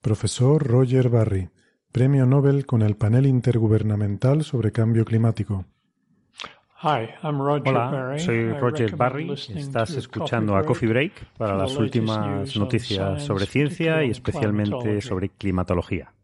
Profesor 0.00 0.66
Roger 0.66 1.10
Barry, 1.10 1.50
Premio 1.92 2.24
Nobel 2.24 2.64
con 2.64 2.80
el 2.80 2.96
Panel 2.96 3.26
Intergubernamental 3.26 4.44
sobre 4.44 4.72
Cambio 4.72 5.04
Climático. 5.04 5.66
Hola, 6.82 8.14
soy 8.16 8.50
Roger 8.54 8.96
Barry. 8.96 9.30
Estás 9.32 9.90
escuchando 9.90 10.56
a 10.56 10.64
Coffee 10.64 10.88
Break 10.88 11.36
para 11.36 11.54
las 11.54 11.76
últimas 11.76 12.56
noticias 12.56 13.22
sobre 13.22 13.44
ciencia 13.44 14.02
y 14.02 14.10
especialmente 14.10 15.02
sobre 15.02 15.28
climatología. 15.28 16.14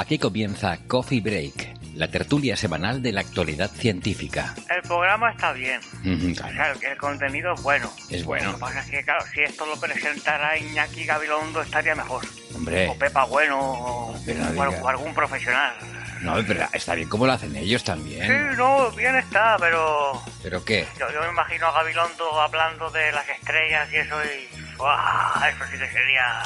Aquí 0.00 0.18
comienza 0.18 0.78
Coffee 0.88 1.20
Break, 1.20 1.76
la 1.94 2.08
tertulia 2.08 2.56
semanal 2.56 3.02
de 3.02 3.12
la 3.12 3.20
actualidad 3.20 3.70
científica. 3.70 4.54
El 4.74 4.80
programa 4.80 5.30
está 5.30 5.52
bien. 5.52 5.78
Ujú, 6.00 6.32
O 6.32 6.34
sea, 6.34 6.70
el, 6.72 6.82
el 6.84 6.96
contenido 6.96 7.52
es 7.52 7.62
bueno. 7.62 7.92
Es 8.08 8.24
bueno. 8.24 8.46
Lo 8.46 8.54
que 8.54 8.60
pasa 8.60 8.80
es 8.80 8.86
que, 8.90 9.04
claro, 9.04 9.22
si 9.34 9.42
esto 9.42 9.66
lo 9.66 9.78
presentara 9.78 10.56
Iñaki 10.56 11.04
Gabilondo 11.04 11.60
estaría 11.60 11.94
mejor. 11.94 12.24
Hombre, 12.54 12.88
O 12.88 12.98
Pepa 12.98 13.24
Bueno, 13.26 13.60
o, 13.60 14.14
o 14.16 14.88
algún 14.88 15.12
profesional. 15.12 15.74
no, 16.22 16.34
pero 16.46 16.66
está 16.72 16.94
bien 16.94 17.08
como 17.10 17.26
lo 17.26 17.32
hacen 17.32 17.54
ellos 17.56 17.82
Sí, 17.82 17.86
también. 17.86 18.56
no, 18.56 18.90
bien 18.92 19.16
está, 19.16 19.56
pero 19.60 20.12
¿Pero 20.42 20.64
qué? 20.64 20.88
yo, 20.98 21.12
yo 21.12 21.20
me 21.20 21.28
imagino 21.28 21.66
a 21.66 21.72
Gabilondo 21.72 22.40
hablando 22.40 22.90
de 22.90 23.12
las 23.12 23.28
estrellas 23.28 23.86
y 23.92 23.96
eso 23.96 24.16
y... 24.24 24.76
¡guau! 24.78 25.44
Eso 25.46 25.64
sí 25.70 25.78
que 25.78 25.88
sería 25.90 26.42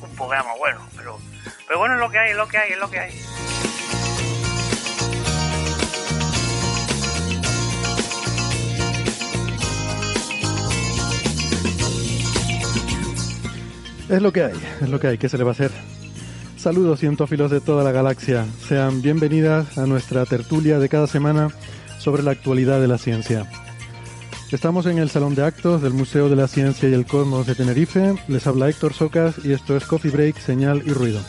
un 0.00 0.14
programa 0.14 0.54
bueno, 0.56 0.88
pero... 0.96 1.18
Pero 1.66 1.80
bueno, 1.80 1.94
es 1.94 2.00
lo 2.00 2.10
que 2.10 2.18
hay, 2.18 2.30
es 2.30 2.36
lo 2.36 2.46
que 2.46 2.58
hay, 2.58 2.72
es 2.72 2.78
lo 2.78 2.90
que 2.90 2.98
hay. 3.00 3.10
Es 14.08 14.22
lo 14.22 14.32
que 14.32 14.44
hay, 14.44 14.52
es 14.80 14.88
lo 14.88 15.00
que 15.00 15.08
hay, 15.08 15.18
¿qué 15.18 15.28
se 15.28 15.36
le 15.36 15.42
va 15.42 15.50
a 15.50 15.52
hacer? 15.52 15.72
Saludos 16.56 17.00
cientófilos 17.00 17.50
de 17.50 17.60
toda 17.60 17.82
la 17.82 17.90
galaxia, 17.90 18.46
sean 18.68 19.02
bienvenidas 19.02 19.76
a 19.78 19.86
nuestra 19.86 20.24
tertulia 20.24 20.78
de 20.78 20.88
cada 20.88 21.08
semana 21.08 21.48
sobre 21.98 22.22
la 22.22 22.30
actualidad 22.30 22.80
de 22.80 22.86
la 22.86 22.98
ciencia. 22.98 23.50
Estamos 24.52 24.86
en 24.86 24.98
el 24.98 25.10
Salón 25.10 25.34
de 25.34 25.44
Actos 25.44 25.82
del 25.82 25.92
Museo 25.92 26.28
de 26.28 26.36
la 26.36 26.46
Ciencia 26.46 26.88
y 26.88 26.94
el 26.94 27.04
Cosmos 27.04 27.48
de 27.48 27.56
Tenerife, 27.56 28.14
les 28.28 28.46
habla 28.46 28.68
Héctor 28.68 28.94
Socas 28.94 29.44
y 29.44 29.52
esto 29.52 29.76
es 29.76 29.84
Coffee 29.84 30.12
Break, 30.12 30.38
Señal 30.38 30.84
y 30.86 30.92
Ruido. 30.92 31.20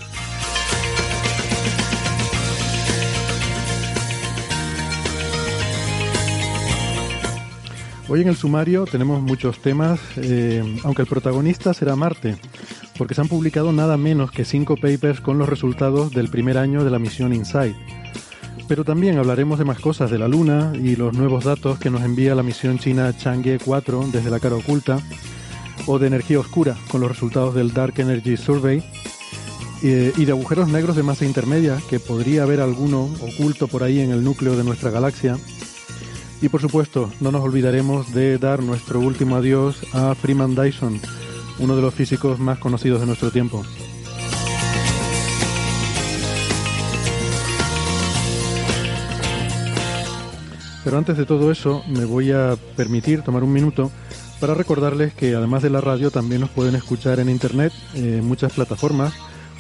Hoy 8.10 8.22
en 8.22 8.30
el 8.30 8.38
sumario 8.38 8.86
tenemos 8.86 9.22
muchos 9.22 9.60
temas, 9.60 10.00
eh, 10.16 10.64
aunque 10.86 11.02
el 11.02 11.10
protagonista 11.10 11.74
será 11.74 11.98
Marte, 11.98 12.38
porque 12.98 13.14
se 13.14 13.20
han 13.20 13.28
publicado 13.28 13.74
nada 13.74 13.98
menos 13.98 14.32
que 14.32 14.46
cinco 14.46 14.78
papers 14.78 15.20
con 15.20 15.38
los 15.38 15.50
resultados 15.50 16.12
del 16.12 16.30
primer 16.30 16.58
año 16.58 16.86
de 16.86 16.90
la 16.90 17.00
misión 17.00 17.34
InSight. 17.34 17.76
Pero 18.70 18.86
también 18.86 19.18
hablaremos 19.18 19.60
de 19.60 19.66
más 19.66 19.80
cosas 19.80 20.10
de 20.10 20.20
la 20.20 20.30
Luna 20.30 20.72
y 20.74 20.96
los 20.96 21.14
nuevos 21.18 21.44
datos 21.44 21.80
que 21.80 21.90
nos 21.90 22.02
envía 22.02 22.34
la 22.34 22.44
misión 22.44 22.80
china 22.80 23.12
Chang'e 23.18 23.60
4 23.60 24.08
desde 24.10 24.30
la 24.30 24.40
cara 24.40 24.56
oculta, 24.56 25.00
o 25.86 26.00
de 26.00 26.08
energía 26.08 26.40
oscura 26.40 26.78
con 26.88 27.02
los 27.02 27.10
resultados 27.10 27.56
del 27.56 27.74
Dark 27.74 27.96
Energy 27.98 28.38
Survey, 28.38 28.84
eh, 29.84 30.14
y 30.16 30.24
de 30.24 30.32
agujeros 30.32 30.70
negros 30.70 30.96
de 30.96 31.04
masa 31.04 31.26
intermedia, 31.26 31.78
que 31.90 32.00
podría 32.00 32.44
haber 32.44 32.62
alguno 32.62 33.10
oculto 33.22 33.68
por 33.68 33.84
ahí 33.84 34.00
en 34.00 34.12
el 34.12 34.24
núcleo 34.24 34.56
de 34.56 34.64
nuestra 34.64 34.92
galaxia. 34.92 35.38
Y 36.42 36.50
por 36.50 36.62
supuesto, 36.62 37.12
no 37.20 37.32
nos 37.32 37.42
olvidaremos 37.42 38.14
de 38.14 38.38
dar 38.38 38.62
nuestro 38.62 39.00
último 39.00 39.36
adiós 39.36 39.78
a 39.94 40.14
Freeman 40.14 40.56
Dyson, 40.56 41.00
uno 41.60 41.76
de 41.76 41.82
los 41.82 41.94
físicos 41.94 42.40
más 42.40 42.60
conocidos 42.60 43.00
de 43.00 43.08
nuestro 43.08 43.32
tiempo. 43.32 43.64
Pero 50.84 50.98
antes 50.98 51.18
de 51.18 51.26
todo 51.26 51.52
eso, 51.52 51.84
me 51.88 52.06
voy 52.06 52.32
a 52.32 52.56
permitir 52.78 53.22
tomar 53.22 53.44
un 53.44 53.52
minuto 53.52 53.92
para 54.40 54.54
recordarles 54.54 55.14
que 55.14 55.36
además 55.36 55.64
de 55.64 55.70
la 55.70 55.82
radio 55.82 56.12
también 56.12 56.42
nos 56.42 56.50
pueden 56.52 56.76
escuchar 56.76 57.20
en 57.20 57.30
internet 57.30 57.74
en 57.96 58.26
muchas 58.26 58.54
plataformas. 58.54 59.14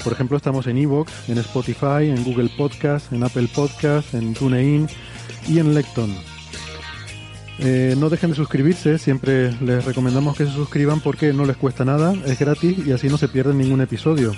Por 0.04 0.14
ejemplo, 0.14 0.38
estamos 0.38 0.68
en 0.68 0.78
Evox, 0.78 1.12
en 1.28 1.40
Spotify, 1.40 2.12
en 2.16 2.24
Google 2.24 2.50
Podcast, 2.56 3.12
en 3.12 3.24
Apple 3.24 3.50
Podcast, 3.54 4.14
en 4.14 4.36
TuneIn 4.36 4.88
y 5.50 5.60
en 5.60 5.74
Lecton. 5.74 6.37
Eh, 7.60 7.96
no 7.98 8.10
dejen 8.10 8.30
de 8.30 8.36
suscribirse, 8.36 9.00
siempre 9.00 9.52
les 9.62 9.84
recomendamos 9.84 10.38
que 10.38 10.46
se 10.46 10.52
suscriban 10.52 11.00
porque 11.00 11.34
no 11.34 11.44
les 11.46 11.58
cuesta 11.58 11.86
nada, 11.86 12.14
es 12.26 12.38
gratis 12.38 12.86
y 12.86 12.92
así 12.92 13.08
no 13.08 13.18
se 13.18 13.28
pierden 13.28 13.58
ningún 13.58 13.82
episodio. 13.82 14.34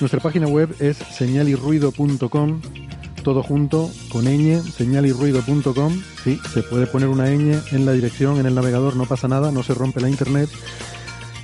Nuestra 0.00 0.20
página 0.20 0.46
web 0.46 0.74
es 0.78 0.96
señalirruido.com, 0.96 2.60
todo 3.24 3.42
junto, 3.42 3.90
con 4.10 4.24
ñ, 4.24 4.60
señalirruido.com. 4.62 6.02
Sí, 6.22 6.40
se 6.52 6.62
puede 6.62 6.86
poner 6.86 7.08
una 7.08 7.26
ñ 7.26 7.60
en 7.72 7.86
la 7.86 7.92
dirección, 7.92 8.38
en 8.38 8.46
el 8.46 8.54
navegador, 8.54 8.94
no 8.94 9.06
pasa 9.06 9.26
nada, 9.26 9.50
no 9.50 9.62
se 9.62 9.74
rompe 9.74 10.00
la 10.00 10.08
internet. 10.08 10.48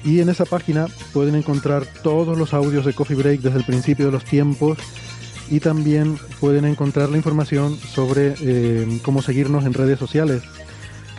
Y 0.04 0.20
en 0.20 0.28
esa 0.28 0.44
página 0.44 0.86
pueden 1.12 1.34
encontrar 1.34 1.84
todos 2.02 2.38
los 2.38 2.54
audios 2.54 2.84
de 2.84 2.94
Coffee 2.94 3.16
Break 3.16 3.40
desde 3.40 3.58
el 3.58 3.64
principio 3.64 4.06
de 4.06 4.12
los 4.12 4.24
tiempos 4.24 4.78
y 5.50 5.60
también 5.60 6.18
pueden 6.40 6.64
encontrar 6.64 7.08
la 7.08 7.16
información 7.16 7.76
sobre 7.76 8.34
eh, 8.40 9.00
cómo 9.02 9.22
seguirnos 9.22 9.64
en 9.64 9.74
redes 9.74 9.98
sociales. 9.98 10.42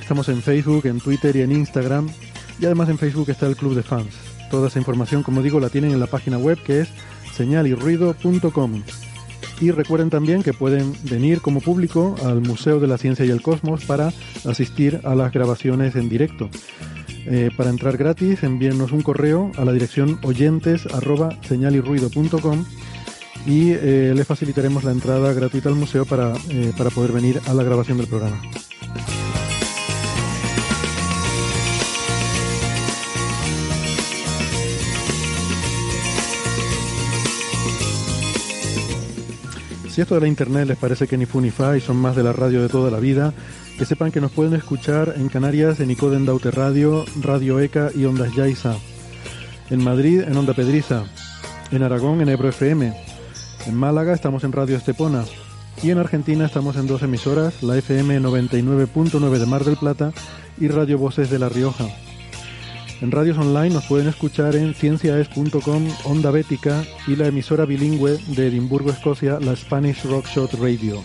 Estamos 0.10 0.30
en 0.30 0.42
Facebook, 0.42 0.88
en 0.88 1.00
Twitter 1.00 1.36
y 1.36 1.42
en 1.42 1.52
Instagram. 1.52 2.10
Y 2.60 2.66
además 2.66 2.90
en 2.90 2.98
Facebook 2.98 3.30
está 3.30 3.46
el 3.46 3.56
Club 3.56 3.76
de 3.76 3.84
Fans. 3.84 4.16
Toda 4.50 4.68
esa 4.68 4.80
información, 4.80 5.22
como 5.22 5.44
digo, 5.44 5.60
la 5.60 5.70
tienen 5.70 5.92
en 5.92 6.00
la 6.00 6.08
página 6.08 6.40
web 6.40 6.58
que 6.64 6.80
es 6.80 6.90
señalirruido.com. 7.36 8.82
Y 9.62 9.70
recuerden 9.70 10.10
también 10.10 10.42
que 10.42 10.52
pueden 10.52 10.96
venir 11.04 11.42
como 11.42 11.62
público 11.62 12.16
al 12.26 12.42
Museo 12.42 12.80
de 12.80 12.88
la 12.88 12.98
Ciencia 12.98 13.24
y 13.24 13.30
el 13.30 13.44
Cosmos 13.44 13.86
para 13.86 14.12
asistir 14.46 15.00
a 15.04 15.14
las 15.14 15.32
grabaciones 15.32 15.96
en 15.96 16.10
directo. 16.10 16.50
Eh, 17.28 17.52
para 17.56 17.70
entrar 17.70 17.96
gratis, 17.96 18.42
envíennos 18.42 18.92
un 18.92 19.04
correo 19.04 19.52
a 19.58 19.64
la 19.64 19.74
dirección 19.74 20.18
oyentes 20.24 20.88
y 23.46 23.74
eh, 23.74 24.14
les 24.16 24.26
facilitaremos 24.26 24.84
la 24.84 24.92
entrada 24.92 25.34
gratuita 25.34 25.70
al 25.70 25.76
museo 25.76 26.06
para, 26.06 26.34
eh, 26.50 26.74
para 26.76 26.90
poder 26.90 27.12
venir 27.12 27.40
a 27.46 27.54
la 27.54 27.62
grabación 27.62 28.00
del 28.00 28.08
programa. 28.08 28.42
Si 40.00 40.04
esto 40.04 40.16
de 40.16 40.22
la 40.22 40.28
internet 40.30 40.66
les 40.66 40.78
parece 40.78 41.08
que 41.08 41.18
ni 41.18 41.26
fu 41.26 41.42
ni 41.42 41.52
fa 41.52 41.76
y 41.76 41.82
son 41.82 41.98
más 41.98 42.16
de 42.16 42.24
la 42.24 42.32
radio 42.32 42.62
de 42.62 42.70
toda 42.70 42.90
la 42.90 43.02
vida, 43.02 43.34
que 43.78 43.84
sepan 43.84 44.14
que 44.14 44.22
nos 44.22 44.32
pueden 44.32 44.54
escuchar 44.54 45.16
en 45.18 45.28
Canarias 45.28 45.82
en 45.82 45.92
Icoden 45.92 46.26
Daute 46.26 46.52
Radio, 46.52 47.04
Radio 47.20 47.60
ECA 47.60 47.90
y 47.94 48.06
Ondas 48.06 48.34
Yaiza. 48.34 48.78
En 49.70 49.84
Madrid 49.84 50.22
en 50.26 50.38
Onda 50.38 50.54
Pedriza. 50.54 51.04
En 51.72 51.84
Aragón 51.84 52.22
en 52.22 52.30
Ebro 52.30 52.48
FM. 52.48 52.94
En 53.68 53.76
Málaga 53.76 54.14
estamos 54.14 54.46
en 54.46 54.54
Radio 54.54 54.78
Estepona. 54.78 55.26
Y 55.84 55.92
en 55.92 55.98
Argentina 55.98 56.46
estamos 56.46 56.78
en 56.78 56.88
dos 56.88 57.04
emisoras, 57.04 57.62
la 57.62 57.78
FM 57.78 58.22
99.9 58.22 59.38
de 59.38 59.46
Mar 59.48 59.66
del 59.66 59.76
Plata 59.76 60.14
y 60.62 60.70
Radio 60.70 60.98
Voces 60.98 61.30
de 61.30 61.40
La 61.40 61.50
Rioja. 61.50 61.88
En 63.02 63.12
radios 63.12 63.38
online 63.38 63.70
nos 63.70 63.86
pueden 63.86 64.10
escuchar 64.10 64.58
en 64.58 64.74
cienciaes.com, 64.74 65.88
Onda 66.04 66.32
Bética 66.32 66.84
y 67.08 67.16
la 67.16 67.28
emisora 67.28 67.64
bilingüe 67.66 68.18
de 68.28 68.48
Edimburgo, 68.48 68.90
Escocia, 68.92 69.40
la 69.40 69.56
Spanish 69.56 70.04
Rockshot 70.04 70.54
Radio. 70.56 71.02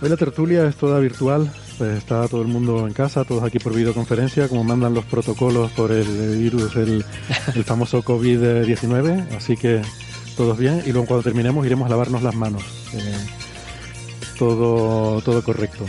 Hoy 0.00 0.08
la 0.10 0.16
tertulia 0.16 0.66
es 0.66 0.76
toda 0.76 1.00
virtual, 1.00 1.50
pues 1.78 1.96
está 1.96 2.28
todo 2.28 2.42
el 2.42 2.48
mundo 2.48 2.86
en 2.86 2.92
casa, 2.92 3.24
todos 3.24 3.42
aquí 3.42 3.58
por 3.58 3.74
videoconferencia, 3.74 4.46
como 4.48 4.62
mandan 4.62 4.92
los 4.92 5.06
protocolos 5.06 5.72
por 5.72 5.90
el 5.90 6.38
virus, 6.38 6.76
el, 6.76 7.04
famoso 7.64 8.02
COVID-19, 8.02 9.34
así 9.36 9.56
que 9.56 9.82
todos 10.38 10.56
bien. 10.56 10.82
Y 10.86 10.92
luego 10.92 11.06
cuando 11.06 11.24
terminemos 11.24 11.66
iremos 11.66 11.86
a 11.86 11.90
lavarnos 11.90 12.22
las 12.22 12.34
manos. 12.34 12.62
Eh, 12.94 13.26
todo, 14.38 15.20
todo 15.20 15.42
correcto. 15.42 15.84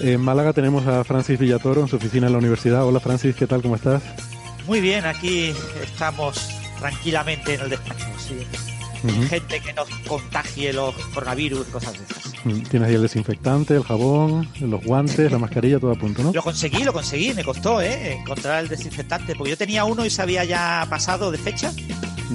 En 0.00 0.20
Málaga 0.20 0.52
tenemos 0.52 0.86
a 0.86 1.02
Francis 1.02 1.38
Villatoro 1.38 1.80
en 1.80 1.88
su 1.88 1.96
oficina 1.96 2.26
en 2.26 2.34
la 2.34 2.38
universidad. 2.38 2.84
Hola 2.84 3.00
Francis, 3.00 3.34
¿qué 3.34 3.46
tal? 3.46 3.62
¿Cómo 3.62 3.74
estás? 3.74 4.02
Muy 4.66 4.80
bien, 4.80 5.04
aquí 5.06 5.52
estamos 5.82 6.38
tranquilamente 6.78 7.54
en 7.54 7.62
el 7.62 7.70
despacho. 7.70 8.06
Gente 9.28 9.60
que 9.60 9.72
nos 9.72 9.88
contagie 10.06 10.72
los 10.72 10.94
coronavirus 11.14 11.66
y 11.68 11.70
cosas 11.70 11.92
de 11.94 12.04
esas. 12.04 12.44
Mm, 12.44 12.62
tienes 12.62 12.88
ahí 12.88 12.94
el 12.94 13.02
desinfectante, 13.02 13.74
el 13.74 13.82
jabón, 13.82 14.48
los 14.60 14.84
guantes, 14.84 15.30
la 15.30 15.38
mascarilla, 15.38 15.78
todo 15.78 15.92
a 15.92 15.94
punto, 15.94 16.22
¿no? 16.22 16.32
Lo 16.32 16.42
conseguí, 16.42 16.84
lo 16.84 16.92
conseguí, 16.92 17.34
me 17.34 17.44
costó, 17.44 17.80
¿eh? 17.80 18.14
Encontrar 18.14 18.62
el 18.62 18.68
desinfectante, 18.68 19.34
porque 19.34 19.50
yo 19.50 19.56
tenía 19.56 19.84
uno 19.84 20.04
y 20.04 20.10
se 20.10 20.22
había 20.22 20.44
ya 20.44 20.86
pasado 20.88 21.30
de 21.30 21.38
fecha. 21.38 21.72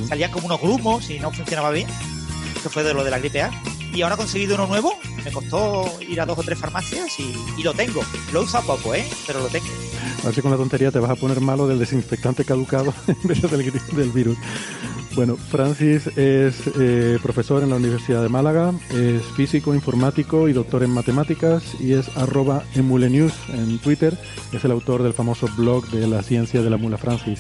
Salían 0.08 0.32
como 0.32 0.48
unos 0.48 0.62
grumos 0.62 1.10
y 1.10 1.20
no 1.20 1.32
funcionaba 1.32 1.72
bien. 1.72 1.88
Esto 2.56 2.70
fue 2.70 2.84
de 2.84 2.94
lo 2.94 3.04
de 3.04 3.12
la 3.12 3.20
gripe 3.20 3.42
A. 3.42 3.52
Y 3.94 4.02
ahora 4.02 4.16
he 4.16 4.18
conseguido 4.18 4.56
uno 4.56 4.68
nuevo. 4.68 4.94
Me 5.24 5.32
costó 5.32 5.90
ir 6.02 6.20
a 6.20 6.26
dos 6.26 6.38
o 6.38 6.44
tres 6.44 6.60
farmacias 6.60 7.18
y, 7.20 7.64
lo 7.64 7.74
tengo. 7.74 8.02
Lo 8.34 8.42
he 8.42 8.44
usado 8.44 8.76
poco, 8.76 8.94
¿eh? 8.94 9.08
Pero 9.26 9.40
lo 9.40 9.48
tengo. 9.48 9.68
A 10.22 10.26
ver 10.26 10.36
si 10.36 10.42
con 10.42 10.52
la 10.52 10.58
tontería 10.58 10.92
te 10.92 11.00
vas 11.00 11.12
a 11.12 11.16
poner 11.16 11.40
malo 11.40 11.66
del 11.66 11.80
desinfectante 11.80 12.44
caducado 12.44 12.94
en 13.08 13.18
vez 13.24 13.42
del, 13.42 13.72
del 13.72 14.12
virus. 14.12 14.38
Bueno, 15.16 15.38
Francis 15.38 16.08
es 16.18 16.56
eh, 16.78 17.18
profesor 17.24 17.64
en 17.64 17.70
la 17.70 17.78
Universidad 17.78 18.22
de 18.22 18.28
Málaga, 18.28 18.74
es 18.92 19.24
físico, 19.38 19.74
informático 19.74 20.50
y 20.50 20.54
doctor 20.54 20.84
en 20.84 20.90
matemáticas 20.90 21.64
y 21.80 21.94
es 21.94 22.16
arroba 22.18 22.64
emulenews 22.76 23.34
en 23.50 23.80
Twitter. 23.80 24.18
Es 24.52 24.66
el 24.66 24.72
autor 24.72 25.04
del 25.04 25.14
famoso 25.14 25.48
blog 25.56 25.88
de 25.88 26.06
la 26.08 26.22
ciencia 26.22 26.62
de 26.62 26.70
la 26.70 26.76
mula 26.76 26.98
Francis. 26.98 27.40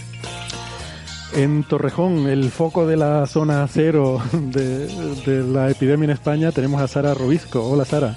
En 1.34 1.66
Torrejón, 1.66 2.28
el 2.28 2.50
foco 2.50 2.88
de 2.88 2.96
la 2.96 3.28
zona 3.28 3.68
cero 3.70 4.22
de, 4.32 4.88
de 5.26 5.44
la 5.44 5.70
epidemia 5.70 6.06
en 6.06 6.12
España, 6.12 6.54
tenemos 6.54 6.82
a 6.82 6.88
Sara 6.88 7.14
Robisco. 7.14 7.62
Hola 7.62 7.84
Sara. 7.84 8.16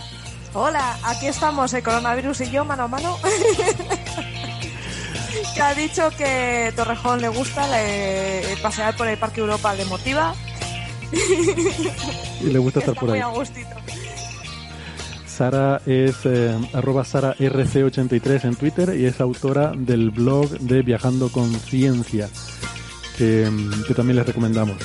Hola, 0.54 0.96
aquí 1.04 1.26
estamos, 1.26 1.74
el 1.74 1.82
coronavirus 1.82 2.42
y 2.42 2.50
yo 2.50 2.64
mano 2.64 2.84
a 2.84 2.88
mano. 2.88 3.16
que 5.58 5.62
ha 5.62 5.74
dicho 5.74 6.08
que 6.16 6.72
Torrejón 6.76 7.20
le 7.20 7.28
gusta 7.30 7.66
pasear 8.62 8.96
por 8.96 9.08
el 9.08 9.18
Parque 9.18 9.40
Europa, 9.40 9.74
le 9.74 9.84
motiva. 9.86 10.32
y 12.40 12.44
le 12.44 12.58
gusta 12.60 12.78
estar 12.78 12.94
por 12.94 13.10
ahí. 13.10 13.20
Sara 15.26 15.82
es 15.84 16.14
eh, 16.26 16.56
arroba 16.72 17.04
Sara 17.04 17.34
RC83 17.34 18.44
en 18.44 18.54
Twitter 18.54 18.96
y 18.96 19.06
es 19.06 19.20
autora 19.20 19.72
del 19.76 20.10
blog 20.10 20.48
de 20.60 20.82
Viajando 20.82 21.28
con 21.28 21.52
Ciencia, 21.52 22.28
que, 23.16 23.50
que 23.88 23.94
también 23.94 24.14
les 24.14 24.26
recomendamos. 24.26 24.76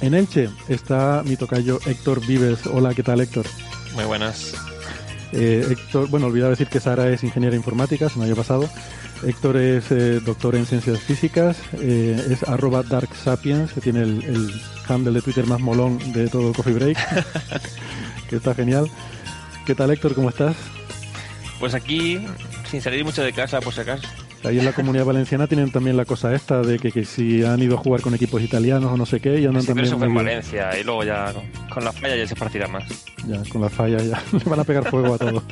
En 0.00 0.14
Elche 0.14 0.50
está 0.68 1.22
mi 1.24 1.36
tocayo 1.36 1.78
Héctor 1.86 2.26
Vives. 2.26 2.66
Hola, 2.66 2.92
¿qué 2.92 3.04
tal 3.04 3.20
Héctor? 3.20 3.46
Muy 3.94 4.04
buenas. 4.04 4.52
Eh, 5.30 5.64
Héctor, 5.70 6.08
bueno, 6.08 6.26
olvidaba 6.26 6.50
decir 6.50 6.66
que 6.66 6.80
Sara 6.80 7.08
es 7.08 7.22
ingeniera 7.22 7.54
informática, 7.54 8.08
se 8.08 8.18
me 8.18 8.24
había 8.24 8.34
pasado. 8.34 8.68
Héctor 9.24 9.56
es 9.56 9.90
eh, 9.90 10.20
doctor 10.20 10.54
en 10.56 10.66
ciencias 10.66 11.00
físicas, 11.00 11.58
eh, 11.80 12.20
es 12.30 12.42
arroba 12.42 12.82
Dark 12.82 13.14
Sapiens, 13.14 13.72
que 13.72 13.80
tiene 13.80 14.02
el, 14.02 14.52
handle 14.88 15.12
de 15.12 15.22
Twitter 15.22 15.46
más 15.46 15.60
molón 15.60 15.98
de 16.12 16.28
todo 16.28 16.52
Coffee 16.52 16.74
Break, 16.74 16.98
que 18.30 18.36
está 18.36 18.54
genial. 18.54 18.90
¿Qué 19.64 19.74
tal 19.74 19.90
Héctor? 19.90 20.14
¿Cómo 20.14 20.28
estás? 20.28 20.56
Pues 21.58 21.74
aquí, 21.74 22.24
sin 22.70 22.80
salir 22.80 23.04
mucho 23.04 23.22
de 23.22 23.32
casa, 23.32 23.60
por 23.60 23.72
si 23.72 23.80
acaso. 23.80 24.06
Ahí 24.44 24.58
en 24.58 24.64
la 24.64 24.72
comunidad 24.74 25.04
valenciana 25.04 25.46
tienen 25.46 25.70
también 25.72 25.96
la 25.96 26.04
cosa 26.04 26.34
esta 26.34 26.60
de 26.60 26.78
que, 26.78 27.04
si 27.04 27.42
han 27.42 27.60
ido 27.62 27.76
a 27.76 27.78
jugar 27.78 28.02
con 28.02 28.14
equipos 28.14 28.42
italianos 28.42 28.92
o 28.92 28.96
no 28.96 29.06
sé 29.06 29.20
qué, 29.20 29.40
y 29.40 29.46
andan 29.46 29.64
también. 29.64 29.86
Eso 29.86 29.98
fue 29.98 30.06
en 30.06 30.14
Valencia, 30.14 30.78
y 30.78 30.84
luego 30.84 31.04
ya 31.04 31.32
con, 31.72 31.84
la 31.84 31.92
falla 31.92 32.16
ya 32.16 32.26
se 32.26 32.36
partirá 32.36 32.68
más. 32.68 32.84
Ya, 33.26 33.42
con 33.50 33.62
la 33.62 33.70
falla 33.70 33.98
ya 33.98 34.22
le 34.32 34.44
van 34.44 34.60
a 34.60 34.64
pegar 34.64 34.88
fuego 34.88 35.14
a 35.14 35.18
todo. 35.18 35.42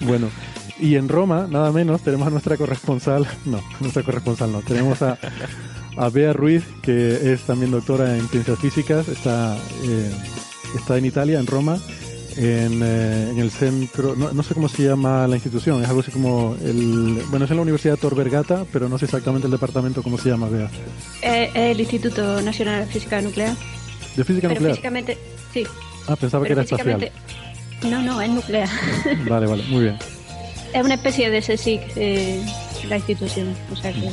bueno, 0.00 0.30
y 0.78 0.96
en 0.96 1.08
Roma, 1.08 1.46
nada 1.48 1.72
menos, 1.72 2.02
tenemos 2.02 2.26
a 2.26 2.30
nuestra 2.30 2.56
corresponsal, 2.56 3.26
no, 3.44 3.60
nuestra 3.80 4.02
corresponsal 4.02 4.52
no, 4.52 4.60
tenemos 4.60 5.02
a, 5.02 5.18
a 5.96 6.08
Bea 6.10 6.32
Ruiz, 6.32 6.64
que 6.82 7.32
es 7.32 7.42
también 7.42 7.70
doctora 7.70 8.16
en 8.16 8.28
ciencias 8.28 8.58
físicas, 8.58 9.08
está, 9.08 9.56
eh, 9.84 10.10
está 10.76 10.98
en 10.98 11.06
Italia, 11.06 11.38
en 11.38 11.46
Roma, 11.46 11.78
en, 12.36 12.82
eh, 12.82 13.30
en 13.30 13.38
el 13.38 13.50
centro, 13.50 14.14
no, 14.14 14.32
no, 14.32 14.42
sé 14.42 14.54
cómo 14.54 14.68
se 14.68 14.84
llama 14.84 15.26
la 15.26 15.36
institución, 15.36 15.82
es 15.82 15.88
algo 15.88 16.00
así 16.00 16.10
como 16.10 16.56
el, 16.62 17.22
bueno, 17.30 17.46
es 17.46 17.50
en 17.50 17.56
la 17.56 17.62
Universidad 17.62 17.96
Tor 17.96 18.14
Vergata, 18.14 18.66
pero 18.72 18.88
no 18.88 18.98
sé 18.98 19.06
exactamente 19.06 19.46
el 19.46 19.52
departamento 19.52 20.02
cómo 20.02 20.18
se 20.18 20.28
llama, 20.28 20.48
Bea. 20.48 20.70
Eh, 21.22 21.50
el 21.54 21.80
Instituto 21.80 22.42
Nacional 22.42 22.86
de 22.86 22.92
Física 22.92 23.22
Nuclear. 23.22 23.56
¿De 24.14 24.24
Física 24.24 24.48
pero 24.48 24.54
Nuclear? 24.54 24.72
Físicamente, 24.72 25.18
sí. 25.54 25.64
Ah, 26.06 26.16
pensaba 26.16 26.44
que 26.44 26.52
era 26.52 26.62
espacial. 26.62 27.10
No, 27.82 28.02
no, 28.02 28.20
es 28.20 28.30
nuclear. 28.30 28.68
Vale, 29.28 29.46
vale, 29.46 29.62
muy 29.68 29.84
bien. 29.84 29.98
Es 30.76 30.84
una 30.84 30.96
especie 30.96 31.30
de 31.30 31.40
CSIC, 31.40 31.80
eh, 31.96 32.44
la 32.86 32.96
institución. 32.96 33.54
O 33.72 33.76
sea 33.76 33.90
que... 33.94 34.10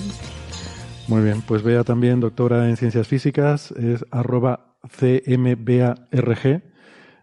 Muy 1.09 1.21
bien, 1.21 1.41
pues 1.41 1.61
vea 1.61 1.83
también 1.83 2.21
doctora 2.21 2.69
en 2.69 2.77
ciencias 2.77 3.05
físicas, 3.05 3.71
es 3.71 4.05
arroba 4.11 4.77
CMBARG, 4.87 6.63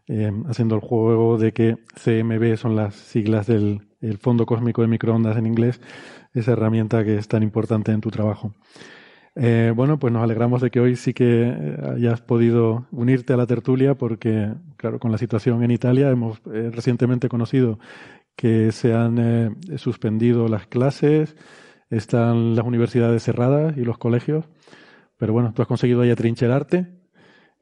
eh, 0.08 0.32
haciendo 0.46 0.74
el 0.74 0.82
juego 0.82 1.38
de 1.38 1.52
que 1.52 1.78
CMB 1.94 2.58
son 2.58 2.76
las 2.76 2.94
siglas 2.94 3.46
del 3.46 3.80
Fondo 4.20 4.44
Cósmico 4.44 4.82
de 4.82 4.88
Microondas 4.88 5.38
en 5.38 5.46
inglés, 5.46 5.80
esa 6.34 6.52
herramienta 6.52 7.02
que 7.02 7.16
es 7.16 7.26
tan 7.26 7.42
importante 7.42 7.92
en 7.92 8.02
tu 8.02 8.10
trabajo. 8.10 8.52
Eh, 9.36 9.72
bueno, 9.74 9.98
pues 9.98 10.12
nos 10.12 10.22
alegramos 10.22 10.60
de 10.60 10.70
que 10.70 10.80
hoy 10.80 10.96
sí 10.96 11.14
que 11.14 11.44
eh, 11.48 11.76
hayas 11.96 12.20
podido 12.20 12.88
unirte 12.90 13.32
a 13.32 13.38
la 13.38 13.46
tertulia 13.46 13.94
porque, 13.94 14.52
claro, 14.76 14.98
con 14.98 15.10
la 15.10 15.16
situación 15.16 15.62
en 15.62 15.70
Italia 15.70 16.10
hemos 16.10 16.42
recientemente 16.44 17.30
conocido 17.30 17.78
que 18.40 18.72
se 18.72 18.94
han 18.94 19.18
eh, 19.18 19.50
suspendido 19.76 20.48
las 20.48 20.66
clases, 20.66 21.36
están 21.90 22.56
las 22.56 22.64
universidades 22.64 23.22
cerradas 23.22 23.76
y 23.76 23.82
los 23.82 23.98
colegios, 23.98 24.46
pero 25.18 25.34
bueno, 25.34 25.52
tú 25.52 25.60
has 25.60 25.68
conseguido 25.68 26.00
ahí 26.00 26.10
atrincherarte 26.10 26.86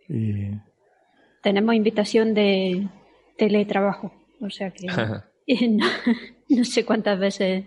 y... 0.08 0.52
Tenemos 1.42 1.75
invitación 1.75 2.32
de 2.32 2.86
teletrabajo, 3.36 4.12
o 4.40 4.50
sea 4.50 4.70
que 4.70 4.86
no, 6.48 6.64
sé 6.64 6.84
cuántas 6.84 7.19
veces, 7.19 7.64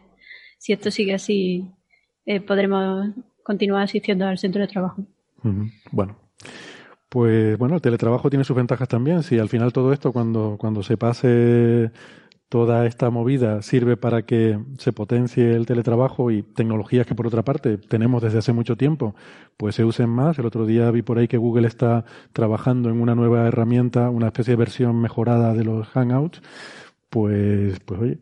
si 0.58 0.72
esto 0.72 0.90
sigue 0.90 1.14
así, 1.14 1.70
eh, 2.26 2.40
podremos 2.40 3.10
continuar 3.44 3.84
asistiendo 3.84 4.26
al 4.26 4.38
centro 4.38 4.62
de 4.62 4.70
trabajo. 4.70 5.06
Bueno, 5.92 6.18
pues 7.10 7.58
bueno, 7.58 7.76
el 7.76 7.82
teletrabajo 7.82 8.30
tiene 8.30 8.46
sus 8.46 8.56
ventajas 8.56 8.88
también. 8.88 9.22
Si 9.24 9.38
al 9.38 9.50
final 9.50 9.74
todo 9.74 9.92
esto, 9.92 10.14
cuando, 10.14 10.56
cuando 10.58 10.82
se 10.82 10.96
pase 10.96 11.92
toda 12.52 12.86
esta 12.86 13.10
movida 13.10 13.62
sirve 13.62 13.96
para 13.96 14.24
que 14.24 14.60
se 14.78 14.92
potencie 14.92 15.54
el 15.54 15.66
teletrabajo 15.66 16.32
y 16.32 16.44
tecnologías 16.44 17.08
que 17.08 17.16
por 17.16 17.26
otra 17.26 17.44
parte 17.44 17.78
tenemos 17.78 18.22
desde 18.22 18.40
hace 18.40 18.52
mucho 18.52 18.76
tiempo, 18.76 19.16
pues 19.56 19.76
se 19.76 19.86
usen 19.86 20.10
más. 20.10 20.38
El 20.38 20.46
otro 20.46 20.66
día 20.66 20.92
vi 20.92 21.02
por 21.02 21.18
ahí 21.18 21.30
que 21.30 21.38
Google 21.38 21.66
está 21.66 22.04
trabajando 22.34 22.90
en 22.90 23.00
una 23.00 23.16
nueva 23.16 23.48
herramienta, 23.48 24.10
una 24.10 24.28
especie 24.28 24.52
de 24.52 24.58
versión 24.58 25.00
mejorada 25.00 25.54
de 25.54 25.64
los 25.64 25.88
Hangouts, 25.88 26.42
pues, 27.10 27.80
pues 27.86 28.02
oye, 28.02 28.18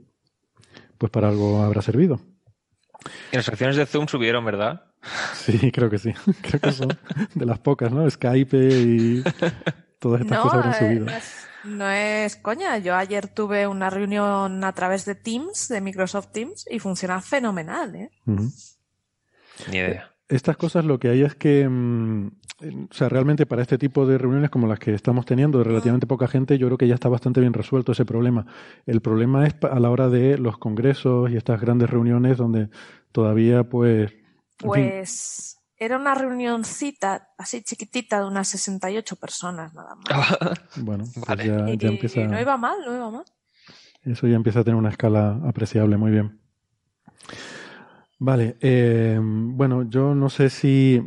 pues 1.00 1.12
para 1.12 1.30
algo 1.30 1.64
habrá 1.64 1.82
servido. 1.82 2.22
Y 3.32 3.38
las 3.38 3.50
acciones 3.50 3.78
de 3.78 3.88
Zoom 3.88 4.08
subieron, 4.08 4.46
¿verdad? 4.46 4.84
Sí, 5.34 5.72
creo 5.72 5.90
que 5.90 5.98
sí. 5.98 6.14
Creo 6.42 6.60
que 6.62 6.72
son 6.72 6.90
de 7.34 7.46
las 7.48 7.58
pocas, 7.58 7.92
¿no? 7.92 8.08
Skype 8.08 8.56
y 8.58 9.24
todas 9.98 10.22
estas 10.22 10.38
cosas 10.38 10.58
habrán 10.60 10.78
subido. 10.78 11.08
No 11.70 11.90
es 11.90 12.36
coña, 12.36 12.78
yo 12.80 12.96
ayer 12.96 13.28
tuve 13.28 13.68
una 13.68 13.90
reunión 13.90 14.64
a 14.64 14.74
través 14.74 15.06
de 15.06 15.16
Teams, 15.16 15.68
de 15.70 15.82
Microsoft 15.82 16.32
Teams, 16.32 16.66
y 16.70 16.80
funciona 16.80 17.22
fenomenal, 17.22 17.96
¿eh? 17.96 18.12
Ni 18.26 19.78
idea. 19.78 20.12
Estas 20.28 20.58
cosas 20.58 20.86
lo 20.86 21.00
que 21.00 21.10
hay 21.10 21.24
es 21.24 21.36
que, 21.36 21.68
mm, 21.68 22.28
o 22.90 22.94
sea, 22.94 23.10
realmente 23.10 23.46
para 23.46 23.62
este 23.62 23.78
tipo 23.78 24.06
de 24.06 24.18
reuniones 24.18 24.50
como 24.50 24.68
las 24.68 24.80
que 24.80 24.94
estamos 24.94 25.26
teniendo 25.26 25.58
de 25.58 25.64
relativamente 25.64 26.08
poca 26.08 26.28
gente, 26.28 26.58
yo 26.58 26.68
creo 26.68 26.78
que 26.78 26.88
ya 26.88 26.96
está 26.96 27.10
bastante 27.10 27.42
bien 27.42 27.54
resuelto 27.54 27.92
ese 27.92 28.06
problema. 28.06 28.46
El 28.86 29.02
problema 29.02 29.48
es 29.48 29.56
a 29.64 29.80
la 29.80 29.90
hora 29.90 30.10
de 30.10 30.38
los 30.38 30.58
congresos 30.58 31.32
y 31.32 31.38
estas 31.38 31.60
grandes 31.62 31.90
reuniones 31.90 32.38
donde 32.38 32.70
todavía, 33.12 33.64
pues... 33.64 34.14
Pues 34.58 35.59
era 35.80 35.98
una 35.98 36.14
reunioncita 36.14 37.30
así 37.38 37.64
chiquitita 37.64 38.20
de 38.20 38.28
unas 38.28 38.50
68 38.50 39.16
personas 39.16 39.74
nada 39.74 39.96
más. 39.96 40.38
bueno, 40.76 41.06
pues 41.14 41.46
ya, 41.46 41.70
empieza... 41.70 42.22
no 42.26 42.40
iba 42.40 42.58
mal, 42.58 42.80
no 42.86 42.96
iba 42.96 43.10
mal. 43.10 43.26
Eso 44.04 44.28
ya 44.28 44.36
empieza 44.36 44.60
a 44.60 44.64
tener 44.64 44.78
una 44.78 44.90
escala 44.90 45.40
apreciable, 45.46 45.98
muy 45.98 46.12
bien. 46.12 46.40
Vale, 48.18 48.58
eh, 48.60 49.20
bueno, 49.22 49.90
yo 49.90 50.14
no 50.14 50.30
sé 50.30 50.50
si 50.50 51.02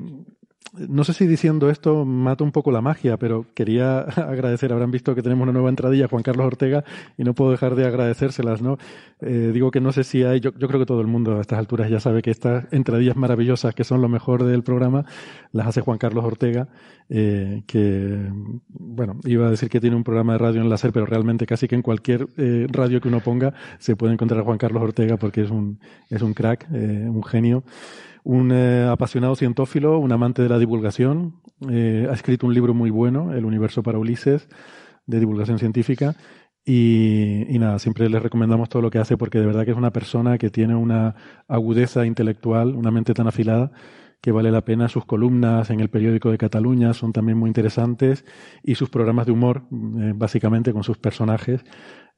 no 0.72 1.04
sé 1.04 1.12
si 1.12 1.26
diciendo 1.26 1.68
esto 1.68 2.04
mata 2.04 2.44
un 2.44 2.52
poco 2.52 2.70
la 2.70 2.80
magia, 2.80 3.18
pero 3.18 3.46
quería 3.54 4.00
agradecer, 4.16 4.72
habrán 4.72 4.90
visto 4.90 5.14
que 5.14 5.22
tenemos 5.22 5.42
una 5.42 5.52
nueva 5.52 5.68
entradilla, 5.68 6.08
Juan 6.08 6.22
Carlos 6.22 6.46
Ortega, 6.46 6.84
y 7.18 7.24
no 7.24 7.34
puedo 7.34 7.50
dejar 7.50 7.74
de 7.74 7.86
agradecérselas, 7.86 8.62
¿no? 8.62 8.78
Eh, 9.20 9.50
digo 9.52 9.70
que 9.70 9.80
no 9.80 9.92
sé 9.92 10.04
si 10.04 10.24
hay, 10.24 10.40
yo, 10.40 10.50
yo, 10.56 10.68
creo 10.68 10.80
que 10.80 10.86
todo 10.86 11.00
el 11.00 11.06
mundo 11.06 11.38
a 11.38 11.40
estas 11.40 11.58
alturas 11.58 11.90
ya 11.90 12.00
sabe 12.00 12.22
que 12.22 12.30
estas 12.30 12.72
entradillas 12.72 13.16
maravillosas, 13.16 13.74
que 13.74 13.84
son 13.84 14.00
lo 14.00 14.08
mejor 14.08 14.44
del 14.44 14.62
programa, 14.62 15.04
las 15.52 15.66
hace 15.66 15.80
Juan 15.82 15.98
Carlos 15.98 16.24
Ortega, 16.24 16.68
eh, 17.10 17.62
que, 17.66 18.30
bueno, 18.68 19.20
iba 19.24 19.46
a 19.46 19.50
decir 19.50 19.68
que 19.68 19.80
tiene 19.80 19.96
un 19.96 20.04
programa 20.04 20.32
de 20.32 20.38
radio 20.38 20.62
en 20.62 20.70
láser, 20.70 20.92
pero 20.92 21.04
realmente 21.04 21.44
casi 21.44 21.68
que 21.68 21.74
en 21.74 21.82
cualquier 21.82 22.28
eh, 22.38 22.66
radio 22.70 23.00
que 23.00 23.08
uno 23.08 23.20
ponga 23.20 23.52
se 23.78 23.96
puede 23.96 24.14
encontrar 24.14 24.40
a 24.40 24.44
Juan 24.44 24.56
Carlos 24.56 24.82
Ortega 24.82 25.18
porque 25.18 25.42
es 25.42 25.50
un, 25.50 25.78
es 26.08 26.22
un 26.22 26.32
crack, 26.32 26.66
eh, 26.72 27.06
un 27.06 27.22
genio 27.22 27.64
un 28.24 28.52
eh, 28.52 28.86
apasionado 28.90 29.36
cientófilo, 29.36 29.98
un 29.98 30.12
amante 30.12 30.42
de 30.42 30.48
la 30.48 30.58
divulgación. 30.58 31.40
Eh, 31.70 32.06
ha 32.10 32.14
escrito 32.14 32.46
un 32.46 32.54
libro 32.54 32.74
muy 32.74 32.90
bueno, 32.90 33.32
El 33.32 33.44
universo 33.44 33.82
para 33.82 33.98
Ulises, 33.98 34.48
de 35.06 35.20
divulgación 35.20 35.58
científica. 35.58 36.16
Y, 36.64 37.58
nada, 37.58 37.80
siempre 37.80 38.08
les 38.08 38.22
recomendamos 38.22 38.68
todo 38.68 38.82
lo 38.82 38.90
que 38.90 38.98
hace 38.98 39.16
porque 39.16 39.40
de 39.40 39.46
verdad 39.46 39.64
que 39.64 39.72
es 39.72 39.76
una 39.76 39.92
persona 39.92 40.38
que 40.38 40.48
tiene 40.48 40.76
una 40.76 41.16
agudeza 41.48 42.06
intelectual, 42.06 42.76
una 42.76 42.92
mente 42.92 43.14
tan 43.14 43.26
afilada 43.26 43.72
que 44.20 44.30
vale 44.30 44.52
la 44.52 44.64
pena. 44.64 44.88
Sus 44.88 45.04
columnas 45.04 45.70
en 45.70 45.80
el 45.80 45.90
periódico 45.90 46.30
de 46.30 46.38
Cataluña 46.38 46.94
son 46.94 47.12
también 47.12 47.36
muy 47.36 47.48
interesantes 47.48 48.24
y 48.62 48.76
sus 48.76 48.90
programas 48.90 49.26
de 49.26 49.32
humor, 49.32 49.64
eh, 49.72 50.12
básicamente 50.14 50.72
con 50.72 50.84
sus 50.84 50.98
personajes, 50.98 51.64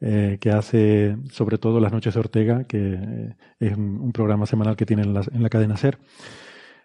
eh, 0.01 0.39
que 0.41 0.51
hace 0.51 1.17
sobre 1.31 1.57
todo 1.57 1.81
Las 1.81 1.93
Noches 1.93 2.15
de 2.15 2.21
Ortega, 2.21 2.65
que 2.65 2.99
eh, 3.01 3.37
es 3.61 3.77
un, 3.77 4.13
programa 4.13 4.45
semanal 4.45 4.77
que 4.77 4.85
tiene 4.85 5.03
en 5.03 5.15
la, 5.15 5.23
en 5.33 5.43
la 5.43 5.49
cadena 5.49 5.77
SER. 5.77 5.99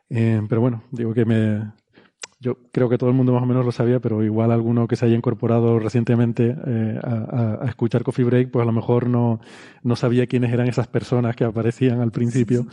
Eh, 0.09 0.41
pero 0.47 0.61
bueno, 0.61 0.83
digo 0.91 1.13
que 1.13 1.25
me, 1.25 1.71
yo 2.39 2.57
creo 2.71 2.87
que 2.87 2.97
todo 2.97 3.09
el 3.09 3.15
mundo 3.15 3.33
más 3.33 3.43
o 3.43 3.47
menos 3.47 3.65
lo 3.65 3.71
sabía, 3.71 3.99
pero 3.99 4.23
igual 4.23 4.51
alguno 4.51 4.87
que 4.87 4.95
se 4.95 5.05
haya 5.05 5.15
incorporado 5.15 5.79
recientemente 5.79 6.55
a, 7.03 7.65
escuchar 7.67 8.03
Coffee 8.03 8.25
Break, 8.25 8.51
pues 8.51 8.63
a 8.63 8.65
lo 8.65 8.71
mejor 8.71 9.09
no, 9.09 9.41
no 9.83 9.95
sabía 9.95 10.27
quiénes 10.27 10.53
eran 10.53 10.67
esas 10.67 10.87
personas 10.87 11.35
que 11.35 11.43
aparecían 11.43 12.01
al 12.01 12.11
principio. 12.11 12.67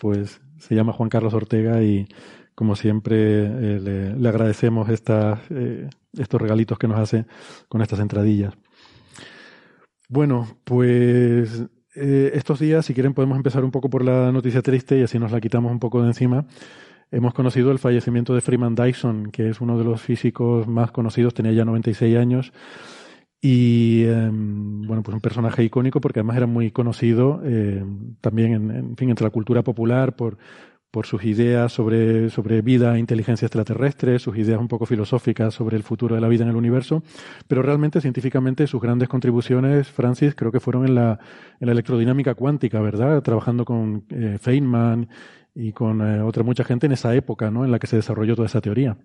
Pues 0.00 0.40
se 0.58 0.74
llama 0.74 0.94
Juan 0.94 1.10
Carlos 1.10 1.34
Ortega 1.34 1.82
y 1.82 2.08
como 2.54 2.76
siempre 2.76 3.78
le, 3.78 4.28
agradecemos 4.28 4.88
estas, 4.88 5.40
estos 6.12 6.40
regalitos 6.40 6.78
que 6.78 6.88
nos 6.88 6.98
hace 6.98 7.26
con 7.68 7.82
estas 7.82 8.00
entradillas. 8.00 8.54
Bueno, 10.08 10.46
pues 10.64 11.64
eh, 11.96 12.30
estos 12.34 12.60
días, 12.60 12.86
si 12.86 12.94
quieren, 12.94 13.14
podemos 13.14 13.36
empezar 13.36 13.64
un 13.64 13.72
poco 13.72 13.90
por 13.90 14.04
la 14.04 14.30
noticia 14.30 14.62
triste 14.62 14.98
y 14.98 15.02
así 15.02 15.18
nos 15.18 15.32
la 15.32 15.40
quitamos 15.40 15.72
un 15.72 15.80
poco 15.80 16.00
de 16.00 16.08
encima. 16.08 16.46
Hemos 17.10 17.34
conocido 17.34 17.72
el 17.72 17.78
fallecimiento 17.78 18.34
de 18.34 18.40
Freeman 18.40 18.74
Dyson, 18.76 19.30
que 19.32 19.48
es 19.48 19.60
uno 19.60 19.78
de 19.78 19.84
los 19.84 20.00
físicos 20.02 20.68
más 20.68 20.92
conocidos, 20.92 21.34
tenía 21.34 21.52
ya 21.52 21.64
96 21.64 22.16
años. 22.16 22.52
Y 23.40 24.04
eh, 24.04 24.30
bueno, 24.32 25.02
pues 25.02 25.14
un 25.14 25.20
personaje 25.20 25.64
icónico 25.64 26.00
porque 26.00 26.20
además 26.20 26.36
era 26.36 26.46
muy 26.46 26.70
conocido 26.70 27.40
eh, 27.44 27.84
también 28.20 28.52
en, 28.54 28.70
en, 28.70 28.96
fin, 28.96 29.10
entre 29.10 29.24
la 29.24 29.30
cultura 29.30 29.62
popular 29.62 30.16
por, 30.16 30.38
por 30.96 31.04
sus 31.04 31.24
ideas 31.24 31.74
sobre, 31.74 32.30
sobre 32.30 32.62
vida 32.62 32.96
e 32.96 32.98
inteligencia 32.98 33.44
extraterrestre, 33.44 34.18
sus 34.18 34.34
ideas 34.38 34.58
un 34.58 34.66
poco 34.66 34.86
filosóficas 34.86 35.52
sobre 35.52 35.76
el 35.76 35.82
futuro 35.82 36.14
de 36.14 36.22
la 36.22 36.28
vida 36.28 36.44
en 36.44 36.48
el 36.48 36.56
universo, 36.56 37.02
pero 37.46 37.60
realmente 37.60 38.00
científicamente 38.00 38.66
sus 38.66 38.80
grandes 38.80 39.06
contribuciones, 39.06 39.88
Francis, 39.88 40.34
creo 40.34 40.50
que 40.50 40.58
fueron 40.58 40.86
en 40.86 40.94
la, 40.94 41.18
en 41.60 41.66
la 41.66 41.72
electrodinámica 41.72 42.34
cuántica, 42.34 42.80
¿verdad? 42.80 43.20
Trabajando 43.20 43.66
con 43.66 44.06
eh, 44.08 44.38
Feynman 44.40 45.10
y 45.54 45.72
con 45.72 46.00
eh, 46.00 46.22
otra 46.22 46.42
mucha 46.42 46.64
gente 46.64 46.86
en 46.86 46.92
esa 46.92 47.14
época, 47.14 47.50
¿no? 47.50 47.66
En 47.66 47.72
la 47.72 47.78
que 47.78 47.88
se 47.88 47.96
desarrolló 47.96 48.34
toda 48.34 48.46
esa 48.46 48.62
teoría. 48.62 48.96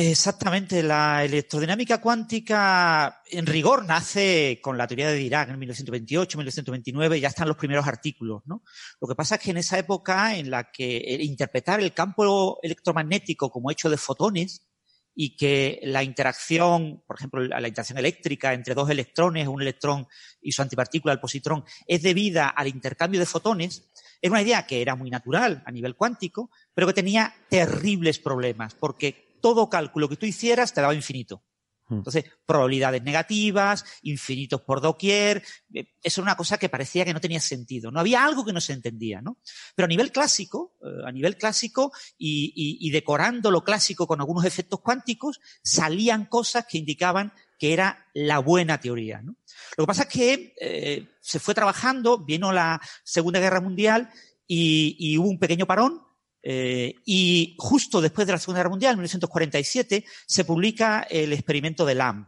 Exactamente, 0.00 0.80
la 0.84 1.24
electrodinámica 1.24 2.00
cuántica 2.00 3.20
en 3.28 3.46
rigor 3.46 3.84
nace 3.84 4.60
con 4.62 4.78
la 4.78 4.86
teoría 4.86 5.10
de 5.10 5.16
Dirac 5.16 5.48
en 5.48 5.58
1928, 5.58 6.38
1929, 6.38 7.18
ya 7.18 7.26
están 7.26 7.48
los 7.48 7.56
primeros 7.56 7.84
artículos, 7.84 8.42
¿no? 8.46 8.62
Lo 9.00 9.08
que 9.08 9.16
pasa 9.16 9.34
es 9.34 9.40
que 9.40 9.50
en 9.50 9.56
esa 9.56 9.76
época 9.76 10.36
en 10.36 10.52
la 10.52 10.70
que 10.70 11.18
interpretar 11.22 11.80
el 11.80 11.92
campo 11.94 12.60
electromagnético 12.62 13.50
como 13.50 13.72
hecho 13.72 13.90
de 13.90 13.96
fotones 13.96 14.68
y 15.16 15.36
que 15.36 15.80
la 15.82 16.04
interacción, 16.04 17.02
por 17.04 17.16
ejemplo, 17.16 17.42
la 17.42 17.66
interacción 17.66 17.98
eléctrica 17.98 18.54
entre 18.54 18.74
dos 18.74 18.88
electrones, 18.90 19.48
un 19.48 19.62
electrón 19.62 20.06
y 20.40 20.52
su 20.52 20.62
antipartícula, 20.62 21.12
el 21.12 21.18
positrón, 21.18 21.64
es 21.88 22.02
debida 22.02 22.50
al 22.50 22.68
intercambio 22.68 23.18
de 23.18 23.26
fotones, 23.26 23.90
es 24.22 24.30
una 24.30 24.42
idea 24.42 24.64
que 24.64 24.80
era 24.80 24.94
muy 24.94 25.10
natural 25.10 25.64
a 25.66 25.72
nivel 25.72 25.96
cuántico, 25.96 26.52
pero 26.72 26.86
que 26.86 26.92
tenía 26.92 27.34
terribles 27.50 28.20
problemas, 28.20 28.76
porque 28.76 29.27
todo 29.40 29.68
cálculo 29.68 30.08
que 30.08 30.16
tú 30.16 30.26
hicieras 30.26 30.72
te 30.72 30.80
daba 30.80 30.94
infinito. 30.94 31.42
Hmm. 31.88 31.98
Entonces, 31.98 32.24
probabilidades 32.44 33.02
negativas, 33.02 33.84
infinitos 34.02 34.60
por 34.60 34.80
doquier, 34.80 35.42
eh, 35.72 35.86
eso 36.02 36.20
era 36.20 36.30
una 36.30 36.36
cosa 36.36 36.58
que 36.58 36.68
parecía 36.68 37.04
que 37.04 37.14
no 37.14 37.20
tenía 37.20 37.40
sentido. 37.40 37.90
No 37.90 38.00
había 38.00 38.24
algo 38.24 38.44
que 38.44 38.52
no 38.52 38.60
se 38.60 38.74
entendía, 38.74 39.22
¿no? 39.22 39.38
Pero 39.74 39.86
a 39.86 39.88
nivel 39.88 40.12
clásico, 40.12 40.74
eh, 40.82 41.06
a 41.06 41.12
nivel 41.12 41.36
clásico 41.36 41.92
y, 42.18 42.52
y, 42.54 42.86
y, 42.86 42.90
decorando 42.90 43.50
lo 43.50 43.64
clásico 43.64 44.06
con 44.06 44.20
algunos 44.20 44.44
efectos 44.44 44.80
cuánticos, 44.80 45.40
salían 45.62 46.26
cosas 46.26 46.66
que 46.66 46.78
indicaban 46.78 47.32
que 47.58 47.72
era 47.72 48.06
la 48.14 48.38
buena 48.38 48.80
teoría, 48.80 49.20
¿no? 49.22 49.36
Lo 49.76 49.84
que 49.84 49.88
pasa 49.88 50.02
es 50.02 50.08
que 50.08 50.54
eh, 50.60 51.08
se 51.20 51.40
fue 51.40 51.54
trabajando, 51.54 52.18
vino 52.18 52.52
la 52.52 52.80
Segunda 53.02 53.40
Guerra 53.40 53.60
Mundial 53.60 54.10
y, 54.46 54.96
y 54.98 55.18
hubo 55.18 55.28
un 55.28 55.38
pequeño 55.38 55.66
parón 55.66 56.02
eh, 56.42 56.94
y 57.04 57.54
justo 57.58 58.00
después 58.00 58.26
de 58.26 58.32
la 58.32 58.38
Segunda 58.38 58.60
Guerra 58.60 58.70
Mundial, 58.70 58.92
en 58.92 58.98
1947, 58.98 60.04
se 60.26 60.44
publica 60.44 61.06
el 61.10 61.32
experimento 61.32 61.84
de 61.84 61.94
Lamb. 61.94 62.26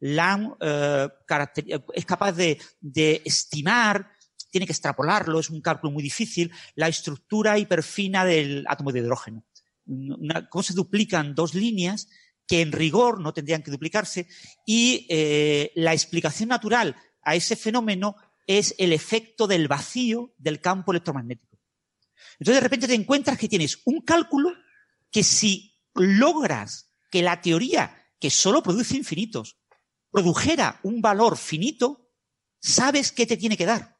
Lamb 0.00 0.56
eh, 0.60 1.08
es 1.94 2.04
capaz 2.04 2.32
de, 2.32 2.58
estimar, 3.24 4.10
tiene 4.50 4.66
que 4.66 4.72
extrapolarlo, 4.72 5.38
es 5.38 5.50
un 5.50 5.60
cálculo 5.60 5.92
muy 5.92 6.02
difícil, 6.02 6.50
la 6.74 6.88
estructura 6.88 7.58
hiperfina 7.58 8.24
del 8.24 8.64
átomo 8.68 8.92
de 8.92 9.00
hidrógeno. 9.00 9.44
Cómo 10.50 10.62
se 10.62 10.74
duplican 10.74 11.34
dos 11.34 11.54
líneas 11.54 12.08
que 12.46 12.60
en 12.60 12.72
rigor 12.72 13.20
no 13.20 13.32
tendrían 13.32 13.62
que 13.62 13.70
duplicarse 13.70 14.26
y 14.66 15.06
eh, 15.08 15.72
la 15.74 15.92
explicación 15.92 16.48
natural 16.48 16.96
a 17.22 17.34
ese 17.34 17.56
fenómeno 17.56 18.16
es 18.46 18.74
el 18.78 18.92
efecto 18.92 19.46
del 19.46 19.68
vacío 19.68 20.34
del 20.38 20.60
campo 20.60 20.92
electromagnético. 20.92 21.51
Entonces 22.38 22.56
de 22.56 22.60
repente 22.60 22.86
te 22.86 22.94
encuentras 22.94 23.38
que 23.38 23.48
tienes 23.48 23.80
un 23.84 24.00
cálculo 24.02 24.52
que 25.10 25.22
si 25.22 25.78
logras 25.94 26.92
que 27.10 27.22
la 27.22 27.40
teoría, 27.40 28.08
que 28.18 28.30
solo 28.30 28.62
produce 28.62 28.96
infinitos, 28.96 29.58
produjera 30.10 30.80
un 30.82 31.02
valor 31.02 31.36
finito, 31.36 32.10
sabes 32.60 33.12
qué 33.12 33.26
te 33.26 33.36
tiene 33.36 33.56
que 33.56 33.66
dar. 33.66 33.98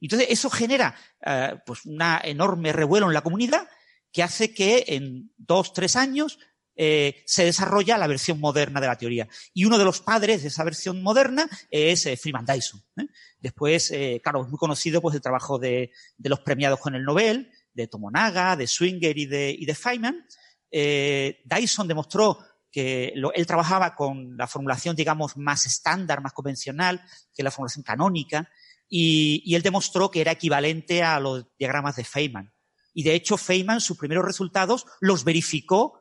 Entonces 0.00 0.28
eso 0.30 0.50
genera 0.50 0.94
uh, 1.26 1.58
pues 1.64 1.84
una 1.84 2.20
enorme 2.24 2.72
revuelo 2.72 3.06
en 3.06 3.14
la 3.14 3.22
comunidad 3.22 3.68
que 4.12 4.22
hace 4.22 4.52
que 4.52 4.84
en 4.88 5.32
dos, 5.36 5.72
tres 5.72 5.96
años 5.96 6.38
eh, 6.74 7.22
se 7.26 7.44
desarrolla 7.44 7.98
la 7.98 8.06
versión 8.06 8.40
moderna 8.40 8.80
de 8.80 8.86
la 8.86 8.96
teoría. 8.96 9.28
Y 9.52 9.66
uno 9.66 9.78
de 9.78 9.84
los 9.84 10.00
padres 10.00 10.42
de 10.42 10.48
esa 10.48 10.64
versión 10.64 11.02
moderna 11.02 11.48
es 11.70 12.06
eh, 12.06 12.16
Freeman 12.16 12.46
Dyson. 12.46 12.82
¿eh? 12.96 13.06
Después, 13.38 13.92
claro, 14.22 14.42
es 14.42 14.48
muy 14.48 14.58
conocido 14.58 15.02
pues, 15.02 15.14
el 15.14 15.20
trabajo 15.20 15.58
de 15.58 15.92
los 16.18 16.40
premiados 16.40 16.80
con 16.80 16.94
el 16.94 17.04
Nobel, 17.04 17.50
de 17.72 17.86
Tomonaga, 17.86 18.56
de 18.56 18.66
Swinger 18.66 19.16
y 19.16 19.26
de, 19.26 19.74
Feynman, 19.74 20.26
eh, 20.70 21.40
Dyson 21.44 21.88
demostró 21.88 22.38
que 22.70 23.12
él 23.34 23.46
trabajaba 23.46 23.94
con 23.94 24.36
la 24.36 24.46
formulación, 24.46 24.94
digamos, 24.94 25.36
más 25.36 25.66
estándar, 25.66 26.20
más 26.22 26.32
convencional, 26.32 27.02
que 27.34 27.42
la 27.42 27.50
formulación 27.50 27.82
canónica, 27.82 28.48
y, 28.88 29.42
y, 29.44 29.54
él 29.54 29.62
demostró 29.62 30.10
que 30.10 30.20
era 30.20 30.32
equivalente 30.32 31.02
a 31.02 31.20
los 31.20 31.46
diagramas 31.58 31.96
de 31.96 32.04
Feynman. 32.04 32.52
Y 32.92 33.04
de 33.04 33.14
hecho, 33.14 33.36
Feynman, 33.36 33.80
sus 33.80 33.96
primeros 33.96 34.24
resultados, 34.24 34.86
los 35.00 35.22
verificó 35.24 36.00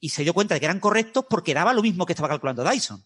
y 0.00 0.10
se 0.10 0.22
dio 0.22 0.34
cuenta 0.34 0.54
de 0.54 0.60
que 0.60 0.66
eran 0.66 0.80
correctos 0.80 1.24
porque 1.28 1.54
daba 1.54 1.72
lo 1.72 1.82
mismo 1.82 2.06
que 2.06 2.12
estaba 2.12 2.28
calculando 2.28 2.64
Dyson. 2.64 3.04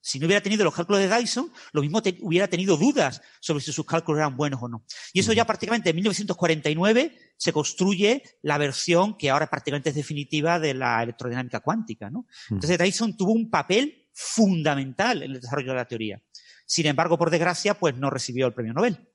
Si 0.00 0.18
no 0.18 0.26
hubiera 0.26 0.42
tenido 0.42 0.64
los 0.64 0.74
cálculos 0.74 1.02
de 1.02 1.14
Dyson, 1.14 1.52
lo 1.72 1.82
mismo 1.82 2.02
te, 2.02 2.16
hubiera 2.20 2.48
tenido 2.48 2.76
dudas 2.76 3.20
sobre 3.40 3.62
si 3.62 3.72
sus 3.72 3.84
cálculos 3.84 4.18
eran 4.18 4.36
buenos 4.36 4.62
o 4.62 4.68
no. 4.68 4.84
Y 5.12 5.20
eso 5.20 5.32
ya 5.32 5.44
prácticamente 5.44 5.90
en 5.90 5.96
1949 5.96 7.18
se 7.36 7.52
construye 7.52 8.22
la 8.42 8.58
versión 8.58 9.16
que 9.16 9.30
ahora 9.30 9.48
prácticamente 9.48 9.90
es 9.90 9.94
definitiva 9.94 10.58
de 10.58 10.74
la 10.74 11.02
electrodinámica 11.02 11.60
cuántica, 11.60 12.10
¿no? 12.10 12.26
Entonces 12.50 12.78
Dyson 12.78 13.16
tuvo 13.16 13.32
un 13.32 13.50
papel 13.50 14.08
fundamental 14.12 15.22
en 15.22 15.32
el 15.32 15.40
desarrollo 15.40 15.70
de 15.70 15.76
la 15.76 15.84
teoría. 15.86 16.22
Sin 16.66 16.86
embargo, 16.86 17.18
por 17.18 17.30
desgracia, 17.30 17.74
pues 17.74 17.96
no 17.96 18.10
recibió 18.10 18.46
el 18.46 18.54
premio 18.54 18.72
Nobel. 18.72 19.08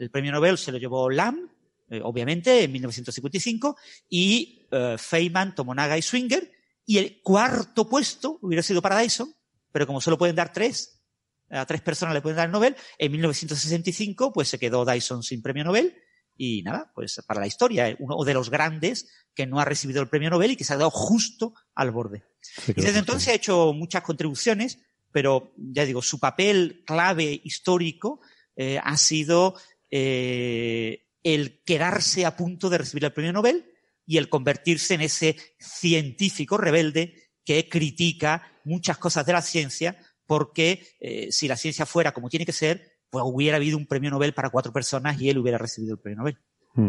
El 0.00 0.10
premio 0.10 0.32
Nobel 0.32 0.58
se 0.58 0.72
lo 0.72 0.78
llevó 0.78 1.08
Lamb, 1.08 1.48
eh, 1.88 2.00
obviamente, 2.02 2.64
en 2.64 2.72
1955, 2.72 3.76
y 4.08 4.66
eh, 4.72 4.96
Feynman, 4.98 5.54
Tomonaga 5.54 5.96
y 5.96 6.02
Swinger, 6.02 6.50
y 6.84 6.98
el 6.98 7.20
cuarto 7.22 7.88
puesto 7.88 8.38
hubiera 8.42 8.62
sido 8.62 8.82
para 8.82 8.98
Dyson, 8.98 9.32
pero 9.76 9.86
como 9.86 10.00
solo 10.00 10.16
pueden 10.16 10.36
dar 10.36 10.54
tres, 10.54 11.02
a 11.50 11.66
tres 11.66 11.82
personas 11.82 12.14
le 12.14 12.22
pueden 12.22 12.38
dar 12.38 12.46
el 12.46 12.52
Nobel, 12.52 12.74
en 12.96 13.12
1965 13.12 14.32
pues 14.32 14.48
se 14.48 14.58
quedó 14.58 14.86
Dyson 14.86 15.22
sin 15.22 15.42
premio 15.42 15.64
Nobel 15.64 15.94
y 16.34 16.62
nada, 16.62 16.90
pues 16.94 17.22
para 17.26 17.40
la 17.40 17.46
historia, 17.46 17.94
uno 17.98 18.24
de 18.24 18.32
los 18.32 18.48
grandes 18.48 19.06
que 19.34 19.44
no 19.44 19.60
ha 19.60 19.66
recibido 19.66 20.00
el 20.00 20.08
premio 20.08 20.30
Nobel 20.30 20.52
y 20.52 20.56
que 20.56 20.64
se 20.64 20.72
ha 20.72 20.78
dado 20.78 20.90
justo 20.90 21.52
al 21.74 21.90
borde. 21.90 22.24
y 22.68 22.80
desde 22.80 23.00
entonces 23.00 23.28
ha 23.28 23.34
hecho 23.34 23.74
muchas 23.74 24.00
contribuciones, 24.00 24.78
pero 25.12 25.52
ya 25.58 25.84
digo, 25.84 26.00
su 26.00 26.18
papel 26.18 26.82
clave 26.86 27.38
histórico 27.44 28.22
eh, 28.56 28.80
ha 28.82 28.96
sido 28.96 29.60
eh, 29.90 31.04
el 31.22 31.62
quedarse 31.64 32.24
a 32.24 32.34
punto 32.34 32.70
de 32.70 32.78
recibir 32.78 33.04
el 33.04 33.12
premio 33.12 33.34
Nobel 33.34 33.70
y 34.06 34.16
el 34.16 34.30
convertirse 34.30 34.94
en 34.94 35.02
ese 35.02 35.36
científico 35.58 36.56
rebelde 36.56 37.26
que 37.44 37.68
critica 37.68 38.55
muchas 38.66 38.98
cosas 38.98 39.24
de 39.24 39.32
la 39.32 39.42
ciencia 39.42 39.96
porque 40.26 40.82
eh, 41.00 41.28
si 41.30 41.48
la 41.48 41.56
ciencia 41.56 41.86
fuera 41.86 42.12
como 42.12 42.28
tiene 42.28 42.44
que 42.44 42.52
ser, 42.52 42.82
pues 43.08 43.24
hubiera 43.26 43.56
habido 43.56 43.78
un 43.78 43.86
premio 43.86 44.10
Nobel 44.10 44.34
para 44.34 44.50
cuatro 44.50 44.72
personas 44.72 45.20
y 45.20 45.30
él 45.30 45.38
hubiera 45.38 45.56
recibido 45.56 45.94
el 45.94 46.00
premio 46.00 46.18
Nobel. 46.18 46.38
Mm. 46.74 46.88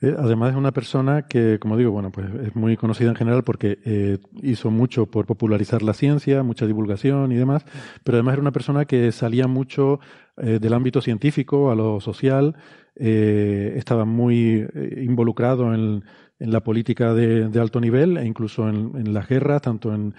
Eh, 0.00 0.14
además 0.18 0.50
es 0.50 0.56
una 0.56 0.72
persona 0.72 1.26
que, 1.26 1.58
como 1.58 1.76
digo, 1.76 1.90
bueno, 1.90 2.10
pues 2.10 2.28
es 2.46 2.54
muy 2.54 2.76
conocida 2.76 3.08
en 3.08 3.16
general 3.16 3.42
porque 3.42 3.78
eh, 3.84 4.18
hizo 4.42 4.70
mucho 4.70 5.06
por 5.06 5.26
popularizar 5.26 5.82
la 5.82 5.94
ciencia, 5.94 6.42
mucha 6.42 6.66
divulgación 6.66 7.32
y 7.32 7.36
demás, 7.36 7.64
pero 8.04 8.16
además 8.16 8.34
era 8.34 8.42
una 8.42 8.52
persona 8.52 8.84
que 8.84 9.12
salía 9.12 9.46
mucho 9.46 10.00
del 10.36 10.74
ámbito 10.74 11.00
científico 11.00 11.70
a 11.70 11.74
lo 11.74 11.98
social, 11.98 12.56
estaba 12.94 14.04
muy 14.04 14.66
involucrado 14.98 15.72
en, 15.72 16.04
la 16.38 16.62
política 16.62 17.14
de, 17.14 17.58
alto 17.58 17.80
nivel 17.80 18.18
e 18.18 18.26
incluso 18.26 18.68
en, 18.68 18.92
en 18.96 19.14
las 19.14 19.26
guerras, 19.26 19.62
tanto 19.62 19.94
en 19.94 20.14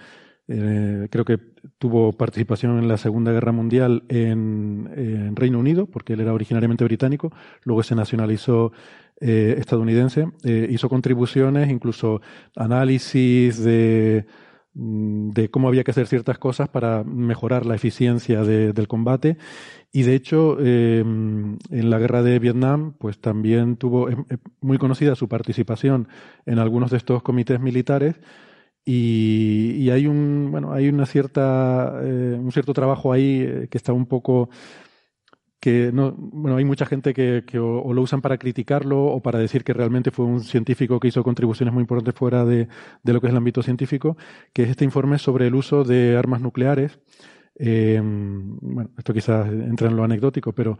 eh, 0.50 1.08
creo 1.10 1.26
que 1.26 1.38
tuvo 1.78 2.12
participación 2.12 2.78
en 2.78 2.88
la 2.88 2.96
Segunda 2.96 3.32
Guerra 3.32 3.52
Mundial 3.52 4.04
en, 4.08 5.36
Reino 5.36 5.58
Unido, 5.58 5.86
porque 5.86 6.14
él 6.14 6.20
era 6.20 6.32
originariamente 6.32 6.84
británico, 6.84 7.32
luego 7.64 7.82
se 7.82 7.94
nacionalizó 7.94 8.72
eh, 9.20 9.56
estadounidense, 9.58 10.26
eh, 10.44 10.66
hizo 10.70 10.88
contribuciones, 10.88 11.70
incluso 11.70 12.22
análisis 12.56 13.62
de, 13.62 14.24
mm, 14.72 15.30
de 15.30 15.50
cómo 15.50 15.68
había 15.68 15.84
que 15.84 15.90
hacer 15.90 16.06
ciertas 16.06 16.38
cosas 16.38 16.70
para 16.70 17.04
mejorar 17.04 17.66
la 17.66 17.74
eficiencia 17.74 18.42
del 18.42 18.88
combate. 18.88 19.36
Y 19.92 20.02
de 20.02 20.14
hecho, 20.14 20.58
en 20.60 21.58
la 21.70 21.98
guerra 21.98 22.22
de 22.22 22.38
Vietnam, 22.38 22.94
pues 22.98 23.18
también 23.20 23.76
tuvo 23.76 24.08
muy 24.60 24.76
conocida 24.78 25.14
su 25.14 25.28
participación 25.28 26.08
en 26.44 26.58
algunos 26.58 26.90
de 26.90 26.98
estos 26.98 27.22
comités 27.22 27.58
militares 27.58 28.16
y, 28.90 29.90
hay 29.90 30.06
un 30.06 30.48
bueno 30.50 30.72
hay 30.72 30.88
una 30.88 31.04
cierta 31.04 32.00
eh, 32.02 32.36
un 32.40 32.50
cierto 32.52 32.72
trabajo 32.72 33.12
ahí 33.12 33.42
eh, 33.42 33.68
que 33.70 33.76
está 33.76 33.92
un 33.92 34.06
poco 34.06 34.48
que 35.60 35.90
no 35.92 36.14
bueno 36.16 36.56
hay 36.56 36.64
mucha 36.64 36.86
gente 36.86 37.12
que, 37.12 37.42
o, 37.58 37.92
lo 37.92 38.00
usan 38.02 38.22
para 38.22 38.38
criticarlo 38.38 39.04
o 39.04 39.20
para 39.20 39.38
decir 39.38 39.62
que 39.62 39.74
realmente 39.74 40.10
fue 40.10 40.24
un 40.24 40.40
científico 40.40 41.00
que 41.00 41.08
hizo 41.08 41.22
contribuciones 41.22 41.74
muy 41.74 41.82
importantes 41.82 42.14
fuera 42.14 42.46
de, 42.46 42.68
de 43.02 43.12
lo 43.12 43.20
que 43.20 43.26
es 43.26 43.32
el 43.32 43.36
ámbito 43.36 43.62
científico 43.62 44.16
que 44.54 44.62
es 44.62 44.70
este 44.70 44.84
informe 44.84 45.18
sobre 45.18 45.48
el 45.48 45.54
uso 45.54 45.84
de 45.84 46.16
armas 46.16 46.40
nucleares. 46.40 46.98
Eh, 47.60 48.00
bueno, 48.00 48.90
esto 48.96 49.12
quizás 49.12 49.48
entra 49.48 49.88
en 49.88 49.96
lo 49.96 50.04
anecdótico, 50.04 50.52
pero 50.52 50.78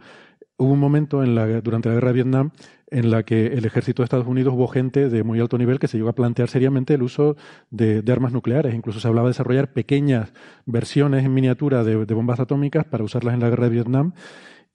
hubo 0.59 0.73
un 0.73 0.79
momento 0.79 1.23
en 1.23 1.33
la, 1.35 1.61
durante 1.61 1.89
la 1.89 1.95
guerra 1.95 2.09
de 2.09 2.13
Vietnam 2.13 2.51
en 2.91 3.11
la 3.11 3.23
que 3.23 3.47
el 3.47 3.65
ejército 3.65 4.01
de 4.01 4.05
Estados 4.05 4.27
Unidos 4.27 4.53
hubo 4.53 4.67
gente 4.67 5.09
de 5.09 5.23
muy 5.23 5.39
alto 5.39 5.57
nivel 5.57 5.79
que 5.79 5.87
se 5.87 5.97
llegó 5.97 6.09
a 6.09 6.13
plantear 6.13 6.49
seriamente 6.49 6.93
el 6.93 7.03
uso 7.03 7.37
de, 7.69 8.03
armas 8.11 8.33
nucleares. 8.33 8.73
Incluso 8.73 8.99
se 8.99 9.07
hablaba 9.07 9.27
de 9.27 9.31
desarrollar 9.31 9.71
pequeñas 9.71 10.33
versiones 10.65 11.23
en 11.23 11.33
miniatura 11.33 11.83
de, 11.83 11.95
bombas 11.95 12.39
atómicas 12.39 12.85
para 12.85 13.03
usarlas 13.03 13.33
en 13.33 13.39
la 13.39 13.49
guerra 13.49 13.65
de 13.65 13.69
Vietnam. 13.69 14.13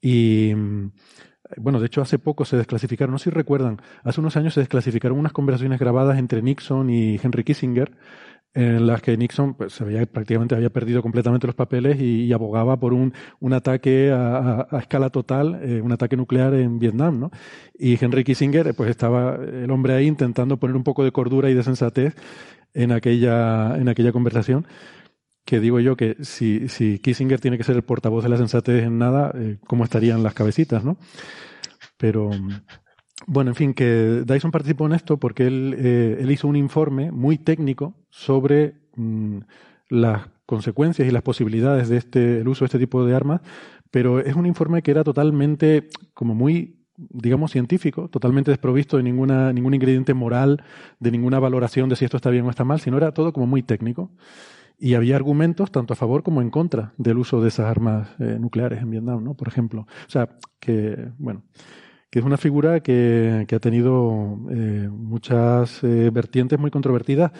Y 0.01 0.53
bueno, 1.57 1.79
de 1.79 1.85
hecho 1.85 2.01
hace 2.01 2.17
poco 2.17 2.45
se 2.45 2.57
desclasificaron, 2.57 3.11
no 3.11 3.19
sé 3.19 3.25
si 3.25 3.29
recuerdan, 3.29 3.81
hace 4.03 4.19
unos 4.19 4.35
años 4.37 4.53
se 4.55 4.61
desclasificaron 4.61 5.19
unas 5.19 5.33
conversaciones 5.33 5.79
grabadas 5.79 6.17
entre 6.17 6.41
Nixon 6.41 6.89
y 6.89 7.19
Henry 7.21 7.43
Kissinger 7.43 7.91
en 8.55 8.87
las 8.87 9.01
que 9.01 9.17
Nixon 9.17 9.53
pues, 9.53 9.73
se 9.73 9.83
veía 9.83 10.05
prácticamente 10.05 10.55
había 10.55 10.69
perdido 10.69 11.01
completamente 11.01 11.45
los 11.45 11.55
papeles 11.55 11.99
y, 11.99 12.31
abogaba 12.31 12.79
por 12.79 12.93
un, 12.93 13.13
un 13.39 13.53
ataque 13.53 14.11
a, 14.13 14.67
escala 14.79 15.09
total, 15.09 15.59
eh, 15.61 15.81
un 15.81 15.91
ataque 15.91 16.15
nuclear 16.15 16.53
en 16.53 16.79
Vietnam, 16.79 17.19
¿no? 17.19 17.31
Y 17.77 18.03
Henry 18.03 18.23
Kissinger, 18.23 18.73
pues 18.73 18.89
estaba 18.89 19.35
el 19.35 19.69
hombre 19.71 19.93
ahí 19.93 20.07
intentando 20.07 20.57
poner 20.57 20.77
un 20.77 20.83
poco 20.83 21.03
de 21.03 21.11
cordura 21.11 21.49
y 21.49 21.53
de 21.53 21.63
sensatez 21.63 22.15
en 22.73 22.93
aquella, 22.93 23.75
en 23.75 23.89
aquella 23.89 24.13
conversación. 24.13 24.65
Que 25.43 25.59
digo 25.59 25.79
yo 25.81 25.97
que 25.97 26.15
si, 26.21 26.69
si 26.69 26.99
Kissinger 26.99 27.39
tiene 27.39 27.57
que 27.57 27.63
ser 27.63 27.75
el 27.75 27.83
portavoz 27.83 28.23
de 28.23 28.29
la 28.29 28.37
sensatez 28.37 28.85
en 28.85 28.97
nada, 28.97 29.31
eh, 29.35 29.57
¿cómo 29.67 29.83
estarían 29.83 30.23
las 30.23 30.33
cabecitas, 30.33 30.83
no? 30.83 30.97
Pero, 31.97 32.31
bueno, 33.27 33.51
en 33.51 33.55
fin, 33.55 33.73
que 33.73 34.23
Dyson 34.25 34.51
participó 34.51 34.85
en 34.85 34.93
esto 34.93 35.17
porque 35.17 35.47
él, 35.47 35.75
eh, 35.77 36.17
él 36.19 36.31
hizo 36.31 36.47
un 36.47 36.55
informe 36.55 37.11
muy 37.11 37.37
técnico 37.37 37.95
sobre 38.09 38.75
mm, 38.95 39.39
las 39.89 40.27
consecuencias 40.45 41.07
y 41.07 41.11
las 41.11 41.23
posibilidades 41.23 41.89
de 41.89 41.97
este, 41.97 42.39
el 42.39 42.47
uso 42.47 42.65
de 42.65 42.67
este 42.67 42.79
tipo 42.79 43.03
de 43.05 43.15
armas, 43.15 43.41
pero 43.89 44.19
es 44.19 44.35
un 44.35 44.45
informe 44.45 44.83
que 44.83 44.91
era 44.91 45.03
totalmente, 45.03 45.89
como 46.13 46.35
muy, 46.35 46.75
digamos, 46.97 47.51
científico, 47.51 48.09
totalmente 48.09 48.51
desprovisto 48.51 48.97
de 48.97 49.03
ninguna, 49.03 49.51
ningún 49.53 49.73
ingrediente 49.73 50.13
moral, 50.13 50.63
de 50.99 51.11
ninguna 51.11 51.39
valoración 51.39 51.89
de 51.89 51.95
si 51.95 52.05
esto 52.05 52.17
está 52.17 52.29
bien 52.29 52.45
o 52.45 52.49
está 52.49 52.63
mal, 52.63 52.79
sino 52.79 52.97
era 52.97 53.11
todo 53.11 53.33
como 53.33 53.47
muy 53.47 53.63
técnico. 53.63 54.11
Y 54.77 54.95
había 54.95 55.15
argumentos 55.15 55.71
tanto 55.71 55.93
a 55.93 55.95
favor 55.95 56.21
como 56.21 56.41
en 56.41 56.49
contra 56.49 56.93
del 56.97 57.17
uso 57.17 57.41
de 57.41 57.47
esas 57.47 57.65
armas 57.65 58.09
eh, 58.19 58.37
nucleares 58.39 58.81
en 58.81 58.91
Vietnam, 58.91 59.23
¿no? 59.23 59.33
Por 59.33 59.47
ejemplo. 59.47 59.87
O 60.05 60.09
sea, 60.09 60.29
que, 60.59 61.11
bueno 61.17 61.43
es 62.19 62.25
una 62.25 62.37
figura 62.37 62.79
que, 62.79 63.45
ha 63.51 63.59
tenido 63.59 64.39
eh, 64.49 64.87
muchas 64.89 65.83
eh, 65.83 66.09
vertientes 66.11 66.57
muy 66.57 66.71
controvertidas 66.71 67.31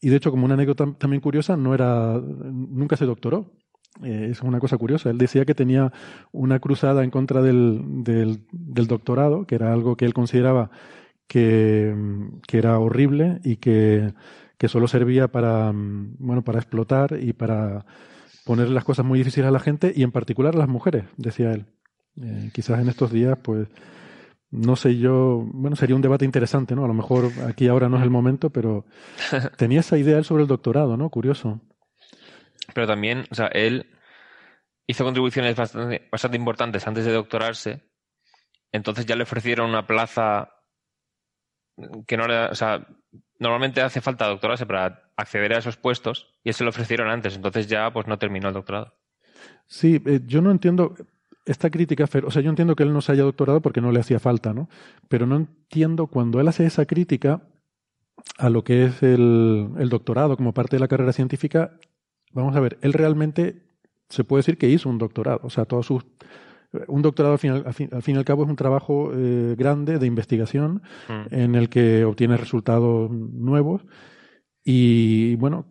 y 0.00 0.08
de 0.08 0.16
hecho 0.16 0.32
como 0.32 0.44
una 0.44 0.54
anécdota 0.54 0.92
también 0.98 1.20
curiosa 1.20 1.56
no 1.56 1.72
era 1.72 2.20
nunca 2.20 2.96
se 2.96 3.06
doctoró. 3.06 3.52
Eh, 4.02 4.28
es 4.32 4.42
una 4.42 4.58
cosa 4.58 4.76
curiosa. 4.76 5.08
Él 5.10 5.18
decía 5.18 5.44
que 5.44 5.54
tenía 5.54 5.92
una 6.32 6.58
cruzada 6.58 7.04
en 7.04 7.10
contra 7.10 7.42
del, 7.42 7.80
del, 8.02 8.86
doctorado 8.88 9.46
que 9.46 9.54
era 9.54 9.72
algo 9.72 9.96
que 9.96 10.04
él 10.04 10.12
consideraba 10.12 10.70
que, 11.28 11.94
era 12.52 12.78
horrible 12.80 13.40
y 13.44 13.56
que, 13.56 14.12
que 14.58 14.66
solo 14.66 14.88
servía 14.88 15.28
para 15.28 15.70
bueno 15.72 16.42
para 16.42 16.58
explotar 16.58 17.18
y 17.20 17.34
para 17.34 17.86
poner 18.44 18.68
las 18.68 18.82
cosas 18.82 19.06
muy 19.06 19.20
difíciles 19.20 19.46
a 19.46 19.52
la 19.52 19.60
gente 19.60 19.92
y 19.94 20.02
en 20.02 20.10
particular 20.10 20.56
a 20.56 20.58
las 20.58 20.68
mujeres 20.68 21.04
decía 21.16 21.52
él. 21.52 21.66
Quizás 22.52 22.80
en 22.80 22.88
estos 22.88 23.12
días 23.12 23.38
pues 23.40 23.68
no 24.54 24.76
sé 24.76 24.98
yo, 24.98 25.44
bueno, 25.52 25.74
sería 25.74 25.96
un 25.96 26.02
debate 26.02 26.24
interesante, 26.24 26.76
¿no? 26.76 26.84
A 26.84 26.88
lo 26.88 26.94
mejor 26.94 27.30
aquí 27.48 27.66
ahora 27.66 27.88
no 27.88 27.96
es 27.96 28.04
el 28.04 28.10
momento, 28.10 28.50
pero 28.50 28.86
tenía 29.58 29.80
esa 29.80 29.98
idea 29.98 30.16
él 30.16 30.24
sobre 30.24 30.42
el 30.44 30.48
doctorado, 30.48 30.96
¿no? 30.96 31.10
Curioso. 31.10 31.60
Pero 32.72 32.86
también, 32.86 33.26
o 33.30 33.34
sea, 33.34 33.48
él 33.48 33.90
hizo 34.86 35.04
contribuciones 35.04 35.56
bastante, 35.56 36.08
bastante 36.10 36.36
importantes 36.36 36.86
antes 36.86 37.04
de 37.04 37.12
doctorarse, 37.12 37.82
entonces 38.70 39.06
ya 39.06 39.16
le 39.16 39.24
ofrecieron 39.24 39.70
una 39.70 39.86
plaza 39.86 40.50
que 42.06 42.16
no 42.16 42.24
era, 42.24 42.48
o 42.50 42.54
sea, 42.54 42.86
normalmente 43.40 43.82
hace 43.82 44.00
falta 44.00 44.28
doctorarse 44.28 44.66
para 44.66 45.10
acceder 45.16 45.52
a 45.54 45.58
esos 45.58 45.76
puestos 45.76 46.32
y 46.44 46.52
se 46.52 46.62
lo 46.62 46.70
ofrecieron 46.70 47.08
antes, 47.08 47.34
entonces 47.34 47.66
ya 47.66 47.92
pues 47.92 48.06
no 48.06 48.18
terminó 48.18 48.48
el 48.48 48.54
doctorado. 48.54 48.94
Sí, 49.66 50.00
eh, 50.06 50.20
yo 50.24 50.40
no 50.40 50.52
entiendo, 50.52 50.94
esta 51.44 51.70
crítica, 51.70 52.04
o 52.24 52.30
sea, 52.30 52.42
yo 52.42 52.50
entiendo 52.50 52.74
que 52.74 52.84
él 52.84 52.92
no 52.92 53.00
se 53.00 53.12
haya 53.12 53.22
doctorado 53.22 53.60
porque 53.60 53.80
no 53.80 53.92
le 53.92 54.00
hacía 54.00 54.18
falta, 54.18 54.54
¿no? 54.54 54.68
Pero 55.08 55.26
no 55.26 55.36
entiendo 55.36 56.06
cuando 56.06 56.40
él 56.40 56.48
hace 56.48 56.64
esa 56.64 56.86
crítica 56.86 57.42
a 58.38 58.48
lo 58.48 58.64
que 58.64 58.84
es 58.84 59.02
el, 59.02 59.68
doctorado 59.90 60.36
como 60.36 60.54
parte 60.54 60.76
de 60.76 60.80
la 60.80 60.88
carrera 60.88 61.12
científica, 61.12 61.78
vamos 62.32 62.56
a 62.56 62.60
ver, 62.60 62.78
él 62.80 62.92
realmente 62.92 63.62
se 64.08 64.24
puede 64.24 64.40
decir 64.40 64.56
que 64.56 64.68
hizo 64.68 64.88
un 64.88 64.98
doctorado, 64.98 65.40
o 65.42 65.50
sea, 65.50 65.64
todos 65.64 65.86
sus 65.86 66.04
un 66.88 67.02
doctorado 67.02 67.34
al 67.34 67.38
fin, 67.38 67.52
al, 67.52 67.72
fin, 67.72 68.16
y 68.16 68.18
al 68.18 68.24
cabo 68.24 68.42
es 68.42 68.50
un 68.50 68.56
trabajo 68.56 69.12
eh, 69.14 69.54
grande 69.56 70.00
de 70.00 70.06
investigación 70.08 70.82
mm. 71.08 71.32
en 71.32 71.54
el 71.54 71.68
que 71.68 72.04
obtiene 72.04 72.36
resultados 72.36 73.12
nuevos 73.12 73.82
y 74.64 75.36
bueno, 75.36 75.66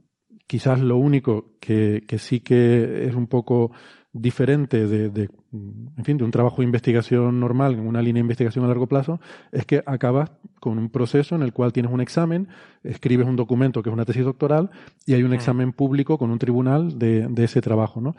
quizás 0.48 0.80
lo 0.80 0.96
único 0.96 1.58
que, 1.60 2.04
que 2.08 2.20
sí 2.20 2.40
que 2.40 3.06
es 3.06 3.16
un 3.16 3.28
poco 3.28 3.72
diferente 4.14 4.88
de, 4.88 5.30
en 5.54 6.04
fin, 6.04 6.18
de 6.18 6.24
un 6.24 6.32
trabajo 6.32 6.58
de 6.58 6.64
investigación 6.64 7.40
normal, 7.40 7.74
en 7.74 7.88
una 7.88 8.02
línea 8.02 8.16
de 8.16 8.26
investigación 8.26 8.66
a 8.66 8.68
largo 8.68 8.88
plazo, 8.88 9.20
es 9.52 9.66
que 9.66 9.84
acabas 9.86 10.32
con 10.60 10.80
un 10.80 10.90
proceso 10.90 11.36
en 11.36 11.44
el 11.44 11.54
cual 11.54 11.72
tienes 11.74 11.92
un 11.92 12.02
examen, 12.02 12.48
escribes 12.84 13.28
un 13.28 13.36
documento 13.36 13.84
que 13.84 13.90
es 13.90 13.94
una 13.94 14.06
tesis 14.06 14.26
doctoral 14.26 14.72
y 15.06 15.14
hay 15.14 15.24
un 15.24 15.32
mm. 15.32 15.36
examen 15.36 15.72
público 15.72 16.18
con 16.18 16.32
un 16.32 16.40
tribunal 16.40 16.98
de, 16.98 17.28
de 17.28 17.44
ese 17.44 17.62
trabajo, 17.62 18.02
¿no? 18.02 18.16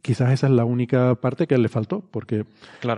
Quizás 0.00 0.32
esa 0.32 0.46
es 0.48 0.52
la 0.52 0.64
única 0.64 1.14
parte 1.14 1.46
que 1.46 1.54
a 1.54 1.56
él 1.56 1.62
le 1.62 1.70
faltó, 1.70 2.02
porque 2.10 2.44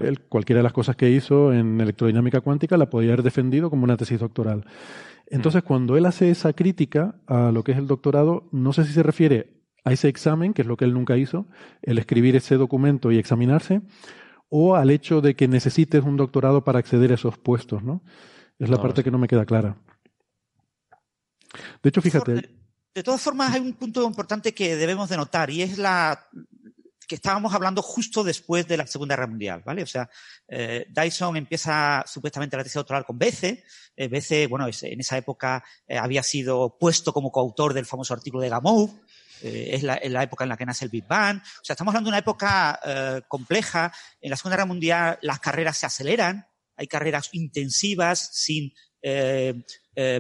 él, 0.03 0.21
cualquiera 0.29 0.59
de 0.59 0.65
las 0.65 0.73
cosas 0.73 0.97
que 0.97 1.09
hizo 1.11 1.53
en 1.53 1.81
electrodinámica 1.81 2.41
cuántica 2.41 2.77
la 2.77 2.91
podía 2.91 3.13
haber 3.13 3.23
defendido 3.23 3.71
como 3.71 3.85
una 3.85 3.97
tesis 3.97 4.19
doctoral. 4.19 4.65
Entonces, 5.29 5.63
mm. 5.63 5.67
cuando 5.67 5.97
él 5.97 6.07
hace 6.07 6.31
esa 6.31 6.53
crítica 6.53 7.17
a 7.27 7.53
lo 7.53 7.63
que 7.63 7.73
es 7.73 7.79
el 7.79 7.87
doctorado, 7.87 8.49
no 8.51 8.73
sé 8.73 8.85
si 8.85 8.93
se 8.93 9.05
refiere 9.05 9.56
a 9.87 9.93
ese 9.93 10.09
examen, 10.09 10.53
que 10.53 10.63
es 10.63 10.69
lo 10.69 10.77
que 10.77 10.85
él 10.85 10.93
nunca 10.93 11.17
hizo, 11.17 11.47
el 11.81 11.99
escribir 11.99 12.35
ese 12.35 12.57
documento 12.57 13.13
y 13.13 13.19
examinarse, 13.19 13.83
o 14.49 14.75
al 14.75 14.91
hecho 14.91 15.21
de 15.21 15.37
que 15.37 15.47
necesites 15.47 16.03
un 16.03 16.17
doctorado 16.17 16.65
para 16.65 16.81
acceder 16.81 17.13
a 17.13 17.15
esos 17.15 17.39
puestos, 17.39 17.85
¿no? 17.85 18.03
Es 18.59 18.69
la 18.69 18.83
parte 18.83 19.05
que 19.05 19.13
no 19.13 19.19
me 19.19 19.29
queda 19.29 19.47
clara. 19.47 19.77
De 21.85 21.89
hecho, 21.89 22.03
fíjate. 22.03 22.51
De 22.93 23.03
todas 23.05 23.21
formas, 23.21 23.55
hay 23.55 23.61
un 23.61 23.75
punto 23.75 24.05
importante 24.05 24.53
que 24.53 24.75
debemos 24.75 25.09
de 25.09 25.19
notar 25.19 25.51
y 25.51 25.63
es 25.63 25.79
la 25.79 26.21
que 27.07 27.15
estábamos 27.15 27.55
hablando 27.55 27.81
justo 27.81 28.25
después 28.25 28.67
de 28.67 28.79
la 28.79 28.89
Segunda 28.89 29.15
Guerra 29.15 29.29
Mundial, 29.29 29.63
¿vale? 29.65 29.85
O 29.85 29.87
sea, 29.87 30.11
eh, 30.49 30.87
Dyson 30.89 31.37
empieza 31.37 32.03
supuestamente 32.09 32.57
la 32.57 32.65
tesis 32.65 32.75
doctoral 32.75 33.05
con 33.05 33.17
Bece. 33.17 33.63
Eh, 33.97 34.47
bueno, 34.49 34.67
en 34.67 35.01
esa 35.01 35.17
época 35.17 35.63
eh, 35.87 35.97
había 35.97 36.25
sido 36.25 36.77
puesto 36.77 37.13
como 37.13 37.31
coautor 37.31 37.73
del 37.73 37.87
famoso 37.87 38.15
artículo 38.15 38.43
de 38.43 38.49
Gamow. 38.49 39.01
Eh, 39.43 39.71
es, 39.73 39.83
la, 39.83 40.01
la, 40.03 40.23
época 40.23 40.45
en 40.45 40.51
la 40.51 40.57
que 40.57 40.67
nace 40.67 40.85
el 40.85 40.91
Big 40.91 41.07
Bang. 41.07 41.39
O 41.39 41.65
sea, 41.65 41.75
estamos 41.75 41.93
hablando 41.93 42.09
de 42.09 42.13
una 42.13 42.19
época 42.19 42.81
eh, 42.85 43.23
compleja. 43.29 43.93
En 44.21 44.31
la 44.31 44.37
Segunda 44.37 44.57
Guerra 44.57 44.67
Mundial 44.67 45.19
las 45.23 45.41
carreras 45.41 45.77
se 45.77 45.87
aceleran. 45.87 46.47
Hay 46.77 46.87
carreras 46.87 47.31
intensivas 47.33 48.31
sin 48.33 48.73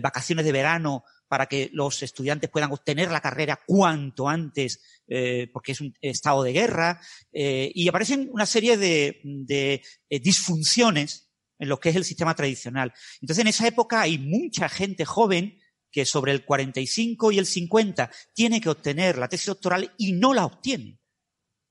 vacaciones 0.00 0.44
de 0.44 0.52
verano 0.52 1.05
para 1.29 1.46
que 1.46 1.70
los 1.72 2.02
estudiantes 2.02 2.50
puedan 2.50 2.72
obtener 2.72 3.11
la 3.11 3.20
carrera 3.20 3.61
cuanto 3.66 4.29
antes, 4.29 4.81
eh, 5.09 5.48
porque 5.52 5.72
es 5.72 5.81
un 5.81 5.94
estado 6.00 6.42
de 6.42 6.52
guerra, 6.52 7.00
eh, 7.33 7.70
y 7.74 7.88
aparecen 7.88 8.29
una 8.33 8.46
serie 8.46 8.76
de, 8.76 9.20
de 9.24 9.83
eh, 10.09 10.20
disfunciones 10.20 11.31
en 11.59 11.68
lo 11.68 11.81
que 11.81 11.88
es 11.88 11.96
el 11.96 12.05
sistema 12.05 12.35
tradicional. 12.35 12.92
Entonces, 13.20 13.42
en 13.42 13.48
esa 13.48 13.66
época 13.66 14.02
hay 14.02 14.18
mucha 14.18 14.68
gente 14.68 15.05
joven 15.05 15.59
que 15.97 16.05
sobre 16.05 16.33
el 16.33 16.45
45 16.45 17.33
y 17.33 17.39
el 17.39 17.47
50 17.47 18.11
tiene 18.35 18.61
que 18.61 18.69
obtener 18.69 19.17
la 19.17 19.29
tesis 19.29 19.47
doctoral 19.47 19.95
y 19.97 20.13
no 20.13 20.35
la 20.35 20.45
obtiene. 20.45 21.01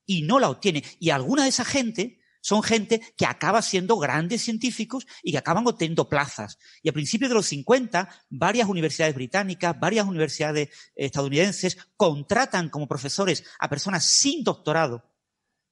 Y 0.04 0.22
no 0.22 0.40
la 0.40 0.50
obtiene. 0.50 0.82
Y 0.98 1.10
alguna 1.10 1.44
de 1.44 1.50
esa 1.50 1.64
gente 1.64 2.18
son 2.40 2.64
gente 2.64 3.00
que 3.16 3.24
acaba 3.24 3.62
siendo 3.62 3.96
grandes 3.98 4.42
científicos 4.42 5.06
y 5.22 5.30
que 5.30 5.38
acaban 5.38 5.64
obteniendo 5.64 6.08
plazas. 6.08 6.58
Y 6.82 6.88
a 6.88 6.92
principios 6.92 7.28
de 7.28 7.36
los 7.36 7.46
50, 7.46 8.08
varias 8.28 8.68
universidades 8.68 9.14
británicas, 9.14 9.78
varias 9.78 10.08
universidades 10.08 10.70
estadounidenses 10.96 11.78
contratan 11.96 12.68
como 12.68 12.88
profesores 12.88 13.44
a 13.60 13.68
personas 13.68 14.04
sin 14.06 14.42
doctorado 14.42 15.04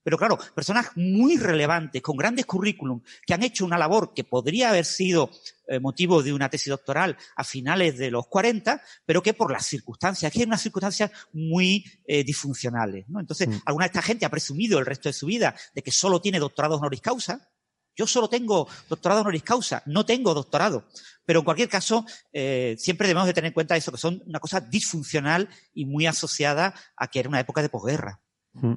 pero 0.05 0.19
claro, 0.19 0.39
personas 0.55 0.91
muy 0.97 1.39
relevantes, 1.39 2.03
con 2.03 2.17
grandes 2.17 2.45
currículum, 2.45 3.01
que 3.27 3.33
han 3.33 3.43
hecho 3.43 3.65
una 3.65 3.79
labor 3.79 4.13
que 4.15 4.23
podría 4.23 4.69
haber 4.69 4.85
sido 4.85 5.31
eh, 5.67 5.81
motivo 5.81 6.23
de 6.23 6.35
una 6.35 6.51
tesis 6.51 6.69
doctoral 6.69 7.17
a 7.35 7.43
finales 7.43 7.97
de 7.97 8.11
los 8.11 8.27
40, 8.27 8.83
pero 9.07 9.23
que 9.23 9.33
por 9.33 9.51
las 9.51 9.65
circunstancias, 9.65 10.31
que 10.31 10.41
hay 10.41 10.45
unas 10.45 10.61
circunstancias 10.61 11.11
muy 11.33 11.87
eh, 12.07 12.23
disfuncionales. 12.23 13.09
¿no? 13.09 13.19
Entonces, 13.19 13.49
mm. 13.49 13.63
alguna 13.65 13.87
de 13.87 13.89
esta 13.89 14.03
gente 14.03 14.27
ha 14.27 14.31
presumido 14.31 14.79
el 14.79 14.85
resto 14.85 15.09
de 15.09 15.15
su 15.15 15.25
vida 15.25 15.57
de 15.75 15.83
que 15.83 15.91
solo 15.91 16.21
tiene 16.21 16.39
doctorado 16.39 16.77
honoris 16.77 17.01
causa. 17.01 17.51
Yo 17.97 18.07
solo 18.07 18.29
tengo 18.29 18.69
doctorado 18.91 19.23
honoris 19.23 19.43
causa, 19.43 19.83
no 19.87 20.05
tengo 20.05 20.35
doctorado. 20.35 20.85
Pero 21.25 21.39
en 21.39 21.45
cualquier 21.47 21.71
caso, 21.71 22.05
eh, 22.31 22.77
siempre 22.79 23.09
debemos 23.09 23.27
de 23.27 23.33
tener 23.33 23.49
en 23.49 23.55
cuenta 23.55 23.75
eso, 23.75 23.91
que 23.91 23.97
son 23.97 24.23
una 24.27 24.41
cosa 24.41 24.61
disfuncional 24.61 25.49
y 25.73 25.87
muy 25.87 26.05
asociada 26.05 26.75
a 26.95 27.09
que 27.09 27.21
era 27.21 27.31
una 27.31 27.41
época 27.41 27.63
de 27.63 27.71
posguerra. 27.71 28.21
Mm. 28.53 28.75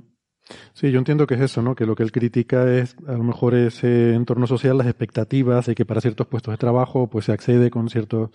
Sí, 0.74 0.92
yo 0.92 1.00
entiendo 1.00 1.28
que 1.28 1.36
es 1.36 1.42
eso, 1.42 1.62
¿no? 1.62 1.76
Que 1.76 1.86
lo 1.86 1.96
que 1.96 2.04
él 2.04 2.12
critica 2.12 2.72
es 2.72 2.96
a 3.08 3.14
lo 3.14 3.24
mejor 3.24 3.56
ese 3.56 4.14
entorno 4.14 4.48
social, 4.48 4.78
las 4.78 4.88
expectativas 4.88 5.66
de 5.66 5.76
que 5.76 5.86
para 5.86 6.02
ciertos 6.02 6.28
puestos 6.28 6.54
de 6.54 6.58
trabajo 6.58 7.10
pues 7.10 7.26
se 7.26 7.32
accede 7.32 7.70
con 7.70 7.90
ciertos, 7.90 8.30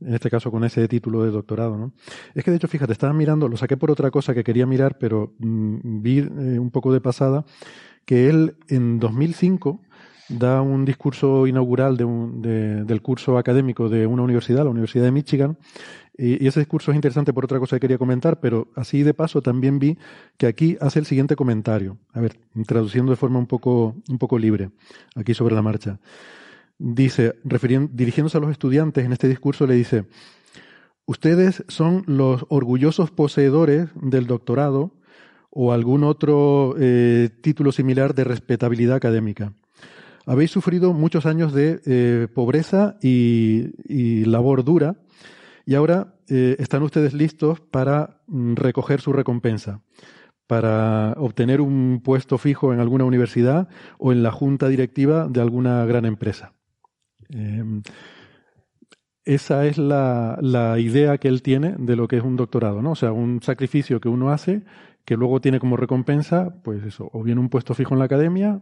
en 0.00 0.14
este 0.14 0.30
caso 0.30 0.50
con 0.50 0.64
ese 0.64 0.86
título 0.88 1.24
de 1.24 1.30
doctorado, 1.30 1.76
¿no? 1.76 1.92
Es 2.34 2.44
que 2.44 2.50
de 2.50 2.58
hecho, 2.58 2.68
fíjate, 2.68 2.92
estaba 2.92 3.12
mirando, 3.12 3.48
lo 3.48 3.56
saqué 3.56 3.76
por 3.76 3.90
otra 3.90 4.10
cosa 4.10 4.34
que 4.34 4.44
quería 4.44 4.66
mirar, 4.66 4.98
pero 4.98 5.34
mm, 5.38 6.02
vi 6.02 6.18
eh, 6.18 6.58
un 6.58 6.70
poco 6.70 6.92
de 6.92 7.00
pasada 7.00 7.44
que 8.04 8.28
él 8.28 8.56
en 8.68 8.98
2005 9.00 9.80
da 10.28 10.60
un 10.60 10.84
discurso 10.84 11.46
inaugural 11.46 11.96
de 11.96 12.04
un, 12.04 12.42
de, 12.42 12.84
del 12.84 13.02
curso 13.02 13.38
académico 13.38 13.88
de 13.88 14.06
una 14.06 14.22
universidad, 14.22 14.64
la 14.64 14.70
Universidad 14.70 15.04
de 15.04 15.12
Michigan, 15.12 15.58
y, 16.18 16.46
ese 16.46 16.60
discurso 16.60 16.90
es 16.90 16.94
interesante 16.94 17.32
por 17.32 17.44
otra 17.44 17.58
cosa 17.58 17.76
que 17.76 17.80
quería 17.80 17.98
comentar, 17.98 18.40
pero 18.40 18.68
así 18.74 19.02
de 19.02 19.14
paso 19.14 19.42
también 19.42 19.78
vi 19.78 19.98
que 20.36 20.46
aquí 20.46 20.76
hace 20.80 20.98
el 20.98 21.06
siguiente 21.06 21.36
comentario. 21.36 21.98
A 22.12 22.20
ver, 22.20 22.38
traduciendo 22.66 23.10
de 23.10 23.16
forma 23.16 23.38
un 23.38 23.46
poco, 23.46 23.96
un 24.08 24.18
poco 24.18 24.38
libre, 24.38 24.70
aquí 25.14 25.34
sobre 25.34 25.54
la 25.54 25.62
marcha. 25.62 25.98
Dice, 26.78 27.34
dirigiéndose 27.90 28.38
a 28.38 28.40
los 28.40 28.50
estudiantes 28.50 29.04
en 29.04 29.12
este 29.12 29.28
discurso, 29.28 29.66
le 29.66 29.74
dice, 29.74 30.04
ustedes 31.06 31.64
son 31.68 32.04
los 32.06 32.46
orgullosos 32.48 33.10
poseedores 33.10 33.88
del 33.94 34.26
doctorado 34.26 34.92
o 35.50 35.72
algún 35.72 36.04
otro 36.04 36.74
eh, 36.78 37.30
título 37.40 37.72
similar 37.72 38.14
de 38.14 38.24
respetabilidad 38.24 38.96
académica. 38.96 39.52
Habéis 40.26 40.50
sufrido 40.50 40.92
muchos 40.92 41.24
años 41.24 41.52
de 41.52 41.80
eh, 41.86 42.28
pobreza 42.34 42.98
y 43.00 44.24
labor 44.24 44.64
dura 44.64 44.96
y 45.66 45.74
ahora 45.74 46.14
eh, 46.28 46.56
están 46.60 46.82
ustedes 46.84 47.12
listos 47.12 47.60
para 47.60 48.22
mm, 48.28 48.54
recoger 48.54 49.00
su 49.00 49.12
recompensa, 49.12 49.82
para 50.46 51.12
obtener 51.18 51.60
un 51.60 52.00
puesto 52.02 52.38
fijo 52.38 52.72
en 52.72 52.78
alguna 52.78 53.04
universidad 53.04 53.68
o 53.98 54.12
en 54.12 54.22
la 54.22 54.30
junta 54.30 54.68
directiva 54.68 55.26
de 55.28 55.40
alguna 55.40 55.84
gran 55.84 56.06
empresa. 56.06 56.52
Em, 57.28 57.82
esa 59.24 59.66
es 59.66 59.76
la, 59.76 60.38
la, 60.40 60.78
idea 60.78 61.18
que 61.18 61.26
él 61.26 61.42
tiene 61.42 61.74
de 61.78 61.96
lo 61.96 62.06
que 62.06 62.16
es 62.16 62.22
un 62.22 62.36
doctorado, 62.36 62.80
¿no? 62.80 62.92
O 62.92 62.94
sea, 62.94 63.10
un 63.10 63.42
sacrificio 63.42 64.00
que 64.00 64.08
uno 64.08 64.30
hace 64.30 64.62
que 65.04 65.16
luego 65.16 65.40
tiene 65.40 65.60
como 65.60 65.76
recompensa, 65.76 66.60
pues 66.62 66.84
eso, 66.84 67.10
o 67.12 67.22
bien 67.22 67.38
un 67.38 67.48
puesto 67.48 67.74
fijo 67.74 67.94
en 67.94 68.00
la 68.00 68.04
academia, 68.06 68.60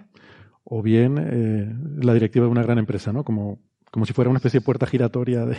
o 0.62 0.82
bien 0.82 1.18
eh, 1.18 1.74
la 2.02 2.14
directiva 2.14 2.46
de 2.46 2.52
una 2.52 2.62
gran 2.62 2.78
empresa, 2.78 3.12
¿no? 3.12 3.24
Como, 3.24 3.58
como 3.90 4.06
si 4.06 4.12
fuera 4.12 4.30
una 4.30 4.38
especie 4.38 4.60
de 4.60 4.64
puerta 4.64 4.86
giratoria 4.86 5.44
de, 5.46 5.56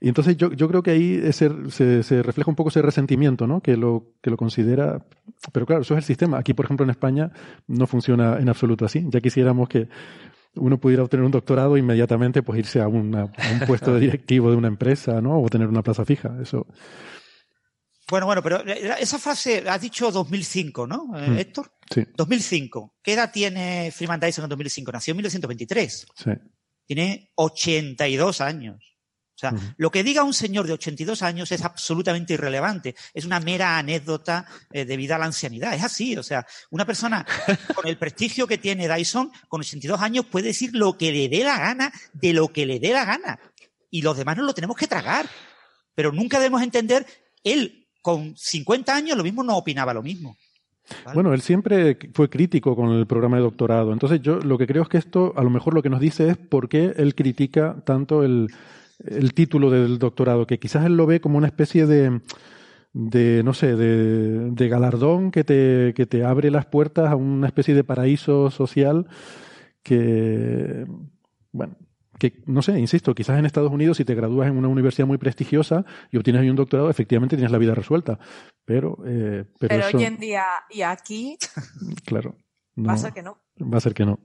y 0.00 0.08
entonces 0.08 0.36
yo, 0.36 0.52
yo 0.52 0.68
creo 0.68 0.82
que 0.82 0.92
ahí 0.92 1.32
se, 1.32 1.50
se, 1.70 2.22
refleja 2.22 2.50
un 2.50 2.54
poco 2.54 2.68
ese 2.68 2.82
resentimiento, 2.82 3.46
¿no? 3.46 3.60
Que 3.60 3.76
lo, 3.76 4.12
que 4.22 4.30
lo 4.30 4.36
considera. 4.36 5.04
Pero 5.52 5.66
claro, 5.66 5.82
eso 5.82 5.94
es 5.94 5.98
el 5.98 6.04
sistema. 6.04 6.38
Aquí, 6.38 6.54
por 6.54 6.66
ejemplo, 6.66 6.84
en 6.84 6.90
España 6.90 7.32
no 7.66 7.86
funciona 7.86 8.38
en 8.38 8.48
absoluto 8.48 8.84
así. 8.84 9.04
Ya 9.08 9.20
quisiéramos 9.20 9.68
que 9.68 9.88
uno 10.54 10.78
pudiera 10.78 11.02
obtener 11.02 11.24
un 11.24 11.32
doctorado 11.32 11.76
e 11.76 11.80
inmediatamente 11.80 12.42
pues 12.42 12.60
irse 12.60 12.80
a, 12.80 12.86
un 12.86 13.28
puesto 13.66 13.94
de 13.94 14.00
directivo 14.06 14.50
de 14.50 14.56
una 14.56 14.68
empresa, 14.68 15.20
¿no? 15.20 15.40
O 15.42 15.48
tener 15.48 15.66
una 15.66 15.82
plaza 15.82 16.04
fija. 16.04 16.36
Eso. 16.40 16.66
Bueno, 18.08 18.26
bueno, 18.26 18.42
pero 18.42 18.64
esa 18.64 19.18
frase 19.18 19.64
has 19.68 19.80
dicho 19.80 20.10
2005, 20.10 20.86
¿no, 20.86 21.18
eh, 21.18 21.28
hmm. 21.28 21.38
Héctor? 21.38 21.72
Sí. 21.92 22.04
2005. 22.16 22.94
¿Qué 23.02 23.12
edad 23.14 23.30
tiene 23.32 23.90
Freeman 23.90 24.20
Dyson 24.20 24.44
en 24.44 24.50
2005? 24.50 24.92
Nació 24.92 25.12
en 25.12 25.16
1923. 25.16 26.06
Sí. 26.14 26.30
Tiene 26.86 27.32
82 27.34 28.40
años. 28.40 28.87
O 29.38 29.40
sea, 29.40 29.54
lo 29.76 29.92
que 29.92 30.02
diga 30.02 30.24
un 30.24 30.34
señor 30.34 30.66
de 30.66 30.72
82 30.72 31.22
años 31.22 31.52
es 31.52 31.64
absolutamente 31.64 32.34
irrelevante. 32.34 32.96
Es 33.14 33.24
una 33.24 33.38
mera 33.38 33.78
anécdota 33.78 34.44
eh, 34.72 34.84
debido 34.84 35.14
a 35.14 35.18
la 35.18 35.26
ancianidad. 35.26 35.74
Es 35.74 35.84
así. 35.84 36.16
O 36.16 36.24
sea, 36.24 36.44
una 36.70 36.84
persona 36.84 37.24
con 37.76 37.86
el 37.86 37.96
prestigio 37.96 38.48
que 38.48 38.58
tiene 38.58 38.88
Dyson, 38.88 39.30
con 39.46 39.60
82 39.60 40.00
años, 40.00 40.26
puede 40.26 40.48
decir 40.48 40.70
lo 40.74 40.98
que 40.98 41.12
le 41.12 41.28
dé 41.28 41.44
la 41.44 41.56
gana 41.56 41.92
de 42.14 42.32
lo 42.32 42.48
que 42.48 42.66
le 42.66 42.80
dé 42.80 42.92
la 42.92 43.04
gana. 43.04 43.38
Y 43.92 44.02
los 44.02 44.16
demás 44.16 44.36
no 44.36 44.42
lo 44.42 44.54
tenemos 44.54 44.76
que 44.76 44.88
tragar. 44.88 45.28
Pero 45.94 46.10
nunca 46.10 46.38
debemos 46.38 46.62
entender, 46.62 47.06
él 47.44 47.86
con 48.02 48.36
50 48.36 48.92
años 48.92 49.16
lo 49.16 49.22
mismo 49.22 49.44
no 49.44 49.56
opinaba 49.56 49.94
lo 49.94 50.02
mismo. 50.02 50.36
Bueno, 51.14 51.32
él 51.32 51.42
siempre 51.42 51.96
fue 52.12 52.28
crítico 52.28 52.74
con 52.74 52.90
el 52.90 53.06
programa 53.06 53.36
de 53.36 53.44
doctorado. 53.44 53.92
Entonces 53.92 54.20
yo 54.20 54.40
lo 54.40 54.58
que 54.58 54.66
creo 54.66 54.82
es 54.82 54.88
que 54.88 54.98
esto 54.98 55.32
a 55.36 55.44
lo 55.44 55.50
mejor 55.50 55.74
lo 55.74 55.82
que 55.82 55.90
nos 55.90 56.00
dice 56.00 56.28
es 56.28 56.36
por 56.36 56.68
qué 56.68 56.94
él 56.96 57.14
critica 57.14 57.76
tanto 57.84 58.24
el, 58.24 58.48
el 59.04 59.34
título 59.34 59.70
del 59.70 59.98
doctorado, 59.98 60.46
que 60.46 60.58
quizás 60.58 60.84
él 60.84 60.96
lo 60.96 61.06
ve 61.06 61.20
como 61.20 61.38
una 61.38 61.46
especie 61.46 61.86
de, 61.86 62.20
de 62.92 63.42
no 63.44 63.54
sé, 63.54 63.76
de, 63.76 64.50
de 64.50 64.68
galardón 64.68 65.30
que 65.30 65.44
te, 65.44 65.92
que 65.94 66.06
te 66.06 66.24
abre 66.24 66.50
las 66.50 66.66
puertas 66.66 67.10
a 67.10 67.16
una 67.16 67.46
especie 67.46 67.74
de 67.74 67.84
paraíso 67.84 68.50
social 68.50 69.06
que, 69.82 70.84
bueno, 71.52 71.76
que 72.18 72.42
no 72.46 72.62
sé, 72.62 72.78
insisto, 72.78 73.14
quizás 73.14 73.38
en 73.38 73.46
Estados 73.46 73.70
Unidos 73.70 73.96
si 73.96 74.04
te 74.04 74.14
gradúas 74.14 74.48
en 74.48 74.56
una 74.56 74.68
universidad 74.68 75.06
muy 75.06 75.18
prestigiosa 75.18 75.84
y 76.10 76.16
obtienes 76.16 76.42
ahí 76.42 76.50
un 76.50 76.56
doctorado, 76.56 76.90
efectivamente 76.90 77.36
tienes 77.36 77.52
la 77.52 77.58
vida 77.58 77.74
resuelta. 77.74 78.18
Pero, 78.64 78.98
eh, 79.06 79.44
pero, 79.58 79.86
hoy 79.86 80.04
en 80.04 80.18
día 80.18 80.44
y 80.70 80.82
aquí, 80.82 81.38
claro, 82.04 82.36
va 82.76 82.94
a 82.94 82.98
ser 82.98 83.12
que 83.12 83.22
no. 83.22 83.38
Va 83.62 83.78
a 83.78 83.80
ser 83.80 83.94
que 83.94 84.04
no. 84.04 84.18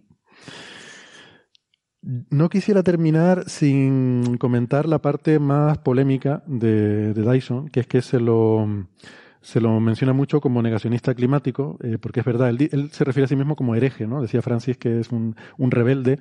No 2.03 2.49
quisiera 2.49 2.83
terminar 2.83 3.45
sin 3.47 4.37
comentar 4.37 4.87
la 4.87 4.99
parte 4.99 5.39
más 5.39 5.77
polémica 5.77 6.43
de, 6.45 7.13
Dyson, 7.13 7.69
que 7.69 7.79
es 7.79 7.87
que 7.87 8.01
se 8.01 8.19
lo, 8.19 8.87
se 9.41 9.61
lo 9.61 9.79
menciona 9.79 10.11
mucho 10.11 10.41
como 10.41 10.61
negacionista 10.61 11.13
climático, 11.13 11.77
eh, 11.81 11.97
porque 11.99 12.19
es 12.19 12.25
verdad, 12.25 12.49
él, 12.49 12.89
se 12.91 13.03
refiere 13.05 13.25
a 13.25 13.27
sí 13.29 13.35
mismo 13.35 13.55
como 13.55 13.75
hereje, 13.75 14.05
¿no? 14.05 14.21
Decía 14.21 14.41
Francis 14.41 14.77
que 14.77 14.99
es 14.99 15.11
un, 15.11 15.35
rebelde, 15.57 16.19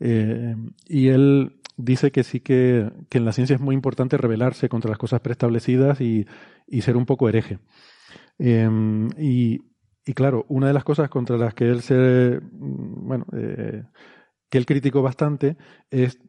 eh, 0.00 0.56
y 0.86 1.08
él 1.08 1.56
dice 1.76 2.12
que 2.12 2.22
sí 2.22 2.40
que, 2.40 2.90
que, 3.08 3.18
en 3.18 3.24
la 3.24 3.32
ciencia 3.32 3.56
es 3.56 3.62
muy 3.62 3.74
importante 3.74 4.18
rebelarse 4.18 4.68
contra 4.68 4.90
las 4.90 4.98
cosas 4.98 5.20
preestablecidas 5.20 6.02
y, 6.02 6.26
y 6.66 6.82
ser 6.82 6.98
un 6.98 7.06
poco 7.06 7.28
hereje. 7.30 7.58
Eh, 8.38 8.68
y 9.18 9.62
y 10.06 10.12
claro, 10.12 10.44
una 10.48 10.66
de 10.66 10.74
las 10.74 10.84
cosas 10.84 11.08
contra 11.08 11.38
las 11.38 11.54
que 11.54 11.70
él 11.70 11.80
se, 11.80 12.38
bueno, 12.52 13.24
eh, 13.32 13.84
que 14.54 14.58
él 14.58 14.66
criticó 14.66 15.02
bastante 15.02 15.56
es, 15.90 16.20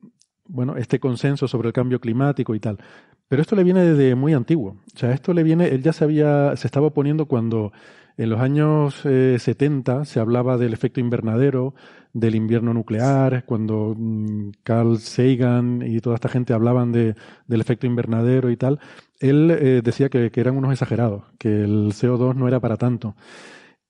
bueno, 0.47 0.77
este 0.77 0.99
consenso 0.99 1.47
sobre 1.47 1.67
el 1.67 1.73
cambio 1.73 1.99
climático 1.99 2.55
y 2.55 2.59
tal. 2.59 2.79
Pero 3.27 3.43
esto 3.43 3.55
le 3.55 3.63
viene 3.63 3.83
desde 3.83 4.15
muy 4.15 4.33
antiguo. 4.33 4.77
O 4.95 4.97
sea, 4.97 5.11
esto 5.11 5.31
le 5.31 5.43
viene, 5.43 5.67
él 5.67 5.83
ya 5.83 5.93
se 5.93 6.05
había, 6.05 6.55
se 6.55 6.65
estaba 6.65 6.87
oponiendo 6.87 7.27
cuando 7.27 7.71
en 8.17 8.31
los 8.31 8.39
años 8.39 8.95
70 8.95 10.01
eh, 10.01 10.05
se 10.05 10.19
hablaba 10.19 10.57
del 10.57 10.73
efecto 10.73 10.99
invernadero, 10.99 11.75
del 12.13 12.33
invierno 12.33 12.73
nuclear, 12.73 13.45
cuando 13.45 13.93
mm, 13.95 14.49
Carl 14.63 14.97
Sagan 14.97 15.83
y 15.85 15.99
toda 15.99 16.15
esta 16.15 16.29
gente 16.29 16.53
hablaban 16.53 16.91
de, 16.91 17.13
del 17.45 17.61
efecto 17.61 17.85
invernadero 17.85 18.49
y 18.49 18.57
tal, 18.57 18.79
él 19.19 19.51
eh, 19.51 19.81
decía 19.83 20.09
que, 20.09 20.31
que, 20.31 20.41
eran 20.41 20.57
unos 20.57 20.71
exagerados, 20.71 21.25
que 21.37 21.61
el 21.61 21.93
CO2 21.93 22.33
no 22.33 22.47
era 22.47 22.59
para 22.59 22.77
tanto. 22.77 23.15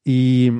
Y 0.03 0.51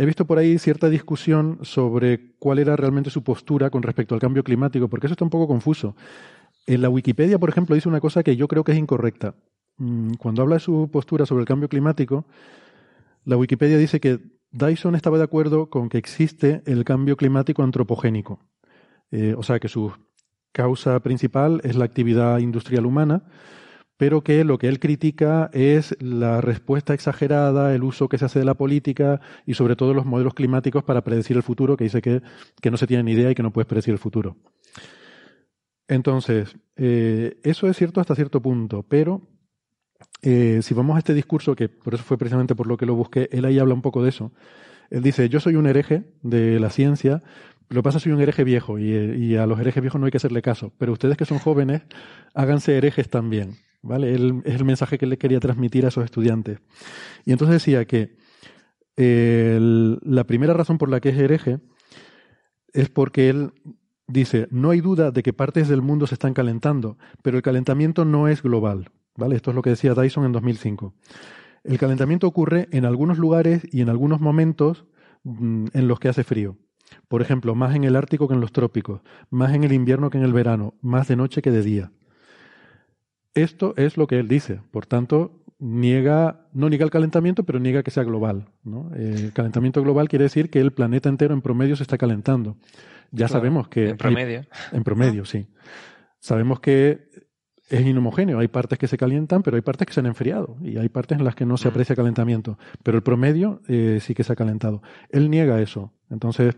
he 0.00 0.06
visto 0.06 0.26
por 0.26 0.38
ahí 0.38 0.58
cierta 0.58 0.88
discusión 0.88 1.58
sobre 1.60 2.32
cuál 2.38 2.58
era 2.58 2.74
realmente 2.74 3.10
su 3.10 3.22
postura 3.22 3.68
con 3.68 3.82
respecto 3.82 4.14
al 4.14 4.20
cambio 4.20 4.42
climático, 4.42 4.88
porque 4.88 5.06
eso 5.06 5.12
está 5.12 5.24
un 5.24 5.30
poco 5.30 5.46
confuso. 5.46 5.94
En 6.66 6.80
la 6.80 6.88
Wikipedia, 6.88 7.38
por 7.38 7.50
ejemplo, 7.50 7.74
dice 7.74 7.86
una 7.86 8.00
cosa 8.00 8.22
que 8.22 8.34
yo 8.34 8.48
creo 8.48 8.64
que 8.64 8.72
es 8.72 8.78
incorrecta. 8.78 9.34
Mm, 9.76 10.14
cuando 10.14 10.40
habla 10.40 10.54
de 10.54 10.60
su 10.60 10.88
postura 10.90 11.26
sobre 11.26 11.42
el 11.42 11.46
cambio 11.46 11.68
climático, 11.68 12.24
la 13.26 13.36
Wikipedia 13.36 13.76
dice 13.76 14.00
que 14.00 14.20
Dyson 14.52 14.94
estaba 14.94 15.18
de 15.18 15.24
acuerdo 15.24 15.68
con 15.68 15.90
que 15.90 15.98
existe 15.98 16.62
el 16.64 16.84
cambio 16.84 17.18
climático 17.18 17.62
antropogénico. 17.62 18.40
Eh, 19.10 19.34
o 19.36 19.42
sea, 19.42 19.60
que 19.60 19.68
su 19.68 19.92
causa 20.52 20.98
principal 21.00 21.60
es 21.62 21.76
la 21.76 21.84
actividad 21.84 22.38
industrial 22.38 22.86
humana, 22.86 23.24
pero 24.00 24.22
que 24.22 24.44
lo 24.44 24.56
que 24.56 24.66
él 24.66 24.80
critica 24.80 25.50
es 25.52 25.94
la 26.00 26.40
respuesta 26.40 26.94
exagerada, 26.94 27.74
el 27.74 27.82
uso 27.82 28.08
que 28.08 28.16
se 28.16 28.24
hace 28.24 28.38
de 28.38 28.46
la 28.46 28.54
política 28.54 29.20
y 29.44 29.52
sobre 29.52 29.76
todo 29.76 29.92
los 29.92 30.06
modelos 30.06 30.32
climáticos 30.32 30.84
para 30.84 31.04
predecir 31.04 31.36
el 31.36 31.42
futuro, 31.42 31.76
que 31.76 31.84
dice 31.84 32.00
que, 32.00 32.22
no 32.70 32.78
se 32.78 32.86
tiene 32.86 33.02
ni 33.02 33.12
idea 33.12 33.30
y 33.30 33.34
que 33.34 33.42
no 33.42 33.52
puedes 33.52 33.66
predecir 33.66 33.92
el 33.92 33.98
futuro. 33.98 34.38
Entonces, 35.86 36.56
eh, 36.76 37.38
eso 37.42 37.68
es 37.68 37.76
cierto 37.76 38.00
hasta 38.00 38.14
cierto 38.14 38.40
punto, 38.40 38.86
pero 38.88 39.20
eh, 40.22 40.60
si 40.62 40.72
vamos 40.72 40.96
a 40.96 41.00
este 41.00 41.12
discurso, 41.12 41.54
que 41.54 41.68
por 41.68 41.92
eso 41.92 42.02
fue 42.02 42.16
precisamente 42.16 42.54
por 42.54 42.68
lo 42.68 42.78
que 42.78 42.86
lo 42.86 42.94
busqué, 42.94 43.28
él 43.32 43.44
ahí 43.44 43.58
habla 43.58 43.74
un 43.74 43.82
poco 43.82 44.02
de 44.02 44.08
eso. 44.08 44.32
Él 44.88 45.02
dice, 45.02 45.28
yo 45.28 45.40
soy 45.40 45.56
un 45.56 45.66
hereje 45.66 46.04
de 46.22 46.58
la 46.58 46.70
ciencia, 46.70 47.22
lo 47.68 47.82
pasa 47.82 48.00
soy 48.00 48.12
un 48.12 48.22
hereje 48.22 48.44
viejo 48.44 48.78
y, 48.78 49.36
a 49.36 49.46
los 49.46 49.60
herejes 49.60 49.82
viejos 49.82 50.00
no 50.00 50.06
hay 50.06 50.10
que 50.10 50.16
hacerle 50.16 50.40
caso, 50.40 50.72
pero 50.78 50.94
ustedes 50.94 51.18
que 51.18 51.26
son 51.26 51.38
jóvenes, 51.38 51.82
háganse 52.32 52.78
herejes 52.78 53.10
también. 53.10 53.58
¿Vale? 53.82 54.12
Es 54.12 54.54
el 54.54 54.64
mensaje 54.64 54.98
que 54.98 55.06
le 55.06 55.18
quería 55.18 55.40
transmitir 55.40 55.84
a 55.84 55.88
esos 55.88 56.04
estudiantes. 56.04 56.60
Y 57.24 57.32
entonces 57.32 57.62
decía 57.62 57.84
que 57.84 58.16
la 58.96 60.24
primera 60.24 60.52
razón 60.52 60.78
por 60.78 60.90
la 60.90 61.00
que 61.00 61.08
es 61.08 61.18
hereje 61.18 61.58
es 62.72 62.88
porque 62.90 63.30
él 63.30 63.52
dice, 64.06 64.48
no 64.50 64.70
hay 64.70 64.80
duda 64.80 65.10
de 65.10 65.22
que 65.22 65.32
partes 65.32 65.68
del 65.68 65.82
mundo 65.82 66.06
se 66.06 66.14
están 66.14 66.34
calentando, 66.34 66.98
pero 67.22 67.36
el 67.36 67.42
calentamiento 67.42 68.04
no 68.04 68.28
es 68.28 68.42
global. 68.42 68.90
¿vale? 69.16 69.36
Esto 69.36 69.50
es 69.50 69.56
lo 69.56 69.62
que 69.62 69.70
decía 69.70 69.94
Dyson 69.94 70.24
en 70.24 70.32
2005. 70.32 70.94
El 71.64 71.78
calentamiento 71.78 72.26
ocurre 72.26 72.68
en 72.72 72.84
algunos 72.84 73.18
lugares 73.18 73.62
y 73.70 73.82
en 73.82 73.88
algunos 73.88 74.20
momentos 74.20 74.86
mm, 75.24 75.66
en 75.72 75.88
los 75.88 76.00
que 76.00 76.08
hace 76.08 76.24
frío. 76.24 76.56
Por 77.08 77.22
ejemplo, 77.22 77.54
más 77.54 77.74
en 77.76 77.84
el 77.84 77.96
Ártico 77.96 78.26
que 78.26 78.34
en 78.34 78.40
los 78.40 78.52
trópicos, 78.52 79.02
más 79.30 79.54
en 79.54 79.64
el 79.64 79.72
invierno 79.72 80.10
que 80.10 80.18
en 80.18 80.24
el 80.24 80.32
verano, 80.32 80.74
más 80.80 81.06
de 81.08 81.16
noche 81.16 81.42
que 81.42 81.50
de 81.50 81.62
día. 81.62 81.92
Esto 83.34 83.74
es 83.76 83.96
lo 83.96 84.06
que 84.06 84.18
él 84.18 84.28
dice. 84.28 84.60
Por 84.70 84.86
tanto, 84.86 85.44
niega, 85.58 86.48
no 86.52 86.68
niega 86.68 86.84
el 86.84 86.90
calentamiento, 86.90 87.44
pero 87.44 87.60
niega 87.60 87.82
que 87.82 87.90
sea 87.90 88.04
global. 88.04 88.48
El 88.94 89.32
calentamiento 89.32 89.82
global 89.82 90.08
quiere 90.08 90.24
decir 90.24 90.50
que 90.50 90.60
el 90.60 90.72
planeta 90.72 91.08
entero 91.08 91.34
en 91.34 91.42
promedio 91.42 91.76
se 91.76 91.82
está 91.82 91.98
calentando. 91.98 92.56
Ya 93.12 93.28
sabemos 93.28 93.68
que... 93.68 93.90
En 93.90 93.96
promedio. 93.96 94.44
en 94.72 94.84
promedio, 94.84 95.24
sí. 95.24 95.46
Sabemos 96.18 96.60
que 96.60 97.08
es 97.70 97.86
inhomogéneo. 97.86 98.38
Hay 98.38 98.48
partes 98.48 98.78
que 98.78 98.88
se 98.88 98.96
calientan, 98.96 99.42
pero 99.42 99.56
hay 99.56 99.62
partes 99.62 99.86
que 99.86 99.92
se 99.92 100.00
han 100.00 100.06
enfriado 100.06 100.56
y 100.62 100.76
hay 100.76 100.88
partes 100.88 101.18
en 101.18 101.24
las 101.24 101.34
que 101.34 101.46
no 101.46 101.56
se 101.56 101.68
mm. 101.68 101.70
aprecia 101.70 101.96
calentamiento. 101.96 102.58
Pero 102.82 102.98
el 102.98 103.02
promedio 103.02 103.62
eh, 103.68 103.98
sí 104.00 104.14
que 104.14 104.24
se 104.24 104.32
ha 104.32 104.36
calentado. 104.36 104.82
Él 105.08 105.30
niega 105.30 105.60
eso. 105.60 105.92
Entonces, 106.10 106.56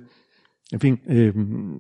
en 0.71 0.81
fin, 0.81 1.03
eh, 1.07 1.33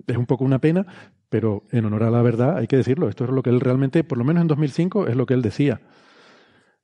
es 0.06 0.16
un 0.16 0.26
poco 0.26 0.44
una 0.44 0.60
pena, 0.60 0.86
pero 1.32 1.64
en 1.72 1.86
honor 1.86 2.02
a 2.02 2.10
la 2.10 2.20
verdad 2.20 2.58
hay 2.58 2.66
que 2.66 2.76
decirlo. 2.76 3.08
Esto 3.08 3.24
es 3.24 3.30
lo 3.30 3.42
que 3.42 3.48
él 3.48 3.58
realmente, 3.58 4.04
por 4.04 4.18
lo 4.18 4.24
menos 4.24 4.42
en 4.42 4.48
2005, 4.48 5.06
es 5.06 5.16
lo 5.16 5.24
que 5.24 5.32
él 5.32 5.40
decía. 5.40 5.80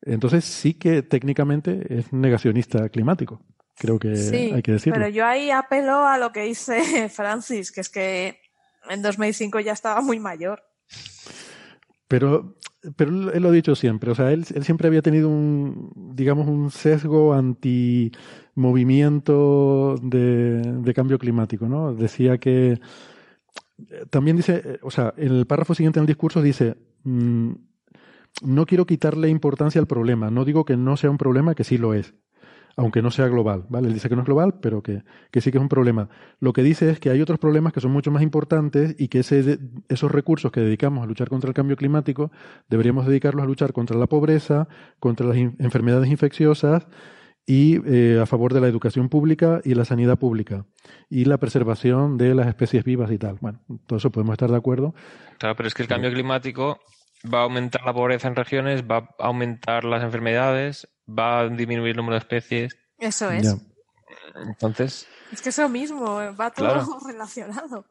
Entonces 0.00 0.46
sí 0.46 0.72
que 0.72 1.02
técnicamente 1.02 1.98
es 1.98 2.14
negacionista 2.14 2.88
climático. 2.88 3.42
Creo 3.76 3.98
que 3.98 4.08
hay 4.08 4.62
que 4.62 4.72
decirlo. 4.72 4.98
Pero 4.98 5.10
yo 5.10 5.26
ahí 5.26 5.50
apelo 5.50 6.06
a 6.06 6.16
lo 6.16 6.32
que 6.32 6.44
dice 6.44 7.08
Francis, 7.10 7.70
que 7.70 7.82
es 7.82 7.90
que 7.90 8.40
en 8.88 9.02
2005 9.02 9.60
ya 9.60 9.72
estaba 9.72 10.00
muy 10.00 10.18
mayor. 10.18 10.62
Pero, 12.08 12.56
pero 12.96 13.30
él 13.30 13.42
lo 13.42 13.50
ha 13.50 13.52
dicho 13.52 13.74
siempre, 13.74 14.10
o 14.10 14.14
sea, 14.14 14.32
él, 14.32 14.46
siempre 14.46 14.88
había 14.88 15.02
tenido 15.02 15.28
un, 15.28 15.92
digamos, 16.14 16.48
un 16.48 16.70
sesgo 16.70 17.34
anti 17.34 18.12
movimiento 18.54 19.96
de, 20.02 20.92
cambio 20.94 21.18
climático, 21.18 21.68
¿no? 21.68 21.92
Decía 21.92 22.38
que 22.38 22.80
también 24.10 24.36
dice, 24.36 24.62
eh, 24.64 24.78
o 24.82 24.90
sea, 24.90 25.14
en 25.16 25.32
el 25.32 25.46
párrafo 25.46 25.74
siguiente 25.74 25.98
en 25.98 26.02
el 26.02 26.08
discurso 26.08 26.42
dice, 26.42 26.76
mm, 27.04 27.52
no 28.42 28.66
quiero 28.66 28.86
quitarle 28.86 29.28
importancia 29.28 29.80
al 29.80 29.86
problema, 29.86 30.30
no 30.30 30.44
digo 30.44 30.64
que 30.64 30.76
no 30.76 30.96
sea 30.96 31.10
un 31.10 31.18
problema, 31.18 31.54
que 31.54 31.64
sí 31.64 31.78
lo 31.78 31.94
es 31.94 32.14
aunque 32.78 33.02
no 33.02 33.10
sea 33.10 33.26
global, 33.26 33.64
¿vale? 33.68 33.88
Él 33.88 33.94
dice 33.94 34.08
que 34.08 34.14
no 34.14 34.22
es 34.22 34.26
global, 34.26 34.54
pero 34.62 34.84
que, 34.84 35.02
sí 35.40 35.50
que 35.50 35.58
es 35.58 35.62
un 35.62 35.68
problema. 35.68 36.08
Lo 36.38 36.52
que 36.52 36.62
dice 36.62 36.88
es 36.90 37.00
que 37.00 37.10
hay 37.10 37.20
otros 37.20 37.40
problemas 37.40 37.72
que 37.72 37.80
son 37.80 37.90
mucho 37.90 38.12
más 38.12 38.22
importantes 38.22 38.94
y 39.00 39.08
que 39.08 39.18
ese, 39.18 39.58
esos 39.88 40.12
recursos 40.12 40.52
que 40.52 40.60
dedicamos 40.60 41.02
a 41.02 41.06
luchar 41.06 41.28
contra 41.28 41.48
el 41.48 41.54
cambio 41.54 41.76
climático 41.76 42.30
deberíamos 42.68 43.04
dedicarlos 43.04 43.42
a 43.42 43.46
luchar 43.46 43.72
contra 43.72 43.98
la 43.98 44.06
pobreza, 44.06 44.68
contra 45.00 45.26
las 45.26 45.36
enfermedades 45.36 46.08
infecciosas 46.08 46.86
y 47.48 47.80
eh, 47.86 48.20
a 48.20 48.26
favor 48.26 48.52
de 48.52 48.60
la 48.60 48.68
educación 48.68 49.08
pública 49.08 49.62
y 49.64 49.72
la 49.72 49.86
sanidad 49.86 50.18
pública 50.18 50.66
y 51.08 51.24
la 51.24 51.38
preservación 51.38 52.18
de 52.18 52.34
las 52.34 52.46
especies 52.46 52.84
vivas 52.84 53.10
y 53.10 53.16
tal. 53.16 53.38
Bueno, 53.40 53.60
todo 53.86 53.96
eso 53.96 54.10
podemos 54.10 54.34
estar 54.34 54.50
de 54.50 54.58
acuerdo. 54.58 54.94
Claro, 55.38 55.56
pero 55.56 55.66
es 55.66 55.72
que 55.72 55.80
el 55.80 55.88
cambio 55.88 56.12
climático 56.12 56.78
va 57.32 57.40
a 57.40 57.42
aumentar 57.44 57.86
la 57.86 57.94
pobreza 57.94 58.28
en 58.28 58.36
regiones, 58.36 58.82
va 58.82 58.98
a 59.18 59.26
aumentar 59.28 59.84
las 59.84 60.04
enfermedades, 60.04 60.88
va 61.08 61.40
a 61.40 61.48
disminuir 61.48 61.92
el 61.92 61.96
número 61.96 62.16
de 62.16 62.18
especies. 62.18 62.76
Eso 62.98 63.30
es. 63.30 63.56
Entonces. 64.46 65.08
Es 65.32 65.40
que 65.40 65.48
eso 65.48 65.70
mismo, 65.70 66.20
va 66.38 66.50
todo 66.50 67.00
relacionado. 67.06 67.86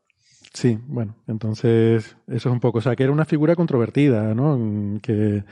Sí, 0.54 0.78
bueno, 0.86 1.16
entonces 1.26 2.16
eso 2.28 2.50
es 2.50 2.54
un 2.54 2.60
poco, 2.60 2.78
o 2.78 2.82
sea, 2.82 2.96
que 2.96 3.02
era 3.02 3.12
una 3.12 3.26
figura 3.26 3.56
controvertida, 3.56 4.36
¿no? 4.36 5.00
Que, 5.02 5.44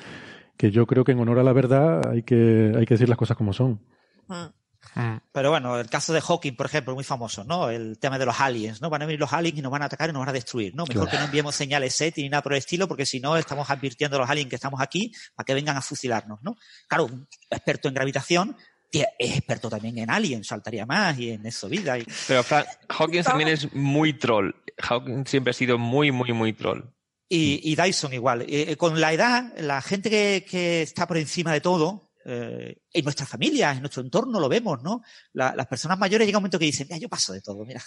que 0.58 0.70
yo 0.70 0.86
creo 0.86 1.04
que 1.04 1.14
en 1.14 1.20
honor 1.20 1.40
a 1.40 1.44
la 1.44 1.54
verdad 1.54 2.08
hay 2.08 2.22
que, 2.22 2.72
hay 2.78 2.86
que 2.86 2.94
decir 2.94 3.10
las 3.10 3.18
cosas 3.18 3.36
como 3.36 3.52
son. 3.52 3.80
Mm. 4.28 5.00
Mm. 5.00 5.20
Pero 5.32 5.50
bueno, 5.50 5.80
el 5.80 5.90
caso 5.90 6.14
de 6.14 6.22
Hawking, 6.22 6.56
por 6.56 6.68
ejemplo, 6.68 6.94
muy 6.94 7.04
famoso, 7.04 7.44
¿no? 7.44 7.70
El 7.70 7.98
tema 7.98 8.20
de 8.20 8.26
los 8.26 8.40
aliens, 8.40 8.82
¿no? 8.82 8.90
Van 8.90 9.02
a 9.02 9.06
venir 9.06 9.20
los 9.20 9.34
aliens 9.34 9.58
y 9.58 9.62
nos 9.62 9.72
van 9.72 9.82
a 9.82 9.86
atacar 9.86 10.10
y 10.10 10.14
nos 10.14 10.20
van 10.20 10.30
a 10.30 10.34
destruir, 10.34 10.76
¿no? 10.76 10.86
Mejor 10.86 11.10
que 11.10 11.18
no 11.18 11.26
enviemos 11.26 11.56
señales 11.56 11.96
SET 11.96 12.18
ni 12.18 12.30
nada 12.30 12.44
por 12.44 12.54
el 12.54 12.60
estilo, 12.60 12.88
porque 12.88 13.06
si 13.06 13.20
no 13.20 13.36
estamos 13.36 13.70
advirtiendo 13.70 14.18
a 14.18 14.20
los 14.22 14.30
aliens 14.30 14.50
que 14.50 14.56
estamos 14.56 14.80
aquí 14.80 15.12
para 15.36 15.46
que 15.46 15.54
vengan 15.54 15.76
a 15.76 15.82
fusilarnos, 15.82 16.40
¿no? 16.44 16.56
Claro, 16.88 17.06
un 17.06 17.28
experto 17.50 17.88
en 17.88 17.94
gravitación 17.94 18.56
es 19.20 19.38
experto 19.38 19.70
también 19.70 19.98
en 19.98 20.10
aliens, 20.10 20.48
saltaría 20.48 20.86
más 20.86 21.18
y 21.20 21.32
en 21.32 21.46
eso 21.46 21.68
vida. 21.68 21.98
Pero 22.28 22.44
Hawking 22.90 23.24
también 23.24 23.50
es 23.50 23.74
muy 23.74 24.14
troll. 24.14 24.52
Hawking 24.78 25.26
siempre 25.26 25.52
ha 25.52 25.54
sido 25.54 25.78
muy, 25.78 26.12
muy, 26.12 26.32
muy 26.34 26.54
troll. 26.54 26.84
Y, 27.28 27.76
Dyson 27.76 28.14
igual. 28.14 28.44
Eh, 28.44 28.72
eh, 28.72 28.78
con 28.78 29.02
la 29.02 29.12
edad, 29.12 29.54
la 29.58 29.82
gente 29.82 30.46
que 30.46 30.82
está 30.82 31.08
por 31.08 31.18
encima 31.18 31.52
de 31.52 31.60
todo, 31.60 32.05
eh, 32.28 32.82
en 32.92 33.04
nuestras 33.04 33.30
familias, 33.30 33.76
en 33.76 33.82
nuestro 33.82 34.02
entorno 34.02 34.40
lo 34.40 34.50
vemos, 34.50 34.82
¿no? 34.82 35.04
las 35.34 35.68
personas 35.68 36.00
mayores 36.00 36.26
llega 36.26 36.40
un 36.40 36.42
momento 36.42 36.58
que 36.58 36.66
dicen, 36.66 36.88
mira, 36.90 37.00
yo 37.00 37.08
paso 37.08 37.34
de 37.34 37.42
todo, 37.42 37.64
mira. 37.64 37.84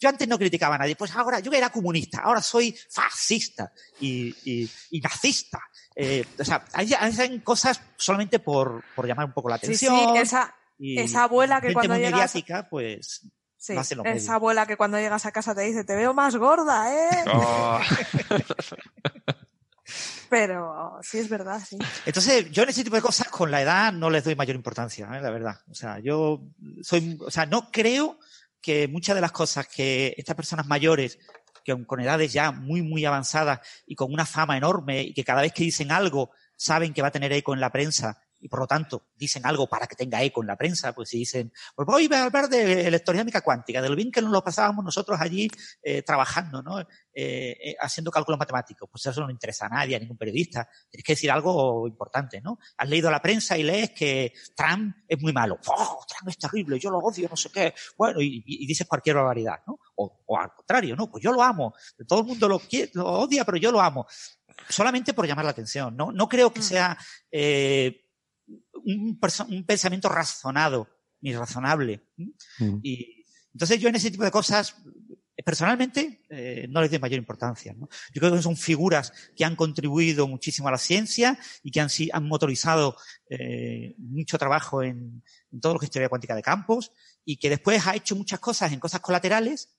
Yo 0.00 0.08
antes 0.08 0.26
no 0.26 0.36
criticaba 0.36 0.74
a 0.74 0.78
nadie, 0.78 0.96
pues 0.96 1.14
ahora 1.14 1.38
yo 1.38 1.52
era 1.52 1.70
comunista, 1.70 2.22
ahora 2.22 2.42
soy 2.42 2.76
fascista 2.90 3.72
y, 4.00 4.68
nazista. 5.00 5.60
Eh, 5.94 6.24
o 6.38 6.44
sea, 6.44 6.64
hacen 6.72 7.40
cosas 7.40 7.80
solamente 7.96 8.40
por, 8.40 8.82
llamar 9.04 9.26
un 9.26 9.32
poco 9.32 9.48
la 9.48 9.56
atención. 9.56 9.94
Sí, 9.94 10.06
sí, 10.12 10.18
esa, 10.22 10.54
esa 10.78 11.22
abuela 11.22 11.60
que 11.60 11.72
cuando 11.72 11.94
llegas... 11.96 12.12
mediática, 12.12 12.68
pues... 12.68 13.28
Sí, 13.56 13.74
esa 14.04 14.34
abuela 14.34 14.66
que 14.66 14.76
cuando 14.76 14.98
llegas 14.98 15.26
a 15.26 15.32
casa 15.32 15.54
te 15.54 15.62
dice, 15.62 15.84
te 15.84 15.94
veo 15.94 16.14
más 16.14 16.34
gorda, 16.36 16.92
¿eh? 16.92 17.24
Oh. 17.32 17.78
Pero 20.28 20.98
sí 21.02 21.18
es 21.18 21.28
verdad, 21.28 21.60
sí. 21.66 21.78
Entonces, 22.04 22.50
yo 22.50 22.62
en 22.62 22.68
ese 22.68 22.84
tipo 22.84 22.96
de 22.96 23.02
cosas 23.02 23.28
con 23.28 23.50
la 23.50 23.62
edad 23.62 23.92
no 23.92 24.10
les 24.10 24.24
doy 24.24 24.34
mayor 24.34 24.56
importancia, 24.56 25.08
¿eh? 25.14 25.20
la 25.20 25.30
verdad. 25.30 25.60
O 25.70 25.74
sea, 25.74 25.98
yo 26.00 26.42
soy, 26.82 27.18
o 27.20 27.30
sea, 27.30 27.46
no 27.46 27.70
creo 27.70 28.18
que 28.60 28.88
muchas 28.88 29.14
de 29.14 29.20
las 29.20 29.32
cosas 29.32 29.66
que 29.68 30.14
estas 30.16 30.36
personas 30.36 30.66
mayores, 30.66 31.18
que 31.64 31.86
con 31.86 32.00
edades 32.00 32.32
ya 32.32 32.50
muy, 32.52 32.82
muy 32.82 33.04
avanzadas 33.04 33.60
y 33.86 33.94
con 33.94 34.12
una 34.12 34.26
fama 34.26 34.56
enorme 34.56 35.02
y 35.02 35.14
que 35.14 35.24
cada 35.24 35.42
vez 35.42 35.52
que 35.52 35.64
dicen 35.64 35.92
algo 35.92 36.30
saben 36.56 36.92
que 36.92 37.02
va 37.02 37.08
a 37.08 37.12
tener 37.12 37.32
eco 37.32 37.54
en 37.54 37.60
la 37.60 37.70
prensa 37.70 38.20
y 38.40 38.48
por 38.48 38.60
lo 38.60 38.66
tanto 38.66 39.08
dicen 39.16 39.44
algo 39.46 39.66
para 39.68 39.86
que 39.86 39.96
tenga 39.96 40.22
eco 40.22 40.40
en 40.42 40.48
la 40.48 40.56
prensa, 40.56 40.94
pues 40.94 41.08
si 41.08 41.18
dicen, 41.18 41.52
pues 41.74 41.86
voy 41.86 42.08
a 42.12 42.24
hablar 42.24 42.48
de 42.48 42.86
electrodinámica 42.86 43.40
cuántica, 43.40 43.82
de 43.82 43.88
lo 43.88 43.96
bien 43.96 44.10
que 44.10 44.22
nos 44.22 44.30
lo 44.30 44.42
pasábamos 44.42 44.84
nosotros 44.84 45.20
allí 45.20 45.48
eh, 45.82 46.02
trabajando, 46.02 46.62
¿no? 46.62 46.80
Eh, 46.80 46.86
eh, 47.12 47.76
haciendo 47.80 48.10
cálculos 48.10 48.38
matemáticos, 48.38 48.88
pues 48.90 49.06
eso 49.06 49.22
no 49.22 49.30
interesa 49.30 49.66
a 49.66 49.70
nadie, 49.70 49.96
a 49.96 49.98
ningún 49.98 50.16
periodista. 50.16 50.68
Tienes 50.88 51.04
que 51.04 51.12
decir 51.12 51.30
algo 51.30 51.86
importante, 51.88 52.40
¿no? 52.40 52.58
Has 52.76 52.88
leído 52.88 53.10
la 53.10 53.20
prensa 53.20 53.58
y 53.58 53.64
lees 53.64 53.90
que 53.90 54.32
Trump 54.54 54.96
es 55.06 55.20
muy 55.20 55.32
malo. 55.32 55.58
¡Oh, 55.66 56.04
Trump 56.06 56.28
es 56.28 56.38
terrible! 56.38 56.78
Yo 56.78 56.90
lo 56.90 56.98
odio, 56.98 57.28
no 57.28 57.36
sé 57.36 57.50
qué. 57.50 57.74
Bueno, 57.96 58.20
y, 58.20 58.66
dices 58.66 58.86
cualquier 58.86 59.16
barbaridad, 59.16 59.60
¿no? 59.66 59.80
O, 59.96 60.38
al 60.38 60.54
contrario, 60.54 60.94
¿no? 60.94 61.10
Pues 61.10 61.22
yo 61.22 61.32
lo 61.32 61.42
amo. 61.42 61.74
Todo 62.06 62.20
el 62.20 62.26
mundo 62.26 62.48
lo, 62.48 62.60
lo 62.94 63.06
odia, 63.06 63.44
pero 63.44 63.56
yo 63.56 63.72
lo 63.72 63.80
amo. 63.80 64.06
Solamente 64.68 65.12
por 65.12 65.26
llamar 65.26 65.44
la 65.44 65.50
atención, 65.52 65.96
¿no? 65.96 66.12
No 66.12 66.28
creo 66.28 66.52
que 66.52 66.60
mm. 66.60 66.62
sea 66.62 66.98
eh, 67.30 68.07
un, 68.84 69.18
un, 69.48 69.64
pensamiento 69.64 70.08
razonado 70.08 70.88
ni 71.20 71.34
razonable. 71.34 72.02
Mm. 72.16 72.80
Y 72.82 73.24
entonces 73.52 73.80
yo 73.80 73.88
en 73.88 73.96
ese 73.96 74.10
tipo 74.10 74.24
de 74.24 74.30
cosas, 74.30 74.76
personalmente, 75.44 76.22
eh, 76.30 76.66
no 76.68 76.80
les 76.80 76.90
doy 76.90 76.98
mayor 76.98 77.18
importancia. 77.18 77.74
¿no? 77.74 77.88
Yo 78.12 78.20
creo 78.20 78.32
que 78.32 78.42
son 78.42 78.56
figuras 78.56 79.12
que 79.36 79.44
han 79.44 79.56
contribuido 79.56 80.28
muchísimo 80.28 80.68
a 80.68 80.72
la 80.72 80.78
ciencia 80.78 81.38
y 81.62 81.70
que 81.70 81.80
han, 81.80 81.88
han 82.12 82.28
motorizado 82.28 82.96
eh, 83.28 83.94
mucho 83.98 84.38
trabajo 84.38 84.82
en, 84.82 85.22
en 85.50 85.60
todo 85.60 85.74
lo 85.74 85.78
que 85.80 85.86
es 85.86 85.90
teoría 85.90 86.08
cuántica 86.08 86.34
de 86.34 86.42
campos 86.42 86.92
y 87.24 87.36
que 87.36 87.50
después 87.50 87.86
ha 87.86 87.96
hecho 87.96 88.16
muchas 88.16 88.40
cosas 88.40 88.72
en 88.72 88.80
cosas 88.80 89.00
colaterales 89.00 89.76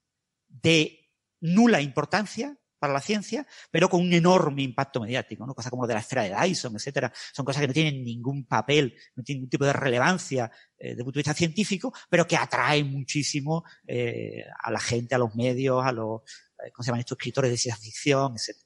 de 0.48 1.12
nula 1.42 1.82
importancia 1.82 2.58
para 2.80 2.94
la 2.94 3.02
ciencia, 3.02 3.46
pero 3.70 3.90
con 3.90 4.02
un 4.02 4.14
enorme 4.14 4.64
impacto 4.64 5.02
mediático, 5.02 5.46
¿no? 5.46 5.54
Cosas 5.54 5.70
como 5.70 5.86
de 5.86 5.94
la 5.94 6.00
esfera 6.00 6.24
de 6.24 6.36
Dyson, 6.36 6.76
etcétera. 6.76 7.12
Son 7.34 7.46
cosas 7.46 7.62
que 7.62 7.68
no 7.68 7.74
tienen 7.74 8.04
ningún 8.04 8.46
papel, 8.46 8.96
no 9.16 9.24
tienen 9.24 9.42
ningún 9.42 9.50
tipo 9.50 9.66
de 9.66 9.74
relevancia 9.74 10.52
eh, 10.78 10.90
desde 10.90 11.02
el 11.02 11.04
punto 11.04 11.18
de 11.18 11.22
vista 11.22 11.34
científico, 11.34 11.94
pero 12.10 12.26
que 12.26 12.38
atraen 12.38 12.90
muchísimo 12.92 13.64
eh, 13.86 14.44
a 14.64 14.72
la 14.72 14.80
gente, 14.80 15.16
a 15.16 15.18
los 15.18 15.36
medios, 15.36 15.86
a 15.86 15.92
los, 15.92 16.22
eh, 16.66 16.72
¿cómo 16.74 16.84
se 16.84 16.88
llaman 16.88 17.02
estos 17.02 17.18
escritores 17.18 17.52
de 17.52 17.58
ciencia 17.58 17.84
ficción, 17.84 18.34
etcétera. 18.36 18.66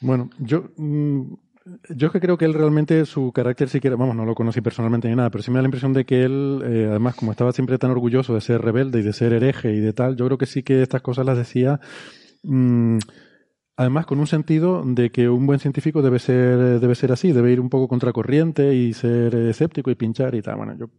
Bueno, 0.00 0.30
yo 0.38 0.70
mm, 0.76 1.34
yo 1.88 2.06
es 2.06 2.12
que 2.12 2.20
creo 2.20 2.36
que 2.38 2.44
él 2.44 2.54
realmente 2.54 3.04
su 3.06 3.32
carácter 3.32 3.68
siquiera, 3.68 3.96
vamos, 3.96 4.16
no 4.16 4.24
lo 4.24 4.34
conocí 4.34 4.60
personalmente 4.60 5.08
ni 5.08 5.16
nada, 5.16 5.30
pero 5.30 5.42
sí 5.42 5.50
me 5.50 5.56
da 5.56 5.62
la 5.62 5.68
impresión 5.68 5.92
de 5.92 6.04
que 6.04 6.24
él, 6.24 6.62
eh, 6.64 6.86
además, 6.90 7.14
como 7.14 7.30
estaba 7.30 7.52
siempre 7.52 7.78
tan 7.78 7.90
orgulloso 7.90 8.34
de 8.34 8.40
ser 8.40 8.60
rebelde 8.62 9.00
y 9.00 9.02
de 9.02 9.12
ser 9.12 9.32
hereje 9.32 9.72
y 9.72 9.80
de 9.80 9.92
tal, 9.92 10.16
yo 10.16 10.26
creo 10.26 10.38
que 10.38 10.46
sí 10.46 10.62
que 10.62 10.82
estas 10.82 11.02
cosas 11.02 11.26
las 11.26 11.36
decía, 11.36 11.80
mmm, 12.42 12.98
además 13.76 14.06
con 14.06 14.18
un 14.18 14.26
sentido 14.26 14.82
de 14.84 15.10
que 15.10 15.28
un 15.28 15.46
buen 15.46 15.60
científico 15.60 16.02
debe 16.02 16.18
ser, 16.18 16.80
debe 16.80 16.94
ser 16.94 17.12
así, 17.12 17.32
debe 17.32 17.52
ir 17.52 17.60
un 17.60 17.70
poco 17.70 17.88
contracorriente 17.88 18.74
y 18.74 18.92
ser 18.92 19.34
escéptico 19.34 19.90
y 19.90 19.94
pinchar 19.94 20.34
y 20.34 20.42
tal. 20.42 20.56
Bueno, 20.56 20.76
yo 20.76 20.90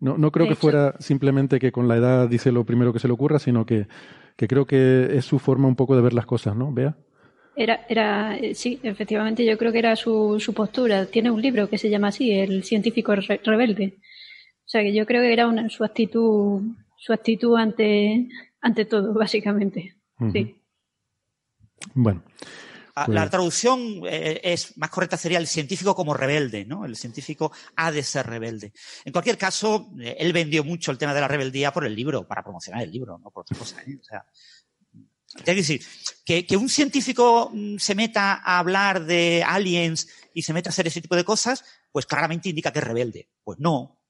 no, 0.00 0.16
no 0.16 0.32
creo 0.32 0.48
que 0.48 0.56
fuera 0.56 0.94
simplemente 0.98 1.58
que 1.58 1.72
con 1.72 1.86
la 1.86 1.96
edad 1.96 2.28
dice 2.28 2.52
lo 2.52 2.64
primero 2.64 2.92
que 2.92 2.98
se 2.98 3.06
le 3.06 3.14
ocurra, 3.14 3.38
sino 3.38 3.66
que, 3.66 3.86
que 4.36 4.48
creo 4.48 4.66
que 4.66 5.16
es 5.16 5.24
su 5.24 5.38
forma 5.38 5.68
un 5.68 5.76
poco 5.76 5.94
de 5.94 6.02
ver 6.02 6.14
las 6.14 6.26
cosas, 6.26 6.56
¿no? 6.56 6.72
Vea. 6.72 6.96
Era, 7.60 7.84
era, 7.90 8.38
eh, 8.38 8.54
sí, 8.54 8.80
efectivamente, 8.82 9.44
yo 9.44 9.58
creo 9.58 9.70
que 9.70 9.80
era 9.80 9.94
su, 9.94 10.40
su 10.40 10.54
postura. 10.54 11.04
Tiene 11.04 11.30
un 11.30 11.42
libro 11.42 11.68
que 11.68 11.76
se 11.76 11.90
llama 11.90 12.08
así, 12.08 12.32
El 12.32 12.64
científico 12.64 13.14
rebelde. 13.14 13.98
O 14.00 14.64
sea, 14.64 14.80
que 14.80 14.94
yo 14.94 15.04
creo 15.04 15.20
que 15.20 15.30
era 15.30 15.46
una, 15.46 15.68
su 15.68 15.84
actitud, 15.84 16.62
su 16.96 17.12
actitud 17.12 17.58
ante, 17.58 18.28
ante 18.62 18.86
todo, 18.86 19.12
básicamente. 19.24 19.94
Sí. 20.32 20.56
Bueno. 21.92 22.22
Ah, 22.94 23.06
la 23.08 23.20
pues 23.20 23.30
traducción 23.30 24.02
eh, 24.06 24.40
es 24.42 24.76
más 24.78 24.90
correcta 24.90 25.16
sería 25.16 25.38
el 25.38 25.46
científico 25.46 25.94
como 25.94 26.14
rebelde, 26.14 26.64
¿no? 26.64 26.86
El 26.86 26.96
científico 26.96 27.52
ha 27.76 27.92
de 27.92 28.02
ser 28.02 28.26
rebelde. 28.26 28.72
En 29.04 29.12
cualquier 29.12 29.36
caso, 29.36 29.90
eh, 30.00 30.16
él 30.18 30.32
vendió 30.32 30.64
mucho 30.64 30.90
el 30.90 30.98
tema 30.98 31.14
de 31.14 31.20
la 31.20 31.28
rebeldía 31.28 31.72
por 31.72 31.84
el 31.84 31.94
libro, 31.94 32.26
para 32.26 32.42
promocionar 32.42 32.82
el 32.82 32.90
libro, 32.90 33.18
no 33.18 33.30
por 33.30 33.42
otra 33.42 33.56
cosa. 33.58 33.76
O 34.00 34.04
sea, 34.04 34.24
es 35.36 35.56
decir, 35.56 35.84
que, 36.24 36.46
que, 36.46 36.56
un 36.56 36.68
científico 36.68 37.50
mm, 37.52 37.78
se 37.78 37.94
meta 37.94 38.34
a 38.34 38.58
hablar 38.58 39.04
de 39.04 39.44
aliens 39.46 40.08
y 40.34 40.42
se 40.42 40.52
meta 40.52 40.70
a 40.70 40.72
hacer 40.72 40.86
ese 40.86 41.00
tipo 41.00 41.16
de 41.16 41.24
cosas, 41.24 41.64
pues 41.92 42.06
claramente 42.06 42.48
indica 42.48 42.72
que 42.72 42.80
es 42.80 42.84
rebelde. 42.84 43.30
Pues 43.44 43.58
no, 43.58 44.00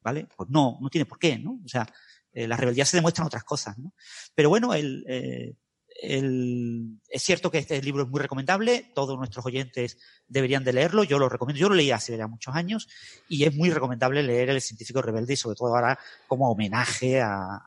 ¿vale? 0.00 0.28
Pues 0.36 0.48
no, 0.50 0.78
no 0.80 0.88
tiene 0.88 1.06
por 1.06 1.18
qué, 1.18 1.38
¿no? 1.38 1.60
O 1.64 1.68
sea, 1.68 1.86
eh, 2.32 2.46
la 2.46 2.56
rebeldía 2.56 2.84
se 2.84 2.96
demuestra 2.96 3.22
en 3.22 3.26
otras 3.26 3.44
cosas, 3.44 3.78
¿no? 3.78 3.92
Pero 4.34 4.48
bueno, 4.48 4.74
el, 4.74 5.04
eh, 5.08 5.54
es 6.00 7.22
cierto 7.22 7.50
que 7.50 7.58
este 7.58 7.82
libro 7.82 8.04
es 8.04 8.08
muy 8.08 8.20
recomendable, 8.20 8.92
todos 8.94 9.18
nuestros 9.18 9.44
oyentes 9.44 9.98
deberían 10.28 10.62
de 10.62 10.72
leerlo, 10.72 11.02
yo 11.02 11.18
lo 11.18 11.28
recomiendo, 11.28 11.60
yo 11.60 11.68
lo 11.68 11.74
leí 11.74 11.90
hace 11.90 12.16
ya 12.16 12.28
muchos 12.28 12.54
años 12.54 12.88
y 13.28 13.42
es 13.42 13.54
muy 13.54 13.70
recomendable 13.70 14.22
leer 14.22 14.50
El 14.50 14.60
científico 14.60 15.02
rebelde 15.02 15.32
y 15.32 15.36
sobre 15.36 15.56
todo 15.56 15.74
ahora 15.74 15.98
como 16.28 16.50
homenaje 16.50 17.20
a, 17.20 17.60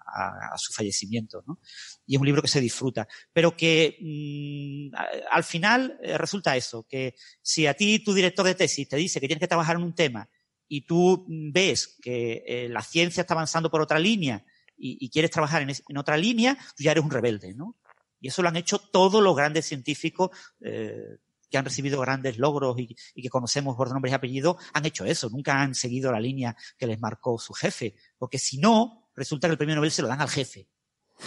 su 0.56 0.72
fallecimiento. 0.72 1.44
¿no? 1.46 1.60
Y 2.06 2.16
es 2.16 2.22
un 2.22 2.26
libro 2.26 2.42
que 2.42 2.48
se 2.48 2.62
disfruta, 2.62 3.06
pero 3.34 3.56
que 3.58 3.98
mmm, 4.00 4.96
al 5.30 5.44
final 5.44 6.00
eh, 6.02 6.18
resulta 6.18 6.56
eso, 6.56 6.86
que 6.88 7.16
si 7.42 7.68
a 7.68 7.74
ti 7.74 8.00
tu 8.00 8.14
director 8.14 8.46
de 8.46 8.56
tesis 8.56 8.88
te 8.88 8.96
dice 8.96 9.20
que 9.20 9.28
tienes 9.28 9.42
que 9.42 9.48
trabajar 9.48 9.76
en 9.76 9.84
un 9.84 9.94
tema 9.94 10.30
y 10.70 10.86
tú 10.86 11.26
ves 11.28 11.98
que 12.02 12.44
eh, 12.48 12.70
la 12.70 12.82
ciencia 12.82 13.22
está 13.22 13.34
avanzando 13.34 13.70
por 13.70 13.82
otra 13.82 14.00
línea 14.00 14.46
y, 14.78 14.98
y 15.06 15.10
quieres 15.10 15.32
trabajar 15.32 15.62
en, 15.62 15.70
en, 15.70 15.98
otra 15.98 16.16
línea, 16.16 16.58
tú 16.78 16.84
ya 16.84 16.92
eres 16.92 17.04
un 17.04 17.12
rebelde, 17.12 17.54
¿no? 17.54 17.76
Y 18.22 18.30
eso 18.30 18.42
lo 18.42 18.50
han 18.50 18.56
hecho 18.56 18.80
todos 18.80 19.22
los 19.22 19.36
grandes 19.36 19.66
científicos 19.66 20.30
eh, 20.62 21.18
que 21.50 21.58
han 21.58 21.66
recibido 21.66 22.00
grandes 22.00 22.38
logros 22.38 22.80
y, 22.80 22.96
y, 23.14 23.22
que 23.22 23.30
conocemos 23.30 23.76
por 23.76 23.92
nombres 23.92 24.12
y 24.12 24.16
apellidos, 24.16 24.56
han 24.74 24.86
hecho 24.86 25.04
eso. 25.04 25.30
Nunca 25.30 25.62
han 25.62 25.76
seguido 25.76 26.12
la 26.12 26.20
línea 26.20 26.56
que 26.78 26.88
les 26.88 27.00
marcó 27.00 27.38
su 27.38 27.54
jefe. 27.54 27.96
Porque 28.18 28.38
si 28.38 28.58
no, 28.58 29.10
resulta 29.16 29.48
que 29.48 29.54
el 29.54 29.58
premio 29.58 29.76
Nobel 29.76 29.92
se 29.92 30.02
lo 30.02 30.08
dan 30.08 30.22
al 30.22 30.30
jefe. 30.30 30.68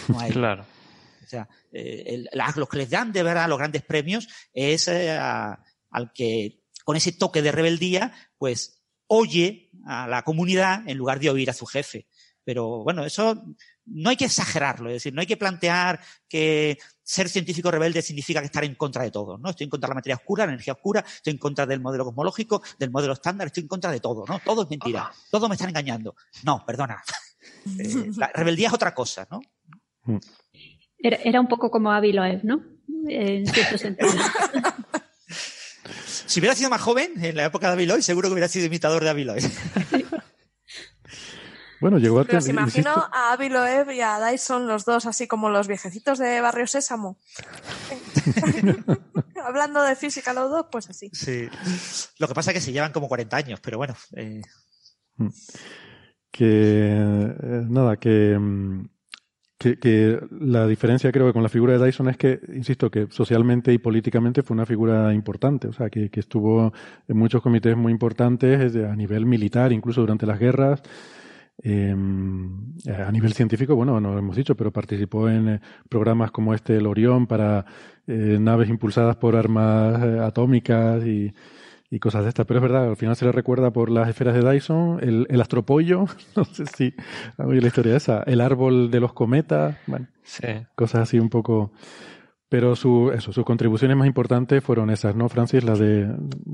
No 0.07 0.19
a 0.19 0.27
él. 0.27 0.33
Claro. 0.45 0.65
O 1.23 1.27
sea, 1.27 1.49
eh, 1.71 2.03
el, 2.07 2.29
los 2.55 2.69
que 2.69 2.77
les 2.77 2.89
dan 2.89 3.11
de 3.11 3.23
verdad 3.23 3.49
los 3.49 3.57
grandes 3.57 3.81
premios 3.81 4.27
es 4.53 4.87
eh, 4.87 5.11
a, 5.11 5.59
al 5.89 6.13
que 6.13 6.61
con 6.83 6.95
ese 6.95 7.13
toque 7.13 7.41
de 7.41 7.51
rebeldía, 7.51 8.13
pues 8.37 8.83
oye 9.07 9.71
a 9.87 10.07
la 10.07 10.21
comunidad 10.21 10.87
en 10.87 10.97
lugar 10.97 11.19
de 11.19 11.31
oír 11.31 11.49
a 11.49 11.53
su 11.53 11.65
jefe. 11.65 12.07
Pero 12.45 12.83
bueno, 12.83 13.03
eso 13.03 13.43
no 13.85 14.09
hay 14.09 14.15
que 14.15 14.25
exagerarlo, 14.25 14.89
es 14.89 14.95
decir, 14.95 15.13
no 15.13 15.21
hay 15.21 15.27
que 15.27 15.35
plantear 15.35 15.99
que 16.29 16.77
ser 17.01 17.27
científico 17.27 17.71
rebelde 17.71 18.01
significa 18.01 18.39
que 18.39 18.45
estar 18.45 18.63
en 18.63 18.75
contra 18.75 19.03
de 19.03 19.11
todo, 19.11 19.37
¿no? 19.37 19.49
Estoy 19.49 19.65
en 19.65 19.69
contra 19.69 19.87
de 19.87 19.91
la 19.91 19.95
materia 19.95 20.15
oscura, 20.15 20.45
la 20.45 20.53
energía 20.53 20.73
oscura, 20.73 21.01
estoy 21.01 21.31
en 21.31 21.39
contra 21.39 21.65
del 21.65 21.81
modelo 21.81 22.05
cosmológico, 22.05 22.61
del 22.79 22.91
modelo 22.91 23.13
estándar, 23.13 23.47
estoy 23.47 23.63
en 23.63 23.67
contra 23.67 23.91
de 23.91 23.99
todo, 23.99 24.23
¿no? 24.27 24.39
Todo 24.39 24.63
es 24.63 24.69
mentira, 24.69 25.11
todo 25.31 25.49
me 25.49 25.55
están 25.55 25.69
engañando. 25.69 26.15
No, 26.43 26.63
perdona. 26.65 27.03
Eh, 27.79 28.11
la 28.17 28.27
rebeldía 28.27 28.67
es 28.67 28.73
otra 28.73 28.93
cosa, 28.93 29.27
¿no? 29.29 29.41
Era, 30.99 31.17
era 31.17 31.41
un 31.41 31.47
poco 31.47 31.71
como 31.71 31.91
Aviloev, 31.91 32.43
¿no? 32.43 32.63
En 33.07 33.45
cierto 33.47 33.77
sentido. 33.77 34.09
si 36.27 36.39
hubiera 36.39 36.55
sido 36.55 36.69
más 36.69 36.81
joven, 36.81 37.13
en 37.23 37.35
la 37.35 37.45
época 37.45 37.67
de 37.67 37.73
Aviloev, 37.73 38.03
seguro 38.03 38.29
que 38.29 38.33
hubiera 38.33 38.47
sido 38.47 38.67
imitador 38.67 39.03
de 39.03 39.09
Aviloev. 39.09 39.43
Bueno, 41.79 41.97
llegó 41.97 42.19
a 42.19 42.25
Pero 42.25 42.41
se 42.41 42.51
imagino 42.51 42.91
a 42.91 43.33
Avi 43.33 43.49
Loeb 43.49 43.91
y 43.91 44.01
a 44.01 44.19
Dyson 44.19 44.67
los 44.67 44.85
dos 44.85 45.05
así 45.05 45.27
como 45.27 45.49
los 45.49 45.67
viejecitos 45.67 46.19
de 46.19 46.41
Barrio 46.41 46.67
Sésamo. 46.67 47.17
Hablando 49.45 49.83
de 49.83 49.95
física 49.95 50.33
los 50.33 50.49
dos, 50.49 50.65
pues 50.71 50.89
así. 50.89 51.09
Sí. 51.13 51.47
Lo 52.19 52.27
que 52.27 52.33
pasa 52.33 52.51
es 52.51 52.55
que 52.55 52.61
se 52.61 52.71
llevan 52.71 52.91
como 52.91 53.07
40 53.07 53.37
años, 53.37 53.59
pero 53.61 53.77
bueno. 53.77 53.95
Eh... 54.15 54.41
Que 56.31 56.91
eh, 56.91 57.65
nada, 57.69 57.95
que, 57.95 58.37
mm, 58.37 58.89
que, 59.57 59.79
que, 59.79 60.19
la 60.31 60.67
diferencia 60.67 61.11
creo 61.11 61.27
que 61.27 61.33
con 61.33 61.43
la 61.43 61.49
figura 61.49 61.77
de 61.77 61.85
Dyson 61.85 62.09
es 62.09 62.17
que, 62.17 62.41
insisto, 62.53 62.91
que 62.91 63.07
socialmente 63.09 63.71
y 63.71 63.77
políticamente 63.77 64.43
fue 64.43 64.55
una 64.55 64.65
figura 64.65 65.13
importante, 65.13 65.69
o 65.69 65.73
sea, 65.73 65.89
que, 65.89 66.09
que 66.09 66.19
estuvo 66.19 66.73
en 67.07 67.17
muchos 67.17 67.41
comités 67.41 67.77
muy 67.77 67.93
importantes 67.93 68.75
a 68.75 68.95
nivel 68.97 69.25
militar, 69.25 69.71
incluso 69.71 70.01
durante 70.01 70.25
las 70.25 70.39
guerras. 70.39 70.81
Eh, 71.63 71.95
a 72.97 73.11
nivel 73.11 73.33
científico, 73.33 73.75
bueno, 73.75 73.99
no 73.99 74.13
lo 74.13 74.19
hemos 74.19 74.35
dicho, 74.35 74.55
pero 74.55 74.71
participó 74.71 75.29
en 75.29 75.49
eh, 75.49 75.61
programas 75.89 76.31
como 76.31 76.53
este, 76.53 76.77
el 76.77 76.85
Orión, 76.85 77.27
para 77.27 77.65
eh, 78.07 78.37
naves 78.39 78.69
impulsadas 78.69 79.15
por 79.15 79.35
armas 79.35 80.01
eh, 80.03 80.19
atómicas 80.19 81.05
y, 81.05 81.33
y, 81.89 81.99
cosas 81.99 82.23
de 82.23 82.29
estas. 82.29 82.45
Pero 82.45 82.59
es 82.59 82.63
verdad, 82.63 82.89
al 82.89 82.97
final 82.97 83.15
se 83.15 83.25
le 83.25 83.31
recuerda 83.31 83.71
por 83.71 83.89
las 83.89 84.09
esferas 84.09 84.35
de 84.35 84.49
Dyson, 84.49 84.99
el, 85.01 85.27
el 85.29 85.41
astropollo, 85.41 86.05
no 86.35 86.45
sé 86.45 86.65
si 86.65 86.93
la 87.37 87.67
historia 87.67 87.95
esa, 87.95 88.23
el 88.23 88.41
árbol 88.41 88.91
de 88.91 88.99
los 88.99 89.13
cometas, 89.13 89.77
bueno, 89.87 90.07
sí. 90.23 90.47
cosas 90.75 91.03
así 91.03 91.19
un 91.19 91.29
poco 91.29 91.71
pero 92.55 92.73
su, 92.73 93.11
eso, 93.13 93.33
sus 93.33 93.43
contribuciones 93.43 93.97
más 93.97 94.07
importantes 94.07 94.63
fueron 94.63 94.89
esas, 94.89 95.13
¿no, 95.13 95.27
Francis? 95.27 95.61
Las 95.65 95.77
de, 95.77 96.07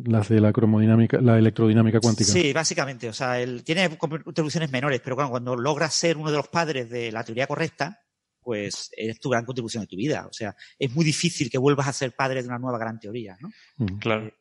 las 0.03 0.29
de 0.29 0.41
la 0.41 0.51
cromodinámica, 0.51 1.21
la 1.21 1.37
electrodinámica 1.37 1.99
cuántica. 1.99 2.31
Sí, 2.31 2.51
básicamente. 2.53 3.07
O 3.07 3.13
sea, 3.13 3.39
él 3.39 3.63
tiene 3.63 3.99
contribuciones 3.99 4.71
menores, 4.71 4.99
pero 5.03 5.15
cuando, 5.15 5.29
cuando 5.29 5.55
logras 5.55 5.93
ser 5.93 6.17
uno 6.17 6.31
de 6.31 6.37
los 6.37 6.47
padres 6.47 6.89
de 6.89 7.11
la 7.11 7.23
teoría 7.23 7.45
correcta, 7.45 8.01
pues 8.41 8.89
es 8.97 9.19
tu 9.19 9.29
gran 9.29 9.45
contribución 9.45 9.81
de 9.81 9.87
tu 9.89 9.95
vida. 9.95 10.25
O 10.27 10.33
sea, 10.33 10.55
es 10.79 10.91
muy 10.91 11.05
difícil 11.05 11.51
que 11.51 11.59
vuelvas 11.59 11.87
a 11.87 11.93
ser 11.93 12.15
padre 12.15 12.41
de 12.41 12.47
una 12.47 12.57
nueva 12.57 12.79
gran 12.79 12.99
teoría, 12.99 13.37
¿no? 13.39 13.51
Mm. 13.77 13.99
Claro. 13.99 14.33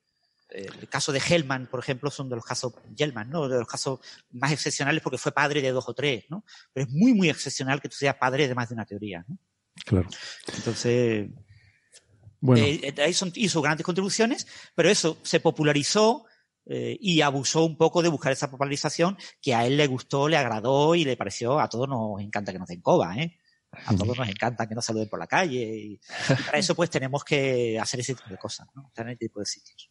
el 0.49 0.89
caso 0.89 1.13
de 1.13 1.21
Hellman, 1.21 1.67
por 1.67 1.81
ejemplo, 1.81 2.11
son 2.11 2.31
de 2.31 2.37
los 2.37 2.45
casos 2.47 2.73
Hellman, 2.97 3.29
¿no? 3.29 3.51
De 3.51 3.59
los 3.59 3.69
casos 3.69 4.01
más 4.31 4.51
excepcionales 4.51 5.03
porque 5.03 5.19
fue 5.19 5.33
padre 5.33 5.61
de 5.61 5.73
dos 5.73 5.87
o 5.91 5.93
tres, 5.93 6.25
¿no? 6.31 6.43
Pero 6.73 6.87
es 6.87 6.91
muy, 6.91 7.13
muy 7.13 7.29
excepcional 7.29 7.83
que 7.83 7.91
tú 7.91 7.97
seas 7.97 8.17
padre 8.17 8.49
de 8.49 8.55
más 8.55 8.71
de 8.71 8.77
una 8.77 8.87
teoría, 8.87 9.27
¿no? 9.29 9.37
Claro. 9.85 10.09
Entonces, 10.57 11.29
Bueno, 12.41 12.65
eh, 12.67 12.93
Dyson 12.93 13.33
hizo 13.35 13.61
grandes 13.61 13.85
contribuciones, 13.85 14.47
pero 14.75 14.89
eso 14.89 15.19
se 15.23 15.41
popularizó 15.41 16.25
eh, 16.67 16.97
y 17.01 17.21
abusó 17.21 17.65
un 17.65 17.77
poco 17.77 18.03
de 18.03 18.09
buscar 18.09 18.33
esa 18.33 18.51
popularización 18.51 19.17
que 19.41 19.55
a 19.55 19.67
él 19.67 19.77
le 19.77 19.87
gustó, 19.87 20.29
le 20.29 20.37
agradó 20.37 20.95
y 20.95 21.05
le 21.05 21.17
pareció, 21.17 21.59
a 21.59 21.69
todos 21.69 21.89
nos 21.89 22.21
encanta 22.21 22.53
que 22.53 22.59
nos 22.59 22.69
den 22.69 22.81
coba, 22.81 23.17
¿eh? 23.17 23.37
A 23.87 23.95
todos 23.95 24.19
nos 24.19 24.29
encanta 24.29 24.69
que 24.69 24.75
nos 24.75 24.85
saluden 24.85 25.09
por 25.09 25.19
la 25.19 25.27
calle 25.27 25.63
y, 25.63 25.93
y 25.95 26.43
para 26.45 26.59
eso 26.59 26.75
pues 26.75 26.91
tenemos 26.91 27.23
que 27.25 27.79
hacer 27.79 28.01
ese 28.01 28.15
tipo 28.15 28.29
de 28.29 28.37
cosas, 28.37 28.67
¿no? 28.75 28.89
Estar 28.89 29.07
en 29.07 29.13
este 29.13 29.27
tipo 29.27 29.41
de 29.41 29.47
sitios. 29.47 29.91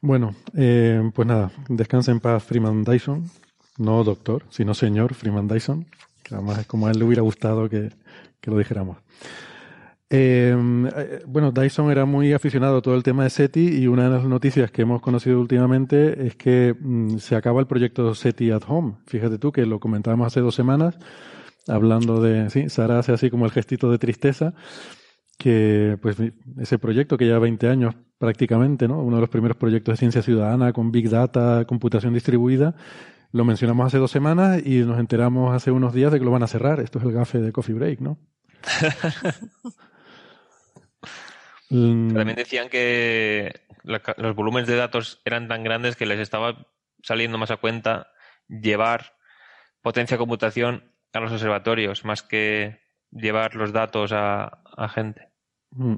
bueno, 0.00 0.34
eh, 0.56 1.00
pues 1.14 1.26
nada, 1.26 1.52
descansa 1.68 2.10
en 2.10 2.20
paz 2.20 2.44
Freeman 2.44 2.84
Dyson, 2.84 3.30
no 3.78 4.04
doctor, 4.04 4.44
sino 4.50 4.74
señor 4.74 5.14
Freeman 5.14 5.48
Dyson, 5.48 5.86
que 6.22 6.34
además 6.34 6.58
es 6.60 6.66
como 6.66 6.86
a 6.86 6.90
él 6.90 6.98
le 6.98 7.04
hubiera 7.04 7.22
gustado 7.22 7.68
que, 7.68 7.92
que 8.40 8.50
lo 8.50 8.58
dijéramos. 8.58 8.98
Eh, 10.14 10.54
eh, 10.94 11.22
bueno, 11.26 11.52
Dyson 11.52 11.90
era 11.90 12.04
muy 12.04 12.34
aficionado 12.34 12.76
a 12.76 12.82
todo 12.82 12.94
el 12.94 13.02
tema 13.02 13.24
de 13.24 13.30
SETI 13.30 13.78
y 13.78 13.86
una 13.86 14.04
de 14.04 14.10
las 14.10 14.24
noticias 14.24 14.70
que 14.70 14.82
hemos 14.82 15.00
conocido 15.00 15.40
últimamente 15.40 16.26
es 16.26 16.36
que 16.36 16.76
mm, 16.78 17.16
se 17.16 17.34
acaba 17.34 17.60
el 17.60 17.66
proyecto 17.66 18.14
SETI 18.14 18.50
at 18.50 18.62
Home. 18.68 18.96
Fíjate 19.06 19.38
tú 19.38 19.52
que 19.52 19.64
lo 19.64 19.80
comentábamos 19.80 20.26
hace 20.26 20.40
dos 20.40 20.54
semanas, 20.54 20.98
hablando 21.66 22.20
de, 22.20 22.50
sí, 22.50 22.68
Sara 22.68 22.98
hace 22.98 23.12
así 23.12 23.30
como 23.30 23.46
el 23.46 23.52
gestito 23.52 23.90
de 23.90 23.96
tristeza, 23.96 24.52
que 25.38 25.96
pues 26.02 26.18
ese 26.58 26.78
proyecto 26.78 27.16
que 27.16 27.24
lleva 27.24 27.38
20 27.38 27.68
años 27.68 27.94
prácticamente, 28.18 28.88
¿no? 28.88 29.02
Uno 29.02 29.16
de 29.16 29.22
los 29.22 29.30
primeros 29.30 29.56
proyectos 29.56 29.94
de 29.94 29.96
ciencia 29.96 30.20
ciudadana 30.20 30.74
con 30.74 30.92
Big 30.92 31.08
Data, 31.08 31.64
computación 31.64 32.12
distribuida, 32.12 32.74
lo 33.32 33.46
mencionamos 33.46 33.86
hace 33.86 33.96
dos 33.96 34.10
semanas 34.10 34.60
y 34.62 34.80
nos 34.80 35.00
enteramos 35.00 35.54
hace 35.54 35.70
unos 35.70 35.94
días 35.94 36.12
de 36.12 36.18
que 36.18 36.24
lo 36.26 36.32
van 36.32 36.42
a 36.42 36.48
cerrar. 36.48 36.80
Esto 36.80 36.98
es 36.98 37.06
el 37.06 37.12
gafe 37.12 37.40
de 37.40 37.50
Coffee 37.50 37.74
Break, 37.74 38.00
¿no? 38.00 38.18
Mm, 41.72 42.12
También 42.12 42.36
decían 42.36 42.68
que 42.68 43.62
los 43.82 44.36
volúmenes 44.36 44.68
de 44.68 44.76
datos 44.76 45.22
eran 45.24 45.48
tan 45.48 45.64
grandes 45.64 45.96
que 45.96 46.04
les 46.04 46.20
estaba 46.20 46.66
saliendo 47.02 47.38
más 47.38 47.50
a 47.50 47.56
cuenta 47.56 48.08
llevar 48.46 49.14
potencia 49.80 50.16
de 50.16 50.18
computación 50.18 50.84
a 51.14 51.20
los 51.20 51.32
observatorios 51.32 52.04
más 52.04 52.22
que 52.22 52.78
llevar 53.10 53.54
los 53.54 53.72
datos 53.72 54.12
a, 54.12 54.62
a 54.76 54.88
gente. 54.90 55.28
Mm. 55.70 55.94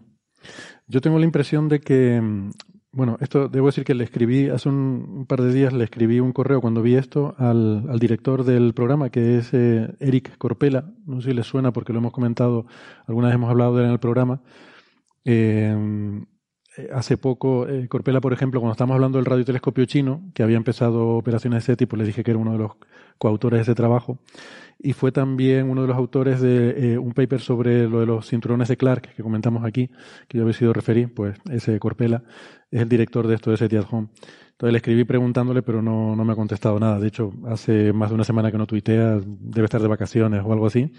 Yo 0.87 1.01
tengo 1.01 1.18
la 1.18 1.25
impresión 1.25 1.68
de 1.68 1.81
que, 1.81 2.20
mm, 2.20 2.51
bueno, 2.93 3.16
esto 3.20 3.49
debo 3.49 3.66
decir 3.66 3.85
que 3.85 3.95
le 3.95 4.05
escribí, 4.05 4.51
hace 4.51 4.68
un, 4.68 5.27
par 5.27 5.43
de 5.43 5.53
días 5.53 5.72
le 5.72 5.83
escribí 5.83 6.20
un 6.20 6.33
correo 6.33 6.61
cuando 6.61 6.83
vi 6.83 6.95
esto 6.95 7.35
al, 7.37 7.91
al 7.91 7.99
director 7.99 8.45
del 8.45 8.75
programa, 8.75 9.11
que 9.11 9.39
es 9.39 9.53
eh, 9.53 9.93
Eric 9.99 10.39
Corpela, 10.39 10.85
no 11.05 11.20
sé 11.20 11.31
si 11.31 11.35
les 11.35 11.47
suena 11.47 11.72
porque 11.72 11.93
lo 11.93 11.99
hemos 11.99 12.12
comentado, 12.12 12.66
alguna 13.09 13.27
vez 13.27 13.35
hemos 13.35 13.51
hablado 13.51 13.75
de 13.75 13.83
él 13.83 13.87
en 13.87 13.93
el 13.93 14.01
programa. 14.01 14.41
Eh, 15.25 15.75
eh, 16.77 16.89
hace 16.93 17.16
poco, 17.16 17.68
eh, 17.68 17.87
Corpela, 17.89 18.20
por 18.20 18.33
ejemplo, 18.33 18.61
cuando 18.61 18.72
estábamos 18.72 18.97
hablando 18.97 19.18
del 19.18 19.27
radiotelescopio 19.27 19.85
chino, 19.85 20.22
que 20.35 20.43
había 20.43 20.57
empezado 20.57 21.11
operaciones 21.11 21.59
de 21.64 21.72
ese 21.72 21.77
tipo, 21.77 21.97
le 21.97 22.05
dije 22.05 22.25
que 22.25 22.33
era 22.33 22.39
uno 22.39 22.53
de 22.53 22.59
los 22.59 22.72
coautores 23.18 23.59
de 23.59 23.62
ese 23.62 23.75
trabajo, 23.77 24.18
y 24.79 24.93
fue 24.93 25.12
también 25.12 25.70
uno 25.70 25.83
de 25.83 25.89
los 25.89 25.97
autores 25.97 26.41
de 26.41 26.95
eh, 26.95 26.99
un 26.99 27.12
paper 27.12 27.41
sobre 27.41 27.89
lo 27.89 28.01
de 28.01 28.07
los 28.07 28.29
cinturones 28.29 28.68
de 28.68 28.77
Clark 28.77 29.14
que 29.14 29.22
comentamos 29.22 29.64
aquí, 29.64 29.89
que 30.27 30.39
yo 30.39 30.43
había 30.43 30.55
sido 30.55 30.72
referir, 30.72 31.14
pues 31.14 31.39
ese 31.51 31.79
Corpela 31.79 32.25
es 32.72 32.83
el 32.83 32.89
director 32.89 33.29
de 33.29 33.37
esto 33.37 33.51
de 33.53 33.57
SETI 33.57 33.77
at 33.77 33.87
Home. 33.91 34.09
Entonces 34.51 34.72
le 34.72 34.79
escribí 34.79 35.05
preguntándole, 35.05 35.62
pero 35.62 35.81
no, 35.81 36.14
no 36.14 36.25
me 36.25 36.33
ha 36.33 36.37
contestado 36.37 36.79
nada. 36.79 37.01
De 37.01 37.09
hecho, 37.09 37.33
hace 37.49 37.93
más 37.93 38.11
de 38.11 38.14
una 38.14 38.25
semana 38.25 38.53
que 38.53 38.59
no 38.59 38.66
tuitea, 38.66 39.20
debe 39.25 39.64
estar 39.64 39.83
de 39.83 39.89
vacaciones 39.89 40.43
o 40.45 40.53
algo 40.53 40.66
así, 40.66 40.93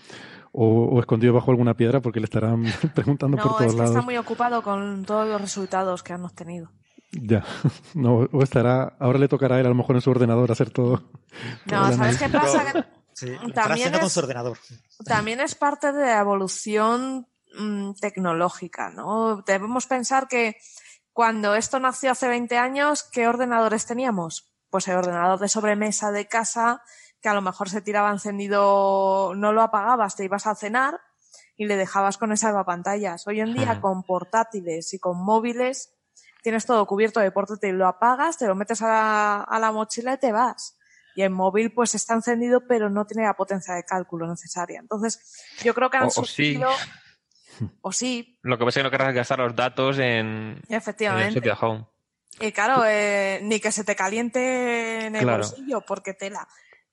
o, 0.57 0.85
o 0.95 0.99
escondido 0.99 1.33
bajo 1.33 1.51
alguna 1.51 1.73
piedra 1.75 1.99
porque 2.01 2.19
le 2.19 2.25
estarán 2.25 2.63
preguntando 2.95 3.35
por 3.37 3.47
todos 3.57 3.61
es 3.63 3.71
que 3.73 3.77
lados. 3.77 3.91
está 3.91 4.01
muy 4.01 4.17
ocupado 4.17 4.61
con 4.63 5.03
todos 5.05 5.27
los 5.27 5.41
resultados 5.41 6.01
que 6.03 6.13
han 6.13 6.23
obtenido. 6.23 6.71
Ya, 7.11 7.43
no, 7.93 8.27
o 8.31 8.41
estará, 8.43 8.95
ahora 8.99 9.19
le 9.19 9.27
tocará 9.27 9.55
a 9.55 9.59
él 9.59 9.65
a 9.65 9.69
lo 9.69 9.75
mejor 9.75 9.95
en 9.95 10.01
su 10.01 10.11
ordenador 10.11 10.51
hacer 10.51 10.69
todo. 10.69 11.03
No, 11.65 11.91
¿sabes 11.93 12.17
qué 12.17 12.29
pasa? 12.29 12.71
Que 12.71 12.83
Sí, 13.13 13.27
También 13.53 13.71
haciendo 13.71 13.99
con 13.99 14.07
es- 14.07 14.13
su 14.13 14.19
ordenador. 14.19 14.57
también 15.05 15.39
es 15.39 15.55
parte 15.55 15.93
de 15.93 16.05
la 16.05 16.19
evolución 16.19 17.27
mm, 17.57 17.93
tecnológica, 18.01 18.89
¿no? 18.89 19.41
Debemos 19.47 19.85
pensar 19.87 20.27
que 20.27 20.57
cuando 21.13 21.55
esto 21.55 21.79
nació 21.79 22.11
hace 22.11 22.27
20 22.27 22.57
años, 22.57 23.03
¿qué 23.09 23.29
ordenadores 23.29 23.85
teníamos? 23.85 24.51
Pues 24.69 24.89
el 24.89 24.97
ordenador 24.97 25.39
de 25.39 25.47
sobremesa 25.47 26.11
de 26.11 26.27
casa, 26.27 26.81
que 27.25 27.29
a 27.29 27.33
lo 27.33 27.41
mejor 27.41 27.69
se 27.71 27.81
tiraba 27.81 28.11
encendido, 28.11 29.33
no 29.35 29.51
lo 29.51 29.63
apagabas, 29.63 30.15
te 30.15 30.23
ibas 30.25 30.45
a 30.45 30.53
cenar 30.53 31.01
y 31.57 31.65
le 31.65 31.75
dejabas 31.75 32.19
con 32.19 32.31
esas 32.31 32.53
pantallas. 32.65 33.25
Hoy 33.25 33.39
en 33.39 33.51
día, 33.51 33.81
con 33.81 34.03
portátiles 34.03 34.93
y 34.93 34.99
con 34.99 35.17
móviles, 35.25 35.91
tienes 36.43 36.67
todo 36.67 36.85
cubierto 36.85 37.19
de 37.19 37.31
portátil, 37.31 37.79
lo 37.79 37.87
apagas, 37.87 38.37
te 38.37 38.45
lo 38.45 38.53
metes 38.53 38.83
a 38.83 38.87
la, 38.89 39.41
a 39.41 39.59
la 39.59 39.71
mochila 39.71 40.13
y 40.13 40.17
te 40.19 40.31
vas. 40.31 40.77
Y 41.15 41.23
el 41.23 41.31
móvil 41.31 41.73
pues 41.73 41.95
está 41.95 42.13
encendido 42.13 42.61
pero 42.67 42.91
no 42.91 43.05
tiene 43.07 43.25
la 43.25 43.33
potencia 43.33 43.73
de 43.73 43.83
cálculo 43.85 44.27
necesaria. 44.27 44.79
Entonces, 44.79 45.43
yo 45.63 45.73
creo 45.73 45.89
que 45.89 45.97
han 45.97 46.03
O- 46.03 46.07
o 46.09 46.11
sí. 46.11 46.21
sufrido... 46.27 46.69
O 47.81 47.91
sí, 47.91 48.37
Lo 48.43 48.57
que 48.59 48.65
pasa 48.65 48.79
es 48.79 48.83
que 48.83 48.83
no 48.83 48.91
querrás 48.91 49.15
gastar 49.15 49.39
los 49.39 49.55
datos 49.55 49.97
en, 49.97 50.05
en 50.05 50.57
el 50.67 50.75
efectivamente. 50.77 51.49
At 51.49 51.57
Home. 51.63 51.87
Y 52.41 52.51
claro, 52.51 52.83
eh, 52.85 53.39
ni 53.43 53.61
que 53.61 53.71
se 53.71 53.85
te 53.85 53.95
caliente 53.95 55.05
en 55.05 55.15
el 55.15 55.21
Claro. 55.21 55.37
bolsillo 55.37 55.79
porque 55.87 56.13
tela. 56.13 56.45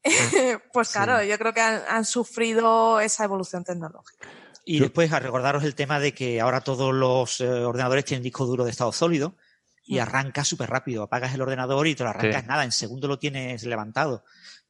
pues 0.73 0.89
claro, 0.91 1.23
yo 1.23 1.39
creo 1.39 1.53
que 1.53 1.61
han, 1.61 1.83
han 1.89 2.05
sufrido 2.05 3.01
esa 3.01 3.25
evolución 3.25 3.65
tecnológica. 3.65 4.29
Y 4.65 4.79
Yo- 4.79 4.85
después 4.85 5.13
a 5.13 5.19
recordaros 5.19 5.65
el 5.65 5.75
tema 5.75 5.99
de 6.01 6.15
que 6.15 6.41
ahora 6.41 6.61
todos 6.61 6.95
los 6.95 7.41
eh, 7.41 7.49
ordenadores 7.49 8.05
tienen 8.05 8.23
disco 8.23 8.47
duro 8.47 8.65
de 8.65 8.71
estado 8.71 8.93
sólido 8.93 9.35
y 9.85 9.97
Mm. 9.99 10.03
arranca 10.03 10.45
súper 10.45 10.71
rápido. 10.71 11.03
Apagas 11.03 11.35
el 11.35 11.43
ordenador 11.43 11.87
y 11.89 11.95
te 11.97 12.05
lo 12.05 12.11
arrancas 12.11 12.43
Sí. 12.43 12.49
nada, 12.49 12.65
en 12.65 12.71
segundo 12.73 13.09
lo 13.09 13.19
tienes 13.19 13.65
levantado. 13.65 14.25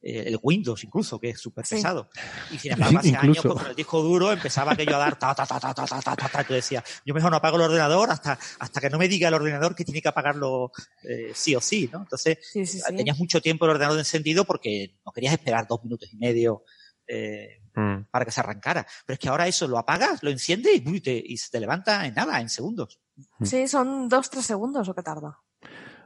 Eh, 0.05 0.25
el 0.27 0.37
Windows 0.41 0.83
incluso, 0.83 1.17
que 1.17 1.29
es 1.29 1.39
súper 1.39 1.65
Sí. 1.65 1.75
pesado. 1.75 2.09
Y 2.51 2.57
sin 2.59 2.71
embargo, 2.73 2.99
hace 2.99 3.15
años 3.15 3.37
Incluso. 3.37 3.55
con 3.55 3.67
el 3.67 3.75
disco 3.75 4.01
duro 4.03 4.33
empezaba 4.33 4.73
aquello 4.73 4.95
a 4.97 4.99
dar 4.99 5.17
ta 5.17 5.33
ta 5.33 5.45
ta 5.45 5.57
ta 5.59 5.73
ta 5.73 5.85
ta 5.85 6.01
ta 6.01 6.15
ta, 6.17 6.27
ta, 6.27 6.41
y 6.41 6.45
tú 6.45 6.53
decías, 6.53 6.83
yo 7.05 7.13
mejor 7.13 7.31
no 7.31 7.37
apago 7.37 7.55
el 7.55 7.61
ordenador 7.63 8.11
hasta, 8.11 8.37
hasta 8.59 8.81
que 8.81 8.89
no 8.89 8.97
me 8.97 9.07
diga 9.07 9.29
el 9.29 9.33
ordenador 9.33 9.73
que 9.73 9.85
tiene 9.85 10.01
que 10.01 10.09
apagarlo 10.09 10.71
eh, 11.03 11.31
sí 11.33 11.55
o 11.55 11.61
sí, 11.61 11.89
¿no? 11.91 11.99
Entonces, 12.01 12.37
Sí, 12.41 12.65
sí, 12.65 12.79
sí. 12.79 12.95
tenías 12.95 13.17
mucho 13.17 13.41
tiempo 13.41 13.63
el 13.63 13.71
ordenador 13.71 13.97
encendido 13.97 14.43
porque 14.43 14.99
no 15.05 15.13
querías 15.13 15.33
esperar 15.33 15.67
dos 15.67 15.81
minutos 15.83 16.11
y 16.11 16.17
medio 16.17 16.63
eh, 17.07 17.59
Mm. 17.75 18.03
para 18.11 18.23
que 18.23 18.29
se 18.31 18.39
arrancara. 18.39 18.85
Pero 19.03 19.13
es 19.15 19.19
que 19.19 19.29
ahora 19.29 19.47
eso 19.47 19.67
lo 19.67 19.79
apagas, 19.79 20.21
lo 20.21 20.29
enciendes 20.29 20.79
y, 20.85 21.01
te- 21.01 21.23
y 21.25 21.37
se 21.37 21.49
te 21.49 21.59
levanta 21.59 22.05
en 22.05 22.13
nada, 22.13 22.39
en 22.39 22.47
segundos. 22.47 22.99
Sí, 23.41 23.67
son 23.67 24.07
dos, 24.09 24.29
tres 24.29 24.45
segundos 24.45 24.87
lo 24.87 24.93
que 24.93 25.01
tarda. 25.01 25.39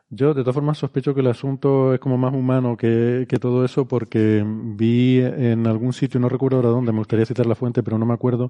Yo, 0.10 0.34
de 0.34 0.42
todas 0.42 0.56
formas, 0.56 0.78
sospecho 0.78 1.14
que 1.14 1.20
el 1.20 1.28
asunto 1.28 1.94
es 1.94 2.00
como 2.00 2.18
más 2.18 2.34
humano 2.34 2.78
que, 2.78 3.26
que 3.28 3.40
todo 3.40 3.66
eso, 3.66 3.90
porque 3.90 4.42
vi 4.46 5.20
en 5.20 5.68
algún 5.68 5.92
sitio, 5.92 6.18
no 6.18 6.30
recuerdo 6.30 6.58
ahora 6.58 6.70
dónde, 6.70 6.94
me 6.94 7.00
gustaría 7.00 7.26
citar 7.26 7.46
la 7.46 7.56
fuente, 7.56 7.84
pero 7.84 7.98
no 7.98 8.06
me 8.06 8.14
acuerdo, 8.14 8.50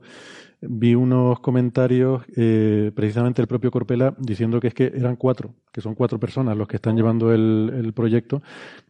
vi 0.61 0.95
unos 0.95 1.39
comentarios, 1.39 2.23
eh, 2.35 2.91
precisamente 2.95 3.41
el 3.41 3.47
propio 3.47 3.71
Corpela, 3.71 4.15
diciendo 4.17 4.59
que 4.59 4.67
es 4.69 4.73
que 4.73 4.91
eran 4.95 5.15
cuatro, 5.15 5.53
que 5.71 5.81
son 5.81 5.93
cuatro 5.95 6.19
personas 6.19 6.57
los 6.57 6.67
que 6.67 6.77
están 6.77 6.95
llevando 6.95 7.31
el, 7.33 7.71
el 7.75 7.93
proyecto 7.93 8.41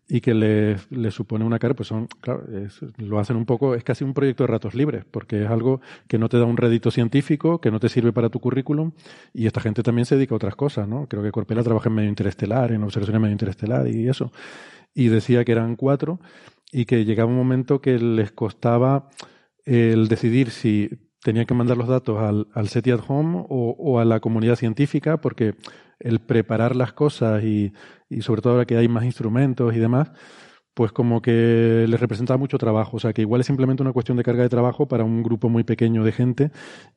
y 0.10 0.22
que 0.22 0.34
les, 0.34 0.90
les 0.92 1.14
supone 1.14 1.46
una 1.46 1.60
carga, 1.60 1.76
pues 1.76 1.88
son, 1.90 2.08
claro, 2.22 2.44
es- 2.66 2.80
lo 2.98 3.20
hacen 3.20 3.36
un 3.36 3.46
poco, 3.46 3.76
es 3.76 3.84
casi 3.84 4.04
un 4.04 4.14
proyecto 4.14 4.44
de 4.44 4.48
ratos 4.48 4.76
libres, 4.76 5.06
porque 5.10 5.44
es 5.44 5.50
algo 5.50 5.82
que 6.08 6.18
no 6.18 6.30
te 6.30 6.38
da 6.40 6.46
un 6.46 6.58
rédito 6.58 6.92
científico, 6.92 7.60
que 7.62 7.72
no 7.72 7.80
te 7.80 7.90
sirve 7.90 8.14
para 8.14 8.30
tu 8.30 8.40
currículum, 8.40 8.92
y 9.34 9.48
esta 9.48 9.62
gente 9.62 9.84
también 9.84 10.06
se 10.06 10.16
dedica 10.16 10.36
a 10.36 10.38
otras 10.38 10.56
cosas, 10.56 10.88
¿no? 10.88 11.08
Creo 11.08 11.24
que 11.24 11.32
Corpela 11.32 11.64
trabaja 11.64 11.90
en 11.90 11.96
medio 11.96 12.10
interestelar, 12.10 12.72
en 12.72 12.84
observaciones 12.84 13.22
medio 13.22 13.34
interestelar 13.34 13.88
y 13.88 14.08
eso. 14.08 14.32
Y 14.94 15.10
decía 15.10 15.46
que 15.46 15.52
eran 15.52 15.76
cuatro 15.76 16.20
y 16.72 16.86
que 16.86 17.06
llegaba 17.06 17.30
un 17.30 17.38
momento 17.38 17.82
que 17.82 18.00
les 18.00 18.32
costaba 18.32 19.10
el 19.66 20.08
decidir 20.08 20.52
si 20.52 20.90
tenían 21.28 21.46
que 21.46 21.54
mandar 21.54 21.76
los 21.76 21.90
datos 21.90 22.18
al, 22.20 22.48
al 22.54 22.70
SETI 22.70 22.92
at 22.92 23.02
Home 23.06 23.44
o, 23.50 23.76
o 23.78 24.00
a 24.00 24.06
la 24.06 24.22
comunidad 24.22 24.56
científica, 24.56 25.20
porque 25.20 25.56
el 26.00 26.20
preparar 26.22 26.74
las 26.74 26.94
cosas 26.94 27.44
y, 27.44 27.74
y 28.10 28.22
sobre 28.22 28.42
todo 28.42 28.54
ahora 28.54 28.66
que 28.66 28.78
hay 28.78 28.88
más 28.88 29.04
instrumentos 29.04 29.76
y 29.76 29.78
demás, 29.78 30.10
pues 30.74 30.94
como 30.94 31.22
que 31.22 31.86
les 31.86 32.00
representaba 32.00 32.38
mucho 32.38 32.58
trabajo. 32.58 32.96
O 32.96 33.00
sea, 33.02 33.12
que 33.12 33.24
igual 33.24 33.42
es 33.42 33.48
simplemente 33.48 33.84
una 33.84 33.92
cuestión 33.92 34.16
de 34.16 34.24
carga 34.24 34.44
de 34.44 34.48
trabajo 34.48 34.88
para 34.88 35.04
un 35.04 35.22
grupo 35.22 35.50
muy 35.50 35.66
pequeño 35.66 36.06
de 36.06 36.14
gente 36.14 36.52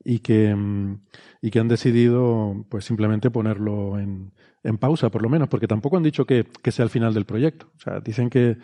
y 0.04 0.20
que, 0.20 0.54
mm, 0.54 1.00
y 1.42 1.50
que 1.50 1.58
han 1.58 1.66
decidido 1.66 2.64
pues 2.68 2.84
simplemente 2.84 3.32
ponerlo 3.32 3.98
en, 3.98 4.32
en 4.62 4.78
pausa, 4.78 5.10
por 5.10 5.22
lo 5.22 5.28
menos, 5.28 5.48
porque 5.48 5.66
tampoco 5.66 5.96
han 5.96 6.04
dicho 6.04 6.24
que, 6.24 6.46
que 6.62 6.70
sea 6.70 6.84
el 6.84 6.90
final 6.90 7.14
del 7.14 7.24
proyecto. 7.24 7.66
O 7.78 7.80
sea, 7.80 7.98
dicen 7.98 8.30
que, 8.30 8.58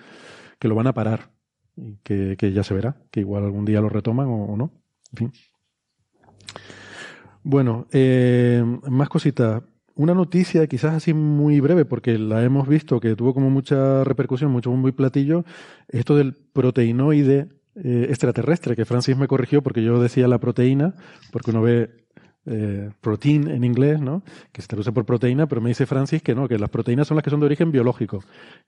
que 0.61 0.69
lo 0.69 0.77
van 0.77 0.87
a 0.87 0.95
parar 0.95 1.33
y 1.77 1.97
que, 2.05 2.37
que 2.39 2.53
ya 2.53 2.63
se 2.63 2.73
verá, 2.73 2.99
que 3.11 3.19
igual 3.19 3.43
algún 3.43 3.65
día 3.65 3.81
lo 3.81 3.89
retoman 3.89 4.29
o 4.29 4.57
no. 4.57 4.71
En 5.11 5.17
fin. 5.19 5.33
Bueno, 7.43 7.87
eh, 7.93 8.63
más 8.89 9.09
cositas. 9.09 9.63
una 9.95 10.15
noticia 10.15 10.67
quizás 10.67 10.95
así 10.95 11.15
muy 11.15 11.61
breve, 11.61 11.85
porque 11.85 12.19
la 12.19 12.43
hemos 12.43 12.69
visto 12.69 13.01
que 13.01 13.15
tuvo 13.17 13.33
como 13.35 13.51
mucha 13.51 14.05
repercusión, 14.05 14.51
mucho 14.51 14.71
muy 14.73 14.93
platillo, 14.93 15.45
esto 15.89 16.17
del 16.17 16.35
proteinoide 16.53 17.49
eh, 17.77 18.07
extraterrestre, 18.09 18.75
que 18.75 18.85
Francis 18.85 19.17
me 19.17 19.29
corrigió 19.29 19.63
porque 19.63 19.83
yo 19.83 20.01
decía 20.03 20.29
la 20.29 20.39
proteína, 20.39 20.95
porque 21.31 21.51
uno 21.51 21.63
ve 21.63 21.91
eh, 22.47 22.91
protein 23.01 23.49
en 23.49 23.65
inglés, 23.65 24.01
¿no? 24.01 24.23
Que 24.53 24.63
se 24.63 24.69
traduce 24.69 24.93
por 24.93 25.05
proteína, 25.05 25.47
pero 25.47 25.61
me 25.61 25.71
dice 25.71 25.85
Francis 25.85 26.23
que 26.23 26.35
no, 26.35 26.49
que 26.49 26.59
las 26.59 26.71
proteínas 26.71 27.09
son 27.09 27.17
las 27.17 27.25
que 27.25 27.31
son 27.31 27.41
de 27.41 27.47
origen 27.47 27.73
biológico, 27.73 28.23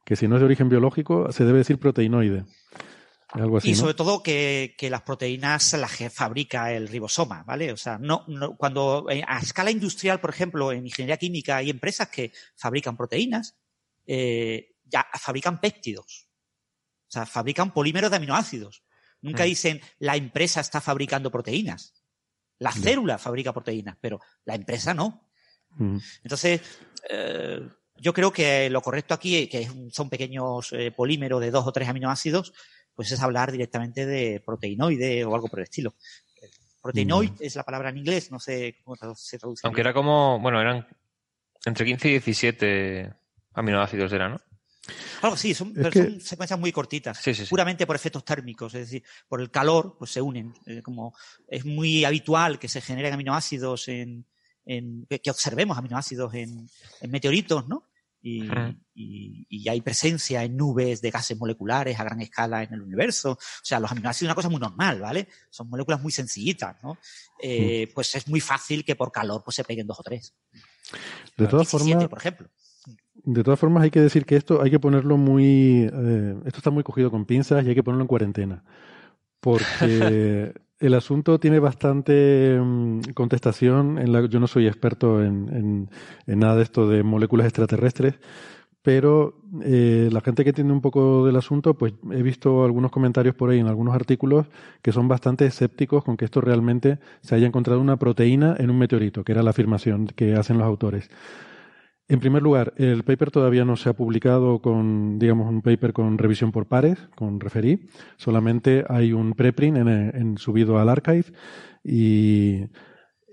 que 0.05 0.16
si 0.16 0.29
no 0.29 0.37
es 0.37 0.41
de 0.41 0.47
origen 0.47 0.68
biológico 0.68 1.33
se 1.33 1.45
debe 1.45 1.59
decir 1.59 1.79
proteinoide. 1.79 2.45
Algo 3.31 3.59
así, 3.59 3.70
y 3.70 3.74
sobre 3.74 3.93
todo 3.93 4.22
que, 4.22 4.74
las 4.91 5.03
proteínas 5.03 5.74
las 5.74 5.93
fabrica 6.12 6.72
el 6.72 6.89
ribosoma, 6.89 7.43
¿vale? 7.43 7.72
O 7.72 7.76
sea, 7.76 7.99
no, 7.99 8.24
cuando 8.57 9.07
eh, 9.11 9.22
a 9.26 9.39
escala 9.39 9.70
industrial, 9.70 10.18
por 10.18 10.31
ejemplo, 10.31 10.72
en 10.72 10.87
ingeniería 10.87 11.18
química 11.18 11.57
hay 11.57 11.68
empresas 11.68 12.09
que 12.09 12.33
fabrican 12.57 12.97
proteínas, 12.97 13.57
eh, 14.07 14.76
ya 14.85 15.07
fabrican 15.20 15.61
péptidos. 15.61 16.29
O 17.07 17.11
sea, 17.11 17.26
fabrican 17.26 17.72
polímeros 17.72 18.11
de 18.11 18.16
aminoácidos. 18.16 18.83
Nunca 19.20 19.45
mm. 19.45 19.47
dicen 19.47 19.81
la 19.99 20.16
empresa 20.16 20.61
está 20.61 20.81
fabricando 20.81 21.31
proteínas. 21.31 21.93
La 22.59 22.72
célula 22.72 23.18
fabrica 23.18 23.53
proteínas, 23.53 23.97
pero 24.01 24.20
la 24.47 24.55
empresa 24.55 24.95
no. 24.95 25.29
Mm. 25.72 25.99
Entonces, 26.22 26.62
eh, 27.11 27.61
yo 27.97 28.14
creo 28.14 28.33
que 28.33 28.70
lo 28.70 28.81
correcto 28.81 29.12
aquí, 29.12 29.49
que 29.49 29.68
son 29.93 30.09
pequeños 30.09 30.72
polímeros 30.97 31.41
de 31.41 31.51
dos 31.51 31.66
o 31.66 31.72
tres 31.72 31.89
aminoácidos, 31.89 32.55
pues 32.99 33.12
es 33.12 33.22
hablar 33.22 33.53
directamente 33.53 34.07
de 34.07 34.42
proteinoide 34.44 35.24
o 35.24 35.32
algo 35.32 35.46
por 35.46 35.61
el 35.61 35.62
estilo. 35.62 35.94
Proteinoide 36.82 37.32
es 37.38 37.55
la 37.55 37.62
palabra 37.62 37.90
en 37.90 37.99
inglés, 37.99 38.32
no 38.32 38.40
sé 38.40 38.80
cómo 38.82 38.96
se 39.14 39.38
traduce. 39.38 39.61
Aunque 39.64 39.82
era 39.82 39.94
como, 39.94 40.40
bueno, 40.40 40.61
eran 40.61 40.84
entre 41.64 41.86
15 41.86 42.09
y 42.09 42.11
17 42.11 43.14
aminoácidos, 43.55 44.12
era, 44.12 44.30
¿no? 44.30 44.40
Algo 45.22 45.36
sí, 45.36 45.55
son, 45.55 45.72
son 45.76 46.20
secuencias 46.20 46.59
muy 46.59 46.72
cortitas, 46.72 47.22
puramente 47.49 47.86
por 47.86 47.94
efectos 47.94 48.24
térmicos, 48.24 48.74
es 48.74 48.80
decir, 48.80 49.05
por 49.28 49.40
el 49.40 49.53
calor, 49.53 49.94
pues 49.96 50.11
se 50.11 50.20
unen. 50.20 50.53
Eh, 50.66 50.82
como 50.82 51.14
es 51.46 51.64
muy 51.64 52.05
habitual 52.05 52.59
que 52.59 52.66
se 52.66 52.80
generen 52.80 53.14
aminoácidos 53.14 53.86
en, 53.86 54.26
que 54.66 55.30
observemos 55.30 55.78
aminoácidos 55.78 56.34
en, 56.34 56.68
en 57.01 57.11
meteoritos, 57.12 57.68
¿no? 57.68 57.84
Y, 58.21 59.69
hay 59.69 59.81
presencia 59.81 60.43
en 60.45 60.57
nubes 60.57 61.01
de 61.01 61.11
gases 61.11 61.39
moleculares 61.39 61.99
a 61.99 62.05
gran 62.05 62.21
escala 62.21 62.62
en 62.62 62.75
el 62.75 62.83
universo. 62.83 63.33
O 63.33 63.39
sea, 63.62 63.81
los 63.81 63.91
aminoácidos 63.91 64.19
son 64.19 64.27
una 64.29 64.35
cosa 64.35 64.49
muy 64.49 64.61
normal, 64.61 65.01
¿vale? 65.01 65.29
Son 65.51 65.69
moléculas 65.69 66.01
muy 66.01 66.12
sencillitas, 66.12 66.77
¿no? 66.83 66.99
Eh, 67.43 67.91
pues 67.95 68.14
es 68.14 68.29
muy 68.29 68.41
fácil 68.41 68.85
que 68.85 68.97
por 68.97 69.12
calor 69.12 69.43
pues 69.45 69.57
se 69.57 69.64
peguen 69.64 69.87
dos 69.87 70.01
o 70.01 70.03
tres. 70.03 70.35
De 71.37 71.47
todas 71.47 71.69
formas, 71.69 72.09
por 72.09 72.19
ejemplo. 72.19 72.49
De 73.14 73.45
todas 73.45 73.61
formas, 73.61 73.83
hay 73.83 73.91
que 73.91 74.01
decir 74.01 74.25
que 74.25 74.37
esto 74.37 74.62
hay 74.62 74.71
que 74.71 74.81
ponerlo 74.81 75.16
muy. 75.16 75.89
Eh, 75.93 76.35
esto 76.47 76.59
está 76.59 76.71
muy 76.71 76.83
cogido 76.83 77.11
con 77.11 77.27
pinzas 77.27 77.64
y 77.64 77.69
hay 77.69 77.75
que 77.75 77.83
ponerlo 77.83 78.05
en 78.05 78.09
cuarentena. 78.09 78.64
Porque 79.41 80.55
el 80.81 80.95
asunto 80.95 81.39
tiene 81.41 81.59
bastante 81.59 82.59
mm, 82.61 83.01
contestación. 83.14 83.99
En 83.99 84.12
la, 84.12 84.26
yo 84.26 84.41
no 84.41 84.47
soy 84.47 84.66
experto 84.66 85.22
en, 85.22 85.89
nada 86.26 86.57
de 86.57 86.62
esto 86.62 86.89
de 86.89 87.03
moléculas 87.03 87.47
extraterrestres, 87.47 88.14
pero 88.83 89.35
eh, 89.64 90.09
la 90.12 90.20
gente 90.20 90.45
que 90.45 90.53
tiene 90.53 90.72
un 90.72 90.81
poco 90.81 91.26
del 91.26 91.37
asunto, 91.37 91.74
pues 91.74 91.95
he 92.12 92.22
visto 92.22 92.64
algunos 92.64 92.91
comentarios 92.91 93.35
por 93.35 93.51
ahí 93.51 93.59
en 93.59 93.66
algunos 93.66 93.95
artículos 93.95 94.47
que 94.83 94.93
son 94.93 95.09
bastante 95.09 95.47
escépticos 95.47 96.05
con 96.05 96.16
que 96.16 96.24
esto 96.24 96.41
realmente 96.41 96.99
se 97.20 97.35
haya 97.35 97.47
encontrado 97.47 97.81
una 97.81 97.97
proteína 97.97 98.57
en 98.59 98.70
un 98.70 98.79
meteorito, 98.79 99.24
que 99.24 99.33
era 99.33 99.43
la 99.43 99.51
afirmación 99.51 100.07
que 100.07 100.35
hacen 100.35 100.59
los 100.59 100.66
autores. 100.66 101.11
En 102.11 102.21
primer 102.21 102.43
lugar, 102.43 102.73
el 102.79 103.05
paper 103.05 103.31
todavía 103.31 103.67
no 103.67 103.77
se 103.77 103.91
ha 103.91 103.93
publicado 103.93 104.61
con, 104.61 105.19
digamos, 105.19 105.47
un 105.47 105.61
paper 105.61 105.93
con 105.93 106.17
revisión 106.17 106.53
por 106.53 106.65
pares, 106.65 106.99
con 107.15 107.39
referí. 107.39 107.87
Solamente 108.17 108.85
hay 108.89 109.13
un 109.13 109.35
preprint 109.35 109.77
en, 109.77 110.39
subido 110.39 110.79
al 110.79 110.89
archive 110.89 111.27
y, 111.85 112.65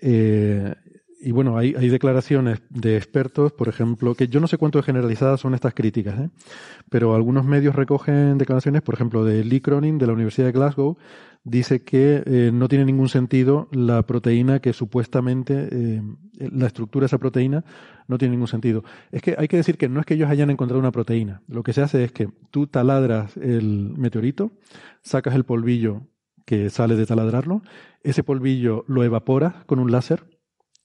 eh, 0.02 0.76
y 1.22 1.32
bueno, 1.32 1.58
hay, 1.58 1.74
hay, 1.78 1.88
declaraciones 1.88 2.64
de 2.70 2.98
expertos, 2.98 3.54
por 3.54 3.70
ejemplo, 3.70 4.14
que 4.14 4.28
yo 4.28 4.42
no 4.42 4.48
sé 4.48 4.58
cuánto 4.58 4.84
generalizadas 4.84 5.40
son 5.40 5.54
estas 5.54 5.74
críticas, 5.74 6.20
¿eh? 6.20 6.30
pero 6.90 7.16
algunos 7.16 7.46
medios 7.46 7.76
recogen 7.76 8.38
declaraciones, 8.38 8.82
por 8.82 8.96
ejemplo, 8.96 9.24
de 9.24 9.46
Lee 9.46 9.62
Cronin 9.62 9.98
de 9.98 10.08
la 10.08 10.14
Universidad 10.14 10.48
de 10.48 10.52
Glasgow, 10.52 10.98
dice 11.46 11.84
que 11.84 12.24
eh, 12.26 12.52
no 12.52 12.68
tiene 12.68 12.86
ningún 12.86 13.08
sentido 13.08 13.70
la 13.72 14.04
proteína 14.04 14.60
que 14.60 14.74
supuestamente, 14.74 15.70
eh, 15.72 16.02
la 16.40 16.68
estructura 16.68 17.04
de 17.04 17.08
esa 17.08 17.20
proteína 17.20 17.64
no 18.08 18.18
tiene 18.18 18.34
ningún 18.34 18.48
sentido. 18.48 18.84
Es 19.12 19.22
que 19.22 19.36
hay 19.38 19.48
que 19.48 19.58
decir 19.58 19.78
que 19.78 19.88
no 19.88 20.00
es 20.00 20.06
que 20.06 20.16
ellos 20.16 20.30
hayan 20.30 20.50
encontrado 20.50 20.80
una 20.80 20.92
proteína. 20.92 21.42
Lo 21.48 21.64
que 21.64 21.72
se 21.72 21.82
hace 21.82 22.04
es 22.04 22.12
que 22.12 22.28
tú 22.52 22.68
taladras 22.68 23.38
el 23.38 23.94
meteorito, 23.96 24.52
sacas 25.02 25.36
el 25.36 25.46
polvillo 25.46 26.02
que 26.46 26.70
sale 26.70 26.96
de 26.96 27.06
taladrarlo, 27.06 27.62
ese 28.04 28.24
polvillo 28.24 28.84
lo 28.88 29.04
evaporas 29.04 29.64
con 29.66 29.80
un 29.80 29.92
láser, 29.92 30.26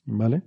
¿vale? 0.05 0.43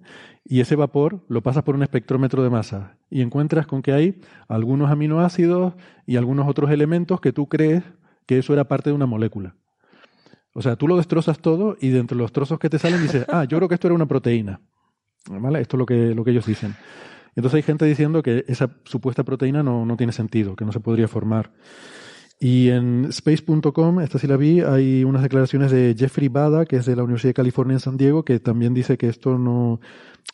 Y 0.45 0.59
ese 0.59 0.75
vapor 0.75 1.23
lo 1.27 1.41
pasas 1.41 1.63
por 1.63 1.75
un 1.75 1.83
espectrómetro 1.83 2.43
de 2.43 2.49
masa 2.49 2.97
y 3.09 3.21
encuentras 3.21 3.65
con 3.65 3.81
que 3.81 3.93
hay 3.93 4.21
algunos 4.47 4.91
aminoácidos 4.91 5.73
y 6.05 6.17
algunos 6.17 6.47
otros 6.47 6.69
elementos 6.71 7.19
que 7.19 7.33
tú 7.33 7.47
crees 7.47 7.83
que 8.25 8.37
eso 8.37 8.53
era 8.53 8.67
parte 8.67 8.89
de 8.89 8.95
una 8.95 9.05
molécula. 9.05 9.55
O 10.53 10.61
sea, 10.61 10.75
tú 10.75 10.87
lo 10.87 10.97
destrozas 10.97 11.39
todo 11.39 11.77
y 11.81 11.89
dentro 11.89 12.15
de 12.15 12.23
los 12.23 12.31
trozos 12.31 12.59
que 12.59 12.69
te 12.69 12.79
salen 12.79 13.01
dices, 13.01 13.25
ah, 13.29 13.43
yo 13.45 13.57
creo 13.57 13.67
que 13.67 13.75
esto 13.75 13.87
era 13.87 13.95
una 13.95 14.07
proteína. 14.07 14.61
¿Vale? 15.29 15.61
Esto 15.61 15.77
es 15.77 15.79
lo 15.79 15.85
que, 15.85 16.13
lo 16.13 16.23
que 16.23 16.31
ellos 16.31 16.45
dicen. 16.45 16.75
Entonces 17.35 17.55
hay 17.57 17.63
gente 17.63 17.85
diciendo 17.85 18.21
que 18.21 18.45
esa 18.47 18.69
supuesta 18.83 19.23
proteína 19.23 19.63
no, 19.63 19.85
no 19.85 19.97
tiene 19.97 20.13
sentido, 20.13 20.55
que 20.55 20.65
no 20.65 20.71
se 20.71 20.79
podría 20.79 21.07
formar. 21.07 21.51
Y 22.39 22.69
en 22.69 23.05
space.com, 23.05 24.01
esta 24.01 24.19
sí 24.19 24.27
la 24.27 24.37
vi, 24.37 24.59
hay 24.59 25.03
unas 25.03 25.23
declaraciones 25.23 25.71
de 25.71 25.95
Jeffrey 25.97 26.27
Bada, 26.27 26.65
que 26.65 26.75
es 26.75 26.85
de 26.85 26.95
la 26.95 27.03
Universidad 27.03 27.29
de 27.29 27.35
California 27.35 27.75
en 27.75 27.79
San 27.79 27.95
Diego, 27.95 28.25
que 28.25 28.39
también 28.39 28.73
dice 28.73 28.97
que 28.97 29.07
esto 29.07 29.37
no, 29.37 29.79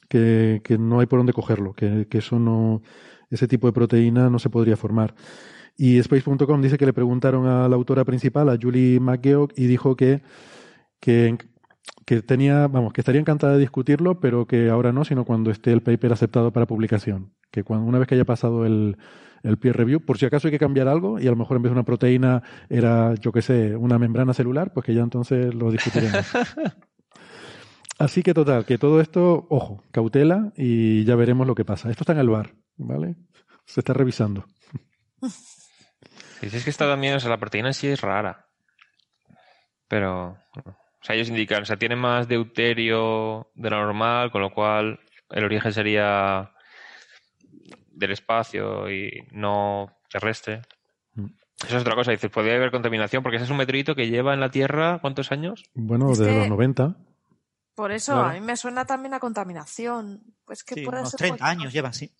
que, 0.08 0.62
que 0.64 0.78
no 0.78 1.00
hay 1.00 1.06
por 1.06 1.20
dónde 1.20 1.34
cogerlo, 1.34 1.74
que, 1.74 2.08
que 2.10 2.18
eso 2.18 2.40
no, 2.40 2.82
ese 3.30 3.48
tipo 3.48 3.68
de 3.68 3.74
proteína 3.74 4.30
no 4.30 4.40
se 4.40 4.50
podría 4.50 4.76
formar. 4.76 5.14
Y 5.82 5.98
Space.com 6.00 6.62
dice 6.62 6.78
que 6.78 6.86
le 6.86 6.92
preguntaron 6.92 7.48
a 7.48 7.70
la 7.70 7.76
autora 7.78 8.04
principal, 8.04 8.50
a 8.50 8.58
Julie 8.62 9.00
McGeoch, 9.00 9.54
y 9.56 9.66
dijo 9.66 9.96
que, 9.96 10.22
que, 11.00 11.38
tenía, 12.28 12.68
vamos, 12.68 12.92
que 12.92 13.00
estaría 13.00 13.22
encantada 13.22 13.54
de 13.54 13.60
discutirlo, 13.60 14.20
pero 14.20 14.46
que 14.46 14.70
ahora 14.70 14.92
no, 14.92 15.06
sino 15.06 15.24
cuando 15.24 15.52
esté 15.52 15.72
el 15.72 15.82
paper 15.82 16.12
aceptado 16.12 16.52
para 16.52 16.68
publicación. 16.68 17.32
Que 17.50 17.64
cuando, 17.64 17.86
una 17.86 17.98
vez 17.98 18.10
que 18.10 18.16
haya 18.16 18.26
pasado 18.26 18.66
el, 18.66 18.98
el 19.42 19.58
peer 19.58 19.78
review, 19.78 20.02
por 20.02 20.18
si 20.18 20.26
acaso 20.26 20.50
hay 20.50 20.52
que 20.52 20.60
cambiar 20.60 20.90
algo, 20.90 21.18
y 21.18 21.28
a 21.28 21.30
lo 21.30 21.38
mejor 21.38 21.56
en 21.56 21.64
vez 21.64 21.70
de 21.70 21.76
una 21.76 21.86
proteína 21.86 22.44
era, 22.68 23.16
yo 23.16 23.32
qué 23.32 23.42
sé, 23.42 23.78
una 23.78 23.98
membrana 23.98 24.34
celular, 24.34 24.74
pues 24.74 24.86
que 24.86 24.94
ya 24.94 25.02
entonces 25.02 25.56
lo 25.56 25.72
discutiremos. 25.72 26.26
Así 28.00 28.22
que 28.22 28.34
total, 28.34 28.66
que 28.66 28.78
todo 28.78 29.00
esto, 29.00 29.48
ojo, 29.50 29.82
cautela 29.92 30.52
y 30.58 31.06
ya 31.06 31.16
veremos 31.16 31.48
lo 31.48 31.56
que 31.56 31.64
pasa. 31.64 31.90
Esto 31.90 32.04
está 32.04 32.12
en 32.12 32.20
el 32.20 32.30
bar, 32.30 32.54
¿vale? 32.76 33.16
Se 33.64 33.80
está 33.80 33.94
revisando. 33.94 34.44
Dices 36.42 36.64
que 36.64 36.70
está 36.70 36.88
también, 36.88 37.16
o 37.16 37.20
sea, 37.20 37.30
la 37.30 37.38
proteína 37.38 37.70
en 37.70 37.74
sí 37.74 37.88
es 37.88 38.02
rara. 38.02 38.48
Pero, 39.88 40.38
o 40.56 41.04
sea, 41.04 41.16
ellos 41.16 41.30
indican, 41.30 41.64
o 41.64 41.66
sea, 41.66 41.78
tiene 41.78 41.96
más 41.96 42.28
deuterio 42.28 43.50
de 43.56 43.70
lo 43.70 43.78
normal, 43.78 44.32
con 44.32 44.42
lo 44.42 44.52
cual 44.52 45.00
el 45.30 45.44
origen 45.44 45.74
sería 45.74 46.52
del 47.92 48.12
espacio 48.12 48.90
y 48.90 49.28
no 49.32 49.98
terrestre. 50.10 50.62
Mm. 51.16 51.26
Eso 51.66 51.78
es 51.78 51.82
otra 51.82 51.96
cosa. 51.96 52.12
Dices, 52.12 52.32
podría 52.32 52.56
haber 52.56 52.72
contaminación 52.72 53.22
porque 53.24 53.38
ese 53.38 53.46
es 53.46 53.52
un 53.52 53.58
meteorito 53.58 53.96
que 53.96 54.08
lleva 54.08 54.34
en 54.34 54.40
la 54.40 54.52
Tierra 54.52 55.00
¿cuántos 55.02 55.32
años? 55.32 55.64
Bueno, 55.74 56.10
desde 56.10 56.38
los 56.38 56.50
90. 56.50 56.96
Por 57.76 57.92
eso 57.92 58.16
a 58.16 58.34
mí 58.34 58.42
me 58.42 58.58
suena 58.58 58.86
también 58.86 59.14
a 59.14 59.20
contaminación. 59.20 60.22
Pues 60.46 60.64
que 60.64 60.84
puede 60.84 61.00
unos 61.00 61.16
30 61.16 61.46
años 61.46 61.74
lleva, 61.74 61.94
sí. 61.94 62.12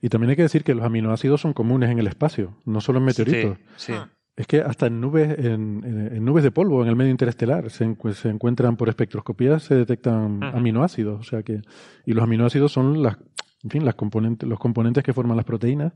Y 0.00 0.08
también 0.08 0.30
hay 0.30 0.36
que 0.36 0.42
decir 0.42 0.64
que 0.64 0.74
los 0.74 0.84
aminoácidos 0.84 1.40
son 1.40 1.52
comunes 1.52 1.90
en 1.90 1.98
el 1.98 2.06
espacio, 2.06 2.56
no 2.64 2.80
solo 2.80 2.98
en 2.98 3.04
meteoritos. 3.04 3.58
Ah. 3.90 4.10
Es 4.34 4.46
que 4.46 4.60
hasta 4.60 4.86
en 4.86 5.00
nubes, 5.00 5.38
en, 5.38 6.24
nubes 6.24 6.42
de 6.42 6.50
polvo, 6.50 6.82
en 6.82 6.88
el 6.88 6.96
medio 6.96 7.10
interestelar, 7.10 7.70
se, 7.70 7.84
encuentran 7.84 8.76
por 8.76 8.88
espectroscopía, 8.88 9.58
se 9.58 9.74
detectan 9.74 10.42
aminoácidos. 10.42 11.20
O 11.20 11.22
sea 11.22 11.42
que, 11.42 11.60
y 12.06 12.12
los 12.14 12.24
aminoácidos 12.24 12.72
son 12.72 13.02
las, 13.02 13.18
en 13.62 13.70
fin, 13.70 13.84
las 13.84 13.94
componentes, 13.94 14.48
los 14.48 14.58
componentes 14.58 15.04
que 15.04 15.12
forman 15.12 15.36
las 15.36 15.44
proteínas, 15.44 15.92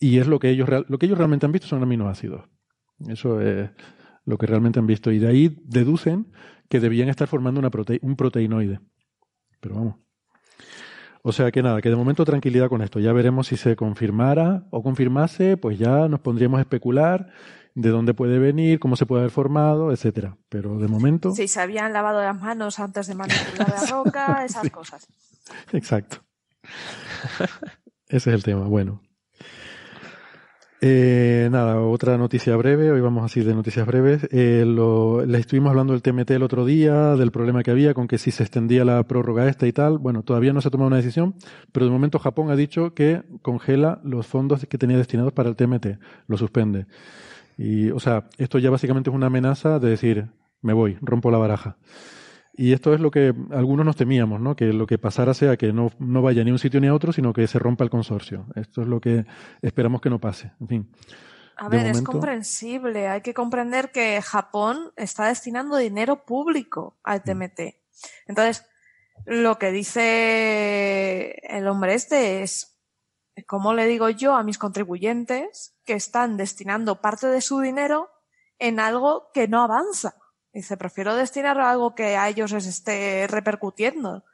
y 0.00 0.18
es 0.18 0.26
lo 0.26 0.40
que 0.40 0.50
ellos, 0.50 0.68
lo 0.88 0.98
que 0.98 1.06
ellos 1.06 1.18
realmente 1.18 1.46
han 1.46 1.52
visto 1.52 1.68
son 1.68 1.82
aminoácidos. 1.82 2.48
Eso 3.06 3.40
es 3.40 3.70
lo 4.24 4.36
que 4.36 4.46
realmente 4.46 4.78
han 4.80 4.86
visto. 4.86 5.12
Y 5.12 5.18
de 5.18 5.28
ahí 5.28 5.56
deducen 5.64 6.32
que 6.68 6.80
debían 6.80 7.08
estar 7.08 7.28
formando 7.28 7.60
una 7.60 7.70
un 8.02 8.16
proteinoide. 8.16 8.80
Pero 9.60 9.76
vamos. 9.76 10.05
O 11.28 11.32
sea 11.32 11.50
que 11.50 11.60
nada, 11.60 11.82
que 11.82 11.88
de 11.88 11.96
momento 11.96 12.24
tranquilidad 12.24 12.68
con 12.68 12.82
esto. 12.82 13.00
Ya 13.00 13.12
veremos 13.12 13.48
si 13.48 13.56
se 13.56 13.74
confirmara 13.74 14.62
o 14.70 14.80
confirmase, 14.84 15.56
pues 15.56 15.76
ya 15.76 16.06
nos 16.06 16.20
pondríamos 16.20 16.58
a 16.58 16.60
especular 16.60 17.32
de 17.74 17.90
dónde 17.90 18.14
puede 18.14 18.38
venir, 18.38 18.78
cómo 18.78 18.94
se 18.94 19.06
puede 19.06 19.22
haber 19.22 19.32
formado, 19.32 19.90
etcétera. 19.90 20.36
Pero 20.48 20.78
de 20.78 20.86
momento. 20.86 21.32
Sí, 21.32 21.48
se 21.48 21.60
habían 21.60 21.92
lavado 21.92 22.22
las 22.22 22.40
manos 22.40 22.78
antes 22.78 23.08
de 23.08 23.16
manipular 23.16 23.68
la 23.68 23.86
roca, 23.90 24.44
esas 24.48 24.70
cosas. 24.70 25.08
Exacto. 25.72 26.22
Ese 28.06 28.30
es 28.30 28.34
el 28.36 28.44
tema. 28.44 28.68
Bueno. 28.68 29.02
Eh, 30.82 31.48
nada, 31.50 31.80
otra 31.80 32.18
noticia 32.18 32.54
breve. 32.56 32.90
Hoy 32.90 33.00
vamos 33.00 33.24
así 33.24 33.40
de 33.42 33.54
noticias 33.54 33.86
breves. 33.86 34.28
Eh, 34.30 34.64
lo, 34.66 35.24
le 35.24 35.38
estuvimos 35.38 35.70
hablando 35.70 35.94
del 35.94 36.02
TMT 36.02 36.32
el 36.32 36.42
otro 36.42 36.66
día, 36.66 37.16
del 37.16 37.32
problema 37.32 37.62
que 37.62 37.70
había 37.70 37.94
con 37.94 38.06
que 38.06 38.18
si 38.18 38.30
se 38.30 38.42
extendía 38.42 38.84
la 38.84 39.02
prórroga 39.04 39.48
esta 39.48 39.66
y 39.66 39.72
tal. 39.72 39.98
Bueno, 39.98 40.22
todavía 40.22 40.52
no 40.52 40.60
se 40.60 40.68
ha 40.68 40.70
tomado 40.70 40.88
una 40.88 40.96
decisión, 40.96 41.34
pero 41.72 41.86
de 41.86 41.92
momento 41.92 42.18
Japón 42.18 42.50
ha 42.50 42.56
dicho 42.56 42.92
que 42.94 43.22
congela 43.42 44.00
los 44.04 44.26
fondos 44.26 44.66
que 44.66 44.78
tenía 44.78 44.98
destinados 44.98 45.32
para 45.32 45.48
el 45.48 45.56
TMT, 45.56 45.98
lo 46.28 46.36
suspende. 46.36 46.86
Y, 47.56 47.90
o 47.90 48.00
sea, 48.00 48.28
esto 48.36 48.58
ya 48.58 48.68
básicamente 48.68 49.08
es 49.08 49.16
una 49.16 49.28
amenaza 49.28 49.78
de 49.78 49.88
decir, 49.88 50.28
me 50.60 50.74
voy, 50.74 50.98
rompo 51.00 51.30
la 51.30 51.38
baraja. 51.38 51.78
Y 52.56 52.72
esto 52.72 52.94
es 52.94 53.00
lo 53.00 53.10
que 53.10 53.34
algunos 53.50 53.84
nos 53.84 53.96
temíamos, 53.96 54.40
¿no? 54.40 54.56
Que 54.56 54.72
lo 54.72 54.86
que 54.86 54.96
pasara 54.96 55.34
sea 55.34 55.58
que 55.58 55.72
no, 55.74 55.90
no 55.98 56.22
vaya 56.22 56.42
ni 56.42 56.50
a 56.50 56.54
un 56.54 56.58
sitio 56.58 56.80
ni 56.80 56.86
a 56.86 56.94
otro, 56.94 57.12
sino 57.12 57.34
que 57.34 57.46
se 57.46 57.58
rompa 57.58 57.84
el 57.84 57.90
consorcio. 57.90 58.46
Esto 58.54 58.80
es 58.80 58.88
lo 58.88 59.00
que 59.00 59.26
esperamos 59.60 60.00
que 60.00 60.08
no 60.08 60.18
pase. 60.18 60.52
En 60.60 60.68
fin. 60.68 60.90
A 61.58 61.68
ver, 61.68 61.86
es 61.86 62.02
comprensible. 62.02 63.08
Hay 63.08 63.20
que 63.20 63.34
comprender 63.34 63.90
que 63.90 64.20
Japón 64.22 64.92
está 64.96 65.26
destinando 65.26 65.76
dinero 65.76 66.24
público 66.24 66.98
al 67.02 67.22
TMT. 67.22 67.60
Mm. 67.60 68.28
Entonces, 68.28 68.66
lo 69.26 69.58
que 69.58 69.70
dice 69.70 71.40
el 71.42 71.66
hombre 71.68 71.94
este 71.94 72.42
es, 72.42 72.78
¿cómo 73.46 73.74
le 73.74 73.86
digo 73.86 74.08
yo 74.10 74.34
a 74.34 74.42
mis 74.42 74.58
contribuyentes 74.58 75.74
que 75.84 75.94
están 75.94 76.36
destinando 76.36 77.00
parte 77.00 77.26
de 77.26 77.40
su 77.40 77.60
dinero 77.60 78.10
en 78.58 78.80
algo 78.80 79.30
que 79.32 79.48
no 79.48 79.62
avanza? 79.62 80.14
Dice, 80.56 80.78
prefiero 80.78 81.14
destinar 81.14 81.60
a 81.60 81.70
algo 81.70 81.94
que 81.94 82.16
a 82.16 82.30
ellos 82.30 82.50
les 82.52 82.64
esté 82.64 83.26
repercutiendo. 83.26 84.24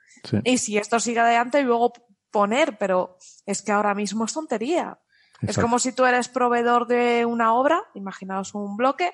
Y 0.45 0.59
si 0.59 0.79
esto 0.79 1.01
sigue 1.01 1.19
adelante, 1.19 1.59
y 1.61 1.65
luego 1.65 1.93
poner, 2.31 2.79
pero 2.79 3.19
es 3.45 3.61
que 3.61 3.73
ahora 3.73 3.93
mismo 3.93 4.25
es 4.25 4.33
tontería. 4.33 5.01
Es 5.41 5.59
como 5.59 5.81
si 5.81 5.91
tú 5.91 6.05
eres 6.05 6.29
proveedor 6.29 6.87
de 6.87 7.27
una 7.27 7.55
obra, 7.55 7.83
imaginaos 7.95 8.55
un 8.55 8.77
bloque, 8.77 9.13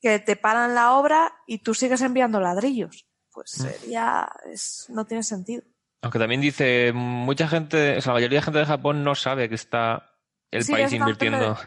que 0.00 0.20
te 0.20 0.36
paran 0.36 0.76
la 0.76 0.92
obra 0.92 1.32
y 1.44 1.58
tú 1.58 1.74
sigues 1.74 2.02
enviando 2.02 2.38
ladrillos. 2.38 3.08
Pues 3.32 3.58
mm. 3.58 3.62
sería, 3.62 4.28
es, 4.48 4.86
no 4.90 5.06
tiene 5.06 5.24
sentido. 5.24 5.64
Aunque 6.02 6.20
también 6.20 6.40
dice, 6.40 6.92
mucha 6.94 7.48
gente, 7.48 7.98
o 7.98 8.00
sea, 8.00 8.12
la 8.12 8.18
mayoría 8.20 8.38
de 8.38 8.44
gente 8.44 8.60
de 8.60 8.66
Japón 8.66 9.02
no 9.02 9.16
sabe 9.16 9.48
que 9.48 9.56
está 9.56 10.12
el 10.52 10.64
país 10.64 10.92
invirtiendo. 10.92 11.58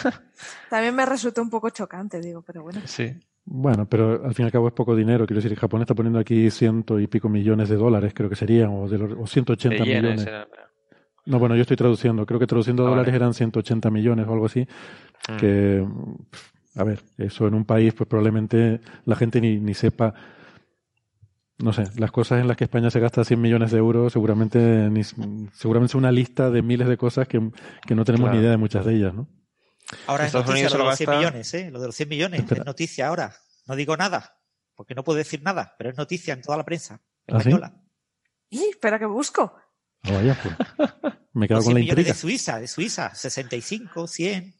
También 0.70 0.94
me 0.94 1.04
resulta 1.04 1.42
un 1.42 1.50
poco 1.50 1.68
chocante, 1.68 2.18
digo, 2.18 2.40
pero 2.40 2.62
bueno. 2.62 2.80
Sí. 2.86 3.14
Bueno, 3.44 3.88
pero 3.88 4.24
al 4.24 4.34
fin 4.34 4.44
y 4.44 4.46
al 4.46 4.52
cabo 4.52 4.68
es 4.68 4.74
poco 4.74 4.94
dinero. 4.94 5.26
Quiero 5.26 5.42
decir, 5.42 5.58
Japón 5.58 5.80
está 5.80 5.94
poniendo 5.94 6.18
aquí 6.18 6.50
ciento 6.50 7.00
y 7.00 7.06
pico 7.06 7.28
millones 7.28 7.68
de 7.68 7.76
dólares, 7.76 8.12
creo 8.14 8.28
que 8.28 8.36
serían, 8.36 8.70
o, 8.70 8.88
de 8.88 8.98
los, 8.98 9.12
o 9.12 9.26
180 9.26 9.84
millones. 9.84 10.28
No, 11.24 11.38
bueno, 11.38 11.54
yo 11.54 11.62
estoy 11.62 11.76
traduciendo. 11.76 12.26
Creo 12.26 12.40
que 12.40 12.46
traduciendo 12.46 12.86
ah, 12.86 12.90
dólares 12.90 13.14
eran 13.14 13.34
180 13.34 13.90
millones 13.90 14.26
o 14.26 14.32
algo 14.32 14.46
así. 14.46 14.66
Mm. 15.28 15.36
Que, 15.36 15.86
a 16.76 16.84
ver, 16.84 17.00
eso 17.18 17.46
en 17.46 17.54
un 17.54 17.64
país, 17.64 17.94
pues 17.94 18.08
probablemente 18.08 18.80
la 19.04 19.16
gente 19.16 19.40
ni, 19.40 19.58
ni 19.58 19.74
sepa. 19.74 20.14
No 21.58 21.72
sé, 21.72 21.84
las 21.96 22.10
cosas 22.10 22.40
en 22.40 22.48
las 22.48 22.56
que 22.56 22.64
España 22.64 22.90
se 22.90 22.98
gasta 22.98 23.24
100 23.24 23.40
millones 23.40 23.70
de 23.70 23.78
euros, 23.78 24.12
seguramente, 24.12 24.88
ni, 24.90 25.04
seguramente 25.04 25.92
es 25.92 25.94
una 25.94 26.10
lista 26.10 26.50
de 26.50 26.62
miles 26.62 26.88
de 26.88 26.96
cosas 26.96 27.28
que, 27.28 27.40
que 27.86 27.94
no 27.94 28.04
tenemos 28.04 28.32
ni 28.32 28.38
idea 28.38 28.50
de 28.50 28.56
muchas 28.56 28.84
de 28.84 28.96
ellas, 28.96 29.14
¿no? 29.14 29.28
Ahora 30.06 30.26
es 30.26 30.34
noticia 30.34 30.68
lo 30.70 30.78
de 30.78 30.84
los 30.84 30.96
100 30.98 31.10
millones, 31.10 31.54
¿eh? 31.54 31.70
Lo 31.70 31.80
de 31.80 31.86
los 31.86 31.96
100 31.96 32.08
millones 32.08 32.44
es 32.50 32.64
noticia 32.64 33.08
ahora. 33.08 33.34
No 33.66 33.76
digo 33.76 33.96
nada, 33.96 34.38
porque 34.74 34.94
no 34.94 35.04
puedo 35.04 35.18
decir 35.18 35.42
nada, 35.42 35.74
pero 35.78 35.90
es 35.90 35.96
noticia 35.96 36.34
en 36.34 36.42
toda 36.42 36.58
la 36.58 36.64
prensa 36.64 37.00
¿Ah, 37.28 37.38
española. 37.38 37.74
¿Sí? 38.50 38.68
espera 38.70 38.98
que 38.98 39.06
busco. 39.06 39.54
Oh, 40.08 40.12
vaya, 40.12 40.36
pues. 40.42 40.54
Me 41.34 41.48
quedo 41.48 41.62
con 41.62 41.74
la 41.74 41.80
intriga. 41.80 42.08
de 42.08 42.14
Suiza, 42.14 42.60
de 42.60 42.68
Suiza, 42.68 43.14
65, 43.14 44.06
100. 44.06 44.54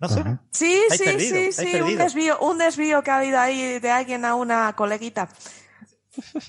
¿No 0.00 0.08
sé. 0.08 0.22
Sí, 0.52 0.80
sí, 0.90 1.20
sí, 1.20 1.52
sí, 1.52 1.80
un 1.80 1.98
desvío, 1.98 2.38
un 2.38 2.58
desvío 2.58 3.02
que 3.02 3.10
ha 3.10 3.18
habido 3.18 3.38
ahí 3.38 3.80
de 3.80 3.90
alguien 3.90 4.24
a 4.24 4.36
una 4.36 4.72
coleguita. 4.74 5.28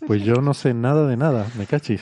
Pues 0.05 0.24
yo 0.24 0.36
no 0.36 0.53
sé 0.53 0.74
nada 0.74 1.07
de 1.07 1.17
nada, 1.17 1.47
me 1.57 1.65
cachis. 1.65 2.01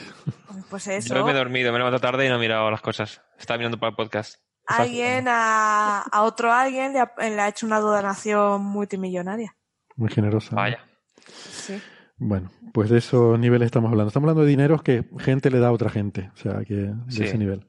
Pues 0.68 0.86
eso. 0.88 1.14
Yo 1.14 1.24
me 1.24 1.32
he 1.32 1.34
dormido, 1.34 1.72
me 1.72 1.76
he 1.76 1.78
levantado 1.78 2.00
tarde 2.00 2.26
y 2.26 2.28
no 2.28 2.36
he 2.36 2.38
mirado 2.38 2.70
las 2.70 2.82
cosas. 2.82 3.22
Estaba 3.38 3.56
mirando 3.56 3.78
para 3.78 3.90
el 3.90 3.96
podcast 3.96 4.36
alguien 4.68 5.24
a, 5.28 6.04
otro 6.22 6.52
alguien 6.52 6.92
le 6.92 7.00
ha, 7.40 7.48
hecho 7.48 7.66
una 7.66 7.80
donación 7.80 8.62
multimillonaria. 8.62 9.56
Muy 9.96 10.10
generosa. 10.10 10.54
Vaya. 10.54 10.84
Sí. 11.26 11.80
Bueno, 12.18 12.50
pues 12.72 12.90
de 12.90 12.98
esos 12.98 13.38
niveles 13.38 13.66
estamos 13.66 13.90
hablando. 13.90 14.08
Estamos 14.08 14.26
hablando 14.26 14.42
de 14.42 14.50
dineros 14.50 14.82
que 14.82 15.04
gente 15.18 15.50
le 15.50 15.58
da 15.58 15.68
a 15.68 15.72
otra 15.72 15.90
gente. 15.90 16.30
O 16.34 16.36
sea, 16.36 16.64
que 16.64 16.74
de 16.74 17.24
ese 17.24 17.38
nivel. 17.38 17.66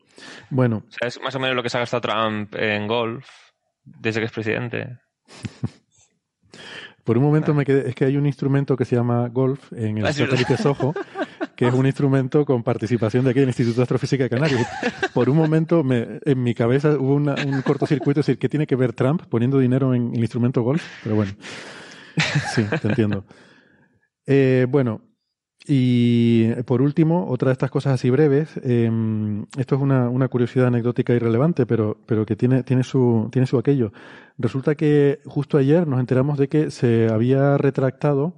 Bueno. 0.50 0.84
es 1.02 1.20
más 1.22 1.36
o 1.36 1.40
menos 1.40 1.56
lo 1.56 1.64
que 1.64 1.70
se 1.70 1.78
ha 1.78 1.82
gastado 1.82 2.02
Trump 2.02 2.54
en 2.56 2.88
golf 2.88 3.28
desde 3.84 4.20
que 4.20 4.26
es 4.26 4.32
presidente. 4.32 4.98
Por 7.04 7.18
un 7.18 7.24
momento 7.24 7.54
me 7.54 7.66
quedé, 7.66 7.90
es 7.90 7.96
que 7.96 8.06
hay 8.06 8.18
un 8.18 8.26
instrumento 8.26 8.78
que 8.78 8.86
se 8.86 8.96
llama 8.96 9.28
golf 9.30 9.74
en 9.74 9.98
el 9.98 10.06
ah, 10.06 10.14
satélite 10.14 10.58
Soho, 10.58 10.94
que 11.60 11.68
es 11.68 11.74
un 11.74 11.86
instrumento 11.86 12.46
con 12.46 12.64
participación 12.64 13.26
de 13.26 13.32
aquí 13.32 13.42
del 13.42 13.50
Instituto 13.50 13.76
de 13.76 13.82
Astrofísica 13.82 14.24
de 14.24 14.30
Canarias. 14.30 14.66
Por 15.14 15.30
un 15.30 15.36
momento 15.36 15.84
me, 15.84 16.22
en 16.24 16.42
mi 16.42 16.54
cabeza 16.54 16.92
hubo 16.98 17.16
un 17.16 17.62
cortocircuito, 17.66 18.22
es 18.22 18.28
decir, 18.28 18.40
¿qué 18.40 18.48
tiene 18.48 18.66
que 18.66 18.78
ver 18.78 18.94
Trump 18.94 19.24
poniendo 19.28 19.60
dinero 19.60 19.94
en 19.94 20.16
el 20.16 20.22
instrumento 20.22 20.62
golf? 20.62 20.82
Pero 21.04 21.18
bueno, 21.18 21.34
sí, 22.56 22.64
te 22.82 22.88
entiendo. 22.88 23.26
Eh, 24.26 24.68
bueno, 24.70 25.02
y 25.68 26.54
por 26.64 26.82
último, 26.82 27.28
otra 27.28 27.50
de 27.50 27.54
estas 27.54 27.72
cosas 27.72 27.96
así 27.96 28.10
breves, 28.10 28.56
em, 28.64 29.46
esto 29.58 29.76
es 29.76 29.82
una, 29.82 30.28
curiosidad 30.30 30.68
anecdótica 30.68 31.14
irrelevante, 31.14 31.66
pero, 31.66 31.98
pero 32.06 32.26
que 32.26 32.38
tiene, 32.38 32.64
tiene, 32.64 32.84
su, 32.84 33.28
tiene 33.34 33.48
su 33.48 33.58
aquello. 33.58 33.92
Resulta 34.38 34.76
que 34.76 35.20
justo 35.26 35.58
ayer 35.58 35.86
nos 35.88 36.00
enteramos 36.00 36.38
de 36.38 36.48
que 36.48 36.72
se 36.72 37.10
había 37.10 37.58
retractado 37.58 38.36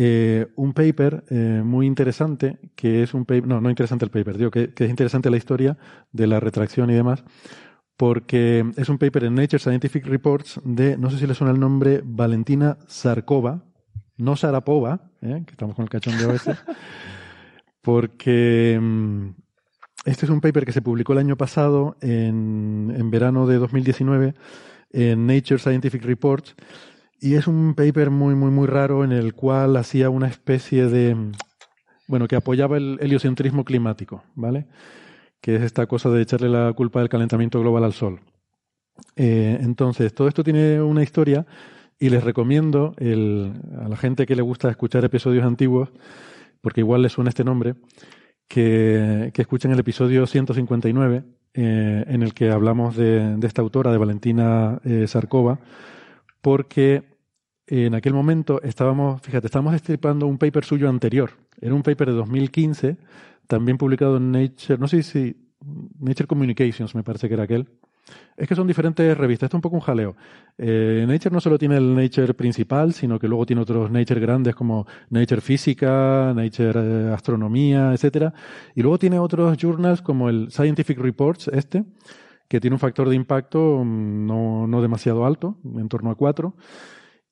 eh, 0.00 0.46
un 0.54 0.74
paper 0.74 1.24
eh, 1.28 1.60
muy 1.64 1.84
interesante, 1.84 2.60
que 2.76 3.02
es 3.02 3.14
un 3.14 3.24
paper, 3.24 3.48
no, 3.48 3.60
no 3.60 3.68
interesante 3.68 4.04
el 4.04 4.12
paper, 4.12 4.38
digo 4.38 4.52
que, 4.52 4.72
es 4.72 4.90
interesante 4.90 5.28
la 5.28 5.36
historia 5.36 5.76
de 6.12 6.28
la 6.28 6.38
retracción 6.38 6.88
y 6.88 6.94
demás, 6.94 7.24
porque 7.96 8.64
es 8.76 8.88
un 8.88 8.98
paper 8.98 9.24
en 9.24 9.34
Nature 9.34 9.58
Scientific 9.58 10.06
Reports 10.06 10.60
de, 10.62 10.96
no 10.96 11.10
sé 11.10 11.18
si 11.18 11.26
le 11.26 11.34
suena 11.34 11.52
el 11.52 11.58
nombre, 11.58 12.00
Valentina 12.04 12.78
Sarkova, 12.86 13.64
no 14.18 14.36
Sarapova, 14.36 15.10
¿eh? 15.20 15.42
que 15.44 15.50
estamos 15.50 15.74
con 15.74 15.82
el 15.82 15.88
cachón 15.88 16.16
de 16.16 16.32
ese, 16.32 16.54
porque 17.82 18.78
mm, 18.80 19.30
este 20.04 20.26
es 20.26 20.30
un 20.30 20.40
paper 20.40 20.64
que 20.64 20.70
se 20.70 20.80
publicó 20.80 21.14
el 21.14 21.18
año 21.18 21.36
pasado, 21.36 21.96
en, 22.02 22.94
en 22.96 23.10
verano 23.10 23.48
de 23.48 23.56
2019, 23.56 24.34
en 24.92 25.26
Nature 25.26 25.58
Scientific 25.58 26.04
Reports, 26.04 26.54
y 27.20 27.34
es 27.34 27.46
un 27.46 27.74
paper 27.74 28.10
muy, 28.10 28.34
muy, 28.34 28.50
muy 28.50 28.66
raro 28.66 29.04
en 29.04 29.12
el 29.12 29.34
cual 29.34 29.76
hacía 29.76 30.10
una 30.10 30.28
especie 30.28 30.86
de, 30.86 31.16
bueno, 32.06 32.28
que 32.28 32.36
apoyaba 32.36 32.76
el 32.76 32.98
heliocentrismo 33.00 33.64
climático, 33.64 34.22
¿vale? 34.34 34.66
Que 35.40 35.56
es 35.56 35.62
esta 35.62 35.86
cosa 35.86 36.10
de 36.10 36.22
echarle 36.22 36.48
la 36.48 36.72
culpa 36.72 37.00
del 37.00 37.08
calentamiento 37.08 37.60
global 37.60 37.84
al 37.84 37.92
Sol. 37.92 38.20
Eh, 39.16 39.58
entonces, 39.60 40.14
todo 40.14 40.28
esto 40.28 40.44
tiene 40.44 40.80
una 40.80 41.02
historia 41.02 41.46
y 41.98 42.10
les 42.10 42.22
recomiendo 42.22 42.94
el, 42.98 43.52
a 43.80 43.88
la 43.88 43.96
gente 43.96 44.26
que 44.26 44.36
le 44.36 44.42
gusta 44.42 44.70
escuchar 44.70 45.04
episodios 45.04 45.44
antiguos, 45.44 45.90
porque 46.60 46.80
igual 46.80 47.02
les 47.02 47.12
suena 47.12 47.30
este 47.30 47.44
nombre, 47.44 47.74
que, 48.46 49.30
que 49.34 49.42
escuchen 49.42 49.72
el 49.72 49.78
episodio 49.80 50.26
159, 50.26 51.24
eh, 51.54 52.04
en 52.06 52.22
el 52.22 52.34
que 52.34 52.50
hablamos 52.50 52.96
de, 52.96 53.36
de, 53.36 53.46
esta 53.46 53.62
autora, 53.62 53.90
de 53.90 53.98
Valentina 53.98 54.80
eh, 54.84 55.06
Sarkova, 55.08 55.58
porque 56.40 57.04
en 57.66 57.94
aquel 57.94 58.14
momento 58.14 58.62
estábamos, 58.62 59.20
fíjate, 59.22 59.46
estábamos 59.46 59.74
estripando 59.74 60.26
un 60.26 60.38
paper 60.38 60.64
suyo 60.64 60.88
anterior. 60.88 61.32
Era 61.60 61.74
un 61.74 61.82
paper 61.82 62.08
de 62.08 62.14
2015, 62.14 62.96
también 63.46 63.78
publicado 63.78 64.16
en 64.16 64.32
Nature, 64.32 64.78
no 64.78 64.88
sé 64.88 65.02
si 65.02 65.36
Nature 66.00 66.26
Communications 66.26 66.94
me 66.94 67.02
parece 67.02 67.28
que 67.28 67.34
era 67.34 67.42
aquel, 67.44 67.68
es 68.36 68.48
que 68.48 68.54
son 68.54 68.66
diferentes 68.66 69.16
revistas. 69.16 69.48
Esto 69.48 69.56
es 69.56 69.58
un 69.58 69.62
poco 69.62 69.76
un 69.76 69.82
jaleo. 69.82 70.16
Eh, 70.56 71.04
Nature 71.06 71.32
no 71.32 71.40
solo 71.40 71.58
tiene 71.58 71.76
el 71.76 71.94
Nature 71.94 72.34
principal, 72.34 72.92
sino 72.92 73.18
que 73.18 73.28
luego 73.28 73.44
tiene 73.44 73.62
otros 73.62 73.90
Nature 73.90 74.20
grandes 74.20 74.54
como 74.54 74.86
Nature 75.10 75.40
Física, 75.40 76.32
Nature 76.34 76.80
eh, 76.80 77.12
Astronomía, 77.12 77.92
etcétera. 77.92 78.32
Y 78.74 78.82
luego 78.82 78.98
tiene 78.98 79.18
otros 79.18 79.56
journals 79.58 80.02
como 80.02 80.28
el 80.28 80.50
Scientific 80.50 80.98
Reports, 80.98 81.48
este, 81.48 81.84
que 82.48 82.60
tiene 82.60 82.74
un 82.74 82.80
factor 82.80 83.08
de 83.08 83.16
impacto 83.16 83.82
mm, 83.84 84.26
no, 84.26 84.66
no 84.66 84.82
demasiado 84.82 85.26
alto, 85.26 85.58
en 85.64 85.88
torno 85.88 86.10
a 86.10 86.14
4. 86.16 86.56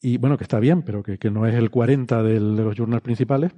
Y 0.01 0.19
bueno, 0.19 0.37
que 0.37 0.45
está 0.45 0.61
bien, 0.61 0.83
pero 0.83 1.03
que, 1.03 1.19
que 1.19 1.31
no 1.31 1.47
es 1.47 1.55
el 1.55 1.71
40 1.71 2.23
del, 2.23 2.57
de 2.57 2.64
los 2.64 2.77
journals 2.77 3.03
principales. 3.03 3.53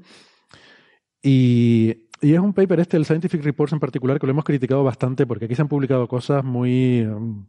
Y 1.22 2.08
y 2.20 2.34
es 2.34 2.40
un 2.40 2.52
paper 2.52 2.80
este, 2.80 2.96
el 2.96 3.04
Scientific 3.04 3.42
Reports 3.42 3.72
en 3.72 3.80
particular, 3.80 4.18
que 4.18 4.26
lo 4.26 4.32
hemos 4.32 4.44
criticado 4.44 4.82
bastante 4.82 5.26
porque 5.26 5.44
aquí 5.44 5.54
se 5.54 5.62
han 5.62 5.68
publicado 5.68 6.08
cosas 6.08 6.44
muy, 6.44 7.02
um, 7.02 7.46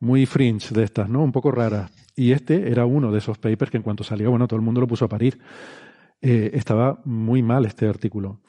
muy 0.00 0.24
fringe 0.24 0.74
de 0.74 0.84
estas, 0.84 1.08
¿no? 1.08 1.22
Un 1.22 1.32
poco 1.32 1.50
raras. 1.50 1.90
Y 2.16 2.32
este 2.32 2.70
era 2.70 2.86
uno 2.86 3.12
de 3.12 3.18
esos 3.18 3.38
papers 3.38 3.70
que 3.70 3.76
en 3.76 3.82
cuanto 3.82 4.04
salió, 4.04 4.30
bueno, 4.30 4.48
todo 4.48 4.56
el 4.56 4.64
mundo 4.64 4.80
lo 4.80 4.86
puso 4.86 5.04
a 5.04 5.08
parir. 5.08 5.38
Eh, 6.20 6.50
estaba 6.54 7.00
muy 7.04 7.42
mal 7.42 7.66
este 7.66 7.86
artículo. 7.86 8.40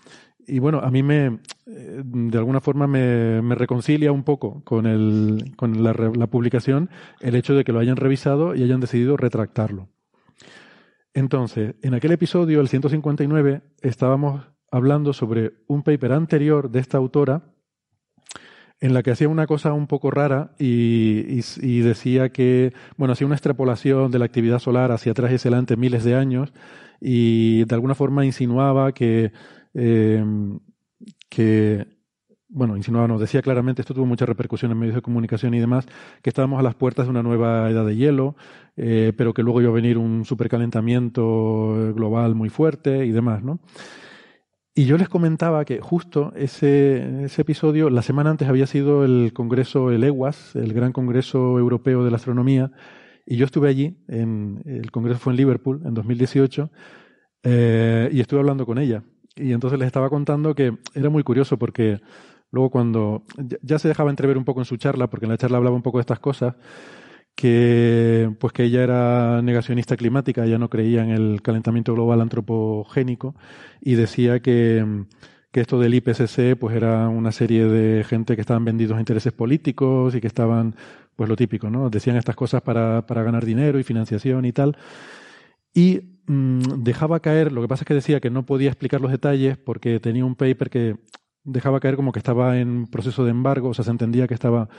Y 0.50 0.60
bueno, 0.60 0.80
a 0.80 0.90
mí 0.90 1.04
me, 1.04 1.40
eh, 1.68 2.02
de 2.04 2.38
alguna 2.38 2.60
forma 2.62 2.88
me, 2.88 3.56
reconcilia 3.56 4.12
un 4.12 4.24
poco 4.24 4.64
con, 4.64 4.86
el, 4.86 5.54
con 5.56 5.84
la, 5.84 5.94
la 5.94 6.28
publicación 6.28 6.90
el 7.20 7.36
hecho 7.36 7.54
de 7.54 7.64
que 7.64 7.72
lo 7.72 7.80
hayan 7.80 7.96
revisado 7.96 8.56
y 8.56 8.64
hayan 8.64 8.80
decidido 8.80 9.16
retractarlo. 9.18 9.90
Entonces, 11.14 11.76
en 11.82 11.94
aquel 11.94 12.12
episodio, 12.12 12.62
el 12.62 12.68
159, 12.68 13.62
estábamos 13.82 14.46
hablando 14.72 15.14
sobre 15.14 15.54
un 15.68 15.84
paper 15.84 16.14
anterior 16.14 16.70
de 16.70 16.80
esta 16.80 16.98
autora 16.98 17.44
en 18.82 18.94
la 18.94 19.04
que 19.04 19.12
hacía 19.12 19.28
una 19.28 19.46
cosa 19.46 19.74
un 19.74 19.88
poco 19.88 20.10
rara 20.10 20.52
y, 20.58 21.42
decía 21.82 22.30
que, 22.30 22.74
bueno, 22.98 23.14
hacía 23.14 23.28
una 23.28 23.36
extrapolación 23.36 24.12
de 24.12 24.20
la 24.20 24.26
actividad 24.26 24.60
solar 24.60 24.92
hacia 24.92 25.12
atrás 25.12 25.32
y 25.32 25.36
hacia 25.36 25.50
adelante 25.50 25.76
miles 25.76 26.04
de 26.04 26.16
años 26.16 26.54
y 27.02 27.66
de 27.66 27.76
alguna 27.76 27.96
forma 27.96 28.26
insinuaba 28.26 28.94
que, 28.94 29.32
eh, 29.74 30.24
que 31.30 31.88
bueno, 32.52 32.76
insinuaba, 32.76 33.08
no, 33.08 33.20
decía 33.20 33.44
claramente, 33.44 33.82
esto 33.84 33.94
tuvo 33.94 34.08
mucha 34.08 34.26
repercusión 34.26 34.72
en 34.72 34.80
medios 34.80 34.96
de 34.96 35.04
comunicación 35.04 35.54
y 35.54 35.60
demás, 35.60 35.86
que 36.24 36.32
estábamos 36.32 36.60
a 36.60 36.64
las 36.64 36.74
puertas 36.74 37.06
de 37.06 37.12
una 37.12 37.22
nueva 37.22 37.70
edad 37.70 37.86
de 37.86 37.96
hielo, 37.96 38.36
eh, 38.76 39.14
pero 39.16 39.36
que 39.36 39.44
luego 39.44 39.62
iba 39.62 39.70
a 39.70 39.74
venir 39.74 40.00
un 40.00 40.26
supercalentamiento 40.26 41.94
global 41.94 42.34
muy 42.34 42.50
fuerte 42.50 43.06
y 43.06 43.12
demás, 43.12 43.44
¿no? 43.44 43.60
Y 44.74 44.86
yo 44.86 44.98
les 44.98 45.10
comentaba 45.10 45.66
que 45.66 45.80
justo 45.80 46.32
ese, 46.36 47.28
episodio, 47.38 47.90
la 47.90 48.02
semana 48.02 48.30
antes 48.32 48.48
había 48.48 48.66
sido 48.66 49.04
el 49.04 49.32
Congreso, 49.34 49.92
el 49.92 50.04
EWAS, 50.04 50.56
el 50.56 50.74
Gran 50.74 50.92
Congreso 50.92 51.60
Europeo 51.60 52.04
de 52.04 52.12
la 52.12 52.16
Astronomía, 52.16 52.72
y 53.26 53.36
yo 53.36 53.46
estuve 53.46 53.70
allí, 53.70 53.98
el 54.08 54.90
Congreso 54.92 55.20
fue 55.20 55.34
en 55.34 55.38
Liverpool 55.38 55.82
en 55.86 55.94
2018, 55.94 56.72
eh, 57.44 58.10
y 58.12 58.22
estuve 58.22 58.40
hablando 58.40 58.66
con 58.66 58.80
ella. 58.80 59.04
Y 59.40 59.54
entonces 59.54 59.80
les 59.80 59.88
estaba 59.88 60.10
contando 60.10 60.54
que 60.54 60.78
era 60.94 61.10
muy 61.10 61.24
curioso 61.24 61.58
porque 61.58 62.00
luego 62.52 62.70
cuando 62.70 63.24
ya 63.62 63.80
se 63.80 63.88
dejaba 63.88 64.10
entrever 64.10 64.38
un 64.38 64.46
poco 64.46 64.62
en 64.62 64.66
su 64.66 64.78
charla, 64.78 65.10
porque 65.10 65.26
en 65.26 65.32
la 65.32 65.38
charla 65.38 65.58
hablaba 65.58 65.76
un 65.76 65.82
poco 65.82 65.98
de 65.98 66.02
estas 66.02 66.20
cosas, 66.20 66.56
que 67.36 68.36
pues 68.40 68.52
que 68.52 68.64
ella 68.64 68.84
era 68.84 69.42
negacionista 69.42 69.96
climática, 69.96 70.46
ella 70.46 70.58
no 70.58 70.70
creía 70.70 71.04
en 71.04 71.12
el 71.12 71.42
calentamiento 71.42 71.94
global 71.94 72.22
antropogénico 72.22 73.34
y 73.80 73.96
decía 73.96 74.42
que, 74.42 75.06
que 75.52 75.62
esto 75.62 75.80
del 75.80 75.94
IPCC 75.94 76.58
pues 76.60 76.76
era 76.76 77.08
una 77.08 77.32
serie 77.32 77.66
de 77.66 78.04
gente 78.04 78.36
que 78.36 78.42
estaban 78.42 78.66
vendidos 78.66 78.98
a 78.98 79.00
intereses 79.00 79.32
políticos 79.32 80.16
y 80.16 80.22
que 80.22 80.28
estaban 80.28 80.76
pues 81.16 81.30
lo 81.30 81.36
típico, 81.36 81.70
¿no? 81.70 81.90
Decían 81.90 82.18
estas 82.18 82.36
cosas 82.36 82.62
para, 82.62 83.06
para 83.06 83.24
ganar 83.24 83.46
dinero 83.46 83.80
y 83.80 83.84
financiación 83.84 84.46
y 84.46 84.52
tal. 84.52 84.78
Y 85.74 86.19
mm, 86.30 86.84
dejaba 86.84 87.20
caer, 87.20 87.52
lo 87.52 87.62
que 87.62 87.68
pasa 87.68 87.84
es 87.84 87.88
que 87.88 87.94
decía 87.94 88.20
que 88.20 88.30
no 88.30 88.46
podía 88.46 88.70
explicar 88.70 89.02
los 89.02 89.12
detalles 89.12 89.58
porque 89.58 90.00
tenía 90.00 90.24
un 90.24 90.36
paper 90.36 90.70
que 90.70 90.96
dejaba 91.44 91.80
caer 91.80 91.96
como 91.96 92.12
que 92.12 92.20
estaba 92.20 92.60
en 92.60 92.88
proceso 92.88 93.24
de 93.26 93.32
embargo, 93.32 93.70
o 93.70 93.74
sea, 93.74 93.84
se 93.84 93.92
entendía 93.92 94.28
que 94.28 94.34
estaba 94.34 94.70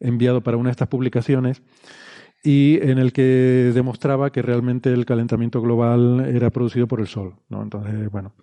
enviado 0.00 0.42
para 0.42 0.56
una 0.56 0.68
de 0.68 0.72
estas 0.72 0.88
publicaciones 0.88 1.62
y 2.42 2.78
en 2.82 2.98
el 2.98 3.12
que 3.12 3.72
demostraba 3.74 4.30
que 4.30 4.42
realmente 4.42 4.92
el 4.92 5.04
calentamiento 5.04 5.60
global 5.60 6.26
era 6.28 6.50
producido 6.50 6.86
por 6.86 7.00
el 7.00 7.06
Sol. 7.06 7.34
¿no? 7.48 7.62
Entonces, 7.62 8.10
bueno, 8.10 8.34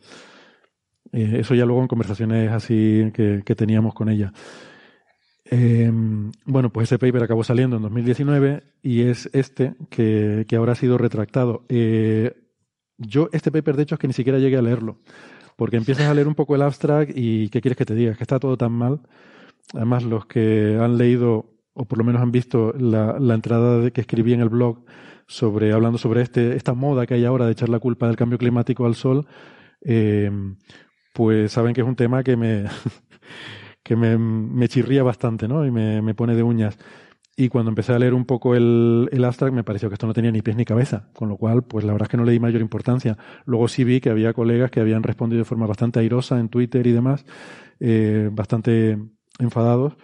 eh, 1.12 1.38
eso 1.40 1.56
ya 1.56 1.66
luego 1.66 1.82
en 1.82 1.88
conversaciones 1.88 2.52
así 2.52 3.12
que, 3.14 3.56
teníamos 3.56 3.94
con 3.94 4.10
ella. 4.10 4.34
Em, 5.46 6.32
bueno, 6.46 6.72
pues 6.72 6.90
ese 6.90 6.98
paper 7.00 7.24
acabó 7.24 7.44
saliendo 7.44 7.76
en 7.76 7.84
2019 7.84 8.64
y 8.82 9.02
es 9.02 9.30
este 9.34 9.76
que, 9.90 10.46
que 10.48 10.56
ahora 10.56 10.74
ha 10.74 10.76
sido 10.76 10.98
retractado. 10.98 11.64
Eh, 11.70 12.43
yo 13.08 13.30
este 13.32 13.52
paper, 13.52 13.76
de 13.76 13.84
hecho, 13.84 13.96
es 13.96 14.00
que 14.00 14.08
ni 14.08 14.14
siquiera 14.14 14.40
llegué 14.40 14.58
a 14.58 14.62
leerlo, 14.62 14.98
porque 15.56 15.78
empiezas 15.78 16.08
a 16.08 16.14
leer 16.14 16.28
un 16.28 16.36
poco 16.36 16.56
el 16.56 16.62
abstract 16.62 17.12
y 17.16 17.50
¿qué 17.50 17.62
quieres 17.62 17.78
que 17.78 17.86
te 17.86 17.96
diga? 17.96 18.16
Que 18.16 18.24
está 18.24 18.40
todo 18.40 18.58
tan 18.58 18.72
mal. 18.72 19.02
Además, 19.74 20.04
los 20.04 20.26
que 20.26 20.78
han 20.80 20.98
leído 20.98 21.54
o 21.74 21.86
por 21.86 21.98
lo 21.98 22.04
menos 22.04 22.22
han 22.22 22.32
visto 22.32 22.74
la, 22.78 23.16
entrada 23.34 23.90
que 23.92 24.02
escribí 24.02 24.34
en 24.34 24.42
el 24.42 24.50
blog 24.50 24.84
sobre 25.28 25.74
hablando 25.74 25.98
sobre 25.98 26.22
este 26.22 26.56
esta 26.56 26.74
moda 26.74 27.06
que 27.08 27.16
hay 27.16 27.26
ahora 27.26 27.46
de 27.46 27.54
echar 27.54 27.70
la 27.70 27.80
culpa 27.80 28.08
del 28.08 28.16
cambio 28.16 28.38
climático 28.38 28.86
al 28.86 28.96
sol, 28.96 29.26
eh, 29.82 30.30
pues 31.14 31.52
saben 31.52 31.74
que 31.74 31.82
es 31.82 31.88
un 31.88 31.96
tema 31.96 32.24
que 32.24 32.38
me 32.38 32.66
que 33.84 33.96
me, 33.96 34.18
me 34.18 34.68
chirría 34.70 35.04
bastante, 35.04 35.48
¿no? 35.48 35.66
Y 35.66 35.72
me, 35.72 36.02
me, 36.02 36.14
pone 36.14 36.36
de 36.36 36.44
uñas. 36.44 36.78
Y 37.36 37.50
cuando 37.50 37.70
empecé 37.70 37.94
a 37.94 38.00
leer 38.00 38.14
un 38.14 38.26
poco 38.26 38.54
el, 38.56 39.10
el 39.12 39.26
abstract 39.26 39.54
me 39.54 39.64
pareció 39.64 39.90
que 39.90 39.96
esto 39.96 40.06
no 40.06 40.14
tenía 40.14 40.32
ni 40.32 40.44
pies 40.44 40.56
ni 40.56 40.66
cabeza, 40.66 41.10
con 41.14 41.30
lo 41.30 41.38
cual, 41.38 41.64
pues 41.64 41.84
la 41.84 41.92
verdad 41.92 42.06
es 42.06 42.10
que 42.12 42.18
no 42.18 42.26
le 42.26 42.32
di 42.32 42.40
mayor 42.40 42.62
importancia. 42.62 43.18
Luego 43.46 43.68
sí 43.68 43.84
vi 43.84 44.02
que 44.02 44.12
había 44.12 44.34
colegas 44.34 44.70
que 44.70 44.80
habían 44.80 45.02
respondido 45.02 45.40
de 45.40 45.46
forma 45.46 45.66
bastante 45.66 46.00
airosa 46.00 46.40
en 46.40 46.50
Twitter 46.50 46.86
y 46.86 46.92
demás, 46.92 47.26
eh, 47.80 48.30
bastante 48.32 49.00
enfadados, 49.40 49.98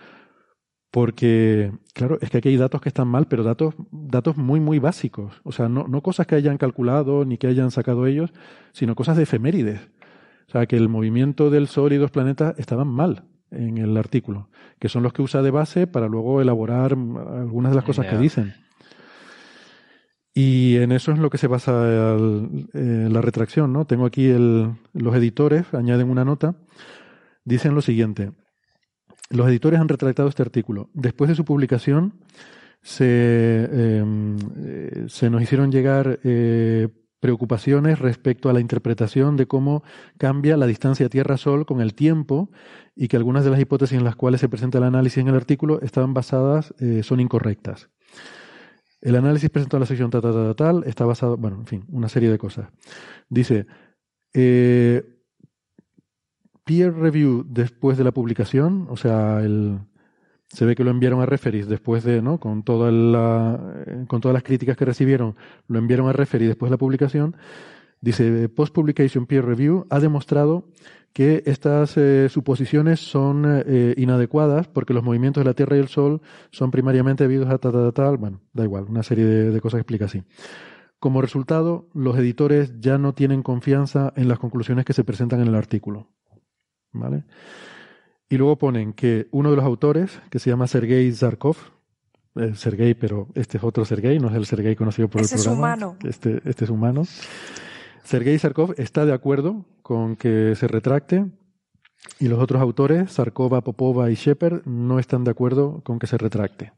porque, 0.92 1.72
claro, 1.94 2.18
es 2.22 2.32
que 2.32 2.40
aquí 2.40 2.50
hay 2.50 2.58
datos 2.58 2.82
que 2.82 2.90
están 2.90 3.08
mal, 3.08 3.28
pero 3.28 3.44
datos, 3.44 3.76
datos 3.92 4.36
muy, 4.38 4.60
muy 4.60 4.80
básicos. 4.80 5.40
O 5.44 5.52
sea, 5.52 5.70
no, 5.70 5.88
no 5.88 6.02
cosas 6.02 6.26
que 6.26 6.34
hayan 6.34 6.58
calculado 6.58 7.26
ni 7.26 7.38
que 7.38 7.46
hayan 7.46 7.70
sacado 7.70 8.08
ellos, 8.08 8.34
sino 8.74 8.96
cosas 8.96 9.18
de 9.18 9.24
efemérides. 9.24 9.82
O 10.48 10.52
sea, 10.52 10.66
que 10.66 10.78
el 10.78 10.90
movimiento 10.90 11.52
del 11.52 11.68
Sol 11.68 11.94
y 11.94 11.98
dos 11.98 12.10
planetas 12.10 12.58
estaban 12.58 12.88
mal 12.88 13.29
en 13.52 13.78
el 13.78 13.96
artículo, 13.98 14.50
que 14.80 14.90
son 14.90 15.04
los 15.04 15.14
que 15.14 15.22
usa 15.22 15.42
de 15.42 15.52
base 15.52 15.88
para 15.88 16.08
luego 16.08 16.42
elaborar 16.42 16.94
algunas 16.94 17.72
de 17.72 17.76
las 17.76 17.86
cosas 17.86 18.08
que 18.08 18.18
dicen. 18.18 18.54
Y 20.34 20.78
en 20.78 20.92
eso 20.92 21.12
es 21.12 21.20
lo 21.20 21.30
que 21.30 21.38
se 21.38 21.48
basa 21.48 21.72
la 21.74 23.22
retracción, 23.22 23.74
¿no? 23.74 23.86
Tengo 23.86 24.06
aquí 24.06 24.30
el, 24.30 24.72
los 24.94 25.16
editores, 25.16 25.74
añaden 25.74 26.10
una 26.10 26.24
nota, 26.24 26.56
dicen 27.44 27.76
lo 27.76 27.82
siguiente. 27.82 28.32
Los 29.30 29.48
editores 29.48 29.80
han 29.80 29.90
retractado 29.90 30.30
este 30.30 30.42
artículo. 30.42 30.90
Después 30.94 31.30
de 31.30 31.36
su 31.36 31.46
publicación, 31.46 32.14
se, 32.82 33.70
em, 33.72 34.38
eh, 34.58 35.06
se 35.08 35.30
nos 35.30 35.42
hicieron 35.42 35.72
llegar 35.72 36.20
eh, 36.24 36.88
preocupaciones 37.20 38.00
respecto 38.00 38.50
a 38.50 38.54
la 38.54 38.60
interpretación 38.60 39.36
de 39.38 39.46
cómo 39.46 39.84
cambia 40.18 40.58
la 40.58 40.68
distancia 40.68 41.10
Tierra-Sol 41.10 41.66
con 41.66 41.82
el 41.82 41.94
tiempo 41.94 42.50
y 42.96 43.08
que 43.08 43.18
algunas 43.18 43.44
de 43.44 43.52
las 43.52 43.60
hipótesis 43.60 43.98
en 43.98 44.04
las 44.04 44.16
cuales 44.16 44.42
se 44.42 44.50
presenta 44.50 44.78
el 44.78 44.86
análisis 44.86 45.20
en 45.20 45.28
el 45.28 45.36
artículo 45.36 45.80
estaban 45.82 46.14
basadas, 46.14 46.74
eh, 46.80 47.04
son 47.04 47.20
incorrectas. 47.20 47.90
El 49.02 49.16
análisis 49.16 49.50
presentado 49.50 49.78
en 49.78 49.82
la 49.82 49.88
sección 49.88 50.10
tal, 50.10 50.22
tal, 50.22 50.56
tal, 50.56 50.84
está 50.86 51.06
basado, 51.06 51.38
bueno, 51.38 51.58
en 51.58 51.68
fin, 51.68 51.86
una 51.90 52.10
serie 52.10 52.30
de 52.30 52.38
cosas. 52.38 52.70
Dice, 53.30 53.66
eh, 54.34 55.04
peer 56.66 56.94
review 56.94 57.46
después 57.48 57.98
de 57.98 58.04
la 58.04 58.12
publicación, 58.12 58.88
o 58.90 58.98
sea, 58.98 59.42
el, 59.42 59.80
se 60.50 60.66
ve 60.66 60.76
que 60.76 60.84
lo 60.84 60.92
enviaron 60.92 61.22
a 61.22 61.26
referees 61.26 61.68
después 61.68 62.04
de, 62.04 62.22
¿no? 62.22 62.40
Con, 62.40 62.64
toda 62.64 62.92
la, 62.92 64.06
con 64.08 64.20
todas 64.20 64.34
las 64.34 64.44
críticas 64.44 64.76
que 64.76 64.86
recibieron, 64.86 65.36
lo 65.68 65.80
enviaron 65.80 66.10
a 66.10 66.14
referee 66.14 66.48
después 66.48 66.70
de 66.70 66.74
la 66.74 66.78
publicación. 66.78 67.36
Dice, 68.02 68.50
post-publication 68.50 69.26
peer 69.26 69.46
review 69.46 69.86
ha 69.90 70.00
demostrado 70.00 70.66
que 71.14 71.44
estas 71.46 71.98
eh, 71.98 72.30
suposiciones 72.30 73.00
son 73.00 73.44
eh, 73.46 73.94
inadecuadas 73.98 74.68
porque 74.68 74.94
los 74.94 75.04
movimientos 75.04 75.42
de 75.42 75.50
la 75.50 75.54
Tierra 75.54 75.76
y 75.76 75.80
el 75.80 75.88
Sol 75.88 76.22
son 76.52 76.72
primariamente 76.72 77.26
debidos 77.26 77.50
a 77.50 77.58
tal, 77.58 77.74
tal, 77.74 77.94
tal, 77.94 78.18
bueno, 78.18 78.42
da 78.54 78.64
igual, 78.64 78.86
una 78.88 79.04
serie 79.04 79.26
de, 79.26 79.62
cosas 79.62 79.80
explica 79.80 80.06
así. 80.06 80.24
Como 81.00 81.22
resultado, 81.22 81.90
los 81.94 82.18
editores 82.18 82.80
ya 82.80 82.98
no 82.98 83.14
tienen 83.14 83.44
confianza 83.44 84.14
en 84.16 84.28
las 84.28 84.40
conclusiones 84.40 84.86
que 84.86 84.94
se 84.94 85.04
presentan 85.04 85.42
en 85.42 85.48
el 85.48 85.56
artículo. 85.56 86.10
¿vale? 86.92 87.24
Y 88.30 88.38
luego 88.38 88.58
ponen 88.58 88.94
que 88.94 89.28
uno 89.32 89.50
de 89.50 89.56
los 89.56 89.66
autores, 89.66 90.22
que 90.30 90.40
se 90.40 90.50
llama 90.50 90.68
Sergei 90.68 91.12
Zarkov, 91.12 91.58
eh, 92.36 92.54
Sergei, 92.56 92.94
pero 92.94 93.28
este 93.34 93.58
es 93.58 93.64
otro 93.64 93.86
Sergei, 93.86 94.20
no 94.20 94.30
es 94.30 94.36
el 94.36 94.46
Sergei 94.46 94.76
conocido 94.76 95.08
por 95.08 95.22
el 95.22 95.28
programa. 95.28 95.52
Es 95.52 95.58
humano. 95.58 95.98
Este, 96.04 96.42
este 96.46 96.66
es 96.66 96.70
humano. 96.70 97.04
Sergei 98.04 98.38
Zarkov 98.38 98.76
está 98.78 99.06
de 99.06 99.14
acuerdo 99.14 99.66
con 99.82 100.16
que 100.16 100.56
se 100.56 100.68
retracte 100.68 101.26
y 102.20 102.28
los 102.28 102.40
otros 102.40 102.62
autores, 102.62 103.12
Zarkova, 103.12 103.62
Popova 103.62 104.10
y 104.12 104.16
Shepard, 104.16 104.66
no 104.66 105.00
están 105.00 105.24
de 105.24 105.32
acuerdo 105.32 105.82
con 105.84 106.00
que 106.00 106.08
se 106.08 106.18
retracte. 106.18 106.72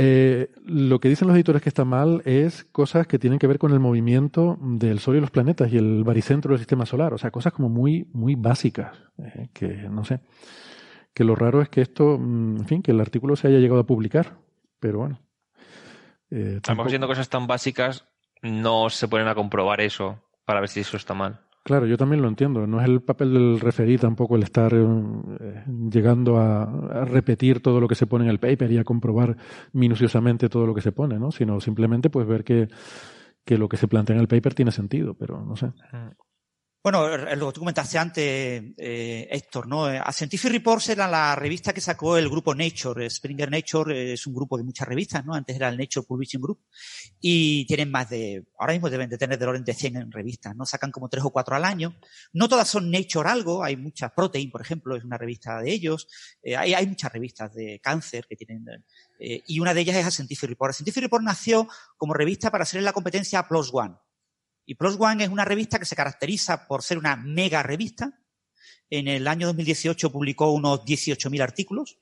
Eh, 0.00 0.52
lo 0.64 1.00
que 1.00 1.08
dicen 1.08 1.26
los 1.26 1.34
editores 1.34 1.60
que 1.60 1.68
está 1.68 1.84
mal 1.84 2.22
es 2.24 2.62
cosas 2.70 3.08
que 3.08 3.18
tienen 3.18 3.40
que 3.40 3.48
ver 3.48 3.58
con 3.58 3.72
el 3.72 3.80
movimiento 3.80 4.56
del 4.60 5.00
Sol 5.00 5.16
y 5.16 5.20
los 5.20 5.32
planetas 5.32 5.72
y 5.72 5.76
el 5.76 6.04
baricentro 6.04 6.52
del 6.52 6.60
sistema 6.60 6.86
solar. 6.86 7.12
O 7.14 7.18
sea, 7.18 7.32
cosas 7.32 7.52
como 7.52 7.68
muy, 7.68 8.08
muy 8.12 8.36
básicas. 8.36 8.96
Eh, 9.18 9.48
que 9.52 9.66
no 9.66 10.04
sé. 10.04 10.20
Que 11.12 11.24
lo 11.24 11.34
raro 11.34 11.60
es 11.62 11.68
que 11.68 11.80
esto, 11.80 12.16
mm, 12.16 12.58
en 12.58 12.66
fin, 12.66 12.80
que 12.80 12.92
el 12.92 13.00
artículo 13.00 13.34
se 13.34 13.48
haya 13.48 13.58
llegado 13.58 13.80
a 13.80 13.86
publicar. 13.86 14.38
Pero 14.78 14.98
bueno. 14.98 15.20
Eh, 16.30 16.60
tampoco... 16.62 16.90
siendo 16.90 17.08
cosas 17.08 17.28
tan 17.28 17.48
básicas, 17.48 18.06
no 18.40 18.90
se 18.90 19.08
ponen 19.08 19.26
a 19.26 19.34
comprobar 19.34 19.80
eso 19.80 20.22
para 20.44 20.60
ver 20.60 20.68
si 20.68 20.78
eso 20.78 20.96
está 20.96 21.14
mal. 21.14 21.40
Claro, 21.68 21.84
yo 21.84 21.98
también 21.98 22.22
lo 22.22 22.28
entiendo. 22.28 22.66
No 22.66 22.80
es 22.80 22.88
el 22.88 23.02
papel 23.02 23.34
del 23.34 23.60
referí 23.60 23.98
tampoco 23.98 24.36
el 24.36 24.42
estar 24.42 24.72
eh, 24.72 25.64
llegando 25.90 26.38
a, 26.38 26.62
a, 26.62 27.04
repetir 27.04 27.60
todo 27.60 27.78
lo 27.78 27.86
que 27.86 27.94
se 27.94 28.06
pone 28.06 28.24
en 28.24 28.30
el 28.30 28.38
paper 28.38 28.72
y 28.72 28.78
a 28.78 28.84
comprobar 28.84 29.36
minuciosamente 29.74 30.48
todo 30.48 30.66
lo 30.66 30.74
que 30.74 30.80
se 30.80 30.92
pone, 30.92 31.18
¿no? 31.18 31.30
Sino 31.30 31.60
simplemente 31.60 32.08
pues 32.08 32.26
ver 32.26 32.42
que, 32.42 32.68
que 33.44 33.58
lo 33.58 33.68
que 33.68 33.76
se 33.76 33.86
plantea 33.86 34.16
en 34.16 34.22
el 34.22 34.28
paper 34.28 34.54
tiene 34.54 34.70
sentido, 34.70 35.12
pero 35.12 35.44
no 35.44 35.56
sé. 35.56 35.70
Bueno, 36.90 37.18
lo 37.36 37.48
que 37.48 37.52
tú 37.52 37.60
comentaste 37.60 37.98
antes, 37.98 38.62
eh, 38.78 39.28
Héctor, 39.30 39.68
¿no? 39.68 39.92
Eh, 39.92 40.00
a 40.02 40.10
Scientific 40.10 40.50
Reports 40.50 40.88
era 40.88 41.06
la 41.06 41.36
revista 41.36 41.74
que 41.74 41.82
sacó 41.82 42.16
el 42.16 42.30
grupo 42.30 42.54
Nature. 42.54 43.10
Springer 43.10 43.50
Nature 43.50 44.14
es 44.14 44.26
un 44.26 44.32
grupo 44.32 44.56
de 44.56 44.64
muchas 44.64 44.88
revistas, 44.88 45.22
¿no? 45.22 45.34
Antes 45.34 45.54
era 45.54 45.68
el 45.68 45.76
Nature 45.76 46.06
Publishing 46.06 46.40
Group. 46.40 46.62
Y 47.20 47.66
tienen 47.66 47.90
más 47.90 48.08
de, 48.08 48.42
ahora 48.58 48.72
mismo 48.72 48.88
deben 48.88 49.10
de 49.10 49.18
tener 49.18 49.38
de 49.38 49.44
orden 49.44 49.64
de 49.64 49.74
100 49.74 49.96
en 49.96 50.10
revistas, 50.10 50.56
¿no? 50.56 50.64
Sacan 50.64 50.90
como 50.90 51.10
tres 51.10 51.22
o 51.24 51.30
cuatro 51.30 51.56
al 51.56 51.66
año. 51.66 51.94
No 52.32 52.48
todas 52.48 52.66
son 52.66 52.90
Nature 52.90 53.28
algo, 53.28 53.62
hay 53.62 53.76
muchas, 53.76 54.10
Protein, 54.12 54.50
por 54.50 54.62
ejemplo, 54.62 54.96
es 54.96 55.04
una 55.04 55.18
revista 55.18 55.60
de 55.60 55.70
ellos. 55.70 56.08
Eh, 56.42 56.56
hay, 56.56 56.72
hay, 56.72 56.86
muchas 56.86 57.12
revistas 57.12 57.52
de 57.52 57.80
cáncer 57.82 58.24
que 58.26 58.34
tienen, 58.34 58.64
eh, 59.20 59.42
y 59.46 59.60
una 59.60 59.74
de 59.74 59.82
ellas 59.82 59.96
es 59.96 60.06
a 60.06 60.10
Scientific 60.10 60.48
Report. 60.48 60.70
A 60.70 60.72
Scientific 60.72 61.02
Report 61.02 61.22
nació 61.22 61.68
como 61.98 62.14
revista 62.14 62.50
para 62.50 62.62
hacer 62.62 62.82
la 62.82 62.94
competencia 62.94 63.46
Plus 63.46 63.68
One. 63.74 63.94
Y 64.68 64.74
Plus 64.74 64.96
One 64.98 65.24
es 65.24 65.30
una 65.30 65.46
revista 65.46 65.78
que 65.78 65.86
se 65.86 65.96
caracteriza 65.96 66.68
por 66.68 66.82
ser 66.82 66.98
una 66.98 67.16
mega 67.16 67.62
revista. 67.62 68.20
En 68.90 69.08
el 69.08 69.26
año 69.26 69.46
2018 69.46 70.12
publicó 70.12 70.52
unos 70.52 70.80
18.000 70.80 71.42
artículos 71.42 71.98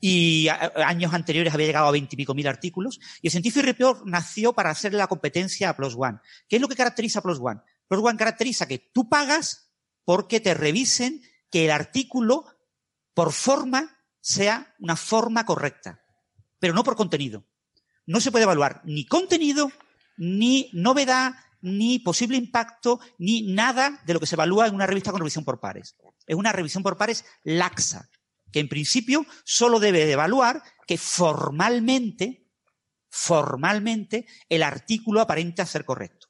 y 0.00 0.46
años 0.48 1.12
anteriores 1.12 1.52
había 1.52 1.66
llegado 1.66 1.88
a 1.88 1.90
20 1.90 2.14
y 2.14 2.16
pico 2.16 2.34
mil 2.34 2.46
artículos. 2.46 3.00
Y 3.20 3.26
el 3.26 3.30
Scientific 3.32 3.64
Report 3.64 4.04
nació 4.04 4.52
para 4.52 4.70
hacer 4.70 4.94
la 4.94 5.08
competencia 5.08 5.70
a 5.70 5.76
Plus 5.76 5.96
One. 5.98 6.20
¿Qué 6.48 6.54
es 6.54 6.62
lo 6.62 6.68
que 6.68 6.76
caracteriza 6.76 7.18
a 7.18 7.22
Plus 7.22 7.40
One? 7.40 7.60
Plus 7.88 8.00
One 8.00 8.16
caracteriza 8.16 8.68
que 8.68 8.78
tú 8.78 9.08
pagas 9.08 9.72
porque 10.04 10.38
te 10.38 10.54
revisen 10.54 11.20
que 11.50 11.64
el 11.64 11.72
artículo 11.72 12.44
por 13.12 13.32
forma 13.32 13.98
sea 14.20 14.72
una 14.78 14.94
forma 14.94 15.44
correcta, 15.44 16.00
pero 16.60 16.74
no 16.74 16.84
por 16.84 16.94
contenido. 16.94 17.44
No 18.06 18.20
se 18.20 18.30
puede 18.30 18.44
evaluar 18.44 18.82
ni 18.84 19.04
contenido, 19.04 19.72
ni 20.16 20.70
novedad, 20.72 21.34
ni 21.62 21.98
posible 21.98 22.36
impacto, 22.36 23.00
ni 23.18 23.52
nada 23.52 24.00
de 24.04 24.14
lo 24.14 24.20
que 24.20 24.26
se 24.26 24.34
evalúa 24.34 24.66
en 24.66 24.74
una 24.74 24.86
revista 24.86 25.10
con 25.10 25.20
revisión 25.20 25.44
por 25.44 25.60
pares. 25.60 25.96
Es 26.26 26.36
una 26.36 26.52
revisión 26.52 26.82
por 26.82 26.96
pares 26.96 27.24
laxa, 27.44 28.10
que 28.52 28.60
en 28.60 28.68
principio 28.68 29.24
solo 29.44 29.80
debe 29.80 30.04
de 30.04 30.12
evaluar 30.12 30.62
que 30.86 30.98
formalmente, 30.98 32.48
formalmente, 33.08 34.26
el 34.48 34.62
artículo 34.62 35.20
aparente 35.20 35.64
ser 35.64 35.84
correcto. 35.84 36.28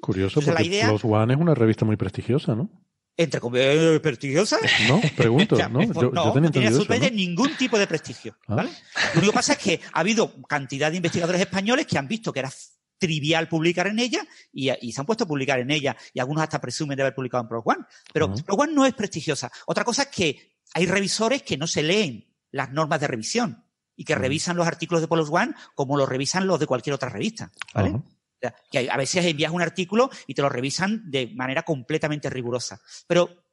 Curioso, 0.00 0.40
Entonces, 0.40 0.54
porque 0.54 0.68
idea, 0.68 0.92
One 0.92 1.34
es 1.34 1.40
una 1.40 1.54
revista 1.54 1.84
muy 1.84 1.96
prestigiosa, 1.96 2.54
¿no? 2.54 2.70
Entre 3.16 3.40
comillas, 3.40 4.00
prestigiosa. 4.00 4.58
No, 4.88 5.00
pregunto, 5.16 5.56
¿no? 5.70 5.82
Yo, 5.82 6.10
no, 6.10 6.26
yo 6.26 6.32
tenía 6.32 6.48
no 6.48 6.52
tiene 6.52 6.66
absolutamente 6.66 7.10
¿no? 7.10 7.16
ningún 7.16 7.56
tipo 7.56 7.78
de 7.78 7.86
prestigio, 7.86 8.36
¿vale? 8.46 8.70
¿Ah? 8.94 9.00
Lo 9.14 9.20
único 9.20 9.32
que 9.32 9.36
pasa 9.36 9.52
es 9.54 9.58
que 9.58 9.80
ha 9.92 10.00
habido 10.00 10.42
cantidad 10.42 10.90
de 10.90 10.98
investigadores 10.98 11.40
españoles 11.40 11.86
que 11.86 11.96
han 11.96 12.08
visto 12.08 12.32
que 12.32 12.40
era 12.40 12.50
trivial 12.98 13.48
publicar 13.48 13.86
en 13.86 13.98
ella 13.98 14.26
y, 14.52 14.70
y, 14.70 14.92
se 14.92 15.00
han 15.00 15.06
puesto 15.06 15.24
a 15.24 15.26
publicar 15.26 15.58
en 15.58 15.70
ella 15.70 15.96
y 16.12 16.20
algunos 16.20 16.42
hasta 16.42 16.60
presumen 16.60 16.96
de 16.96 17.02
haber 17.02 17.14
publicado 17.14 17.42
en 17.42 17.48
Pro 17.48 17.62
One. 17.64 17.84
Pero 18.12 18.26
uh 18.26 18.30
-huh. 18.30 18.44
Pro 18.44 18.54
One 18.56 18.72
no 18.72 18.86
es 18.86 18.94
prestigiosa. 18.94 19.50
Otra 19.66 19.84
cosa 19.84 20.02
es 20.02 20.08
que 20.08 20.56
hay 20.74 20.86
revisores 20.86 21.42
que 21.42 21.56
no 21.56 21.66
se 21.66 21.82
leen 21.82 22.26
las 22.50 22.70
normas 22.72 23.00
de 23.00 23.06
revisión 23.06 23.64
y 23.96 24.04
que 24.04 24.14
uh 24.14 24.16
-huh. 24.16 24.20
revisan 24.20 24.56
los 24.56 24.66
artículos 24.66 25.00
de 25.00 25.08
Polos 25.08 25.28
One 25.30 25.54
como 25.74 25.96
los 25.96 26.08
revisan 26.08 26.46
los 26.46 26.58
de 26.58 26.66
cualquier 26.66 26.94
otra 26.94 27.08
revista. 27.08 27.50
¿vale? 27.74 27.90
Uh 27.90 28.02
-huh. 28.40 28.54
Que 28.70 28.90
a 28.90 28.96
veces 28.96 29.24
envías 29.24 29.52
un 29.52 29.62
artículo 29.62 30.10
y 30.26 30.34
te 30.34 30.42
lo 30.42 30.48
revisan 30.48 31.10
de 31.10 31.28
manera 31.28 31.62
completamente 31.62 32.30
rigurosa. 32.30 32.80
Pero 33.06 33.44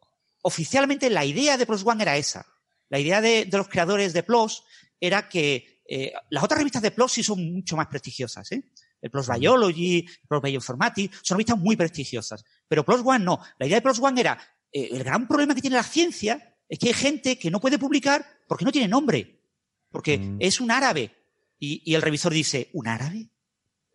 oficialmente 0.42 1.10
la 1.10 1.26
idea 1.26 1.58
de 1.58 1.66
PLOS 1.66 1.86
ONE 1.86 2.04
era 2.04 2.18
esa. 2.18 2.46
La 2.90 3.00
idea 3.00 3.22
de, 3.22 3.46
de 3.46 3.58
los 3.58 3.68
creadores 3.68 4.14
de 4.14 4.24
PLOS 4.24 4.64
era 5.00 5.28
que 5.28 5.82
eh, 5.86 6.14
las 6.30 6.44
otras 6.44 6.60
revistas 6.60 6.82
de 6.82 6.92
PLOS 6.92 7.12
sí 7.14 7.24
son 7.24 7.54
mucho 7.54 7.76
más 7.76 7.88
prestigiosas. 7.88 8.52
¿eh? 8.52 8.64
El 9.04 9.12
PLOS 9.12 9.38
Biology, 9.38 9.98
el 10.00 10.28
PLOS 10.28 10.42
Bioinformatics, 10.42 11.20
son 11.22 11.36
revistas 11.36 11.60
muy 11.60 11.76
prestigiosas. 11.76 12.44
Pero 12.68 12.86
PLOS 12.86 13.02
One 13.04 13.26
no. 13.26 13.40
La 13.60 13.68
idea 13.68 13.78
de 13.78 13.82
PLOS 13.82 14.00
One 14.00 14.20
era, 14.20 14.40
eh, 14.72 14.90
el 14.94 15.04
gran 15.04 15.28
problema 15.28 15.54
que 15.54 15.62
tiene 15.62 15.76
la 15.76 15.84
ciencia 15.84 16.56
es 16.70 16.80
que 16.80 16.88
hay 16.88 16.94
gente 16.94 17.38
que 17.38 17.52
no 17.52 17.60
puede 17.60 17.78
publicar 17.78 18.26
porque 18.48 18.64
no 18.64 18.72
tiene 18.72 18.88
nombre. 18.88 19.42
Porque 19.92 20.18
mm. 20.18 20.38
es 20.40 20.62
un 20.62 20.72
árabe. 20.72 21.12
Y, 21.60 21.84
y, 21.86 21.96
el 21.96 22.02
revisor 22.02 22.34
dice, 22.34 22.70
¿un 22.74 22.88
árabe? 22.88 23.30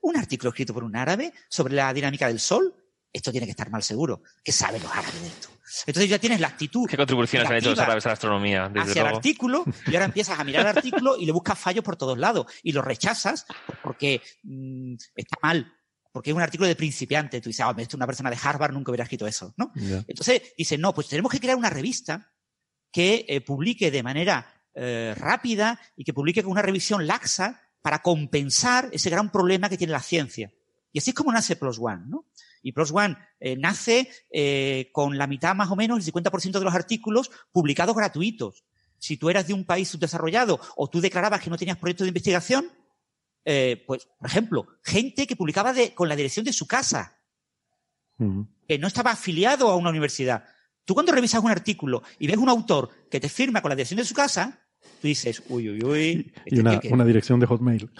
¿Un 0.02 0.16
artículo 0.16 0.50
escrito 0.50 0.74
por 0.74 0.84
un 0.84 0.94
árabe 0.94 1.32
sobre 1.48 1.74
la 1.74 1.92
dinámica 1.92 2.28
del 2.28 2.38
Sol? 2.38 2.74
Esto 3.18 3.32
tiene 3.32 3.46
que 3.46 3.50
estar 3.50 3.68
mal 3.68 3.82
seguro. 3.82 4.22
¿Qué 4.44 4.52
saben 4.52 4.80
los 4.80 4.92
árabes 4.92 5.20
de 5.20 5.26
esto? 5.26 5.48
Entonces 5.86 6.08
ya 6.08 6.20
tienes 6.20 6.38
la 6.38 6.46
actitud. 6.46 6.88
¿Qué 6.88 6.96
contribuciones 6.96 7.50
han 7.50 7.56
hecho 7.56 7.70
los 7.70 7.78
árabes 7.80 8.06
a 8.06 8.10
la 8.10 8.12
astronomía? 8.12 8.68
Desde 8.68 8.90
hacia 8.90 9.02
luego. 9.02 9.08
el 9.08 9.16
artículo 9.16 9.64
y 9.86 9.94
ahora 9.94 10.04
empiezas 10.04 10.38
a 10.38 10.44
mirar 10.44 10.62
el 10.62 10.76
artículo 10.76 11.16
y 11.18 11.26
le 11.26 11.32
buscas 11.32 11.58
fallos 11.58 11.82
por 11.82 11.96
todos 11.96 12.16
lados 12.16 12.46
y 12.62 12.70
lo 12.70 12.80
rechazas 12.80 13.44
porque 13.82 14.22
mmm, 14.44 14.94
está 15.16 15.36
mal. 15.42 15.74
Porque 16.12 16.30
es 16.30 16.36
un 16.36 16.42
artículo 16.42 16.68
de 16.68 16.76
principiante. 16.76 17.40
Tú 17.40 17.48
dices, 17.48 17.60
ah, 17.60 17.74
oh, 17.76 17.80
esto 17.80 17.96
una 17.96 18.06
persona 18.06 18.30
de 18.30 18.38
Harvard 18.40 18.72
nunca 18.72 18.92
hubiera 18.92 19.02
escrito 19.02 19.26
eso, 19.26 19.52
¿no? 19.56 19.72
Yeah. 19.74 20.04
Entonces 20.06 20.54
dice, 20.56 20.78
no, 20.78 20.94
pues 20.94 21.08
tenemos 21.08 21.32
que 21.32 21.40
crear 21.40 21.56
una 21.56 21.70
revista 21.70 22.32
que 22.92 23.26
eh, 23.28 23.40
publique 23.40 23.90
de 23.90 24.02
manera 24.02 24.62
eh, 24.74 25.12
rápida 25.16 25.78
y 25.96 26.04
que 26.04 26.14
publique 26.14 26.42
con 26.42 26.52
una 26.52 26.62
revisión 26.62 27.04
laxa 27.06 27.60
para 27.82 28.00
compensar 28.00 28.88
ese 28.92 29.10
gran 29.10 29.30
problema 29.30 29.68
que 29.68 29.76
tiene 29.76 29.92
la 29.92 30.00
ciencia. 30.00 30.52
Y 30.92 30.98
así 30.98 31.10
es 31.10 31.14
como 31.14 31.32
nace 31.32 31.56
Plus 31.56 31.78
One, 31.78 32.04
¿no? 32.06 32.26
Y 32.62 32.72
PLOS 32.72 32.92
ONE 32.92 33.16
eh, 33.40 33.56
nace 33.56 34.10
eh, 34.30 34.90
con 34.92 35.16
la 35.18 35.26
mitad 35.26 35.54
más 35.54 35.70
o 35.70 35.76
menos, 35.76 35.98
el 35.98 36.12
50% 36.12 36.58
de 36.58 36.64
los 36.64 36.74
artículos 36.74 37.30
publicados 37.52 37.96
gratuitos. 37.96 38.64
Si 38.98 39.16
tú 39.16 39.30
eras 39.30 39.46
de 39.46 39.54
un 39.54 39.64
país 39.64 39.88
subdesarrollado 39.88 40.60
o 40.76 40.88
tú 40.88 41.00
declarabas 41.00 41.40
que 41.40 41.50
no 41.50 41.56
tenías 41.56 41.78
proyecto 41.78 42.04
de 42.04 42.08
investigación, 42.08 42.70
eh, 43.44 43.82
pues, 43.86 44.08
por 44.18 44.28
ejemplo, 44.28 44.66
gente 44.82 45.26
que 45.26 45.36
publicaba 45.36 45.72
de, 45.72 45.94
con 45.94 46.08
la 46.08 46.16
dirección 46.16 46.44
de 46.44 46.52
su 46.52 46.66
casa, 46.66 47.16
uh 48.18 48.24
-huh. 48.24 48.48
que 48.66 48.78
no 48.78 48.88
estaba 48.88 49.12
afiliado 49.12 49.70
a 49.70 49.76
una 49.76 49.90
universidad. 49.90 50.44
Tú 50.84 50.94
cuando 50.94 51.12
revisas 51.12 51.42
un 51.42 51.50
artículo 51.50 52.02
y 52.18 52.26
ves 52.26 52.36
un 52.36 52.48
autor 52.48 52.90
que 53.10 53.20
te 53.20 53.28
firma 53.28 53.62
con 53.62 53.68
la 53.68 53.76
dirección 53.76 53.98
de 53.98 54.04
su 54.04 54.14
casa, 54.14 54.66
tú 55.00 55.06
dices, 55.06 55.42
uy, 55.48 55.68
uy, 55.68 55.82
uy. 55.84 56.32
Este 56.44 56.56
y 56.56 56.58
una, 56.60 56.80
una 56.90 57.04
dirección 57.04 57.38
de 57.40 57.46
Hotmail. 57.46 57.90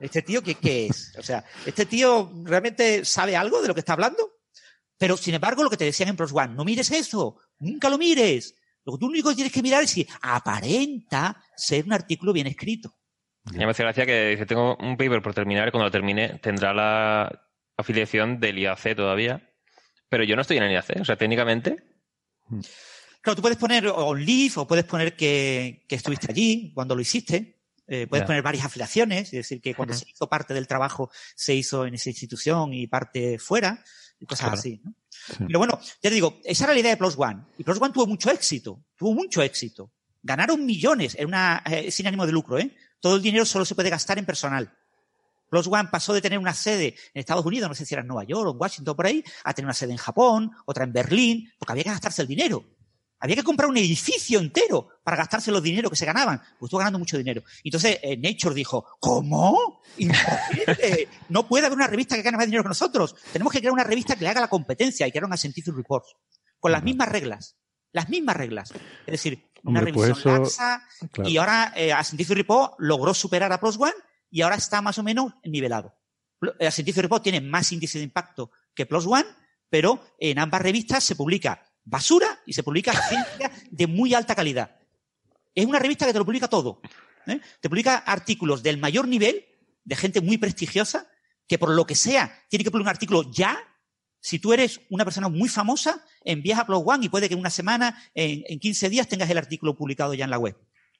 ¿Este 0.00 0.22
tío 0.22 0.42
qué, 0.42 0.54
qué 0.54 0.86
es? 0.86 1.14
O 1.18 1.22
sea, 1.22 1.44
¿este 1.64 1.86
tío 1.86 2.30
realmente 2.44 3.04
sabe 3.04 3.36
algo 3.36 3.62
de 3.62 3.68
lo 3.68 3.74
que 3.74 3.80
está 3.80 3.94
hablando? 3.94 4.36
Pero, 4.98 5.16
sin 5.16 5.34
embargo, 5.34 5.62
lo 5.62 5.70
que 5.70 5.76
te 5.76 5.84
decían 5.84 6.08
en 6.08 6.16
Pros 6.16 6.32
One, 6.32 6.54
no 6.54 6.64
mires 6.64 6.90
eso, 6.90 7.38
nunca 7.58 7.90
lo 7.90 7.98
mires. 7.98 8.54
Lo 8.84 8.92
que 8.94 8.98
tú 9.00 9.06
único 9.06 9.28
que 9.30 9.34
tienes 9.34 9.52
que 9.52 9.62
mirar 9.62 9.82
es 9.82 9.90
si 9.90 10.06
aparenta 10.22 11.42
ser 11.56 11.84
un 11.84 11.92
artículo 11.92 12.32
bien 12.32 12.46
escrito. 12.46 12.96
me 13.52 13.64
hace 13.64 13.82
gracia 13.82 14.06
que 14.06 14.30
dice, 14.30 14.46
tengo 14.46 14.76
un 14.76 14.96
paper 14.96 15.20
por 15.22 15.34
terminar 15.34 15.68
y 15.68 15.70
cuando 15.70 15.86
lo 15.86 15.90
termine 15.90 16.38
tendrá 16.38 16.72
la 16.72 17.50
afiliación 17.76 18.40
del 18.40 18.58
IAC 18.58 18.94
todavía. 18.94 19.50
Pero 20.08 20.24
yo 20.24 20.36
no 20.36 20.42
estoy 20.42 20.58
en 20.58 20.62
el 20.62 20.72
IAC, 20.72 21.00
o 21.00 21.04
sea, 21.04 21.16
técnicamente. 21.16 21.82
Claro, 23.20 23.34
tú 23.34 23.42
puedes 23.42 23.58
poner 23.58 23.88
on 23.88 24.24
leave 24.24 24.52
o 24.56 24.68
puedes 24.68 24.84
poner 24.84 25.16
que, 25.16 25.84
que 25.88 25.96
estuviste 25.96 26.30
allí 26.30 26.72
cuando 26.72 26.94
lo 26.94 27.00
hiciste. 27.00 27.55
Eh, 27.88 28.06
puedes 28.08 28.22
yeah. 28.22 28.26
poner 28.26 28.42
varias 28.42 28.64
afiliaciones, 28.64 29.28
es 29.28 29.32
decir, 29.32 29.60
que 29.60 29.74
cuando 29.74 29.94
uh 29.94 29.96
-huh. 29.96 30.00
se 30.00 30.10
hizo 30.10 30.28
parte 30.28 30.54
del 30.54 30.66
trabajo 30.66 31.10
se 31.34 31.54
hizo 31.54 31.86
en 31.86 31.94
esa 31.94 32.10
institución 32.10 32.72
y 32.74 32.86
parte 32.88 33.38
fuera, 33.38 33.82
y 34.18 34.26
cosas 34.26 34.46
claro. 34.46 34.58
así. 34.58 34.80
¿no? 34.82 34.94
Sí. 35.10 35.44
Pero 35.46 35.58
bueno, 35.58 35.78
ya 35.80 36.10
te 36.10 36.14
digo, 36.14 36.40
esa 36.44 36.64
era 36.64 36.74
la 36.74 36.80
idea 36.80 36.90
de 36.90 36.96
Plus 36.96 37.14
One. 37.16 37.42
Y 37.58 37.64
Plus 37.64 37.80
One 37.80 37.92
tuvo 37.92 38.06
mucho 38.06 38.30
éxito, 38.30 38.84
tuvo 38.96 39.12
mucho 39.14 39.42
éxito. 39.42 39.92
Ganaron 40.22 40.64
millones, 40.64 41.14
era 41.14 41.26
una, 41.26 41.62
eh, 41.66 41.90
sin 41.90 42.06
ánimo 42.06 42.26
de 42.26 42.32
lucro, 42.32 42.58
¿eh? 42.58 42.74
Todo 43.00 43.16
el 43.16 43.22
dinero 43.22 43.44
solo 43.44 43.64
se 43.64 43.74
puede 43.74 43.90
gastar 43.90 44.18
en 44.18 44.26
personal. 44.26 44.72
Plus 45.48 45.68
One 45.68 45.88
pasó 45.92 46.12
de 46.12 46.20
tener 46.20 46.38
una 46.38 46.54
sede 46.54 46.96
en 47.14 47.20
Estados 47.20 47.44
Unidos, 47.46 47.68
no 47.68 47.74
sé 47.74 47.86
si 47.86 47.94
era 47.94 48.00
en 48.00 48.08
Nueva 48.08 48.24
York 48.24 48.48
o 48.48 48.50
en 48.50 48.58
Washington 48.58 48.96
por 48.96 49.06
ahí, 49.06 49.22
a 49.44 49.54
tener 49.54 49.66
una 49.66 49.74
sede 49.74 49.92
en 49.92 49.98
Japón, 49.98 50.50
otra 50.64 50.84
en 50.84 50.92
Berlín, 50.92 51.52
porque 51.58 51.72
había 51.72 51.84
que 51.84 51.90
gastarse 51.90 52.22
el 52.22 52.28
dinero. 52.28 52.64
Había 53.18 53.36
que 53.36 53.42
comprar 53.42 53.68
un 53.68 53.76
edificio 53.76 54.38
entero 54.38 54.88
para 55.02 55.16
gastarse 55.16 55.50
los 55.50 55.62
dineros 55.62 55.90
que 55.90 55.96
se 55.96 56.04
ganaban. 56.04 56.38
Pues 56.58 56.68
estuvo 56.68 56.78
ganando 56.78 56.98
mucho 56.98 57.16
dinero. 57.16 57.42
Entonces 57.64 57.98
eh, 58.02 58.16
Nature 58.16 58.54
dijo, 58.54 58.84
¿cómo? 59.00 59.80
Imposible. 59.96 61.08
no 61.30 61.48
puede 61.48 61.66
haber 61.66 61.76
una 61.76 61.86
revista 61.86 62.14
que 62.14 62.22
gane 62.22 62.36
más 62.36 62.46
dinero 62.46 62.62
que 62.62 62.68
nosotros. 62.68 63.14
Tenemos 63.32 63.52
que 63.52 63.60
crear 63.60 63.72
una 63.72 63.84
revista 63.84 64.16
que 64.16 64.24
le 64.24 64.30
haga 64.30 64.42
la 64.42 64.48
competencia 64.48 65.06
y 65.06 65.10
crear 65.10 65.24
una 65.24 65.36
Scientific 65.36 65.74
Reports. 65.74 66.14
Con 66.58 66.72
las 66.72 66.82
mismas 66.82 67.08
reglas. 67.08 67.56
Las 67.92 68.08
mismas 68.10 68.36
reglas. 68.36 68.72
Es 69.06 69.12
decir, 69.12 69.50
una 69.62 69.80
Hombre, 69.80 69.92
revisión 69.92 70.12
pues 70.12 70.52
eso... 70.52 70.62
laxa. 70.62 70.82
Claro. 71.12 71.30
Y 71.30 71.36
ahora 71.38 71.72
eh, 71.74 71.92
a 71.92 72.04
Scientific 72.04 72.36
Report 72.36 72.74
logró 72.78 73.14
superar 73.14 73.52
a 73.52 73.60
Plus 73.60 73.76
One 73.78 73.94
y 74.30 74.42
ahora 74.42 74.56
está 74.56 74.82
más 74.82 74.98
o 74.98 75.02
menos 75.02 75.32
nivelado. 75.44 75.94
A 76.60 76.70
Scientific 76.70 77.02
Report 77.02 77.22
tiene 77.22 77.40
más 77.40 77.72
índice 77.72 77.98
de 77.98 78.04
impacto 78.04 78.50
que 78.74 78.84
Plus 78.84 79.06
One, 79.06 79.24
pero 79.70 80.04
en 80.18 80.38
ambas 80.38 80.60
revistas 80.60 81.02
se 81.02 81.16
publica 81.16 81.65
basura 81.86 82.42
y 82.44 82.52
se 82.52 82.62
publica 82.62 82.92
ciencia 83.08 83.50
de 83.70 83.86
muy 83.86 84.12
alta 84.12 84.34
calidad. 84.34 84.76
Es 85.54 85.64
una 85.64 85.78
revista 85.78 86.04
que 86.04 86.12
te 86.12 86.18
lo 86.18 86.26
publica 86.26 86.48
todo. 86.48 86.82
¿eh? 87.26 87.40
Te 87.60 87.70
publica 87.70 87.96
artículos 87.96 88.62
del 88.62 88.76
mayor 88.76 89.08
nivel, 89.08 89.46
de 89.84 89.96
gente 89.96 90.20
muy 90.20 90.36
prestigiosa, 90.36 91.08
que 91.48 91.58
por 91.58 91.70
lo 91.70 91.86
que 91.86 91.94
sea 91.94 92.44
tiene 92.50 92.64
que 92.64 92.70
publicar 92.70 92.90
un 92.90 92.96
artículo 92.96 93.30
ya, 93.30 93.58
Si 94.20 94.40
tú 94.40 94.52
eres 94.52 94.80
una 94.90 95.04
persona 95.04 95.28
muy 95.28 95.48
famosa, 95.48 96.04
envías 96.24 96.58
a 96.58 96.66
Plus 96.66 96.82
One 96.84 97.06
y 97.06 97.08
puede 97.08 97.28
que 97.28 97.34
en 97.34 97.40
una 97.40 97.50
semana, 97.50 97.96
en, 98.12 98.42
en 98.48 98.58
15 98.58 98.90
días, 98.90 99.06
tengas 99.06 99.30
el 99.30 99.38
artículo 99.38 99.76
publicado 99.76 100.14
ya 100.14 100.24
en 100.24 100.30
la 100.30 100.38
web. 100.38 100.56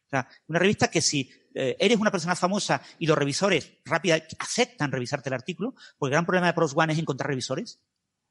O 0.07 0.09
sea, 0.09 0.29
una 0.47 0.61
revista 0.61 0.89
que 0.89 1.03
si 1.03 1.29
eh, 1.55 1.77
eres 1.81 1.99
una 1.99 2.13
persona 2.13 2.37
famosa 2.37 2.81
y 2.99 3.07
los 3.07 3.19
revisores 3.19 3.73
rápida 3.85 4.23
aceptan 4.39 4.93
revisarte 4.93 5.31
el 5.31 5.35
artículo, 5.35 5.75
porque 5.99 6.11
el 6.11 6.17
gran 6.17 6.27
problema 6.27 6.47
de 6.47 6.53
Plus 6.53 6.73
One 6.77 6.93
es 6.93 6.99
encontrar 6.99 7.29
revisores. 7.29 7.81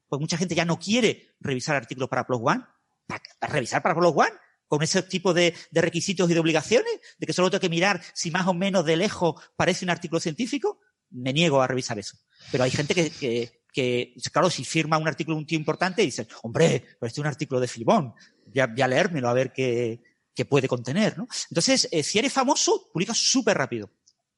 Pues 0.08 0.20
mucha 0.20 0.36
gente 0.36 0.54
ya 0.54 0.64
no 0.64 0.78
quiere 0.78 1.34
revisar 1.40 1.76
artículos 1.76 2.08
para 2.08 2.26
Plus 2.26 2.40
One. 2.42 2.62
¿Para, 3.06 3.52
revisar 3.52 3.82
para 3.82 3.94
Plus 3.94 4.12
One? 4.14 4.32
Con 4.66 4.82
ese 4.82 5.02
tipo 5.02 5.32
de, 5.32 5.54
requisitos 5.72 6.30
y 6.30 6.34
de 6.34 6.40
obligaciones, 6.40 6.92
de 7.18 7.26
que 7.26 7.32
solo 7.32 7.50
tengo 7.50 7.60
que 7.60 7.68
mirar 7.68 8.02
si 8.14 8.30
más 8.30 8.46
o 8.46 8.54
menos 8.54 8.84
de 8.84 8.96
lejos 8.96 9.40
parece 9.56 9.84
un 9.84 9.90
artículo 9.90 10.20
científico, 10.20 10.80
me 11.10 11.32
niego 11.32 11.62
a 11.62 11.66
revisar 11.66 11.98
eso. 11.98 12.18
Pero 12.50 12.64
hay 12.64 12.70
gente 12.70 12.94
que, 12.94 13.10
que, 13.10 13.62
que 13.72 14.14
claro, 14.32 14.50
si 14.50 14.64
firma 14.64 14.98
un 14.98 15.06
artículo 15.06 15.36
un 15.36 15.46
tío 15.46 15.58
importante, 15.58 16.02
dice, 16.02 16.26
hombre, 16.42 16.80
pero 16.98 17.06
este 17.06 17.20
es 17.20 17.24
un 17.24 17.26
artículo 17.26 17.60
de 17.60 17.68
Filibón, 17.68 18.14
ya, 18.46 18.72
ya 18.74 18.88
leérmelo 18.88 19.28
a 19.28 19.34
ver 19.34 19.52
qué, 19.52 20.02
que 20.36 20.44
puede 20.44 20.68
contener, 20.68 21.16
¿no? 21.16 21.26
Entonces, 21.50 21.88
eh, 21.90 22.02
si 22.02 22.18
eres 22.18 22.32
famoso, 22.32 22.90
publicas 22.92 23.18
súper 23.18 23.56
rápido. 23.56 23.90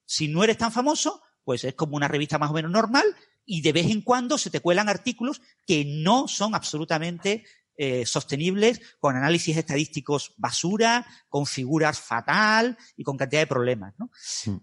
Si 0.06 0.28
no 0.28 0.44
eres 0.44 0.56
tan 0.56 0.72
famoso, 0.72 1.20
pues 1.42 1.64
es 1.64 1.74
como 1.74 1.96
una 1.96 2.08
revista 2.08 2.38
más 2.38 2.50
o 2.50 2.54
menos 2.54 2.70
normal 2.70 3.04
y 3.48 3.62
de 3.62 3.72
vez 3.72 3.90
en 3.90 4.02
cuando 4.02 4.36
se 4.36 4.50
te 4.50 4.60
cuelan 4.60 4.90
artículos 4.90 5.40
que 5.66 5.84
no 5.86 6.28
son 6.28 6.54
absolutamente 6.54 7.44
eh, 7.78 8.04
sostenibles, 8.04 8.80
con 8.98 9.16
análisis 9.16 9.56
estadísticos 9.56 10.34
basura, 10.36 11.06
con 11.28 11.46
figuras 11.46 11.98
fatal 11.98 12.76
y 12.96 13.04
con 13.04 13.16
cantidad 13.16 13.40
de 13.40 13.46
problemas. 13.46 13.94
¿no? 13.98 14.10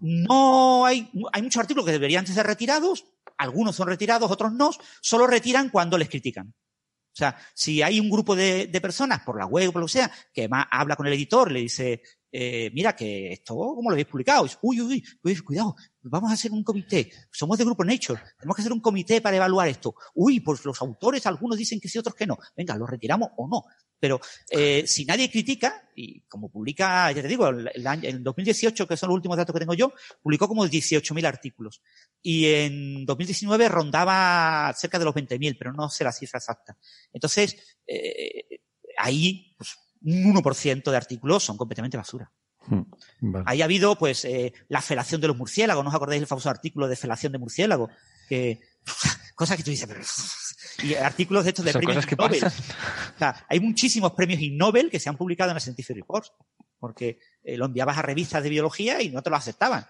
no 0.02 0.86
hay, 0.86 1.10
hay 1.34 1.42
muchos 1.42 1.62
artículos 1.62 1.86
que 1.88 1.94
deberían 1.94 2.28
ser 2.28 2.46
retirados, 2.46 3.06
algunos 3.38 3.76
son 3.76 3.88
retirados, 3.88 4.30
otros 4.30 4.54
no, 4.54 4.70
solo 5.02 5.26
retiran 5.26 5.70
cuando 5.70 5.98
les 5.98 6.10
critican. 6.10 6.50
O 6.50 7.18
sea, 7.18 7.38
si 7.54 7.82
hay 7.82 8.00
un 8.00 8.10
grupo 8.10 8.36
de, 8.36 8.68
de 8.68 8.82
personas 8.82 9.22
por 9.22 9.40
la 9.40 9.46
web 9.46 9.70
o 9.70 9.72
por 9.72 9.82
lo 9.82 9.88
que 9.88 9.94
sea, 9.94 10.12
que 10.34 10.48
más 10.48 10.68
habla 10.70 10.98
con 10.98 11.08
el 11.08 11.14
editor, 11.14 11.52
le 11.52 11.62
dice, 11.62 12.04
eh, 12.38 12.70
mira 12.74 12.94
que 12.94 13.32
esto, 13.32 13.56
¿cómo 13.56 13.90
lo 13.90 13.94
habéis 13.94 14.08
publicado? 14.08 14.46
uy, 14.62 14.82
uy, 14.82 15.02
uy, 15.24 15.38
cuidado, 15.38 15.74
vamos 16.02 16.30
a 16.30 16.34
hacer 16.34 16.52
un 16.52 16.66
comité. 16.66 17.10
Somos 17.32 17.58
de 17.58 17.64
Grupo 17.64 17.86
Nature, 17.86 18.22
tenemos 18.38 18.58
que 18.58 18.62
hacer 18.62 18.74
un 18.74 18.82
comité 18.82 19.22
para 19.22 19.38
evaluar 19.38 19.70
esto. 19.70 19.96
Uy, 20.16 20.42
pues 20.42 20.66
los 20.66 20.82
autores, 20.82 21.26
algunos 21.28 21.58
dicen 21.58 21.80
que 21.80 21.88
sí, 21.88 21.98
otros 21.98 22.14
que 22.14 22.28
no. 22.28 22.38
Venga, 22.54 22.76
¿lo 22.76 22.86
retiramos 22.86 23.30
o 23.38 23.48
no? 23.48 23.64
Pero 23.98 24.20
eh, 24.50 24.86
si 24.86 25.06
nadie 25.06 25.32
critica, 25.32 25.90
y 25.96 26.24
como 26.24 26.52
publica, 26.52 27.10
ya 27.14 27.22
te 27.22 27.28
digo, 27.30 27.48
el, 27.48 27.88
año, 27.88 28.10
en 28.10 28.22
2018, 28.22 28.86
que 28.86 28.98
son 28.98 29.08
los 29.08 29.16
últimos 29.16 29.38
datos 29.38 29.54
que 29.54 29.60
tengo 29.62 29.74
yo, 29.74 29.94
publicó 30.22 30.50
como 30.50 30.66
18.000 30.66 31.26
artículos. 31.26 31.82
Y 32.22 32.48
en 32.48 33.06
2019 33.06 33.70
rondaba 33.70 34.74
cerca 34.76 35.00
de 35.00 35.06
los 35.06 35.16
20.000, 35.16 35.56
pero 35.58 35.72
no 35.72 35.90
sé 35.90 36.04
la 36.04 36.12
cifra 36.12 36.40
exacta. 36.40 36.78
Entonces, 37.14 37.78
eh, 37.88 38.60
ahí, 38.98 39.56
pues, 39.58 39.85
un 40.06 40.36
1% 40.36 40.92
de 40.92 40.98
artículos 40.98 41.44
son 41.44 41.58
completamente 41.58 41.98
basura. 41.98 42.32
Hmm, 42.68 42.82
vale. 43.22 43.46
Ahí 43.48 43.62
ha 43.62 43.66
habido, 43.66 43.96
pues, 43.96 44.26
eh, 44.26 44.54
la 44.70 44.82
felación 44.82 45.22
de 45.22 45.28
los 45.28 45.38
murciélagos. 45.38 45.84
¿No 45.84 45.90
os 45.90 45.96
acordáis 45.96 46.22
del 46.22 46.28
famoso 46.28 46.50
artículo 46.50 46.88
de 46.88 46.96
felación 46.96 47.32
de 47.32 47.40
murciélago? 47.40 47.90
Que, 48.28 48.60
cosas 49.36 49.58
que 49.58 49.64
tú 49.64 49.72
dices, 49.72 49.88
pero, 49.88 50.02
y 50.84 50.96
artículos 50.96 51.44
de 51.44 51.50
estos 51.50 51.66
de 51.66 51.74
premios 51.74 52.06
que 52.06 52.16
Nobel. 52.16 52.44
O 52.44 53.20
sea, 53.20 53.46
hay 53.48 53.60
muchísimos 53.60 54.14
premios 54.14 54.42
Ig 54.42 54.54
Nobel 54.54 54.90
que 54.90 55.00
se 55.00 55.10
han 55.10 55.18
publicado 55.18 55.52
en 55.52 55.56
la 55.56 55.60
Scientific 55.60 55.96
Reports, 55.96 56.34
porque 56.80 57.20
eh, 57.44 57.58
lo 57.58 57.66
enviabas 57.66 57.98
a 57.98 58.02
revistas 58.02 58.44
de 58.44 58.50
biología 58.50 59.02
y 59.02 59.10
no 59.10 59.22
te 59.22 59.30
lo 59.30 59.36
aceptaban. 59.36 59.86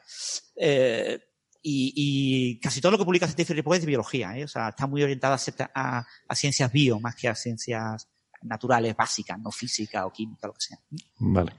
Eh, 0.55 1.19
y, 1.61 1.93
y, 1.95 2.59
casi 2.59 2.79
todo 2.79 2.91
lo 2.91 2.97
que 2.99 3.05
publica 3.05 3.25
Scientific 3.25 3.55
Reports 3.55 3.77
es 3.77 3.81
de 3.81 3.87
biología, 3.87 4.37
¿eh? 4.37 4.43
o 4.43 4.47
sea, 4.47 4.69
está 4.69 4.85
muy 4.85 5.01
orientado 5.01 5.33
a, 5.33 5.71
a, 5.73 6.05
a, 6.27 6.35
ciencias 6.35 6.71
bio 6.71 6.99
más 6.99 7.15
que 7.15 7.27
a 7.27 7.33
ciencias 7.33 8.07
naturales 8.45 8.95
básicas, 8.95 9.39
no 9.39 9.51
física 9.51 10.05
o 10.05 10.11
química, 10.11 10.47
lo 10.47 10.53
que 10.53 10.61
sea. 10.61 10.79
Vale. 11.19 11.51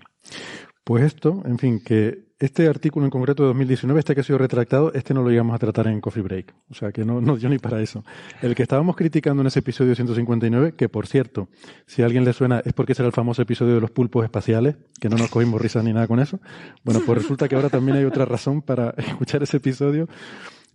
Pues 0.84 1.04
esto, 1.04 1.42
en 1.44 1.58
fin, 1.58 1.80
que 1.80 2.26
este 2.38 2.68
artículo 2.68 3.06
en 3.06 3.10
concreto 3.10 3.42
de 3.42 3.48
2019, 3.48 3.98
este 3.98 4.14
que 4.14 4.20
ha 4.20 4.24
sido 4.24 4.38
retractado, 4.38 4.92
este 4.92 5.14
no 5.14 5.22
lo 5.22 5.32
íbamos 5.32 5.54
a 5.54 5.58
tratar 5.58 5.88
en 5.88 6.00
Coffee 6.00 6.22
Break. 6.22 6.54
O 6.70 6.74
sea, 6.74 6.92
que 6.92 7.04
no, 7.04 7.20
no 7.20 7.36
dio 7.36 7.48
ni 7.48 7.58
para 7.58 7.80
eso. 7.80 8.04
El 8.42 8.54
que 8.54 8.62
estábamos 8.62 8.94
criticando 8.94 9.40
en 9.40 9.46
ese 9.46 9.60
episodio 9.60 9.94
159, 9.94 10.74
que 10.76 10.88
por 10.88 11.06
cierto, 11.06 11.48
si 11.86 12.02
a 12.02 12.04
alguien 12.04 12.24
le 12.24 12.32
suena, 12.32 12.60
es 12.64 12.72
porque 12.72 12.92
ese 12.92 13.02
era 13.02 13.08
el 13.08 13.14
famoso 13.14 13.42
episodio 13.42 13.74
de 13.74 13.80
los 13.80 13.90
pulpos 13.90 14.22
espaciales, 14.22 14.76
que 15.00 15.08
no 15.08 15.16
nos 15.16 15.30
cogimos 15.30 15.60
risas 15.60 15.82
ni 15.82 15.92
nada 15.92 16.06
con 16.06 16.20
eso. 16.20 16.38
Bueno, 16.84 17.00
pues 17.04 17.18
resulta 17.18 17.48
que 17.48 17.56
ahora 17.56 17.70
también 17.70 17.96
hay 17.96 18.04
otra 18.04 18.24
razón 18.24 18.62
para 18.62 18.90
escuchar 18.98 19.42
ese 19.42 19.56
episodio, 19.56 20.08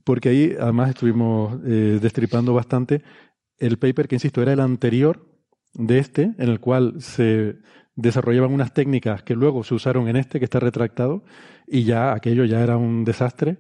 porque 0.04 0.30
ahí 0.30 0.56
además 0.60 0.90
estuvimos 0.90 1.60
eh, 1.66 2.00
destripando 2.02 2.54
bastante 2.54 3.04
el 3.60 3.78
paper 3.78 4.08
que, 4.08 4.16
insisto, 4.16 4.42
era 4.42 4.52
el 4.52 4.60
anterior 4.60 5.31
de 5.74 6.00
este, 6.00 6.34
en 6.38 6.50
el 6.50 6.60
cual 6.60 6.96
se 7.00 7.58
desarrollaban 7.96 8.54
unas 8.54 8.74
técnicas 8.74 9.24
que 9.24 9.36
luego 9.36 9.64
se 9.64 9.74
usaron 9.74 10.08
en 10.08 10.16
este, 10.16 10.40
que 10.40 10.46
está 10.46 10.60
retractado, 10.60 11.24
y 11.68 11.84
ya 11.84 12.14
aquello 12.14 12.46
ya 12.46 12.62
era 12.62 12.78
un 12.78 13.04
desastre. 13.04 13.58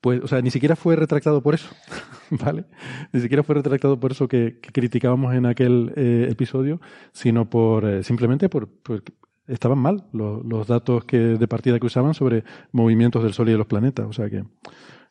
Pues, 0.00 0.22
o 0.22 0.28
sea, 0.28 0.40
ni 0.42 0.50
siquiera 0.50 0.76
fue 0.76 0.94
retractado 0.94 1.42
por 1.42 1.54
eso, 1.54 1.68
¿vale? 2.30 2.66
Ni 3.12 3.20
siquiera 3.20 3.42
fue 3.42 3.56
retractado 3.56 3.98
por 3.98 4.12
eso 4.12 4.28
que, 4.28 4.60
criticábamos 4.60 5.34
en 5.34 5.44
aquel 5.46 5.92
eh, 5.96 6.28
episodio, 6.30 6.80
sino 7.12 7.50
por 7.50 7.84
eh, 7.84 8.04
simplemente 8.04 8.48
por, 8.48 8.68
estaban 9.48 9.78
mal 9.78 10.06
los, 10.12 10.44
los 10.44 10.68
datos 10.68 11.04
que 11.04 11.18
de 11.18 11.48
partida 11.48 11.80
que 11.80 11.86
usaban 11.86 12.14
sobre 12.14 12.44
movimientos 12.70 13.24
del 13.24 13.32
Sol 13.32 13.48
y 13.48 13.52
de 13.52 13.58
los 13.58 13.66
planetas, 13.66 14.06
o 14.06 14.12
sea 14.12 14.30
que, 14.30 14.44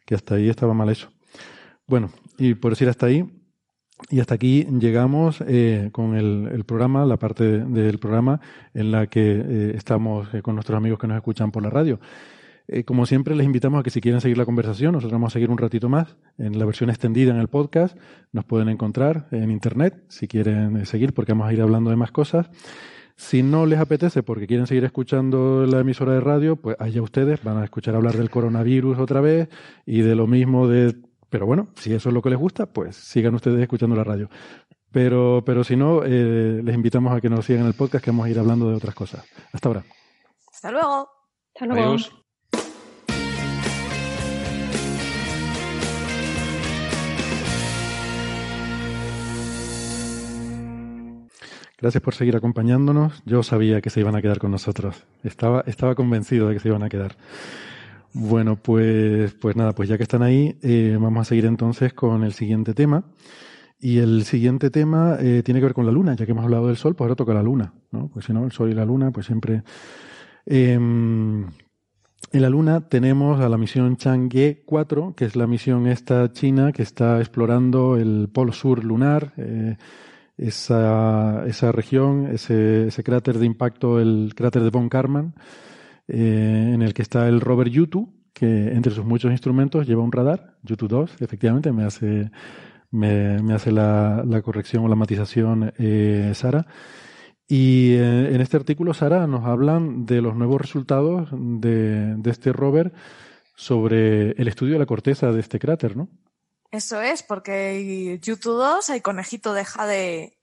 que 0.06 0.16
hasta 0.16 0.36
ahí 0.36 0.48
estaba 0.48 0.74
mal 0.74 0.90
eso. 0.90 1.10
Bueno, 1.86 2.10
y 2.38 2.54
por 2.54 2.72
decir 2.72 2.88
hasta 2.88 3.08
ahí, 3.08 3.26
y 4.10 4.20
hasta 4.20 4.36
aquí 4.36 4.66
llegamos 4.80 5.44
eh, 5.48 5.90
con 5.92 6.16
el, 6.16 6.64
programa, 6.66 7.06
la 7.06 7.18
parte 7.18 7.44
del 7.44 8.00
programa 8.00 8.40
en 8.74 8.92
la 8.92 9.08
que 9.08 9.22
eh, 9.22 9.72
estamos 9.76 10.34
eh, 10.34 10.42
con 10.42 10.56
nuestros 10.56 10.78
amigos 10.78 11.00
que 11.00 11.08
nos 11.08 11.18
escuchan 11.18 11.52
por 11.52 11.64
la 11.64 11.70
radio. 11.70 12.00
Como 12.86 13.06
siempre, 13.06 13.34
les 13.34 13.46
invitamos 13.46 13.80
a 13.80 13.84
que 13.84 13.90
si 13.90 14.02
quieren 14.02 14.20
seguir 14.20 14.38
la 14.38 14.44
conversación, 14.44 14.92
nosotros 14.92 15.14
vamos 15.14 15.32
a 15.32 15.36
seguir 15.36 15.50
un 15.50 15.58
ratito 15.58 15.88
más 15.88 16.18
en 16.38 16.60
la 16.60 16.66
versión 16.66 16.90
extendida 16.90 17.32
en 17.32 17.38
el 17.38 17.48
podcast. 17.48 17.98
Nos 18.34 18.44
pueden 18.44 18.68
encontrar 18.68 19.30
en 19.32 19.52
Internet 19.52 20.04
si 20.10 20.28
quieren 20.28 20.86
seguir, 20.86 21.14
porque 21.14 21.32
vamos 21.32 21.48
a 21.48 21.54
ir 21.54 21.62
hablando 21.62 21.92
de 21.92 21.96
más 21.96 22.12
cosas. 22.12 22.50
Si 23.16 23.42
no 23.42 23.66
les 23.66 23.80
apetece 23.80 24.22
porque 24.22 24.48
quieren 24.48 24.68
seguir 24.68 24.84
escuchando 24.84 25.66
la 25.66 25.80
emisora 25.80 26.12
de 26.12 26.20
radio, 26.20 26.58
pues 26.58 26.76
allá 26.78 27.02
ustedes 27.02 27.42
van 27.42 27.58
a 27.58 27.64
escuchar 27.64 27.96
hablar 27.96 28.18
del 28.18 28.30
coronavirus 28.30 29.00
otra 29.00 29.22
vez 29.22 29.48
y 29.86 30.02
de 30.02 30.16
lo 30.16 30.28
mismo 30.28 30.68
de 30.68 30.94
pero 31.30 31.46
bueno, 31.46 31.68
si 31.76 31.94
eso 31.94 32.10
es 32.10 32.14
lo 32.14 32.22
que 32.22 32.30
les 32.30 32.40
gusta, 32.40 32.66
pues 32.66 32.96
sigan 32.96 33.36
ustedes 33.36 33.62
escuchando 33.62 33.96
la 33.96 34.04
radio. 34.04 34.30
Pero, 34.92 35.44
pero 35.46 35.64
si 35.64 35.76
no, 35.76 36.04
eh, 36.06 36.62
les 36.64 36.76
invitamos 36.76 37.14
a 37.14 37.22
que 37.22 37.30
nos 37.30 37.46
sigan 37.46 37.64
en 37.64 37.68
el 37.68 37.74
podcast, 37.74 38.04
que 38.04 38.12
vamos 38.12 38.26
a 38.26 38.30
ir 38.30 38.40
hablando 38.40 38.70
de 38.70 38.76
otras 38.76 38.96
cosas. 38.96 39.26
Hasta 39.52 39.70
ahora. 39.70 39.84
Hasta 40.52 40.72
luego. 40.72 41.10
Hasta 41.54 41.66
luego. 41.66 41.90
Adiós. 41.90 42.12
Gracias 51.80 52.02
por 52.02 52.16
seguir 52.16 52.36
acompañándonos. 52.36 53.22
Yo 53.26 53.44
sabía 53.44 53.82
que 53.82 53.92
se 53.92 54.00
iban 54.00 54.16
a 54.16 54.22
quedar 54.22 54.40
con 54.40 54.50
nosotros. 54.50 55.04
Estaba, 55.24 55.64
estaba 55.68 55.94
convencido 55.94 56.48
de 56.48 56.56
que 56.56 56.60
se 56.60 56.70
iban 56.70 56.82
a 56.82 56.90
quedar. 56.90 57.16
Bueno, 58.14 58.56
pues, 58.56 59.34
pues 59.36 59.56
nada, 59.56 59.74
pues 59.74 59.90
ya 59.90 59.98
que 59.98 60.04
están 60.04 60.24
ahí, 60.24 60.58
eh, 60.62 60.98
vamos 61.00 61.22
a 61.22 61.26
seguir 61.30 61.46
entonces 61.46 61.94
con 61.94 62.24
el 62.24 62.34
siguiente 62.34 62.74
tema. 62.74 63.06
Y 63.80 64.00
el 64.00 64.24
siguiente 64.24 64.72
tema 64.72 65.18
eh, 65.20 65.44
tiene 65.44 65.60
que 65.60 65.66
ver 65.66 65.74
con 65.76 65.86
la 65.86 65.92
luna, 65.92 66.16
ya 66.16 66.26
que 66.26 66.32
hemos 66.32 66.44
hablado 66.44 66.68
del 66.68 66.78
sol, 66.78 66.96
pues 66.96 67.06
ahora 67.06 67.16
toca 67.16 67.34
la 67.34 67.44
luna, 67.44 67.74
¿no? 67.92 68.10
Pues 68.10 68.26
si 68.26 68.34
no, 68.34 68.44
el 68.44 68.52
sol 68.52 68.72
y 68.72 68.74
la 68.74 68.86
luna, 68.86 69.12
pues 69.12 69.28
siempre. 69.28 69.62
Eh, 70.48 70.80
en 72.32 72.42
la 72.42 72.50
luna 72.50 72.90
tenemos 72.90 73.40
a 73.40 73.50
la 73.50 73.58
misión 73.58 73.96
Chang'e 73.96 74.64
4, 74.66 75.14
que 75.16 75.26
es 75.26 75.36
la 75.36 75.48
misión 75.48 75.88
esta 75.88 76.32
china 76.32 76.72
que 76.72 76.82
está 76.82 77.20
explorando 77.20 77.96
el 77.96 78.30
polo 78.34 78.52
sur 78.52 78.84
lunar, 78.84 79.34
eh, 79.38 79.78
esa, 80.38 81.46
esa 81.46 81.72
región, 81.72 82.28
ese, 82.28 82.88
ese 82.88 83.04
cráter 83.04 83.38
de 83.38 83.46
impacto, 83.46 84.00
el 84.00 84.34
cráter 84.36 84.64
de 84.64 84.70
Von 84.72 84.90
Karman 84.90 85.36
eh, 86.08 86.72
en 86.74 86.82
el 86.82 86.94
que 86.94 87.02
está 87.02 87.28
el 87.28 87.42
rover 87.42 87.70
Yutu, 87.70 88.14
que 88.34 88.74
entre 88.74 88.94
sus 88.94 89.06
muchos 89.06 89.32
instrumentos 89.32 89.88
lleva 89.88 90.04
un 90.04 90.12
radar, 90.12 90.58
Yutu 90.64 90.88
2, 90.88 91.22
efectivamente, 91.22 91.72
me 91.72 91.84
hace, 91.84 92.32
me, 92.92 93.42
me 93.42 93.54
hace 93.54 93.72
la, 93.72 94.24
la, 94.26 94.42
corrección 94.42 94.86
o 94.86 94.88
la 94.88 94.96
matización 94.96 95.74
eh, 95.78 96.32
Sara. 96.36 96.68
Y 97.48 97.94
eh, 97.94 98.36
en 98.36 98.42
este 98.42 98.58
artículo, 98.58 98.94
Sara, 98.94 99.26
nos 99.26 99.46
hablan 99.46 100.06
de 100.06 100.22
los 100.22 100.36
nuevos 100.36 100.62
resultados 100.62 101.30
de, 101.32 102.16
de 102.16 102.30
este 102.30 102.54
rover 102.54 102.94
sobre 103.56 104.32
el 104.32 104.48
estudio 104.48 104.74
de 104.74 104.80
la 104.80 104.86
corteza 104.86 105.32
de 105.32 105.40
este 105.40 105.58
cráter, 105.58 105.98
¿no? 105.98 106.10
Eso 106.70 107.02
es, 107.02 107.24
porque 107.24 108.20
Yutu 108.22 108.52
2, 108.52 108.90
hay 108.90 109.02
conejito 109.02 109.54
de 109.54 109.66
Jade 109.66 110.38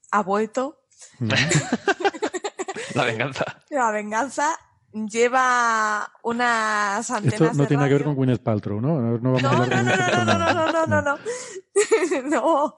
la 2.95 3.05
venganza. 3.05 3.45
La 3.71 3.91
venganza 3.91 4.57
lleva 4.95 6.13
unas 6.23 7.11
antenas. 7.11 7.41
Esto 7.41 7.53
no 7.55 7.67
tiene 7.67 7.79
nada 7.83 7.89
que 7.89 7.95
ver 7.95 8.05
con 8.05 8.15
Gwyneth 8.15 8.43
Paltrow, 8.43 8.81
¿no? 8.81 9.19
No, 9.19 9.33
vamos 9.33 9.45
a 9.45 9.51
hablar 9.51 9.85
no, 9.85 10.25
no, 10.25 10.39
no, 10.39 10.55
no, 10.55 10.87
no, 10.87 10.87
no, 10.87 11.03
no, 11.03 11.19
no, 12.23 12.31
no. 12.31 12.77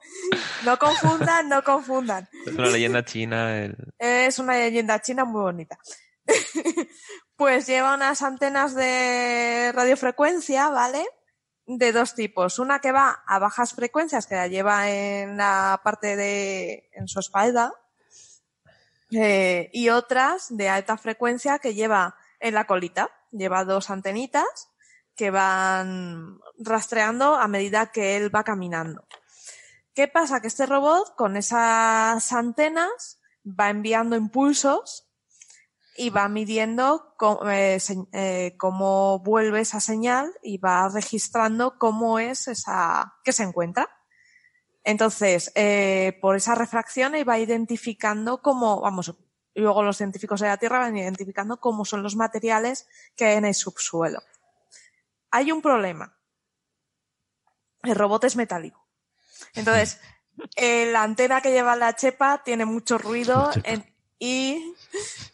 No 0.65 0.79
confundan, 0.79 1.49
no 1.49 1.63
confundan. 1.63 2.27
Es 2.45 2.53
una 2.53 2.69
leyenda 2.69 3.05
china. 3.05 3.71
Es 3.99 4.39
una 4.39 4.57
leyenda 4.57 4.99
china 5.01 5.25
muy 5.25 5.41
bonita. 5.41 5.77
pues 7.35 7.67
lleva 7.67 7.93
unas 7.93 8.21
antenas 8.23 8.73
de 8.73 9.71
radiofrecuencia, 9.73 10.69
¿vale? 10.69 11.05
De 11.67 11.91
dos 11.91 12.15
tipos. 12.15 12.57
Una 12.57 12.79
que 12.79 12.91
va 12.91 13.23
a 13.27 13.39
bajas 13.39 13.73
frecuencias, 13.73 14.25
que 14.25 14.35
la 14.35 14.47
lleva 14.47 14.89
en 14.89 15.37
la 15.37 15.79
parte 15.83 16.15
de, 16.15 16.89
en 16.93 17.07
su 17.07 17.19
espalda, 17.19 17.73
eh, 19.11 19.69
y 19.73 19.89
otras 19.89 20.47
de 20.49 20.69
alta 20.69 20.97
frecuencia 20.97 21.59
que 21.59 21.73
lleva 21.73 22.15
en 22.39 22.53
la 22.53 22.65
colita. 22.65 23.09
Lleva 23.31 23.65
dos 23.65 23.89
antenitas 23.89 24.69
que 25.15 25.31
van 25.31 26.39
rastreando 26.59 27.35
a 27.35 27.47
medida 27.47 27.91
que 27.91 28.15
él 28.15 28.33
va 28.33 28.43
caminando. 28.43 29.07
¿Qué 29.93 30.07
pasa? 30.07 30.41
Que 30.41 30.47
este 30.47 30.65
robot 30.65 31.15
con 31.15 31.37
esas 31.37 32.31
antenas 32.31 33.19
va 33.43 33.69
enviando 33.69 34.15
impulsos 34.15 35.07
y 35.97 36.11
va 36.11 36.29
midiendo 36.29 37.15
cómo, 37.17 37.49
eh, 37.49 37.79
eh, 38.11 38.55
cómo 38.59 39.19
vuelve 39.19 39.61
esa 39.61 39.79
señal 39.79 40.31
y 40.43 40.59
va 40.59 40.87
registrando 40.89 41.79
cómo 41.79 42.19
es 42.19 42.47
esa 42.47 43.15
que 43.23 43.33
se 43.33 43.43
encuentra. 43.43 43.89
Entonces, 44.87 45.51
eh, 45.53 46.17
por 46.21 46.37
esa 46.37 46.55
refracción 46.55 47.13
iba 47.13 47.37
identificando 47.37 48.41
cómo, 48.41 48.79
vamos, 48.79 49.13
luego 49.53 49.83
los 49.83 49.97
científicos 49.97 50.39
de 50.39 50.47
la 50.47 50.55
Tierra 50.55 50.79
van 50.79 50.95
identificando 50.95 51.59
cómo 51.59 51.83
son 51.83 52.03
los 52.03 52.15
materiales 52.15 52.87
que 53.17 53.25
hay 53.25 53.35
en 53.35 53.43
el 53.43 53.53
subsuelo. 53.53 54.23
Hay 55.29 55.51
un 55.51 55.61
problema. 55.61 56.17
El 57.83 57.95
robot 57.95 58.23
es 58.23 58.37
metálico. 58.37 58.87
Entonces, 59.55 59.99
eh, 60.55 60.89
la 60.89 61.03
antena 61.03 61.41
que 61.41 61.51
lleva 61.51 61.75
la 61.75 61.93
chepa 61.93 62.41
tiene 62.45 62.63
mucho 62.63 62.97
ruido 62.97 63.51
y 64.19 64.73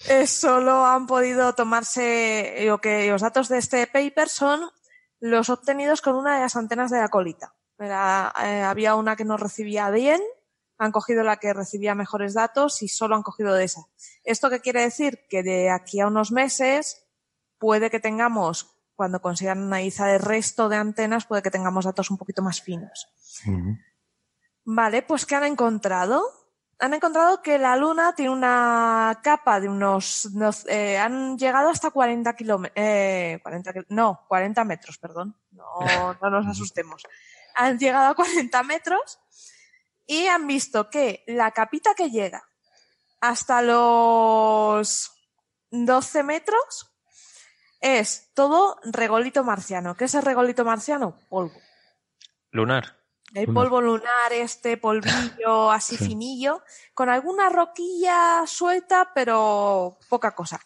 eh, 0.07 0.25
solo 0.25 0.83
han 0.83 1.05
podido 1.05 1.53
tomarse 1.53 2.55
lo 2.61 2.81
que 2.81 3.07
los 3.07 3.21
datos 3.21 3.49
de 3.49 3.59
este 3.59 3.85
paper 3.85 4.29
son 4.29 4.71
los 5.19 5.51
obtenidos 5.51 6.01
con 6.01 6.15
una 6.15 6.33
de 6.33 6.41
las 6.41 6.55
antenas 6.55 6.89
de 6.89 7.01
la 7.01 7.09
colita. 7.09 7.53
Eh, 7.91 8.61
había 8.61 8.95
una 8.95 9.15
que 9.15 9.25
no 9.25 9.37
recibía 9.37 9.89
bien, 9.89 10.21
han 10.77 10.91
cogido 10.91 11.23
la 11.23 11.37
que 11.37 11.53
recibía 11.53 11.95
mejores 11.95 12.33
datos 12.33 12.81
y 12.81 12.87
solo 12.87 13.15
han 13.15 13.23
cogido 13.23 13.53
de 13.53 13.65
esa. 13.65 13.81
¿Esto 14.23 14.49
qué 14.49 14.59
quiere 14.59 14.81
decir? 14.81 15.25
Que 15.29 15.43
de 15.43 15.69
aquí 15.69 15.99
a 15.99 16.07
unos 16.07 16.31
meses 16.31 17.07
puede 17.57 17.89
que 17.89 17.99
tengamos, 17.99 18.75
cuando 18.95 19.21
consigan 19.21 19.63
analizar 19.63 20.09
el 20.09 20.19
resto 20.19 20.69
de 20.69 20.77
antenas, 20.77 21.25
puede 21.25 21.41
que 21.41 21.51
tengamos 21.51 21.85
datos 21.85 22.11
un 22.11 22.17
poquito 22.17 22.41
más 22.41 22.61
finos. 22.61 23.07
Vale, 24.65 25.01
pues 25.03 25.25
¿qué 25.25 25.35
han 25.35 25.45
encontrado? 25.45 26.23
Han 26.79 26.93
encontrado 26.93 27.41
que 27.41 27.57
la 27.57 27.77
Luna 27.77 28.13
tiene 28.13 28.31
una 28.31 29.19
capa 29.23 29.61
de 29.61 29.69
unos... 29.69 30.29
Eh, 30.67 30.97
han 30.97 31.37
llegado 31.37 31.69
hasta 31.69 31.91
40 31.91 32.35
kilómetros... 32.35 32.73
Eh, 32.75 33.41
no, 33.89 34.25
40 34.27 34.63
metros, 34.65 34.97
perdón. 34.97 35.37
No, 35.51 36.17
no 36.21 36.29
nos 36.29 36.47
asustemos 36.47 37.03
han 37.55 37.79
llegado 37.79 38.11
a 38.11 38.15
40 38.15 38.63
metros 38.63 39.19
y 40.05 40.27
han 40.27 40.47
visto 40.47 40.89
que 40.89 41.23
la 41.27 41.51
capita 41.51 41.93
que 41.95 42.09
llega 42.09 42.43
hasta 43.21 43.61
los 43.61 45.13
12 45.71 46.23
metros 46.23 46.91
es 47.79 48.31
todo 48.33 48.79
regolito 48.83 49.43
marciano. 49.43 49.95
¿Qué 49.95 50.05
es 50.05 50.15
el 50.15 50.23
regolito 50.23 50.65
marciano? 50.65 51.19
Polvo. 51.29 51.59
Lunar. 52.51 52.99
El 53.33 53.51
polvo 53.51 53.81
lunar, 53.81 54.31
este 54.31 54.77
polvillo 54.77 55.71
así 55.71 55.97
finillo, 55.97 56.63
con 56.93 57.09
alguna 57.09 57.49
roquilla 57.49 58.43
suelta, 58.45 59.11
pero 59.15 59.97
poca 60.07 60.35
cosa. 60.35 60.59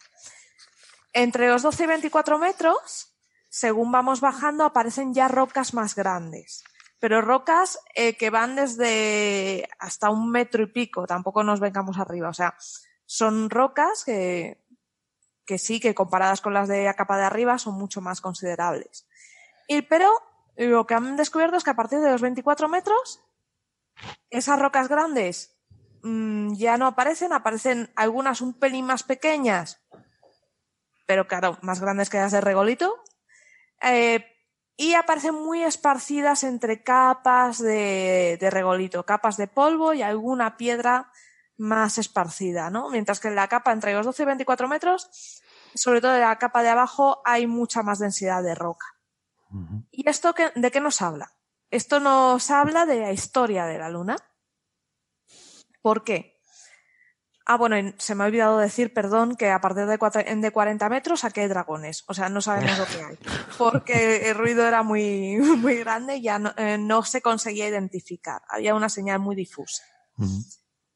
Entre 1.14 1.48
los 1.48 1.62
12 1.62 1.84
y 1.84 1.86
24 1.86 2.38
metros, 2.38 3.14
según 3.48 3.90
vamos 3.90 4.20
bajando, 4.20 4.64
aparecen 4.64 5.14
ya 5.14 5.28
rocas 5.28 5.72
más 5.72 5.94
grandes 5.94 6.62
pero 7.00 7.20
rocas 7.20 7.78
eh, 7.94 8.16
que 8.16 8.30
van 8.30 8.56
desde 8.56 9.68
hasta 9.78 10.10
un 10.10 10.30
metro 10.30 10.62
y 10.62 10.66
pico, 10.66 11.06
tampoco 11.06 11.44
nos 11.44 11.60
vengamos 11.60 11.98
arriba, 11.98 12.28
o 12.28 12.34
sea, 12.34 12.56
son 13.06 13.50
rocas 13.50 14.04
que, 14.04 14.62
que 15.46 15.58
sí, 15.58 15.80
que 15.80 15.94
comparadas 15.94 16.40
con 16.40 16.54
las 16.54 16.68
de 16.68 16.84
la 16.84 16.94
capa 16.94 17.16
de 17.16 17.24
arriba 17.24 17.58
son 17.58 17.74
mucho 17.74 18.00
más 18.00 18.20
considerables. 18.20 19.08
Y, 19.66 19.82
pero 19.82 20.10
lo 20.56 20.86
que 20.86 20.94
han 20.94 21.16
descubierto 21.16 21.56
es 21.56 21.64
que 21.64 21.70
a 21.70 21.76
partir 21.76 22.00
de 22.00 22.10
los 22.10 22.20
24 22.20 22.68
metros, 22.68 23.22
esas 24.30 24.58
rocas 24.58 24.88
grandes 24.88 25.56
mmm, 26.02 26.54
ya 26.54 26.76
no 26.76 26.86
aparecen, 26.86 27.32
aparecen 27.32 27.90
algunas 27.96 28.40
un 28.40 28.54
pelín 28.54 28.86
más 28.86 29.02
pequeñas, 29.02 29.80
pero 31.06 31.26
claro, 31.26 31.58
más 31.62 31.80
grandes 31.80 32.10
que 32.10 32.18
las 32.18 32.32
de 32.32 32.40
regolito, 32.40 32.94
eh, 33.82 34.26
y 34.80 34.94
aparecen 34.94 35.34
muy 35.34 35.64
esparcidas 35.64 36.44
entre 36.44 36.84
capas 36.84 37.58
de, 37.58 38.38
regolito, 38.40 39.04
capas 39.04 39.36
de 39.36 39.48
polvo 39.48 39.92
y 39.92 40.02
alguna 40.02 40.56
piedra 40.56 41.10
más 41.56 41.98
esparcida, 41.98 42.70
¿no? 42.70 42.88
Mientras 42.88 43.18
que 43.18 43.26
en 43.26 43.34
la 43.34 43.48
capa 43.48 43.72
entre 43.72 43.92
los 43.92 44.06
12 44.06 44.22
y 44.22 44.26
24 44.26 44.68
metros, 44.68 45.42
sobre 45.74 46.00
todo 46.00 46.14
en 46.14 46.20
la 46.20 46.38
capa 46.38 46.62
de 46.62 46.68
abajo, 46.68 47.20
hay 47.24 47.48
mucha 47.48 47.82
más 47.82 47.98
densidad 47.98 48.40
de 48.44 48.54
roca. 48.54 48.86
¿Y 49.90 50.08
esto 50.08 50.32
de 50.54 50.70
qué 50.70 50.80
nos 50.80 51.02
habla? 51.02 51.32
Esto 51.72 51.98
nos 51.98 52.48
habla 52.52 52.86
de 52.86 53.00
la 53.00 53.12
historia 53.12 53.66
de 53.66 53.78
la 53.78 53.88
Luna. 53.88 54.16
¿Por 55.82 56.04
qué? 56.04 56.37
Ah, 57.50 57.56
bueno, 57.56 57.76
se 57.96 58.14
me 58.14 58.24
ha 58.24 58.26
olvidado 58.26 58.58
decir, 58.58 58.92
perdón, 58.92 59.34
que 59.34 59.48
a 59.48 59.58
partir 59.58 59.86
de, 59.86 59.96
de 60.36 60.50
40 60.50 60.88
metros 60.90 61.24
aquí 61.24 61.40
hay 61.40 61.48
dragones. 61.48 62.04
O 62.06 62.12
sea, 62.12 62.28
no 62.28 62.42
sabemos 62.42 62.76
lo 62.76 62.84
que 62.84 63.02
hay. 63.02 63.18
Porque 63.56 64.28
el 64.28 64.34
ruido 64.34 64.68
era 64.68 64.82
muy, 64.82 65.38
muy 65.56 65.76
grande 65.76 66.16
y 66.16 66.22
ya 66.22 66.38
no, 66.38 66.52
eh, 66.58 66.76
no 66.76 67.02
se 67.04 67.22
conseguía 67.22 67.66
identificar. 67.66 68.42
Había 68.50 68.74
una 68.74 68.90
señal 68.90 69.20
muy 69.20 69.34
difusa. 69.34 69.82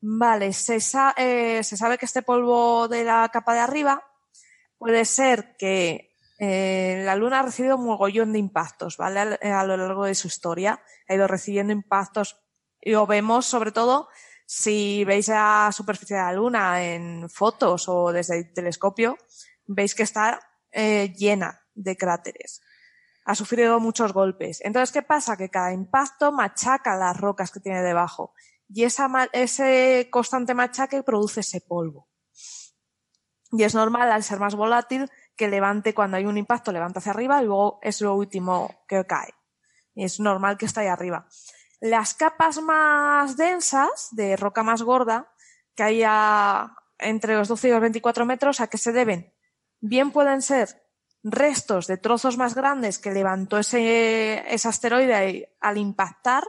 Vale, 0.03 0.53
se, 0.53 0.77
eh, 1.17 1.65
se, 1.65 1.77
sabe 1.79 1.97
que 1.97 2.05
este 2.05 2.21
polvo 2.21 2.87
de 2.87 3.05
la 3.05 3.31
capa 3.33 3.55
de 3.55 3.61
arriba 3.61 4.05
puede 4.77 5.07
ser 5.07 5.57
que 5.57 6.15
eh, 6.39 7.01
la 7.07 7.17
Luna 7.17 7.41
ha 7.41 7.45
recibido 7.45 7.77
un 7.77 7.87
mogollón 7.87 8.35
de 8.35 8.41
impactos, 8.41 8.99
¿vale? 8.99 9.21
A, 9.21 9.61
a, 9.61 9.65
lo 9.65 9.79
largo 9.79 10.05
de 10.05 10.15
su 10.15 10.27
historia. 10.27 10.83
Ha 11.09 11.15
ido 11.15 11.27
recibiendo 11.27 11.73
impactos 11.73 12.45
y 12.79 12.91
lo 12.91 13.07
vemos 13.07 13.47
sobre 13.47 13.73
todo 13.73 14.09
si 14.55 15.03
veis 15.07 15.29
la 15.29 15.71
superficie 15.73 16.15
de 16.15 16.23
la 16.23 16.33
Luna 16.35 16.85
en 16.85 17.31
fotos 17.31 17.89
o 17.89 18.13
desde 18.13 18.37
el 18.37 18.53
telescopio, 18.53 19.17
veis 19.67 19.95
que 19.95 20.03
está 20.03 20.39
eh, 20.71 21.11
llena 21.17 21.63
de 21.75 21.97
cráteres. 21.97 22.61
Ha 23.25 23.35
sufrido 23.35 23.81
muchos 23.81 24.13
golpes. 24.13 24.61
Entonces, 24.61 24.93
¿qué 24.93 25.01
pasa? 25.01 25.39
Que 25.39 25.49
cada 25.49 25.73
impacto 25.73 26.33
machaca 26.33 26.97
las 26.97 27.17
rocas 27.17 27.51
que 27.51 27.61
tiene 27.61 27.81
debajo. 27.81 28.35
Y 28.69 28.85
esa, 28.85 29.09
ese 29.33 30.09
constante 30.11 30.53
machaque 30.53 31.03
produce 31.03 31.41
ese 31.41 31.63
polvo. 31.63 32.11
Y 33.53 33.63
es 33.63 33.75
normal, 33.75 34.13
al 34.13 34.23
ser 34.23 34.39
más 34.39 34.55
volátil, 34.55 35.11
que 35.35 35.49
levante 35.49 35.95
cuando 35.95 36.19
hay 36.19 36.27
un 36.27 36.37
impacto, 36.37 36.73
levanta 36.73 36.99
hacia 36.99 37.13
arriba 37.13 37.43
y 37.43 37.47
luego 37.47 37.79
es 37.81 38.03
lo 38.03 38.15
último 38.15 38.85
que 38.87 39.03
cae. 39.07 39.33
Y 39.95 40.05
es 40.05 40.21
normal 40.21 40.59
que 40.59 40.67
esté 40.67 40.81
ahí 40.81 40.89
arriba. 40.89 41.27
Las 41.83 42.15
capas 42.15 42.63
más 42.63 43.37
densas, 43.37 44.11
de 44.13 44.37
roca 44.37 44.63
más 44.63 44.83
gorda, 44.83 45.33
que 45.75 45.83
hay 45.83 46.05
entre 47.01 47.35
los 47.35 47.49
12 47.49 47.67
y 47.67 47.71
los 47.73 47.81
24 47.81 48.25
metros, 48.25 48.61
¿a 48.61 48.69
qué 48.69 48.79
se 48.79 48.93
deben? 48.93 49.35
Bien 49.81 50.13
pueden 50.13 50.43
ser 50.43 50.81
restos 51.25 51.89
de 51.89 51.97
trozos 51.97 52.39
más 52.39 52.55
grandes 52.55 53.01
que 53.01 53.11
levantó 53.11 53.59
ese, 53.59 54.45
ese 54.55 54.69
asteroide 54.69 55.57
al 55.61 55.77
impactar 55.77 56.45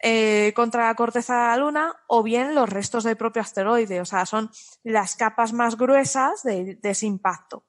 eh, 0.00 0.52
contra 0.56 0.88
la 0.88 0.96
corteza 0.96 1.34
de 1.34 1.46
la 1.46 1.56
Luna, 1.56 1.96
o 2.08 2.24
bien 2.24 2.56
los 2.56 2.68
restos 2.68 3.04
del 3.04 3.16
propio 3.16 3.40
asteroide, 3.40 4.00
o 4.00 4.04
sea, 4.04 4.26
son 4.26 4.50
las 4.82 5.14
capas 5.14 5.52
más 5.52 5.76
gruesas 5.76 6.42
de, 6.42 6.74
de 6.74 6.90
ese 6.90 7.06
impacto. 7.06 7.64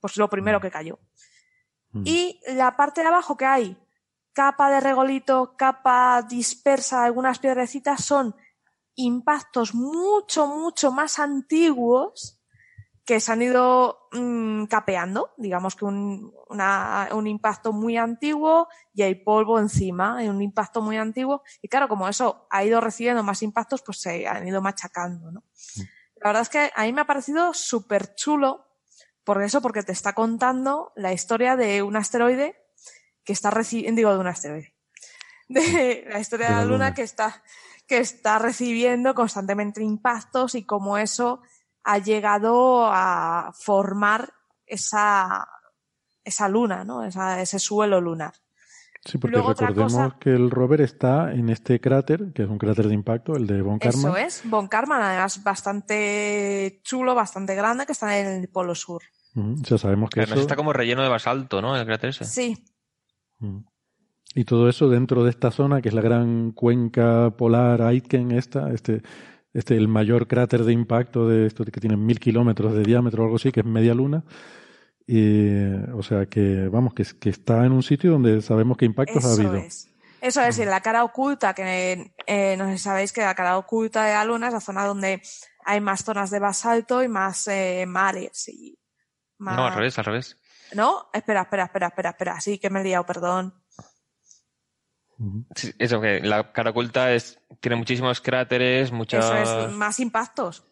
Pues 0.00 0.16
lo 0.16 0.28
primero 0.28 0.60
que 0.60 0.72
cayó. 0.72 0.98
Mm. 1.92 2.02
Y 2.04 2.40
la 2.48 2.76
parte 2.76 3.02
de 3.02 3.06
abajo 3.06 3.36
que 3.36 3.46
hay 3.46 3.78
capa 4.32 4.70
de 4.70 4.80
regolito, 4.80 5.56
capa 5.56 6.22
dispersa, 6.22 7.04
algunas 7.04 7.38
piedrecitas 7.38 8.04
son 8.04 8.34
impactos 8.94 9.74
mucho, 9.74 10.46
mucho 10.46 10.90
más 10.90 11.18
antiguos 11.18 12.38
que 13.08 13.20
se 13.20 13.32
han 13.32 13.40
ido 13.40 14.08
mm, 14.12 14.64
capeando, 14.64 15.32
digamos 15.38 15.76
que 15.76 15.86
un, 15.86 16.34
un, 16.50 17.26
impacto 17.26 17.72
muy 17.72 17.96
antiguo 17.96 18.68
y 18.92 19.00
hay 19.00 19.14
polvo 19.14 19.58
encima, 19.58 20.18
hay 20.18 20.28
un 20.28 20.42
impacto 20.42 20.82
muy 20.82 20.98
antiguo. 20.98 21.42
Y 21.62 21.68
claro, 21.68 21.88
como 21.88 22.06
eso 22.06 22.46
ha 22.50 22.64
ido 22.64 22.82
recibiendo 22.82 23.22
más 23.22 23.42
impactos, 23.42 23.80
pues 23.80 23.98
se 23.98 24.28
han 24.28 24.46
ido 24.46 24.60
machacando, 24.60 25.32
¿no? 25.32 25.42
La 26.16 26.28
verdad 26.28 26.42
es 26.42 26.48
que 26.50 26.70
a 26.74 26.82
mí 26.82 26.92
me 26.92 27.00
ha 27.00 27.06
parecido 27.06 27.54
súper 27.54 28.14
chulo 28.14 28.66
Por 29.24 29.42
eso, 29.42 29.62
porque 29.62 29.82
te 29.82 29.92
está 29.92 30.12
contando 30.12 30.92
la 30.94 31.14
historia 31.14 31.56
de 31.56 31.82
un 31.82 31.96
asteroide 31.96 32.56
que 33.28 33.34
está 33.34 33.50
recibiendo, 33.50 33.98
digo, 33.98 34.10
de 34.10 34.20
un 34.20 34.26
asteroide, 34.26 34.72
de 35.48 36.06
la 36.10 36.18
historia 36.18 36.48
de, 36.48 36.54
la, 36.54 36.64
luna, 36.64 36.94
que 36.94 37.02
está, 37.02 37.42
que 37.86 37.98
está 37.98 38.38
recibiendo 38.38 39.14
constantemente 39.14 39.84
impactos 39.84 40.54
y 40.54 40.64
cómo 40.64 40.96
eso 40.96 41.42
ha 41.84 41.98
llegado 41.98 42.86
a 42.86 43.52
formar 43.52 44.32
esa, 44.64 45.46
esa 46.24 46.48
luna, 46.48 46.86
¿no? 46.86 47.04
Esa, 47.04 47.42
ese 47.42 47.58
suelo 47.58 48.00
lunar. 48.00 48.32
Sí, 49.04 49.18
porque 49.18 49.36
recordemos 49.36 50.14
que 50.14 50.30
el 50.30 50.50
rover 50.50 50.80
está 50.80 51.30
en 51.30 51.50
este 51.50 51.82
cráter, 51.82 52.32
que 52.32 52.44
es 52.44 52.48
un 52.48 52.56
cráter 52.56 52.88
de 52.88 52.94
impacto, 52.94 53.34
el 53.34 53.46
de 53.46 53.60
Von 53.60 53.78
Karman. 53.78 54.00
Eso 54.00 54.16
es, 54.16 54.40
Von 54.44 54.68
Karman, 54.68 55.02
además 55.02 55.44
bastante 55.44 56.80
chulo, 56.82 57.14
bastante 57.14 57.54
grande, 57.54 57.84
que 57.84 57.92
está 57.92 58.18
en 58.18 58.40
el 58.40 58.48
polo 58.48 58.74
sur. 58.74 59.02
Ya 59.34 59.76
sabemos 59.76 60.08
que 60.08 60.22
está 60.22 60.56
como 60.56 60.72
relleno 60.72 61.02
de 61.02 61.10
basalto, 61.10 61.60
¿no? 61.60 61.76
El 61.76 61.84
cráter 61.84 62.08
ese. 62.08 62.24
Sí. 62.24 62.64
Y 64.34 64.44
todo 64.44 64.68
eso 64.68 64.88
dentro 64.88 65.24
de 65.24 65.30
esta 65.30 65.50
zona, 65.50 65.80
que 65.80 65.88
es 65.88 65.94
la 65.94 66.02
gran 66.02 66.52
cuenca 66.52 67.30
polar 67.36 67.82
Aitken, 67.82 68.32
esta, 68.32 68.72
este, 68.72 69.02
este, 69.52 69.76
el 69.76 69.88
mayor 69.88 70.26
cráter 70.26 70.64
de 70.64 70.72
impacto 70.72 71.28
de 71.28 71.46
esto 71.46 71.64
que 71.64 71.80
tiene 71.80 71.96
mil 71.96 72.20
kilómetros 72.20 72.74
de 72.74 72.82
diámetro 72.82 73.22
o 73.22 73.26
algo 73.26 73.36
así, 73.36 73.50
que 73.52 73.60
es 73.60 73.66
media 73.66 73.94
luna. 73.94 74.24
Y, 75.06 75.72
o 75.94 76.02
sea 76.02 76.26
que, 76.26 76.68
vamos, 76.68 76.92
que, 76.92 77.04
que 77.18 77.30
está 77.30 77.64
en 77.64 77.72
un 77.72 77.82
sitio 77.82 78.12
donde 78.12 78.42
sabemos 78.42 78.76
que 78.76 78.84
impactos 78.84 79.24
ha 79.24 79.32
habido. 79.32 79.56
Es. 79.56 79.88
Eso 80.20 80.42
es, 80.42 80.58
y 80.58 80.64
la 80.64 80.80
cara 80.80 81.04
oculta, 81.04 81.54
que 81.54 82.12
eh, 82.26 82.56
no 82.56 82.66
sé 82.66 82.72
si 82.72 82.78
sabéis 82.78 83.12
que 83.12 83.20
la 83.20 83.34
cara 83.34 83.56
oculta 83.56 84.04
de 84.04 84.12
la 84.12 84.24
Luna 84.24 84.48
es 84.48 84.52
la 84.52 84.60
zona 84.60 84.84
donde 84.84 85.22
hay 85.64 85.80
más 85.80 86.04
zonas 86.04 86.30
de 86.30 86.40
basalto 86.40 87.02
y 87.02 87.08
más 87.08 87.46
eh, 87.46 87.84
mares. 87.86 88.48
Y 88.48 88.76
más... 89.38 89.56
No, 89.56 89.66
al 89.66 89.74
revés, 89.74 89.98
al 89.98 90.04
revés. 90.06 90.36
¿No? 90.74 91.08
Espera, 91.12 91.42
espera, 91.42 91.64
espera, 91.64 91.86
espera, 91.88 92.10
espera. 92.10 92.40
Sí, 92.40 92.58
que 92.58 92.70
me 92.70 92.80
he 92.80 92.84
liado, 92.84 93.04
perdón. 93.04 93.54
Sí, 95.54 95.74
eso 95.78 96.00
que 96.00 96.20
la 96.20 96.52
cara 96.52 96.70
oculta 96.70 97.12
es, 97.12 97.40
tiene 97.60 97.76
muchísimos 97.76 98.20
cráteres, 98.20 98.92
muchas... 98.92 99.24
Eso 99.24 99.66
es, 99.66 99.72
más 99.72 99.98
impactos. 99.98 100.64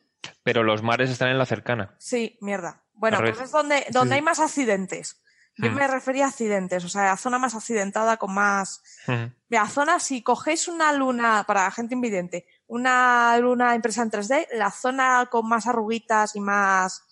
Pero 0.44 0.62
los 0.62 0.82
mares 0.82 1.10
están 1.10 1.28
en 1.28 1.38
la 1.38 1.46
cercana. 1.46 1.96
Sí, 1.98 2.38
mierda. 2.40 2.82
Bueno, 2.94 3.18
pues 3.18 3.40
es 3.40 3.50
donde, 3.50 3.86
donde 3.90 4.14
hay 4.14 4.22
más 4.22 4.40
accidentes. 4.40 5.20
Yo 5.58 5.70
hmm. 5.70 5.74
me 5.74 5.86
refería 5.86 6.26
a 6.26 6.28
accidentes, 6.28 6.84
o 6.84 6.88
sea, 6.88 7.06
la 7.06 7.16
zona 7.16 7.38
más 7.38 7.54
accidentada 7.54 8.18
con 8.18 8.34
más. 8.34 8.82
Hmm. 9.06 9.26
La 9.48 9.66
zona, 9.68 9.98
si 9.98 10.22
cogéis 10.22 10.68
una 10.68 10.92
luna, 10.92 11.44
para 11.46 11.64
la 11.64 11.70
gente 11.70 11.94
invidente, 11.94 12.46
una 12.66 13.36
luna 13.38 13.74
impresa 13.74 14.02
en 14.02 14.10
3D, 14.10 14.48
la 14.54 14.70
zona 14.70 15.28
con 15.30 15.48
más 15.48 15.66
arruguitas 15.66 16.36
y 16.36 16.40
más. 16.40 17.06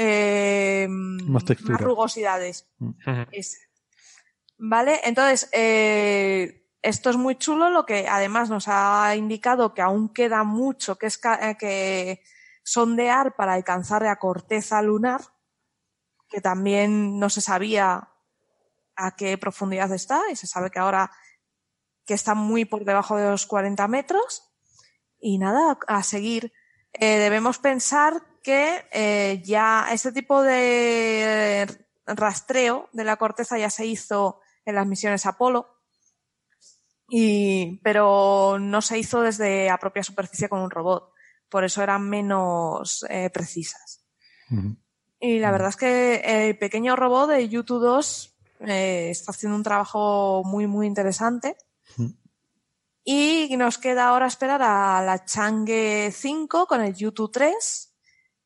Eh, 0.00 0.86
más, 0.88 1.44
rugosidades. 1.80 2.68
Hmm. 2.78 2.92
¿Vale? 4.56 5.00
Entonces, 5.02 5.48
eh, 5.52 6.68
esto 6.82 7.10
es 7.10 7.16
muy 7.16 7.34
chulo, 7.34 7.68
lo 7.70 7.84
que 7.84 8.06
además 8.06 8.48
nos 8.48 8.68
ha 8.68 9.16
indicado 9.16 9.74
que 9.74 9.82
aún 9.82 10.10
queda 10.10 10.44
mucho 10.44 10.96
que, 10.98 11.06
es, 11.06 11.20
eh, 11.40 11.56
que 11.58 12.22
sondear 12.62 13.34
para 13.34 13.54
alcanzar 13.54 14.02
la 14.02 14.20
corteza 14.20 14.80
lunar, 14.82 15.20
que 16.28 16.40
también 16.40 17.18
no 17.18 17.28
se 17.28 17.40
sabía 17.40 18.08
a 18.94 19.16
qué 19.16 19.36
profundidad 19.36 19.92
está 19.92 20.22
y 20.30 20.36
se 20.36 20.46
sabe 20.46 20.70
que 20.70 20.78
ahora 20.78 21.10
que 22.06 22.14
está 22.14 22.36
muy 22.36 22.64
por 22.64 22.84
debajo 22.84 23.16
de 23.16 23.30
los 23.30 23.46
40 23.46 23.88
metros. 23.88 24.44
Y 25.18 25.38
nada, 25.38 25.76
a 25.88 26.04
seguir. 26.04 26.52
Eh, 26.92 27.18
debemos 27.18 27.58
pensar 27.58 28.27
que 28.42 28.84
eh, 28.92 29.42
ya 29.44 29.88
este 29.92 30.12
tipo 30.12 30.42
de 30.42 31.66
rastreo 32.06 32.88
de 32.92 33.04
la 33.04 33.16
corteza 33.16 33.58
ya 33.58 33.70
se 33.70 33.86
hizo 33.86 34.40
en 34.64 34.74
las 34.74 34.86
misiones 34.86 35.26
Apolo, 35.26 35.78
y, 37.08 37.78
pero 37.82 38.58
no 38.60 38.82
se 38.82 38.98
hizo 38.98 39.22
desde 39.22 39.66
la 39.66 39.78
propia 39.78 40.02
superficie 40.02 40.48
con 40.48 40.60
un 40.60 40.70
robot. 40.70 41.12
Por 41.48 41.64
eso 41.64 41.82
eran 41.82 42.08
menos 42.08 43.04
eh, 43.08 43.30
precisas. 43.30 44.04
Y 45.20 45.38
la 45.38 45.50
verdad 45.50 45.70
es 45.70 45.76
que 45.76 46.46
el 46.48 46.58
pequeño 46.58 46.96
robot 46.96 47.30
de 47.30 47.48
YouTube 47.48 47.80
2 47.80 48.36
eh, 48.60 49.08
está 49.10 49.32
haciendo 49.32 49.56
un 49.56 49.62
trabajo 49.62 50.42
muy, 50.44 50.66
muy 50.66 50.86
interesante. 50.86 51.56
Y 53.04 53.56
nos 53.56 53.78
queda 53.78 54.08
ahora 54.08 54.26
esperar 54.26 54.60
a 54.62 55.02
la 55.02 55.24
Chang'e 55.24 56.12
5 56.12 56.66
con 56.66 56.82
el 56.82 56.94
YouTube 56.94 57.32
3, 57.32 57.87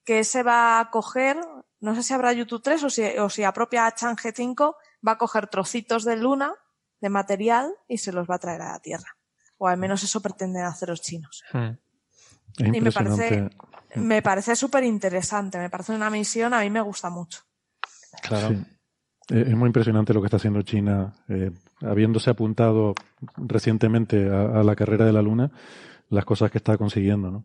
que 0.04 0.24
se 0.24 0.42
va 0.42 0.80
a 0.80 0.90
coger, 0.90 1.38
no 1.80 1.94
sé 1.94 2.02
si 2.02 2.14
habrá 2.14 2.32
YouTube 2.32 2.62
3 2.62 2.84
o 2.84 2.90
si, 2.90 3.02
o 3.18 3.28
si 3.28 3.42
la 3.42 3.52
propia 3.52 3.90
Chang'e 3.94 4.32
5 4.32 4.76
va 5.06 5.12
a 5.12 5.18
coger 5.18 5.48
trocitos 5.48 6.04
de 6.04 6.16
luna, 6.16 6.52
de 7.00 7.08
material, 7.08 7.72
y 7.88 7.98
se 7.98 8.12
los 8.12 8.28
va 8.28 8.36
a 8.36 8.38
traer 8.38 8.62
a 8.62 8.72
la 8.72 8.80
Tierra. 8.80 9.16
O 9.58 9.68
al 9.68 9.76
menos 9.76 10.02
eso 10.02 10.20
pretenden 10.20 10.64
hacer 10.64 10.88
los 10.88 11.02
chinos. 11.02 11.42
y 12.58 12.80
me 12.80 12.92
parece, 12.92 13.50
me 13.96 14.22
parece 14.22 14.56
súper 14.56 14.84
interesante, 14.84 15.58
me 15.58 15.70
parece 15.70 15.94
una 15.94 16.10
misión, 16.10 16.54
a 16.54 16.60
mí 16.60 16.70
me 16.70 16.80
gusta 16.80 17.10
mucho. 17.10 17.40
Claro. 18.22 18.56
Es 19.28 19.56
muy 19.56 19.68
impresionante 19.68 20.12
lo 20.12 20.20
que 20.20 20.26
está 20.26 20.36
haciendo 20.36 20.62
China, 20.62 21.14
eh, 21.28 21.52
habiéndose 21.80 22.30
apuntado 22.30 22.94
recientemente 23.36 24.28
a, 24.28 24.62
la 24.62 24.76
carrera 24.76 25.06
de 25.06 25.12
la 25.12 25.22
Luna, 25.22 25.50
las 26.10 26.24
cosas 26.24 26.50
que 26.50 26.58
está 26.58 26.76
consiguiendo, 26.76 27.30
¿no? 27.30 27.44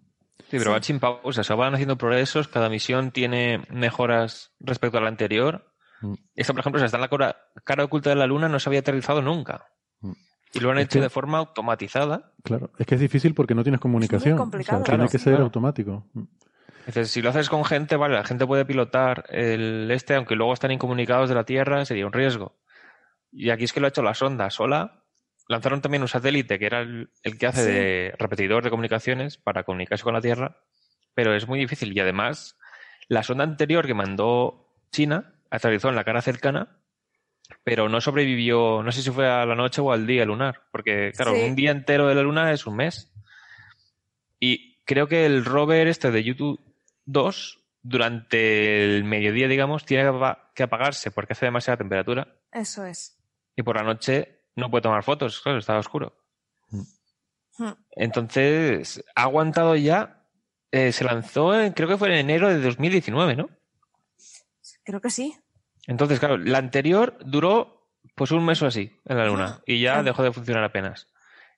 Sí, 0.50 0.58
pero 0.58 0.72
va 0.72 0.82
sin 0.82 1.00
pausa, 1.00 1.44
se 1.44 1.54
van 1.54 1.74
haciendo 1.74 1.98
progresos, 1.98 2.48
cada 2.48 2.70
misión 2.70 3.12
tiene 3.12 3.64
mejoras 3.70 4.54
respecto 4.60 4.98
a 4.98 5.02
la 5.02 5.10
anterior. 5.10 5.74
Mm. 6.02 6.14
Esta, 6.36 6.54
por 6.54 6.62
ejemplo, 6.62 6.80
si 6.80 6.86
está 6.86 6.98
en 6.98 7.02
la 7.02 7.36
cara 7.64 7.84
oculta 7.84 8.10
de 8.10 8.16
la 8.16 8.28
Luna, 8.28 8.48
no 8.48 8.60
se 8.60 8.70
había 8.70 8.80
aterrizado 8.80 9.22
nunca. 9.22 9.68
Mm. 10.00 10.14
Y 10.54 10.60
lo 10.60 10.72
han 10.72 10.80
hecho 10.80 11.02
de 11.02 11.10
forma 11.10 11.40
automatizada. 11.40 12.32
Claro, 12.44 12.72
es 12.78 12.86
que 12.86 12.96
es 12.96 13.02
difícil 13.02 13.34
porque 13.34 13.56
no 13.56 13.64
tienes 13.64 13.82
comunicación. 13.82 14.50
tiene 14.86 15.10
que 15.10 15.20
ser 15.20 15.42
automático. 15.42 16.06
Entonces, 16.88 17.12
si 17.12 17.22
lo 17.22 17.30
haces 17.32 17.50
con 17.50 17.66
gente, 17.66 17.98
vale, 17.98 18.16
la 18.16 18.24
gente 18.24 18.48
puede 18.48 18.64
pilotar 18.64 19.26
el 19.30 19.92
este, 19.92 20.16
aunque 20.16 20.36
luego 20.36 20.54
están 20.54 20.72
incomunicados 20.72 21.28
de 21.28 21.36
la 21.36 21.44
Tierra, 21.44 21.84
sería 21.84 22.06
un 22.06 22.14
riesgo. 22.14 22.56
Y 23.30 23.50
aquí 23.50 23.66
es 23.66 23.74
que 23.74 23.82
lo 23.82 23.88
ha 23.88 23.90
hecho 23.90 24.02
la 24.02 24.14
sonda 24.14 24.50
sola. 24.50 25.04
Lanzaron 25.48 25.82
también 25.82 26.02
un 26.02 26.08
satélite 26.08 26.60
que 26.60 26.66
era 26.66 26.82
el, 26.82 27.10
que 27.40 27.48
hace 27.48 27.64
de 27.64 28.14
repetidor 28.18 28.64
de 28.64 28.70
comunicaciones 28.70 29.38
para 29.38 29.64
comunicarse 29.64 30.04
con 30.04 30.14
la 30.14 30.22
Tierra, 30.22 30.58
pero 31.14 31.34
es 31.36 31.48
muy 31.48 31.60
difícil. 31.60 31.96
Y 31.96 32.00
además, 32.00 32.58
la 33.08 33.24
sonda 33.24 33.44
anterior 33.44 33.88
que 33.88 33.94
mandó 33.94 34.74
China 34.92 35.34
aterrizó 35.50 35.90
en 35.90 35.96
la 35.96 36.04
cara 36.04 36.22
cercana 36.22 36.78
pero 37.64 37.90
no 37.90 38.02
sobrevivió, 38.02 38.82
no 38.84 38.92
sé 38.92 39.02
si 39.02 39.12
fue 39.12 39.28
a 39.28 39.46
la 39.46 39.56
noche 39.56 39.82
o 39.82 39.92
al 39.92 40.06
día 40.06 40.26
lunar, 40.26 40.64
porque 40.72 41.12
claro, 41.16 41.34
un 41.34 41.56
día 41.56 41.72
entero 41.72 42.08
de 42.08 42.16
la 42.16 42.22
luna 42.22 42.52
es 42.52 42.66
un 42.68 42.76
mes. 42.76 43.14
Y 44.40 44.84
creo 44.84 45.08
que 45.08 45.26
el 45.26 45.46
rover 45.46 45.88
este 45.88 46.12
de 46.12 46.24
YouTube 46.24 46.60
2, 47.06 47.60
durante 47.82 48.84
el 48.84 49.04
mediodía, 49.04 49.48
digamos, 49.48 49.86
tiene 49.86 50.10
que 50.54 50.64
apagarse 50.64 51.12
porque 51.12 51.34
hace 51.34 51.46
demasiada 51.46 51.78
temperatura. 51.78 52.36
Eso 52.52 52.86
es. 52.86 53.18
Y 53.56 53.64
por 53.64 53.78
la 53.78 53.84
noche 53.84 54.37
no 54.58 54.70
puede 54.70 54.82
tomar 54.82 55.04
fotos, 55.04 55.40
claro, 55.40 55.60
está 55.60 55.78
oscuro. 55.78 56.18
Hmm. 56.70 57.72
Entonces, 57.92 59.04
ha 59.16 59.24
aguantado 59.24 59.76
ya, 59.76 60.28
eh, 60.72 60.92
se 60.92 61.04
lanzó, 61.04 61.52
creo 61.74 61.88
que 61.88 61.98
fue 61.98 62.10
en 62.10 62.16
enero 62.16 62.50
de 62.50 62.60
2019, 62.60 63.36
¿no? 63.36 63.50
Creo 64.84 65.00
que 65.00 65.10
sí. 65.10 65.36
Entonces, 65.86 66.20
claro, 66.20 66.38
la 66.38 66.58
anterior 66.58 67.18
duró 67.26 67.90
pues 68.16 68.32
un 68.32 68.46
mes 68.46 68.62
o 68.62 68.68
así 68.68 69.00
en 69.06 69.18
la 69.18 69.26
Luna 69.26 69.62
y 69.66 69.82
ya 69.82 70.02
dejó 70.04 70.24
de 70.24 70.32
funcionar 70.32 70.64
apenas. 70.64 71.08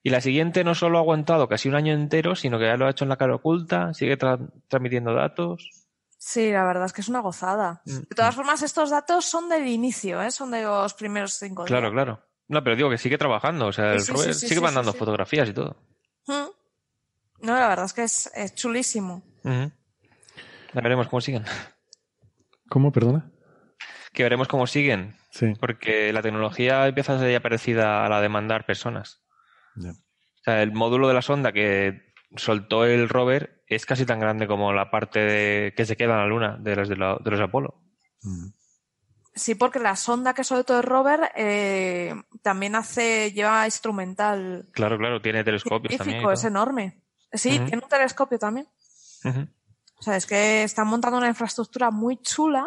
Y 0.02 0.10
la 0.10 0.20
siguiente 0.20 0.64
no 0.64 0.74
solo 0.74 0.98
ha 0.98 1.00
aguantado 1.00 1.48
casi 1.48 1.68
un 1.68 1.74
año 1.74 1.92
entero, 1.92 2.34
sino 2.34 2.58
que 2.58 2.66
ya 2.66 2.76
lo 2.76 2.86
ha 2.86 2.90
hecho 2.90 3.04
en 3.04 3.10
la 3.10 3.16
cara 3.16 3.34
oculta, 3.34 3.92
sigue 3.92 4.16
transmitiendo 4.16 5.14
datos. 5.14 5.70
Sí, 6.16 6.50
la 6.50 6.64
verdad 6.64 6.86
es 6.86 6.92
que 6.92 7.00
es 7.00 7.08
una 7.08 7.20
gozada. 7.20 7.82
Mm. 7.84 7.98
De 8.08 8.16
todas 8.16 8.34
formas, 8.34 8.62
estos 8.62 8.90
datos 8.90 9.24
son 9.24 9.48
del 9.48 9.66
inicio, 9.66 10.22
¿eh? 10.22 10.30
son 10.30 10.50
de 10.50 10.62
los 10.62 10.94
primeros 10.94 11.34
cinco 11.34 11.64
días. 11.64 11.70
Claro, 11.70 11.92
claro. 11.92 12.29
No, 12.50 12.64
pero 12.64 12.76
digo 12.76 12.90
que 12.90 12.98
sigue 12.98 13.16
trabajando, 13.16 13.68
o 13.68 13.72
sea, 13.72 13.92
el 13.92 14.00
sigue 14.00 14.60
mandando 14.60 14.92
fotografías 14.92 15.48
y 15.48 15.52
todo. 15.52 15.76
Mm. 16.26 17.46
No, 17.46 17.54
la 17.54 17.68
verdad 17.68 17.86
es 17.86 17.92
que 17.92 18.02
es, 18.02 18.54
chulísimo. 18.54 19.22
Ya 19.44 20.80
veremos 20.82 21.08
cómo 21.08 21.20
siguen. 21.20 21.44
¿Cómo, 22.68 22.92
perdona? 22.92 23.30
que 24.12 24.22
veremos 24.22 24.48
cómo 24.48 24.66
siguen. 24.66 25.16
Sí. 25.30 25.54
Porque 25.58 26.12
la 26.12 26.22
tecnología 26.22 26.86
empieza 26.86 27.14
a 27.14 27.18
ser 27.18 27.30
ya 27.30 27.40
parecida 27.40 28.04
a 28.04 28.08
la 28.08 28.20
de 28.20 28.28
mandar 28.28 28.66
personas. 28.66 29.22
O 29.76 30.42
sea, 30.42 30.62
el 30.62 30.72
módulo 30.72 31.08
de 31.08 31.14
la 31.14 31.22
sonda 31.22 31.52
que 31.52 32.12
soltó 32.36 32.84
el 32.84 33.08
rover 33.08 33.62
es 33.66 33.86
casi 33.86 34.04
tan 34.04 34.18
grande 34.18 34.46
como 34.46 34.72
la 34.72 34.90
parte 34.90 35.20
de, 35.20 35.74
que 35.76 35.86
se 35.86 35.96
queda 35.96 36.14
en 36.14 36.18
la 36.18 36.26
Luna 36.26 36.56
de 36.58 36.76
los, 36.76 36.88
de, 36.88 36.96
los 36.96 37.40
Apolo. 37.40 37.82
Mm. 38.22 38.48
Sí, 39.34 39.54
porque 39.54 39.78
la 39.78 39.96
sonda 39.96 40.34
que 40.34 40.44
soltó 40.44 40.76
el 40.76 40.82
rover 40.82 41.30
eh, 41.36 42.14
también 42.42 42.74
hace, 42.74 43.32
lleva 43.32 43.64
instrumental. 43.64 44.68
Claro, 44.72 44.98
claro, 44.98 45.22
tiene 45.22 45.44
telescopios 45.44 45.96
también. 45.96 46.28
Es 46.28 46.44
enorme. 46.44 47.02
Sí, 47.32 47.50
tiene 47.60 47.80
un 47.82 47.88
telescopio 47.88 48.38
también. 48.38 48.66
O 49.24 50.02
sea, 50.02 50.16
es 50.16 50.26
que 50.26 50.64
están 50.64 50.88
montando 50.88 51.18
una 51.18 51.28
infraestructura 51.28 51.90
muy 51.90 52.16
chula 52.22 52.66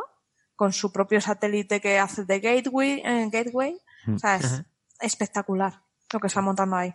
con 0.55 0.71
su 0.71 0.91
propio 0.91 1.19
satélite 1.19 1.81
que 1.81 1.99
hace 1.99 2.23
de 2.25 2.39
gateway, 2.39 3.01
eh, 3.03 3.29
gateway. 3.31 3.77
O 4.13 4.17
sea, 4.17 4.37
es 4.37 4.63
espectacular 5.01 5.81
lo 6.11 6.19
que 6.19 6.27
está 6.27 6.41
montando 6.41 6.75
ahí. 6.75 6.93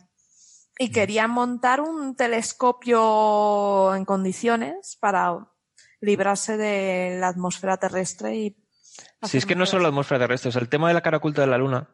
Y 0.79 0.91
querían 0.91 1.31
montar 1.31 1.81
un 1.81 2.15
telescopio 2.15 3.95
en 3.95 4.05
condiciones 4.05 4.97
para 5.01 5.49
librarse 6.01 6.57
de 6.57 7.19
la 7.19 7.29
atmósfera 7.29 7.77
terrestre 7.77 8.37
y 8.37 8.57
Sí, 9.23 9.39
es 9.39 9.47
que 9.47 9.55
no 9.55 9.67
solo 9.67 9.83
la 9.83 9.89
atmósfera 9.89 10.21
terrestre, 10.21 10.49
o 10.49 10.53
sea, 10.53 10.63
el 10.63 10.69
tema 10.69 10.89
de 10.89 10.95
la 10.95 11.01
cara 11.01 11.19
oculta 11.19 11.41
de 11.43 11.49
la 11.49 11.59
Luna 11.59 11.89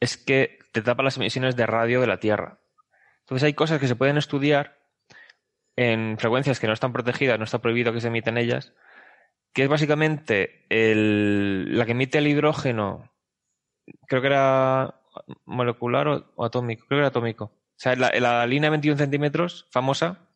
es 0.00 0.16
que 0.16 0.58
te 0.72 0.82
tapa 0.82 1.02
las 1.02 1.16
emisiones 1.16 1.56
de 1.56 1.66
radio 1.66 2.00
de 2.00 2.06
la 2.06 2.18
Tierra. 2.20 2.58
Entonces 3.20 3.44
hay 3.46 3.54
cosas 3.54 3.78
que 3.80 3.88
se 3.88 3.96
pueden 3.96 4.16
estudiar 4.16 4.78
en 5.76 6.16
frecuencias 6.18 6.60
que 6.60 6.66
no 6.66 6.72
están 6.72 6.92
protegidas, 6.92 7.38
no 7.38 7.44
está 7.44 7.58
prohibido 7.60 7.92
que 7.92 8.00
se 8.00 8.08
emiten 8.08 8.38
ellas, 8.38 8.72
que 9.52 9.64
es 9.64 9.68
básicamente 9.68 10.66
el, 10.68 11.76
la 11.76 11.84
que 11.86 11.92
emite 11.92 12.18
el 12.18 12.26
hidrógeno, 12.28 13.10
creo 14.06 14.20
que 14.20 14.28
era 14.28 15.00
molecular 15.44 16.08
o, 16.08 16.44
atómico, 16.44 16.86
creo 16.86 16.98
que 16.98 17.00
era 17.00 17.08
atómico. 17.08 17.44
O 17.44 17.82
sea, 17.82 17.96
la, 17.96 18.10
la 18.18 18.46
línea 18.46 18.68
de 18.68 18.76
21 18.76 18.98
centímetros, 18.98 19.66
famosa, 19.70 20.28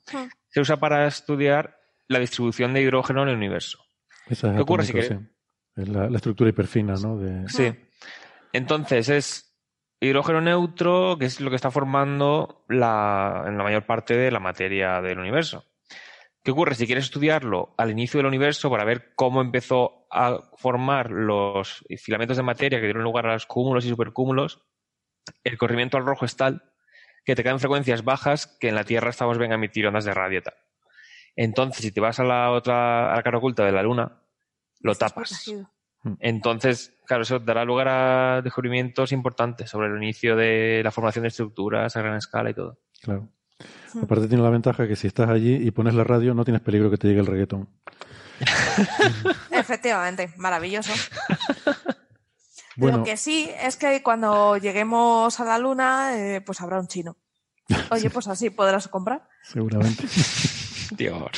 se 0.48 0.60
usa 0.60 0.78
para 0.78 1.06
estudiar 1.06 1.78
la 2.08 2.18
distribución 2.18 2.72
de 2.72 2.80
hidrógeno 2.82 3.22
en 3.22 3.28
el 3.30 3.36
universo. 3.36 3.84
Es 4.26 4.40
¿Qué 4.40 4.46
ocurre 4.60 4.84
si 4.84 4.92
atómico, 4.92 5.08
que- 5.08 5.24
sí. 5.24 5.30
La, 5.76 6.06
estructura 6.16 6.50
hiperfina, 6.50 6.94
¿no? 6.94 7.18
De... 7.18 7.48
Sí. 7.48 7.74
Entonces 8.52 9.08
es 9.08 9.56
hidrógeno 10.00 10.40
neutro, 10.40 11.16
que 11.18 11.26
es 11.26 11.40
lo 11.40 11.50
que 11.50 11.56
está 11.56 11.70
formando 11.70 12.64
la, 12.68 13.44
en 13.46 13.58
la 13.58 13.64
mayor 13.64 13.86
parte 13.86 14.16
de 14.16 14.30
la 14.30 14.40
materia 14.40 15.00
del 15.00 15.18
universo. 15.18 15.64
¿Qué 16.42 16.50
ocurre? 16.50 16.74
Si 16.74 16.86
quieres 16.86 17.04
estudiarlo 17.04 17.74
al 17.78 17.90
inicio 17.90 18.18
del 18.18 18.26
universo 18.26 18.70
para 18.70 18.84
ver 18.84 19.14
cómo 19.16 19.40
empezó 19.40 20.06
a 20.10 20.40
formar 20.56 21.10
los 21.10 21.84
filamentos 21.98 22.36
de 22.36 22.42
materia 22.42 22.78
que 22.78 22.84
dieron 22.84 23.02
lugar 23.02 23.26
a 23.26 23.32
los 23.32 23.46
cúmulos 23.46 23.86
y 23.86 23.88
supercúmulos, 23.88 24.62
el 25.42 25.56
corrimiento 25.56 25.96
al 25.96 26.04
rojo 26.04 26.26
es 26.26 26.36
tal 26.36 26.62
que 27.24 27.34
te 27.34 27.42
caen 27.42 27.58
frecuencias 27.58 28.04
bajas 28.04 28.46
que 28.46 28.68
en 28.68 28.74
la 28.74 28.84
Tierra 28.84 29.08
estamos 29.08 29.38
bien 29.38 29.52
a 29.52 29.54
emitir 29.54 29.86
ondas 29.86 30.04
de 30.04 30.12
radio 30.12 30.40
y 30.40 30.42
tal. 30.42 30.54
Entonces, 31.36 31.82
si 31.82 31.92
te 31.92 32.00
vas 32.00 32.20
a 32.20 32.24
la 32.24 32.50
otra, 32.50 33.12
a 33.12 33.16
la 33.16 33.22
cara 33.22 33.38
oculta 33.38 33.64
de 33.64 33.72
la 33.72 33.82
Luna, 33.82 34.20
lo 34.84 34.94
tapas. 34.94 35.30
protegido. 35.30 35.70
Entonces, 36.20 36.92
claro, 37.06 37.22
eso 37.22 37.38
dará 37.38 37.64
lugar 37.64 37.88
a 37.88 38.42
descubrimientos 38.42 39.10
importantes 39.12 39.70
sobre 39.70 39.88
el 39.88 39.96
inicio 39.96 40.36
de 40.36 40.82
la 40.84 40.90
formación 40.90 41.22
de 41.22 41.28
estructuras 41.28 41.96
a 41.96 42.02
gran 42.02 42.16
escala 42.16 42.50
y 42.50 42.54
todo. 42.54 42.78
Claro. 43.00 43.28
Aparte 44.02 44.28
tiene 44.28 44.42
la 44.42 44.50
ventaja 44.50 44.86
que 44.86 44.96
si 44.96 45.06
estás 45.06 45.30
allí 45.30 45.54
y 45.54 45.70
pones 45.70 45.94
la 45.94 46.04
radio 46.04 46.34
no 46.34 46.44
tienes 46.44 46.60
peligro 46.60 46.90
que 46.90 46.98
te 46.98 47.08
llegue 47.08 47.20
el 47.20 47.26
reggaetón. 47.26 47.68
Efectivamente, 49.50 50.32
maravilloso. 50.36 50.92
Bueno, 52.76 52.98
Lo 52.98 53.04
que 53.04 53.16
sí 53.16 53.48
es 53.62 53.76
que 53.76 54.02
cuando 54.02 54.56
lleguemos 54.56 55.38
a 55.38 55.44
la 55.44 55.58
luna, 55.58 56.18
eh, 56.18 56.40
pues 56.40 56.60
habrá 56.60 56.80
un 56.80 56.88
chino. 56.88 57.16
Oye, 57.92 58.10
pues 58.10 58.26
así 58.26 58.50
podrás 58.50 58.88
comprar. 58.88 59.28
seguramente. 59.42 60.04
Dios. 60.96 61.30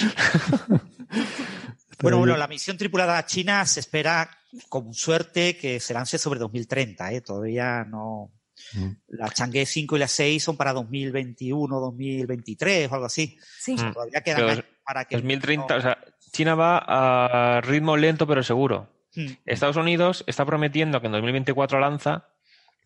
Bueno, 2.01 2.19
bueno, 2.19 2.37
la 2.37 2.49
misión 2.49 2.77
tripulada 2.77 3.25
china 3.25 3.65
se 3.65 3.81
espera 3.81 4.29
con 4.69 4.93
suerte 4.93 5.57
que 5.57 5.81
se 5.81 5.95
lance 5.95 6.19
sobre 6.19 6.39
2030, 6.41 7.13
¿eh? 7.13 7.21
Todavía 7.21 7.85
no. 7.85 8.33
Mm. 8.75 8.91
La 9.09 9.29
Chang'e 9.29 9.67
5 9.67 9.97
y 9.97 9.99
la 9.99 10.09
6 10.09 10.43
son 10.43 10.57
para 10.57 10.73
2021, 10.73 11.81
2023 11.81 12.91
o 12.91 12.95
algo 12.95 13.07
así. 13.07 13.39
Sí. 13.59 13.75
O 13.75 13.79
sea, 13.79 13.93
todavía 13.93 14.21
quedan 14.21 14.65
para 14.85 15.05
que 15.05 15.17
2030, 15.17 15.77
o 15.77 15.81
sea, 15.81 15.99
China 16.33 16.55
va 16.55 16.79
a 16.79 17.61
ritmo 17.61 17.97
lento 17.97 18.27
pero 18.27 18.43
seguro. 18.43 18.91
Hmm. 19.15 19.33
Estados 19.47 19.77
Unidos 19.77 20.25
está 20.27 20.45
prometiendo 20.45 21.01
que 21.01 21.07
en 21.07 21.13
2024 21.13 21.81
lanza, 21.81 22.29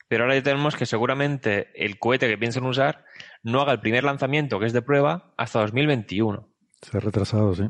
pero 0.09 0.25
ahora 0.25 0.37
ya 0.37 0.43
tenemos 0.43 0.77
que 0.77 0.87
seguramente 0.87 1.71
el 1.75 1.99
cohete 1.99 2.29
que 2.29 2.39
piensan 2.39 2.65
usar 2.65 3.05
no 3.43 3.61
haga 3.61 3.73
el 3.73 3.81
primer 3.81 4.05
lanzamiento, 4.05 4.59
que 4.59 4.67
es 4.67 4.73
de 4.73 4.83
prueba, 4.83 5.33
hasta 5.37 5.61
2021. 5.61 6.49
Se 6.83 6.97
ha 6.97 7.01
retrasado, 7.01 7.55
sí. 7.55 7.65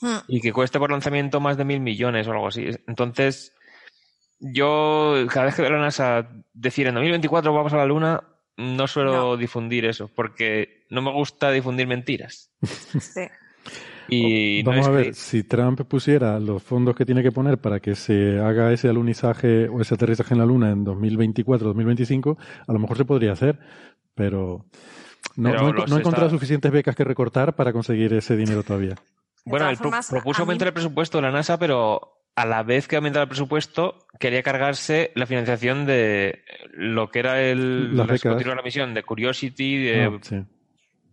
Hmm. 0.00 0.16
y 0.28 0.40
que 0.40 0.52
cueste 0.52 0.78
por 0.78 0.90
lanzamiento 0.90 1.40
más 1.40 1.56
de 1.56 1.64
mil 1.64 1.80
millones 1.80 2.26
o 2.26 2.32
algo 2.32 2.48
así. 2.48 2.66
Entonces, 2.86 3.52
yo 4.38 5.14
cada 5.28 5.46
vez 5.46 5.54
que 5.54 5.62
veo 5.62 5.70
a 5.72 5.74
la 5.74 5.80
NASA 5.80 6.28
decir 6.54 6.86
en 6.86 6.94
2024 6.94 7.52
vamos 7.52 7.72
a 7.72 7.76
la 7.76 7.86
Luna, 7.86 8.22
no 8.56 8.86
suelo 8.86 9.12
No. 9.12 9.36
difundir 9.36 9.84
eso, 9.84 10.08
porque 10.14 10.84
no 10.90 11.02
me 11.02 11.12
gusta 11.12 11.50
difundir 11.50 11.86
mentiras. 11.86 12.50
Sí. 13.00 13.22
Y 14.12 14.62
Vamos 14.64 14.88
a 14.88 14.90
ver, 14.90 15.06
que- 15.08 15.12
si 15.14 15.44
Trump 15.44 15.82
pusiera 15.82 16.40
los 16.40 16.60
fondos 16.64 16.96
que 16.96 17.04
tiene 17.06 17.22
que 17.22 17.30
poner 17.30 17.58
para 17.58 17.78
que 17.78 17.94
se 17.94 18.40
haga 18.40 18.72
ese 18.72 18.88
alunizaje 18.88 19.68
o 19.68 19.80
ese 19.80 19.94
aterrizaje 19.94 20.34
en 20.34 20.40
la 20.40 20.46
Luna 20.46 20.70
en 20.72 20.84
2024-2025, 20.84 22.36
a 22.66 22.72
lo 22.72 22.78
mejor 22.80 22.96
se 22.96 23.04
podría 23.04 23.32
hacer, 23.32 23.60
pero 24.16 24.64
no, 25.36 25.50
Pero 25.50 25.72
no 25.72 25.86
no 25.86 25.96
he 25.96 26.00
encontrado 26.00 26.28
suficientes 26.30 26.72
becas 26.72 26.96
que 26.96 27.04
recortar 27.04 27.54
para 27.54 27.72
conseguir 27.72 28.12
ese 28.14 28.36
dinero 28.36 28.64
todavía. 28.64 28.96
Bueno, 29.44 29.68
él 29.70 29.76
formas, 29.76 30.08
propuso 30.08 30.40
mí- 30.40 30.42
aumentar 30.42 30.68
el 30.68 30.74
presupuesto 30.74 31.18
de 31.18 31.22
la 31.22 31.30
NASA, 31.30 31.58
pero 31.58 32.24
a 32.36 32.46
la 32.46 32.62
vez 32.62 32.86
que 32.88 32.96
aumentaba 32.96 33.22
el 33.24 33.28
presupuesto, 33.28 34.06
quería 34.18 34.42
cargarse 34.42 35.12
la 35.14 35.26
financiación 35.26 35.86
de 35.86 36.44
lo 36.72 37.10
que 37.10 37.18
era 37.18 37.40
el 37.42 37.96
la 37.96 38.06
continuar 38.06 38.56
la 38.56 38.62
misión 38.62 38.94
de 38.94 39.02
Curiosity, 39.02 39.76
de 39.84 40.04
Ah, 40.04 40.18
sí. 40.22 40.36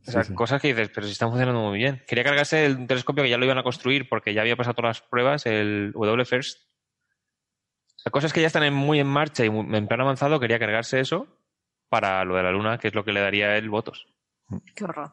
O 0.07 0.11
sea, 0.11 0.23
Sí, 0.23 0.29
sí. 0.29 0.35
cosas 0.35 0.61
que 0.61 0.69
dices, 0.69 0.89
pero 0.93 1.05
si 1.05 1.11
están 1.11 1.29
funcionando 1.29 1.59
muy 1.61 1.77
bien. 1.79 2.01
Quería 2.07 2.23
cargarse 2.23 2.65
el 2.65 2.87
telescopio 2.87 3.23
que 3.23 3.29
ya 3.29 3.37
lo 3.37 3.43
iban 3.45 3.57
a 3.57 3.63
construir 3.63 4.07
porque 4.07 4.33
ya 4.33 4.39
había 4.41 4.55
pasado 4.55 4.75
todas 4.75 5.01
las 5.01 5.07
pruebas, 5.09 5.45
el 5.45 5.91
W 5.93 6.23
First. 6.25 6.59
O 6.61 7.99
sea, 7.99 8.11
cosas 8.11 8.31
que 8.31 8.39
ya 8.39 8.47
están 8.47 8.63
en- 8.63 8.73
muy 8.73 8.99
en 9.01 9.07
marcha 9.07 9.43
y 9.43 9.49
muy- 9.49 9.75
en 9.75 9.87
plan 9.87 9.99
avanzado, 9.99 10.39
quería 10.39 10.59
cargarse 10.59 10.99
eso 11.01 11.27
para 11.89 12.23
lo 12.23 12.35
de 12.35 12.43
la 12.43 12.51
Luna, 12.51 12.77
que 12.77 12.87
es 12.87 12.95
lo 12.95 13.03
que 13.03 13.11
le 13.11 13.19
daría 13.19 13.47
a 13.47 13.57
él 13.57 13.69
votos. 13.69 14.07
Qué 14.75 14.85
horror. 14.85 15.11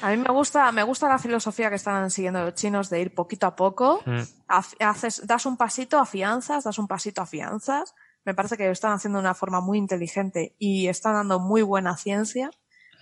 A 0.00 0.10
mí 0.10 0.16
me 0.16 0.32
gusta, 0.32 0.72
me 0.72 0.82
gusta 0.82 1.08
la 1.08 1.18
filosofía 1.18 1.68
que 1.68 1.76
están 1.76 2.10
siguiendo 2.10 2.42
los 2.42 2.54
chinos 2.54 2.90
de 2.90 3.00
ir 3.00 3.14
poquito 3.14 3.46
a 3.46 3.56
poco. 3.56 4.02
Mm. 4.06 4.22
Haces, 4.48 5.26
das 5.26 5.46
un 5.46 5.56
pasito, 5.56 5.98
afianzas, 5.98 6.64
das 6.64 6.78
un 6.78 6.88
pasito, 6.88 7.20
afianzas. 7.20 7.94
Me 8.24 8.34
parece 8.34 8.56
que 8.56 8.64
lo 8.66 8.72
están 8.72 8.92
haciendo 8.92 9.18
de 9.18 9.24
una 9.24 9.34
forma 9.34 9.60
muy 9.60 9.78
inteligente 9.78 10.56
y 10.58 10.88
están 10.88 11.14
dando 11.14 11.38
muy 11.38 11.62
buena 11.62 11.96
ciencia. 11.96 12.50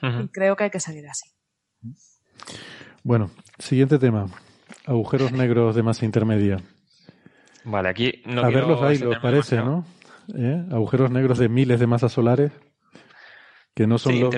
Y 0.02 0.28
creo 0.28 0.54
que 0.54 0.64
hay 0.64 0.70
que 0.70 0.80
seguir 0.80 1.08
así. 1.08 1.30
Bueno, 3.02 3.30
siguiente 3.58 3.98
tema. 3.98 4.26
Agujeros 4.84 5.32
negros 5.32 5.74
de 5.74 5.82
masa 5.82 6.04
intermedia. 6.04 6.58
Vale, 7.64 7.88
aquí 7.88 8.22
no 8.26 8.42
a 8.42 8.48
verlos 8.48 8.82
ahí, 8.82 8.98
los 8.98 9.14
extenderme 9.14 9.22
parece, 9.22 9.56
demasiado. 9.56 9.86
¿no? 10.28 10.38
¿Eh? 10.38 10.66
Agujeros 10.72 11.10
negros 11.10 11.38
de 11.38 11.48
miles 11.48 11.80
de 11.80 11.86
masas 11.86 12.12
solares 12.12 12.52
que 13.74 13.86
no 13.86 13.96
son 13.96 14.12
Sí, 14.12 14.20
los... 14.20 14.34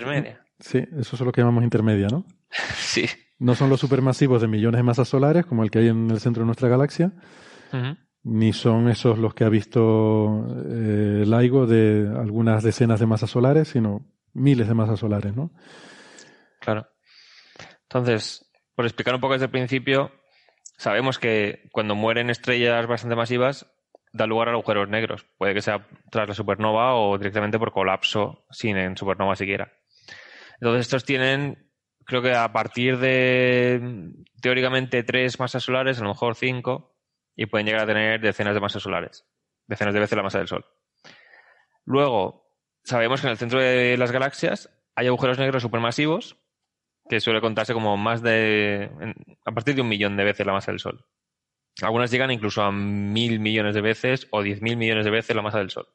Sí, 0.59 0.79
eso 0.99 1.17
es 1.17 1.21
lo 1.21 1.33
que 1.33 1.41
llamamos 1.41 1.65
intermedia, 1.65 2.09
¿no? 2.09 2.25
Sí. 2.77 3.07
No 3.39 3.55
son 3.55 3.69
los 3.69 3.81
supermasivos 3.81 4.41
de 4.41 4.49
millones 4.49 4.79
de 4.79 4.83
masas 4.83 5.09
solares, 5.09 5.45
como 5.45 5.63
el 5.63 5.71
que 5.71 5.81
hay 5.81 5.89
en 5.89 6.11
el 6.11 6.21
centro 6.21 6.43
de 6.43 6.47
nuestra 6.47 6.71
galaxia, 6.71 7.13
ni 8.23 8.55
son 8.55 8.89
esos 8.89 9.19
los 9.19 9.35
que 9.35 9.45
ha 9.45 9.51
visto 9.51 10.47
eh, 10.67 11.25
LIGO 11.27 11.67
de 11.67 12.11
algunas 12.19 12.63
decenas 12.63 12.99
de 12.99 13.05
masas 13.05 13.29
solares, 13.29 13.69
sino 13.69 14.07
miles 14.33 14.69
de 14.69 14.75
masas 14.75 15.01
solares, 15.01 15.37
¿no? 15.37 15.51
Claro. 16.61 16.89
Entonces, 17.83 18.51
por 18.75 18.87
explicar 18.87 19.15
un 19.15 19.21
poco 19.21 19.35
desde 19.35 19.47
el 19.47 19.51
principio, 19.51 20.13
sabemos 20.79 21.19
que 21.19 21.69
cuando 21.73 21.95
mueren 21.95 22.31
estrellas 22.31 22.87
bastante 22.87 23.17
masivas, 23.17 23.67
da 24.13 24.27
lugar 24.27 24.49
a 24.49 24.53
agujeros 24.53 24.89
negros. 24.89 25.27
Puede 25.37 25.55
que 25.55 25.63
sea 25.63 25.87
tras 26.11 26.29
la 26.29 26.35
supernova 26.35 26.95
o 26.95 27.19
directamente 27.19 27.59
por 27.59 27.73
colapso, 27.73 28.47
sin 28.51 28.77
en 28.77 28.97
supernova 28.97 29.37
siquiera. 29.37 29.73
Entonces, 30.61 30.87
estos 30.87 31.05
tienen, 31.05 31.71
creo 32.05 32.23
que 32.23 32.35
a 32.35 32.53
partir 32.53 32.99
de 32.99 34.13
teóricamente 34.41 35.03
tres 35.03 35.39
masas 35.39 35.63
solares, 35.63 35.99
a 35.99 36.03
lo 36.03 36.11
mejor 36.11 36.35
cinco, 36.35 36.97
y 37.35 37.47
pueden 37.47 37.67
llegar 37.67 37.83
a 37.83 37.87
tener 37.87 38.21
decenas 38.21 38.55
de 38.55 38.61
masas 38.61 38.83
solares. 38.83 39.25
Decenas 39.67 39.95
de 39.95 40.01
veces 40.01 40.17
la 40.17 40.23
masa 40.23 40.39
del 40.39 40.49
Sol. 40.49 40.65
Luego, 41.85 42.51
sabemos 42.83 43.21
que 43.21 43.27
en 43.27 43.33
el 43.33 43.39
centro 43.39 43.61
de 43.61 43.97
las 43.99 44.13
galaxias 44.13 44.71
hay 44.95 45.09
agujeros 45.09 45.39
negros 45.39 45.63
supermasivos, 45.63 46.37
que 47.09 47.21
suele 47.21 47.41
contarse 47.41 47.75
como 47.75 47.97
más 47.97 48.23
de. 48.23 48.91
a 49.45 49.53
partir 49.53 49.75
de 49.75 49.83
un 49.83 49.89
millón 49.89 50.17
de 50.17 50.25
veces 50.25 50.47
la 50.47 50.53
masa 50.53 50.73
del 50.73 50.81
Sol. 50.81 51.05
Algunas 51.83 52.11
llegan 52.11 52.31
incluso 52.31 52.63
a 52.63 52.73
mil 52.73 53.39
millones 53.39 53.75
de 53.75 53.83
veces 53.83 54.27
o 54.31 54.43
diez 54.43 54.63
mil 54.63 54.77
millones 54.77 55.05
de 55.05 55.11
veces 55.11 55.37
la 55.37 55.43
masa 55.43 55.59
del 55.59 55.71
Sol. 55.71 55.87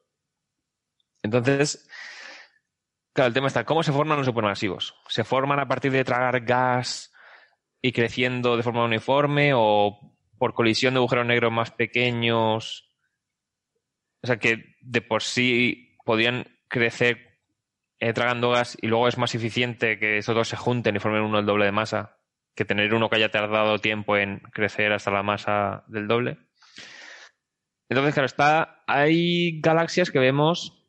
Entonces, 1.24 1.90
claro, 3.14 3.28
el 3.28 3.34
tema 3.34 3.48
está: 3.48 3.66
¿cómo 3.66 3.84
se 3.84 3.92
forman 3.92 4.18
los 4.18 4.28
supermasivos? 4.28 4.96
¿Se 5.08 5.24
forman 5.24 5.60
a 5.60 5.68
partir 5.68 5.92
de 5.92 6.04
tragar 6.04 6.42
gas 6.42 7.14
y 7.82 7.92
creciendo 7.92 8.58
de 8.58 8.64
forma 8.64 8.86
uniforme 8.86 9.52
o 9.56 10.18
por 10.38 10.54
colisión 10.54 10.94
de 10.94 11.00
agujeros 11.00 11.26
negros 11.26 11.52
más 11.52 11.72
pequeños? 11.72 12.90
O 14.24 14.28
sea, 14.28 14.38
que 14.38 14.76
de 14.82 15.02
por 15.02 15.24
sí 15.24 15.98
podrían 16.06 16.46
crecer 16.68 17.40
eh, 18.00 18.14
tragando 18.14 18.52
gas 18.52 18.78
y 18.82 18.88
luego 18.88 19.08
es 19.08 19.18
más 19.18 19.36
eficiente 19.36 20.00
que 20.00 20.18
esos 20.18 20.36
dos 20.36 20.48
se 20.48 20.58
junten 20.58 20.96
y 20.96 21.00
formen 21.00 21.24
uno 21.24 21.40
el 21.40 21.46
doble 21.46 21.66
de 21.66 21.72
masa 21.72 22.18
que 22.56 22.66
tener 22.66 22.94
uno 22.94 23.10
que 23.10 23.16
haya 23.16 23.32
tardado 23.32 23.80
tiempo 23.80 24.18
en 24.18 24.40
crecer 24.52 24.92
hasta 24.92 25.12
la 25.12 25.24
masa 25.24 25.84
del 25.88 26.08
doble. 26.08 26.38
Entonces, 27.90 28.14
claro, 28.14 28.26
está, 28.26 28.84
hay 28.88 29.60
galaxias 29.62 30.12
que 30.12 30.20
vemos 30.20 30.81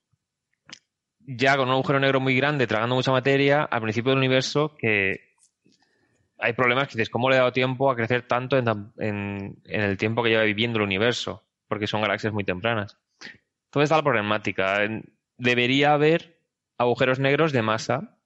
ya 1.27 1.57
con 1.57 1.69
un 1.69 1.75
agujero 1.75 2.01
negro 2.01 2.21
muy 2.21 2.37
grande, 2.37 2.67
tragando 2.67 2.95
mucha 2.95 3.13
materia, 3.13 3.63
al 3.65 3.81
principio 3.81 4.11
del 4.11 4.19
universo, 4.19 4.75
que 4.77 5.33
hay 6.39 6.53
problemas 6.55 6.89
que 6.89 6.99
dices, 6.99 7.11
¿cómo 7.11 7.31
le 7.31 7.37
ha 7.37 7.41
dado 7.41 7.53
tiempo 7.53 7.91
a 7.91 7.97
crecer 7.97 8.27
tanto 8.27 8.57
en, 8.57 8.67
en, 8.99 9.57
el 9.65 9.97
tiempo 9.97 10.23
que 10.23 10.31
lleva 10.31 10.43
viviendo 10.43 10.79
el 10.79 10.85
universo? 10.85 11.45
Porque 11.69 11.87
son 11.87 12.03
galaxias 12.03 12.33
muy 12.33 12.45
tempranas. 12.45 12.99
Entonces 13.67 13.85
está 13.85 13.97
la 13.97 14.03
problemática. 14.03 14.81
Debería 15.39 15.93
haber 15.93 16.37
agujeros 16.79 17.21
negros 17.21 17.53
de 17.53 17.63
masa 17.63 18.19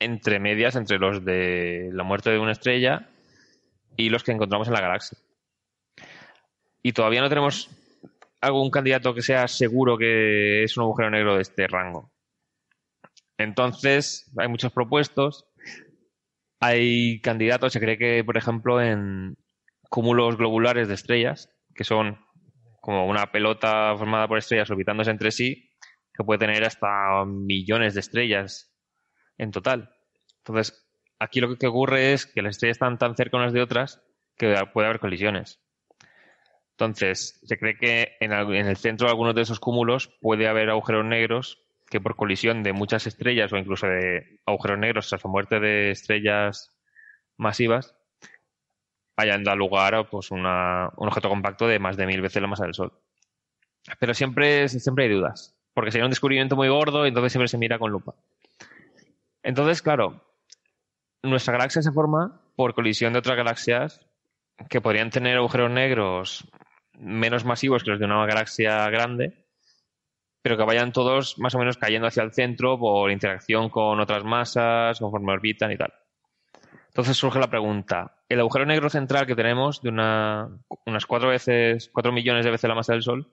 entre 0.00 0.40
medias 0.40 0.76
entre 0.76 0.98
los 0.98 1.24
de 1.24 1.90
la 1.92 2.04
muerte 2.04 2.30
de 2.30 2.38
una 2.38 2.52
estrella 2.52 3.08
y 3.96 4.10
los 4.10 4.22
que 4.22 4.32
encontramos 4.32 4.68
en 4.68 4.74
la 4.74 4.80
galaxia. 4.80 5.18
Y 6.82 6.92
todavía 6.92 7.20
no 7.20 7.28
tenemos 7.28 7.70
algún 8.40 8.70
candidato 8.70 9.14
que 9.14 9.22
sea 9.22 9.48
seguro 9.48 9.98
que 9.98 10.62
es 10.62 10.76
un 10.76 10.84
agujero 10.84 11.10
negro 11.10 11.36
de 11.36 11.42
este 11.42 11.66
rango. 11.66 12.12
Entonces, 13.36 14.30
hay 14.36 14.48
muchos 14.48 14.72
propuestos. 14.72 15.46
Hay 16.60 17.20
candidatos, 17.20 17.72
se 17.72 17.80
cree 17.80 17.98
que, 17.98 18.24
por 18.24 18.36
ejemplo, 18.36 18.82
en 18.82 19.36
cúmulos 19.88 20.36
globulares 20.36 20.88
de 20.88 20.94
estrellas, 20.94 21.48
que 21.74 21.84
son 21.84 22.18
como 22.80 23.06
una 23.06 23.30
pelota 23.30 23.94
formada 23.96 24.26
por 24.26 24.38
estrellas 24.38 24.70
orbitándose 24.70 25.10
entre 25.10 25.30
sí, 25.30 25.70
que 26.12 26.24
puede 26.24 26.40
tener 26.40 26.64
hasta 26.64 27.24
millones 27.26 27.94
de 27.94 28.00
estrellas 28.00 28.74
en 29.36 29.52
total. 29.52 29.94
Entonces, 30.38 30.88
aquí 31.20 31.40
lo 31.40 31.56
que 31.56 31.68
ocurre 31.68 32.12
es 32.12 32.26
que 32.26 32.42
las 32.42 32.56
estrellas 32.56 32.76
están 32.76 32.98
tan 32.98 33.14
cerca 33.14 33.36
unas 33.36 33.52
de 33.52 33.62
otras 33.62 34.02
que 34.36 34.52
puede 34.72 34.88
haber 34.88 35.00
colisiones. 35.00 35.60
Entonces, 36.80 37.40
se 37.42 37.58
cree 37.58 37.76
que 37.76 38.16
en, 38.20 38.30
el 38.32 38.76
centro 38.76 39.08
de 39.08 39.10
algunos 39.10 39.34
de 39.34 39.42
esos 39.42 39.58
cúmulos 39.58 40.16
puede 40.20 40.46
haber 40.46 40.70
agujeros 40.70 41.04
negros 41.04 41.60
que 41.90 42.00
por 42.00 42.14
colisión 42.14 42.62
de 42.62 42.72
muchas 42.72 43.08
estrellas 43.08 43.52
o 43.52 43.56
incluso 43.56 43.88
de 43.88 44.38
agujeros 44.46 44.78
negros 44.78 45.08
tras 45.08 45.24
la 45.24 45.28
muerte 45.28 45.58
de 45.58 45.90
estrellas 45.90 46.70
masivas 47.36 47.96
hayan 49.16 49.42
dado 49.42 49.56
lugar 49.56 49.96
a 49.96 50.04
pues, 50.04 50.30
un 50.30 50.46
objeto 50.46 51.28
compacto 51.28 51.66
de 51.66 51.80
más 51.80 51.96
de 51.96 52.06
mil 52.06 52.20
veces 52.20 52.40
la 52.40 52.46
masa 52.46 52.62
del 52.62 52.74
Sol. 52.74 52.92
Pero 53.98 54.14
siempre, 54.14 54.68
siempre 54.68 55.06
hay 55.06 55.10
dudas, 55.10 55.56
porque 55.74 55.90
sería 55.90 56.04
un 56.04 56.12
descubrimiento 56.12 56.54
muy 56.54 56.68
gordo 56.68 57.06
y 57.06 57.08
entonces 57.08 57.32
siempre 57.32 57.48
se 57.48 57.58
mira 57.58 57.80
con 57.80 57.90
lupa. 57.90 58.14
Entonces, 59.42 59.82
claro, 59.82 60.22
nuestra 61.24 61.54
galaxia 61.54 61.82
se 61.82 61.90
forma 61.90 62.40
por 62.54 62.74
colisión 62.74 63.14
de 63.14 63.18
otras 63.18 63.36
galaxias 63.36 64.00
que 64.70 64.80
podrían 64.80 65.10
tener 65.10 65.38
agujeros 65.38 65.72
negros 65.72 66.48
menos 66.98 67.44
masivos 67.44 67.82
que 67.82 67.90
los 67.90 67.98
de 67.98 68.06
una 68.06 68.26
galaxia 68.26 68.88
grande, 68.90 69.46
pero 70.42 70.56
que 70.56 70.64
vayan 70.64 70.92
todos 70.92 71.38
más 71.38 71.54
o 71.54 71.58
menos 71.58 71.76
cayendo 71.76 72.08
hacia 72.08 72.22
el 72.22 72.32
centro 72.32 72.78
por 72.78 73.10
interacción 73.10 73.68
con 73.68 74.00
otras 74.00 74.24
masas, 74.24 74.98
conforme 74.98 75.32
orbitan 75.32 75.72
y 75.72 75.76
tal. 75.76 75.92
Entonces 76.88 77.16
surge 77.16 77.38
la 77.38 77.50
pregunta, 77.50 78.22
¿el 78.28 78.40
agujero 78.40 78.66
negro 78.66 78.90
central 78.90 79.26
que 79.26 79.36
tenemos 79.36 79.82
de 79.82 79.90
una, 79.90 80.48
unas 80.86 81.06
cuatro 81.06 81.28
veces, 81.28 81.90
cuatro 81.92 82.12
millones 82.12 82.44
de 82.44 82.50
veces 82.50 82.68
la 82.68 82.74
masa 82.74 82.92
del 82.92 83.02
Sol, 83.02 83.32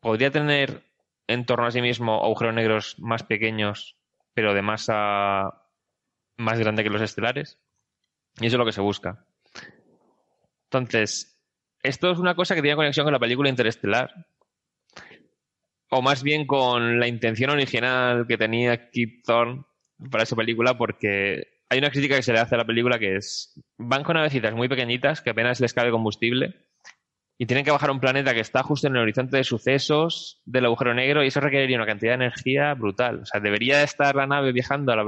podría 0.00 0.30
tener 0.30 0.82
en 1.26 1.46
torno 1.46 1.66
a 1.66 1.70
sí 1.70 1.80
mismo 1.80 2.22
agujeros 2.22 2.54
negros 2.54 2.96
más 2.98 3.22
pequeños, 3.22 3.96
pero 4.34 4.52
de 4.52 4.62
masa 4.62 5.62
más 6.36 6.58
grande 6.58 6.82
que 6.82 6.90
los 6.90 7.02
estelares? 7.02 7.58
Y 8.40 8.46
eso 8.46 8.56
es 8.56 8.58
lo 8.58 8.66
que 8.66 8.72
se 8.72 8.80
busca. 8.80 9.24
Entonces, 10.64 11.31
esto 11.82 12.10
es 12.10 12.18
una 12.18 12.34
cosa 12.34 12.54
que 12.54 12.62
tiene 12.62 12.76
conexión 12.76 13.04
con 13.04 13.12
la 13.12 13.18
película 13.18 13.48
Interestelar. 13.48 14.26
O 15.90 16.00
más 16.00 16.22
bien 16.22 16.46
con 16.46 16.98
la 16.98 17.06
intención 17.06 17.50
original 17.50 18.26
que 18.26 18.38
tenía 18.38 18.90
Kip 18.90 19.24
Thorne 19.24 19.64
para 20.10 20.24
esa 20.24 20.36
película, 20.36 20.78
porque 20.78 21.60
hay 21.68 21.78
una 21.78 21.90
crítica 21.90 22.16
que 22.16 22.22
se 22.22 22.32
le 22.32 22.38
hace 22.38 22.54
a 22.54 22.58
la 22.58 22.64
película 22.64 22.98
que 22.98 23.16
es, 23.16 23.60
van 23.76 24.02
con 24.02 24.14
navecitas 24.14 24.54
muy 24.54 24.68
pequeñitas 24.68 25.20
que 25.20 25.30
apenas 25.30 25.60
les 25.60 25.74
cabe 25.74 25.90
combustible 25.90 26.66
y 27.38 27.46
tienen 27.46 27.64
que 27.64 27.70
bajar 27.70 27.90
a 27.90 27.92
un 27.92 28.00
planeta 28.00 28.34
que 28.34 28.40
está 28.40 28.62
justo 28.62 28.86
en 28.86 28.94
el 28.94 29.02
horizonte 29.02 29.36
de 29.36 29.44
sucesos 29.44 30.40
del 30.44 30.66
agujero 30.66 30.94
negro 30.94 31.24
y 31.24 31.26
eso 31.26 31.40
requeriría 31.40 31.76
una 31.76 31.86
cantidad 31.86 32.12
de 32.12 32.26
energía 32.26 32.72
brutal. 32.74 33.20
O 33.22 33.26
sea, 33.26 33.40
debería 33.40 33.82
estar 33.82 34.14
la 34.14 34.26
nave 34.26 34.52
viajando 34.52 34.92
a 34.92 34.96
la, 34.96 35.04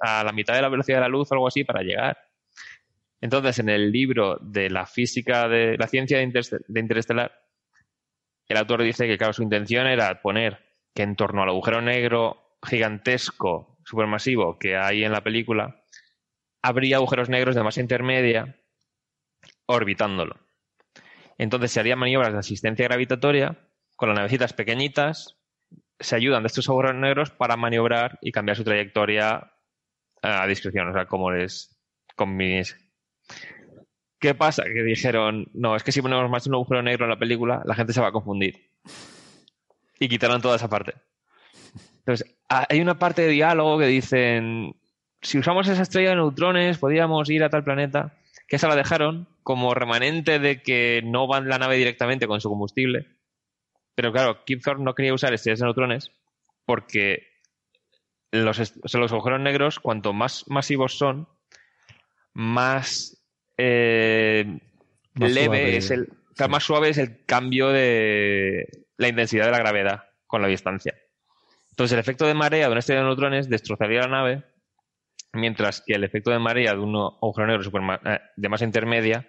a 0.00 0.24
la 0.24 0.32
mitad 0.32 0.54
de 0.54 0.62
la 0.62 0.68
velocidad 0.68 0.98
de 0.98 1.02
la 1.02 1.08
luz 1.08 1.30
o 1.30 1.34
algo 1.34 1.48
así 1.48 1.64
para 1.64 1.82
llegar. 1.82 2.18
Entonces, 3.20 3.58
en 3.58 3.68
el 3.68 3.92
libro 3.92 4.38
de 4.40 4.70
la 4.70 4.86
física 4.86 5.48
de 5.48 5.76
la 5.76 5.86
ciencia 5.86 6.18
de, 6.18 6.80
Interestelar, 6.80 7.32
el 8.48 8.56
autor 8.56 8.82
dice 8.82 9.06
que, 9.06 9.18
claro, 9.18 9.32
su 9.32 9.42
intención 9.42 9.86
era 9.86 10.22
poner 10.22 10.58
que 10.94 11.02
en 11.02 11.16
torno 11.16 11.42
al 11.42 11.50
agujero 11.50 11.80
negro 11.82 12.56
gigantesco, 12.66 13.78
supermasivo 13.84 14.58
que 14.58 14.76
hay 14.76 15.04
en 15.04 15.12
la 15.12 15.22
película, 15.22 15.82
habría 16.62 16.96
agujeros 16.96 17.28
negros 17.28 17.54
de 17.54 17.62
masa 17.62 17.80
intermedia 17.80 18.56
orbitándolo. 19.66 20.36
Entonces 21.38 21.72
se 21.72 21.80
harían 21.80 21.98
maniobras 21.98 22.32
de 22.32 22.38
asistencia 22.38 22.86
gravitatoria 22.86 23.56
con 23.96 24.08
las 24.08 24.16
navecitas 24.16 24.52
pequeñitas, 24.52 25.38
se 25.98 26.16
ayudan 26.16 26.42
de 26.42 26.48
estos 26.48 26.68
agujeros 26.68 26.96
negros 26.96 27.30
para 27.30 27.56
maniobrar 27.56 28.18
y 28.22 28.32
cambiar 28.32 28.56
su 28.56 28.64
trayectoria 28.64 29.52
a 30.22 30.46
discreción, 30.46 30.88
o 30.88 30.92
sea, 30.92 31.06
como 31.06 31.30
les 31.30 31.78
conviniese. 32.16 32.89
¿Qué 34.20 34.34
pasa? 34.34 34.64
Que 34.64 34.82
dijeron, 34.82 35.48
no, 35.54 35.74
es 35.74 35.82
que 35.82 35.92
si 35.92 36.02
ponemos 36.02 36.30
más 36.30 36.46
un 36.46 36.54
agujero 36.54 36.82
negro 36.82 37.06
en 37.06 37.10
la 37.10 37.18
película, 37.18 37.62
la 37.64 37.74
gente 37.74 37.94
se 37.94 38.02
va 38.02 38.08
a 38.08 38.12
confundir. 38.12 38.70
Y 39.98 40.08
quitaron 40.08 40.42
toda 40.42 40.56
esa 40.56 40.68
parte. 40.68 40.94
Entonces, 42.00 42.36
hay 42.48 42.80
una 42.80 42.98
parte 42.98 43.22
de 43.22 43.28
diálogo 43.28 43.78
que 43.78 43.86
dicen, 43.86 44.76
si 45.22 45.38
usamos 45.38 45.68
esa 45.68 45.82
estrella 45.82 46.10
de 46.10 46.16
neutrones, 46.16 46.78
podríamos 46.78 47.30
ir 47.30 47.42
a 47.42 47.48
tal 47.48 47.64
planeta, 47.64 48.18
que 48.46 48.56
esa 48.56 48.68
la 48.68 48.76
dejaron 48.76 49.26
como 49.42 49.72
remanente 49.72 50.38
de 50.38 50.62
que 50.62 51.00
no 51.02 51.26
van 51.26 51.48
la 51.48 51.58
nave 51.58 51.76
directamente 51.76 52.26
con 52.26 52.42
su 52.42 52.50
combustible. 52.50 53.06
Pero 53.94 54.12
claro, 54.12 54.44
Kip 54.44 54.62
Thorne 54.62 54.84
no 54.84 54.94
quería 54.94 55.14
usar 55.14 55.32
estrellas 55.32 55.60
de 55.60 55.66
neutrones 55.66 56.12
porque 56.66 57.26
los, 58.32 58.58
los 58.94 59.12
agujeros 59.12 59.40
negros, 59.40 59.80
cuanto 59.80 60.12
más 60.12 60.44
masivos 60.48 60.98
son, 60.98 61.28
más 62.34 63.19
eh, 63.60 64.60
leve 65.14 65.76
es 65.76 65.90
el. 65.90 66.08
Más 66.48 66.64
suave 66.64 66.88
es 66.88 66.96
el 66.96 67.24
cambio 67.26 67.68
de 67.68 68.66
la 68.96 69.08
intensidad 69.08 69.44
de 69.44 69.50
la 69.50 69.58
gravedad 69.58 70.04
con 70.26 70.40
la 70.40 70.48
distancia. 70.48 70.94
Entonces, 71.70 71.92
el 71.92 71.98
efecto 71.98 72.26
de 72.26 72.32
marea 72.32 72.66
de 72.66 72.70
una 72.70 72.80
estrella 72.80 73.02
de 73.02 73.08
neutrones 73.08 73.50
destrozaría 73.50 74.00
la 74.00 74.08
nave, 74.08 74.44
mientras 75.34 75.82
que 75.82 75.94
el 75.94 76.04
efecto 76.04 76.30
de 76.30 76.38
marea 76.38 76.72
de 76.72 76.78
un 76.78 76.96
agujero 76.96 77.46
negro 77.46 77.70
eh, 78.06 78.20
de 78.36 78.48
masa 78.48 78.64
intermedia 78.64 79.28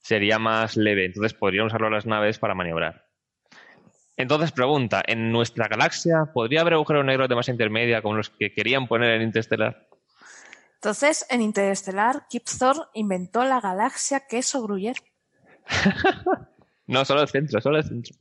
sería 0.00 0.38
más 0.38 0.76
leve. 0.76 1.06
Entonces, 1.06 1.32
podrían 1.32 1.66
usarlo 1.66 1.88
las 1.88 2.04
naves 2.04 2.38
para 2.38 2.54
maniobrar. 2.54 3.06
Entonces, 4.18 4.52
pregunta: 4.52 5.02
¿en 5.06 5.32
nuestra 5.32 5.68
galaxia 5.68 6.26
podría 6.34 6.60
haber 6.60 6.74
agujeros 6.74 7.06
negros 7.06 7.28
de 7.30 7.36
masa 7.36 7.52
intermedia 7.52 8.02
como 8.02 8.16
los 8.16 8.28
que 8.28 8.52
querían 8.52 8.86
poner 8.86 9.12
en 9.12 9.22
Interstellar? 9.22 9.88
Entonces, 10.84 11.24
en 11.30 11.40
Interestelar, 11.40 12.26
Kip 12.28 12.44
Thorne 12.58 12.82
inventó 12.92 13.42
la 13.42 13.58
galaxia 13.58 14.26
queso 14.28 14.62
Gruyère. 14.62 15.00
no, 16.86 17.06
solo 17.06 17.22
el 17.22 17.28
centro, 17.28 17.58
solo 17.62 17.78
el 17.78 17.84
centro. 17.84 18.14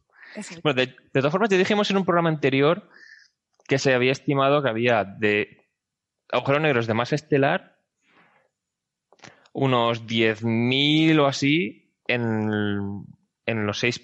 Bueno, 0.64 0.80
de, 0.80 0.96
todas 1.12 1.30
formas, 1.30 1.50
ya 1.50 1.58
dijimos 1.58 1.92
en 1.92 1.98
un 1.98 2.06
programa 2.06 2.30
anterior 2.30 2.88
que 3.68 3.78
se 3.78 3.94
había 3.94 4.14
estimado 4.14 4.64
que 4.64 4.70
había 4.70 5.04
de 5.04 5.68
agujeros 6.32 6.62
negros 6.62 6.88
de 6.88 6.94
masa 6.94 7.16
estelar 7.16 7.82
unos 9.52 10.08
10.000 10.08 11.20
o 11.20 11.26
así 11.26 11.94
en, 12.08 13.04
en 13.46 13.66
los 13.66 13.78
seis, 13.78 14.00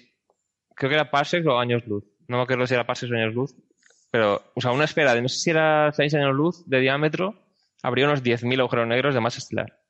creo 0.74 0.90
que 0.90 0.96
era 0.96 1.10
parsecs 1.10 1.46
o 1.46 1.58
años 1.58 1.86
luz. 1.86 2.04
No 2.28 2.36
me 2.36 2.42
acuerdo 2.42 2.66
si 2.66 2.74
era 2.74 2.86
parsecs 2.86 3.10
o 3.10 3.14
años 3.14 3.34
luz. 3.34 3.56
Pero, 4.10 4.52
o 4.54 4.60
sea, 4.60 4.72
una 4.72 4.84
esfera 4.84 5.14
de 5.14 5.22
no 5.22 5.28
sé 5.28 5.38
si 5.38 5.50
era 5.50 5.92
6 5.92 6.12
años 6.14 6.34
luz 6.34 6.68
de 6.68 6.80
diámetro 6.80 7.49
habría 7.82 8.06
unos 8.06 8.22
10.000 8.22 8.60
agujeros 8.60 8.86
negros 8.86 9.14
de 9.14 9.20
masa 9.20 9.38
estelar. 9.38 9.80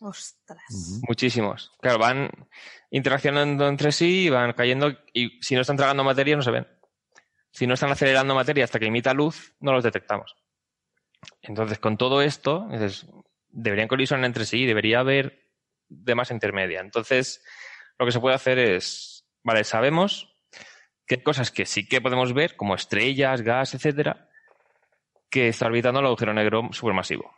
Ostras. 0.00 0.58
Muchísimos. 1.06 1.70
Claro, 1.80 1.98
van 1.98 2.30
interaccionando 2.90 3.68
entre 3.68 3.92
sí 3.92 4.24
y 4.24 4.30
van 4.30 4.52
cayendo 4.52 4.90
y 5.12 5.40
si 5.40 5.54
no 5.54 5.60
están 5.60 5.76
tragando 5.76 6.02
materia 6.02 6.36
no 6.36 6.42
se 6.42 6.50
ven. 6.50 6.66
Si 7.52 7.66
no 7.66 7.74
están 7.74 7.90
acelerando 7.90 8.34
materia 8.34 8.64
hasta 8.64 8.78
que 8.78 8.86
emita 8.86 9.14
luz, 9.14 9.54
no 9.60 9.72
los 9.72 9.84
detectamos. 9.84 10.36
Entonces, 11.40 11.78
con 11.78 11.96
todo 11.96 12.22
esto, 12.22 12.66
deberían 13.48 13.88
colisionar 13.88 14.24
entre 14.24 14.44
sí 14.44 14.62
y 14.62 14.66
debería 14.66 15.00
haber 15.00 15.50
de 15.88 16.14
masa 16.14 16.34
intermedia. 16.34 16.80
Entonces, 16.80 17.44
lo 17.98 18.06
que 18.06 18.12
se 18.12 18.20
puede 18.20 18.34
hacer 18.34 18.58
es, 18.58 19.26
vale, 19.44 19.64
sabemos 19.64 20.34
que 21.06 21.16
hay 21.16 21.22
cosas 21.22 21.50
que 21.50 21.66
sí 21.66 21.86
que 21.86 22.00
podemos 22.00 22.32
ver, 22.32 22.56
como 22.56 22.74
estrellas, 22.74 23.42
gas, 23.42 23.74
etcétera, 23.74 24.28
que 25.32 25.48
está 25.48 25.66
orbitando 25.66 25.98
el 25.98 26.06
agujero 26.06 26.32
negro 26.32 26.68
supermasivo. 26.70 27.34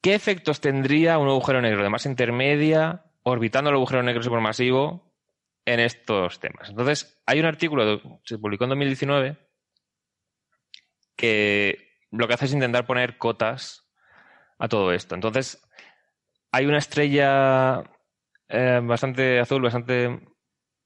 ¿Qué 0.00 0.14
efectos 0.14 0.60
tendría 0.60 1.18
un 1.18 1.26
agujero 1.26 1.60
negro 1.60 1.82
de 1.82 1.90
masa 1.90 2.08
intermedia 2.08 3.04
orbitando 3.22 3.70
el 3.70 3.76
agujero 3.76 4.02
negro 4.02 4.22
supermasivo 4.22 5.08
en 5.64 5.80
estos 5.80 6.40
temas. 6.40 6.70
Entonces, 6.70 7.20
hay 7.26 7.40
un 7.40 7.46
artículo 7.46 8.00
que 8.00 8.08
se 8.24 8.38
publicó 8.38 8.64
en 8.64 8.70
2019 8.70 9.36
que 11.14 12.00
lo 12.10 12.26
que 12.26 12.34
hace 12.34 12.46
es 12.46 12.54
intentar 12.54 12.86
poner 12.86 13.18
cotas 13.18 13.86
a 14.58 14.68
todo 14.68 14.92
esto. 14.92 15.14
Entonces, 15.14 15.62
hay 16.52 16.64
una 16.64 16.78
estrella 16.78 17.82
eh, 18.48 18.80
bastante 18.82 19.40
azul, 19.40 19.62
bastante 19.62 20.20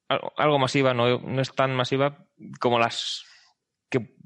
algo 0.08 0.58
masiva, 0.58 0.92
no, 0.92 1.20
no, 1.20 1.40
es 1.40 1.54
tan 1.54 1.74
masiva 1.74 2.26
como 2.60 2.78
las 2.78 3.24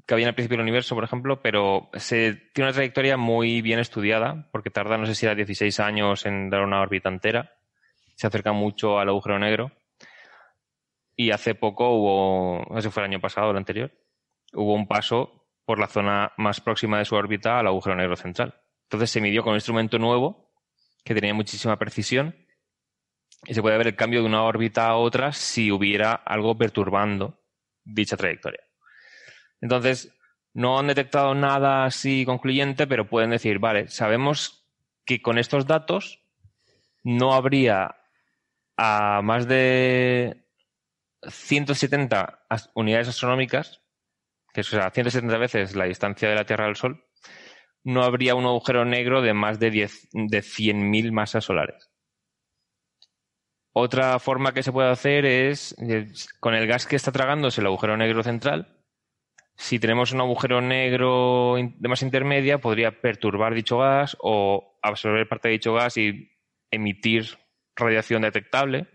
que, 0.07 0.13
había 0.13 0.25
en 0.25 0.29
el 0.29 0.35
principio 0.35 0.57
del 0.57 0.63
universo, 0.63 0.95
por 0.95 1.03
ejemplo, 1.03 1.41
pero 1.41 1.89
se, 1.93 2.33
tiene 2.53 2.69
una 2.69 2.73
trayectoria 2.73 3.17
muy 3.17 3.61
bien 3.61 3.79
estudiada, 3.79 4.49
porque 4.51 4.69
tarda, 4.69 4.97
no 4.97 5.05
sé 5.05 5.15
si 5.15 5.25
era 5.25 5.35
16 5.35 5.79
años 5.79 6.25
en 6.25 6.49
dar 6.49 6.61
una 6.61 6.81
órbita 6.81 7.09
entera. 7.09 7.53
Se 8.15 8.27
acerca 8.27 8.53
mucho 8.53 8.99
al 8.99 9.09
agujero 9.09 9.37
negro. 9.37 9.71
Y 11.15 11.31
hace 11.31 11.55
poco 11.55 11.89
hubo, 11.89 12.65
no 12.69 12.75
sé 12.81 12.87
si 12.87 12.93
fue 12.93 13.03
el 13.03 13.09
año 13.09 13.19
pasado 13.19 13.47
o 13.47 13.51
el 13.51 13.57
anterior, 13.57 13.91
hubo 14.53 14.73
un 14.73 14.87
paso 14.87 15.47
por 15.65 15.79
la 15.79 15.87
zona 15.87 16.31
más 16.37 16.61
próxima 16.61 16.99
de 16.99 17.05
su 17.05 17.15
órbita 17.15 17.59
al 17.59 17.67
agujero 17.67 17.95
negro 17.95 18.15
central. 18.15 18.55
Entonces 18.83 19.09
se 19.09 19.19
midió 19.19 19.43
con 19.43 19.51
un 19.51 19.57
instrumento 19.57 19.99
nuevo 19.99 20.53
que 21.03 21.13
tenía 21.13 21.33
muchísima 21.33 21.77
precisión 21.77 22.35
y 23.45 23.53
se 23.53 23.61
puede 23.61 23.77
ver 23.77 23.87
el 23.87 23.95
cambio 23.95 24.21
de 24.21 24.27
una 24.27 24.43
órbita 24.43 24.87
a 24.87 24.95
otra 24.95 25.33
si 25.33 25.71
hubiera 25.71 26.13
algo 26.13 26.57
perturbando 26.57 27.41
dicha 27.83 28.15
trayectoria. 28.15 28.66
Entonces, 29.61 30.13
no 30.53 30.79
han 30.79 30.87
detectado 30.87 31.35
nada 31.35 31.85
así 31.85 32.25
concluyente, 32.25 32.87
pero 32.87 33.07
pueden 33.07 33.29
decir, 33.29 33.59
vale, 33.59 33.89
sabemos 33.89 34.65
que 35.05 35.21
con 35.21 35.37
estos 35.37 35.67
datos 35.67 36.23
no 37.03 37.33
habría 37.33 37.95
a 38.75 39.21
más 39.23 39.47
de 39.47 40.45
170 41.27 42.45
unidades 42.75 43.07
astronómicas, 43.07 43.81
que 44.53 44.61
es 44.61 44.73
o 44.73 44.77
sea, 44.77 44.91
170 44.91 45.37
veces 45.37 45.75
la 45.75 45.85
distancia 45.85 46.29
de 46.29 46.35
la 46.35 46.45
Tierra 46.45 46.65
al 46.65 46.75
Sol, 46.75 47.05
no 47.83 48.03
habría 48.03 48.35
un 48.35 48.45
agujero 48.45 48.83
negro 48.85 49.21
de 49.21 49.33
más 49.33 49.59
de, 49.59 49.71
10, 49.71 50.09
de 50.11 50.39
100.000 50.39 51.11
masas 51.11 51.45
solares. 51.45 51.89
Otra 53.71 54.17
forma 54.19 54.53
que 54.53 54.63
se 54.63 54.71
puede 54.71 54.89
hacer 54.89 55.25
es, 55.25 55.75
con 56.39 56.55
el 56.55 56.67
gas 56.67 56.87
que 56.87 56.95
está 56.95 57.11
tragándose 57.11 57.61
el 57.61 57.67
agujero 57.67 57.95
negro 57.95 58.23
central, 58.23 58.76
si 59.57 59.79
tenemos 59.79 60.11
un 60.11 60.21
agujero 60.21 60.61
negro 60.61 61.55
de 61.57 61.89
masa 61.89 62.05
intermedia, 62.05 62.59
podría 62.59 63.01
perturbar 63.01 63.55
dicho 63.55 63.79
gas 63.79 64.15
o 64.19 64.79
absorber 64.83 65.27
parte 65.27 65.47
de 65.47 65.53
dicho 65.53 65.73
gas 65.73 65.97
y 65.97 66.31
emitir 66.69 67.39
radiación 67.75 68.21
detectable. 68.21 68.87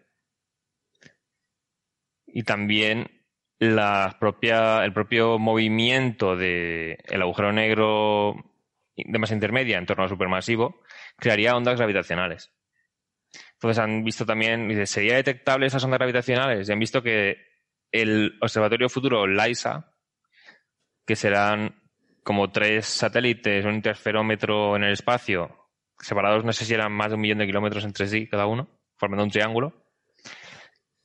Y 2.27 2.45
también 2.45 3.11
el 3.59 3.75
propio 4.19 5.39
movimiento 5.39 6.37
del 6.37 6.97
agujero 7.21 7.53
negro 7.53 8.35
de 8.97 9.19
masa 9.19 9.35
intermedia 9.35 9.79
en 9.79 9.87
torno 9.87 10.05
al 10.05 10.09
supermasivo 10.09 10.81
crearía 11.17 11.57
ondas 11.57 11.77
gravitacionales. 11.77 12.53
Entonces 13.55 13.79
han 13.79 14.05
visto 14.05 14.25
también, 14.25 14.87
¿sería 14.87 15.17
detectable 15.17 15.67
esas 15.67 15.83
ondas 15.85 15.99
gravitacionales? 15.99 16.69
Y 16.69 16.73
han 16.73 16.79
visto 16.79 17.03
que 17.03 17.37
el 17.91 18.39
Observatorio 18.41 18.89
Futuro 18.89 19.27
LISA, 19.27 19.92
que 21.13 21.17
serán 21.17 21.75
como 22.23 22.51
tres 22.51 22.87
satélites, 22.87 23.65
un 23.65 23.75
interferómetro 23.75 24.77
en 24.77 24.85
el 24.85 24.93
espacio, 24.93 25.69
separados 25.99 26.45
no 26.45 26.53
sé 26.53 26.65
si 26.65 26.75
eran 26.75 26.93
más 26.93 27.09
de 27.09 27.17
un 27.17 27.21
millón 27.21 27.39
de 27.39 27.47
kilómetros 27.47 27.85
entre 27.85 28.07
sí 28.07 28.29
cada 28.29 28.47
uno, 28.47 28.69
formando 28.97 29.25
un 29.25 29.31
triángulo, 29.31 29.85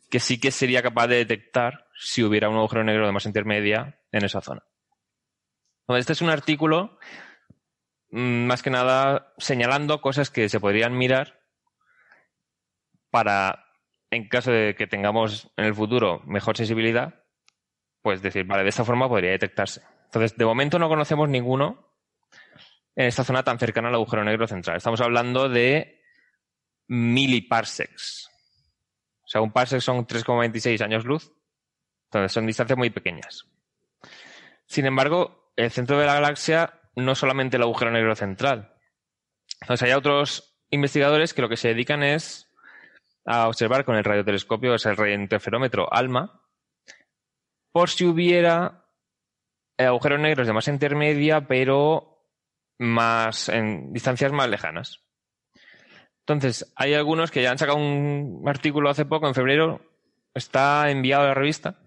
que 0.10 0.20
sí 0.20 0.40
que 0.40 0.52
sería 0.52 0.82
capaz 0.82 1.08
de 1.08 1.18
detectar 1.18 1.88
si 2.00 2.24
hubiera 2.24 2.50
un 2.50 2.58
agujero 2.58 2.84
negro 2.84 3.06
de 3.06 3.12
masa 3.12 3.30
intermedia 3.30 4.00
en 4.12 4.24
esa 4.24 4.42
zona. 4.42 4.64
este 5.90 6.14
es 6.14 6.22
un 6.22 6.30
artículo 6.30 6.98
Mm, 8.12 8.46
más 8.46 8.64
que 8.64 8.70
nada 8.70 9.34
señalando 9.38 10.02
cosas 10.02 10.30
que 10.30 10.48
se 10.50 10.60
podrían 10.60 10.98
mirar 10.98 11.42
para, 13.10 13.66
en 14.12 14.30
caso 14.30 14.52
de 14.52 14.76
que 14.76 14.88
tengamos 14.88 15.52
en 15.58 15.66
el 15.66 15.76
futuro 15.76 16.22
mejor 16.26 16.56
sensibilidad, 16.56 17.26
pues 18.02 18.22
decir, 18.22 18.46
vale, 18.46 18.64
de 18.64 18.70
esta 18.70 18.86
forma 18.86 19.10
podría 19.10 19.32
detectarse. 19.32 19.82
Entonces, 20.08 20.38
de 20.38 20.46
momento 20.46 20.80
no 20.80 20.90
conocemos 20.90 21.30
ninguno 21.30 21.94
en 22.96 23.06
esta 23.06 23.24
zona 23.24 23.44
tan 23.44 23.60
cercana 23.60 23.90
al 23.90 23.96
agujero 23.96 24.24
negro 24.24 24.48
central. 24.48 24.78
Estamos 24.78 25.02
hablando 25.02 25.50
de 25.50 26.02
miliparsecs. 26.88 28.30
O 29.24 29.28
sea, 29.28 29.42
un 29.42 29.52
parsec 29.52 29.82
son 29.82 30.08
3,26 30.08 30.82
años 30.82 31.06
luz. 31.06 31.32
Entonces, 32.06 32.32
son 32.32 32.48
distancias 32.48 32.78
muy 32.78 32.90
pequeñas. 32.90 33.46
Sin 34.66 34.86
embargo, 34.86 35.52
el 35.56 35.72
centro 35.72 36.00
de 36.00 36.06
la 36.06 36.16
galaxia 36.16 36.82
no 36.96 37.14
solamente 37.14 37.58
el 37.58 37.64
agujero 37.64 37.92
negro 37.92 38.16
central. 38.16 38.74
Entonces 39.62 39.88
hay 39.88 39.94
otros 39.94 40.58
investigadores 40.70 41.34
que 41.34 41.42
lo 41.42 41.50
que 41.50 41.58
se 41.58 41.70
dedican 41.70 42.04
es 42.04 42.50
a 43.26 43.48
observar 43.48 43.86
con 43.86 43.96
el 43.96 44.04
radiotelescopio, 44.04 44.76
es 44.76 44.86
el 44.86 44.98
radiointerferómetro 44.98 45.92
ALMA, 45.92 46.42
por 47.72 47.90
si 47.90 48.06
hubiera 48.06 48.87
agujeros 49.86 50.20
negros 50.20 50.48
de 50.48 50.54
masa 50.54 50.72
intermedia, 50.72 51.48
pero 51.48 52.24
más 52.80 53.50
en 53.50 53.94
distancias 53.94 54.32
más 54.32 54.50
lejanas. 54.50 55.04
Entonces, 56.22 56.74
hay 56.76 56.94
algunos 56.94 57.32
que 57.32 57.42
ya 57.42 57.52
han 57.52 57.58
sacado 57.58 57.78
un 57.78 58.44
artículo 58.46 58.90
hace 58.90 59.06
poco, 59.06 59.28
en 59.28 59.34
febrero, 59.34 59.82
está 60.34 60.90
enviado 60.90 61.24
a 61.24 61.28
la 61.28 61.34
revista, 61.34 61.80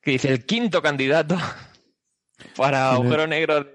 que 0.00 0.12
dice 0.12 0.30
el 0.30 0.46
quinto 0.46 0.80
candidato 0.80 1.36
para 2.56 2.92
agujero 2.92 3.26
negro 3.26 3.66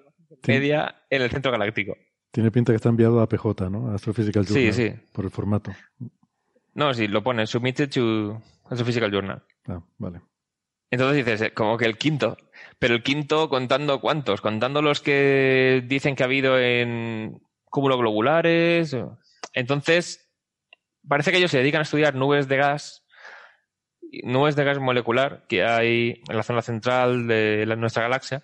media 0.48 1.04
en 1.10 1.22
el 1.22 1.30
centro 1.30 1.52
galáctico. 1.52 1.96
Tiene 2.32 2.50
pinta 2.50 2.72
que 2.72 2.78
está 2.78 2.90
enviado 2.90 3.22
a 3.22 3.30
PJ, 3.30 3.70
¿no? 3.70 3.92
A 3.92 3.96
Astrophysical 3.96 4.46
Journal. 4.46 4.74
Sí, 4.74 4.90
sí. 4.90 4.96
Por 5.12 5.26
el 5.26 5.32
formato. 5.32 5.72
No, 6.74 6.92
sí, 6.94 7.08
lo 7.08 7.22
pone, 7.22 7.46
submitted 7.46 7.90
to 7.92 8.42
Astrophysical 8.66 9.12
Journal. 9.12 9.44
Ah, 9.68 9.84
vale. 10.00 10.22
Entonces 10.90 11.18
dices, 11.18 11.42
eh, 11.42 11.54
como 11.54 11.78
que 11.78 11.86
el 11.86 11.98
quinto. 11.98 12.38
Pero 12.84 12.96
el 12.96 13.02
quinto 13.04 13.48
contando 13.48 14.02
cuántos, 14.02 14.42
contando 14.42 14.82
los 14.82 15.00
que 15.00 15.82
dicen 15.86 16.18
que 16.18 16.24
ha 16.24 16.26
habido 16.26 16.60
en 16.60 17.40
cúmulos 17.64 17.98
globulares. 17.98 18.94
Entonces, 19.54 20.30
parece 21.08 21.32
que 21.32 21.38
ellos 21.38 21.50
se 21.50 21.60
dedican 21.60 21.80
a 21.80 21.84
estudiar 21.84 22.14
nubes 22.14 22.50
de 22.50 22.58
gas, 22.58 23.06
nubes 24.24 24.58
de 24.58 24.66
gas 24.66 24.80
molecular 24.80 25.46
que 25.48 25.64
hay 25.64 26.22
en 26.28 26.36
la 26.36 26.44
zona 26.44 26.62
central 26.62 27.26
de 27.26 27.66
nuestra 27.78 28.04
galaxia 28.04 28.44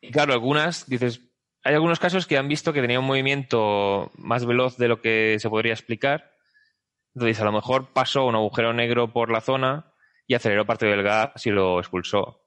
y 0.00 0.12
claro, 0.12 0.32
algunas, 0.32 0.88
dices, 0.88 1.20
hay 1.62 1.74
algunos 1.74 1.98
casos 1.98 2.26
que 2.26 2.38
han 2.38 2.48
visto 2.48 2.72
que 2.72 2.80
tenía 2.80 3.00
un 3.00 3.06
movimiento 3.06 4.12
más 4.14 4.46
veloz 4.46 4.78
de 4.78 4.88
lo 4.88 5.02
que 5.02 5.36
se 5.38 5.50
podría 5.50 5.74
explicar. 5.74 6.32
Entonces, 7.14 7.38
a 7.42 7.44
lo 7.44 7.52
mejor 7.52 7.92
pasó 7.92 8.24
un 8.24 8.34
agujero 8.34 8.72
negro 8.72 9.12
por 9.12 9.30
la 9.30 9.42
zona 9.42 9.92
y 10.26 10.32
aceleró 10.32 10.64
parte 10.64 10.86
del 10.86 11.02
gas 11.02 11.44
y 11.44 11.50
lo 11.50 11.80
expulsó. 11.80 12.39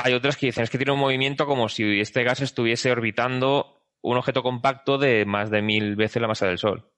Hay 0.00 0.12
otras 0.12 0.36
que 0.36 0.46
dicen 0.46 0.62
es 0.62 0.70
que 0.70 0.78
tiene 0.78 0.92
un 0.92 1.00
movimiento 1.00 1.44
como 1.46 1.68
si 1.68 2.00
este 2.00 2.22
gas 2.22 2.40
estuviese 2.40 2.92
orbitando 2.92 3.82
un 4.00 4.16
objeto 4.16 4.44
compacto 4.44 4.96
de 4.96 5.24
más 5.24 5.50
de 5.50 5.60
mil 5.60 5.96
veces 5.96 6.22
la 6.22 6.28
masa 6.28 6.46
del 6.46 6.58
Sol. 6.58 6.88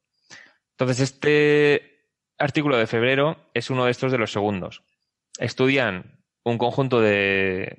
Entonces, 0.72 1.00
este 1.00 2.08
artículo 2.38 2.76
de 2.76 2.86
febrero 2.86 3.50
es 3.54 3.70
uno 3.70 3.86
de 3.86 3.90
estos 3.90 4.12
de 4.12 4.18
los 4.18 4.32
segundos. 4.32 4.82
Estudian 5.38 6.22
un 6.44 6.58
conjunto 6.58 7.00
de 7.00 7.78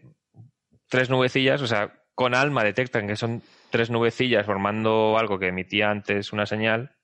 tres 0.89 1.11
nubecillas, 1.11 1.61
o 1.61 1.67
sea, 1.67 2.03
con 2.15 2.33
ALMA 2.33 2.63
detectan 2.63 3.07
que 3.07 3.15
son 3.15 3.43
tres 3.69 3.91
nubecillas 3.91 4.45
formando 4.45 5.17
algo 5.19 5.37
que 5.37 5.47
emitía 5.47 5.91
antes 5.91 6.33
una 6.33 6.47
señal 6.47 6.95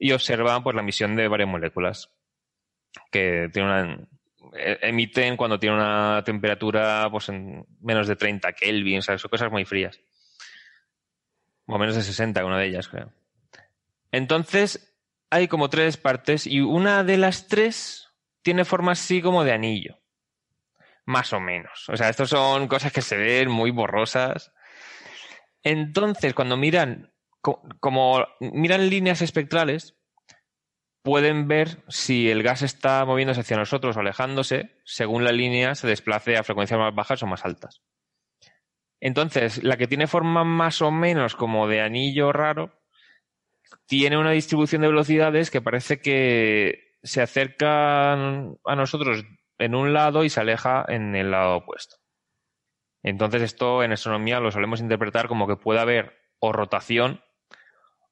y 0.00 0.12
observan 0.12 0.64
pues 0.64 0.74
la 0.74 0.82
emisión 0.82 1.14
de 1.14 1.28
varias 1.28 1.48
moléculas 1.48 2.10
que 3.10 3.48
tienen 3.52 3.90
e, 4.00 4.17
emiten 4.54 5.36
cuando 5.36 5.58
tiene 5.58 5.76
una 5.76 6.22
temperatura 6.24 7.08
pues 7.10 7.28
en 7.28 7.66
menos 7.80 8.06
de 8.06 8.16
30 8.16 8.52
Kelvin, 8.52 8.98
o 8.98 9.02
sea, 9.02 9.18
son 9.18 9.30
cosas 9.30 9.50
muy 9.50 9.64
frías. 9.64 10.00
O 11.66 11.78
menos 11.78 11.96
de 11.96 12.02
60, 12.02 12.44
una 12.44 12.58
de 12.58 12.66
ellas, 12.66 12.88
creo. 12.88 13.12
Entonces, 14.10 14.96
hay 15.30 15.48
como 15.48 15.68
tres 15.68 15.96
partes 15.96 16.46
y 16.46 16.60
una 16.60 17.04
de 17.04 17.18
las 17.18 17.48
tres 17.48 18.08
tiene 18.42 18.64
forma 18.64 18.92
así 18.92 19.20
como 19.20 19.44
de 19.44 19.52
anillo. 19.52 19.98
Más 21.04 21.32
o 21.32 21.40
menos. 21.40 21.88
O 21.88 21.96
sea, 21.96 22.08
estas 22.08 22.30
son 22.30 22.68
cosas 22.68 22.92
que 22.92 23.02
se 23.02 23.16
ven 23.16 23.50
muy 23.50 23.70
borrosas. 23.70 24.52
Entonces, 25.62 26.32
cuando 26.32 26.56
miran, 26.56 27.12
como 27.40 28.26
miran 28.40 28.88
líneas 28.88 29.20
espectrales, 29.20 29.97
pueden 31.08 31.48
ver 31.48 31.82
si 31.88 32.30
el 32.30 32.42
gas 32.42 32.60
está 32.60 33.02
moviéndose 33.06 33.40
hacia 33.40 33.56
nosotros 33.56 33.96
o 33.96 34.00
alejándose, 34.00 34.76
según 34.84 35.24
la 35.24 35.32
línea 35.32 35.74
se 35.74 35.86
desplace 35.86 36.36
a 36.36 36.42
frecuencias 36.42 36.78
más 36.78 36.94
bajas 36.94 37.22
o 37.22 37.26
más 37.26 37.46
altas. 37.46 37.80
Entonces, 39.00 39.64
la 39.64 39.78
que 39.78 39.86
tiene 39.86 40.06
forma 40.06 40.44
más 40.44 40.82
o 40.82 40.90
menos 40.90 41.34
como 41.34 41.66
de 41.66 41.80
anillo 41.80 42.30
raro, 42.30 42.78
tiene 43.86 44.18
una 44.18 44.32
distribución 44.32 44.82
de 44.82 44.88
velocidades 44.88 45.50
que 45.50 45.62
parece 45.62 46.02
que 46.02 46.98
se 47.02 47.22
acerca 47.22 48.12
a 48.12 48.76
nosotros 48.76 49.24
en 49.58 49.74
un 49.74 49.94
lado 49.94 50.24
y 50.24 50.28
se 50.28 50.40
aleja 50.40 50.84
en 50.88 51.16
el 51.16 51.30
lado 51.30 51.56
opuesto. 51.56 51.96
Entonces 53.02 53.40
esto 53.40 53.82
en 53.82 53.92
astronomía 53.92 54.40
lo 54.40 54.50
solemos 54.50 54.82
interpretar 54.82 55.26
como 55.26 55.46
que 55.48 55.56
puede 55.56 55.80
haber 55.80 56.18
o 56.38 56.52
rotación 56.52 57.22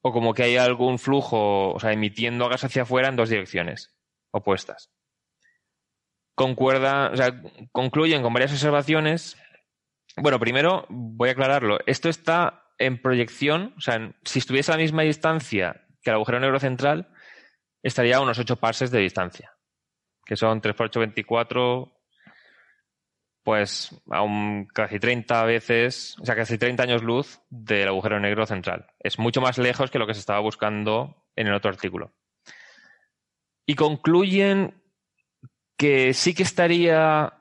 o 0.06 0.12
como 0.12 0.34
que 0.34 0.44
hay 0.44 0.56
algún 0.56 1.00
flujo, 1.00 1.72
o 1.72 1.80
sea, 1.80 1.90
emitiendo 1.90 2.48
gas 2.48 2.62
hacia 2.62 2.82
afuera 2.82 3.08
en 3.08 3.16
dos 3.16 3.28
direcciones 3.28 3.92
opuestas. 4.30 4.92
Concuerda, 6.36 7.10
o 7.10 7.16
sea, 7.16 7.42
concluyen 7.72 8.22
con 8.22 8.32
varias 8.32 8.52
observaciones. 8.52 9.36
Bueno, 10.16 10.38
primero 10.38 10.86
voy 10.90 11.30
a 11.30 11.32
aclararlo. 11.32 11.78
Esto 11.86 12.08
está 12.08 12.62
en 12.78 13.02
proyección, 13.02 13.74
o 13.76 13.80
sea, 13.80 14.14
si 14.22 14.38
estuviese 14.38 14.70
a 14.70 14.76
la 14.76 14.82
misma 14.82 15.02
distancia 15.02 15.84
que 16.02 16.10
el 16.10 16.16
agujero 16.16 16.38
negro 16.38 16.60
central, 16.60 17.12
estaría 17.82 18.18
a 18.18 18.20
unos 18.20 18.38
8 18.38 18.54
parses 18.60 18.92
de 18.92 19.00
distancia, 19.00 19.50
que 20.24 20.36
son 20.36 20.60
3 20.60 20.76
por 20.76 20.86
8, 20.86 21.00
24, 21.00 21.95
pues 23.46 23.94
a 24.10 24.22
un 24.22 24.66
casi 24.66 24.98
30 24.98 25.44
veces, 25.44 26.16
o 26.20 26.24
sea, 26.24 26.34
casi 26.34 26.58
30 26.58 26.82
años 26.82 27.04
luz 27.04 27.40
del 27.48 27.86
agujero 27.86 28.18
negro 28.18 28.44
central. 28.44 28.88
Es 28.98 29.20
mucho 29.20 29.40
más 29.40 29.56
lejos 29.56 29.88
que 29.88 30.00
lo 30.00 30.06
que 30.08 30.14
se 30.14 30.20
estaba 30.20 30.40
buscando 30.40 31.28
en 31.36 31.46
el 31.46 31.54
otro 31.54 31.70
artículo. 31.70 32.12
Y 33.64 33.76
concluyen 33.76 34.82
que 35.76 36.12
sí 36.12 36.34
que 36.34 36.42
estaría 36.42 37.34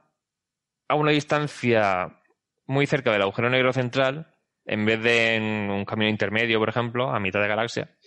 a 0.87 0.95
una 0.95 1.09
distancia 1.09 2.21
muy 2.67 2.85
cerca 2.85 3.11
del 3.11 3.23
agujero 3.23 3.49
negro 3.49 3.73
central, 3.73 4.31
en 4.63 4.85
vez 4.85 5.01
de 5.01 5.37
en 5.37 5.71
un 5.71 5.85
camino 5.85 6.11
intermedio, 6.11 6.59
por 6.59 6.69
ejemplo, 6.69 7.09
a 7.09 7.19
mitad 7.19 7.41
de 7.41 7.47
galaxia, 7.47 7.97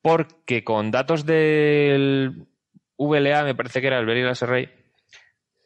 porque 0.00 0.64
con 0.64 0.90
datos 0.90 1.26
del 1.26 2.48
VLA, 2.96 3.44
me 3.44 3.54
parece 3.54 3.82
que 3.82 3.88
era 3.88 3.98
el 3.98 4.06
Very 4.06 4.22
Large 4.22 4.46
Array, 4.46 4.77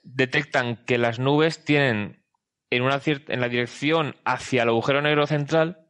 detectan 0.02 0.84
que 0.84 0.98
las 0.98 1.18
nubes 1.18 1.64
tienen 1.64 2.24
en, 2.70 2.82
una 2.82 3.00
en 3.04 3.40
la 3.40 3.48
dirección 3.48 4.16
hacia 4.24 4.62
el 4.62 4.70
agujero 4.70 5.02
negro 5.02 5.26
central, 5.26 5.88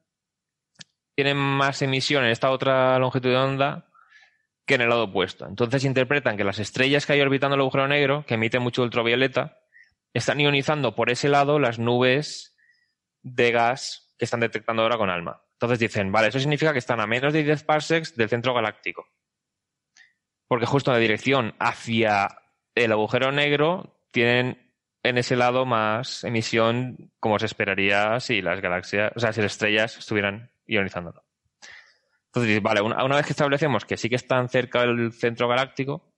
tienen 1.14 1.36
más 1.36 1.82
emisión 1.82 2.24
en 2.24 2.30
esta 2.30 2.50
otra 2.50 2.98
longitud 2.98 3.30
de 3.30 3.36
onda 3.36 3.88
que 4.66 4.74
en 4.74 4.82
el 4.82 4.88
lado 4.88 5.04
opuesto. 5.04 5.46
Entonces 5.46 5.84
interpretan 5.84 6.36
que 6.36 6.44
las 6.44 6.58
estrellas 6.58 7.06
que 7.06 7.14
hay 7.14 7.20
orbitando 7.20 7.54
el 7.54 7.60
agujero 7.60 7.88
negro, 7.88 8.24
que 8.26 8.34
emiten 8.34 8.62
mucho 8.62 8.82
ultravioleta, 8.82 9.58
están 10.14 10.40
ionizando 10.40 10.94
por 10.94 11.10
ese 11.10 11.28
lado 11.28 11.58
las 11.58 11.78
nubes 11.78 12.56
de 13.22 13.50
gas 13.50 14.14
que 14.18 14.24
están 14.24 14.40
detectando 14.40 14.82
ahora 14.82 14.98
con 14.98 15.10
ALMA. 15.10 15.42
Entonces 15.54 15.78
dicen, 15.78 16.12
vale, 16.12 16.28
eso 16.28 16.40
significa 16.40 16.72
que 16.72 16.78
están 16.78 17.00
a 17.00 17.06
menos 17.06 17.32
de 17.32 17.44
10 17.44 17.64
parsecs 17.64 18.16
del 18.16 18.28
centro 18.28 18.54
galáctico. 18.54 19.08
Porque 20.48 20.66
justo 20.66 20.90
en 20.90 20.96
la 20.96 21.00
dirección 21.00 21.54
hacia 21.58 22.28
el 22.74 22.92
agujero 22.92 23.32
negro 23.32 24.01
tienen 24.12 24.72
en 25.02 25.18
ese 25.18 25.34
lado 25.34 25.66
más 25.66 26.22
emisión 26.22 27.10
como 27.18 27.38
se 27.38 27.46
esperaría 27.46 28.20
si 28.20 28.40
las 28.40 28.60
galaxias, 28.60 29.12
o 29.16 29.20
sea, 29.20 29.32
si 29.32 29.42
las 29.42 29.52
estrellas 29.52 29.98
estuvieran 29.98 30.52
ionizándolo. 30.66 31.24
Entonces, 32.26 32.62
vale, 32.62 32.80
una, 32.80 33.16
vez 33.16 33.26
que 33.26 33.32
establecemos 33.32 33.84
que 33.84 33.96
sí 33.96 34.08
que 34.08 34.16
están 34.16 34.48
cerca 34.48 34.82
del 34.82 35.12
centro 35.12 35.48
galáctico, 35.48 36.14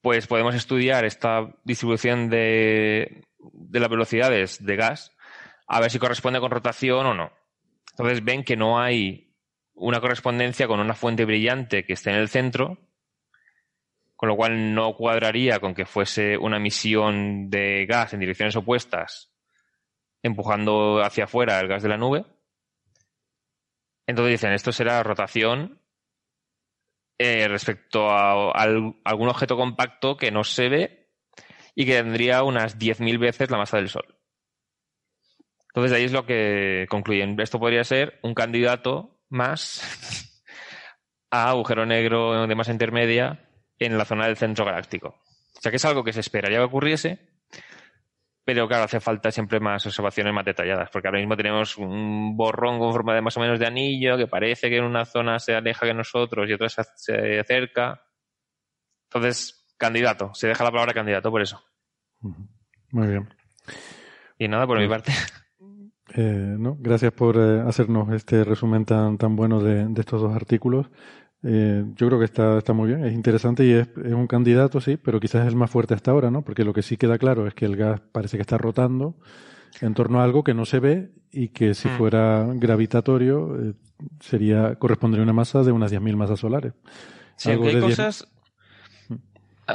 pues 0.00 0.26
podemos 0.26 0.54
estudiar 0.54 1.04
esta 1.04 1.54
distribución 1.64 2.28
de, 2.28 3.24
de 3.38 3.80
las 3.80 3.88
velocidades 3.88 4.64
de 4.64 4.76
gas 4.76 5.16
a 5.66 5.80
ver 5.80 5.90
si 5.90 5.98
corresponde 5.98 6.40
con 6.40 6.50
rotación 6.50 7.06
o 7.06 7.14
no. 7.14 7.32
Entonces 7.92 8.24
ven 8.24 8.44
que 8.44 8.56
no 8.56 8.80
hay 8.80 9.34
una 9.74 10.00
correspondencia 10.00 10.66
con 10.66 10.80
una 10.80 10.94
fuente 10.94 11.24
brillante 11.24 11.84
que 11.84 11.94
esté 11.94 12.10
en 12.10 12.16
el 12.16 12.28
centro 12.28 12.78
con 14.22 14.28
lo 14.28 14.36
cual 14.36 14.72
no 14.72 14.94
cuadraría 14.94 15.58
con 15.58 15.74
que 15.74 15.84
fuese 15.84 16.38
una 16.38 16.58
emisión 16.58 17.50
de 17.50 17.86
gas 17.86 18.14
en 18.14 18.20
direcciones 18.20 18.54
opuestas, 18.54 19.32
empujando 20.22 21.02
hacia 21.02 21.24
afuera 21.24 21.58
el 21.58 21.66
gas 21.66 21.82
de 21.82 21.88
la 21.88 21.96
nube. 21.96 22.24
Entonces 24.06 24.30
dicen, 24.30 24.52
esto 24.52 24.70
será 24.70 25.02
rotación 25.02 25.82
eh, 27.18 27.48
respecto 27.48 28.10
a, 28.10 28.52
algún 28.52 29.28
objeto 29.28 29.56
compacto 29.56 30.16
que 30.16 30.30
no 30.30 30.44
se 30.44 30.68
ve 30.68 31.10
y 31.74 31.84
que 31.84 31.94
tendría 31.94 32.44
unas 32.44 32.78
10.000 32.78 33.18
veces 33.18 33.50
la 33.50 33.58
masa 33.58 33.78
del 33.78 33.88
Sol. 33.88 34.20
Entonces 35.70 35.96
ahí 35.96 36.04
es 36.04 36.12
lo 36.12 36.26
que 36.26 36.86
concluyen. 36.88 37.40
Esto 37.40 37.58
podría 37.58 37.82
ser 37.82 38.20
un 38.22 38.34
candidato 38.34 39.20
más 39.28 40.44
a 41.32 41.48
agujero 41.48 41.86
negro 41.86 42.46
de 42.46 42.54
masa 42.54 42.70
intermedia 42.70 43.48
en 43.84 43.98
la 43.98 44.04
zona 44.04 44.26
del 44.26 44.36
centro 44.36 44.64
galáctico. 44.64 45.08
O 45.08 45.60
sea 45.60 45.70
que 45.70 45.76
es 45.76 45.84
algo 45.84 46.02
que 46.02 46.12
se 46.12 46.20
esperaría 46.20 46.58
que 46.58 46.64
ocurriese, 46.64 47.18
pero 48.44 48.66
claro, 48.66 48.84
hace 48.84 49.00
falta 49.00 49.30
siempre 49.30 49.60
más 49.60 49.86
observaciones 49.86 50.34
más 50.34 50.44
detalladas, 50.44 50.90
porque 50.90 51.06
ahora 51.06 51.20
mismo 51.20 51.36
tenemos 51.36 51.78
un 51.78 52.36
borrón 52.36 52.78
con 52.78 52.92
forma 52.92 53.14
de 53.14 53.22
más 53.22 53.36
o 53.36 53.40
menos 53.40 53.58
de 53.60 53.66
anillo, 53.66 54.16
que 54.16 54.26
parece 54.26 54.68
que 54.68 54.78
en 54.78 54.84
una 54.84 55.04
zona 55.04 55.38
se 55.38 55.54
aleja 55.54 55.86
que 55.86 55.94
nosotros 55.94 56.48
y 56.48 56.52
otra 56.52 56.68
se 56.68 57.38
acerca. 57.38 58.02
Entonces, 59.04 59.72
candidato, 59.78 60.34
se 60.34 60.48
deja 60.48 60.64
la 60.64 60.72
palabra 60.72 60.92
candidato 60.92 61.30
por 61.30 61.42
eso. 61.42 61.62
Muy 62.90 63.06
bien. 63.06 63.28
Y 64.38 64.48
nada, 64.48 64.66
por 64.66 64.78
mi 64.78 64.88
pues, 64.88 65.02
parte. 65.02 65.12
Eh, 66.14 66.56
no, 66.58 66.76
gracias 66.78 67.10
por 67.12 67.38
eh, 67.38 67.62
hacernos 67.66 68.12
este 68.12 68.44
resumen 68.44 68.84
tan, 68.84 69.16
tan 69.16 69.34
bueno 69.34 69.62
de 69.62 69.88
estos 69.98 70.20
dos 70.20 70.36
artículos. 70.36 70.90
Eh, 71.44 71.84
yo 71.96 72.06
creo 72.06 72.18
que 72.18 72.24
está, 72.24 72.58
está 72.58 72.72
muy 72.72 72.88
bien, 72.88 73.04
es 73.04 73.12
interesante 73.12 73.64
y 73.64 73.72
es, 73.72 73.88
es, 74.04 74.12
un 74.12 74.28
candidato, 74.28 74.80
sí, 74.80 74.96
pero 74.96 75.18
quizás 75.18 75.42
es 75.42 75.48
el 75.48 75.56
más 75.56 75.70
fuerte 75.70 75.94
hasta 75.94 76.12
ahora, 76.12 76.30
¿no? 76.30 76.42
Porque 76.42 76.64
lo 76.64 76.72
que 76.72 76.82
sí 76.82 76.96
queda 76.96 77.18
claro 77.18 77.48
es 77.48 77.54
que 77.54 77.64
el 77.64 77.76
gas 77.76 78.00
parece 78.12 78.36
que 78.36 78.42
está 78.42 78.58
rotando 78.58 79.16
en 79.80 79.94
torno 79.94 80.20
a 80.20 80.24
algo 80.24 80.44
que 80.44 80.54
no 80.54 80.64
se 80.64 80.78
ve 80.78 81.10
y 81.32 81.48
que 81.48 81.74
si 81.74 81.88
mm. 81.88 81.98
fuera 81.98 82.46
gravitatorio 82.54 83.56
eh, 83.56 83.74
sería 84.20 84.76
correspondería 84.76 85.22
a 85.22 85.24
una 85.24 85.32
masa 85.32 85.62
de 85.62 85.72
unas 85.72 85.92
10.000 85.92 86.16
masas 86.16 86.40
solares. 86.40 86.74
Sí, 87.36 87.50
hay 87.50 87.80
cosas... 87.80 88.28
Mm. 89.08 89.14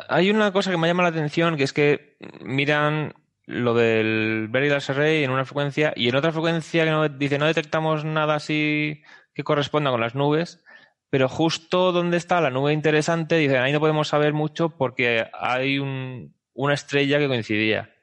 Hay 0.10 0.30
una 0.30 0.52
cosa 0.52 0.70
que 0.70 0.78
me 0.78 0.88
llama 0.88 1.04
la 1.04 1.10
atención, 1.10 1.58
que 1.58 1.64
es 1.64 1.74
que 1.74 2.18
miran 2.42 3.14
lo 3.46 3.74
del 3.74 4.48
Very 4.50 4.70
Large 4.70 4.92
Array 4.92 5.24
en 5.24 5.32
una 5.32 5.46
frecuencia 5.46 5.94
y 5.96 6.10
en 6.10 6.16
otra 6.16 6.32
frecuencia 6.32 6.84
que 6.84 6.92
no, 6.92 7.08
dice 7.08 7.38
no 7.38 7.46
detectamos 7.46 8.04
nada 8.04 8.36
así 8.36 9.02
que 9.34 9.46
corresponda 9.46 9.90
con 9.90 10.02
las 10.02 10.16
nubes 10.16 10.62
pero 11.10 11.30
justo 11.30 11.92
donde 11.92 12.18
está 12.18 12.42
la 12.42 12.50
nube 12.50 12.74
interesante, 12.74 13.36
dicen, 13.38 13.58
ahí 13.58 13.72
no 13.72 13.80
podemos 13.80 14.10
saber 14.10 14.34
mucho 14.34 14.70
porque 14.70 15.26
hay 15.34 15.80
una 15.80 16.74
estrella 16.74 17.18
que 17.20 17.28
coincidía. 17.28 17.94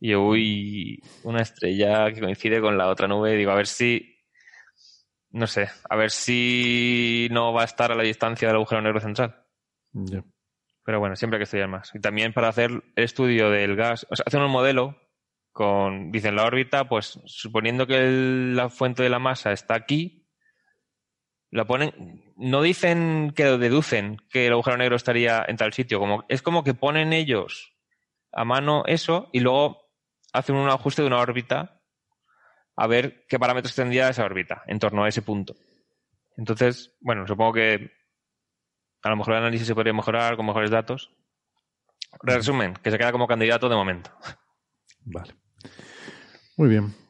Y 0.00 0.10
yo, 0.10 0.22
uy, 0.22 1.02
una 1.22 1.42
estrella 1.42 2.10
que 2.12 2.20
coincide 2.20 2.60
con 2.60 2.76
la 2.78 2.88
otra 2.88 3.06
nube, 3.06 3.36
digo, 3.36 3.52
a 3.52 3.56
ver 3.56 3.66
si, 3.66 4.18
no 5.30 5.46
sé, 5.46 5.68
a 5.88 5.96
ver 5.96 6.10
si 6.10 7.28
no 7.30 7.52
va 7.52 7.62
a 7.62 7.66
estar 7.66 7.92
a 7.92 7.94
la 7.94 8.02
distancia 8.02 8.48
del 8.48 8.56
agujero 8.56 8.82
negro 8.82 9.00
central. 9.00 9.44
Pero 10.84 10.98
bueno, 10.98 11.14
siempre 11.14 11.36
hay 11.36 11.40
que 11.40 11.44
estudiar 11.44 11.68
más. 11.68 11.94
Y 11.94 12.00
también 12.00 12.32
para 12.32 12.48
hacer 12.48 12.70
el 12.70 13.04
estudio 13.04 13.50
del 13.50 13.76
gas, 13.76 14.06
o 14.10 14.16
sea, 14.16 14.24
hacen 14.26 14.42
un 14.42 14.50
modelo 14.50 14.96
con, 15.52 16.10
dicen, 16.10 16.34
la 16.34 16.44
órbita, 16.44 16.88
pues 16.88 17.20
suponiendo 17.26 17.86
que 17.86 18.00
la 18.54 18.70
fuente 18.70 19.02
de 19.02 19.10
la 19.10 19.18
masa 19.18 19.52
está 19.52 19.74
aquí, 19.74 20.21
lo 21.52 21.66
ponen, 21.66 22.32
no 22.36 22.62
dicen 22.62 23.32
que 23.36 23.44
deducen 23.44 24.16
que 24.30 24.46
el 24.46 24.54
agujero 24.54 24.78
negro 24.78 24.96
estaría 24.96 25.44
en 25.46 25.58
tal 25.58 25.74
sitio, 25.74 26.00
como, 26.00 26.24
es 26.28 26.40
como 26.40 26.64
que 26.64 26.72
ponen 26.72 27.12
ellos 27.12 27.74
a 28.32 28.46
mano 28.46 28.84
eso 28.86 29.28
y 29.32 29.40
luego 29.40 29.90
hacen 30.32 30.56
un 30.56 30.70
ajuste 30.70 31.02
de 31.02 31.08
una 31.08 31.18
órbita 31.18 31.82
a 32.74 32.86
ver 32.86 33.26
qué 33.28 33.38
parámetros 33.38 33.74
tendría 33.74 34.08
esa 34.08 34.24
órbita 34.24 34.62
en 34.66 34.78
torno 34.78 35.04
a 35.04 35.08
ese 35.10 35.20
punto. 35.20 35.54
Entonces, 36.38 36.96
bueno, 37.02 37.26
supongo 37.26 37.52
que 37.52 37.92
a 39.02 39.10
lo 39.10 39.16
mejor 39.16 39.34
el 39.34 39.40
análisis 39.40 39.66
se 39.66 39.74
podría 39.74 39.92
mejorar 39.92 40.36
con 40.36 40.46
mejores 40.46 40.70
datos. 40.70 41.10
Resumen, 42.22 42.72
que 42.82 42.90
se 42.90 42.96
queda 42.96 43.12
como 43.12 43.26
candidato 43.26 43.68
de 43.68 43.76
momento. 43.76 44.10
Vale. 45.04 45.34
Muy 46.56 46.70
bien. 46.70 47.01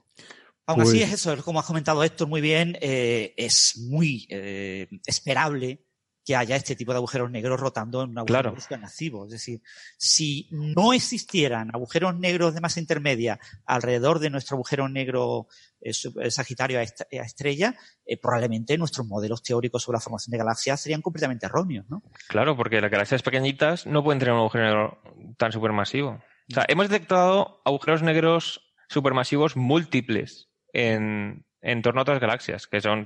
Aún 0.67 0.83
así 0.83 0.99
pues 0.99 1.09
es 1.09 1.15
eso, 1.15 1.43
como 1.43 1.59
has 1.61 1.67
comentado 1.67 2.05
Héctor 2.05 2.29
muy 2.29 2.41
bien, 2.41 2.79
eh, 2.81 3.35
es 3.37 3.77
muy 3.79 4.27
eh, 4.31 4.89
esperable 5.07 5.87
que 6.25 6.37
haya 6.37 6.55
este 6.55 6.77
tipo 6.77 6.93
de 6.93 6.99
agujeros 6.99 7.33
negros 7.33 7.59
rotando 7.59 8.05
en 8.05 8.11
un 8.11 8.19
agujero 8.19 8.55
negro 8.55 9.25
Es 9.25 9.31
decir, 9.33 9.61
si 9.99 10.49
no 10.53 10.93
existieran 10.93 11.71
agujeros 11.75 12.17
negros 12.17 12.55
de 12.55 12.61
masa 12.61 12.79
intermedia 12.79 13.41
alrededor 13.67 14.21
de 14.21 14.31
nuestro 14.31 14.55
agujero 14.55 14.89
negro 14.89 15.49
eh, 15.81 15.93
Sagitario 16.31 16.79
a, 16.79 16.83
estrella, 16.83 17.75
probablemente 18.21 18.79
nuestros 18.79 19.05
modelos 19.05 19.43
teóricos 19.43 19.83
sobre 19.83 19.97
la 19.97 20.01
formación 20.01 20.31
de 20.31 20.39
galaxias 20.39 20.81
serían 20.81 21.03
completamente 21.03 21.47
erróneos, 21.47 21.87
¿no? 21.89 22.05
Claro, 22.29 22.57
porque 22.57 22.81
las 22.81 22.91
galaxias 22.93 23.23
pequeñitas 23.23 23.85
no 23.87 24.05
pueden 24.05 24.21
tener 24.21 24.35
un 24.35 24.41
agujero 24.41 24.65
negro 24.65 25.35
tan 25.39 25.51
supermasivo. 25.51 26.23
O 26.51 26.55
sea, 26.55 26.67
hemos 26.69 26.89
detectado 26.89 27.61
agujeros 27.65 28.03
negros 28.03 28.63
supermasivos 28.89 29.57
múltiples 29.57 30.52
en, 30.73 31.45
torno 31.83 32.01
a 32.01 32.03
otras 32.03 32.21
galaxias, 32.21 32.67
que 32.67 32.81
son 32.81 33.05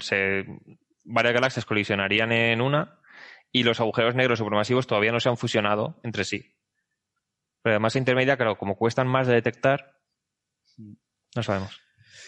varias 1.05 1.35
galaxias 1.35 1.65
colisionarían 1.65 2.33
en 2.33 2.61
una 2.61 3.01
y 3.53 3.63
los 3.63 3.81
agujeros 3.81 4.15
negros 4.15 4.39
supermasivos 4.39 4.87
todavía 4.87 5.13
no 5.13 5.21
se 5.21 5.29
han 5.29 5.37
fusionado 5.37 6.01
entre 6.03 6.25
sí. 6.25 6.55
Pero 7.63 7.75
además 7.75 7.97
intermedia, 7.97 8.37
claro, 8.37 8.59
como 8.59 8.77
cuestan 8.77 9.09
más 9.09 9.27
de 9.27 9.35
detectar, 9.35 9.99
no 11.35 11.43
sabemos. 11.43 11.81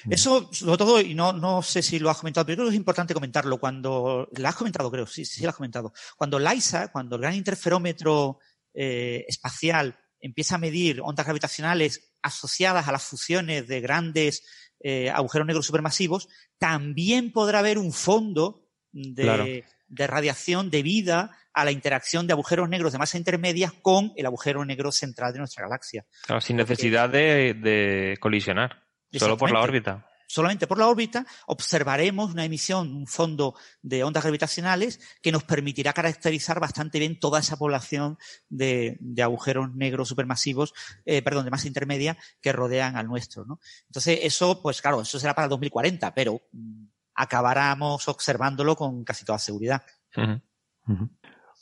Eso, 0.08 0.52
sobre 0.52 0.78
todo, 0.78 1.00
y 1.00 1.14
no, 1.14 1.32
no 1.32 1.62
sé 1.62 1.82
si 1.82 1.98
lo 1.98 2.10
has 2.10 2.18
comentado, 2.18 2.46
pero 2.46 2.56
creo 2.56 2.66
que 2.66 2.74
es 2.74 2.78
importante 2.78 3.14
comentarlo. 3.14 3.58
Cuando, 3.58 4.28
lo 4.32 4.48
has 4.48 4.54
comentado, 4.54 4.90
creo, 4.90 5.06
sí, 5.06 5.24
sí 5.24 5.42
lo 5.42 5.50
has 5.50 5.56
comentado. 5.56 5.92
Cuando 6.16 6.38
LISA, 6.38 6.88
cuando 6.88 7.16
el 7.16 7.22
gran 7.22 7.34
interferómetro 7.34 8.38
eh, 8.74 9.24
espacial 9.26 9.98
empieza 10.20 10.56
a 10.56 10.58
medir 10.58 11.00
ondas 11.02 11.26
gravitacionales 11.26 12.14
asociadas 12.22 12.88
a 12.88 12.92
las 12.92 13.04
fusiones 13.04 13.66
de 13.66 13.80
grandes 13.80 14.42
eh, 14.80 15.10
agujeros 15.10 15.46
negros 15.46 15.66
supermasivos, 15.66 16.28
también 16.58 17.32
podrá 17.32 17.60
haber 17.60 17.78
un 17.78 17.92
fondo 17.92 18.64
de, 18.92 19.64
de 19.88 20.06
radiación 20.06 20.70
debida 20.70 21.36
a 21.52 21.64
la 21.64 21.72
interacción 21.72 22.26
de 22.26 22.32
agujeros 22.32 22.68
negros 22.68 22.92
de 22.92 22.98
masa 22.98 23.18
intermedia 23.18 23.72
con 23.82 24.12
el 24.16 24.26
agujero 24.26 24.64
negro 24.64 24.92
central 24.92 25.32
de 25.32 25.40
nuestra 25.40 25.64
galaxia. 25.64 26.06
Claro, 26.24 26.40
sin 26.40 26.56
necesidad 26.56 27.08
de, 27.08 28.16
colisionar, 28.20 28.84
solo 29.12 29.36
por 29.36 29.50
la 29.50 29.60
órbita 29.60 30.08
solamente 30.28 30.66
por 30.66 30.78
la 30.78 30.86
órbita, 30.86 31.26
observaremos 31.46 32.32
una 32.32 32.44
emisión, 32.44 32.94
un 32.94 33.06
fondo 33.06 33.54
de 33.82 34.04
ondas 34.04 34.22
gravitacionales 34.22 35.00
que 35.22 35.32
nos 35.32 35.42
permitirá 35.42 35.92
caracterizar 35.92 36.60
bastante 36.60 36.98
bien 36.98 37.18
toda 37.18 37.40
esa 37.40 37.56
población 37.56 38.18
de, 38.48 38.98
agujeros 39.20 39.74
negros 39.74 40.08
supermasivos, 40.08 40.74
eh, 41.04 41.22
perdón, 41.22 41.46
de 41.46 41.50
masa 41.50 41.66
intermedia 41.66 42.16
que 42.40 42.52
rodean 42.52 42.96
al 42.96 43.08
nuestro. 43.08 43.44
¿no? 43.44 43.58
Entonces, 43.86 44.20
eso, 44.22 44.62
pues 44.62 44.80
claro, 44.82 45.00
eso 45.00 45.18
será 45.18 45.34
para 45.34 45.46
el 45.46 45.50
2040, 45.50 46.14
pero 46.14 46.42
mm, 46.52 46.84
acabáramos 47.14 48.06
observándolo 48.06 48.76
con 48.76 49.02
casi 49.04 49.24
toda 49.24 49.38
seguridad. 49.38 49.82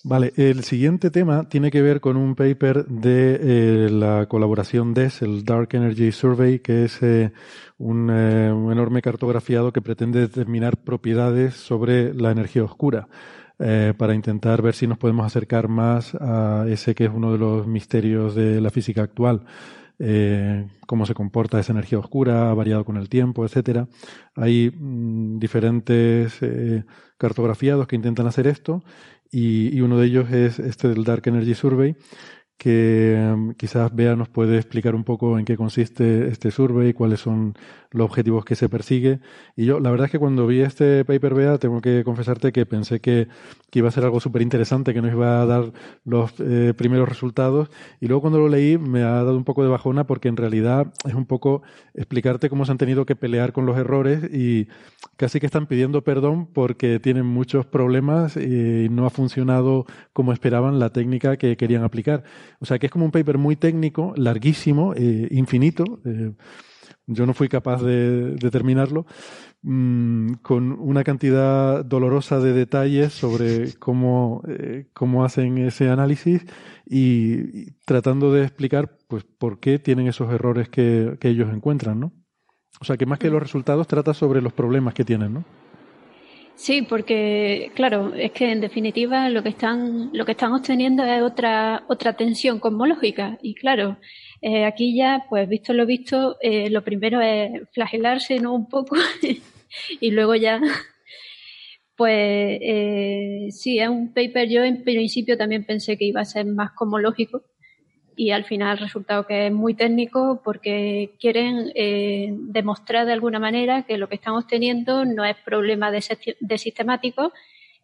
Vale, 0.08 0.32
el 0.36 0.62
siguiente 0.62 1.10
tema 1.10 1.48
tiene 1.48 1.72
que 1.72 1.82
ver 1.82 2.00
con 2.00 2.16
un 2.16 2.36
paper 2.36 2.86
de 2.86 3.40
eh, 3.42 3.90
la 3.90 4.26
colaboración 4.26 4.94
DES, 4.94 5.22
el 5.22 5.44
Dark 5.44 5.70
Energy 5.72 6.12
Survey, 6.12 6.60
que 6.60 6.84
es 6.84 7.02
eh, 7.02 7.32
un, 7.76 8.08
eh, 8.12 8.52
un, 8.52 8.70
enorme 8.70 9.02
cartografiado 9.02 9.72
que 9.72 9.82
pretende 9.82 10.20
determinar 10.20 10.76
propiedades 10.76 11.54
sobre 11.54 12.14
la 12.14 12.30
energía 12.30 12.62
oscura. 12.62 13.08
para 13.98 14.14
intentar 14.14 14.62
ver 14.62 14.74
si 14.74 14.86
nos 14.86 14.98
podemos 14.98 15.26
acercar 15.26 15.66
más 15.66 16.14
a 16.14 16.66
ese 16.68 16.94
que 16.94 17.06
es 17.06 17.10
uno 17.12 17.32
de 17.32 17.38
los 17.38 17.66
misterios 17.66 18.34
de 18.36 18.60
la 18.60 18.70
física 18.70 19.02
actual, 19.02 19.42
eh, 19.98 20.68
cómo 20.86 21.06
se 21.06 21.14
comporta 21.14 21.58
esa 21.58 21.72
energía 21.72 21.98
oscura, 21.98 22.50
ha 22.50 22.54
variado 22.54 22.84
con 22.84 22.96
el 22.98 23.08
tiempo, 23.08 23.44
etcétera. 23.44 23.88
Hay 24.34 24.70
mm, 24.70 25.38
diferentes 25.38 26.36
eh, 26.42 26.84
cartografiados 27.16 27.86
que 27.86 27.96
intentan 27.96 28.26
hacer 28.26 28.46
esto 28.46 28.82
y, 29.30 29.76
y, 29.76 29.80
uno 29.80 29.98
de 29.98 30.06
ellos 30.06 30.30
es 30.30 30.58
este 30.58 30.88
del 30.88 31.04
Dark 31.04 31.22
Energy 31.26 31.54
Survey, 31.54 31.96
que 32.56 33.14
em, 33.14 33.54
quizás 33.54 33.94
Bea 33.94 34.16
nos 34.16 34.28
puede 34.28 34.56
explicar 34.56 34.94
un 34.94 35.04
poco 35.04 35.38
en 35.38 35.44
qué 35.44 35.56
consiste 35.56 36.28
este 36.28 36.50
survey, 36.50 36.92
cuáles 36.92 37.20
son 37.20 37.54
los 37.96 38.04
objetivos 38.06 38.44
que 38.44 38.54
se 38.54 38.68
persigue. 38.68 39.20
Y 39.56 39.64
yo, 39.64 39.80
la 39.80 39.90
verdad 39.90 40.06
es 40.06 40.12
que 40.12 40.18
cuando 40.18 40.46
vi 40.46 40.60
este 40.60 41.04
paper, 41.04 41.34
Bea, 41.34 41.58
tengo 41.58 41.80
que 41.80 42.04
confesarte 42.04 42.52
que 42.52 42.66
pensé 42.66 43.00
que, 43.00 43.28
que 43.70 43.78
iba 43.78 43.88
a 43.88 43.92
ser 43.92 44.04
algo 44.04 44.20
súper 44.20 44.42
interesante, 44.42 44.92
que 44.92 45.02
nos 45.02 45.12
iba 45.12 45.42
a 45.42 45.46
dar 45.46 45.72
los 46.04 46.34
eh, 46.40 46.74
primeros 46.76 47.08
resultados. 47.08 47.70
Y 48.00 48.06
luego 48.06 48.20
cuando 48.20 48.38
lo 48.38 48.48
leí 48.48 48.78
me 48.78 49.02
ha 49.02 49.10
dado 49.10 49.36
un 49.36 49.44
poco 49.44 49.62
de 49.62 49.68
bajona 49.68 50.06
porque 50.06 50.28
en 50.28 50.36
realidad 50.36 50.92
es 51.06 51.14
un 51.14 51.26
poco 51.26 51.62
explicarte 51.94 52.50
cómo 52.50 52.64
se 52.64 52.72
han 52.72 52.78
tenido 52.78 53.06
que 53.06 53.16
pelear 53.16 53.52
con 53.52 53.66
los 53.66 53.76
errores 53.76 54.22
y 54.32 54.68
casi 55.16 55.40
que 55.40 55.46
están 55.46 55.66
pidiendo 55.66 56.02
perdón 56.02 56.46
porque 56.46 57.00
tienen 57.00 57.26
muchos 57.26 57.66
problemas 57.66 58.36
y 58.36 58.88
no 58.90 59.06
ha 59.06 59.10
funcionado 59.10 59.86
como 60.12 60.32
esperaban 60.32 60.78
la 60.78 60.90
técnica 60.90 61.36
que 61.36 61.56
querían 61.56 61.82
aplicar. 61.82 62.24
O 62.60 62.66
sea 62.66 62.78
que 62.78 62.86
es 62.86 62.92
como 62.92 63.06
un 63.06 63.10
paper 63.10 63.38
muy 63.38 63.56
técnico, 63.56 64.12
larguísimo, 64.16 64.92
eh, 64.94 65.28
infinito. 65.30 66.00
Eh, 66.04 66.32
yo 67.06 67.26
no 67.26 67.34
fui 67.34 67.48
capaz 67.48 67.82
de, 67.82 68.36
terminarlo, 68.50 69.06
mm, 69.62 70.34
con 70.42 70.72
una 70.72 71.04
cantidad 71.04 71.84
dolorosa 71.84 72.40
de 72.40 72.52
detalles 72.52 73.12
sobre 73.12 73.74
cómo, 73.74 74.42
eh, 74.48 74.86
cómo 74.92 75.24
hacen 75.24 75.58
ese 75.58 75.88
análisis 75.88 76.44
y, 76.84 77.72
tratando 77.84 78.32
de 78.32 78.42
explicar 78.42 78.96
pues 79.08 79.24
por 79.24 79.60
qué 79.60 79.78
tienen 79.78 80.08
esos 80.08 80.32
errores 80.32 80.68
que, 80.68 81.16
que 81.20 81.28
ellos 81.28 81.52
encuentran, 81.52 82.00
¿no? 82.00 82.12
O 82.80 82.84
sea 82.84 82.96
que 82.96 83.06
más 83.06 83.18
que 83.18 83.30
los 83.30 83.42
resultados 83.42 83.86
trata 83.86 84.12
sobre 84.12 84.42
los 84.42 84.52
problemas 84.52 84.92
que 84.92 85.04
tienen, 85.04 85.32
¿no? 85.32 85.44
Sí, 86.56 86.82
porque 86.82 87.70
claro, 87.74 88.14
es 88.14 88.32
que 88.32 88.50
en 88.50 88.62
definitiva 88.62 89.28
lo 89.28 89.42
que 89.42 89.50
están 89.50 90.10
lo 90.14 90.24
que 90.24 90.32
están 90.32 90.54
obteniendo 90.54 91.04
es 91.04 91.22
otra 91.22 91.84
otra 91.86 92.14
tensión 92.14 92.60
cosmológica 92.60 93.38
y 93.42 93.54
claro, 93.54 93.98
eh, 94.42 94.64
aquí 94.64 94.94
ya 94.96 95.26
pues 95.28 95.48
visto 95.48 95.72
lo 95.72 95.86
visto, 95.86 96.36
eh, 96.40 96.70
lo 96.70 96.82
primero 96.82 97.20
es 97.20 97.68
flagelarse 97.72 98.38
no 98.38 98.54
un 98.54 98.68
poco 98.68 98.96
y 100.00 100.10
luego 100.10 100.34
ya 100.34 100.60
pues 101.96 102.58
eh, 102.60 103.48
sí 103.50 103.78
es 103.78 103.88
un 103.88 104.12
paper. 104.12 104.48
Yo 104.48 104.64
en 104.64 104.84
principio 104.84 105.38
también 105.38 105.64
pensé 105.64 105.96
que 105.96 106.04
iba 106.04 106.20
a 106.20 106.26
ser 106.26 106.44
más 106.46 106.72
cosmológico 106.72 107.42
y 108.14 108.30
al 108.30 108.44
final 108.44 108.78
resultado 108.78 109.26
que 109.26 109.46
es 109.46 109.52
muy 109.52 109.74
técnico 109.74 110.40
porque 110.44 111.10
quieren 111.20 111.72
demostrar 112.52 113.06
de 113.06 113.12
alguna 113.12 113.38
manera 113.38 113.82
que 113.82 113.98
lo 113.98 114.08
que 114.08 114.14
estamos 114.14 114.46
teniendo 114.46 115.04
no 115.04 115.24
es 115.24 115.36
problema 115.36 115.90
de, 115.90 116.02
de 116.40 116.58
sistemático, 116.58 117.32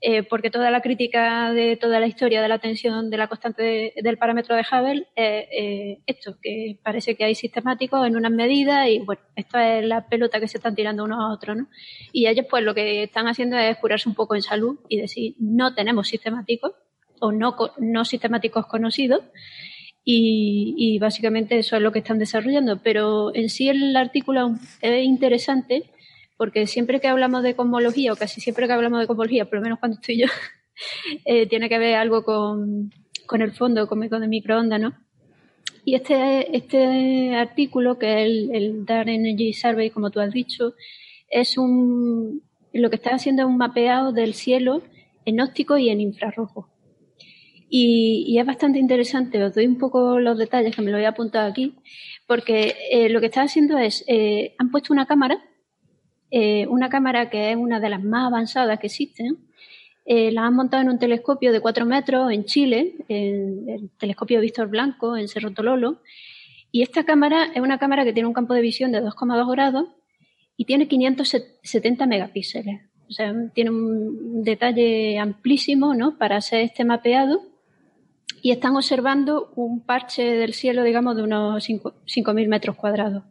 eh, 0.05 0.24
porque 0.24 0.51
toda 0.51 0.73
la 0.73 0.81
crítica 0.81 1.53
de 1.53 1.77
toda 1.77 2.01
la 2.01 2.09
historia 2.09 2.43
de 2.43 2.49
la 2.49 2.59
tensión 2.59 3.09
de 3.09 3.16
la 3.16 3.29
constante 3.29 3.95
del 3.97 4.19
parámetro 4.19 4.57
de 4.57 4.62
Hubble 4.62 5.07
es 5.15 5.47
eh, 5.53 5.99
esto, 6.07 6.37
que 6.43 6.77
parece 6.83 7.15
que 7.15 7.23
hay 7.23 7.37
sistemáticos 7.37 8.05
en 8.05 8.16
unas 8.16 8.33
medidas 8.33 8.89
y 8.89 8.99
bueno, 8.99 9.23
esto 9.37 9.59
es 9.59 9.85
la 9.85 10.09
pelota 10.09 10.41
que 10.41 10.49
se 10.49 10.59
están 10.59 10.74
tirando 10.74 11.05
unos 11.05 11.20
a 11.20 11.33
otros, 11.33 11.57
¿no? 11.57 11.69
Y 12.12 12.27
ellos 12.27 12.47
pues 12.51 12.65
lo 12.65 12.74
que 12.74 13.05
están 13.05 13.29
haciendo 13.29 13.57
es 13.57 13.77
curarse 13.79 14.09
un 14.09 14.16
poco 14.16 14.35
en 14.35 14.43
salud 14.43 14.81
y 14.89 15.01
decir 15.01 15.37
no 15.39 15.73
tenemos 15.73 16.09
sistemáticos 16.09 16.73
o 17.20 17.31
no, 17.31 17.55
no 17.79 18.05
sistemáticos 18.05 18.66
conocidos 18.66 19.23
y, 20.05 20.99
básicamente 20.99 21.59
eso 21.59 21.77
es 21.77 21.83
lo 21.83 21.93
que 21.93 22.01
están 22.01 22.19
desarrollando. 22.19 22.81
Pero 22.83 23.35
en 23.35 23.49
sí 23.49 23.69
el 23.69 23.97
artículo 23.97 24.57
es 24.81 25.05
interesante 25.05 25.85
porque 26.43 26.66
siempre 26.66 27.01
que 27.01 27.06
hablamos 27.06 27.44
de 27.44 27.55
cosmología, 27.55 28.12
o 28.12 28.16
casi 28.16 28.40
siempre 28.40 28.66
que 28.66 28.73
hablamos 28.73 28.98
de 28.98 29.06
cosmología, 29.06 29.44
por 29.44 29.59
lo 29.59 29.62
menos 29.62 29.78
cuando 29.78 29.94
estoy 30.01 30.19
yo, 30.23 30.27
eh, 31.24 31.47
tiene 31.47 31.69
que 31.69 31.78
ver 31.78 31.94
algo 31.94 32.24
con, 32.24 32.90
el 33.32 33.52
fondo 33.52 33.86
con 33.86 34.01
de 34.01 34.27
microondas, 34.27 34.81
¿no? 34.81 34.93
Y 35.85 35.94
este, 35.94 36.56
este 36.56 37.36
artículo, 37.36 37.97
que 37.97 38.24
es 38.24 38.51
el, 38.51 38.85
Dark 38.85 39.09
Energy 39.09 39.52
Survey, 39.52 39.90
como 39.90 40.10
tú 40.10 40.19
has 40.19 40.32
dicho, 40.32 40.74
es 41.31 41.56
un, 41.56 42.43
lo 42.73 42.90
que 42.90 42.97
está 42.97 43.14
haciendo 43.14 43.43
es 43.43 43.47
un 43.47 43.56
mapeado 43.56 44.10
del 44.10 44.35
cielo 44.35 44.82
en 45.24 45.40
óptico 45.40 45.78
y 45.78 45.90
en 45.90 46.01
infrarrojo. 46.01 46.69
Y, 47.70 48.36
es 48.36 48.44
bastante 48.44 48.81
interesante, 48.81 49.40
os 49.44 49.55
doy 49.55 49.69
un 49.69 49.78
poco 49.78 50.19
los 50.19 50.36
detalles 50.36 50.74
que 50.74 50.82
me 50.82 50.90
lo 50.90 50.98
he 50.98 51.06
apuntado 51.06 51.48
aquí, 51.48 51.77
porque 52.27 52.74
eh, 52.90 53.09
lo 53.10 53.20
que 53.20 53.27
están 53.27 53.44
haciendo 53.44 53.78
es, 53.78 54.05
eh, 54.09 54.56
han 54.59 54.73
puesto 54.73 54.93
una 54.93 55.06
cámara, 55.06 55.39
eh, 56.33 56.67
una 56.67 56.89
cámara 56.89 57.31
que 57.31 57.53
es 57.53 57.57
una 57.57 57.79
de 57.79 57.91
las 57.91 58.03
más 58.03 58.27
avanzadas 58.27 58.81
que 58.81 58.89
existen, 58.89 59.39
la 60.05 60.47
han 60.47 60.57
montado 60.57 60.83
en 60.83 60.89
un 60.89 60.99
telescopio 60.99 61.53
de 61.53 61.61
4 61.61 61.87
metros 61.87 62.33
en 62.33 62.45
Chile, 62.45 62.97
el 63.09 63.89
telescopio 63.99 64.41
Víctor 64.41 64.67
Blanco, 64.67 65.17
en 65.17 65.29
Cerro 65.29 65.53
Tololo, 65.53 66.01
y 66.73 66.81
esta 66.83 67.05
cámara 67.05 67.53
es 67.55 67.61
una 67.61 67.79
cámara 67.79 68.03
que 68.03 68.15
tiene 68.15 68.27
un 68.27 68.33
campo 68.33 68.55
de 68.55 68.63
visión 68.63 68.91
de 68.93 69.03
2,2 69.03 69.51
grados 69.53 69.89
y 70.57 70.65
tiene 70.65 70.89
570 70.89 72.07
megapíxeles. 72.07 72.81
O 73.09 73.13
sea, 73.13 73.35
tiene 73.53 73.71
un 73.71 74.43
detalle 74.43 75.19
amplísimo 75.19 75.95
¿no? 75.95 76.17
para 76.17 76.37
hacer 76.37 76.63
este 76.63 76.85
mapeado 76.85 77.43
y 78.41 78.53
están 78.53 78.75
observando 78.75 79.53
un 79.55 79.85
parche 79.85 80.23
del 80.23 80.55
cielo, 80.55 80.83
digamos, 80.83 81.15
de 81.15 81.23
unos 81.23 81.69
5.000 81.69 82.49
metros 82.49 82.77
cuadrados. 82.77 83.25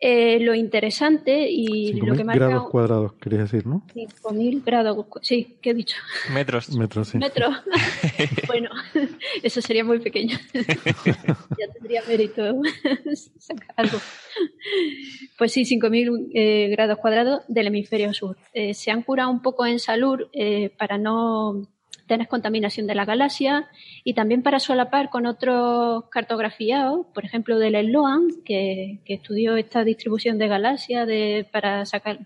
Eh, 0.00 0.38
lo 0.40 0.54
interesante 0.54 1.48
y 1.48 1.94
lo 1.94 2.14
que 2.14 2.24
marca... 2.24 2.46
grados 2.46 2.68
cuadrados, 2.68 3.12
querías 3.14 3.50
decir, 3.50 3.66
¿no? 3.66 3.86
5.000 3.94 4.62
grados, 4.64 5.06
sí, 5.22 5.56
¿qué 5.62 5.70
he 5.70 5.74
dicho? 5.74 5.96
Metros. 6.32 6.70
Metros, 6.76 7.08
sí. 7.08 7.18
Metros. 7.18 7.56
bueno, 8.46 8.70
eso 9.42 9.62
sería 9.62 9.84
muy 9.84 10.00
pequeño. 10.00 10.36
ya 10.54 11.72
tendría 11.72 12.02
mérito 12.06 12.42
sacar 13.38 13.74
algo. 13.76 13.98
Pues 15.38 15.52
sí, 15.52 15.62
5.000 15.62 16.30
eh, 16.34 16.68
grados 16.70 16.98
cuadrados 16.98 17.42
del 17.48 17.68
hemisferio 17.68 18.12
sur. 18.12 18.36
Eh, 18.52 18.74
se 18.74 18.90
han 18.90 19.02
curado 19.02 19.30
un 19.30 19.40
poco 19.40 19.64
en 19.64 19.78
salud 19.78 20.18
para 20.76 20.98
no 20.98 21.66
tener 22.06 22.28
contaminación 22.28 22.86
de 22.86 22.94
la 22.94 23.04
galaxia 23.04 23.68
y 24.04 24.14
también 24.14 24.42
para 24.42 24.58
solapar 24.58 25.10
con 25.10 25.26
otros 25.26 26.04
cartografiados, 26.10 27.06
por 27.14 27.24
ejemplo 27.24 27.58
del 27.58 27.74
Sloan, 27.86 28.28
que, 28.44 29.00
estudió 29.06 29.56
esta 29.56 29.84
distribución 29.84 30.38
de 30.38 30.48
galaxias 30.48 31.06
de, 31.06 31.46
para, 31.50 31.86
sacar, 31.86 32.18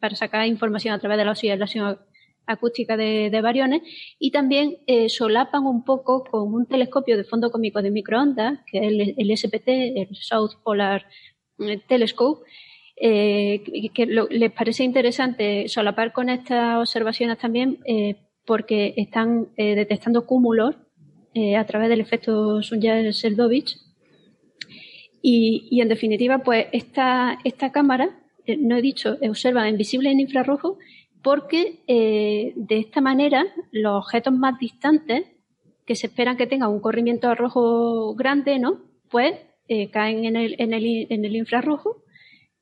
para 0.00 0.16
sacar 0.16 0.46
información 0.46 0.94
a 0.94 0.98
través 0.98 1.18
de 1.18 1.24
la 1.24 1.32
oscilación 1.32 1.98
acústica 2.46 2.96
de, 2.96 3.30
de 3.30 3.40
bariones. 3.40 3.82
Y 4.18 4.30
también 4.30 4.78
eh, 4.86 5.08
solapan 5.08 5.64
un 5.64 5.84
poco 5.84 6.24
con 6.24 6.52
un 6.52 6.66
telescopio 6.66 7.16
de 7.16 7.24
fondo 7.24 7.50
cómico 7.50 7.82
de 7.82 7.90
microondas, 7.90 8.60
que 8.66 8.78
es 8.78 8.84
el, 8.84 9.14
el 9.16 9.36
SPT, 9.36 9.68
el 9.68 10.08
South 10.16 10.56
Polar 10.62 11.06
eh, 11.60 11.80
Telescope, 11.86 12.44
eh, 12.96 13.62
que 13.94 14.06
les 14.06 14.52
parece 14.52 14.84
interesante 14.84 15.68
solapar 15.68 16.12
con 16.12 16.28
estas 16.28 16.78
observaciones 16.78 17.38
también 17.38 17.78
porque 18.44 18.94
están 18.96 19.48
detectando 19.56 20.26
cúmulos 20.26 20.76
a 21.56 21.64
través 21.64 21.88
del 21.88 22.00
efecto 22.00 22.60
Sunyaev-Seldovich 22.62 23.78
y, 25.22 25.68
y, 25.70 25.80
en 25.80 25.88
definitiva 25.88 26.38
pues 26.38 26.66
esta, 26.72 27.38
esta 27.44 27.70
cámara, 27.70 28.10
no 28.58 28.76
he 28.76 28.82
dicho, 28.82 29.16
observa 29.22 29.68
invisible 29.68 30.10
en 30.10 30.20
infrarrojo 30.20 30.78
porque 31.22 31.78
eh, 31.86 32.52
de 32.56 32.78
esta 32.78 33.00
manera 33.00 33.46
los 33.70 34.04
objetos 34.04 34.34
más 34.34 34.58
distantes 34.58 35.24
que 35.86 35.94
se 35.94 36.08
esperan 36.08 36.36
que 36.36 36.46
tengan 36.46 36.70
un 36.70 36.80
corrimiento 36.80 37.34
rojo 37.34 38.14
grande, 38.14 38.58
¿no? 38.58 38.80
Pues 39.08 39.34
eh, 39.68 39.90
caen 39.90 40.24
en 40.24 40.36
el, 40.36 40.56
en, 40.58 40.72
el, 40.74 41.06
en 41.08 41.24
el, 41.24 41.36
infrarrojo 41.36 42.02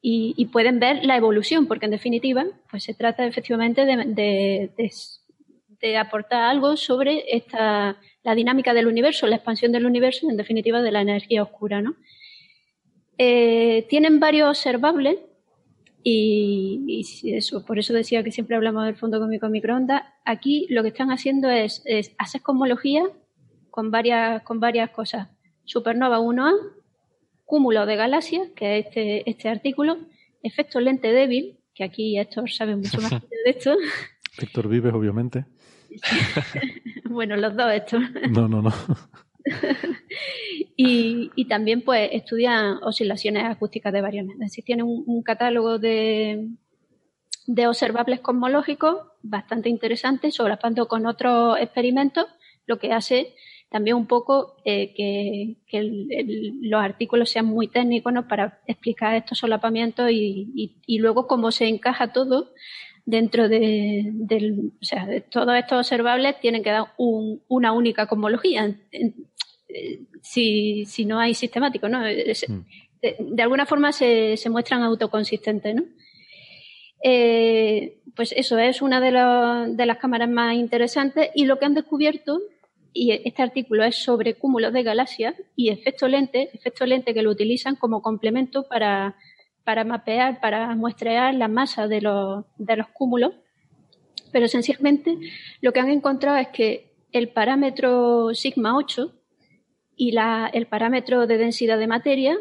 y, 0.02 0.46
pueden 0.46 0.78
ver 0.80 1.04
la 1.04 1.16
evolución, 1.16 1.66
porque 1.66 1.84
en 1.86 1.90
definitiva, 1.90 2.46
pues 2.70 2.84
se 2.84 2.94
trata 2.94 3.26
efectivamente 3.26 3.84
de, 3.84 4.70
de, 5.80 5.96
aportar 5.96 6.42
algo 6.42 6.76
sobre 6.76 7.24
esta, 7.34 7.98
la 8.22 8.34
dinámica 8.34 8.74
del 8.74 8.86
universo, 8.86 9.26
la 9.26 9.36
expansión 9.36 9.72
del 9.72 9.86
universo 9.86 10.26
y 10.26 10.30
en 10.30 10.36
definitiva 10.36 10.82
de 10.82 10.92
la 10.92 11.00
energía 11.00 11.42
oscura, 11.42 11.80
¿no? 11.80 11.96
Eh, 13.18 13.86
tienen 13.88 14.18
varios 14.18 14.48
observables 14.48 15.18
y, 16.02 17.02
eso, 17.24 17.64
por 17.64 17.78
eso 17.78 17.92
decía 17.92 18.22
que 18.24 18.32
siempre 18.32 18.56
hablamos 18.56 18.86
del 18.86 18.96
fondo 18.96 19.20
cómico 19.20 19.48
microondas. 19.48 20.02
Aquí 20.24 20.66
lo 20.70 20.82
que 20.82 20.88
están 20.88 21.10
haciendo 21.10 21.50
es, 21.50 21.82
hacer 22.18 22.42
cosmología 22.42 23.04
con 23.70 23.90
varias, 23.90 24.42
con 24.42 24.60
varias 24.60 24.90
cosas. 24.90 25.28
Supernova 25.64 26.18
1A, 26.18 26.52
cúmulo 27.44 27.84
de 27.84 27.96
galaxias, 27.96 28.48
que 28.56 28.78
es 28.78 28.86
este, 28.86 29.28
este 29.30 29.48
artículo, 29.48 29.98
efecto 30.42 30.80
lente 30.80 31.12
débil, 31.12 31.58
que 31.74 31.84
aquí 31.84 32.18
Héctor 32.18 32.50
sabe 32.50 32.76
mucho 32.76 33.00
más 33.00 33.10
de 33.10 33.28
esto. 33.44 33.76
Héctor 34.38 34.68
Vives, 34.68 34.94
obviamente. 34.94 35.44
bueno, 37.04 37.36
los 37.36 37.56
dos, 37.56 37.72
Héctor. 37.72 38.02
No, 38.30 38.48
no, 38.48 38.62
no. 38.62 38.72
y, 40.76 41.44
también 41.46 41.82
pues 41.82 42.10
estudian 42.12 42.78
oscilaciones 42.82 43.44
acústicas 43.44 43.92
de 43.92 44.00
variones. 44.00 44.34
Es 44.34 44.40
decir, 44.40 44.64
tienen 44.64 44.86
un, 44.86 45.22
catálogo 45.22 45.78
de, 45.78 46.48
de, 47.46 47.66
observables 47.66 48.20
cosmológicos 48.20 48.96
bastante 49.22 49.68
interesante, 49.68 50.30
solapando 50.30 50.88
con 50.88 51.06
otros 51.06 51.58
experimentos, 51.58 52.26
lo 52.66 52.78
que 52.78 52.92
hace 52.92 53.34
también 53.70 53.96
un 53.96 54.06
poco 54.06 54.56
eh, 54.64 54.92
que, 54.94 55.56
los 56.60 56.82
artículos 56.82 57.30
sean 57.30 57.46
muy 57.46 57.68
técnicos 57.68 58.12
¿no? 58.12 58.26
para 58.26 58.60
explicar 58.66 59.14
estos 59.14 59.38
solapamientos 59.38 60.10
y, 60.10 60.80
y, 60.86 60.98
luego 60.98 61.26
cómo 61.26 61.52
se 61.52 61.68
encaja 61.68 62.12
todo 62.12 62.52
dentro 63.10 63.48
de, 63.48 64.08
del, 64.12 64.72
o 64.80 64.84
sea, 64.84 65.06
de 65.06 65.20
todos 65.20 65.56
estos 65.56 65.78
observables 65.78 66.40
tienen 66.40 66.62
que 66.62 66.70
dar 66.70 66.86
una 66.96 67.72
única 67.72 68.06
cosmología. 68.06 68.76
si, 70.22 70.84
si, 70.86 71.04
no 71.04 71.18
hay 71.18 71.34
sistemático, 71.34 71.88
¿no? 71.88 72.00
Mm. 72.00 72.64
De, 73.02 73.42
alguna 73.42 73.66
forma 73.66 73.92
se, 73.92 74.36
se, 74.36 74.50
muestran 74.50 74.82
autoconsistentes, 74.82 75.74
¿no? 75.74 75.84
Eh, 77.02 77.98
pues 78.14 78.32
eso 78.36 78.58
es 78.58 78.82
una 78.82 79.00
de, 79.00 79.10
de 79.74 79.86
las 79.86 79.98
cámaras 79.98 80.28
más 80.28 80.54
interesantes 80.54 81.30
y 81.34 81.46
lo 81.46 81.58
que 81.58 81.64
han 81.64 81.74
descubierto 81.74 82.40
y 82.92 83.12
este 83.12 83.42
artículo 83.42 83.84
es 83.84 83.96
sobre 83.96 84.34
cúmulos 84.34 84.72
de 84.72 84.82
galaxias 84.82 85.34
y 85.56 85.70
efecto 85.70 86.08
lente, 86.08 86.50
efecto 86.52 86.84
lente 86.86 87.14
que 87.14 87.22
lo 87.22 87.30
utilizan 87.30 87.76
como 87.76 88.02
complemento 88.02 88.68
para 88.68 89.16
para 89.70 89.84
mapear, 89.84 90.40
para 90.40 90.74
muestrear 90.74 91.32
la 91.32 91.46
masa 91.46 91.86
de 91.86 92.00
los, 92.00 92.44
de 92.58 92.76
los 92.76 92.88
cúmulos, 92.88 93.34
pero 94.32 94.46
esencialmente 94.46 95.16
lo 95.60 95.72
que 95.72 95.78
han 95.78 95.90
encontrado 95.90 96.38
es 96.38 96.48
que 96.48 96.90
el 97.12 97.28
parámetro 97.28 98.34
sigma 98.34 98.76
8 98.76 99.14
y 99.94 100.10
la, 100.10 100.50
el 100.52 100.66
parámetro 100.66 101.28
de 101.28 101.38
densidad 101.38 101.78
de 101.78 101.86
materia, 101.86 102.36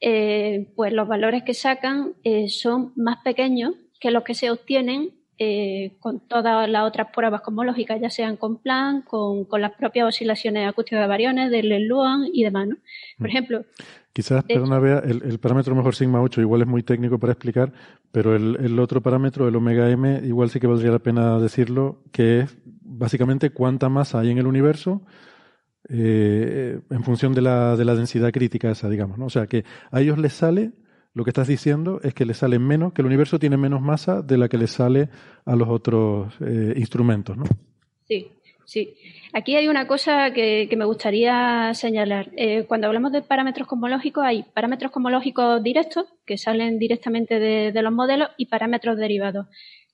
eh, 0.00 0.72
pues 0.74 0.94
los 0.94 1.06
valores 1.06 1.42
que 1.42 1.52
sacan 1.52 2.14
eh, 2.24 2.48
son 2.48 2.94
más 2.96 3.18
pequeños 3.22 3.74
que 4.00 4.10
los 4.10 4.24
que 4.24 4.32
se 4.32 4.50
obtienen 4.50 5.10
eh, 5.36 5.98
con 6.00 6.26
todas 6.26 6.70
las 6.70 6.84
otras 6.84 7.08
pruebas 7.14 7.42
cosmológicas, 7.42 8.00
ya 8.00 8.08
sean 8.08 8.38
con 8.38 8.62
Planck, 8.62 9.04
con, 9.04 9.44
con 9.44 9.60
las 9.60 9.72
propias 9.72 10.08
oscilaciones 10.08 10.66
acústicas 10.66 11.02
de 11.02 11.06
variones, 11.06 11.50
del 11.50 11.86
Luan 11.86 12.24
y 12.32 12.44
demás. 12.44 12.68
¿no? 12.68 12.76
Por 13.18 13.26
mm. 13.26 13.30
ejemplo, 13.30 13.64
Quizás, 14.16 14.44
perdona, 14.44 14.78
vea, 14.78 15.00
el, 15.00 15.22
el, 15.24 15.38
parámetro 15.38 15.74
mejor 15.74 15.94
sigma 15.94 16.22
8 16.22 16.40
igual 16.40 16.62
es 16.62 16.66
muy 16.66 16.82
técnico 16.82 17.18
para 17.18 17.34
explicar, 17.34 17.70
pero 18.10 18.34
el, 18.34 18.56
el, 18.62 18.78
otro 18.78 19.02
parámetro, 19.02 19.46
el 19.46 19.54
omega 19.54 19.90
m, 19.90 20.22
igual 20.24 20.48
sí 20.48 20.58
que 20.58 20.66
valdría 20.66 20.90
la 20.90 21.00
pena 21.00 21.38
decirlo, 21.38 22.02
que 22.12 22.40
es 22.40 22.56
básicamente 22.64 23.50
cuánta 23.50 23.90
masa 23.90 24.20
hay 24.20 24.30
en 24.30 24.38
el 24.38 24.46
universo 24.46 25.02
eh, 25.90 26.80
en 26.88 27.04
función 27.04 27.34
de 27.34 27.42
la, 27.42 27.76
de 27.76 27.84
la 27.84 27.94
densidad 27.94 28.32
crítica 28.32 28.70
esa, 28.70 28.88
digamos. 28.88 29.18
¿no? 29.18 29.26
O 29.26 29.30
sea, 29.30 29.48
que 29.48 29.66
a 29.90 30.00
ellos 30.00 30.16
les 30.16 30.32
sale, 30.32 30.72
lo 31.12 31.22
que 31.22 31.28
estás 31.28 31.48
diciendo 31.48 32.00
es 32.02 32.14
que 32.14 32.24
les 32.24 32.38
sale 32.38 32.58
menos, 32.58 32.94
que 32.94 33.02
el 33.02 33.06
universo 33.08 33.38
tiene 33.38 33.58
menos 33.58 33.82
masa 33.82 34.22
de 34.22 34.38
la 34.38 34.48
que 34.48 34.56
les 34.56 34.70
sale 34.70 35.10
a 35.44 35.54
los 35.56 35.68
otros 35.68 36.32
eh, 36.40 36.72
instrumentos, 36.78 37.36
¿no? 37.36 37.44
Sí, 38.08 38.32
sí. 38.66 38.96
Aquí 39.32 39.56
hay 39.56 39.68
una 39.68 39.86
cosa 39.86 40.32
que, 40.32 40.68
me 40.76 40.84
gustaría 40.84 41.72
señalar. 41.72 42.30
Eh, 42.36 42.64
cuando 42.68 42.88
hablamos 42.88 43.12
de 43.12 43.22
parámetros 43.22 43.66
cosmológicos, 43.66 44.24
hay 44.24 44.42
parámetros 44.42 44.92
cosmológicos 44.92 45.62
directos 45.62 46.06
que 46.26 46.36
salen 46.36 46.78
directamente 46.78 47.38
de, 47.38 47.82
los 47.82 47.92
modelos 47.92 48.28
y 48.36 48.46
parámetros 48.46 48.98
derivados. 48.98 49.46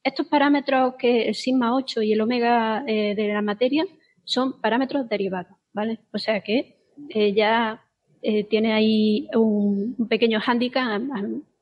Estos 0.02 0.26
parámetros, 0.26 0.94
que 0.98 1.28
el 1.28 1.34
sigma 1.34 1.74
8 1.76 2.02
y 2.02 2.12
el 2.12 2.20
omega 2.20 2.82
eh, 2.88 3.14
de 3.14 3.28
la 3.28 3.42
materia, 3.42 3.84
son 4.24 4.60
parámetros 4.60 5.08
derivados, 5.08 5.56
¿vale? 5.72 6.00
O 6.12 6.18
sea 6.18 6.40
que 6.40 6.76
eh, 7.08 7.32
ya 7.32 7.84
tiene 8.48 8.72
ahí 8.72 9.28
un, 9.34 9.96
un 9.98 10.08
pequeño 10.08 10.38
hándicap 10.40 11.02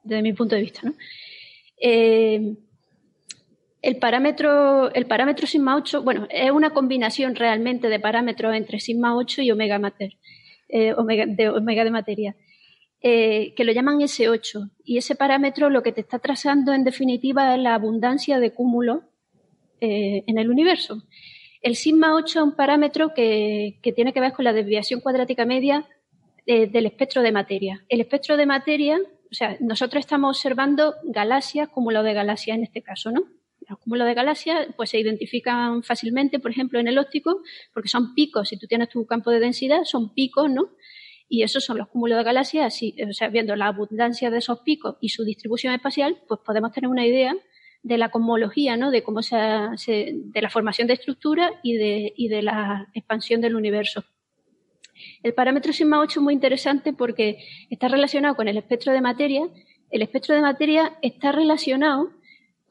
desde 0.03 0.23
mi 0.23 0.35
punto 0.35 0.57
de 0.57 0.61
vista, 0.63 0.81
¿no? 0.85 0.95
El 3.83 3.97
parámetro, 3.97 4.93
el 4.93 5.07
parámetro 5.07 5.47
sigma 5.47 5.75
8, 5.77 6.03
bueno, 6.03 6.27
es 6.31 6.51
una 6.51 6.71
combinación 6.71 7.35
realmente 7.35 7.89
de 7.89 7.99
parámetros 7.99 8.55
entre 8.55 8.79
sigma 8.79 9.17
8 9.17 9.41
y 9.41 9.51
omega 9.51 9.79
mater, 9.79 10.19
eh, 10.69 10.93
omega, 10.93 11.25
de, 11.27 11.49
omega 11.49 11.85
de 11.85 11.91
materia, 11.91 12.37
eh, 13.01 13.55
que 13.55 13.65
lo 13.65 13.73
llaman 13.73 14.01
S8. 14.01 14.71
Y 14.85 14.99
ese 14.99 15.15
parámetro 15.15 15.71
lo 15.71 15.83
que 15.83 15.93
te 15.93 16.03
está 16.03 16.19
trazando 16.19 16.75
en 16.75 16.85
definitiva 16.85 17.55
es 17.55 17.61
la 17.63 17.75
abundancia 17.75 18.39
de 18.39 18.53
cúmulo 18.53 19.05
eh, 19.81 20.25
en 20.27 20.37
el 20.37 20.51
universo. 20.51 21.05
El 21.63 21.75
sigma 21.75 22.15
8 22.15 22.39
es 22.39 22.45
un 22.45 22.57
parámetro 22.57 23.15
que, 23.15 23.79
que, 23.83 23.93
tiene 23.93 24.13
que 24.13 24.21
ver 24.21 24.33
con 24.33 24.45
la 24.45 24.53
desviación 24.53 25.01
cuadrática 25.01 25.45
media 25.47 25.87
del 26.47 26.87
espectro 26.87 27.23
de 27.23 27.31
materia. 27.31 27.85
El 27.89 28.01
espectro 28.01 28.37
de 28.37 28.45
materia, 28.45 28.99
o 28.99 29.35
sea, 29.35 29.57
nosotros 29.61 30.01
estamos 30.01 30.37
observando 30.37 30.97
galaxias, 31.05 31.69
cúmulo 31.69 32.03
de 32.03 32.13
galaxias 32.13 32.57
en 32.57 32.65
este 32.65 32.83
caso, 32.83 33.13
¿no? 33.13 33.21
Los 33.71 33.79
cúmulos 33.79 34.07
de 34.07 34.15
galaxias 34.15 34.67
pues 34.77 34.91
se 34.91 34.99
identifican 34.99 35.85
fácilmente, 35.85 36.41
por 36.41 36.51
ejemplo, 36.51 36.81
en 36.81 36.89
el 36.89 36.99
óptico, 36.99 37.41
porque 37.73 37.89
son 37.89 38.15
picos. 38.15 38.49
Si 38.49 38.59
tú 38.59 38.67
tienes 38.67 38.89
tu 38.89 39.07
campo 39.07 39.31
de 39.31 39.39
densidad, 39.39 39.85
son 39.85 40.13
picos, 40.13 40.51
¿no? 40.51 40.71
Y 41.29 41.45
esos 41.45 41.65
son 41.65 41.79
los 41.79 41.87
cúmulos 41.87 42.19
de 42.19 42.25
galaxias. 42.25 42.67
Así, 42.67 42.97
o 43.09 43.13
sea, 43.13 43.29
viendo 43.29 43.55
la 43.55 43.69
abundancia 43.69 44.29
de 44.31 44.39
esos 44.39 44.59
picos 44.61 44.97
y 45.01 45.11
su 45.11 45.25
distribución 45.25 45.73
espacial, 45.73 46.19
pues 46.27 46.41
podemos 46.45 46.73
tener 46.73 46.91
una 46.91 47.07
idea 47.07 47.37
de 47.85 47.97
la 47.97 48.11
cosmología, 48.11 48.77
¿no? 48.77 48.91
De 48.91 49.05
cómo 49.05 49.23
se, 49.23 49.37
de 49.39 50.43
la 50.43 50.51
formación 50.51 50.89
de 50.89 50.95
estructuras 50.95 51.53
y 51.63 51.75
de, 51.75 52.13
y 52.17 52.27
de 52.27 52.43
la 52.43 52.89
expansión 52.93 53.41
del 53.41 53.55
universo. 53.55 54.05
El 55.23 55.33
parámetro 55.33 55.73
sigma 55.73 56.01
8 56.01 56.19
es 56.19 56.23
muy 56.25 56.35
interesante 56.35 56.93
porque 56.93 57.39
está 57.71 57.87
relacionado 57.87 58.35
con 58.35 58.49
el 58.49 58.57
espectro 58.57 58.93
de 58.93 59.01
materia. 59.01 59.49
El 59.91 60.03
espectro 60.03 60.35
de 60.35 60.41
materia 60.41 60.99
está 61.03 61.31
relacionado 61.31 62.11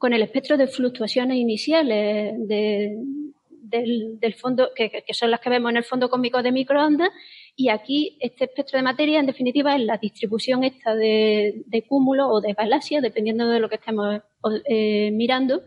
con 0.00 0.14
el 0.14 0.22
espectro 0.22 0.56
de 0.56 0.66
fluctuaciones 0.66 1.36
iniciales 1.36 2.32
del, 2.48 4.34
fondo, 4.34 4.70
que, 4.74 5.04
son 5.12 5.30
las 5.30 5.40
que 5.40 5.50
vemos 5.50 5.70
en 5.70 5.76
el 5.76 5.84
fondo 5.84 6.08
cósmico 6.08 6.42
de 6.42 6.52
microondas, 6.52 7.10
y 7.54 7.68
aquí 7.68 8.16
este 8.18 8.46
espectro 8.46 8.78
de 8.78 8.82
materia, 8.82 9.20
en 9.20 9.26
definitiva, 9.26 9.76
es 9.76 9.82
la 9.82 9.98
distribución 9.98 10.64
esta 10.64 10.94
de, 10.94 11.84
cúmulo 11.86 12.30
o 12.30 12.40
de 12.40 12.54
galaxias, 12.54 13.02
dependiendo 13.02 13.46
de 13.50 13.60
lo 13.60 13.68
que 13.68 13.74
estemos 13.74 14.22
eh, 14.64 15.10
mirando, 15.12 15.64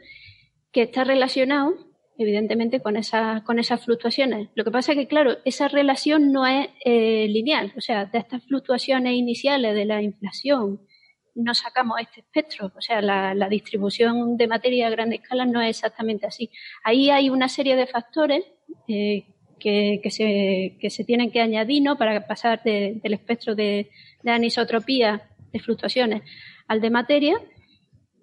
que 0.72 0.81
está 0.81 1.03
relacionado, 1.03 1.76
evidentemente, 2.18 2.80
con, 2.80 2.97
esa, 2.97 3.43
con 3.45 3.60
esas 3.60 3.85
fluctuaciones. 3.85 4.49
Lo 4.55 4.64
que 4.64 4.72
pasa 4.72 4.93
es 4.93 4.97
que, 4.97 5.05
claro, 5.05 5.38
esa 5.45 5.68
relación 5.68 6.31
no 6.31 6.47
es 6.47 6.69
eh, 6.84 7.27
lineal, 7.30 7.72
o 7.77 7.81
sea, 7.81 8.05
de 8.05 8.18
estas 8.18 8.43
fluctuaciones 8.45 9.14
iniciales 9.14 9.76
de 9.76 9.85
la 9.85 10.01
inflación, 10.01 10.80
no 11.35 11.53
sacamos 11.53 11.99
este 11.99 12.22
espectro. 12.22 12.72
O 12.76 12.81
sea, 12.81 13.01
la, 13.01 13.49
distribución 13.49 14.38
de 14.38 14.47
materia 14.47 14.88
a 14.88 14.89
gran 14.89 15.14
escala 15.14 15.45
no 15.45 15.61
es 15.61 15.77
exactamente 15.77 16.27
así. 16.27 16.49
Ahí 16.84 17.10
hay 17.10 17.30
una 17.30 17.49
serie 17.49 17.76
de 17.76 17.88
factores 17.88 18.45
eh, 18.88 19.26
que, 19.60 20.01
se, 20.10 20.77
que 20.80 20.89
se 20.89 21.03
tienen 21.03 21.31
que 21.31 21.41
añadir 21.41 21.84
¿no? 21.84 21.97
para 21.97 22.27
pasar 22.27 22.61
del 22.64 23.14
espectro 23.14 23.55
de, 23.55 23.89
anisotropía 24.26 25.30
de 25.51 25.60
fluctuaciones 25.60 26.23
al 26.68 26.81
de 26.81 26.89
materia, 26.89 27.39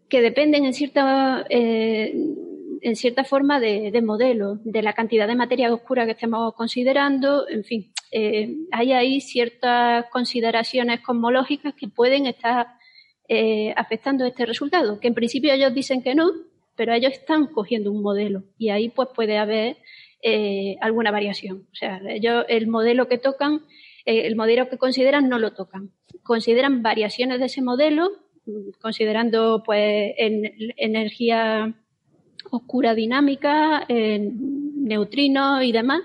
que 0.09 0.23
dependen 0.23 0.65
en 0.65 0.74
cierta, 0.74 1.47
eh, 1.49 2.12
en 2.81 2.97
cierta 2.97 3.24
forma 3.24 3.61
de, 3.61 3.91
de 3.91 4.03
modelo, 4.03 4.59
de 4.65 4.82
la 4.82 4.93
cantidad 4.93 5.28
de 5.28 5.37
materia 5.37 5.73
oscura 5.73 6.05
que 6.05 6.12
estemos 6.12 6.55
considerando, 6.55 7.49
en 7.49 7.65
fin. 7.65 7.93
Eh, 8.12 8.57
hay 8.73 8.93
ahí 8.93 9.20
ciertas 9.20 10.07
consideraciones 10.11 11.01
cosmológicas 11.01 11.74
que 11.74 11.89
pueden 11.89 12.27
estar 12.27 12.66
eh, 13.32 13.73
afectando 13.77 14.24
este 14.24 14.44
resultado, 14.44 14.98
que 14.98 15.07
en 15.07 15.15
principio 15.15 15.52
ellos 15.52 15.73
dicen 15.73 16.02
que 16.02 16.16
no, 16.16 16.32
pero 16.74 16.93
ellos 16.93 17.12
están 17.12 17.47
cogiendo 17.47 17.93
un 17.93 18.02
modelo 18.02 18.43
y 18.59 18.70
ahí 18.70 18.89
pues 18.89 19.09
puede 19.15 19.39
haber 19.39 19.77
eh, 20.20 20.74
alguna 20.81 21.12
variación. 21.12 21.69
O 21.70 21.74
sea, 21.77 22.01
ellos 22.09 22.44
el 22.48 22.66
modelo 22.66 23.07
que 23.07 23.19
tocan, 23.19 23.61
el 24.05 24.35
modelo 24.35 24.69
que 24.69 24.78
consideran 24.78 25.28
no 25.28 25.39
lo 25.39 25.52
tocan. 25.52 25.93
Consideran 26.24 26.82
variaciones 26.82 27.39
de 27.39 27.47
ese 27.47 27.62
modelo, 27.62 28.11
considerando 28.81 29.62
pues 29.65 30.12
energía 30.19 31.73
oscura 32.51 32.97
dinámica, 32.97 33.86
neutrinos 33.89 35.62
y 35.62 35.70
demás, 35.70 36.01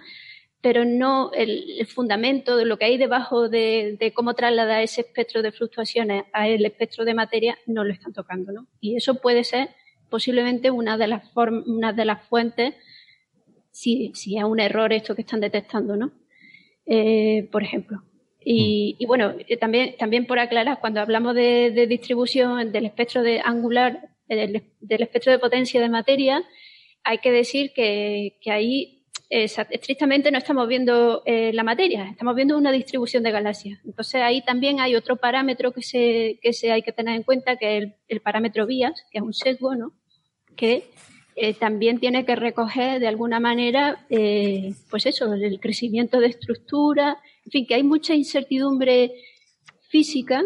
pero 0.66 0.84
no 0.84 1.30
el, 1.32 1.86
fundamento 1.86 2.58
de 2.58 2.66
lo 2.66 2.80
que 2.80 2.86
hay 2.86 2.98
debajo 2.98 3.50
de, 3.50 4.12
cómo 4.16 4.34
trasladar 4.34 4.82
ese 4.82 5.02
espectro 5.02 5.44
de 5.44 5.52
fluctuaciones 5.52 6.24
al 6.34 6.66
espectro 6.66 7.06
de 7.06 7.14
materia 7.14 7.56
no 7.68 7.84
lo 7.84 7.94
están 7.94 8.14
tocando, 8.14 8.52
¿no? 8.52 8.66
Y 8.82 8.96
eso 8.96 9.22
puede 9.22 9.44
ser 9.44 9.70
posiblemente 10.10 10.72
una 10.72 10.98
de 10.98 11.06
las 11.06 11.32
una 11.36 11.94
de 11.94 12.06
las 12.06 12.28
fuentes 12.28 12.74
si, 13.70 14.12
si 14.16 14.40
es 14.40 14.44
un 14.44 14.60
error 14.60 14.92
esto 14.92 15.14
que 15.14 15.22
están 15.22 15.40
detectando, 15.40 15.96
¿no? 15.98 16.14
Eh, 16.88 17.48
por 17.52 17.62
ejemplo. 17.62 18.02
Y, 18.44 18.98
mm. 19.00 19.06
bueno, 19.06 19.36
eh, 19.48 19.58
también, 19.58 19.96
también 20.00 20.26
por 20.26 20.40
aclarar, 20.40 20.80
cuando 20.80 21.00
hablamos 21.00 21.36
de, 21.36 21.86
distribución 21.88 22.72
del 22.72 22.88
espectro 22.88 23.22
de 23.22 23.40
angular, 23.40 24.10
del, 24.28 24.64
espectro 24.82 25.32
de 25.32 25.38
potencia 25.38 25.80
de 25.80 25.90
materia, 25.90 26.44
hay 27.04 27.20
que 27.20 27.32
decir 27.32 27.72
que, 27.76 28.40
que 28.42 28.50
ahí 28.50 28.95
estrictamente 29.30 30.32
no 30.32 30.38
estamos 30.38 30.68
viendo 30.68 31.24
eh, 31.26 31.52
la 31.54 31.64
materia, 31.64 32.10
estamos 32.10 32.36
viendo 32.36 32.58
una 32.58 32.72
distribución 32.72 33.24
de 33.24 33.32
galaxias. 33.32 33.80
Entonces 33.86 34.22
ahí 34.22 34.42
también 34.44 34.80
hay 34.80 34.96
otro 34.96 35.18
parámetro 35.18 35.72
que 35.72 35.82
se, 35.82 36.40
que 36.42 36.54
se 36.54 36.72
hay 36.72 36.82
que 36.82 36.92
tener 36.92 37.16
en 37.16 37.24
cuenta, 37.24 37.58
que 37.58 37.78
es 37.78 37.94
el, 38.08 38.22
parámetro 38.22 38.66
vías, 38.66 38.94
que 39.12 39.18
es 39.18 39.24
un 39.24 39.34
sesgo, 39.34 39.76
¿no? 39.76 39.94
Que 40.56 40.90
eh, 41.36 41.54
también 41.54 42.00
tiene 42.00 42.26
que 42.26 42.36
recoger 42.36 43.00
de 43.00 43.08
alguna 43.08 43.40
manera, 43.40 44.06
eh, 44.10 44.74
pues 44.90 45.06
eso, 45.06 45.34
el 45.34 45.60
crecimiento 45.60 46.20
de 46.20 46.28
estructura, 46.28 47.18
en 47.46 47.52
fin, 47.52 47.66
que 47.66 47.76
hay 47.76 47.84
mucha 47.84 48.14
incertidumbre 48.14 49.12
física 49.90 50.44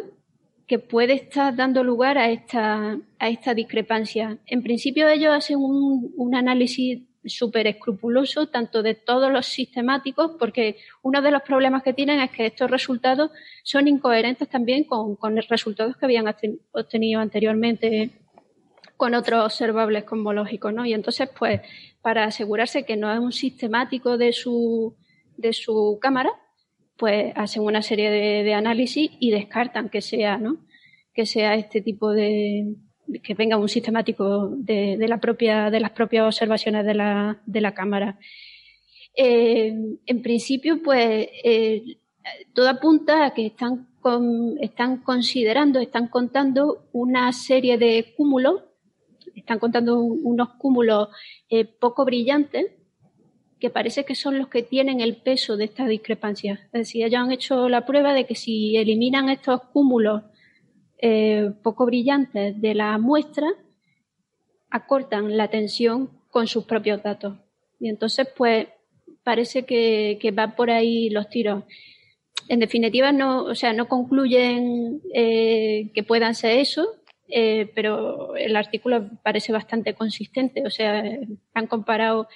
que 0.67 0.79
puede 0.79 1.13
estar 1.13 1.55
dando 1.55 1.83
lugar 1.83 2.17
a 2.17 2.29
esta, 2.29 2.99
a 3.17 3.29
esta 3.29 3.53
discrepancia. 3.53 4.37
En 4.45 4.61
principio 4.61 5.09
ellos 5.09 5.33
hacen 5.33 5.57
un, 5.57 6.13
un 6.15 6.35
análisis 6.35 7.08
súper 7.25 7.67
escrupuloso, 7.67 8.47
tanto 8.47 8.81
de 8.81 8.95
todos 8.95 9.31
los 9.31 9.45
sistemáticos, 9.45 10.31
porque 10.39 10.77
uno 11.01 11.21
de 11.21 11.31
los 11.31 11.41
problemas 11.41 11.83
que 11.83 11.93
tienen 11.93 12.19
es 12.19 12.31
que 12.31 12.45
estos 12.45 12.71
resultados 12.71 13.31
son 13.63 13.87
incoherentes 13.87 14.47
también 14.49 14.85
con, 14.85 15.17
los 15.35 15.47
resultados 15.47 15.97
que 15.97 16.05
habían 16.05 16.33
obtenido 16.71 17.19
anteriormente 17.19 18.11
con 18.97 19.15
otros 19.15 19.45
observables 19.45 20.03
cosmológicos, 20.03 20.73
¿no? 20.73 20.85
Y 20.85 20.93
entonces, 20.93 21.29
pues, 21.37 21.61
para 22.01 22.25
asegurarse 22.25 22.83
que 22.83 22.97
no 22.97 23.11
es 23.13 23.19
un 23.19 23.31
sistemático 23.31 24.17
de 24.17 24.33
su, 24.33 24.95
de 25.37 25.53
su 25.53 25.99
cámara, 26.01 26.31
pues 26.97 27.31
hacen 27.35 27.63
una 27.63 27.81
serie 27.81 28.09
de, 28.09 28.43
de 28.43 28.53
análisis 28.53 29.09
y 29.19 29.31
descartan 29.31 29.89
que 29.89 30.01
sea, 30.01 30.37
¿no? 30.37 30.57
Que 31.13 31.25
sea 31.25 31.55
este 31.55 31.81
tipo 31.81 32.11
de, 32.11 32.75
que 33.23 33.33
venga 33.33 33.57
un 33.57 33.69
sistemático 33.69 34.49
de, 34.49 34.97
la 35.07 35.19
propia, 35.19 35.69
de 35.69 35.79
las 35.79 35.91
propias 35.91 36.25
observaciones 36.25 36.85
de 36.85 36.93
la, 36.93 37.41
de 37.45 37.61
la 37.61 37.73
cámara. 37.73 38.19
Eh, 39.15 39.73
en 40.05 40.21
principio, 40.21 40.81
pues 40.83 41.27
eh, 41.43 41.97
todo 42.53 42.69
apunta 42.69 43.25
a 43.25 43.33
que 43.33 43.47
están, 43.47 43.87
están 44.61 44.97
considerando, 44.97 45.79
están 45.79 46.07
contando 46.07 46.87
una 46.93 47.31
serie 47.33 47.77
de 47.77 48.13
cúmulos, 48.15 48.61
están 49.35 49.59
contando 49.59 49.99
unos 49.99 50.49
cúmulos 50.57 51.09
eh, 51.49 51.65
poco 51.65 52.05
brillantes 52.05 52.67
que 53.59 53.69
parece 53.69 54.05
que 54.05 54.15
son 54.15 54.37
los 54.37 54.47
que 54.47 54.63
tienen 54.63 55.01
el 55.01 55.17
peso 55.17 55.57
de 55.57 55.65
esta 55.65 55.85
discrepancia. 55.85 56.61
Es 56.67 56.71
decir, 56.71 57.05
ellos 57.05 57.21
han 57.21 57.31
hecho 57.31 57.67
la 57.67 57.85
prueba 57.85 58.13
de 58.13 58.25
que 58.25 58.35
si 58.35 58.77
eliminan 58.77 59.27
estos 59.29 59.61
cúmulos 59.73 60.23
eh, 61.01 61.51
poco 61.63 61.85
brillantes 61.85 62.59
de 62.59 62.75
la 62.75 62.97
muestra 62.97 63.47
acortan 64.69 65.37
la 65.37 65.47
tensión 65.49 66.09
con 66.29 66.47
sus 66.47 66.65
propios 66.65 67.01
datos. 67.01 67.37
Y 67.79 67.89
entonces, 67.89 68.27
pues, 68.35 68.67
parece 69.23 69.63
que, 69.63 70.17
que 70.21 70.31
va 70.31 70.55
por 70.55 70.69
ahí 70.69 71.09
los 71.09 71.29
tiros. 71.29 71.63
En 72.49 72.59
definitiva, 72.59 73.11
no, 73.11 73.43
o 73.43 73.55
sea, 73.55 73.73
no 73.73 73.87
concluyen 73.87 75.01
eh, 75.13 75.91
que 75.93 76.03
puedan 76.03 76.35
ser 76.35 76.59
eso, 76.59 76.87
eh, 77.29 77.71
pero 77.75 78.35
el 78.35 78.55
artículo 78.55 79.09
parece 79.23 79.53
bastante 79.53 79.93
consistente. 79.93 80.65
O 80.65 80.69
sea, 80.69 81.03
han 81.53 81.67
comparado, 81.67 82.27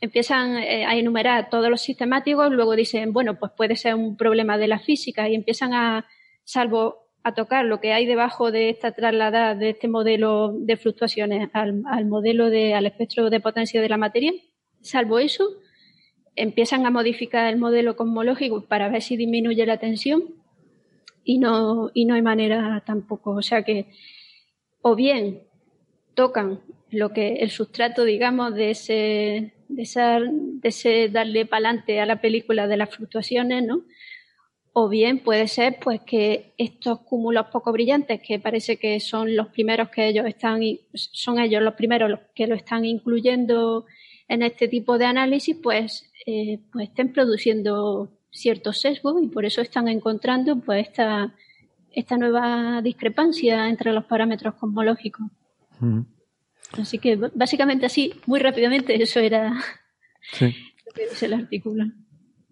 empiezan 0.00 0.56
a 0.56 0.96
enumerar 0.96 1.50
todos 1.50 1.68
los 1.68 1.82
sistemáticos, 1.82 2.50
luego 2.50 2.76
dicen, 2.76 3.12
bueno, 3.12 3.38
pues 3.38 3.52
puede 3.56 3.76
ser 3.76 3.94
un 3.94 4.16
problema 4.16 4.56
de 4.56 4.68
la 4.68 4.78
física 4.78 5.28
y 5.28 5.34
empiezan 5.34 5.74
a, 5.74 6.06
salvo 6.44 7.05
a 7.26 7.34
tocar 7.34 7.64
lo 7.64 7.80
que 7.80 7.92
hay 7.92 8.06
debajo 8.06 8.52
de 8.52 8.70
esta 8.70 8.92
trasladada 8.92 9.56
de 9.56 9.70
este 9.70 9.88
modelo 9.88 10.52
de 10.52 10.76
fluctuaciones 10.76 11.50
al, 11.54 12.06
modelo 12.06 12.50
de, 12.50 12.72
al 12.72 12.86
espectro 12.86 13.30
de 13.30 13.40
potencia 13.40 13.82
de 13.82 13.88
la 13.88 13.96
materia. 13.96 14.30
Salvo 14.80 15.18
eso, 15.18 15.44
empiezan 16.36 16.86
a 16.86 16.92
modificar 16.92 17.52
el 17.52 17.58
modelo 17.58 17.96
cosmológico 17.96 18.64
para 18.66 18.88
ver 18.88 19.02
si 19.02 19.16
disminuye 19.16 19.66
la 19.66 19.78
tensión 19.78 20.22
y 21.24 21.38
no, 21.38 21.90
y 21.94 22.04
no 22.04 22.14
hay 22.14 22.22
manera 22.22 22.80
tampoco. 22.86 23.32
O 23.32 23.42
sea 23.42 23.64
que, 23.64 23.86
o 24.80 24.94
bien 24.94 25.42
tocan 26.14 26.60
lo 26.92 27.12
que 27.12 27.38
el 27.40 27.50
sustrato, 27.50 28.04
digamos, 28.04 28.54
de 28.54 28.70
ese, 28.70 29.52
de, 29.66 29.82
esa, 29.82 30.20
de 30.20 30.68
ese 30.68 31.08
darle 31.08 31.44
para 31.44 31.70
adelante 31.70 32.00
a 32.00 32.06
la 32.06 32.20
película 32.20 32.68
de 32.68 32.76
las 32.76 32.94
fluctuaciones, 32.94 33.64
¿no? 33.66 33.82
O 34.78 34.90
bien 34.90 35.20
puede 35.20 35.48
ser 35.48 35.78
pues 35.82 36.02
que 36.02 36.52
estos 36.58 37.00
cúmulos 37.00 37.46
poco 37.46 37.72
brillantes 37.72 38.20
que 38.20 38.38
parece 38.38 38.76
que 38.76 39.00
son 39.00 39.34
los 39.34 39.48
primeros 39.48 39.88
que 39.88 40.06
ellos 40.06 40.26
están 40.26 40.60
son 40.92 41.38
ellos 41.38 41.62
los 41.62 41.72
primeros 41.72 42.10
los 42.10 42.20
que 42.34 42.46
lo 42.46 42.54
están 42.54 42.84
incluyendo 42.84 43.86
en 44.28 44.42
este 44.42 44.68
tipo 44.68 44.98
de 44.98 45.06
análisis 45.06 45.56
pues 45.62 46.12
eh, 46.26 46.60
pues 46.70 46.90
estén 46.90 47.10
produciendo 47.14 48.10
ciertos 48.30 48.78
sesgos 48.78 49.14
y 49.22 49.28
por 49.28 49.46
eso 49.46 49.62
están 49.62 49.88
encontrando 49.88 50.60
pues 50.60 50.88
esta 50.88 51.34
esta 51.92 52.18
nueva 52.18 52.82
discrepancia 52.82 53.70
entre 53.70 53.94
los 53.94 54.04
parámetros 54.04 54.56
cosmológicos. 54.56 55.26
Mm. 55.80 56.00
así 56.72 56.98
que 56.98 57.16
básicamente 57.16 57.86
así 57.86 58.12
muy 58.26 58.40
rápidamente 58.40 59.02
eso 59.02 59.20
era 59.20 59.54
lo 60.40 60.92
que 60.94 61.08
dice 61.08 61.24
el 61.24 61.32
artículo 61.32 61.86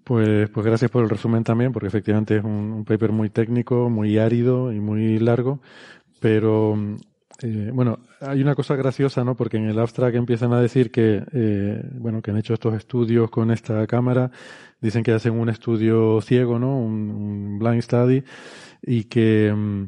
pues, 0.05 0.51
pues 0.51 0.67
gracias 0.67 0.91
por 0.91 1.03
el 1.03 1.11
resumen 1.11 1.45
también, 1.45 1.73
porque 1.73 1.89
efectivamente 1.89 2.37
es 2.37 2.45
un, 2.45 2.85
paper 2.85 3.13
muy 3.13 3.31
técnico, 3.31 3.89
muy 3.91 4.19
árido 4.19 4.73
y 4.73 4.81
muy 4.81 5.19
largo, 5.19 5.61
pero 6.21 6.77
eh, 7.43 7.71
bueno, 7.73 7.99
hay 8.21 8.43
una 8.43 8.55
cosa 8.55 8.77
graciosa, 8.77 9.25
¿no? 9.25 9.35
Porque 9.37 9.57
en 9.57 9.69
el 9.69 9.79
abstract 9.79 10.17
empiezan 10.17 10.53
a 10.53 10.61
decir 10.61 10.91
que, 10.91 11.25
eh, 11.33 11.83
bueno, 11.95 12.23
que 12.23 12.31
han 12.31 12.37
hecho 12.37 12.55
estos 12.55 12.75
estudios 12.75 13.31
con 13.31 13.51
esta 13.51 13.87
cámara, 13.87 14.31
dicen 14.81 15.03
que 15.03 15.13
hacen 15.13 15.33
un 15.39 15.49
estudio 15.49 16.21
ciego, 16.21 16.59
¿no? 16.59 16.79
Un, 16.79 17.59
blind 17.59 17.83
study 17.83 18.23
y 18.83 19.05
que 19.05 19.53
mm, 19.55 19.85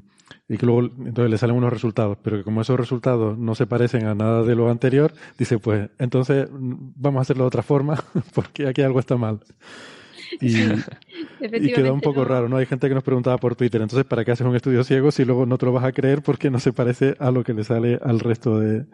y 0.48 0.59
que 0.59 0.66
luego 0.66 0.82
entonces 0.82 1.30
le 1.30 1.38
salen 1.38 1.56
unos 1.56 1.72
resultados, 1.72 2.18
pero 2.22 2.38
que 2.38 2.44
como 2.44 2.60
esos 2.60 2.78
resultados 2.78 3.36
no 3.36 3.55
se 3.55 3.66
parecen 3.66 4.06
a 4.06 4.14
nada 4.14 4.43
de 4.43 4.55
lo 4.55 4.70
anterior, 4.70 5.12
dice 5.38 5.59
pues 5.59 5.90
entonces 5.98 6.48
mm, 6.51 6.93
vamos 6.97 7.20
a 7.20 7.22
hacerlo 7.22 7.44
de 7.44 7.48
otra 7.48 7.62
forma 7.62 8.02
porque 8.34 8.66
aquí 8.68 8.82
algo 8.82 9.01
está 9.01 9.16
mal. 9.16 9.40
Y, 10.40 10.56
y 11.40 11.72
queda 11.72 11.92
un 11.92 12.00
poco 12.00 12.24
raro, 12.24 12.48
¿no? 12.48 12.56
Hay 12.56 12.66
gente 12.66 12.88
que 12.88 12.94
nos 12.94 13.04
preguntaba 13.04 13.38
por 13.38 13.56
Twitter, 13.56 13.80
entonces, 13.80 14.06
¿para 14.06 14.24
qué 14.24 14.32
haces 14.32 14.46
un 14.46 14.56
estudio 14.56 14.84
ciego 14.84 15.10
si 15.10 15.24
luego 15.24 15.46
no 15.46 15.58
te 15.58 15.66
lo 15.66 15.72
vas 15.72 15.84
a 15.84 15.92
creer 15.92 16.22
porque 16.22 16.50
no 16.50 16.58
se 16.58 16.72
parece 16.72 17.16
a 17.18 17.30
lo 17.30 17.44
que 17.44 17.54
le 17.54 17.64
sale 17.64 17.98
al 18.02 18.20
resto 18.20 18.58
de, 18.58 18.86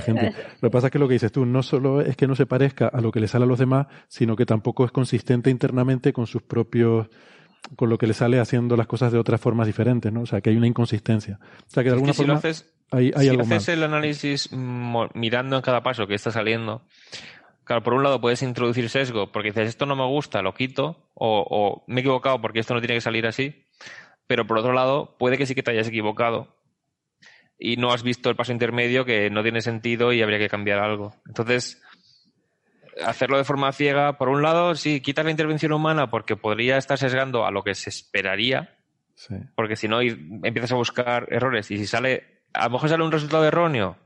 gente? 0.00 0.32
Lo 0.60 0.68
que 0.68 0.72
pasa 0.72 0.88
es 0.88 0.92
que 0.92 0.98
lo 0.98 1.08
que 1.08 1.14
dices 1.14 1.32
tú 1.32 1.46
no 1.46 1.62
solo 1.62 2.00
es 2.00 2.16
que 2.16 2.26
no 2.26 2.34
se 2.34 2.46
parezca 2.46 2.88
a 2.88 3.00
lo 3.00 3.12
que 3.12 3.20
le 3.20 3.28
sale 3.28 3.44
a 3.44 3.48
los 3.48 3.58
demás, 3.58 3.86
sino 4.08 4.36
que 4.36 4.46
tampoco 4.46 4.84
es 4.84 4.90
consistente 4.90 5.50
internamente 5.50 6.12
con 6.12 6.26
sus 6.26 6.42
propios 6.42 7.08
con 7.74 7.88
lo 7.88 7.98
que 7.98 8.06
le 8.06 8.14
sale 8.14 8.38
haciendo 8.38 8.76
las 8.76 8.86
cosas 8.86 9.10
de 9.10 9.18
otras 9.18 9.40
formas 9.40 9.66
diferentes, 9.66 10.12
¿no? 10.12 10.20
O 10.20 10.26
sea, 10.26 10.40
que 10.40 10.50
hay 10.50 10.56
una 10.56 10.68
inconsistencia. 10.68 11.40
O 11.66 11.70
sea, 11.70 11.82
que 11.82 11.88
de 11.88 11.94
alguna 11.94 12.12
si 12.12 12.18
forma 12.18 12.34
lo 12.34 12.38
haces, 12.38 12.72
hay, 12.90 13.10
hay 13.16 13.24
si 13.24 13.28
algo 13.30 13.42
haces 13.42 13.68
el 13.70 13.82
análisis 13.82 14.50
mirando 14.52 15.56
en 15.56 15.62
cada 15.62 15.82
paso 15.82 16.06
que 16.06 16.14
está 16.14 16.30
saliendo, 16.30 16.82
claro, 17.66 17.82
por 17.82 17.92
un 17.92 18.02
lado 18.02 18.20
puedes 18.20 18.40
introducir 18.42 18.88
sesgo 18.88 19.30
porque 19.30 19.48
dices 19.50 19.68
esto 19.68 19.84
no 19.84 19.94
me 19.96 20.06
gusta, 20.06 20.40
lo 20.40 20.54
quito, 20.54 21.10
o, 21.12 21.44
o 21.48 21.84
me 21.86 21.96
he 21.96 22.00
equivocado 22.00 22.40
porque 22.40 22.60
esto 22.60 22.72
no 22.72 22.80
tiene 22.80 22.94
que 22.94 23.00
salir 23.02 23.26
así, 23.26 23.64
pero 24.26 24.46
por 24.46 24.56
otro 24.58 24.72
lado 24.72 25.16
puede 25.18 25.36
que 25.36 25.44
sí 25.44 25.54
que 25.54 25.62
te 25.62 25.72
hayas 25.72 25.88
equivocado 25.88 26.56
y 27.58 27.76
no 27.76 27.92
has 27.92 28.02
visto 28.02 28.30
el 28.30 28.36
paso 28.36 28.52
intermedio 28.52 29.04
que 29.04 29.28
no 29.30 29.42
tiene 29.42 29.60
sentido 29.60 30.12
y 30.12 30.22
habría 30.22 30.38
que 30.38 30.48
cambiar 30.48 30.78
algo. 30.78 31.14
Entonces, 31.26 31.82
hacerlo 33.04 33.38
de 33.38 33.44
forma 33.44 33.72
ciega, 33.72 34.16
por 34.18 34.28
un 34.28 34.42
lado, 34.42 34.74
sí, 34.74 35.00
quitas 35.00 35.24
la 35.24 35.30
intervención 35.30 35.72
humana 35.72 36.10
porque 36.10 36.36
podría 36.36 36.76
estar 36.78 36.98
sesgando 36.98 37.44
a 37.46 37.50
lo 37.50 37.62
que 37.62 37.74
se 37.74 37.90
esperaría, 37.90 38.72
Sí. 39.14 39.34
porque 39.54 39.76
si 39.76 39.88
no 39.88 40.02
empiezas 40.02 40.72
a 40.72 40.76
buscar 40.76 41.28
errores 41.30 41.70
y 41.70 41.78
si 41.78 41.86
sale, 41.86 42.42
a 42.52 42.64
lo 42.66 42.72
mejor 42.72 42.90
sale 42.90 43.02
un 43.02 43.10
resultado 43.12 43.46
erróneo, 43.46 43.96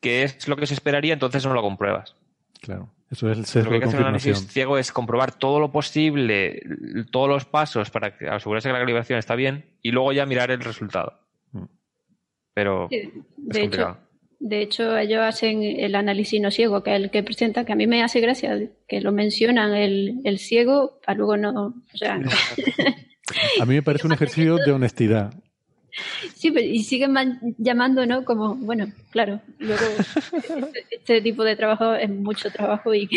que 0.00 0.22
es 0.22 0.48
lo 0.48 0.56
que 0.56 0.66
se 0.66 0.72
esperaría, 0.72 1.12
entonces 1.12 1.44
no 1.44 1.52
lo 1.52 1.60
compruebas. 1.60 2.16
Claro. 2.62 2.88
Eso 3.10 3.30
es 3.30 3.36
el 3.36 3.42
Lo 3.42 3.46
sesgo 3.46 3.68
que 3.68 3.74
hay 3.74 3.80
de 3.80 3.84
que 3.84 3.88
hacer 3.88 4.00
un 4.00 4.06
análisis 4.06 4.46
ciego 4.48 4.78
es 4.78 4.90
comprobar 4.90 5.34
todo 5.38 5.60
lo 5.60 5.70
posible, 5.70 6.62
todos 7.10 7.28
los 7.28 7.44
pasos 7.44 7.90
para 7.90 8.16
que- 8.16 8.26
asegurarse 8.26 8.70
que 8.70 8.72
la 8.72 8.78
calibración 8.78 9.18
está 9.18 9.34
bien 9.34 9.66
y 9.82 9.90
luego 9.90 10.14
ya 10.14 10.24
mirar 10.24 10.50
el 10.50 10.60
resultado. 10.60 11.18
Mm. 11.52 11.64
Pero 12.54 12.88
Sí, 12.88 12.96
es 12.96 13.10
De 13.36 13.62
hecho, 13.64 13.96
de 14.40 14.62
hecho, 14.62 14.96
ellos 14.96 15.20
hacen 15.20 15.62
el 15.62 15.94
análisis 15.94 16.40
no 16.40 16.50
ciego, 16.50 16.82
que 16.82 16.96
es 16.96 17.02
el 17.02 17.10
que 17.10 17.22
presenta, 17.22 17.64
que 17.66 17.72
a 17.72 17.76
mí 17.76 17.86
me 17.86 18.02
hace 18.02 18.20
gracia 18.20 18.58
que 18.88 19.00
lo 19.02 19.12
mencionan 19.12 19.74
el, 19.74 20.20
el 20.24 20.38
ciego, 20.38 20.98
para 21.04 21.18
luego 21.18 21.36
no. 21.36 21.66
O 21.92 21.96
sea, 21.96 22.18
A 23.60 23.64
mí 23.66 23.74
me 23.74 23.82
parece 23.82 24.06
un 24.06 24.12
ejercicio 24.14 24.56
de 24.56 24.72
honestidad. 24.72 25.34
Sí, 26.34 26.50
pero- 26.50 26.66
y 26.66 26.80
siguen 26.84 27.12
man- 27.12 27.40
llamando, 27.58 28.06
¿no? 28.06 28.24
Como, 28.24 28.54
bueno, 28.54 28.86
claro, 29.10 29.40
luego 29.58 29.82
este, 30.32 30.68
este 30.90 31.20
tipo 31.22 31.44
de 31.44 31.56
trabajo 31.56 31.94
es 31.94 32.08
mucho 32.10 32.50
trabajo 32.50 32.94
y, 32.94 33.08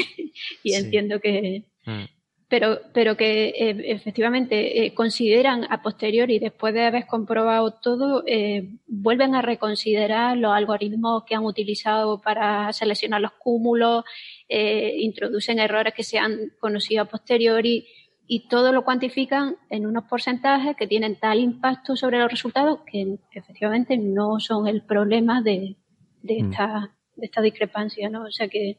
y 0.63 0.69
Sí. 0.71 0.75
entiendo 0.75 1.19
que. 1.19 1.63
Mm. 1.85 2.03
Pero, 2.47 2.79
pero 2.93 3.17
que 3.17 3.47
eh, 3.57 3.75
efectivamente 3.85 4.85
eh, 4.85 4.93
consideran 4.93 5.65
a 5.67 5.81
posteriori, 5.81 6.37
después 6.37 6.75
de 6.75 6.83
haber 6.85 7.07
comprobado 7.07 7.71
todo, 7.71 8.23
eh, 8.27 8.69
vuelven 8.85 9.33
a 9.33 9.41
reconsiderar 9.41 10.37
los 10.37 10.53
algoritmos 10.53 11.23
que 11.25 11.33
han 11.33 11.43
utilizado 11.43 12.21
para 12.21 12.71
seleccionar 12.71 13.19
los 13.21 13.31
cúmulos, 13.31 14.03
eh, 14.47 14.93
introducen 14.99 15.57
errores 15.57 15.95
que 15.95 16.03
se 16.03 16.19
han 16.19 16.51
conocido 16.59 17.01
a 17.01 17.05
posteriori 17.05 17.87
y 18.27 18.47
todo 18.47 18.71
lo 18.71 18.83
cuantifican 18.83 19.55
en 19.69 19.85
unos 19.85 20.05
porcentajes 20.05 20.75
que 20.75 20.87
tienen 20.87 21.15
tal 21.19 21.39
impacto 21.39 21.95
sobre 21.95 22.19
los 22.19 22.29
resultados 22.31 22.79
que 22.91 23.17
efectivamente 23.31 23.97
no 23.97 24.39
son 24.39 24.67
el 24.67 24.81
problema 24.81 25.41
de, 25.41 25.75
de 26.23 26.41
Mm. 26.43 26.51
esta, 26.51 26.91
de 27.15 27.25
esta 27.25 27.41
discrepancia, 27.41 28.09
¿no? 28.09 28.23
O 28.23 28.31
sea 28.31 28.47
que 28.47 28.77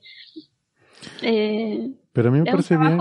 eh, 1.23 1.91
Pero 2.13 2.29
a 2.29 2.33
mí 2.33 2.39
me 2.41 2.47
parece 2.47 2.77
bien 2.77 3.01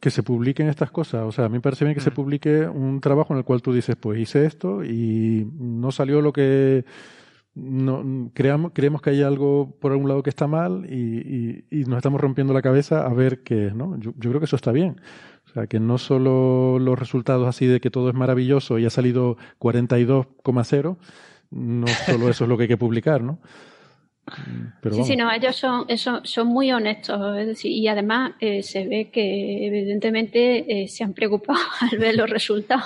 que 0.00 0.10
se 0.10 0.22
publiquen 0.22 0.68
estas 0.68 0.90
cosas. 0.90 1.22
O 1.26 1.32
sea, 1.32 1.44
a 1.44 1.48
mí 1.48 1.54
me 1.54 1.60
parece 1.60 1.84
bien 1.84 1.94
que 1.94 2.00
se 2.00 2.10
Mm. 2.10 2.14
publique 2.14 2.66
un 2.66 3.00
trabajo 3.00 3.32
en 3.34 3.38
el 3.38 3.44
cual 3.44 3.62
tú 3.62 3.72
dices, 3.72 3.96
pues 3.96 4.18
hice 4.18 4.46
esto 4.46 4.82
y 4.84 5.46
no 5.58 5.92
salió 5.92 6.20
lo 6.20 6.32
que 6.32 6.84
no 7.54 8.30
creamos, 8.32 8.72
creemos 8.74 9.02
que 9.02 9.10
hay 9.10 9.22
algo 9.22 9.76
por 9.80 9.92
algún 9.92 10.08
lado 10.08 10.22
que 10.22 10.30
está 10.30 10.46
mal 10.46 10.86
y, 10.88 10.94
y- 10.94 11.64
y 11.80 11.84
nos 11.84 11.96
estamos 11.98 12.20
rompiendo 12.20 12.52
la 12.54 12.62
cabeza 12.62 13.04
a 13.04 13.12
ver 13.12 13.42
qué 13.42 13.66
es, 13.68 13.74
¿no? 13.74 13.98
Yo, 13.98 14.12
yo 14.16 14.30
creo 14.30 14.38
que 14.40 14.44
eso 14.46 14.56
está 14.56 14.72
bien. 14.72 15.00
O 15.50 15.52
sea, 15.52 15.66
que 15.66 15.80
no 15.80 15.98
solo 15.98 16.78
los 16.78 16.96
resultados 16.96 17.48
así 17.48 17.66
de 17.66 17.80
que 17.80 17.90
todo 17.90 18.08
es 18.08 18.14
maravilloso 18.14 18.78
y 18.78 18.86
ha 18.86 18.90
salido 18.90 19.36
42,0, 19.58 20.96
no 21.50 21.86
solo 21.88 22.28
eso 22.28 22.44
es 22.44 22.48
lo 22.48 22.56
que 22.56 22.64
hay 22.64 22.68
que 22.68 22.76
publicar, 22.76 23.22
¿no? 23.22 23.40
Pero 24.80 24.94
Sí, 24.94 25.02
sí, 25.02 25.16
no, 25.16 25.28
ellos 25.32 25.56
son, 25.56 26.46
muy 26.46 26.70
honestos, 26.70 27.36
es 27.38 27.46
decir, 27.48 27.72
y 27.72 27.88
además 27.88 28.34
eh, 28.38 28.62
se 28.62 28.86
ve 28.86 29.10
que 29.10 29.66
evidentemente 29.66 30.82
eh, 30.82 30.86
se 30.86 31.02
han 31.02 31.14
preocupado 31.14 31.58
al 31.90 31.98
ver 31.98 32.14
los 32.14 32.30
resultados, 32.30 32.84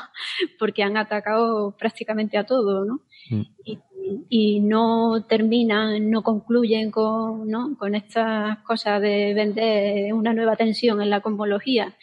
porque 0.59 0.83
han 0.83 0.97
atacado 0.97 1.77
prácticamente 1.77 2.39
a 2.39 2.45
todo, 2.45 2.87
¿no? 2.87 3.01
Mm. 3.29 3.43
Y, 3.67 3.79
y 4.29 4.61
no 4.61 5.25
terminan, 5.29 6.11
no 6.11 6.23
concluyen 6.23 6.91
con, 6.91 7.49
¿no? 7.49 7.77
con 7.79 7.95
estas 7.95 8.59
cosas 8.59 9.01
de 9.01 9.35
vender 9.35 10.13
una 10.13 10.33
nueva 10.33 10.57
tensión 10.57 11.01
en 11.01 11.11
la 11.11 11.21
cosmología, 11.21 11.95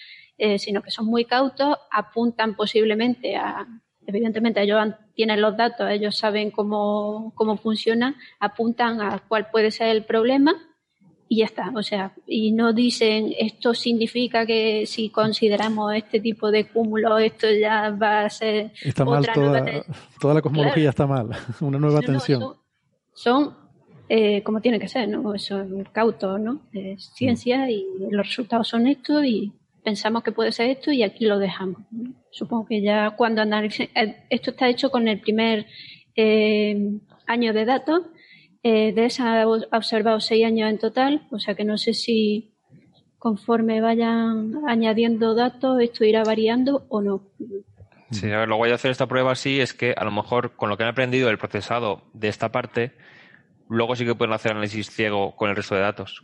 eh, 0.43 0.57
sino 0.57 0.81
que 0.81 0.89
son 0.89 1.05
muy 1.05 1.25
cautos, 1.25 1.77
apuntan 1.91 2.55
posiblemente 2.55 3.35
a, 3.35 3.67
evidentemente 4.07 4.59
ellos 4.59 4.79
tienen 5.13 5.39
los 5.39 5.55
datos, 5.55 5.87
ellos 5.91 6.17
saben 6.17 6.49
cómo, 6.49 7.31
cómo 7.35 7.57
funciona, 7.57 8.15
apuntan 8.39 9.01
a 9.01 9.19
cuál 9.27 9.51
puede 9.51 9.69
ser 9.69 9.89
el 9.89 10.03
problema 10.03 10.55
y 11.29 11.37
ya 11.37 11.45
está. 11.45 11.71
O 11.75 11.83
sea, 11.83 12.15
y 12.25 12.53
no 12.53 12.73
dicen 12.73 13.31
esto 13.37 13.75
significa 13.75 14.43
que 14.47 14.87
si 14.87 15.09
consideramos 15.11 15.93
este 15.93 16.19
tipo 16.19 16.49
de 16.49 16.67
cúmulo, 16.67 17.19
esto 17.19 17.45
ya 17.51 17.91
va 17.91 18.21
a 18.25 18.29
ser 18.31 18.71
Está 18.81 19.05
mal 19.05 19.23
toda, 19.31 19.61
nueva 19.61 19.85
toda 20.19 20.33
la 20.33 20.41
cosmología, 20.41 20.73
Claro. 20.73 20.89
está 20.89 21.05
mal. 21.05 21.29
Una 21.61 21.77
nueva 21.77 22.01
No, 22.01 22.01
no, 22.01 22.07
tensión. 22.13 22.39
son, 22.41 22.55
son, 23.13 23.57
eh, 24.09 24.41
como 24.41 24.59
tiene 24.59 24.79
que 24.79 24.87
ser, 24.87 25.07
¿no? 25.07 25.37
Son 25.37 25.83
cautos, 25.91 26.39
¿no? 26.39 26.61
Es 26.73 27.11
ciencia 27.13 27.69
y 27.69 27.85
los 28.09 28.25
resultados 28.25 28.67
son 28.69 28.87
estos 28.87 29.23
y 29.23 29.53
pensamos 29.83 30.23
que 30.23 30.31
puede 30.31 30.51
ser 30.51 30.69
esto 30.69 30.91
y 30.91 31.03
aquí 31.03 31.25
lo 31.25 31.39
dejamos. 31.39 31.81
Supongo 32.31 32.67
que 32.67 32.81
ya 32.81 33.11
cuando 33.11 33.41
analicen, 33.41 33.89
eh, 33.95 34.23
esto 34.29 34.51
está 34.51 34.67
hecho 34.67 34.89
con 34.91 35.07
el 35.07 35.19
primer 35.19 35.65
eh, 36.15 36.99
año 37.27 37.53
de 37.53 37.65
datos, 37.65 38.01
eh, 38.63 38.93
de 38.93 39.05
esa 39.05 39.41
ha 39.41 39.47
observado 39.47 40.19
seis 40.19 40.45
años 40.45 40.69
en 40.69 40.77
total, 40.77 41.27
o 41.31 41.39
sea 41.39 41.55
que 41.55 41.63
no 41.63 41.77
sé 41.77 41.93
si 41.93 42.53
conforme 43.17 43.81
vayan 43.81 44.53
añadiendo 44.67 45.35
datos 45.35 45.79
esto 45.81 46.05
irá 46.05 46.23
variando 46.23 46.85
o 46.89 47.01
no. 47.01 47.27
Sí, 48.11 48.29
a 48.31 48.39
ver, 48.39 48.49
lo 48.49 48.57
guay 48.57 48.69
de 48.69 48.75
hacer 48.75 48.91
esta 48.91 49.07
prueba 49.07 49.31
así 49.31 49.61
es 49.61 49.73
que 49.73 49.93
a 49.95 50.03
lo 50.03 50.11
mejor 50.11 50.55
con 50.55 50.69
lo 50.69 50.77
que 50.77 50.83
han 50.83 50.89
aprendido 50.89 51.27
del 51.27 51.37
procesado 51.37 52.03
de 52.13 52.27
esta 52.27 52.51
parte, 52.51 52.91
luego 53.69 53.95
sí 53.95 54.05
que 54.05 54.15
pueden 54.15 54.33
hacer 54.33 54.51
análisis 54.51 54.89
ciego 54.89 55.35
con 55.35 55.49
el 55.49 55.55
resto 55.55 55.75
de 55.75 55.81
datos. 55.81 56.23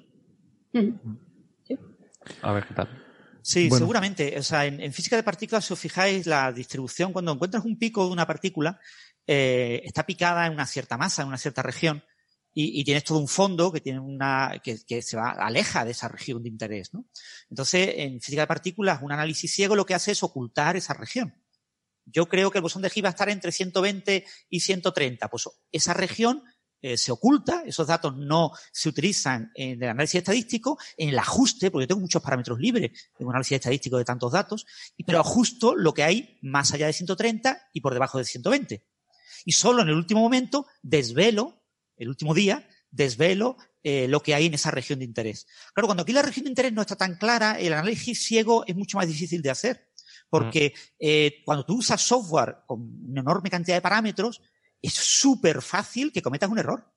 A 2.42 2.52
ver 2.52 2.66
qué 2.66 2.74
tal. 2.74 3.07
Sí, 3.48 3.70
Bueno. 3.70 3.86
seguramente. 3.86 4.38
O 4.38 4.44
sea, 4.44 4.66
en, 4.66 4.82
en 4.82 4.92
física 4.92 5.16
de 5.16 5.24
partículas, 5.24 5.64
si 5.64 5.72
os 5.72 5.80
fijáis, 5.80 6.28
la 6.28 6.52
distribución, 6.52 7.14
cuando 7.14 7.32
encuentras 7.32 7.64
un 7.64 7.78
pico 7.80 8.06
de 8.06 8.12
una 8.12 8.28
partícula, 8.28 8.78
eh, 9.26 9.82
está 9.86 10.06
picada 10.06 10.46
en 10.48 10.52
una 10.52 10.66
cierta 10.66 10.98
masa, 10.98 11.22
en 11.22 11.30
una 11.30 11.38
cierta 11.38 11.62
región, 11.62 12.04
y, 12.54 12.78
y 12.82 12.84
tienes 12.84 13.06
todo 13.06 13.20
un 13.20 13.30
fondo 13.30 13.72
que 13.72 13.80
tiene 13.80 14.02
una, 14.02 14.60
que, 14.62 14.78
que 14.86 15.02
se 15.02 15.16
va, 15.16 15.30
aleja 15.32 15.86
de 15.86 15.92
esa 15.92 16.10
región 16.10 16.44
de 16.44 16.50
interés, 16.50 16.94
¿no? 16.94 17.06
Entonces, 17.50 17.90
en 17.96 18.20
física 18.20 18.42
de 18.42 18.48
partículas, 18.48 19.02
un 19.02 19.14
análisis 19.14 19.50
ciego 19.54 19.78
lo 19.78 19.86
que 19.86 19.94
hace 19.94 20.12
es 20.12 20.24
ocultar 20.24 20.76
esa 20.76 20.94
región. 20.94 21.34
Yo 22.04 22.28
creo 22.28 22.52
que 22.52 22.58
el 22.58 22.64
bosón 22.64 22.82
de 22.82 22.90
Higgs 22.94 23.06
va 23.06 23.10
a 23.10 23.12
estar 23.12 23.30
entre 23.30 23.54
120 23.54 24.26
y 24.50 24.60
130. 24.60 25.30
Pues 25.30 25.50
esa 25.72 25.94
región 25.94 26.44
eh, 26.82 26.98
se 26.98 27.12
oculta, 27.12 27.64
esos 27.66 27.88
datos 27.88 28.16
no 28.16 28.52
se 28.72 28.90
utilizan 28.90 29.52
en 29.56 29.82
el 29.82 29.90
análisis 29.90 30.20
estadístico, 30.20 30.78
en 30.96 31.10
el 31.10 31.20
ajuste, 31.20 31.72
porque 31.72 31.84
yo 31.84 31.88
tengo 31.88 32.02
muchos 32.02 32.22
parámetros 32.22 32.60
libres 32.60 32.92
en 33.18 33.26
un 33.26 33.34
análisis 33.34 33.56
estadístico 33.56 33.98
de 33.98 34.06
tantos 34.06 34.32
datos, 34.32 34.66
y, 34.96 35.04
pero 35.04 35.20
ajusto 35.20 35.76
lo 35.76 35.94
que 35.94 36.04
hay 36.04 36.38
más 36.42 36.74
allá 36.74 36.88
de 36.88 36.94
130 36.94 37.70
y 37.74 37.82
por 37.82 37.94
debajo 37.94 38.18
de 38.18 38.26
120. 38.26 38.86
Y 39.46 39.52
solo 39.54 39.82
en 39.82 39.90
el 39.90 39.96
último 39.96 40.22
momento 40.22 40.68
desvelo, 40.82 41.64
el 41.96 42.10
último 42.10 42.34
día, 42.34 42.68
desvelo 42.92 43.58
eh, 43.84 44.08
lo 44.08 44.22
que 44.22 44.36
hay 44.36 44.48
en 44.48 44.54
esa 44.54 44.72
región 44.72 45.00
de 45.00 45.06
interés. 45.06 45.48
Claro, 45.74 45.88
cuando 45.88 46.04
aquí 46.04 46.12
la 46.12 46.22
región 46.22 46.44
de 46.44 46.50
interés 46.50 46.74
no 46.74 46.82
está 46.82 46.96
tan 46.96 47.16
clara, 47.16 47.60
el 47.60 47.74
análisis 47.74 48.22
ciego 48.22 48.66
es 48.68 48.76
mucho 48.76 48.98
más 48.98 49.08
difícil 49.08 49.42
de 49.42 49.50
hacer. 49.50 49.88
Porque 50.30 50.74
eh, 51.00 51.42
cuando 51.46 51.66
tú 51.66 51.78
usas 51.78 52.02
software 52.02 52.58
con 52.66 52.82
una 53.10 53.22
enorme 53.22 53.50
cantidad 53.50 53.78
de 53.78 53.82
parámetros, 53.82 54.42
es 54.82 54.94
súper 54.94 55.62
fácil 55.62 56.12
que 56.12 56.22
cometas 56.22 56.50
un 56.50 56.60
error. 56.60 56.94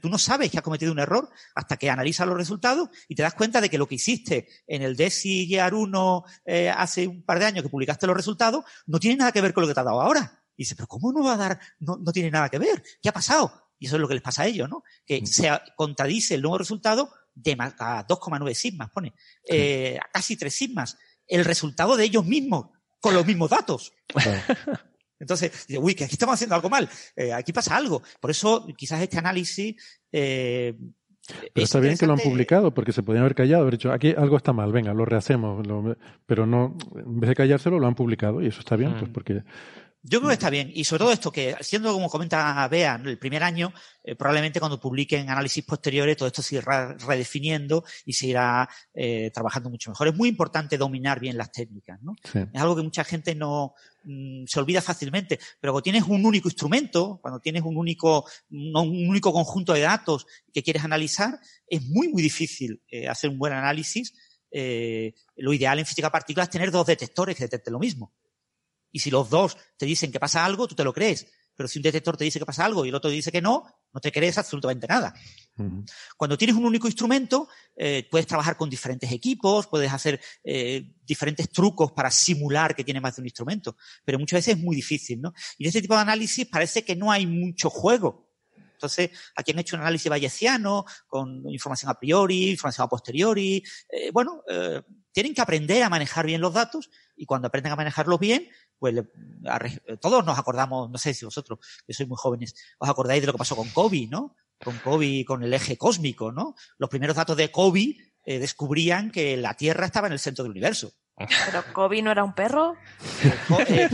Tú 0.00 0.08
no 0.08 0.16
sabes 0.16 0.50
que 0.50 0.58
has 0.58 0.62
cometido 0.62 0.92
un 0.92 1.00
error 1.00 1.28
hasta 1.56 1.76
que 1.76 1.90
analizas 1.90 2.26
los 2.26 2.36
resultados 2.36 2.88
y 3.08 3.16
te 3.16 3.22
das 3.22 3.34
cuenta 3.34 3.60
de 3.60 3.68
que 3.68 3.78
lo 3.78 3.88
que 3.88 3.96
hiciste 3.96 4.48
en 4.66 4.82
el 4.82 4.94
DESI 4.94 5.48
GEAR 5.48 5.74
1 5.74 6.24
eh, 6.44 6.70
hace 6.70 7.08
un 7.08 7.24
par 7.24 7.40
de 7.40 7.46
años 7.46 7.64
que 7.64 7.68
publicaste 7.68 8.06
los 8.06 8.16
resultados 8.16 8.64
no 8.86 9.00
tiene 9.00 9.16
nada 9.16 9.32
que 9.32 9.40
ver 9.40 9.52
con 9.52 9.62
lo 9.62 9.68
que 9.68 9.74
te 9.74 9.80
ha 9.80 9.84
dado 9.84 10.00
ahora. 10.00 10.44
Y 10.56 10.62
dices, 10.62 10.76
pero 10.76 10.86
¿cómo 10.86 11.12
no 11.12 11.24
va 11.24 11.34
a 11.34 11.36
dar? 11.36 11.60
No, 11.80 11.96
no 11.96 12.12
tiene 12.12 12.30
nada 12.30 12.48
que 12.48 12.58
ver. 12.58 12.80
¿Qué 13.02 13.08
ha 13.08 13.12
pasado? 13.12 13.70
Y 13.78 13.86
eso 13.86 13.96
es 13.96 14.02
lo 14.02 14.06
que 14.06 14.14
les 14.14 14.22
pasa 14.22 14.42
a 14.42 14.46
ellos, 14.46 14.68
¿no? 14.68 14.84
Que 15.04 15.26
se 15.26 15.50
contradice 15.74 16.36
el 16.36 16.42
nuevo 16.42 16.58
resultado 16.58 17.12
de 17.34 17.56
a 17.58 18.06
2,9 18.06 18.54
sigmas, 18.54 18.90
pone. 18.90 19.14
Eh, 19.48 19.98
a 20.00 20.08
casi 20.12 20.36
3 20.36 20.54
sigmas. 20.54 20.96
El 21.26 21.44
resultado 21.44 21.96
de 21.96 22.04
ellos 22.04 22.24
mismos, 22.24 22.66
con 23.00 23.14
los 23.14 23.26
mismos 23.26 23.50
datos. 23.50 23.92
Entonces, 25.22 25.66
dice, 25.68 25.78
uy, 25.78 25.94
que 25.94 26.04
aquí 26.04 26.14
estamos 26.14 26.34
haciendo 26.34 26.56
algo 26.56 26.68
mal, 26.68 26.88
eh, 27.14 27.32
aquí 27.32 27.52
pasa 27.52 27.76
algo. 27.76 28.02
Por 28.20 28.32
eso, 28.32 28.66
quizás 28.76 29.00
este 29.00 29.18
análisis 29.18 29.76
eh, 30.10 30.74
Pero 31.54 31.64
está 31.64 31.78
bien 31.78 31.96
que 31.96 32.06
lo 32.06 32.14
han 32.14 32.18
publicado, 32.18 32.74
porque 32.74 32.92
se 32.92 33.04
podían 33.04 33.22
haber 33.22 33.36
callado, 33.36 33.62
haber 33.62 33.74
dicho, 33.74 33.92
aquí 33.92 34.14
algo 34.16 34.36
está 34.36 34.52
mal, 34.52 34.72
venga, 34.72 34.92
lo 34.92 35.04
rehacemos. 35.04 35.64
pero 36.26 36.44
no, 36.44 36.76
en 36.96 37.20
vez 37.20 37.28
de 37.28 37.36
callárselo, 37.36 37.78
lo 37.78 37.86
han 37.86 37.94
publicado 37.94 38.42
y 38.42 38.48
eso 38.48 38.58
está 38.58 38.74
bien, 38.74 38.94
pues 38.98 39.10
mm. 39.10 39.12
porque 39.12 39.44
yo 40.04 40.18
creo 40.18 40.30
que 40.30 40.34
está 40.34 40.50
bien. 40.50 40.70
Y 40.74 40.82
sobre 40.82 40.98
todo 41.00 41.12
esto, 41.12 41.30
que 41.30 41.56
siendo 41.60 41.92
como 41.92 42.08
comenta 42.08 42.66
Bea, 42.66 43.00
el 43.04 43.18
primer 43.18 43.44
año, 43.44 43.72
eh, 44.02 44.16
probablemente 44.16 44.58
cuando 44.58 44.80
publiquen 44.80 45.30
análisis 45.30 45.64
posteriores, 45.64 46.16
todo 46.16 46.26
esto 46.26 46.42
se 46.42 46.56
irá 46.56 46.94
redefiniendo 46.94 47.84
y 48.04 48.12
se 48.12 48.26
irá 48.26 48.68
eh, 48.92 49.30
trabajando 49.32 49.70
mucho 49.70 49.90
mejor. 49.90 50.08
Es 50.08 50.16
muy 50.16 50.28
importante 50.28 50.76
dominar 50.76 51.20
bien 51.20 51.36
las 51.36 51.52
técnicas, 51.52 52.02
¿no? 52.02 52.16
Es 52.34 52.60
algo 52.60 52.74
que 52.74 52.82
mucha 52.82 53.04
gente 53.04 53.36
no 53.36 53.74
mm, 54.02 54.44
se 54.46 54.58
olvida 54.58 54.82
fácilmente. 54.82 55.38
Pero 55.60 55.72
cuando 55.72 55.84
tienes 55.84 56.02
un 56.02 56.26
único 56.26 56.48
instrumento, 56.48 57.20
cuando 57.22 57.38
tienes 57.38 57.62
un 57.62 57.76
único, 57.76 58.26
un 58.50 59.08
único 59.08 59.32
conjunto 59.32 59.72
de 59.72 59.82
datos 59.82 60.26
que 60.52 60.64
quieres 60.64 60.82
analizar, 60.82 61.38
es 61.68 61.80
muy, 61.86 62.08
muy 62.08 62.22
difícil 62.22 62.82
eh, 62.88 63.06
hacer 63.06 63.30
un 63.30 63.38
buen 63.38 63.52
análisis. 63.52 64.12
lo 64.50 65.52
ideal 65.52 65.78
en 65.78 65.86
física 65.86 66.10
particular 66.10 66.44
es 66.48 66.50
tener 66.50 66.70
dos 66.72 66.86
detectores 66.86 67.36
que 67.36 67.44
detecten 67.44 67.72
lo 67.72 67.78
mismo. 67.78 68.12
Y 68.92 69.00
si 69.00 69.10
los 69.10 69.30
dos 69.30 69.56
te 69.76 69.86
dicen 69.86 70.12
que 70.12 70.20
pasa 70.20 70.44
algo, 70.44 70.68
tú 70.68 70.74
te 70.74 70.84
lo 70.84 70.92
crees. 70.92 71.26
Pero 71.54 71.68
si 71.68 71.78
un 71.78 71.82
detector 71.82 72.16
te 72.16 72.24
dice 72.24 72.38
que 72.38 72.46
pasa 72.46 72.64
algo 72.64 72.84
y 72.84 72.88
el 72.88 72.94
otro 72.94 73.10
te 73.10 73.16
dice 73.16 73.30
que 73.30 73.42
no, 73.42 73.64
no 73.92 74.00
te 74.00 74.10
crees 74.10 74.38
absolutamente 74.38 74.86
nada. 74.86 75.14
Cuando 76.16 76.38
tienes 76.38 76.56
un 76.56 76.64
único 76.64 76.86
instrumento, 76.86 77.48
eh, 77.76 78.08
puedes 78.10 78.26
trabajar 78.26 78.56
con 78.56 78.70
diferentes 78.70 79.12
equipos, 79.12 79.66
puedes 79.66 79.92
hacer 79.92 80.20
eh, 80.44 80.94
diferentes 81.04 81.50
trucos 81.50 81.92
para 81.92 82.10
simular 82.10 82.74
que 82.74 82.84
tiene 82.84 83.00
más 83.00 83.16
de 83.16 83.22
un 83.22 83.26
instrumento. 83.26 83.76
Pero 84.04 84.18
muchas 84.18 84.38
veces 84.38 84.56
es 84.56 84.62
muy 84.62 84.74
difícil, 84.74 85.20
¿no? 85.20 85.34
Y 85.58 85.64
en 85.64 85.68
este 85.68 85.82
tipo 85.82 85.94
de 85.94 86.00
análisis 86.00 86.46
parece 86.46 86.84
que 86.84 86.96
no 86.96 87.12
hay 87.12 87.26
mucho 87.26 87.68
juego. 87.68 88.30
Entonces, 88.56 89.10
aquí 89.36 89.52
han 89.52 89.58
hecho 89.58 89.76
un 89.76 89.82
análisis 89.82 90.10
bayesiano 90.10 90.84
con 91.06 91.48
información 91.48 91.90
a 91.90 91.94
priori, 91.94 92.50
información 92.50 92.86
a 92.86 92.88
posteriori. 92.88 93.62
Eh, 93.88 94.10
bueno, 94.10 94.42
tienen 95.12 95.34
que 95.34 95.40
aprender 95.40 95.82
a 95.82 95.88
manejar 95.88 96.26
bien 96.26 96.40
los 96.40 96.54
datos 96.54 96.90
y 97.16 97.26
cuando 97.26 97.48
aprenden 97.48 97.72
a 97.72 97.76
manejarlos 97.76 98.18
bien, 98.18 98.48
pues 98.78 98.94
todos 100.00 100.24
nos 100.24 100.38
acordamos, 100.38 100.90
no 100.90 100.98
sé 100.98 101.14
si 101.14 101.24
vosotros, 101.24 101.60
que 101.86 101.94
sois 101.94 102.08
muy 102.08 102.18
jóvenes, 102.18 102.54
os 102.78 102.88
acordáis 102.88 103.20
de 103.20 103.28
lo 103.28 103.32
que 103.32 103.38
pasó 103.38 103.54
con 103.54 103.68
Kobe, 103.68 104.08
¿no? 104.10 104.34
Con 104.62 104.76
Kobe, 104.78 105.24
con 105.24 105.42
el 105.42 105.54
eje 105.54 105.76
cósmico, 105.76 106.32
¿no? 106.32 106.54
Los 106.78 106.90
primeros 106.90 107.16
datos 107.16 107.36
de 107.36 107.50
Kobe 107.50 107.96
eh, 108.24 108.38
descubrían 108.38 109.10
que 109.10 109.36
la 109.36 109.54
Tierra 109.54 109.86
estaba 109.86 110.06
en 110.06 110.14
el 110.14 110.18
centro 110.18 110.42
del 110.44 110.50
universo. 110.50 110.92
¿Pero 111.16 111.62
Kobe 111.72 112.02
no 112.02 112.10
era 112.10 112.24
un 112.24 112.34
perro? 112.34 112.74
Eh, 113.68 113.88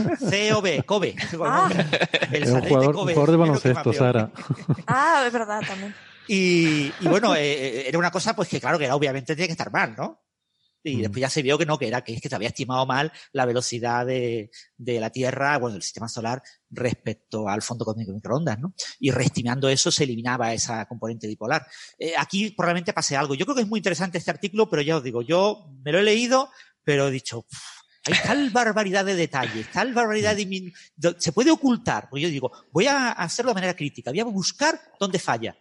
COB, 0.51 0.85
Kobe. 0.85 1.15
Ah. 1.43 1.69
El 2.31 2.49
un 2.49 2.61
jugador, 2.61 3.31
de, 3.31 3.37
baloncesto, 3.37 3.93
Sara. 3.93 4.31
Ah, 4.87 5.23
es 5.27 5.33
verdad, 5.33 5.61
también. 5.67 5.93
Y, 6.27 6.91
bueno, 7.01 7.35
eh, 7.35 7.87
era 7.87 7.97
una 7.97 8.11
cosa 8.11 8.35
pues 8.35 8.47
que 8.47 8.61
claro 8.61 8.77
que 8.77 8.89
obviamente 8.91 9.35
tiene 9.35 9.47
que 9.47 9.53
estar 9.53 9.71
mal, 9.71 9.95
¿no? 9.97 10.21
Y 10.83 10.97
mm. 10.97 11.01
después 11.01 11.21
ya 11.21 11.29
se 11.29 11.41
vio 11.41 11.57
que 11.57 11.65
no, 11.65 11.77
que 11.77 11.87
era 11.87 12.03
que 12.03 12.13
es 12.13 12.21
que 12.21 12.29
se 12.29 12.35
había 12.35 12.49
estimado 12.49 12.85
mal 12.85 13.11
la 13.33 13.45
velocidad 13.45 14.05
de, 14.05 14.49
de 14.77 14.99
la 14.99 15.09
Tierra, 15.09 15.57
bueno, 15.57 15.73
del 15.73 15.83
sistema 15.83 16.07
solar 16.07 16.41
respecto 16.69 17.49
al 17.49 17.61
fondo 17.61 17.85
cósmico 17.85 18.11
de 18.11 18.15
microondas, 18.15 18.59
¿no? 18.59 18.73
Y 18.99 19.11
reestimando 19.11 19.69
eso 19.69 19.91
se 19.91 20.03
eliminaba 20.03 20.53
esa 20.53 20.85
componente 20.85 21.27
dipolar. 21.27 21.65
Eh, 21.97 22.13
aquí 22.17 22.51
probablemente 22.51 22.93
pase 22.93 23.15
algo. 23.15 23.35
Yo 23.35 23.45
creo 23.45 23.55
que 23.55 23.63
es 23.63 23.67
muy 23.67 23.79
interesante 23.79 24.17
este 24.17 24.31
artículo, 24.31 24.69
pero 24.69 24.81
ya 24.81 24.97
os 24.97 25.03
digo, 25.03 25.21
yo 25.21 25.67
me 25.83 25.91
lo 25.91 25.99
he 25.99 26.03
leído, 26.03 26.49
pero 26.83 27.07
he 27.07 27.11
dicho, 27.11 27.45
hay 28.05 28.13
tal 28.23 28.49
barbaridad 28.49 29.05
de 29.05 29.15
detalles, 29.15 29.71
tal 29.71 29.93
barbaridad 29.93 30.35
de... 30.35 30.73
Se 31.17 31.31
puede 31.31 31.51
ocultar, 31.51 32.09
porque 32.09 32.23
yo 32.23 32.29
digo, 32.29 32.51
voy 32.71 32.87
a 32.87 33.11
hacerlo 33.11 33.51
de 33.51 33.55
manera 33.55 33.75
crítica, 33.75 34.11
voy 34.11 34.19
a 34.19 34.25
buscar 34.25 34.79
dónde 34.99 35.19
falla. 35.19 35.57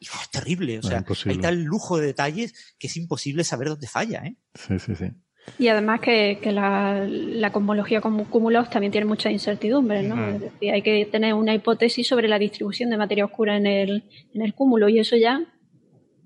Y 0.00 0.06
es 0.06 0.30
terrible, 0.30 0.78
o 0.78 0.82
sea, 0.82 1.04
hay 1.26 1.38
tal 1.38 1.62
lujo 1.62 1.98
de 1.98 2.06
detalles 2.06 2.74
que 2.78 2.86
es 2.86 2.96
imposible 2.96 3.44
saber 3.44 3.68
dónde 3.68 3.86
falla, 3.86 4.22
¿eh? 4.24 4.34
Sí, 4.54 4.78
sí, 4.78 4.94
sí. 4.94 5.10
Y 5.58 5.68
además 5.68 6.00
que, 6.00 6.38
la, 6.52 7.06
la, 7.06 7.52
cosmología 7.52 8.00
como 8.00 8.24
cúmulos 8.28 8.70
también 8.70 8.92
tiene 8.92 9.06
mucha 9.06 9.30
incertidumbre, 9.30 10.02
¿no? 10.02 10.28
Es 10.28 10.40
decir, 10.40 10.72
hay 10.72 10.82
que 10.82 11.04
tener 11.06 11.34
una 11.34 11.54
hipótesis 11.54 12.06
sobre 12.06 12.28
la 12.28 12.38
distribución 12.38 12.88
de 12.88 12.96
materia 12.96 13.26
oscura 13.26 13.56
en 13.56 13.66
el, 13.66 14.04
en 14.34 14.42
el 14.42 14.54
cúmulo 14.54 14.88
y 14.88 15.00
eso 15.00 15.16
ya 15.16 15.44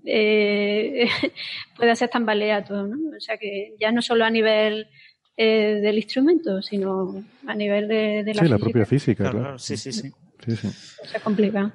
eh, 0.04 1.08
puede 1.76 1.90
hacer 1.90 2.10
tambalear 2.10 2.64
todo, 2.64 2.86
¿no? 2.86 2.96
O 3.16 3.20
sea 3.20 3.38
que 3.38 3.74
ya 3.80 3.90
no 3.90 4.02
solo 4.02 4.24
a 4.24 4.30
nivel 4.30 4.88
eh, 5.36 5.80
del 5.82 5.96
instrumento, 5.96 6.62
sino 6.62 7.24
a 7.46 7.54
nivel 7.54 7.88
de, 7.88 8.32
la 8.34 8.42
Sí, 8.42 8.48
la 8.48 8.58
propia 8.58 8.86
física, 8.86 9.30
claro. 9.30 9.58
Sí, 9.58 9.76
sí, 9.76 9.92
sí. 9.92 10.12
sí, 10.44 10.56
sí. 10.56 10.68
Se 10.68 11.20
complica. 11.20 11.72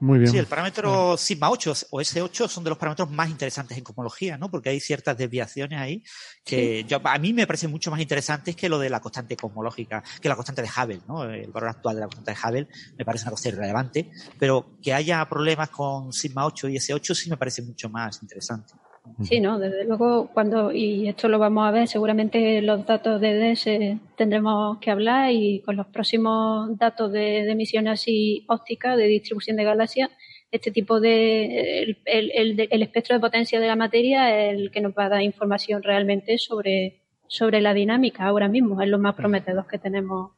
Muy 0.00 0.18
bien. 0.18 0.30
Sí, 0.30 0.38
el 0.38 0.46
parámetro 0.46 1.16
sigma 1.16 1.50
8 1.50 1.72
o 1.90 2.00
S8 2.00 2.48
son 2.48 2.64
de 2.64 2.70
los 2.70 2.78
parámetros 2.78 3.10
más 3.10 3.28
interesantes 3.28 3.76
en 3.76 3.84
cosmología, 3.84 4.38
¿no? 4.38 4.50
Porque 4.50 4.70
hay 4.70 4.80
ciertas 4.80 5.16
desviaciones 5.16 5.78
ahí 5.78 6.02
que 6.44 6.84
yo, 6.84 7.00
a 7.02 7.18
mí 7.18 7.32
me 7.32 7.46
parecen 7.46 7.70
mucho 7.70 7.90
más 7.90 8.00
interesantes 8.00 8.56
que 8.56 8.68
lo 8.68 8.78
de 8.78 8.90
la 8.90 9.00
constante 9.00 9.36
cosmológica, 9.36 10.02
que 10.20 10.28
la 10.28 10.36
constante 10.36 10.62
de 10.62 10.68
Hubble, 10.68 11.00
¿no? 11.06 11.24
El 11.24 11.50
valor 11.50 11.70
actual 11.70 11.96
de 11.96 12.00
la 12.00 12.06
constante 12.06 12.32
de 12.32 12.48
Hubble 12.48 12.68
me 12.98 13.04
parece 13.04 13.24
una 13.24 13.32
cosa 13.32 13.48
irrelevante, 13.48 14.10
pero 14.38 14.78
que 14.82 14.94
haya 14.94 15.26
problemas 15.28 15.70
con 15.70 16.12
sigma 16.12 16.46
8 16.46 16.68
y 16.68 16.76
S8 16.76 17.14
sí 17.14 17.30
me 17.30 17.36
parece 17.36 17.62
mucho 17.62 17.88
más 17.88 18.22
interesante. 18.22 18.74
Sí, 19.22 19.40
no, 19.40 19.58
desde 19.58 19.84
luego 19.84 20.30
cuando, 20.32 20.72
y 20.72 21.08
esto 21.08 21.28
lo 21.28 21.38
vamos 21.38 21.66
a 21.66 21.70
ver, 21.70 21.88
seguramente 21.88 22.62
los 22.62 22.86
datos 22.86 23.20
de 23.20 23.34
DS 23.34 23.98
tendremos 24.16 24.78
que 24.78 24.90
hablar 24.90 25.30
y 25.32 25.60
con 25.60 25.76
los 25.76 25.86
próximos 25.88 26.76
datos 26.78 27.12
de, 27.12 27.44
de 27.44 27.50
emisiones 27.50 28.00
así 28.00 28.44
ópticas, 28.48 28.96
de 28.96 29.06
distribución 29.06 29.56
de 29.56 29.64
galaxias, 29.64 30.10
este 30.50 30.70
tipo 30.70 31.00
de, 31.00 31.82
el, 31.82 31.98
el, 32.06 32.68
el, 32.70 32.82
espectro 32.82 33.14
de 33.14 33.20
potencia 33.20 33.60
de 33.60 33.66
la 33.66 33.76
materia 33.76 34.50
es 34.50 34.58
el 34.58 34.70
que 34.70 34.80
nos 34.80 34.92
va 34.92 35.04
a 35.04 35.08
dar 35.10 35.22
información 35.22 35.82
realmente 35.82 36.38
sobre, 36.38 37.02
sobre 37.26 37.60
la 37.60 37.74
dinámica 37.74 38.24
ahora 38.24 38.48
mismo, 38.48 38.80
es 38.80 38.88
lo 38.88 38.98
más 38.98 39.14
prometedor 39.14 39.66
que 39.66 39.78
tenemos 39.78 40.32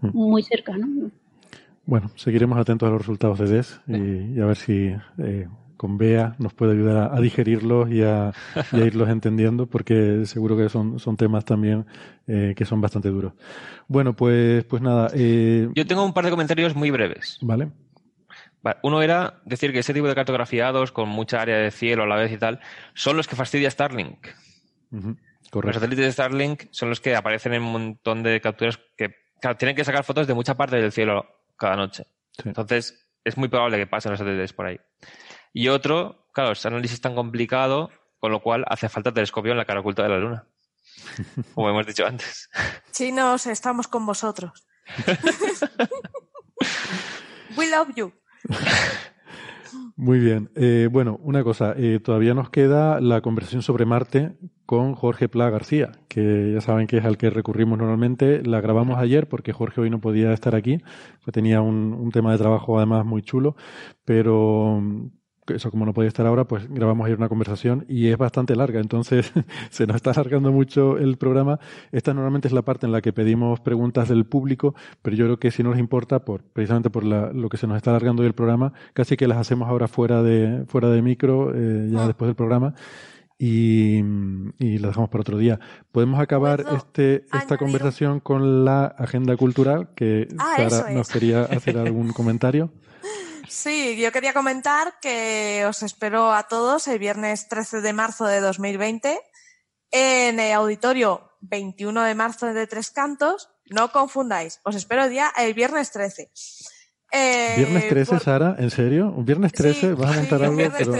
muy 0.00 0.42
cerca, 0.42 0.76
¿no? 0.76 1.10
Bueno, 1.84 2.10
seguiremos 2.16 2.58
atentos 2.58 2.88
a 2.88 2.92
los 2.92 3.00
resultados 3.02 3.38
de 3.38 3.46
DES 3.48 3.80
y, 3.86 4.40
a 4.40 4.46
ver 4.46 4.56
si 4.56 4.94
eh, 5.18 5.48
con 5.82 5.98
Bea 5.98 6.36
nos 6.38 6.54
puede 6.54 6.74
ayudar 6.74 7.12
a, 7.12 7.20
digerirlos 7.20 7.90
y 7.90 8.04
a, 8.04 8.32
irlos 8.72 9.08
entendiendo, 9.08 9.66
porque 9.66 10.24
seguro 10.26 10.56
que 10.56 10.68
son, 10.68 11.00
son 11.00 11.16
temas 11.16 11.44
también 11.44 11.86
eh, 12.28 12.54
que 12.56 12.64
son 12.64 12.80
bastante 12.80 13.08
duros. 13.08 13.32
Bueno, 13.88 14.14
pues, 14.14 14.62
pues 14.62 14.80
nada. 14.80 15.10
Eh, 15.12 15.68
Yo 15.74 15.84
tengo 15.84 16.04
un 16.04 16.12
par 16.12 16.24
de 16.24 16.30
comentarios 16.30 16.76
muy 16.76 16.92
breves. 16.92 17.36
Vale. 17.40 17.72
Uno 18.84 19.02
era 19.02 19.40
decir 19.44 19.72
que 19.72 19.80
ese 19.80 19.92
tipo 19.92 20.06
de 20.06 20.14
cartografiados 20.14 20.92
con 20.92 21.08
mucha 21.08 21.42
área 21.42 21.56
de 21.56 21.72
cielo 21.72 22.04
a 22.04 22.06
la 22.06 22.14
vez 22.14 22.30
y 22.30 22.38
tal 22.38 22.60
son 22.94 23.16
los 23.16 23.26
que 23.26 23.34
fastidia 23.34 23.68
Starlink. 23.68 24.28
Los 24.92 25.74
satélites 25.74 26.04
de 26.06 26.12
Starlink 26.12 26.66
son 26.70 26.90
los 26.90 27.00
que 27.00 27.16
aparecen 27.16 27.54
en 27.54 27.62
un 27.62 27.72
montón 27.72 28.22
de 28.22 28.40
capturas 28.40 28.78
que 28.96 29.16
tienen 29.58 29.74
que 29.74 29.82
sacar 29.82 30.04
fotos 30.04 30.28
de 30.28 30.34
mucha 30.34 30.56
parte 30.56 30.76
del 30.76 30.92
cielo 30.92 31.26
cada 31.56 31.74
noche. 31.74 32.04
Entonces, 32.44 33.04
es 33.24 33.36
muy 33.36 33.48
probable 33.48 33.78
que 33.78 33.88
pasen 33.88 34.12
los 34.12 34.20
satélites 34.20 34.52
por 34.52 34.66
ahí. 34.66 34.78
Y 35.52 35.68
otro, 35.68 36.28
claro, 36.32 36.52
ese 36.52 36.68
análisis 36.68 36.94
es 36.94 37.00
tan 37.00 37.14
complicado, 37.14 37.90
con 38.18 38.32
lo 38.32 38.40
cual 38.40 38.64
hace 38.68 38.88
falta 38.88 39.12
telescopio 39.12 39.52
en 39.52 39.58
la 39.58 39.64
cara 39.64 39.80
oculta 39.80 40.02
de 40.02 40.08
la 40.08 40.18
Luna. 40.18 40.46
Como 41.54 41.70
hemos 41.70 41.86
dicho 41.86 42.06
antes. 42.06 42.50
Chinos, 42.90 43.46
estamos 43.46 43.88
con 43.88 44.06
vosotros. 44.06 44.66
We 47.56 47.70
love 47.70 47.94
you. 47.96 48.12
Muy 49.96 50.18
bien. 50.18 50.50
Eh, 50.54 50.88
bueno, 50.90 51.18
una 51.22 51.44
cosa, 51.44 51.74
eh, 51.76 52.00
todavía 52.02 52.34
nos 52.34 52.50
queda 52.50 53.00
la 53.00 53.20
conversación 53.20 53.62
sobre 53.62 53.84
Marte 53.84 54.36
con 54.64 54.94
Jorge 54.94 55.28
Pla 55.28 55.50
García, 55.50 55.92
que 56.08 56.52
ya 56.54 56.60
saben 56.60 56.86
que 56.86 56.98
es 56.98 57.04
al 57.04 57.18
que 57.18 57.30
recurrimos 57.30 57.78
normalmente. 57.78 58.42
La 58.42 58.60
grabamos 58.60 58.98
ayer 58.98 59.28
porque 59.28 59.52
Jorge 59.52 59.82
hoy 59.82 59.90
no 59.90 60.00
podía 60.00 60.32
estar 60.32 60.54
aquí, 60.54 60.78
tenía 61.32 61.60
un, 61.60 61.92
un 61.92 62.10
tema 62.10 62.32
de 62.32 62.38
trabajo 62.38 62.78
además 62.78 63.04
muy 63.04 63.22
chulo, 63.22 63.56
pero 64.04 64.82
eso 65.48 65.70
como 65.70 65.84
no 65.84 65.92
podía 65.92 66.08
estar 66.08 66.26
ahora, 66.26 66.44
pues 66.44 66.68
grabamos 66.68 67.06
ayer 67.06 67.18
una 67.18 67.28
conversación 67.28 67.84
y 67.88 68.08
es 68.08 68.16
bastante 68.16 68.54
larga, 68.54 68.80
entonces 68.80 69.32
se 69.70 69.86
nos 69.86 69.96
está 69.96 70.10
alargando 70.10 70.52
mucho 70.52 70.98
el 70.98 71.16
programa. 71.16 71.58
Esta 71.90 72.14
normalmente 72.14 72.48
es 72.48 72.54
la 72.54 72.62
parte 72.62 72.86
en 72.86 72.92
la 72.92 73.00
que 73.00 73.12
pedimos 73.12 73.60
preguntas 73.60 74.08
del 74.08 74.24
público, 74.24 74.74
pero 75.02 75.16
yo 75.16 75.24
creo 75.24 75.38
que 75.38 75.50
si 75.50 75.62
no 75.62 75.70
les 75.70 75.80
importa, 75.80 76.24
por, 76.24 76.42
precisamente 76.42 76.90
por 76.90 77.04
lo 77.04 77.48
que 77.48 77.56
se 77.56 77.66
nos 77.66 77.76
está 77.76 77.90
alargando 77.90 78.24
el 78.24 78.34
programa, 78.34 78.72
casi 78.92 79.16
que 79.16 79.26
las 79.26 79.38
hacemos 79.38 79.68
ahora 79.68 79.88
fuera 79.88 80.22
de, 80.22 80.64
fuera 80.68 80.88
de 80.90 81.02
micro, 81.02 81.52
eh, 81.54 81.88
ya 81.90 82.04
ah. 82.04 82.06
después 82.06 82.28
del 82.28 82.36
programa. 82.36 82.74
Y, 83.38 83.98
y 84.60 84.78
las 84.78 84.90
dejamos 84.90 85.10
para 85.10 85.22
otro 85.22 85.36
día. 85.36 85.58
Podemos 85.90 86.20
acabar 86.20 86.64
este, 86.76 87.24
esta 87.32 87.56
conversación 87.56 88.20
con 88.20 88.64
la 88.64 88.84
agenda 88.84 89.36
cultural, 89.36 89.88
que 89.96 90.28
ah, 90.38 90.68
Sara 90.68 90.92
nos 90.92 91.08
quería 91.08 91.42
hacer 91.42 91.76
algún 91.78 92.12
comentario. 92.12 92.70
Sí, 93.48 93.96
yo 94.00 94.12
quería 94.12 94.32
comentar 94.32 94.94
que 95.00 95.64
os 95.66 95.82
espero 95.82 96.32
a 96.32 96.44
todos 96.44 96.88
el 96.88 96.98
viernes 96.98 97.48
13 97.48 97.80
de 97.80 97.92
marzo 97.92 98.26
de 98.26 98.40
2020 98.40 99.20
en 99.90 100.40
el 100.40 100.52
auditorio 100.52 101.32
21 101.40 102.02
de 102.02 102.14
marzo 102.14 102.52
de 102.52 102.66
Tres 102.66 102.90
Cantos. 102.90 103.50
No 103.70 103.90
confundáis, 103.92 104.60
os 104.64 104.74
espero 104.74 105.04
el 105.04 105.10
día 105.10 105.32
el 105.38 105.54
viernes 105.54 105.90
13. 105.92 106.30
Eh, 107.14 107.54
viernes 107.58 107.88
13, 107.88 108.20
Sara, 108.20 108.56
¿en 108.58 108.70
serio? 108.70 109.12
¿Un 109.14 109.24
viernes 109.24 109.52
13? 109.52 109.94
¿Vas 109.94 110.16
a 110.16 110.20
montar 110.20 110.42
algo? 110.42 110.56
Pero 110.56 110.92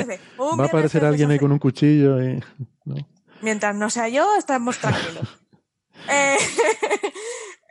va 0.58 0.64
a 0.64 0.66
aparecer 0.66 1.04
alguien 1.04 1.30
ahí 1.30 1.38
con 1.38 1.52
un 1.52 1.58
cuchillo 1.58 2.22
y... 2.22 2.42
Mientras 3.40 3.74
no 3.74 3.88
sea 3.88 4.08
yo, 4.08 4.36
estamos 4.36 4.78
tranquilos. 4.78 5.38
Eh, 6.10 6.36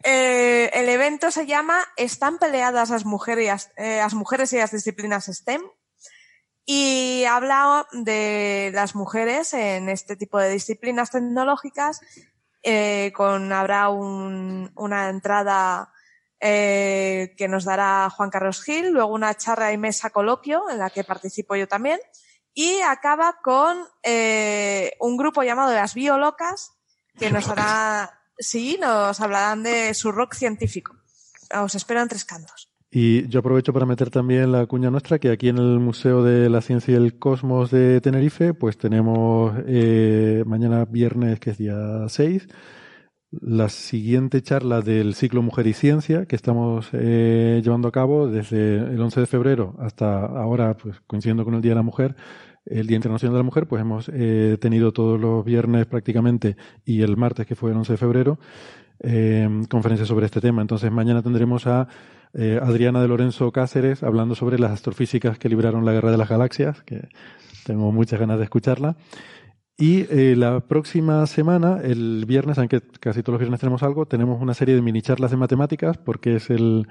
eh, 0.03 0.69
el 0.73 0.90
evento 0.90 1.32
se 1.32 1.45
llama 1.45 1.80
Están 1.98 2.38
peleadas 2.38 2.90
las 2.90 3.06
mujeres, 3.06 3.69
las 3.78 4.14
mujeres 4.14 4.53
y 4.53 4.57
las 4.57 4.72
disciplinas 4.72 5.26
STEM 5.26 5.61
y 6.65 7.26
habla 7.26 7.88
de 7.91 8.72
las 8.73 8.95
mujeres 8.95 9.53
en 9.53 9.90
este 9.90 10.15
tipo 10.15 10.40
de 10.40 10.49
disciplinas 10.49 11.11
tecnológicas. 11.11 12.02
con 13.14 13.52
habrá 13.52 13.90
una 13.90 15.10
entrada 15.10 15.91
eh, 16.44 17.36
que 17.38 17.48
nos 17.48 17.65
dará 17.65 18.10
Juan 18.10 18.32
Carlos 18.32 18.64
Gil, 18.64 18.90
luego 18.90 19.14
una 19.14 19.36
charla 19.36 19.72
y 19.73 19.78
mesa 19.78 20.10
coloquio 20.10 20.72
en 20.72 20.80
la 20.80 20.90
que 20.90 21.03
participo 21.03 21.56
yo 21.56 21.68
también, 21.68 21.99
y 22.52 22.82
acaba 22.82 23.38
con 23.44 23.78
eh, 24.02 24.94
un 24.99 25.18
grupo 25.18 25.44
llamado 25.44 25.72
Las 25.72 25.94
Biolocas, 25.94 26.72
que 27.19 27.30
nos 27.30 27.48
hará, 27.49 28.20
sí, 28.41 28.77
nos 28.80 29.19
hablarán 29.22 29.63
de 29.63 29.93
su 29.93 30.11
rock 30.11 30.34
científico. 30.34 30.95
Os 31.53 31.76
espero 31.76 32.01
en 32.01 32.07
Tres 32.09 32.26
Cantos. 32.26 32.72
Y 32.93 33.26
yo 33.30 33.39
aprovecho 33.39 33.72
para 33.72 33.85
meter 33.85 34.09
también 34.09 34.51
la 34.51 34.65
cuña 34.65 34.91
nuestra, 34.91 35.18
que 35.18 35.31
aquí 35.31 35.47
en 35.47 35.57
el 35.57 35.80
Museo 35.80 36.23
de 36.23 36.49
la 36.49 36.59
Ciencia 36.59 36.93
y 36.93 36.97
el 36.97 37.18
Cosmos 37.18 37.72
de 37.72 38.01
Tenerife, 38.01 38.53
pues 38.53 38.77
tenemos 38.77 39.53
eh, 39.65 40.43
mañana 40.45 40.84
viernes, 40.84 41.39
que 41.39 41.51
es 41.51 41.57
día 41.57 41.77
6, 42.09 42.49
la 43.39 43.69
siguiente 43.69 44.41
charla 44.41 44.81
del 44.81 45.15
ciclo 45.15 45.41
Mujer 45.41 45.68
y 45.68 45.73
Ciencia 45.73 46.26
que 46.26 46.35
estamos 46.35 46.89
eh, 46.91 47.61
llevando 47.63 47.88
a 47.88 47.91
cabo 47.93 48.27
desde 48.27 48.76
el 48.76 49.01
11 49.01 49.22
de 49.22 49.26
febrero 49.26 49.76
hasta 49.80 50.26
ahora, 50.26 50.76
pues 50.76 50.99
coincidiendo 51.07 51.45
con 51.45 51.53
el 51.53 51.61
Día 51.61 51.72
de 51.72 51.76
la 51.76 51.81
Mujer, 51.84 52.18
el 52.66 52.88
Día 52.88 52.96
Internacional 52.96 53.34
de 53.34 53.40
la 53.40 53.44
Mujer, 53.44 53.68
pues 53.68 53.82
hemos 53.82 54.10
eh, 54.14 54.58
tenido 54.60 54.92
todos 54.92 55.20
los 55.20 55.44
viernes 55.44 55.86
prácticamente 55.86 56.56
y 56.86 57.02
el 57.02 57.18
martes, 57.18 57.46
que 57.46 57.56
fue 57.56 57.72
el 57.72 57.78
11 57.78 57.94
de 57.94 57.98
febrero, 57.98 58.40
eh, 59.00 59.48
conferencias 59.70 60.08
sobre 60.08 60.26
este 60.26 60.42
tema. 60.42 60.62
Entonces 60.62 60.92
mañana 60.92 61.22
tendremos 61.22 61.68
a 61.68 61.88
Adriana 62.62 63.02
de 63.02 63.10
Lorenzo 63.10 63.52
Cáceres 63.52 64.04
hablando 64.04 64.36
sobre 64.36 64.58
las 64.58 64.72
astrofísicas 64.72 65.38
que 65.38 65.50
libraron 65.50 65.84
la 65.84 65.92
Guerra 65.92 66.12
de 66.12 66.18
las 66.18 66.30
Galaxias, 66.30 66.82
que 66.84 67.10
tengo 67.66 67.92
muchas 67.92 68.22
ganas 68.22 68.38
de 68.38 68.46
escucharla. 68.46 68.96
Y 69.82 70.06
eh, 70.12 70.36
la 70.38 70.60
próxima 70.60 71.26
semana, 71.26 71.80
el 71.84 72.26
viernes, 72.28 72.60
aunque 72.60 72.82
casi 73.00 73.24
todos 73.24 73.34
los 73.34 73.40
viernes 73.40 73.60
tenemos 73.60 73.82
algo, 73.82 74.06
tenemos 74.06 74.40
una 74.40 74.54
serie 74.54 74.76
de 74.76 74.82
mini 74.84 75.02
charlas 75.02 75.32
de 75.32 75.38
matemáticas, 75.38 75.98
porque 75.98 76.36
es 76.36 76.52
el, 76.52 76.88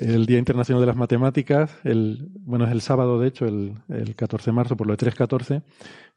el 0.00 0.26
Día 0.26 0.38
Internacional 0.38 0.80
de 0.80 0.86
las 0.86 0.96
Matemáticas. 0.96 1.76
El, 1.84 2.28
bueno, 2.40 2.64
es 2.64 2.72
el 2.72 2.80
sábado, 2.80 3.20
de 3.20 3.28
hecho, 3.28 3.46
el, 3.46 3.74
el 3.88 4.14
14 4.14 4.50
de 4.50 4.54
marzo, 4.54 4.76
por 4.76 4.86
lo 4.86 4.96
de 4.96 5.06
3.14, 5.06 5.62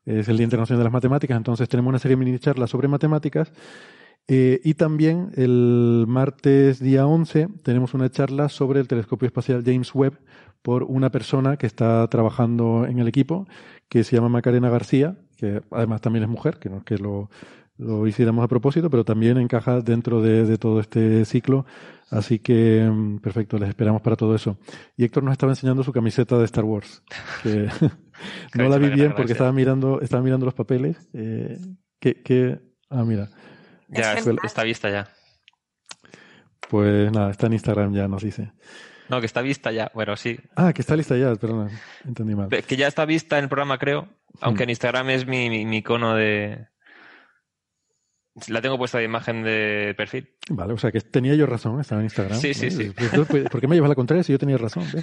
es 0.06 0.28
el 0.28 0.38
Día 0.38 0.44
Internacional 0.44 0.80
de 0.80 0.84
las 0.86 0.94
Matemáticas. 0.94 1.38
Entonces 1.38 1.68
tenemos 1.70 1.90
una 1.90 2.00
serie 2.00 2.18
de 2.18 2.26
mini 2.26 2.40
charlas 2.40 2.70
sobre 2.70 2.88
matemáticas. 2.88 3.52
Eh, 4.32 4.62
y 4.64 4.76
también 4.76 5.32
el 5.38 6.06
martes 6.08 6.80
día 6.80 7.08
11 7.08 7.48
tenemos 7.64 7.96
una 7.96 8.12
charla 8.12 8.48
sobre 8.48 8.80
el 8.80 8.88
telescopio 8.88 9.26
espacial 9.26 9.64
James 9.66 9.96
Webb 9.96 10.20
por 10.62 10.84
una 10.84 11.10
persona 11.10 11.58
que 11.58 11.66
está 11.66 12.08
trabajando 12.10 12.86
en 12.86 13.00
el 13.00 13.08
equipo, 13.08 13.48
que 13.88 14.04
se 14.04 14.16
llama 14.16 14.30
Macarena 14.30 14.70
García, 14.70 15.16
que 15.38 15.62
además 15.72 16.02
también 16.02 16.24
es 16.24 16.30
mujer, 16.30 16.60
que 16.60 16.70
no 16.70 16.84
que 16.84 17.00
lo, 17.00 17.32
lo 17.80 18.06
hiciéramos 18.06 18.44
a 18.44 18.48
propósito, 18.48 18.90
pero 18.90 19.04
también 19.04 19.38
encaja 19.38 19.82
dentro 19.82 20.22
de, 20.22 20.58
todo 20.58 20.80
este 20.80 21.26
ciclo. 21.26 21.66
Así 22.12 22.40
que, 22.40 22.88
mm, 22.92 23.20
perfecto, 23.20 23.58
les 23.58 23.70
esperamos 23.70 24.02
para 24.02 24.16
todo 24.16 24.36
eso. 24.36 24.58
Y 24.98 25.06
Héctor 25.06 25.24
nos 25.24 25.32
estaba 25.32 25.52
enseñando 25.52 25.84
su 25.84 25.92
camiseta 25.92 26.38
de 26.38 26.46
Star 26.46 26.66
Wars, 26.66 27.04
que 27.44 27.70
no 28.56 28.70
la 28.70 28.78
vi 28.78 28.90
bien 28.90 29.14
porque 29.16 29.32
estaba 29.32 29.52
mirando, 29.52 30.02
estaba 30.02 30.22
mirando 30.22 30.46
los 30.46 30.54
papeles. 30.54 31.10
Eh, 31.14 31.58
que, 32.00 32.60
ah, 32.90 33.04
mira. 33.04 33.30
Ya, 33.88 34.14
está 34.44 34.64
vista 34.64 34.90
ya. 34.90 35.08
Pues 36.70 37.12
nada, 37.12 37.32
está 37.32 37.48
en 37.48 37.54
Instagram 37.54 37.94
ya, 37.94 38.08
nos 38.08 38.24
dice. 38.24 38.52
No, 39.10 39.20
que 39.20 39.26
está 39.26 39.42
vista 39.42 39.72
ya. 39.72 39.92
Bueno, 39.94 40.16
sí. 40.16 40.38
Ah, 40.56 40.72
que 40.72 40.82
está 40.82 40.96
lista 40.96 41.18
ya, 41.18 41.36
perdón, 41.36 41.72
entendí 42.06 42.36
mal. 42.36 42.50
Que 42.50 42.78
ya 42.78 42.88
está 42.88 43.06
vista 43.06 43.38
en 43.38 43.46
el 43.46 43.50
programa, 43.50 43.80
creo. 43.80 44.08
Aunque 44.40 44.64
en 44.64 44.70
Instagram 44.70 45.10
es 45.10 45.26
mi, 45.26 45.50
mi, 45.50 45.78
icono 45.78 46.16
de. 46.16 46.68
La 48.48 48.61
tengo 48.61 48.78
puesta 48.78 48.98
de 48.98 49.03
imagen 49.03 49.44
de 49.44 49.94
perfil. 49.98 50.30
Vale, 50.49 50.74
o 50.74 50.78
sea 50.78 50.91
que 50.91 51.02
tenía 51.02 51.36
yo 51.36 51.45
razón, 51.45 51.80
estaba 51.80 52.02
en 52.02 52.06
Instagram. 52.06 52.40
Sí, 52.40 52.53
sí, 52.53 52.72
sí. 52.72 52.91
Pues, 53.28 53.49
¿Por 53.49 53.60
qué 53.60 53.68
me 53.68 53.76
llevas 53.76 53.90
la 53.90 53.95
contraria 53.95 54.24
si 54.24 54.32
yo 54.32 54.40
tenía 54.40 54.57
razón? 54.57 54.84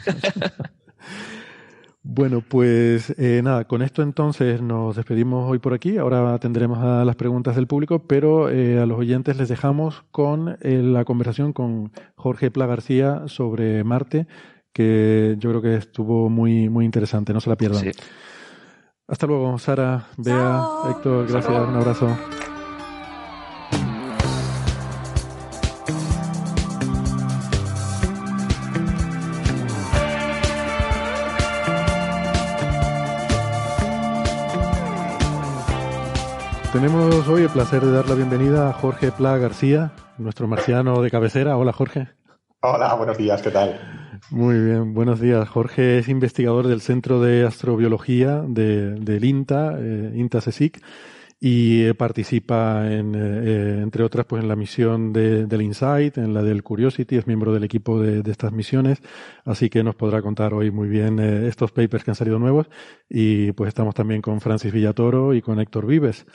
Bueno, 2.09 2.41
pues 2.41 3.13
eh, 3.19 3.41
nada, 3.43 3.65
con 3.65 3.83
esto 3.83 4.01
entonces 4.01 4.63
nos 4.63 4.95
despedimos 4.95 5.51
hoy 5.51 5.59
por 5.59 5.75
aquí. 5.75 5.99
Ahora 5.99 6.35
atenderemos 6.35 6.79
a 6.79 7.05
las 7.05 7.17
preguntas 7.17 7.57
del 7.57 7.67
público, 7.67 8.07
pero 8.07 8.49
eh, 8.49 8.79
a 8.79 8.87
los 8.87 8.97
oyentes 8.97 9.37
les 9.37 9.49
dejamos 9.49 10.05
con 10.13 10.57
eh, 10.61 10.83
la 10.83 11.05
conversación 11.05 11.53
con 11.53 11.91
Jorge 12.15 12.53
Pla 12.53 12.67
García 12.67 13.25
sobre 13.27 13.83
Marte, 13.83 14.29
que 14.73 15.35
yo 15.39 15.51
creo 15.51 15.63
que 15.63 15.75
estuvo 15.75 16.31
muy, 16.31 16.69
muy 16.69 16.85
interesante. 16.85 17.33
No 17.33 17.41
se 17.41 17.51
la 17.51 17.57
pierdan. 17.57 17.85
Hasta 19.09 19.27
luego, 19.27 19.59
Sara, 19.59 20.07
Bea, 20.17 20.63
Héctor, 20.91 21.27
gracias, 21.27 21.69
un 21.69 21.75
abrazo. 21.75 22.17
Tenemos 36.77 37.27
hoy 37.29 37.45
el 37.45 37.49
placer 37.49 37.81
de 37.81 37.91
dar 37.91 38.07
la 38.07 38.15
bienvenida 38.15 38.69
a 38.69 38.73
Jorge 38.75 39.11
Pla 39.11 39.39
García, 39.39 39.93
nuestro 40.19 40.47
marciano 40.47 41.01
de 41.01 41.11
cabecera. 41.11 41.57
Hola, 41.57 41.73
Jorge. 41.73 42.09
Hola, 42.61 42.93
buenos 42.97 43.17
días, 43.17 43.41
¿qué 43.41 43.51
tal? 43.51 43.81
Muy 44.29 44.61
bien, 44.61 44.93
buenos 44.93 45.19
días. 45.19 45.49
Jorge 45.49 45.97
es 45.97 46.09
investigador 46.09 46.67
del 46.67 46.83
Centro 46.83 47.19
de 47.23 47.47
Astrobiología 47.47 48.43
de, 48.47 48.91
del 48.91 49.25
INTA, 49.25 49.75
eh, 49.79 50.13
INTA 50.17 50.41
CSIC, 50.43 50.83
y 51.41 51.91
participa, 51.95 52.93
en, 52.93 53.15
eh, 53.15 53.81
entre 53.83 54.05
otras, 54.05 54.27
pues 54.27 54.43
en 54.43 54.49
la 54.49 54.57
misión 54.57 55.15
de, 55.15 55.47
del 55.47 55.63
InSight, 55.63 56.19
en 56.19 56.35
la 56.35 56.43
del 56.43 56.63
Curiosity, 56.63 57.17
es 57.17 57.27
miembro 57.27 57.55
del 57.55 57.65
equipo 57.65 57.99
de, 58.01 58.23
de 58.23 58.31
estas 58.31 58.53
misiones, 58.53 59.01
así 59.47 59.71
que 59.71 59.83
nos 59.83 59.95
podrá 59.95 60.21
contar 60.21 60.53
hoy 60.53 60.71
muy 60.71 60.89
bien 60.89 61.19
eh, 61.21 61.49
estos 61.49 61.73
papers 61.73 62.05
que 62.05 62.11
han 62.11 62.17
salido 62.17 62.39
nuevos, 62.39 62.69
y 63.09 63.53
pues 63.53 63.69
estamos 63.69 63.95
también 63.95 64.21
con 64.21 64.43
Francis 64.43 64.73
Villatoro 64.73 65.33
y 65.33 65.41
con 65.41 65.59
Héctor 65.59 65.87
Vives 65.87 66.27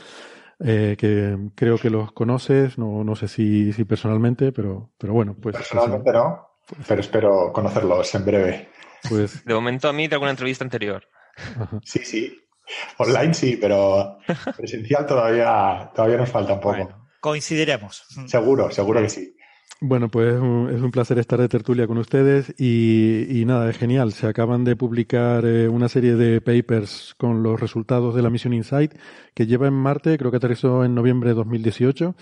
eh, 0.63 0.95
que 0.97 1.37
creo 1.55 1.77
que 1.77 1.89
los 1.89 2.11
conoces, 2.11 2.77
no, 2.77 3.03
no 3.03 3.15
sé 3.15 3.27
si, 3.27 3.73
si 3.73 3.83
personalmente, 3.83 4.51
pero, 4.51 4.91
pero 4.97 5.13
bueno, 5.13 5.35
pues... 5.39 5.55
Personalmente 5.55 6.11
no, 6.11 6.47
pero 6.87 7.01
espero 7.01 7.51
conocerlos 7.53 8.13
en 8.15 8.25
breve. 8.25 8.69
Pues... 9.09 9.43
De 9.43 9.53
momento 9.53 9.89
a 9.89 9.93
mí 9.93 10.07
de 10.07 10.15
alguna 10.15 10.31
entrevista 10.31 10.63
anterior. 10.63 11.03
Sí, 11.83 11.99
sí. 12.03 12.37
Online 12.97 13.33
sí, 13.33 13.57
pero 13.59 14.17
presencial 14.57 15.05
todavía, 15.05 15.91
todavía 15.95 16.17
nos 16.17 16.29
falta 16.29 16.53
un 16.53 16.59
poco. 16.59 16.89
coincidiremos. 17.19 18.05
Seguro, 18.27 18.71
seguro 18.71 19.01
que 19.01 19.09
sí. 19.09 19.35
Bueno, 19.83 20.09
pues 20.09 20.35
es 20.35 20.81
un 20.81 20.91
placer 20.91 21.17
estar 21.17 21.41
de 21.41 21.49
tertulia 21.49 21.87
con 21.87 21.97
ustedes 21.97 22.53
y, 22.59 23.43
nada, 23.47 23.67
es 23.67 23.77
genial. 23.77 24.13
Se 24.13 24.27
acaban 24.27 24.63
de 24.63 24.75
publicar 24.75 25.43
eh, 25.43 25.67
una 25.67 25.89
serie 25.89 26.15
de 26.15 26.39
papers 26.39 27.15
con 27.17 27.41
los 27.41 27.59
resultados 27.59 28.13
de 28.13 28.21
la 28.21 28.29
misión 28.29 28.53
InSight 28.53 28.93
que 29.33 29.47
lleva 29.47 29.67
en 29.67 29.73
Marte, 29.73 30.19
creo 30.19 30.29
que 30.29 30.37
aterrizó 30.37 30.85
en 30.85 30.93
noviembre 30.93 31.31
de 31.31 31.33
2018. 31.33 32.15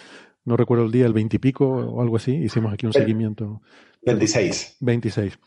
No 0.45 0.55
recuerdo 0.55 0.85
el 0.85 0.91
día, 0.91 1.05
el 1.05 1.11
20 1.11 1.35
y 1.35 1.39
pico 1.39 1.67
o 1.67 2.01
algo 2.01 2.15
así. 2.15 2.33
Hicimos 2.33 2.73
aquí 2.73 2.85
un 2.85 2.93
seguimiento. 2.93 3.61
26. 4.03 4.77
26 4.79 5.37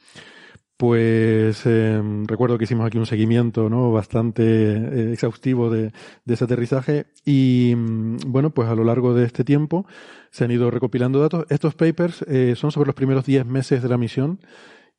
pues 0.82 1.64
em, 1.64 2.26
recuerdo 2.26 2.59
que 2.59 2.64
hicimos 2.64 2.84
aquí 2.84 2.98
un 2.98 3.06
seguimiento 3.06 3.70
¿no? 3.70 3.92
bastante 3.92 4.42
eh, 4.42 5.12
exhaustivo 5.12 5.70
de, 5.70 5.92
ese 6.26 6.42
aterrizaje 6.42 7.06
y 7.24 7.72
mm, 7.76 8.16
bueno, 8.26 8.50
pues 8.50 8.68
a 8.68 8.74
lo 8.74 8.82
largo 8.82 9.14
de 9.14 9.24
este 9.24 9.44
tiempo 9.44 9.86
se 10.32 10.42
han 10.42 10.50
ido 10.50 10.72
recopilando 10.72 11.20
datos. 11.20 11.46
Estos 11.50 11.76
papers 11.76 12.22
eh, 12.22 12.54
son 12.56 12.72
sobre 12.72 12.88
los 12.88 12.96
primeros 12.96 13.24
10 13.24 13.46
meses 13.46 13.80
de 13.80 13.88
la 13.88 13.96
misión 13.96 14.40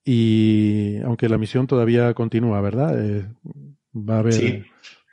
y 0.05 1.01
aunque 1.03 1.27
la 1.27 1.37
misión 1.37 1.67
todavía 1.67 2.13
continúa, 2.13 2.61
¿verdad? 2.61 3.05
Eh, 3.05 3.27
va 3.93 4.15
a 4.15 4.19
haber... 4.19 4.31
Sí, 4.31 4.63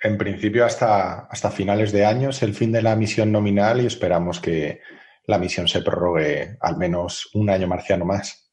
en 0.05 0.19
principio 0.19 0.65
hasta, 0.65 1.27
hasta 1.27 1.51
finales 1.51 1.91
de 1.91 2.07
año 2.07 2.31
es 2.31 2.45
el 2.45 2.55
fin 2.55 2.71
de 2.71 2.83
la 2.83 2.95
misión 2.95 3.33
nominal 3.33 3.81
y 3.81 3.87
esperamos 3.87 4.39
que 4.39 4.83
la 5.27 5.39
misión 5.39 5.67
se 5.67 5.83
prorrogue 5.83 6.59
al 6.61 6.77
menos 6.77 7.29
un 7.35 7.51
año 7.51 7.67
marciano 7.67 8.05
más. 8.05 8.53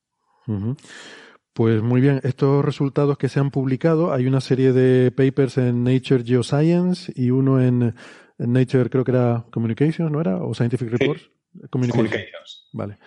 Pues 1.58 1.82
muy 1.82 2.02
bien, 2.02 2.22
estos 2.22 2.64
resultados 2.64 3.18
que 3.18 3.30
se 3.30 3.40
han 3.40 3.50
publicado, 3.50 4.14
hay 4.14 4.28
una 4.28 4.42
serie 4.42 4.74
de 4.74 5.10
papers 5.10 5.58
en 5.58 5.84
Nature 5.84 6.24
Geoscience 6.24 7.12
y 7.16 7.32
uno 7.32 7.60
en, 7.60 7.96
Nature, 8.38 8.92
creo 8.92 9.04
que 9.04 9.10
era 9.10 9.44
Communications, 9.50 10.12
¿no 10.12 10.22
era? 10.22 10.38
¿O 10.38 10.54
Scientific 10.54 10.92
Reports? 10.92 11.32
Communications. 11.72 12.70
Vale. 12.74 13.00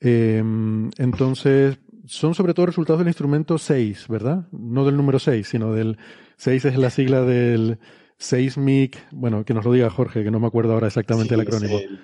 Em, 0.00 0.90
entonces, 0.98 1.78
son 2.04 2.34
sobre 2.34 2.52
todo 2.52 2.66
resultados 2.66 2.98
del 2.98 3.08
instrumento 3.08 3.56
6, 3.56 4.04
¿verdad? 4.08 4.46
No 4.52 4.84
del 4.84 4.98
número 4.98 5.18
6, 5.18 5.48
sino 5.48 5.72
del 5.72 5.96
6 6.36 6.66
es 6.66 6.76
la 6.76 6.90
sigla 6.90 7.22
del 7.22 7.78
Seismic, 8.18 8.98
bueno, 9.12 9.46
que 9.46 9.54
nos 9.54 9.64
lo 9.64 9.72
diga 9.72 9.88
Jorge, 9.88 10.24
que 10.24 10.30
no 10.30 10.40
me 10.40 10.46
acuerdo 10.46 10.74
ahora 10.74 10.88
exactamente 10.88 11.36
el 11.36 11.40
acrónimo. 11.40 11.78
El, 11.78 12.00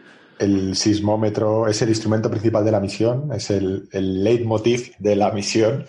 sismómetro 0.74 1.69
es 1.69 1.81
el 1.82 1.89
instrumento 1.89 2.31
principal 2.31 2.65
de 2.65 2.73
la 2.73 2.81
misión, 2.81 3.31
es 3.32 3.51
el, 3.51 3.89
el 3.93 4.23
leitmotiv 4.24 4.94
de 4.98 5.16
la 5.16 5.31
misión 5.31 5.86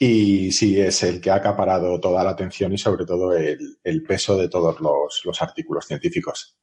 y 0.00 0.52
sí, 0.52 0.80
es 0.80 1.02
el 1.02 1.20
que 1.20 1.30
ha 1.30 1.36
acaparado 1.36 1.98
toda 1.98 2.22
la 2.22 2.30
atención 2.30 2.72
y 2.72 2.78
sobre 2.78 3.04
todo 3.04 3.32
el, 3.36 4.02
peso 4.06 4.36
de 4.36 4.48
todos 4.48 4.80
los, 4.80 5.42
artículos 5.42 5.86
científicos. 5.86 6.56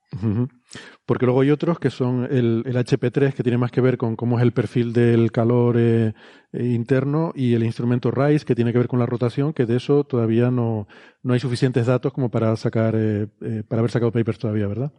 Porque 1.05 1.25
luego 1.25 1.41
hay 1.41 1.51
otros 1.51 1.77
que 1.77 1.89
son 1.89 2.25
el, 2.31 2.63
HP3, 2.63 3.33
que 3.33 3.43
tiene 3.43 3.57
más 3.57 3.71
que 3.71 3.81
ver 3.81 3.97
con 3.97 4.15
cómo 4.15 4.37
es 4.37 4.43
el 4.43 4.53
perfil 4.53 4.93
del 4.93 5.33
calor 5.33 5.75
eh, 5.77 6.13
eh, 6.53 6.63
interno, 6.63 7.33
y 7.35 7.55
el 7.55 7.63
instrumento 7.63 8.09
RISE, 8.09 8.45
que 8.45 8.55
tiene 8.55 8.71
que 8.71 8.77
ver 8.77 8.87
con 8.87 8.99
la 8.99 9.05
rotación, 9.05 9.51
que 9.51 9.65
de 9.65 9.75
eso 9.77 10.05
todavía 10.05 10.49
no, 10.49 10.87
no 11.21 11.33
hay 11.33 11.39
suficientes 11.41 11.87
datos 11.87 12.13
como 12.13 12.31
para 12.31 12.55
sacar, 12.55 12.95
eh, 12.95 13.27
para 13.67 13.81
haber 13.81 13.91
sacado 13.91 14.13
papers 14.13 14.39
todavía, 14.39 14.67
¿verdad? 14.67 14.93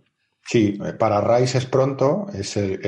Sí, 0.49 0.79
para 0.97 1.21
RISE 1.21 1.59
es 1.59 1.67
pronto, 1.67 2.27
es 2.33 2.57
el, 2.57 2.79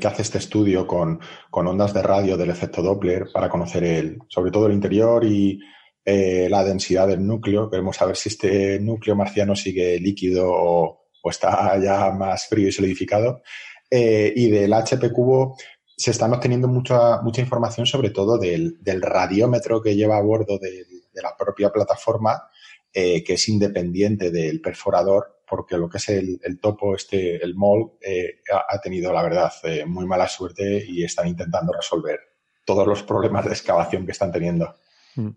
que 0.00 0.06
hace 0.06 0.22
este 0.22 0.38
estudio 0.38 0.86
con, 0.86 1.20
ondas 1.50 1.92
de 1.92 2.02
radio 2.02 2.38
del 2.38 2.48
efecto 2.48 2.80
Doppler 2.80 3.26
para 3.30 3.50
conocer 3.50 3.84
el, 3.84 4.18
sobre 4.28 4.50
todo 4.50 4.66
el 4.66 4.72
interior 4.72 5.22
y 5.22 5.60
eh, 6.06 6.48
la 6.50 6.64
densidad 6.64 7.06
del 7.06 7.26
núcleo. 7.26 7.68
Queremos 7.68 7.96
saber 7.96 8.16
si 8.16 8.30
este 8.30 8.80
núcleo 8.80 9.14
marciano 9.14 9.54
sigue 9.54 10.00
líquido 10.00 10.46
o, 10.50 11.02
está 11.24 11.78
ya 11.78 12.10
más 12.12 12.46
frío 12.48 12.68
y 12.68 12.72
solidificado. 12.72 13.42
Eh, 13.90 14.32
y 14.34 14.48
del 14.48 14.72
HP 14.72 15.12
cubo 15.12 15.54
se 15.94 16.12
están 16.12 16.32
obteniendo 16.32 16.66
mucha, 16.66 17.20
mucha 17.20 17.42
información 17.42 17.84
sobre 17.84 18.08
todo 18.08 18.38
del, 18.38 18.78
radiómetro 19.02 19.82
que 19.82 19.94
lleva 19.94 20.16
a 20.16 20.22
bordo 20.22 20.58
de, 20.58 20.86
la 21.22 21.36
propia 21.36 21.70
plataforma, 21.70 22.42
eh, 22.90 23.22
que 23.22 23.34
es 23.34 23.48
independiente 23.50 24.30
del 24.30 24.62
perforador 24.62 25.41
porque 25.52 25.76
lo 25.76 25.86
que 25.86 25.98
es 25.98 26.08
el, 26.08 26.58
topo, 26.58 26.96
este, 26.96 27.36
el 27.44 27.54
MOL, 27.54 27.98
eh, 28.00 28.40
ha, 28.70 28.80
tenido, 28.80 29.12
la 29.12 29.22
verdad, 29.22 29.52
eh, 29.64 29.84
muy 29.84 30.06
mala 30.06 30.26
suerte 30.26 30.82
y 30.88 31.04
están 31.04 31.28
intentando 31.28 31.74
resolver 31.74 32.18
todos 32.64 32.86
los 32.86 33.02
problemas 33.02 33.44
de 33.44 33.50
excavación 33.50 34.06
que 34.06 34.12
están 34.12 34.32
teniendo. 34.32 34.74
Mm. 35.14 35.28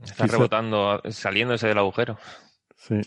Están 0.00 0.28
rebotando, 0.28 1.02
saliéndose 1.10 1.66
del 1.66 1.78
agujero. 1.78 2.16
Sí. 2.76 3.00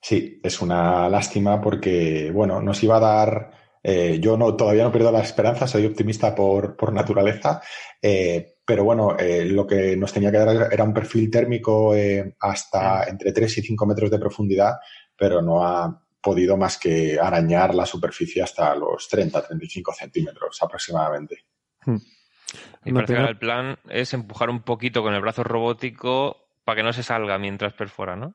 Sí, 0.00 0.40
es 0.42 0.60
una 0.60 1.08
lástima 1.08 1.60
porque, 1.60 2.32
bueno, 2.34 2.60
nos 2.60 2.82
iba 2.82 2.96
a 2.96 3.00
dar. 3.00 3.50
Eh, 3.84 4.18
yo 4.20 4.36
no, 4.36 4.56
todavía 4.56 4.82
no 4.82 4.90
pierdo 4.90 5.12
la 5.12 5.22
esperanza, 5.22 5.68
soy 5.68 5.86
optimista 5.86 6.34
por, 6.34 6.76
por 6.76 6.92
naturaleza, 6.92 7.62
pero 8.00 8.82
bueno, 8.82 9.16
lo 9.16 9.64
que 9.64 9.96
nos 9.96 10.12
tenía 10.12 10.32
que 10.32 10.38
dar 10.38 10.72
era 10.72 10.82
un 10.82 10.92
perfil 10.92 11.30
térmico 11.30 11.94
hasta 12.40 13.04
entre 13.04 13.32
3 13.32 13.58
y 13.58 13.62
5 13.62 13.86
metros 13.86 14.10
de 14.10 14.18
profundidad 14.18 14.74
pero 15.16 15.42
no 15.42 15.64
ha 15.64 16.02
podido 16.20 16.56
más 16.56 16.78
que 16.78 17.18
arañar 17.20 17.74
la 17.74 17.84
superficie 17.84 18.42
hasta 18.42 18.74
los 18.76 19.10
30-35 19.10 19.94
centímetros 19.94 20.62
aproximadamente. 20.62 21.44
Hmm. 21.84 21.96
Y 22.84 22.92
parece 22.92 23.14
que 23.14 23.20
el 23.20 23.38
plan 23.38 23.78
es 23.88 24.12
empujar 24.12 24.50
un 24.50 24.62
poquito 24.62 25.02
con 25.02 25.14
el 25.14 25.20
brazo 25.20 25.42
robótico 25.42 26.48
para 26.64 26.76
que 26.76 26.82
no 26.82 26.92
se 26.92 27.02
salga 27.02 27.38
mientras 27.38 27.72
perfora, 27.72 28.16
¿no? 28.16 28.34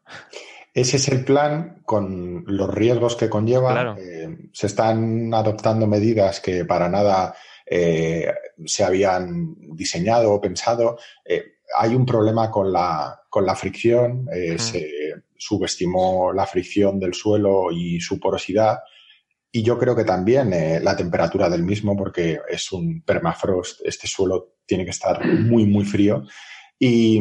Ese 0.73 0.97
es 0.97 1.07
el 1.07 1.23
plan 1.23 1.81
con 1.85 2.43
los 2.45 2.73
riesgos 2.73 3.15
que 3.15 3.29
conlleva. 3.29 3.95
Eh, 3.97 4.49
se 4.53 4.67
están 4.67 5.33
adoptando 5.33 5.87
medidas 5.87 6.39
que 6.39 6.65
para 6.65 6.87
nada 6.87 7.35
eh, 7.65 8.31
se 8.65 8.83
habían 8.83 9.55
diseñado 9.75 10.33
o 10.33 10.41
pensado. 10.41 10.97
Eh, 11.25 11.55
hay 11.75 11.95
un 11.95 12.05
problema 12.05 12.51
con 12.51 12.71
la, 12.71 13.23
con 13.29 13.45
la 13.45 13.55
fricción. 13.55 14.27
Se 14.57 15.06
subestimó 15.37 16.33
la 16.33 16.45
fricción 16.45 16.99
del 16.99 17.13
suelo 17.13 17.71
y 17.71 17.99
su 17.99 18.19
porosidad. 18.19 18.79
Y 19.51 19.63
yo 19.63 19.77
creo 19.77 19.95
que 19.95 20.03
también 20.03 20.51
eh, 20.53 20.79
la 20.81 20.95
temperatura 20.95 21.49
del 21.49 21.63
mismo, 21.63 21.95
porque 21.95 22.39
es 22.49 22.71
un 22.71 23.01
permafrost, 23.01 23.81
este 23.85 24.07
suelo 24.07 24.57
tiene 24.65 24.83
que 24.83 24.91
estar 24.91 25.25
muy, 25.25 25.65
muy 25.65 25.85
frío. 25.85 26.23
Y, 26.79 27.19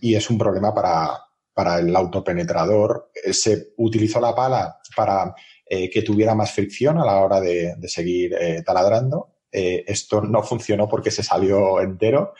es 0.00 0.30
un 0.30 0.38
problema 0.38 0.72
para, 0.72 1.10
para 1.52 1.78
el 1.78 1.94
autopenetrador. 1.94 3.10
Eh, 3.22 3.32
se 3.32 3.74
utilizó 3.76 4.20
la 4.20 4.34
pala 4.34 4.78
para 4.96 5.34
eh, 5.66 5.90
que 5.90 6.02
tuviera 6.02 6.34
más 6.34 6.52
fricción 6.52 6.98
a 6.98 7.04
la 7.04 7.16
hora 7.16 7.40
de, 7.40 7.76
seguir 7.86 8.34
taladrando. 8.64 9.36
esto 9.50 10.22
no 10.22 10.42
funcionó 10.42 10.88
porque 10.88 11.10
se 11.10 11.22
salió 11.22 11.80
entero. 11.80 12.34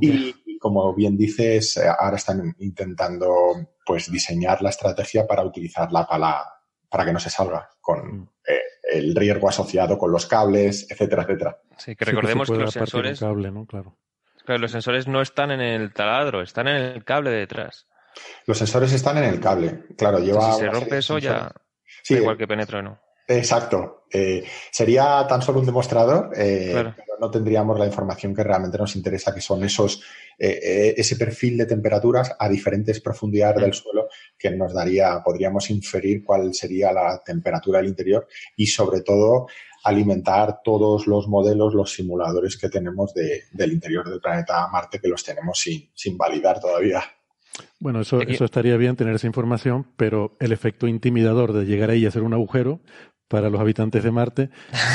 Y, 0.00 0.34
como 0.64 0.94
bien 0.94 1.14
dices, 1.14 1.76
ahora 1.76 2.16
están 2.16 2.56
intentando 2.60 3.54
pues 3.84 4.10
diseñar 4.10 4.62
la 4.62 4.70
estrategia 4.70 5.26
para 5.26 5.44
utilizar 5.44 5.92
la 5.92 6.06
pala 6.06 6.42
para 6.88 7.04
que 7.04 7.12
no 7.12 7.20
se 7.20 7.28
salga 7.28 7.68
con 7.82 8.20
mm. 8.20 8.28
eh, 8.48 8.60
el 8.94 9.14
riesgo 9.14 9.46
asociado 9.46 9.98
con 9.98 10.10
los 10.10 10.24
cables, 10.24 10.90
etcétera, 10.90 11.24
etcétera. 11.24 11.58
Sí, 11.76 11.94
que 11.94 12.06
recordemos 12.06 12.50
que, 12.50 12.56
los 12.56 12.72
sensores. 12.72 13.20
¿no? 13.20 13.66
Claro. 13.66 13.98
Pero 14.46 14.58
los 14.58 14.70
sensores 14.70 15.06
no 15.06 15.20
están 15.20 15.50
en 15.50 15.60
el 15.60 15.92
taladro, 15.92 16.40
están 16.40 16.66
en 16.68 16.76
el 16.76 17.04
cable 17.04 17.28
detrás. 17.28 17.86
Los 18.46 18.56
sensores 18.56 18.90
están 18.94 19.18
en 19.18 19.24
el 19.24 19.40
cable, 19.40 19.84
claro, 19.98 20.18
lleva. 20.18 20.54
si 20.54 20.60
se 20.60 20.70
rompe 20.70 20.96
eso 20.96 21.18
ya. 21.18 21.52
igual 22.08 22.38
que 22.38 22.46
penetre 22.46 22.78
o 22.78 22.82
no. 22.82 22.98
Exacto. 23.26 24.04
Eh, 24.12 24.44
sería 24.70 25.26
tan 25.28 25.42
solo 25.42 25.58
un 25.58 25.66
demostrador, 25.66 26.30
eh, 26.36 26.70
pero 26.72 27.18
no 27.18 27.30
tendríamos 27.30 27.78
la 27.78 27.86
información 27.86 28.34
que 28.34 28.44
realmente 28.44 28.78
nos 28.78 28.94
interesa, 28.94 29.34
que 29.34 29.40
son 29.40 29.64
esos, 29.64 30.02
eh, 30.38 30.94
ese 30.96 31.16
perfil 31.16 31.58
de 31.58 31.66
temperaturas 31.66 32.36
a 32.38 32.48
diferentes 32.48 33.00
profundidades 33.00 33.60
del 33.60 33.70
mm. 33.70 33.74
suelo 33.74 34.08
que 34.38 34.50
nos 34.52 34.72
daría, 34.72 35.20
podríamos 35.24 35.68
inferir 35.70 36.22
cuál 36.22 36.54
sería 36.54 36.92
la 36.92 37.20
temperatura 37.24 37.78
del 37.78 37.88
interior 37.88 38.28
y 38.56 38.66
sobre 38.66 39.00
todo 39.00 39.48
alimentar 39.82 40.60
todos 40.62 41.06
los 41.06 41.26
modelos, 41.26 41.74
los 41.74 41.92
simuladores 41.92 42.56
que 42.56 42.68
tenemos 42.68 43.12
del 43.14 43.72
interior 43.72 44.08
del 44.08 44.20
planeta 44.20 44.68
Marte, 44.68 45.00
que 45.00 45.08
los 45.08 45.24
tenemos 45.24 45.58
sin, 45.58 45.90
sin 45.92 46.16
validar 46.16 46.60
todavía. 46.60 47.02
Bueno, 47.78 48.00
eso, 48.00 48.20
eso 48.22 48.44
estaría 48.44 48.76
bien 48.76 48.96
tener 48.96 49.14
esa 49.14 49.26
información, 49.26 49.86
pero 49.96 50.36
el 50.40 50.52
efecto 50.52 50.88
intimidador 50.88 51.52
de 51.52 51.64
llegar 51.66 51.90
ahí 51.90 52.00
y 52.00 52.06
hacer 52.06 52.22
un 52.22 52.32
agujero, 52.32 52.80
para 53.28 53.50
los 53.50 53.60
habitantes 53.60 54.02
de 54.02 54.10
Marte 54.10 54.50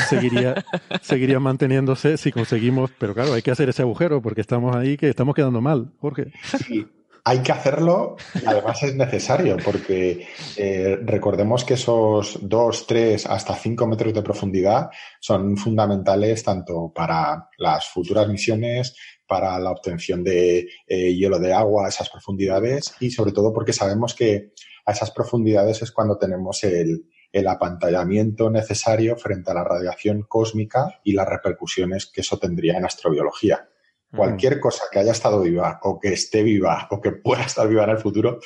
seguiría, 0.08 0.54
seguiría 1.02 1.40
manteniéndose 1.40 2.16
si 2.16 2.32
conseguimos, 2.32 2.90
pero 2.98 3.14
claro, 3.14 3.34
hay 3.34 3.42
que 3.42 3.50
hacer 3.50 3.68
ese 3.68 3.82
agujero 3.82 4.22
porque 4.22 4.40
estamos 4.40 4.74
ahí 4.74 4.96
que 4.96 5.08
estamos 5.08 5.34
quedando 5.34 5.60
mal, 5.60 5.92
Jorge. 5.98 6.32
Sí, 6.66 6.86
hay 7.24 7.40
que 7.40 7.52
hacerlo 7.52 8.16
y 8.34 8.46
además 8.46 8.82
es 8.82 8.94
necesario 8.94 9.56
porque 9.64 10.26
eh, 10.56 10.98
recordemos 11.02 11.64
que 11.64 11.74
esos 11.74 12.38
2, 12.42 12.86
3 12.86 13.26
hasta 13.26 13.54
5 13.54 13.86
metros 13.86 14.14
de 14.14 14.22
profundidad 14.22 14.90
son 15.20 15.56
fundamentales 15.56 16.42
tanto 16.42 16.92
para 16.94 17.48
las 17.58 17.88
futuras 17.88 18.28
misiones, 18.28 18.96
para 19.26 19.58
la 19.58 19.70
obtención 19.70 20.24
de 20.24 20.68
eh, 20.86 21.14
hielo 21.14 21.38
de 21.38 21.52
agua 21.52 21.86
a 21.86 21.88
esas 21.88 22.08
profundidades 22.08 22.94
y 23.00 23.10
sobre 23.10 23.32
todo 23.32 23.52
porque 23.52 23.72
sabemos 23.72 24.14
que 24.14 24.52
a 24.86 24.92
esas 24.92 25.10
profundidades 25.10 25.82
es 25.82 25.92
cuando 25.92 26.16
tenemos 26.16 26.64
el, 26.64 27.04
el 27.32 27.46
apantallamiento 27.46 28.50
necesario 28.50 29.16
frente 29.16 29.50
a 29.50 29.54
la 29.54 29.64
radiación 29.64 30.22
cósmica 30.22 31.00
y 31.04 31.12
las 31.12 31.28
repercusiones 31.28 32.06
que 32.06 32.22
eso 32.22 32.38
tendría 32.38 32.76
en 32.76 32.84
astrobiología. 32.84 33.68
Cualquier 34.14 34.58
cosa 34.58 34.84
que 34.90 34.98
haya 34.98 35.12
estado 35.12 35.40
viva 35.40 35.78
o 35.84 36.00
que 36.00 36.12
esté 36.12 36.42
viva 36.42 36.88
o 36.90 37.00
que 37.00 37.12
pueda 37.12 37.42
estar 37.42 37.68
viva 37.68 37.84
en 37.84 37.90
el 37.90 37.98
futuro 37.98 38.40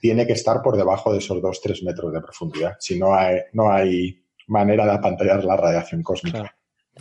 tiene 0.00 0.24
que 0.28 0.34
estar 0.34 0.62
por 0.62 0.76
debajo 0.76 1.12
de 1.12 1.18
esos 1.18 1.38
2-3 1.38 1.84
metros 1.84 2.12
de 2.12 2.20
profundidad. 2.20 2.76
Si 2.78 2.96
no 2.96 3.16
hay, 3.16 3.40
no 3.52 3.72
hay 3.72 4.22
manera 4.46 4.84
de 4.84 4.92
apantallar 4.92 5.44
la 5.44 5.56
radiación 5.56 6.04
cósmica. 6.04 6.54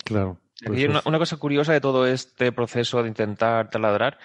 Claro. 0.04 0.40
una, 0.66 1.02
una, 1.06 1.20
cosa 1.20 1.38
curiosa 1.38 1.74
de 1.74 1.82
todo 1.82 2.08
este 2.08 2.52
proceso 2.52 3.04
de 3.04 3.10
intentar 3.10 3.70
taladrar 3.70 4.18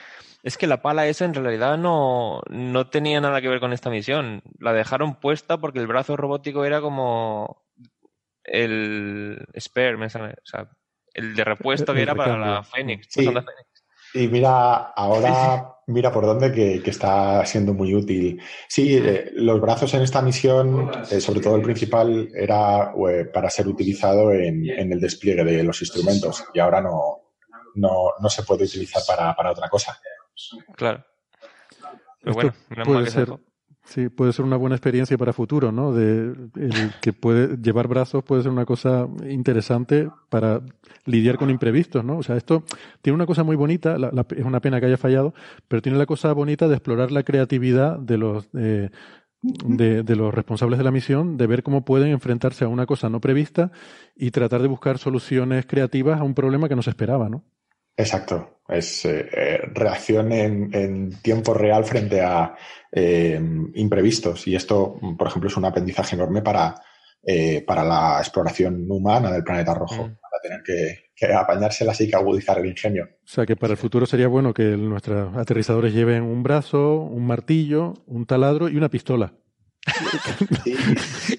es 0.42 0.58
que 0.58 0.66
la 0.66 0.82
pala 0.82 1.06
esa 1.06 1.24
en 1.24 1.34
realidad 1.34 1.78
no, 1.78 2.42
no 2.50 2.88
tenía 2.88 3.20
nada 3.20 3.40
que 3.40 3.48
ver 3.48 3.60
con 3.60 3.72
esta 3.72 3.90
misión. 3.90 4.42
La 4.58 4.72
dejaron 4.72 5.14
puesta 5.14 5.58
porque 5.58 5.78
el 5.78 5.86
brazo 5.86 6.16
robótico 6.16 6.64
era 6.64 6.80
como 6.80 7.62
el 8.44 9.46
spare, 9.58 10.04
o 10.04 10.08
sea, 10.08 10.68
el 11.14 11.34
de 11.36 11.44
repuesto 11.44 11.94
que 11.94 12.02
era 12.02 12.14
para 12.14 12.36
la 12.36 12.64
Fénix. 12.64 13.08
Y 14.14 14.28
mira, 14.28 14.92
ahora 14.94 15.76
mira 15.86 16.12
por 16.12 16.26
dónde 16.26 16.52
que, 16.52 16.82
está 16.90 17.46
siendo 17.46 17.72
muy 17.72 17.94
útil. 17.94 18.42
Sí, 18.68 18.96
eh, 18.96 19.30
los 19.34 19.60
brazos 19.60 19.94
en 19.94 20.02
esta 20.02 20.20
misión, 20.20 20.90
eh, 21.10 21.20
sobre 21.20 21.40
todo 21.40 21.56
el 21.56 21.62
principal, 21.62 22.28
era 22.34 22.92
eh, 23.08 23.24
para 23.26 23.48
ser 23.48 23.68
utilizado 23.68 24.32
en, 24.32 24.68
el 24.68 25.00
despliegue 25.00 25.44
de 25.44 25.62
los 25.62 25.80
instrumentos 25.80 26.44
y 26.52 26.58
ahora 26.58 26.82
no, 26.82 27.22
no, 27.76 28.12
no 28.20 28.28
se 28.28 28.42
puede 28.42 28.64
utilizar 28.64 29.02
para, 29.06 29.34
para 29.34 29.52
otra 29.52 29.68
cosa. 29.68 29.98
Claro. 30.76 31.04
Pero 32.22 32.34
bueno, 32.34 32.52
puede, 32.84 33.06
ser, 33.10 33.32
Sí, 33.84 34.08
puede 34.08 34.32
ser 34.32 34.44
una 34.44 34.56
buena 34.56 34.76
experiencia 34.76 35.18
para 35.18 35.32
futuro, 35.32 35.72
¿no? 35.72 35.92
De 35.92 36.34
el 36.54 36.92
que 37.00 37.12
puede 37.12 37.56
llevar 37.56 37.88
brazos 37.88 38.22
puede 38.22 38.42
ser 38.42 38.52
una 38.52 38.64
cosa 38.64 39.08
interesante 39.28 40.08
para 40.28 40.60
lidiar 41.04 41.36
con 41.36 41.50
imprevistos, 41.50 42.04
¿no? 42.04 42.18
O 42.18 42.22
sea, 42.22 42.36
esto 42.36 42.62
tiene 43.02 43.16
una 43.16 43.26
cosa 43.26 43.42
muy 43.42 43.56
bonita, 43.56 43.96
es 44.36 44.44
una 44.44 44.60
pena 44.60 44.78
que 44.78 44.86
haya 44.86 44.96
fallado, 44.96 45.34
pero 45.66 45.82
tiene 45.82 45.98
la 45.98 46.06
cosa 46.06 46.32
bonita 46.32 46.68
de 46.68 46.74
explorar 46.76 47.10
la 47.10 47.24
creatividad 47.24 47.98
de 47.98 48.18
los 48.18 48.48
eh, 48.56 48.90
de, 49.42 50.04
de, 50.04 50.16
los 50.16 50.32
responsables 50.32 50.78
de 50.78 50.84
la 50.84 50.92
misión, 50.92 51.36
de 51.36 51.48
ver 51.48 51.64
cómo 51.64 51.84
pueden 51.84 52.12
enfrentarse 52.12 52.64
a 52.64 52.68
una 52.68 52.86
cosa 52.86 53.08
no 53.08 53.20
prevista 53.20 53.72
y 54.14 54.30
tratar 54.30 54.62
de 54.62 54.68
buscar 54.68 54.98
soluciones 54.98 55.66
creativas 55.66 56.20
a 56.20 56.22
un 56.22 56.34
problema 56.34 56.68
que 56.68 56.76
no 56.76 56.82
se 56.82 56.90
esperaba, 56.90 57.28
¿no? 57.28 57.42
Exacto, 57.96 58.62
es 58.68 59.04
eh, 59.04 59.28
eh, 59.32 59.60
reacción 59.72 60.32
en, 60.32 61.10
tiempo 61.20 61.52
real 61.54 61.84
frente 61.84 62.20
a 62.20 62.54
eh, 62.90 63.40
imprevistos 63.74 64.46
y 64.46 64.54
esto, 64.54 64.98
por 65.16 65.28
ejemplo, 65.28 65.48
es 65.48 65.56
un 65.56 65.64
aprendizaje 65.64 66.16
enorme 66.16 66.42
para, 66.42 66.74
para 67.66 67.84
la 67.84 68.18
exploración 68.18 68.86
humana 68.90 69.30
del 69.30 69.44
planeta 69.44 69.74
rojo, 69.74 70.08
mm. 70.08 70.16
para 70.20 70.42
tener 70.42 70.62
que, 70.64 71.10
que 71.14 71.32
apañárselas 71.32 72.00
y 72.00 72.08
que 72.08 72.16
agudizar 72.16 72.58
el 72.58 72.66
ingenio. 72.66 73.04
O 73.04 73.28
sea 73.28 73.46
que 73.46 73.56
para 73.56 73.72
el 73.72 73.78
futuro 73.78 74.06
sería 74.06 74.28
bueno 74.28 74.54
que 74.54 74.76
nuestros 74.76 75.36
aterrizadores 75.36 75.92
lleven 75.92 76.22
un 76.22 76.42
brazo, 76.42 76.96
un 76.96 77.26
martillo, 77.26 77.94
un 78.06 78.26
taladro 78.26 78.68
y 78.68 78.76
una 78.76 78.88
pistola. 78.88 79.34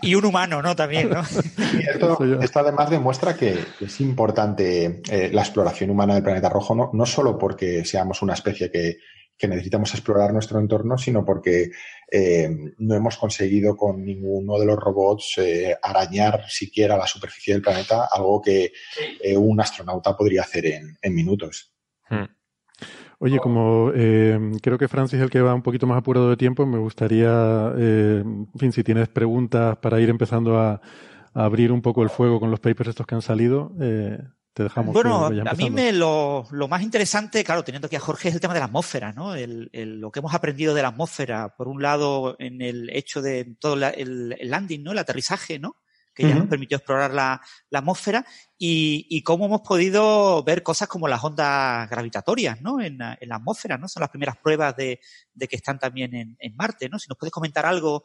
Y 0.02 0.16
un 0.16 0.26
humano, 0.26 0.62
¿no? 0.62 0.76
También, 0.76 1.10
¿no? 1.10 1.22
esto, 1.22 2.60
además 2.60 2.90
demuestra 2.90 3.36
que 3.36 3.58
es 3.80 4.02
importante 4.02 5.02
eh, 5.10 5.30
la 5.32 5.42
exploración 5.42 5.90
humana 5.90 6.16
del 6.16 6.24
planeta 6.24 6.50
rojo, 6.50 6.76
no, 6.76 6.90
no 6.94 7.06
solo 7.06 7.38
porque 7.38 7.86
seamos 7.86 8.22
una 8.22 8.34
especie 8.34 8.70
que, 8.70 8.98
necesitamos 9.46 9.94
explorar 9.94 10.32
nuestro 10.32 10.58
entorno, 10.58 10.98
sino 10.98 11.26
porque 11.26 11.72
eh, 12.10 12.50
no 12.78 12.96
hemos 12.96 13.18
conseguido 13.18 13.76
con 13.76 14.06
ninguno 14.06 14.58
de 14.58 14.66
los 14.66 14.78
robots 14.78 15.34
eh, 15.38 15.76
arañar 15.84 16.46
siquiera 16.48 16.96
la 16.96 17.08
superficie 17.08 17.54
del 17.54 17.62
planeta, 17.62 18.08
algo 18.10 18.42
que 18.42 18.72
un 19.36 19.60
astronauta 19.60 20.16
podría 20.16 20.44
hacer 20.44 20.68
en, 20.68 21.14
minutos. 21.14 21.74
Hmm. 22.10 22.24
Oye, 23.24 23.40
como 23.40 23.90
eh, 23.96 24.38
creo 24.62 24.78
que 24.78 24.90
Francis 24.90 25.18
es 25.18 25.24
el 25.24 25.30
que 25.30 25.40
va 25.40 25.54
un 25.54 25.62
poquito 25.62 25.88
más 25.88 25.98
apurado 25.98 26.30
de 26.30 26.36
tiempo, 26.36 26.66
me 26.66 26.78
gustaría, 26.78 27.72
eh, 27.78 28.22
en 28.22 28.60
fin, 28.60 28.74
si 28.74 28.84
tienes 28.84 29.08
preguntas 29.08 29.78
para 29.78 30.02
ir 30.02 30.10
empezando 30.10 30.60
a, 30.60 30.82
abrir 31.34 31.72
un 31.72 31.82
poco 31.82 32.04
el 32.04 32.10
fuego 32.10 32.42
con 32.42 32.52
los 32.52 32.60
papers 32.60 32.90
estos 32.90 33.08
que 33.08 33.16
han 33.16 33.22
salido, 33.22 33.72
eh, 33.80 34.20
te 34.54 34.64
dejamos. 34.64 34.94
Bueno, 34.94 35.28
a 35.28 35.54
mí 35.54 35.70
me 35.70 35.94
lo, 35.94 36.46
más 36.70 36.82
interesante, 36.82 37.46
claro, 37.46 37.64
teniendo 37.64 37.86
aquí 37.86 37.96
a 37.96 38.02
Jorge, 38.02 38.28
es 38.28 38.36
el 38.36 38.42
tema 38.42 38.54
de 38.54 38.60
la 38.60 38.66
atmósfera, 38.66 39.14
¿no? 39.14 39.34
lo 39.38 40.12
que 40.12 40.20
hemos 40.20 40.34
aprendido 40.34 40.74
de 40.74 40.82
la 40.82 40.90
atmósfera, 40.90 41.56
por 41.56 41.70
un 41.70 41.82
lado, 41.82 42.36
en 42.40 42.62
el 42.62 42.90
hecho 42.90 43.22
de 43.22 43.56
todo 43.58 43.76
el, 43.76 44.36
el 44.38 44.50
landing, 44.50 44.84
¿no? 44.84 44.92
El 44.92 45.00
aterrizaje, 45.00 45.60
¿no? 45.60 45.78
Que 46.14 46.28
ya 46.28 46.36
nos 46.36 46.48
permitió 46.48 46.78
explorar 46.78 47.12
la, 47.12 47.42
atmósfera 47.72 48.26
y, 48.58 49.22
cómo 49.24 49.46
hemos 49.46 49.62
podido 49.62 50.44
ver 50.44 50.64
cosas 50.64 50.88
como 50.88 51.08
las 51.08 51.24
ondas 51.24 51.90
gravitatorias 51.90 52.62
¿no? 52.62 52.80
en, 52.80 52.98
la 52.98 53.18
atmósfera, 53.36 53.78
¿no? 53.78 53.88
Son 53.88 54.02
las 54.02 54.10
primeras 54.10 54.38
pruebas 54.38 54.76
de, 54.76 55.00
que 55.38 55.56
están 55.56 55.80
también 55.80 56.14
en, 56.14 56.56
Marte, 56.56 56.88
¿no? 56.88 57.00
Si 57.00 57.10
nos 57.10 57.18
puedes 57.18 57.32
comentar 57.32 57.66
algo 57.66 58.04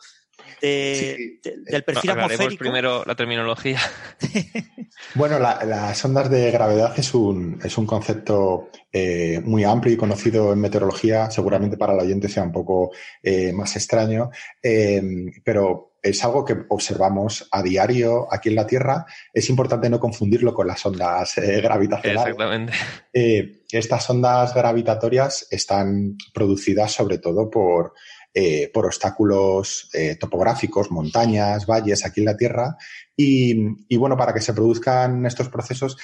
de, 0.61 1.41
del 1.67 1.85
perfil 1.85 2.11
atmosférico. 2.11 2.59
primero 2.59 3.05
la 3.05 3.15
terminología. 3.15 3.81
bueno, 5.15 5.39
las 5.39 6.05
ondas 6.05 6.31
de 6.31 6.51
gravedad 6.51 6.99
es 6.99 7.15
un, 7.15 7.61
es 7.63 7.77
un 7.79 7.87
concepto 7.87 8.71
eh, 8.91 9.41
muy 9.45 9.65
amplio 9.65 9.95
y 9.95 9.97
conocido 9.97 10.53
en 10.53 10.61
meteorología. 10.61 11.31
Seguramente 11.31 11.77
para 11.77 11.93
el 11.93 12.01
oyente 12.01 12.29
sea 12.29 12.43
un 12.43 12.53
poco 12.53 12.91
eh, 13.23 13.53
más 13.53 13.77
extraño, 13.77 14.31
eh, 14.63 15.03
pero 15.45 15.88
es 16.03 16.25
algo 16.25 16.45
que 16.45 16.57
observamos 16.69 17.49
a 17.51 17.63
diario 17.63 18.33
aquí 18.33 18.51
en 18.51 18.55
la 18.55 18.67
Tierra. 18.67 19.07
Es 19.33 19.49
importante 19.51 19.91
no 19.91 19.99
confundirlo 19.99 20.55
con 20.55 20.67
las 20.67 20.85
ondas 20.87 21.37
eh, 21.39 21.61
gravitacionales. 21.61 22.33
Exactamente. 22.35 22.73
Eh, 23.13 23.63
estas 23.71 24.09
ondas 24.09 24.55
gravitatorias 24.55 25.47
están 25.51 26.17
producidas 26.33 26.93
sobre 26.93 27.19
todo 27.19 27.51
por, 27.51 27.95
eh, 28.33 28.71
por 28.73 28.87
obstáculos 28.87 29.91
topográficos, 30.21 30.91
montañas, 30.91 31.67
valles 31.67 32.05
aquí 32.05 32.21
en 32.21 32.27
la 32.27 32.37
Tierra. 32.37 32.77
Y, 33.17 33.97
bueno, 33.97 34.17
para 34.17 34.33
que 34.33 34.41
se 34.41 34.55
produzcan 34.55 35.27
estos 35.27 35.49
procesos, 35.49 35.97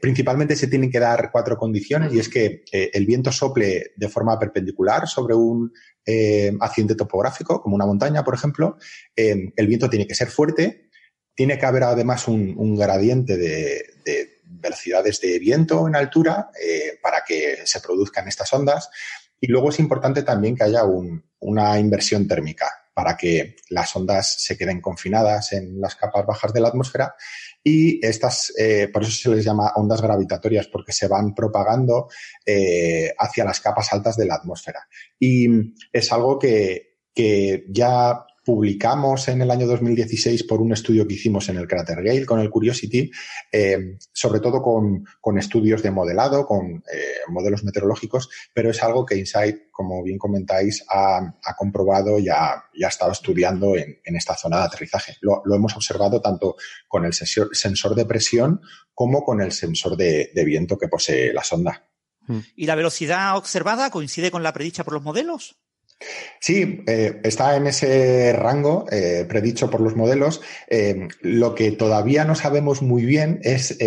principalmente 0.00 0.56
se 0.56 0.68
tienen 0.68 0.90
que 0.90 0.98
dar 0.98 1.30
cuatro 1.30 1.58
condiciones 1.58 2.12
y 2.14 2.18
es 2.18 2.28
que 2.28 2.64
el 2.72 3.06
viento 3.06 3.30
sople 3.30 3.92
de 3.96 4.08
forma 4.08 4.38
perpendicular 4.38 5.06
sobre 5.06 5.34
un 5.34 5.72
eh, 6.06 6.52
accidente 6.60 6.94
topográfico, 6.94 7.62
como 7.62 7.76
una 7.76 7.86
montaña, 7.86 8.22
por 8.22 8.34
ejemplo, 8.34 8.76
eh, 9.16 9.52
el 9.56 9.66
viento 9.66 9.88
tiene 9.88 10.06
que 10.06 10.14
ser 10.14 10.28
fuerte, 10.28 10.90
tiene 11.34 11.58
que 11.58 11.64
haber 11.64 11.84
además 11.84 12.28
un, 12.28 12.76
gradiente 12.76 13.36
de, 13.38 14.40
velocidades 14.44 15.20
de 15.20 15.38
viento 15.38 15.88
en 15.88 15.96
altura 15.96 16.50
eh, 16.62 16.98
para 17.02 17.22
que 17.26 17.58
se 17.64 17.80
produzcan 17.80 18.28
estas 18.28 18.52
ondas. 18.52 18.90
Y 19.40 19.48
luego 19.48 19.70
es 19.70 19.78
importante 19.78 20.22
también 20.22 20.54
que 20.54 20.64
haya 20.64 20.82
una 21.40 21.78
inversión 21.78 22.28
térmica 22.28 22.70
para 22.94 23.16
que 23.16 23.56
las 23.70 23.94
ondas 23.96 24.42
se 24.42 24.56
queden 24.56 24.80
confinadas 24.80 25.52
en 25.52 25.80
las 25.80 25.96
capas 25.96 26.24
bajas 26.24 26.52
de 26.52 26.60
la 26.60 26.68
atmósfera 26.68 27.14
y 27.64 28.04
estas, 28.06 28.52
eh, 28.58 28.88
por 28.92 29.02
eso 29.02 29.10
se 29.10 29.36
les 29.36 29.44
llama 29.44 29.72
ondas 29.76 30.02
gravitatorias, 30.02 30.68
porque 30.68 30.92
se 30.92 31.08
van 31.08 31.34
propagando 31.34 32.08
eh, 32.44 33.12
hacia 33.18 33.44
las 33.44 33.60
capas 33.60 33.90
altas 33.94 34.16
de 34.18 34.26
la 34.26 34.34
atmósfera. 34.34 34.86
Y 35.18 35.48
es 35.90 36.12
algo 36.12 36.38
que, 36.38 36.98
que 37.14 37.64
ya 37.70 38.26
publicamos 38.44 39.28
en 39.28 39.40
el 39.42 39.50
año 39.50 39.66
2016 39.66 40.44
por 40.44 40.60
un 40.60 40.72
estudio 40.72 41.06
que 41.08 41.14
hicimos 41.14 41.48
en 41.48 41.56
el 41.56 41.66
Crater 41.66 42.02
Gale 42.02 42.26
con 42.26 42.40
el 42.40 42.50
Curiosity, 42.50 43.10
eh, 43.50 43.96
sobre 44.12 44.40
todo 44.40 44.60
con, 44.60 45.04
con, 45.20 45.38
estudios 45.38 45.82
de 45.82 45.90
modelado, 45.90 46.46
con 46.46 46.84
eh, 46.92 47.20
modelos 47.28 47.64
meteorológicos, 47.64 48.28
pero 48.52 48.70
es 48.70 48.82
algo 48.82 49.06
que 49.06 49.16
Insight, 49.16 49.70
como 49.70 50.02
bien 50.02 50.18
comentáis, 50.18 50.84
ha, 50.90 51.34
comprobado 51.56 52.18
y 52.18 52.28
ha, 52.28 52.52
ha, 52.52 52.88
estado 52.88 53.12
estudiando 53.12 53.76
en, 53.76 53.98
en, 54.04 54.16
esta 54.16 54.36
zona 54.36 54.58
de 54.58 54.64
aterrizaje. 54.64 55.16
Lo, 55.22 55.42
hemos 55.54 55.74
observado 55.74 56.20
tanto 56.20 56.56
con 56.86 57.04
el 57.06 57.14
sensor, 57.14 57.94
de 57.94 58.04
presión 58.04 58.60
como 58.92 59.24
con 59.24 59.40
el 59.40 59.52
sensor 59.52 59.96
de, 59.96 60.30
de 60.34 60.44
viento 60.44 60.76
que 60.76 60.88
posee 60.88 61.32
la 61.32 61.42
sonda. 61.42 61.88
¿Y 62.56 62.66
la 62.66 62.74
velocidad 62.74 63.36
observada 63.36 63.90
coincide 63.90 64.30
con 64.30 64.42
la 64.42 64.52
predicha 64.52 64.84
por 64.84 64.94
los 64.94 65.02
modelos? 65.02 65.58
Sí, 66.40 66.82
eh, 66.86 67.20
está 67.24 67.56
en 67.56 67.66
ese 67.66 68.32
rango 68.34 68.84
eh, 68.90 69.24
predicho 69.26 69.70
por 69.70 69.80
los 69.80 69.96
modelos. 69.96 70.42
Eh, 70.68 71.08
lo 71.22 71.54
que 71.54 71.72
todavía 71.72 72.24
no 72.24 72.34
sabemos 72.34 72.82
muy 72.82 73.06
bien 73.06 73.40
es 73.42 73.78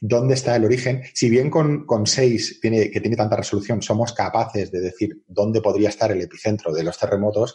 dónde 0.00 0.34
está 0.34 0.56
el 0.56 0.64
origen. 0.64 1.02
Si 1.14 1.30
bien 1.30 1.50
con, 1.50 1.86
con 1.86 2.06
6, 2.06 2.58
tiene, 2.60 2.90
que 2.90 3.00
tiene 3.00 3.16
tanta 3.16 3.36
resolución, 3.36 3.82
somos 3.82 4.12
capaces 4.12 4.72
de 4.72 4.80
decir 4.80 5.22
dónde 5.28 5.60
podría 5.60 5.90
estar 5.90 6.10
el 6.10 6.20
epicentro 6.20 6.72
de 6.72 6.82
los 6.82 6.98
terremotos, 6.98 7.54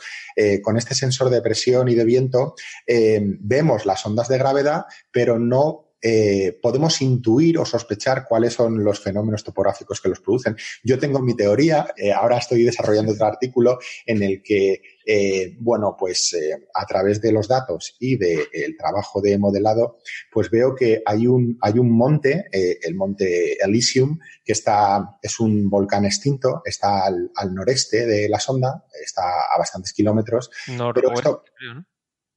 con 0.61 0.77
este 0.77 0.95
sensor 0.95 1.29
de 1.29 1.41
presión 1.41 1.89
y 1.89 1.95
de 1.95 2.05
viento 2.05 2.55
vemos 2.87 3.85
las 3.85 4.05
ondas 4.05 4.29
de 4.29 4.37
gravedad, 4.37 4.85
pero 5.11 5.39
no 5.39 5.86
eh, 6.01 6.59
podemos 6.61 7.01
intuir 7.01 7.57
o 7.57 7.65
sospechar 7.65 8.25
cuáles 8.27 8.53
son 8.53 8.83
los 8.83 8.99
fenómenos 8.99 9.43
topográficos 9.43 9.99
que 9.99 10.09
los 10.09 10.19
producen. 10.19 10.55
Yo 10.83 10.99
tengo 10.99 11.19
mi 11.19 11.35
teoría, 11.35 11.87
eh, 11.97 12.11
ahora 12.11 12.37
estoy 12.37 12.63
desarrollando 12.63 13.13
otro 13.13 13.25
artículo 13.25 13.79
en 14.05 14.21
el 14.21 14.43
que, 14.43 14.81
eh, 15.05 15.55
bueno, 15.59 15.95
pues 15.97 16.35
a 16.73 16.85
través 16.85 17.19
de 17.21 17.31
los 17.31 17.47
datos 17.47 17.95
y 17.99 18.17
del 18.17 18.77
trabajo 18.77 19.21
de 19.21 19.37
modelado, 19.39 19.97
pues 20.31 20.51
veo 20.51 20.75
que 20.75 21.01
hay 21.05 21.25
un, 21.25 21.57
hay 21.61 21.79
un 21.79 21.89
monte, 21.91 22.45
el 22.51 22.93
monte 22.95 23.57
Elysium, 23.63 24.19
que 24.43 24.51
está, 24.51 25.17
es 25.21 25.39
un 25.39 25.69
volcán 25.69 26.05
extinto, 26.05 26.61
está 26.63 27.05
al, 27.05 27.31
noreste 27.53 28.05
de 28.05 28.29
la 28.29 28.39
sonda, 28.39 28.85
está 29.03 29.23
a 29.23 29.57
bastantes 29.57 29.93
kilómetros. 29.93 30.51
Noroeste, 30.67 31.21
creo, 31.21 31.43
¿no? 31.73 31.85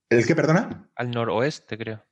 ¿El 0.09 0.27
qué, 0.27 0.35
perdona? 0.35 0.91
Al 0.95 1.11
noroeste, 1.11 1.77
creo 1.77 2.10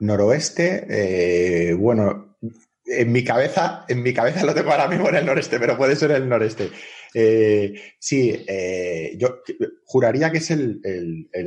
noroeste, 0.00 0.86
eh, 0.88 1.74
bueno, 1.74 2.36
en 2.84 3.12
mi 3.12 3.24
cabeza, 3.24 3.84
en 3.88 4.02
mi 4.02 4.14
cabeza 4.14 4.44
lo 4.44 4.54
tengo 4.54 4.70
ahora 4.70 4.88
mismo 4.88 5.08
en 5.08 5.16
el 5.16 5.26
noreste, 5.26 5.58
pero 5.58 5.76
puede 5.76 5.96
ser 5.96 6.12
el 6.12 6.28
noreste. 6.28 6.70
Eh, 7.14 7.72
sí, 7.98 8.44
eh, 8.46 9.14
yo 9.18 9.40
juraría 9.84 10.30
que 10.30 10.38
es 10.38 10.50
el, 10.50 10.80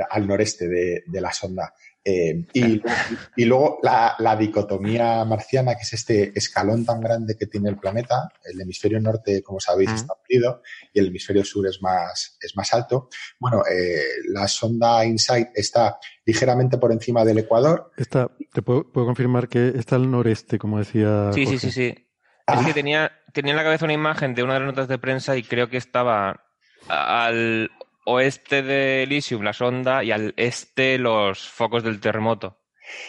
al 0.09 0.27
noreste 0.27 0.67
de, 0.67 1.21
la 1.21 1.31
sonda. 1.31 1.73
Eh, 2.03 2.45
y, 2.53 3.45
luego 3.45 3.79
la, 3.83 4.35
dicotomía 4.39 5.23
marciana, 5.25 5.75
que 5.75 5.81
es 5.81 5.93
este 5.93 6.31
escalón 6.37 6.85
tan 6.85 7.01
grande 7.01 7.35
que 7.37 7.47
tiene 7.47 7.69
el 7.69 7.77
planeta. 7.77 8.29
El 8.43 8.59
hemisferio 8.61 8.99
norte, 8.99 9.43
como 9.43 9.59
sabéis, 9.59 9.91
está 9.91 10.13
hundido 10.13 10.61
y 10.93 10.99
el 10.99 11.07
hemisferio 11.07 11.43
sur 11.43 11.67
es 11.67 11.81
más, 11.81 12.37
es 12.41 12.55
más 12.55 12.73
alto. 12.73 13.09
Bueno, 13.39 13.63
eh, 13.69 14.01
la 14.29 14.47
sonda 14.47 15.05
InSight 15.05 15.49
está 15.53 15.97
ligeramente 16.25 16.77
por 16.77 16.91
encima 16.91 17.25
del 17.25 17.39
Ecuador. 17.39 17.91
Está, 17.97 18.31
te 18.53 18.61
puedo, 18.61 18.91
confirmar 18.91 19.49
que 19.49 19.73
está 19.75 19.95
al 19.95 20.09
noreste, 20.09 20.57
como 20.57 20.79
decía. 20.79 21.31
Sí, 21.33 21.45
sí, 21.45 21.59
sí, 21.59 21.71
sí. 21.71 22.07
Es 22.47 22.65
que 22.65 22.71
ah. 22.71 22.73
tenía, 22.73 23.11
tenía 23.33 23.51
en 23.51 23.57
la 23.57 23.63
cabeza 23.63 23.85
una 23.85 23.93
imagen 23.93 24.33
de 24.33 24.43
una 24.43 24.53
de 24.53 24.59
las 24.61 24.67
notas 24.67 24.87
de 24.87 24.97
prensa 24.97 25.37
y 25.37 25.43
creo 25.43 25.69
que 25.69 25.77
estaba 25.77 26.45
al 26.87 27.69
oeste 28.05 28.61
de 28.61 29.03
Elysium 29.03 29.43
la 29.43 29.53
sonda 29.53 30.03
y 30.03 30.11
al 30.11 30.33
este 30.37 30.97
los 30.97 31.47
focos 31.47 31.83
del 31.83 31.99
terremoto. 31.99 32.57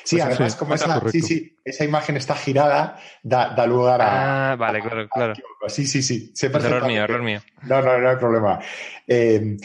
Sí, 0.04 0.16
pues 0.16 0.26
además, 0.26 0.56
como 0.56 0.74
esa, 0.74 1.10
sí, 1.10 1.22
sí, 1.22 1.56
esa 1.64 1.84
imagen 1.84 2.16
está 2.16 2.34
girada, 2.34 2.98
da, 3.22 3.66
lugar 3.66 4.02
a. 4.02 4.52
Ah, 4.52 4.56
vale, 4.56 4.82
claro, 4.82 5.08
claro. 5.08 5.34
Sí, 5.68 5.86
sí, 5.86 6.02
sí. 6.02 6.32
error 6.42 6.86
mío, 6.86 7.02
error 7.02 7.22
mío. 7.22 7.40
No, 7.62 7.80
no, 7.80 7.98
no 7.98 8.10
hay 8.10 8.16
problema. 8.16 8.60
Eh, 9.06 9.56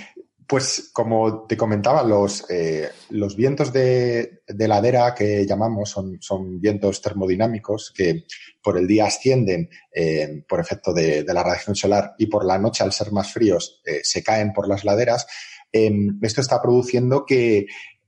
pues 0.47 0.89
como 0.93 1.45
te 1.47 1.57
comentaba, 1.57 2.03
los, 2.03 2.45
eh, 2.49 2.89
los 3.09 3.35
vientos 3.35 3.73
de, 3.73 4.41
ladera 4.47 5.13
que 5.15 5.45
llamamos 5.45 5.89
son, 5.89 6.17
son, 6.21 6.59
vientos 6.59 7.01
termodinámicos 7.01 7.91
que 7.95 8.25
por 8.61 8.77
el 8.77 8.87
día 8.87 9.05
ascienden 9.05 9.69
eh, 9.91 10.43
por 10.47 10.59
efecto 10.59 10.93
de, 10.93 11.23
la 11.23 11.43
radiación 11.43 11.75
solar 11.75 12.13
y 12.17 12.27
por 12.27 12.45
la 12.45 12.59
noche, 12.59 12.83
al 12.83 12.91
ser 12.91 13.11
más 13.11 13.31
fríos, 13.31 13.81
eh, 13.85 14.01
se 14.03 14.23
caen 14.23 14.53
por 14.53 14.67
las 14.67 14.83
laderas. 14.83 15.25
Em, 15.71 16.19
esto 16.21 16.41
está 16.41 16.61
produciendo 16.61 17.25
que 17.25 17.65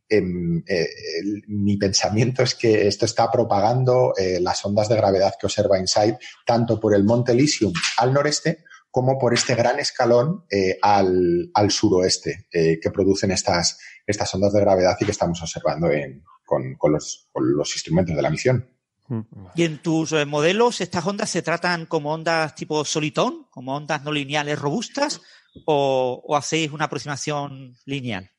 em, 0.09 0.63
mi 1.47 1.75
pensamiento 1.77 2.43
es 2.43 2.55
que 2.55 2.87
esto 2.87 3.05
está 3.05 3.29
propagando 3.29 4.13
las 4.39 4.63
ondas 4.63 4.87
de 4.87 4.95
gravedad 4.95 5.33
que 5.37 5.47
observa 5.47 5.79
InSight 5.79 6.15
tanto 6.45 6.79
por 6.79 6.95
el 6.95 7.03
monte 7.03 7.33
Elysium 7.33 7.73
al 7.97 8.13
noreste 8.13 8.63
como 8.91 9.17
por 9.17 9.33
este 9.33 9.55
gran 9.55 9.79
escalón 9.79 10.45
eh, 10.49 10.77
al, 10.81 11.51
suroeste 11.69 12.47
eh, 12.51 12.79
que 12.81 12.91
producen 12.91 13.31
estas, 13.31 13.79
estas 14.05 14.33
ondas 14.33 14.53
de 14.53 14.61
gravedad 14.61 14.97
y 14.99 15.05
que 15.05 15.11
estamos 15.11 15.41
observando 15.41 15.87
con, 16.45 16.77
los, 16.91 17.29
instrumentos 17.75 18.15
de 18.15 18.21
la 18.21 18.29
misión. 18.29 18.69
¿Y 19.55 19.63
en 19.63 19.81
tus 19.81 20.11
eh, 20.11 20.25
modelos 20.25 20.81
estas 20.81 21.05
ondas 21.05 21.29
se 21.29 21.41
tratan 21.41 21.85
como 21.85 22.13
ondas 22.13 22.55
tipo 22.55 22.83
solitón, 22.83 23.47
como 23.49 23.75
ondas 23.75 24.03
no 24.03 24.11
lineales 24.11 24.59
robustas, 24.59 25.21
o 25.65 26.35
hacéis 26.35 26.71
una 26.71 26.85
aproximación 26.85 27.75
lineal? 27.85 28.31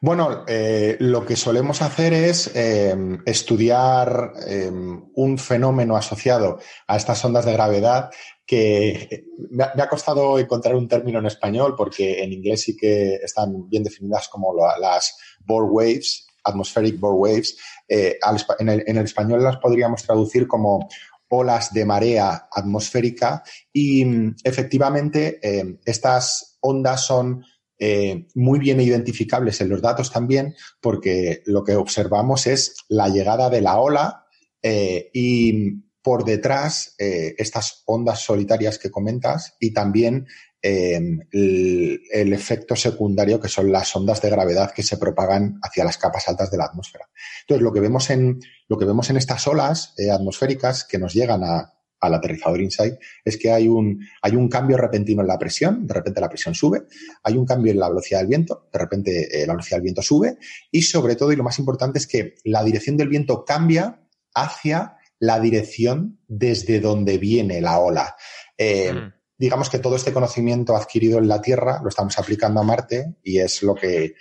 Bueno, 0.00 0.44
eh, 0.48 0.96
lo 0.98 1.24
que 1.24 1.36
solemos 1.36 1.80
hacer 1.80 2.12
es 2.12 2.50
eh, 2.56 2.92
estudiar 3.24 4.32
eh, 4.48 4.68
un 4.68 5.38
fenómeno 5.38 5.96
asociado 5.96 6.58
a 6.88 6.96
estas 6.96 7.24
ondas 7.24 7.44
de 7.44 7.52
gravedad 7.52 8.10
que 8.46 9.24
me 9.50 9.64
ha, 9.64 9.88
costado 9.88 10.38
encontrar 10.38 10.74
un 10.74 10.88
término 10.88 11.18
en 11.20 11.26
español 11.26 11.74
porque 11.76 12.22
en 12.22 12.32
inglés 12.32 12.62
sí 12.62 12.76
que 12.76 13.14
están 13.16 13.68
bien 13.68 13.84
definidas 13.84 14.28
como 14.28 14.54
las 14.54 15.16
Bohr 15.44 15.70
waves, 15.70 16.26
atmospheric 16.44 16.98
Bohr 16.98 17.14
waves. 17.14 17.56
en, 17.88 18.68
el, 18.68 18.84
en 18.86 18.96
el 18.96 19.04
español 19.04 19.42
las 19.42 19.58
podríamos 19.58 20.02
traducir 20.02 20.46
como 20.46 20.88
olas 21.28 21.72
de 21.72 21.84
marea 21.86 22.48
atmosférica 22.52 23.42
y 23.72 24.04
mm, 24.04 24.36
efectivamente 24.44 25.40
estas 25.84 26.58
ondas 26.60 27.06
son 27.06 27.44
eh, 27.84 28.28
muy 28.36 28.60
bien 28.60 28.80
identificables 28.80 29.60
en 29.60 29.68
los 29.68 29.82
datos 29.82 30.12
también, 30.12 30.54
porque 30.80 31.42
lo 31.46 31.64
que 31.64 31.74
observamos 31.74 32.46
es 32.46 32.76
la 32.88 33.08
llegada 33.08 33.50
de 33.50 33.60
la 33.60 33.80
ola 33.80 34.26
eh, 34.62 35.10
y 35.12 35.82
por 36.02 36.24
detrás 36.24 36.94
eh, 36.98 37.34
estas 37.38 37.82
ondas 37.86 38.20
solitarias 38.20 38.78
que 38.78 38.90
comentas 38.90 39.56
y 39.60 39.72
también 39.72 40.26
el, 40.64 42.02
el, 42.12 42.32
efecto 42.32 42.76
secundario 42.76 43.40
que 43.40 43.48
son 43.48 43.72
las 43.72 43.96
ondas 43.96 44.22
de 44.22 44.30
gravedad 44.30 44.70
que 44.70 44.84
se 44.84 44.96
propagan 44.96 45.58
hacia 45.60 45.84
las 45.84 45.98
capas 45.98 46.28
altas 46.28 46.52
de 46.52 46.56
la 46.56 46.66
atmósfera. 46.66 47.08
Entonces, 47.40 47.64
lo 47.64 47.72
que 47.72 47.80
vemos 47.80 48.10
en, 48.10 48.38
lo 48.68 48.78
que 48.78 48.84
vemos 48.84 49.10
en 49.10 49.16
estas 49.16 49.44
olas 49.48 49.92
atmosféricas 50.12 50.84
que 50.84 50.98
nos 50.98 51.14
llegan 51.14 51.42
a, 51.42 51.72
al 52.02 52.14
aterrizador 52.14 52.60
Insight 52.60 52.94
es 53.24 53.38
que 53.38 53.50
hay 53.50 53.68
un, 53.68 54.04
hay 54.20 54.36
un 54.36 54.48
cambio 54.48 54.76
repentino 54.76 55.22
en 55.22 55.28
la 55.28 55.38
presión, 55.38 55.86
de 55.86 55.94
repente 55.94 56.20
la 56.20 56.28
presión 56.28 56.54
sube, 56.54 56.82
hay 57.22 57.36
un 57.36 57.46
cambio 57.46 57.72
en 57.72 57.78
la 57.78 57.88
velocidad 57.88 58.18
del 58.18 58.28
viento, 58.28 58.68
de 58.72 58.78
repente 58.78 59.42
eh, 59.42 59.46
la 59.46 59.54
velocidad 59.54 59.78
del 59.78 59.84
viento 59.84 60.02
sube 60.02 60.36
y 60.70 60.82
sobre 60.82 61.16
todo, 61.16 61.32
y 61.32 61.36
lo 61.36 61.44
más 61.44 61.58
importante 61.58 61.98
es 61.98 62.06
que 62.06 62.34
la 62.44 62.64
dirección 62.64 62.96
del 62.96 63.08
viento 63.08 63.44
cambia 63.44 64.00
hacia 64.34 64.96
la 65.22 65.38
dirección 65.38 66.18
desde 66.26 66.80
donde 66.80 67.16
viene 67.16 67.60
la 67.60 67.78
ola. 67.78 68.16
Eh, 68.58 68.92
mm. 68.92 69.12
Digamos 69.38 69.70
que 69.70 69.78
todo 69.78 69.94
este 69.94 70.12
conocimiento 70.12 70.76
adquirido 70.76 71.18
en 71.18 71.28
la 71.28 71.40
Tierra 71.40 71.78
lo 71.80 71.90
estamos 71.90 72.18
aplicando 72.18 72.58
a 72.60 72.64
Marte 72.64 73.18
y 73.22 73.38
es 73.38 73.62
lo 73.62 73.76
que 73.76 74.16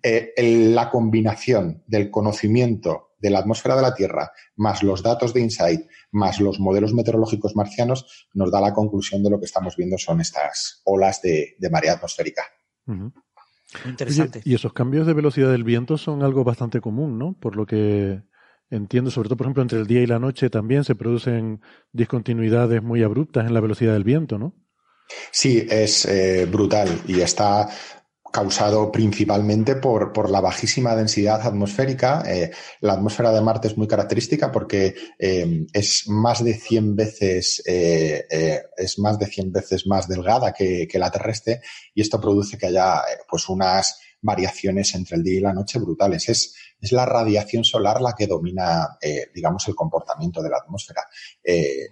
eh, 0.00 0.32
la 0.72 0.90
combinación 0.90 1.82
del 1.88 2.08
conocimiento 2.08 3.14
de 3.18 3.30
la 3.30 3.40
atmósfera 3.40 3.74
de 3.74 3.82
la 3.82 3.94
Tierra, 3.94 4.30
más 4.54 4.84
los 4.84 5.02
datos 5.02 5.34
de 5.34 5.40
InSight, 5.40 5.88
más 6.12 6.38
los 6.40 6.60
modelos 6.60 6.94
meteorológicos 6.94 7.56
marcianos, 7.56 8.28
nos 8.32 8.52
da 8.52 8.60
la 8.60 8.72
conclusión 8.72 9.24
de 9.24 9.30
lo 9.30 9.40
que 9.40 9.46
estamos 9.46 9.76
viendo 9.76 9.98
son 9.98 10.20
estas 10.20 10.82
olas 10.84 11.20
de, 11.20 11.56
marea 11.68 11.94
atmosférica. 11.94 12.44
interesante. 13.84 14.40
y 14.44 14.54
esos 14.54 14.72
cambios 14.72 15.04
de 15.08 15.14
velocidad 15.14 15.50
del 15.50 15.64
viento 15.64 15.98
son 15.98 16.22
algo 16.22 16.44
bastante 16.44 16.80
común, 16.80 17.18
¿no? 17.18 17.36
Por 17.40 17.56
lo 17.56 17.66
que 17.66 18.22
entiendo, 18.70 19.10
sobre 19.10 19.28
todo, 19.28 19.36
por 19.36 19.46
ejemplo, 19.46 19.62
entre 19.62 19.78
el 19.78 19.86
día 19.86 20.02
y 20.02 20.06
la 20.06 20.18
noche 20.18 20.50
también 20.50 20.84
se 20.84 20.94
producen 20.94 21.60
discontinuidades 21.92 22.82
muy 22.82 23.02
abruptas 23.02 23.46
en 23.46 23.54
la 23.54 23.60
velocidad 23.60 23.92
del 23.92 24.04
viento, 24.04 24.38
¿no? 24.38 24.54
Sí, 25.30 25.66
es 25.68 26.06
eh, 26.06 26.46
brutal 26.46 26.88
y 27.06 27.20
está 27.20 27.68
causado 28.32 28.90
principalmente 28.90 29.76
por, 29.76 30.12
por, 30.12 30.28
la 30.28 30.40
bajísima 30.40 30.96
densidad 30.96 31.46
atmosférica. 31.46 32.24
Eh, 32.26 32.50
la 32.80 32.94
atmósfera 32.94 33.30
de 33.30 33.40
Marte 33.40 33.68
es 33.68 33.78
muy 33.78 33.86
característica 33.86 34.50
porque 34.50 34.94
eh, 35.20 35.66
es 35.72 36.08
más 36.08 36.42
de 36.42 36.54
100 36.54 36.96
veces 36.96 37.62
es 37.64 38.98
más 38.98 39.18
de 39.20 39.26
100 39.26 39.52
veces 39.52 39.86
más 39.86 40.08
delgada 40.08 40.52
que, 40.52 40.88
que, 40.88 40.98
la 40.98 41.12
terrestre 41.12 41.60
y 41.94 42.00
esto 42.00 42.20
produce 42.20 42.58
que 42.58 42.66
haya 42.66 43.02
pues 43.28 43.48
unas 43.48 44.00
variaciones 44.24 44.94
entre 44.94 45.16
el 45.16 45.22
día 45.22 45.38
y 45.38 45.40
la 45.40 45.52
noche 45.52 45.78
brutales. 45.78 46.28
Es, 46.28 46.54
es 46.84 46.92
la 46.92 47.06
radiación 47.06 47.64
solar 47.64 48.00
la 48.00 48.14
que 48.14 48.26
domina, 48.26 48.98
digamos, 49.34 49.66
el 49.68 49.74
comportamiento 49.74 50.42
de 50.42 50.50
la 50.50 50.58
atmósfera. 50.58 51.02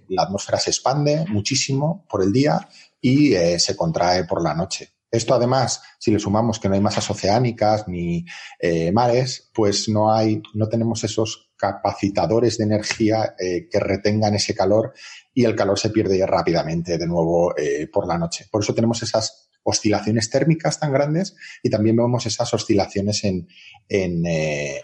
la 0.09 0.23
atmósfera 0.23 0.59
se 0.59 0.71
expande 0.71 1.25
muchísimo 1.29 2.07
por 2.09 2.23
el 2.23 2.33
día 2.33 2.69
y 3.01 3.35
se 3.59 3.77
contrae 3.77 4.25
por 4.25 4.43
la 4.43 4.55
noche. 4.55 4.93
Esto 5.13 5.35
además, 5.35 5.83
si 5.99 6.11
le 6.11 6.19
sumamos 6.19 6.59
que 6.59 6.71
no 6.71 6.75
hay 6.75 6.81
masas 6.81 7.11
oceánicas 7.11 7.87
ni 7.87 8.25
eh, 8.59 8.91
mares, 8.93 9.51
pues 9.53 9.87
no 9.91 10.11
hay, 10.11 10.43
no 10.55 10.71
tenemos 10.71 11.05
esos 11.05 11.53
capacitadores 11.55 12.57
de 12.57 12.65
energía 12.65 13.35
eh, 13.39 13.69
que 13.71 13.79
retengan 13.79 14.35
ese 14.35 14.55
calor 14.55 14.95
y 15.35 15.45
el 15.45 15.55
calor 15.55 15.79
se 15.79 15.91
pierde 15.91 16.25
rápidamente 16.27 16.97
de 16.97 17.07
nuevo 17.07 17.55
eh, 17.59 17.89
por 17.93 18.07
la 18.09 18.17
noche. 18.17 18.47
Por 18.51 18.63
eso 18.63 18.75
tenemos 18.75 19.03
esas 19.03 19.51
oscilaciones 19.65 20.31
térmicas 20.31 20.81
tan 20.81 20.93
grandes 20.93 21.35
y 21.63 21.71
también 21.71 21.97
vemos 21.97 22.27
esas 22.27 22.53
oscilaciones 22.55 23.25
en, 23.25 23.49
en, 23.89 24.23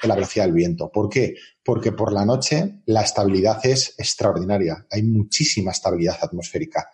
la 0.02 0.14
velocidad 0.14 0.44
del 0.44 0.54
viento. 0.54 0.90
¿Por 0.90 1.08
qué? 1.08 1.34
Porque 1.64 1.92
por 1.92 2.12
la 2.12 2.24
noche 2.24 2.80
la 2.86 3.02
estabilidad 3.02 3.64
es 3.64 3.94
extraordinaria. 3.98 4.86
Hay 4.90 5.02
muchísima 5.02 5.72
estabilidad 5.72 6.18
atmosférica 6.22 6.88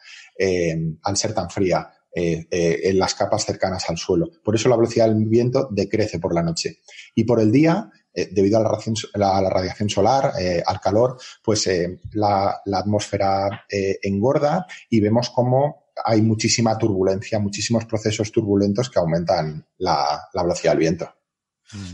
al 1.02 1.16
ser 1.16 1.34
tan 1.34 1.50
fría. 1.50 1.90
Eh, 2.16 2.46
eh, 2.48 2.80
en 2.84 2.98
las 3.00 3.16
capas 3.16 3.44
cercanas 3.44 3.90
al 3.90 3.98
suelo. 3.98 4.30
Por 4.44 4.54
eso 4.54 4.68
la 4.68 4.76
velocidad 4.76 5.08
del 5.08 5.26
viento 5.26 5.66
decrece 5.72 6.20
por 6.20 6.32
la 6.32 6.44
noche. 6.44 6.78
Y 7.12 7.24
por 7.24 7.40
el 7.40 7.50
día, 7.50 7.90
eh, 8.14 8.28
debido 8.30 8.56
a 8.56 8.62
la, 8.62 9.50
radiación 9.50 9.90
solar, 9.90 10.32
al 10.64 10.80
calor, 10.80 11.18
pues 11.42 11.68
la, 12.12 12.62
atmósfera 12.72 13.64
engorda 13.68 14.64
y 14.88 15.00
vemos 15.00 15.30
cómo 15.30 15.83
hay 16.04 16.22
muchísima 16.22 16.76
turbulencia, 16.78 17.38
muchísimos 17.38 17.84
procesos 17.84 18.32
turbulentos 18.32 18.90
que 18.90 18.98
aumentan 18.98 19.66
la, 19.78 20.28
velocidad 20.32 20.72
del 20.72 20.80
viento. 20.80 21.14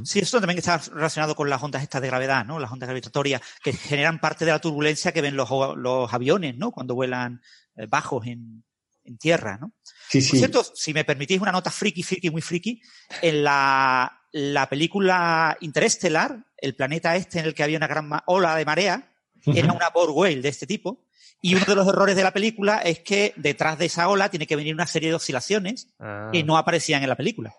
Sí, 0.04 0.18
esto 0.18 0.40
también 0.40 0.58
está 0.58 0.78
relacionado 0.78 1.34
con 1.34 1.48
las 1.48 1.62
ondas 1.62 1.82
estas 1.82 2.02
de 2.02 2.08
gravedad, 2.08 2.44
¿no? 2.44 2.58
Las 2.58 2.72
ondas 2.72 2.88
gravitatorias 2.88 3.40
que 3.62 3.72
generan 3.72 4.20
parte 4.20 4.44
de 4.44 4.50
la 4.50 4.58
turbulencia 4.58 5.12
que 5.12 5.22
ven 5.22 5.36
los, 5.36 5.48
los 5.76 6.12
aviones, 6.12 6.56
¿no? 6.56 6.70
Cuando 6.70 6.94
vuelan 6.94 7.40
bajos 7.88 8.26
en, 8.26 8.64
en 9.04 9.18
tierra, 9.18 9.58
¿no? 9.60 9.72
Sí, 10.08 10.20
Por 10.20 10.38
cierto, 10.38 10.64
si 10.74 10.92
me 10.92 11.04
permitís 11.04 11.40
una 11.40 11.52
nota 11.52 11.70
friki, 11.70 12.02
friki, 12.02 12.30
muy 12.30 12.42
friki, 12.42 12.80
en 13.22 13.44
la, 13.44 14.20
la 14.32 14.68
película 14.68 15.56
Interestelar, 15.60 16.44
el 16.56 16.74
planeta 16.74 17.16
este 17.16 17.38
en 17.38 17.46
el 17.46 17.54
que 17.54 17.62
había 17.62 17.76
una 17.76 17.86
gran 17.86 18.10
ola 18.26 18.56
de 18.56 18.64
marea, 18.64 19.12
era 19.46 19.72
una 19.72 19.88
Borg 19.90 20.16
whale 20.16 20.42
de 20.42 20.48
este 20.48 20.66
tipo. 20.66 21.06
Y 21.40 21.54
uno 21.54 21.64
de 21.66 21.74
los 21.74 21.88
errores 21.88 22.16
de 22.16 22.22
la 22.22 22.32
película 22.32 22.78
es 22.78 23.00
que 23.00 23.32
detrás 23.36 23.78
de 23.78 23.86
esa 23.86 24.08
ola 24.08 24.28
tiene 24.28 24.46
que 24.46 24.56
venir 24.56 24.74
una 24.74 24.86
serie 24.86 25.08
de 25.08 25.14
oscilaciones 25.14 25.86
que 25.86 25.90
ah. 26.00 26.32
no 26.44 26.56
aparecían 26.56 27.02
en 27.02 27.08
la 27.08 27.16
película. 27.16 27.54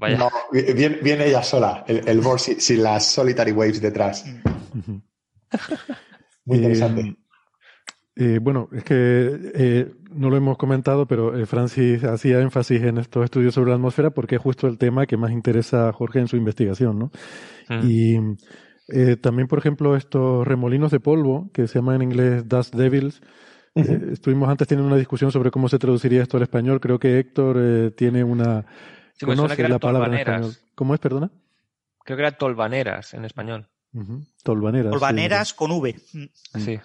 No, 0.00 0.30
viene, 0.52 1.26
ella 1.26 1.42
sola, 1.42 1.84
el, 1.86 2.06
el 2.08 2.20
Borg 2.20 2.40
sin, 2.40 2.82
las 2.82 3.06
solitary 3.06 3.52
waves 3.52 3.80
detrás. 3.80 4.24
Mm. 4.72 4.96
Muy 6.46 6.58
interesante. 6.58 7.00
Eh, 7.00 7.16
eh, 8.16 8.38
bueno, 8.40 8.68
es 8.72 8.84
que 8.84 8.94
eh, 9.54 9.92
no 10.12 10.30
lo 10.30 10.36
hemos 10.36 10.56
comentado, 10.56 11.06
pero 11.06 11.36
eh, 11.36 11.46
Francis 11.46 12.04
hacía 12.04 12.40
énfasis 12.40 12.82
en 12.82 12.98
estos 12.98 13.24
estudios 13.24 13.54
sobre 13.54 13.70
la 13.70 13.76
atmósfera 13.76 14.10
porque 14.10 14.36
es 14.36 14.40
justo 14.40 14.68
el 14.68 14.78
tema 14.78 15.06
que 15.06 15.16
más 15.16 15.32
interesa 15.32 15.88
a 15.88 15.92
Jorge 15.92 16.20
en 16.20 16.28
su 16.28 16.36
investigación, 16.36 16.98
¿no? 16.98 17.10
Mm. 17.68 17.88
Y 17.88 18.18
también, 19.20 19.48
por 19.48 19.58
ejemplo, 19.58 19.96
estos 19.96 20.46
remolinos 20.46 20.90
de 20.90 21.00
polvo, 21.00 21.50
que 21.52 21.66
se 21.68 21.78
llaman 21.78 21.96
en 21.96 22.02
inglés 22.02 22.48
dust 22.48 22.74
devils, 22.74 23.20
Eh, 23.76 24.10
estuvimos 24.12 24.48
antes 24.48 24.68
teniendo 24.68 24.86
una 24.86 24.96
discusión 24.96 25.32
sobre 25.32 25.50
cómo 25.50 25.68
se 25.68 25.80
traduciría 25.80 26.22
esto 26.22 26.36
al 26.36 26.44
español. 26.44 26.78
Creo 26.78 27.00
que 27.00 27.18
Héctor 27.18 27.56
eh, 27.58 27.90
tiene 27.90 28.22
una... 28.22 28.64
conoce 29.20 29.68
la 29.68 29.80
palabra 29.80 30.08
en 30.08 30.14
español. 30.14 30.52
¿Cómo 30.76 30.94
es, 30.94 31.00
perdona? 31.00 31.32
Creo 32.04 32.16
que 32.16 32.22
era 32.22 32.38
tolvaneras 32.38 33.14
en 33.14 33.24
español. 33.24 33.68
Tolvaneras. 34.42 34.92
Tolvaneras 34.92 35.54
con 35.54 35.72
V. 35.72 35.96
Sí. 36.58 36.78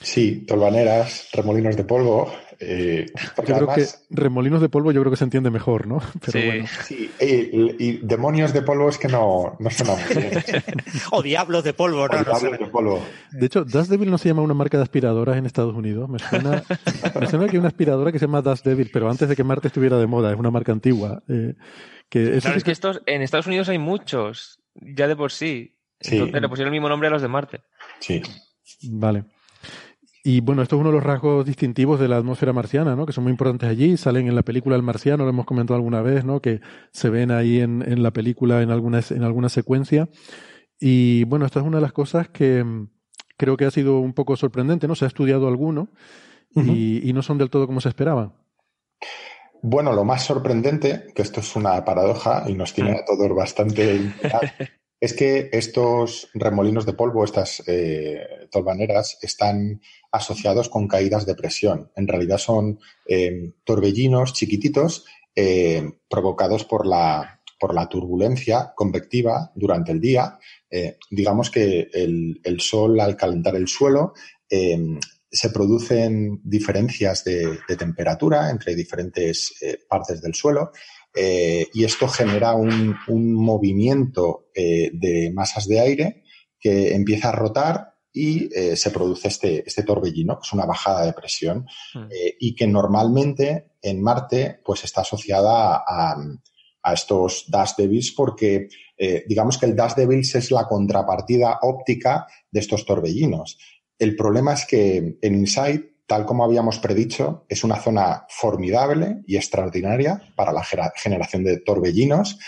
Sí, 0.00 0.44
tolvaneras, 0.46 1.30
remolinos 1.32 1.76
de 1.76 1.84
polvo. 1.84 2.30
Eh, 2.58 3.06
yo 3.16 3.42
creo 3.44 3.74
que 3.74 3.86
remolinos 4.10 4.62
de 4.62 4.68
polvo 4.68 4.90
yo 4.90 5.00
creo 5.02 5.10
que 5.10 5.16
se 5.16 5.24
entiende 5.24 5.50
mejor, 5.50 5.86
¿no? 5.86 6.00
sí. 6.30 6.62
sí. 6.84 7.10
Y, 7.20 7.98
demonios 7.98 8.52
de 8.52 8.62
polvo 8.62 8.88
es 8.88 8.98
que 8.98 9.08
no, 9.08 9.56
no 9.58 9.70
suena 9.70 9.94
muy 9.94 10.22
bien. 10.22 10.42
o 11.12 11.22
diablos 11.22 11.64
de 11.64 11.72
polvo, 11.72 12.08
¿no? 12.08 12.24
diablos 12.24 12.58
de 12.58 12.66
polvo. 12.66 13.02
De 13.32 13.46
hecho, 13.46 13.64
Dust 13.64 13.90
Devil 13.90 14.10
no 14.10 14.18
se 14.18 14.28
llama 14.28 14.42
una 14.42 14.54
marca 14.54 14.76
de 14.76 14.82
aspiradoras 14.82 15.36
en 15.38 15.46
Estados 15.46 15.74
Unidos. 15.74 16.08
Me 16.10 16.18
suena, 16.18 16.62
me 17.20 17.26
suena 17.26 17.46
que 17.46 17.52
hay 17.52 17.58
una 17.58 17.68
aspiradora 17.68 18.12
que 18.12 18.18
se 18.18 18.26
llama 18.26 18.42
Dust 18.42 18.66
Devil, 18.66 18.90
pero 18.92 19.10
antes 19.10 19.28
de 19.28 19.36
que 19.36 19.44
Marte 19.44 19.68
estuviera 19.68 19.98
de 19.98 20.06
moda, 20.06 20.30
es 20.30 20.38
una 20.38 20.50
marca 20.50 20.72
antigua. 20.72 21.22
Eh, 21.28 21.54
que 22.10 22.38
claro, 22.40 22.56
es 22.56 22.64
que 22.64 22.72
estos, 22.72 23.02
en 23.06 23.22
Estados 23.22 23.46
Unidos 23.46 23.70
hay 23.70 23.78
muchos, 23.78 24.60
ya 24.74 25.08
de 25.08 25.16
por 25.16 25.32
sí. 25.32 25.74
Entonces 26.00 26.42
le 26.42 26.48
pusieron 26.48 26.72
el 26.72 26.78
mismo 26.78 26.90
nombre 26.90 27.08
a 27.08 27.10
los 27.10 27.22
de 27.22 27.28
Marte. 27.28 27.62
Sí. 28.00 28.22
Vale. 28.90 29.24
Y 30.28 30.40
bueno, 30.40 30.60
esto 30.60 30.74
es 30.74 30.80
uno 30.80 30.88
de 30.88 30.96
los 30.96 31.04
rasgos 31.04 31.46
distintivos 31.46 32.00
de 32.00 32.08
la 32.08 32.16
atmósfera 32.16 32.52
marciana, 32.52 32.96
¿no? 32.96 33.06
Que 33.06 33.12
son 33.12 33.22
muy 33.22 33.30
importantes 33.30 33.68
allí, 33.68 33.96
salen 33.96 34.26
en 34.26 34.34
la 34.34 34.42
película 34.42 34.74
El 34.74 34.82
Marciano, 34.82 35.22
lo 35.22 35.30
hemos 35.30 35.46
comentado 35.46 35.76
alguna 35.76 36.02
vez, 36.02 36.24
¿no? 36.24 36.42
Que 36.42 36.60
se 36.90 37.10
ven 37.10 37.30
ahí 37.30 37.60
en, 37.60 37.84
en 37.86 38.02
la 38.02 38.10
película 38.10 38.60
en 38.60 38.72
alguna, 38.72 39.00
en 39.08 39.22
alguna 39.22 39.48
secuencia. 39.48 40.08
Y 40.80 41.22
bueno, 41.26 41.46
esta 41.46 41.60
es 41.60 41.64
una 41.64 41.76
de 41.76 41.82
las 41.82 41.92
cosas 41.92 42.28
que 42.28 42.64
mm, 42.64 42.88
creo 43.36 43.56
que 43.56 43.66
ha 43.66 43.70
sido 43.70 44.00
un 44.00 44.14
poco 44.14 44.34
sorprendente, 44.34 44.88
¿no? 44.88 44.96
Se 44.96 45.04
ha 45.04 45.08
estudiado 45.08 45.46
alguno 45.46 45.90
y, 46.56 47.08
y, 47.08 47.12
no 47.12 47.22
son 47.22 47.38
del 47.38 47.48
todo 47.48 47.68
como 47.68 47.80
se 47.80 47.90
esperaba. 47.90 48.34
Bueno, 49.62 49.92
lo 49.92 50.04
más 50.04 50.24
sorprendente, 50.24 51.04
que 51.14 51.22
esto 51.22 51.38
es 51.38 51.54
una 51.54 51.84
paradoja 51.84 52.46
y 52.48 52.54
nos 52.54 52.74
tiene 52.74 52.90
a 52.90 53.04
todos 53.04 53.32
bastante 53.32 54.12
es 55.00 55.12
que 55.12 55.50
estos 55.52 56.30
remolinos 56.34 56.86
de 56.86 56.94
polvo, 56.94 57.24
estas 57.24 57.62
eh, 57.66 58.48
tolvaneras, 58.50 59.18
están 59.22 59.80
asociados 60.16 60.68
con 60.68 60.88
caídas 60.88 61.26
de 61.26 61.34
presión. 61.34 61.90
En 61.96 62.08
realidad 62.08 62.38
son 62.38 62.78
eh, 63.06 63.52
torbellinos 63.64 64.32
chiquititos 64.32 65.04
eh, 65.34 65.82
provocados 66.08 66.64
por 66.64 66.86
la, 66.86 67.40
por 67.58 67.74
la 67.74 67.88
turbulencia 67.88 68.72
convectiva 68.74 69.52
durante 69.54 69.92
el 69.92 70.00
día. 70.00 70.38
digamos 71.10 71.50
que 71.50 71.88
el, 71.92 72.60
sol, 72.60 73.00
al 73.00 73.16
calentar 73.16 73.56
el 73.56 73.68
suelo, 73.68 74.12
se 74.48 75.50
producen 75.50 76.40
diferencias 76.44 77.24
de, 77.24 77.58
de, 77.68 77.76
temperatura 77.76 78.50
entre 78.50 78.74
diferentes 78.74 79.54
partes 79.88 80.20
del 80.20 80.34
suelo 80.34 80.72
eh, 81.18 81.68
y 81.72 81.84
esto 81.84 82.08
genera 82.08 82.54
un, 82.54 82.94
movimiento 83.08 84.50
eh, 84.54 84.90
de 84.92 85.32
masas 85.32 85.66
de 85.66 85.80
aire 85.80 86.24
que 86.60 86.94
empieza 86.94 87.30
a 87.30 87.32
rotar 87.32 87.94
y 88.16 88.48
eh, 88.52 88.76
se 88.76 88.90
produce 88.90 89.28
este, 89.28 89.62
este 89.66 89.82
torbellino, 89.82 90.38
que 90.38 90.46
es 90.46 90.52
una 90.52 90.64
bajada 90.66 91.04
de 91.04 91.12
presión, 91.12 91.66
hmm. 91.94 92.08
y 92.40 92.54
que 92.54 92.66
normalmente 92.66 93.72
en 93.82 94.02
Marte 94.02 94.60
pues 94.64 94.84
está 94.84 95.02
asociada 95.02 95.84
a, 95.86 96.16
a 96.82 96.92
estos 96.92 97.44
dust 97.48 97.78
devils 97.78 98.12
porque 98.12 98.68
digamos 99.28 99.58
que 99.58 99.66
el 99.66 99.76
dust 99.76 99.98
devils 99.98 100.34
es 100.36 100.50
la 100.50 100.66
contrapartida 100.66 101.58
óptica 101.60 102.26
de 102.50 102.60
estos 102.60 102.86
torbellinos. 102.86 103.58
El 103.98 104.16
problema 104.16 104.54
es 104.54 104.64
que 104.64 105.18
en 105.20 105.34
Insight 105.34 105.96
tal 106.06 106.24
como 106.24 106.44
habíamos 106.44 106.78
predicho, 106.78 107.44
es 107.48 107.64
una 107.64 107.76
zona 107.76 108.24
formidable 108.28 109.22
y 109.26 109.36
extraordinaria 109.36 110.22
para 110.36 110.52
la 110.52 110.62
generación 110.62 111.44
de 111.44 111.58
torbellinos. 111.58 112.38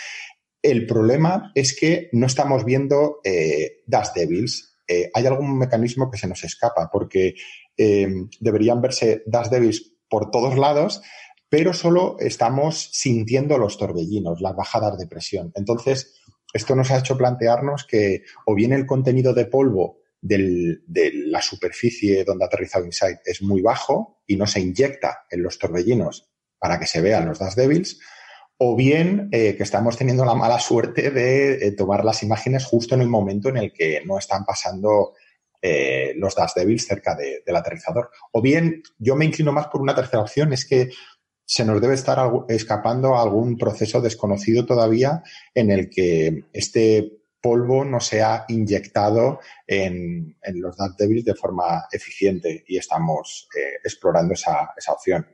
El 0.61 0.85
problema 0.85 1.51
es 1.55 1.77
que 1.77 2.09
no 2.13 2.25
estamos 2.25 2.65
viendo 2.65 3.19
eh, 3.23 3.81
dust 3.85 4.15
devils. 4.15 4.68
Eh, 4.89 5.11
hay 5.13 5.25
algún 5.27 5.55
mecanismo 5.55 6.09
que 6.09 6.17
se 6.17 6.27
nos 6.27 6.43
escapa 6.43 6.89
porque 6.91 7.35
eh, 7.77 8.07
deberían 8.39 8.81
verse 8.81 9.21
dust 9.27 9.51
devils 9.51 9.93
por 10.09 10.31
todos 10.31 10.57
lados, 10.57 11.01
pero 11.47 11.73
solo 11.73 12.17
estamos 12.19 12.89
sintiendo 12.91 13.59
los 13.59 13.77
torbellinos, 13.77 14.41
las 14.41 14.55
bajadas 14.55 14.97
de 14.97 15.05
presión. 15.05 15.51
Entonces, 15.53 16.19
esto 16.53 16.75
nos 16.75 16.89
ha 16.89 16.97
hecho 16.97 17.17
plantearnos 17.17 17.85
que 17.85 18.23
o 18.47 18.55
bien 18.55 18.73
el 18.73 18.87
contenido 18.87 19.33
de 19.33 19.45
polvo 19.45 19.99
de 20.21 20.81
la 21.27 21.41
superficie 21.41 22.25
donde 22.25 22.43
ha 22.43 22.47
aterrizado 22.47 22.83
Insight 22.83 23.19
es 23.25 23.41
muy 23.41 23.61
bajo 23.61 24.21
y 24.25 24.35
no 24.35 24.47
se 24.47 24.59
inyecta 24.59 25.25
en 25.29 25.43
los 25.43 25.59
torbellinos 25.59 26.29
para 26.57 26.79
que 26.79 26.87
se 26.87 26.99
vean 26.99 27.27
los 27.27 27.39
Dust 27.39 27.55
Devils, 27.55 27.99
o 28.61 28.75
bien 28.75 29.29
eh, 29.31 29.55
que 29.55 29.63
estamos 29.63 29.97
teniendo 29.97 30.25
la 30.25 30.35
mala 30.35 30.59
suerte 30.59 31.11
de 31.11 31.65
eh, 31.65 31.71
tomar 31.71 32.03
las 32.03 32.23
imágenes 32.23 32.65
justo 32.65 32.93
en 32.93 33.01
el 33.01 33.07
momento 33.07 33.47
en 33.47 33.57
el 33.57 33.71
que 33.71 34.01
no 34.05 34.17
están 34.17 34.43
pasando 34.43 35.13
eh, 35.61 36.11
los 36.17 36.35
Dust 36.35 36.57
Devils 36.57 36.85
cerca 36.85 37.15
del 37.15 37.55
aterrizador. 37.55 38.09
O 38.33 38.41
bien, 38.41 38.83
yo 38.97 39.15
me 39.15 39.23
inclino 39.23 39.53
más 39.53 39.67
por 39.67 39.81
una 39.81 39.95
tercera 39.95 40.21
opción, 40.21 40.51
es 40.51 40.65
que 40.65 40.89
se 41.45 41.63
nos 41.63 41.79
debe 41.79 41.93
estar 41.93 42.19
escapando 42.49 43.17
algún 43.17 43.57
proceso 43.57 44.01
desconocido 44.01 44.65
todavía 44.65 45.23
en 45.55 45.71
el 45.71 45.89
que 45.89 46.43
este 46.51 47.13
polvo 47.41 47.85
no 47.85 48.01
se 48.01 48.21
ha 48.21 48.43
inyectado 48.49 49.39
en, 49.65 50.37
los 50.55 50.75
Dark 50.75 50.95
Devils 50.97 51.23
de 51.23 51.33
forma 51.33 51.85
eficiente 51.91 52.65
y 52.67 52.77
estamos 52.77 53.47
explorando 53.83 54.33
esa, 54.33 54.73
esa 54.77 54.91
opción. 54.91 55.25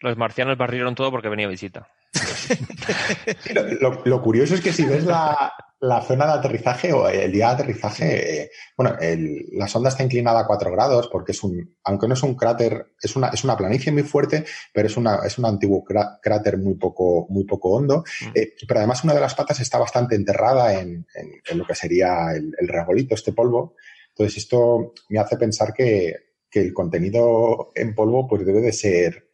Los 0.00 0.18
marcianos 0.18 0.58
barrieron 0.58 0.94
todo 0.94 1.10
porque 1.10 1.30
venía 1.30 1.48
visita. 1.48 1.88
Lo, 4.04 4.22
curioso 4.22 4.54
es 4.54 4.60
que 4.60 4.72
si 4.72 4.84
ves 4.84 5.04
la, 5.04 5.52
zona 6.06 6.26
de 6.26 6.32
aterrizaje 6.32 6.92
o 6.92 7.08
el 7.08 7.32
día 7.32 7.48
de 7.48 7.52
aterrizaje, 7.54 8.42
eh, 8.42 8.50
bueno, 8.76 8.96
la 9.52 9.66
sonda 9.66 9.88
está 9.88 10.02
inclinada 10.02 10.40
a 10.40 10.46
4 10.46 10.70
grados 10.70 11.08
porque 11.08 11.32
es 11.32 11.42
un, 11.42 11.76
aunque 11.84 12.06
no 12.06 12.14
es 12.14 12.22
un 12.22 12.34
cráter, 12.34 12.92
es 13.00 13.16
una, 13.16 13.28
es 13.28 13.44
una 13.44 13.56
planicie 13.56 13.92
muy 13.92 14.02
fuerte, 14.02 14.44
pero 14.72 14.86
es, 14.86 14.96
una, 14.96 15.20
es 15.24 15.38
un 15.38 15.46
antiguo 15.46 15.82
cráter 15.84 16.58
muy 16.58 16.74
poco, 16.74 17.26
muy 17.30 17.44
poco 17.44 17.70
hondo. 17.70 18.04
Eh, 18.34 18.54
pero 18.68 18.80
además 18.80 19.02
una 19.04 19.14
de 19.14 19.20
las 19.20 19.34
patas 19.34 19.60
está 19.60 19.78
bastante 19.78 20.14
enterrada 20.14 20.78
en, 20.78 21.06
lo 21.54 21.66
que 21.66 21.74
sería 21.74 22.32
el, 22.32 22.54
el, 22.58 22.68
regolito, 22.68 23.14
este 23.14 23.32
polvo. 23.32 23.74
Entonces 24.10 24.36
esto 24.36 24.92
me 25.08 25.18
hace 25.18 25.38
pensar 25.38 25.72
que, 25.72 26.14
que 26.52 26.60
el 26.60 26.74
contenido 26.74 27.72
en 27.74 27.94
polvo 27.94 28.28
pues 28.28 28.44
debe 28.44 28.60
de 28.60 28.72
ser 28.72 29.31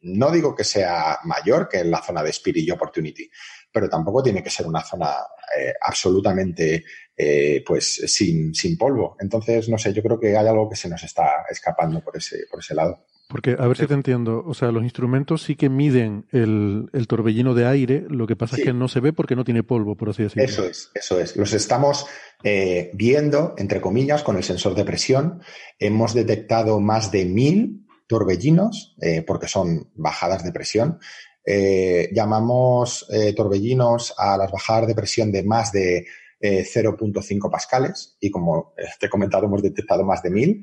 no 0.00 0.30
digo 0.30 0.54
que 0.54 0.64
sea 0.64 1.18
mayor 1.24 1.68
que 1.68 1.80
en 1.80 1.90
la 1.90 2.02
zona 2.02 2.22
de 2.22 2.30
Spirit 2.30 2.66
y 2.66 2.70
Opportunity, 2.70 3.28
pero 3.70 3.88
tampoco 3.88 4.22
tiene 4.22 4.42
que 4.42 4.50
ser 4.50 4.66
una 4.66 4.82
zona 4.82 5.14
eh, 5.56 5.74
absolutamente 5.80 6.84
eh, 7.16 7.62
pues 7.66 7.94
sin, 8.06 8.54
sin, 8.54 8.76
polvo. 8.76 9.16
Entonces, 9.20 9.68
no 9.68 9.78
sé, 9.78 9.92
yo 9.92 10.02
creo 10.02 10.20
que 10.20 10.36
hay 10.36 10.46
algo 10.46 10.68
que 10.68 10.76
se 10.76 10.88
nos 10.88 11.02
está 11.02 11.44
escapando 11.50 12.00
por 12.00 12.16
ese, 12.16 12.46
por 12.50 12.60
ese 12.60 12.74
lado. 12.74 13.06
Porque, 13.28 13.56
a 13.58 13.66
ver 13.66 13.76
si 13.76 13.86
te 13.86 13.92
entiendo, 13.92 14.42
o 14.46 14.54
sea, 14.54 14.72
los 14.72 14.82
instrumentos 14.82 15.42
sí 15.42 15.54
que 15.54 15.68
miden 15.68 16.24
el, 16.32 16.88
torbellino 17.06 17.52
de 17.52 17.66
aire, 17.66 18.04
lo 18.08 18.26
que 18.26 18.36
pasa 18.36 18.56
es 18.56 18.64
que 18.64 18.72
no 18.72 18.88
se 18.88 19.00
ve 19.00 19.12
porque 19.12 19.36
no 19.36 19.44
tiene 19.44 19.62
polvo, 19.62 19.96
por 19.96 20.08
así 20.08 20.22
decirlo. 20.22 20.44
Eso 20.44 20.64
es, 20.64 20.90
eso 20.94 21.20
es. 21.20 21.36
Los 21.36 21.52
estamos 21.52 22.06
eh, 22.42 22.90
viendo, 22.94 23.54
entre 23.58 23.82
comillas, 23.82 24.22
con 24.22 24.38
el 24.38 24.44
sensor 24.44 24.74
de 24.74 24.86
presión. 24.86 25.42
Hemos 25.78 26.14
detectado 26.14 26.80
más 26.80 27.12
de 27.12 27.26
mil 27.26 27.86
torbellinos, 28.08 28.96
eh, 29.00 29.22
porque 29.22 29.46
son 29.46 29.92
bajadas 29.94 30.42
de 30.42 30.50
presión. 30.50 30.98
Eh, 31.44 32.08
llamamos 32.12 33.06
eh, 33.12 33.32
torbellinos 33.34 34.14
a 34.18 34.36
las 34.36 34.50
bajadas 34.50 34.88
de 34.88 34.94
presión 34.94 35.30
de 35.30 35.44
más 35.44 35.70
de 35.70 36.06
0.5 36.40 37.50
pascales 37.50 38.16
y 38.20 38.30
como 38.30 38.72
te 39.00 39.06
he 39.06 39.10
comentado 39.10 39.46
hemos 39.46 39.60
detectado 39.60 40.04
más 40.04 40.22
de 40.22 40.30
1000. 40.30 40.60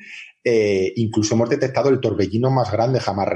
incluso 0.95 1.35
hemos 1.35 1.49
detectado 1.49 1.89
el 1.89 1.99
torbellino 1.99 2.49
más 2.49 2.71
grande 2.71 3.01
jamás 3.01 3.27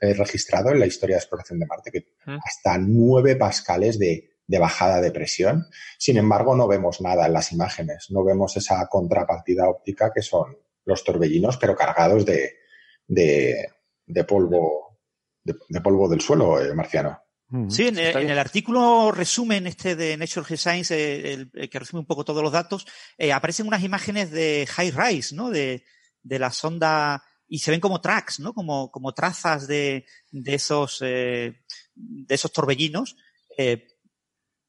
registrado 0.00 0.70
en 0.70 0.78
la 0.78 0.86
historia 0.86 1.16
de 1.16 1.22
exploración 1.22 1.58
de 1.58 1.66
Marte, 1.66 1.90
que 1.90 2.06
mm. 2.24 2.38
hasta 2.44 2.78
9 2.78 3.34
pascales 3.34 3.98
de, 3.98 4.30
bajada 4.46 5.00
de 5.00 5.10
presión. 5.10 5.66
Sin 5.98 6.18
embargo, 6.18 6.54
no 6.54 6.68
vemos 6.68 7.00
nada 7.00 7.26
en 7.26 7.32
las 7.32 7.50
imágenes, 7.50 8.06
no 8.10 8.22
vemos 8.22 8.56
esa 8.56 8.86
contrapartida 8.86 9.68
óptica 9.68 10.12
que 10.14 10.22
son 10.22 10.56
los 10.84 11.02
torbellinos, 11.02 11.56
pero 11.56 11.74
cargados 11.74 12.24
de, 12.24 12.58
de, 13.08 14.24
polvo 14.26 14.98
de, 15.42 15.80
polvo 15.80 16.08
del 16.08 16.20
suelo 16.20 16.60
eh, 16.60 16.74
marciano. 16.74 17.20
Sí, 17.70 17.88
en, 17.88 17.98
el 17.98 18.38
artículo 18.38 19.10
resumen 19.10 19.66
este 19.66 19.96
de 19.96 20.18
Nature 20.18 20.44
Geoscience, 20.44 20.94
eh, 20.94 21.32
el, 21.32 21.70
que 21.70 21.78
resume 21.78 22.00
un 22.00 22.06
poco 22.06 22.22
todos 22.22 22.42
los 22.42 22.52
datos, 22.52 22.86
eh, 23.16 23.32
aparecen 23.32 23.66
unas 23.66 23.82
imágenes 23.82 24.30
de 24.30 24.68
high 24.70 24.90
rise, 24.90 25.34
¿no? 25.34 25.48
De, 25.48 25.82
de 26.22 26.38
la 26.38 26.52
sonda 26.52 27.24
y 27.48 27.60
se 27.60 27.70
ven 27.70 27.80
como 27.80 28.02
tracks, 28.02 28.40
¿no? 28.40 28.52
Como, 28.52 28.90
como 28.90 29.14
trazas 29.14 29.66
de, 29.66 30.04
de 30.30 30.54
esos 30.54 31.00
de 31.00 31.54
esos 32.28 32.52
torbellinos. 32.52 33.16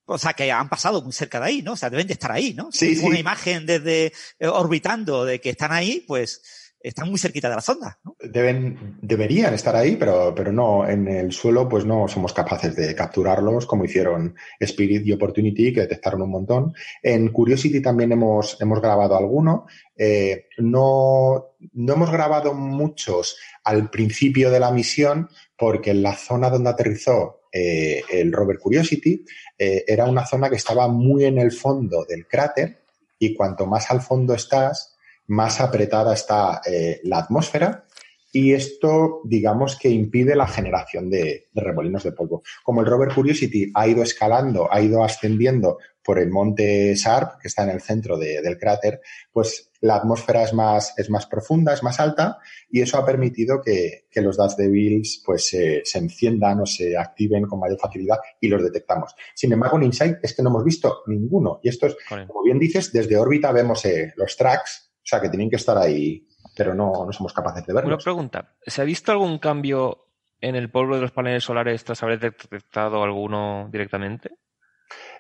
o 0.06 0.18
sea, 0.18 0.34
que 0.34 0.50
han 0.50 0.70
pasado 0.70 1.02
muy 1.02 1.12
cerca 1.12 1.42
de 1.42 1.46
ahí, 1.48 1.62
¿no? 1.62 1.74
O 1.74 1.76
sea, 1.76 1.90
deben 1.90 2.08
de 2.08 2.14
estar 2.14 2.32
ahí, 2.32 2.54
¿no? 2.54 2.72
Sí, 2.72 2.98
Una 3.04 3.20
imagen 3.20 3.66
desde 3.66 4.14
orbitando 4.40 5.26
de 5.26 5.42
que 5.42 5.50
están 5.50 5.74
ahí, 5.74 6.06
pues 6.08 6.69
están 6.82 7.10
muy 7.10 7.20
cerquita 7.20 7.50
de 7.50 7.56
la 7.56 7.62
sonda. 7.62 8.00
¿no? 8.04 8.16
Deben, 8.20 8.98
deberían 9.02 9.54
estar 9.54 9.76
ahí, 9.76 9.96
pero, 9.96 10.34
pero 10.36 10.52
no, 10.52 10.88
en 10.88 11.08
el 11.08 11.32
suelo 11.32 11.68
pues 11.68 11.86
no 11.86 12.08
somos 12.08 12.34
capaces 12.34 12.76
de 12.76 12.96
capturarlos 12.96 13.66
como 13.66 13.86
hicieron 13.86 14.36
Spirit 14.60 15.06
y 15.06 15.12
Opportunity, 15.12 15.74
que 15.74 15.82
detectaron 15.82 16.22
un 16.22 16.32
montón. 16.32 16.74
En 17.04 17.30
Curiosity 17.30 17.82
también 17.82 18.12
hemos, 18.12 18.60
hemos 18.62 18.82
grabado 18.82 19.18
alguno. 19.18 19.68
Eh, 19.96 20.46
no, 20.60 21.56
no 21.74 21.94
hemos 21.94 22.12
grabado 22.12 22.54
muchos 22.54 23.38
al 23.64 23.90
principio 23.90 24.50
de 24.50 24.60
la 24.60 24.72
misión 24.72 25.30
porque 25.58 25.92
en 25.92 26.02
la 26.02 26.16
zona 26.16 26.50
donde 26.50 26.70
aterrizó 26.70 27.42
eh, 27.52 28.04
el 28.12 28.32
rover 28.32 28.60
Curiosity 28.60 29.26
eh, 29.58 29.84
era 29.88 30.06
una 30.06 30.26
zona 30.26 30.50
que 30.50 30.56
estaba 30.56 30.88
muy 30.88 31.26
en 31.26 31.40
el 31.40 31.52
fondo 31.52 32.06
del 32.06 32.28
cráter 32.28 32.84
y 33.18 33.36
cuanto 33.36 33.66
más 33.66 33.92
al 33.92 34.02
fondo 34.02 34.34
estás, 34.34 34.89
más 35.30 35.62
apretada 35.62 36.14
está 36.14 36.62
eh, 36.66 37.00
la 37.04 37.20
atmósfera 37.20 37.86
y 38.32 38.54
esto, 38.54 39.22
digamos 39.24 39.78
que 39.78 39.90
impide 39.90 40.36
la 40.36 40.48
generación 40.48 41.10
de, 41.10 41.48
remolinos 41.54 42.04
de 42.04 42.12
polvo. 42.12 42.44
Como 42.64 42.82
el 42.82 42.88
rover 42.88 43.14
Curiosity 43.14 43.72
ha 43.74 43.88
ido 43.88 44.04
escalando, 44.04 44.72
ha 44.72 44.82
ido 44.82 45.04
ascendiendo 45.04 45.80
por 46.04 46.20
el 46.20 46.30
monte 46.30 46.94
Sharp, 46.96 47.40
que 47.42 47.48
está 47.48 47.64
en 47.64 47.70
el 47.70 47.82
centro 47.82 48.18
del 48.18 48.58
cráter, 48.58 49.02
pues 49.32 49.72
la 49.82 49.96
atmósfera 49.96 50.44
es 50.44 50.54
más, 50.54 50.94
es 50.98 51.10
más 51.10 51.28
profunda, 51.28 51.74
es 51.74 51.84
más 51.84 52.00
alta, 52.00 52.40
y 52.70 52.82
eso 52.82 52.98
ha 52.98 53.06
permitido 53.06 53.62
que, 53.62 54.06
los 54.16 54.38
Dust 54.38 54.58
Devils 54.58 55.22
pues, 55.26 55.48
se 55.48 55.98
enciendan 55.98 56.62
o 56.62 56.66
se 56.66 56.98
activen 56.98 57.46
con 57.46 57.60
mayor 57.60 57.80
facilidad 57.80 58.18
y 58.42 58.48
los 58.48 58.64
detectamos. 58.64 59.16
Sin 59.36 59.54
embargo, 59.54 59.78
en 59.78 59.84
Insight 59.84 60.18
es 60.22 60.34
que 60.36 60.42
no 60.42 60.50
hemos 60.50 60.64
visto 60.64 61.04
ninguno. 61.08 61.60
Y 61.64 61.70
esto 61.70 61.88
es, 61.88 61.96
como 62.28 62.44
bien 62.44 62.60
dices, 62.60 62.92
desde 62.92 63.18
órbita 63.18 63.52
vemos 63.52 63.86
eh, 63.86 64.14
los 64.16 64.36
tracks, 64.36 64.89
sea, 65.10 65.22
que 65.22 65.30
tienen 65.30 65.50
que 65.50 65.58
estar 65.58 65.78
ahí 65.78 66.26
pero 66.56 66.74
no, 66.74 67.06
no 67.06 67.14
somos 67.14 67.32
capaces 67.32 67.66
de 67.66 67.74
verlo. 67.74 67.88
Una 67.88 67.98
pregunta, 67.98 68.54
¿se 68.66 68.82
ha 68.82 68.86
visto 68.86 69.14
algún 69.14 69.40
cambio 69.40 70.08
en 70.42 70.56
el 70.56 70.70
polvo 70.70 70.96
de 70.96 71.02
los 71.02 71.12
paneles 71.12 71.44
solares 71.44 71.84
tras 71.86 72.04
haber 72.04 72.20
detectado 72.20 73.02
alguno 73.02 73.70
directamente? 73.72 74.32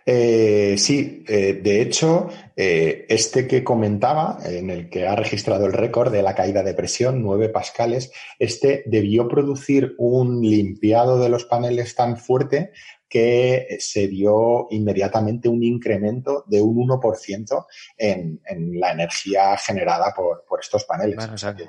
Eh, 0.06 0.76
sí, 0.77 1.24
eh, 1.27 1.59
de 1.61 1.82
hecho, 1.82 2.30
eh, 2.56 3.06
este 3.08 3.48
que 3.48 3.64
comentaba, 3.64 4.40
en 4.43 4.69
el 4.69 4.90
que 4.90 5.08
ha 5.08 5.16
registrado 5.16 5.66
el 5.66 5.74
récord 5.74 6.11
de 6.11 6.24
la 6.24 6.35
caída 6.35 6.64
de 6.64 6.74
presión, 6.74 7.22
9 7.22 7.50
pascales, 7.50 8.11
este 8.40 8.84
debió 8.88 9.27
producir 9.27 9.95
un 9.98 10.42
limpiado 10.42 11.19
de 11.19 11.30
los 11.30 11.45
paneles 11.45 11.95
tan 11.95 12.18
fuerte 12.18 12.72
que 13.10 13.78
se 13.80 14.08
dio 14.08 14.68
inmediatamente 14.70 15.50
un 15.50 15.64
incremento 15.64 16.44
de 16.48 16.62
un 16.62 16.88
1% 16.88 17.66
en, 17.98 18.40
en 18.46 18.80
la 18.80 18.92
energía 18.92 19.58
generada 19.58 20.14
por, 20.16 20.44
estos 20.62 20.86
paneles. 20.86 21.18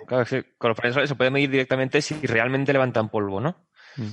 claro, 0.07 0.27
con 0.59 0.69
los 0.69 0.77
paneles 0.77 1.09
se 1.09 1.15
puede 1.15 1.31
medir 1.31 1.51
directamente 1.51 2.03
si 2.03 2.15
realmente 2.27 2.73
levantan 2.73 3.09
polvo, 3.09 3.41
¿no? 3.41 3.57
Mm. 3.97 4.11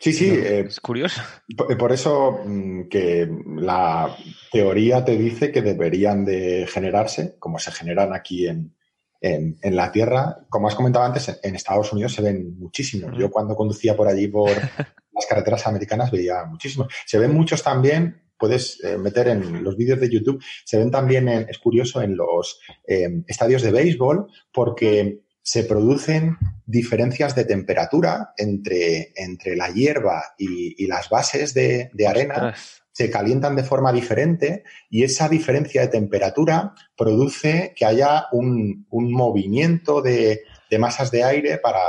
Sí, 0.00 0.12
sí. 0.12 0.30
Eh, 0.30 0.66
es 0.68 0.80
curioso. 0.80 1.20
Por, 1.56 1.92
eso 1.92 2.40
mm, 2.44 2.88
que 2.88 3.28
la 3.56 4.16
teoría 4.52 5.04
te 5.04 5.16
dice 5.16 5.50
que 5.50 5.62
deberían 5.62 6.24
de 6.24 6.68
generarse, 6.68 7.36
como 7.38 7.58
se 7.58 7.72
generan 7.72 8.12
aquí 8.14 8.46
en, 8.46 8.76
en, 9.20 9.76
la 9.76 9.90
Tierra. 9.90 10.46
Como 10.48 10.68
has 10.68 10.74
comentado 10.74 11.04
antes, 11.04 11.40
en, 11.42 11.54
Estados 11.54 11.92
Unidos 11.92 12.14
se 12.14 12.22
ven 12.22 12.58
muchísimos. 12.58 13.16
Yo 13.18 13.30
cuando 13.30 13.56
conducía 13.56 13.96
por 13.96 14.06
allí, 14.06 14.28
por 14.28 14.50
las 15.18 15.26
carreteras 15.26 15.66
americanas, 15.66 16.10
veía 16.10 16.44
muchísimos. 16.44 16.88
Se 17.04 17.18
ven 17.18 17.34
muchos 17.34 17.62
también, 17.62 18.22
puedes 18.38 18.82
eh, 18.84 18.96
meter 18.96 19.28
en 19.28 19.64
los 19.64 19.76
vídeos 19.76 20.00
de 20.00 20.08
YouTube, 20.08 20.42
se 20.64 20.78
ven 20.78 20.90
también, 20.90 21.28
es 21.28 21.58
curioso, 21.58 22.00
en 22.00 22.16
los 22.16 22.60
em, 22.86 23.24
estadios 23.26 23.62
de 23.62 23.72
béisbol, 23.72 24.28
porque 24.52 25.22
se 25.42 25.64
producen 25.64 26.36
diferencias 26.66 27.34
de 27.34 27.44
temperatura 27.44 28.34
entre, 28.36 29.12
entre 29.16 29.56
la 29.56 29.70
hierba 29.70 30.22
y, 30.36 30.86
las 30.86 31.08
bases 31.08 31.54
de, 31.54 31.90
arena 32.06 32.54
se 32.98 33.10
calientan 33.10 33.54
de 33.54 33.62
forma 33.62 33.92
diferente 33.92 34.64
y 34.90 35.04
esa 35.04 35.28
diferencia 35.28 35.80
de 35.82 35.88
temperatura 35.88 36.74
produce 36.96 37.72
que 37.76 37.84
haya 37.84 38.26
un, 38.32 38.86
movimiento 38.90 40.02
de, 40.02 40.42
masas 40.78 41.10
de 41.10 41.22
aire 41.22 41.58
para 41.58 41.82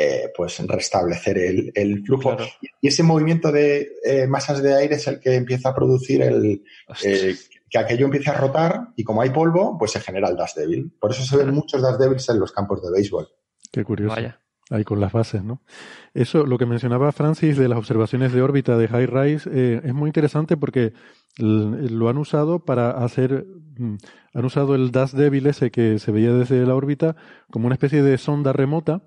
eh, 0.00 0.30
pues 0.36 0.58
restablecer 0.60 1.36
el, 1.74 2.04
flujo. 2.04 2.36
Y 2.80 2.86
ese 2.86 3.02
movimiento 3.02 3.50
de 3.50 3.96
eh, 4.04 4.28
masas 4.28 4.62
de 4.62 4.72
aire 4.72 4.94
es 4.94 5.08
el 5.08 5.18
que 5.18 5.34
empieza 5.34 5.70
a 5.70 5.74
producir 5.74 6.22
el 6.22 6.62
eh, 7.02 7.34
que 7.68 7.78
aquello 7.78 8.04
empiece 8.04 8.30
a 8.30 8.34
rotar 8.34 8.90
y 8.94 9.02
como 9.02 9.22
hay 9.22 9.30
polvo, 9.30 9.76
pues 9.76 9.90
se 9.90 10.00
genera 10.00 10.28
el 10.28 10.36
dust 10.36 10.56
devil. 10.56 10.92
Por 11.00 11.10
eso 11.10 11.24
se 11.24 11.36
ven 11.36 11.52
muchos 11.52 11.82
dust 11.82 11.98
devils 11.98 12.28
en 12.28 12.38
los 12.38 12.52
campos 12.52 12.80
de 12.80 12.92
béisbol. 12.92 13.28
Qué 13.72 13.82
curioso. 13.82 14.14
Ahí 14.70 14.84
con 14.84 15.00
las 15.00 15.12
bases, 15.12 15.42
¿no? 15.42 15.62
Eso, 16.12 16.44
lo 16.44 16.58
que 16.58 16.66
mencionaba 16.66 17.10
Francis 17.12 17.56
de 17.56 17.68
las 17.68 17.78
observaciones 17.78 18.32
de 18.32 18.42
órbita 18.42 18.76
de 18.76 18.86
High 18.86 19.06
Rise, 19.06 19.50
eh, 19.52 19.80
es 19.82 19.94
muy 19.94 20.08
interesante 20.08 20.58
porque 20.58 20.92
lo 21.38 22.08
han 22.08 22.18
usado 22.18 22.64
para 22.64 22.90
hacer, 22.90 23.46
mm, 23.78 23.96
han 24.34 24.44
usado 24.44 24.74
el 24.74 24.90
Dust 24.90 25.14
Devil 25.14 25.46
ese 25.46 25.70
que 25.70 25.98
se 25.98 26.12
veía 26.12 26.32
desde 26.34 26.66
la 26.66 26.74
órbita 26.74 27.16
como 27.50 27.66
una 27.66 27.76
especie 27.76 28.02
de 28.02 28.18
sonda 28.18 28.52
remota 28.52 29.02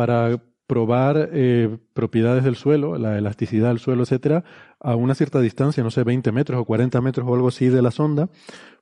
para 0.00 0.40
probar 0.66 1.28
eh, 1.30 1.76
propiedades 1.92 2.42
del 2.42 2.56
suelo, 2.56 2.96
la 2.96 3.18
elasticidad 3.18 3.68
del 3.68 3.80
suelo, 3.80 4.04
etcétera, 4.04 4.44
a 4.80 4.96
una 4.96 5.14
cierta 5.14 5.42
distancia, 5.42 5.84
no 5.84 5.90
sé, 5.90 6.04
20 6.04 6.32
metros 6.32 6.58
o 6.58 6.64
40 6.64 6.98
metros 7.02 7.28
o 7.28 7.34
algo 7.34 7.48
así 7.48 7.68
de 7.68 7.82
la 7.82 7.90
sonda, 7.90 8.30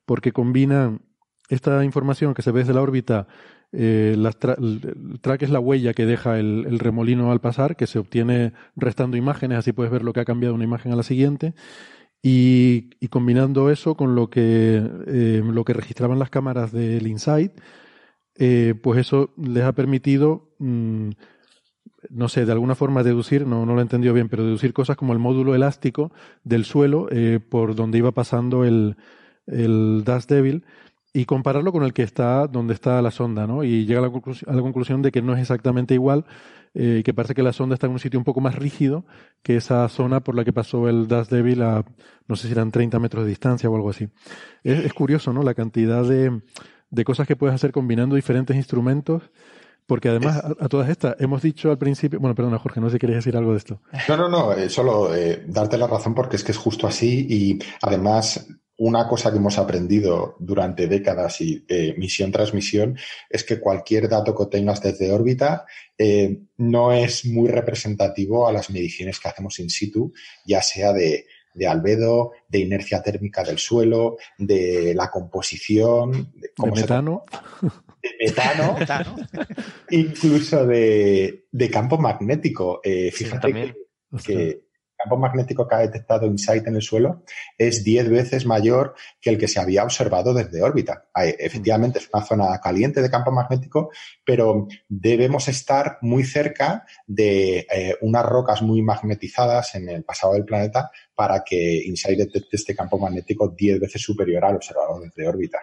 porque 0.07 0.31
combinan 0.31 1.01
esta 1.49 1.83
información 1.83 2.35
que 2.35 2.43
se 2.43 2.53
ve 2.53 2.61
desde 2.61 2.73
la 2.73 2.83
órbita 2.83 3.27
eh, 3.73 4.15
el 4.17 5.21
track 5.21 5.43
es 5.43 5.51
la 5.51 5.59
huella 5.59 5.93
que 5.93 6.07
deja 6.07 6.39
el, 6.39 6.79
remolino 6.79 7.33
al 7.33 7.41
pasar, 7.41 7.75
que 7.75 7.89
se 7.89 7.99
obtiene 7.99 8.53
restando 8.77 9.17
imágenes, 9.17 9.59
así 9.59 9.73
puedes 9.73 9.91
ver 9.91 10.05
lo 10.05 10.13
que 10.13 10.21
ha 10.21 10.25
cambiado 10.25 10.55
una 10.55 10.63
imagen 10.63 10.93
a 10.93 10.97
la 10.97 11.03
siguiente. 11.03 11.53
Y, 12.23 12.91
combinando 13.11 13.71
eso 13.71 13.97
con 13.97 14.15
lo 14.15 14.31
que, 14.31 14.89
eh, 15.09 15.43
lo 15.45 15.65
que 15.65 15.73
registraban 15.73 16.21
las 16.21 16.31
cámaras 16.31 16.71
del 16.71 17.09
Insight, 17.09 17.55
eh, 18.39 18.75
pues 18.83 19.01
eso 19.01 19.31
les 19.37 19.65
ha 19.65 19.73
permitido, 19.73 20.51
mm, 20.59 21.11
no 22.11 22.29
sé, 22.29 22.47
de 22.47 22.53
alguna 22.53 22.75
forma 22.75 23.03
deducir, 23.03 23.47
no, 23.47 23.67
no 23.67 23.75
lo 23.75 23.81
he 23.81 23.83
entendido 23.83 24.15
bien, 24.15 24.29
pero 24.29 24.45
deducir 24.45 24.73
cosas 24.73 24.97
como 24.97 25.13
el 25.13 25.19
módulo 25.19 25.55
elástico 25.55 26.13
del 26.45 26.65
suelo 26.65 27.09
por 27.51 27.75
donde 27.75 27.99
iba 27.99 28.13
pasando 28.13 28.65
el, 28.65 28.97
el 29.47 30.05
Dust 30.05 30.31
Devil 30.31 30.65
y 31.13 31.25
compararlo 31.25 31.73
con 31.73 31.83
el 31.83 31.93
que 31.93 32.03
está 32.03 32.47
donde 32.47 32.75
está 32.75 33.01
la 33.03 33.11
sonda, 33.11 33.47
¿no? 33.47 33.65
Y 33.65 33.87
llega 33.87 34.01
a 34.01 34.03
la, 34.03 34.11
conclusión, 34.11 34.53
a 34.53 34.57
la 34.57 34.63
conclusión 34.63 35.03
de 35.03 35.11
que 35.11 35.23
no 35.23 35.35
es 35.35 35.41
exactamente 35.41 35.95
igual, 35.95 36.27
eh, 36.75 37.03
que 37.05 37.15
parece 37.15 37.35
que 37.35 37.43
la 37.43 37.53
sonda 37.53 37.75
está 37.75 37.87
en 37.87 37.95
un 37.95 37.99
sitio 37.99 38.21
un 38.21 38.25
poco 38.25 38.41
más 38.41 38.55
rígido 38.55 39.05
que 39.43 39.57
esa 39.57 39.89
zona 39.89 40.21
por 40.21 40.35
la 40.35 40.45
que 40.45 40.53
pasó 40.53 40.89
el 40.89 41.09
Dust 41.09 41.33
Devil 41.33 41.63
a, 41.63 41.85
no 42.29 42.37
sé 42.37 42.47
si 42.47 42.53
eran 42.53 42.71
30 42.71 42.99
metros 43.01 43.25
de 43.25 43.31
distancia 43.31 43.71
o 43.71 43.75
algo 43.75 43.91
así. 43.91 44.09
Es, 44.63 44.93
curioso, 44.93 45.33
¿no? 45.33 45.43
La 45.43 45.55
cantidad 45.55 46.05
de, 46.05 46.41
de, 46.91 47.05
cosas 47.05 47.27
que 47.27 47.37
puedes 47.37 47.55
hacer 47.55 47.73
combinando 47.73 48.17
diferentes 48.17 48.57
instrumentos. 48.57 49.23
Porque 49.87 50.11
además, 50.11 50.43
a, 50.45 50.69
todas 50.69 50.91
estas, 50.91 51.17
hemos 51.19 51.41
dicho 51.41 51.71
al 51.71 51.79
principio, 51.79 52.21
bueno, 52.21 52.35
perdona 52.35 52.59
Jorge, 52.59 52.79
no 52.79 52.89
sé 52.89 52.97
si 52.97 52.99
querías 52.99 53.25
decir 53.25 53.39
algo 53.39 53.53
de 53.53 53.57
esto. 53.57 53.81
No, 54.07 54.19
no, 54.19 54.29
no, 54.29 54.53
eh, 54.53 54.69
solo 54.69 55.15
eh, 55.15 55.45
darte 55.47 55.79
la 55.79 55.87
razón 55.87 56.15
porque 56.15 56.37
es 56.37 56.45
que 56.45 56.53
es 56.53 56.59
justo 56.59 56.87
así 56.87 57.27
y 57.27 57.59
además 57.81 58.47
una 58.77 59.09
cosa 59.09 59.31
que 59.31 59.39
hemos 59.39 59.57
aprendido 59.57 60.37
durante 60.41 60.89
décadas 60.89 61.41
y 61.41 61.65
eh, 61.69 61.95
misión 61.97 62.31
tras 62.31 62.53
misión 62.53 62.99
es 63.31 63.45
que 63.45 63.59
cualquier 63.59 64.11
dato 64.11 64.35
que 64.35 64.45
tengas 64.47 64.83
desde 64.83 65.11
órbita 65.11 65.65
no 66.59 66.93
es 66.93 67.25
muy 67.25 67.49
representativo 67.49 68.47
a 68.47 68.53
las 68.53 68.69
mediciones 68.71 69.19
que 69.19 69.29
hacemos 69.29 69.59
in 69.59 69.71
situ, 69.71 70.13
ya 70.45 70.63
sea 70.63 70.93
de, 70.93 71.25
albedo, 71.67 72.33
de 72.49 72.61
inercia 72.61 73.03
térmica 73.03 73.43
del 73.43 73.59
suelo, 73.59 74.17
de 74.37 74.95
la 74.95 75.11
composición. 75.11 76.33
De, 76.35 76.71
metano. 76.71 77.25
de 77.63 78.29
metano, 78.29 78.77
incluso 79.91 80.67
de, 80.67 81.71
campo 81.73 81.99
magnético. 81.99 82.81
Eh, 82.85 83.11
fíjate 83.11 83.75
que 84.25 84.68
campo 84.99 85.17
magnético 85.17 85.67
que 85.67 85.75
ha 85.77 85.79
detectado 85.79 86.27
InSight 86.27 86.67
en 86.67 86.77
el 86.77 86.83
suelo 86.83 87.23
es 87.57 87.85
10 87.85 88.11
veces 88.11 88.47
mayor 88.47 88.95
que 89.21 89.31
el 89.31 89.39
que 89.39 89.49
se 89.49 89.61
había 89.61 89.85
observado 89.85 90.35
desde 90.35 90.63
órbita. 90.63 91.07
Efectivamente, 91.15 92.01
es 92.01 92.11
una 92.13 92.25
zona 92.25 92.61
caliente 92.61 93.01
de 93.01 93.11
campo 93.11 93.31
magnético, 93.31 93.91
pero 94.25 94.67
debemos 94.89 95.49
estar 95.49 95.99
muy 96.03 96.25
cerca 96.25 96.85
de 97.07 97.67
eh, 97.71 97.97
unas 98.01 98.27
rocas 98.27 98.61
muy 98.63 98.83
magnetizadas 98.83 99.75
en 99.77 99.89
el 99.89 100.05
pasado 100.05 100.35
del 100.35 100.45
planeta 100.45 100.91
para 101.15 101.45
que 101.45 101.83
InSight 101.87 102.19
detecte 102.19 102.57
este 102.57 102.75
campo 102.75 102.99
magnético 102.99 103.49
10 103.49 103.81
veces 103.81 104.03
superior 104.03 104.45
al 104.45 104.57
observado 104.57 105.01
desde 105.01 105.29
órbita. 105.29 105.59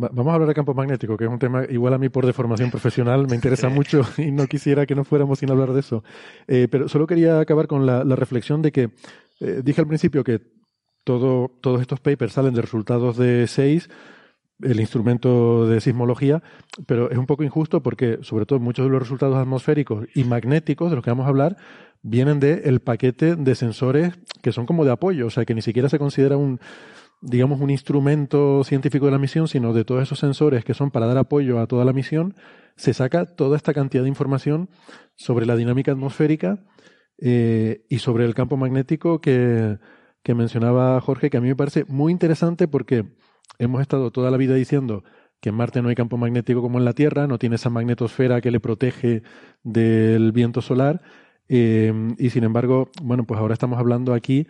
Vamos 0.00 0.28
a 0.28 0.34
hablar 0.34 0.48
de 0.48 0.54
campo 0.54 0.74
magnético, 0.74 1.16
que 1.16 1.24
es 1.24 1.30
un 1.30 1.40
tema 1.40 1.64
igual 1.68 1.92
a 1.92 1.98
mí 1.98 2.08
por 2.08 2.24
deformación 2.24 2.70
profesional, 2.70 3.26
me 3.26 3.34
interesa 3.34 3.68
mucho 3.68 4.02
y 4.16 4.30
no 4.30 4.46
quisiera 4.46 4.86
que 4.86 4.94
no 4.94 5.02
fuéramos 5.02 5.40
sin 5.40 5.50
hablar 5.50 5.72
de 5.72 5.80
eso. 5.80 6.04
Eh, 6.46 6.68
pero 6.70 6.88
solo 6.88 7.08
quería 7.08 7.40
acabar 7.40 7.66
con 7.66 7.84
la, 7.84 8.04
reflexión 8.04 8.62
de 8.62 8.70
que 8.70 8.90
eh, 9.40 9.60
dije 9.64 9.80
al 9.80 9.88
principio 9.88 10.22
que 10.22 10.40
todo, 11.02 11.50
todos 11.60 11.80
estos 11.80 11.98
papers 11.98 12.34
salen 12.34 12.54
de 12.54 12.62
resultados 12.62 13.16
de 13.16 13.48
seis, 13.48 13.90
el 14.62 14.78
instrumento 14.78 15.66
de 15.66 15.80
sismología, 15.80 16.44
pero 16.86 17.10
es 17.10 17.18
un 17.18 17.26
poco 17.26 17.42
injusto 17.42 17.82
porque, 17.82 18.20
sobre 18.22 18.46
todo, 18.46 18.60
muchos 18.60 18.86
de 18.86 18.92
los 18.92 19.02
resultados 19.02 19.36
atmosféricos 19.36 20.06
y 20.14 20.22
magnéticos 20.22 20.90
de 20.90 20.96
los 20.96 21.04
que 21.04 21.10
vamos 21.10 21.26
a 21.26 21.30
hablar 21.30 21.56
vienen 22.02 22.38
del 22.38 22.60
el 22.64 22.78
paquete 22.78 23.34
de 23.34 23.54
sensores 23.56 24.14
que 24.42 24.52
son 24.52 24.64
como 24.64 24.84
de 24.84 24.92
apoyo, 24.92 25.26
o 25.26 25.30
sea, 25.30 25.44
que 25.44 25.54
ni 25.54 25.62
siquiera 25.62 25.88
se 25.88 25.98
considera 25.98 26.36
un, 26.36 26.60
digamos, 27.20 27.60
un 27.60 27.70
instrumento 27.70 28.62
científico 28.64 29.06
de 29.06 29.12
la 29.12 29.18
misión, 29.18 29.48
sino 29.48 29.72
de 29.72 29.84
todos 29.84 30.02
esos 30.02 30.18
sensores 30.18 30.64
que 30.64 30.74
son 30.74 30.90
para 30.90 31.06
dar 31.06 31.18
apoyo 31.18 31.58
a 31.60 31.66
toda 31.66 31.84
la 31.84 31.92
misión, 31.92 32.34
se 32.76 32.94
saca 32.94 33.26
toda 33.26 33.56
esta 33.56 33.74
cantidad 33.74 34.02
de 34.02 34.08
información 34.08 34.68
sobre 35.16 35.46
la 35.46 35.56
dinámica 35.56 35.92
atmosférica 35.92 36.64
eh, 37.20 37.84
y 37.88 37.98
sobre 37.98 38.24
el 38.24 38.34
campo 38.34 38.56
magnético 38.56 39.20
que, 39.20 39.78
que 40.22 40.34
mencionaba 40.34 41.00
Jorge, 41.00 41.30
que 41.30 41.38
a 41.38 41.40
mí 41.40 41.48
me 41.48 41.56
parece 41.56 41.84
muy 41.88 42.12
interesante 42.12 42.68
porque 42.68 43.04
hemos 43.58 43.80
estado 43.80 44.12
toda 44.12 44.30
la 44.30 44.36
vida 44.36 44.54
diciendo 44.54 45.02
que 45.40 45.50
en 45.50 45.56
Marte 45.56 45.82
no 45.82 45.88
hay 45.88 45.94
campo 45.94 46.16
magnético 46.16 46.62
como 46.62 46.78
en 46.78 46.84
la 46.84 46.92
Tierra, 46.92 47.26
no 47.26 47.38
tiene 47.38 47.56
esa 47.56 47.70
magnetosfera 47.70 48.40
que 48.40 48.50
le 48.50 48.60
protege 48.60 49.22
del 49.62 50.32
viento 50.32 50.60
solar, 50.62 51.00
eh, 51.48 51.92
y 52.18 52.30
sin 52.30 52.44
embargo, 52.44 52.90
bueno, 53.02 53.24
pues 53.24 53.40
ahora 53.40 53.54
estamos 53.54 53.78
hablando 53.78 54.12
aquí 54.12 54.46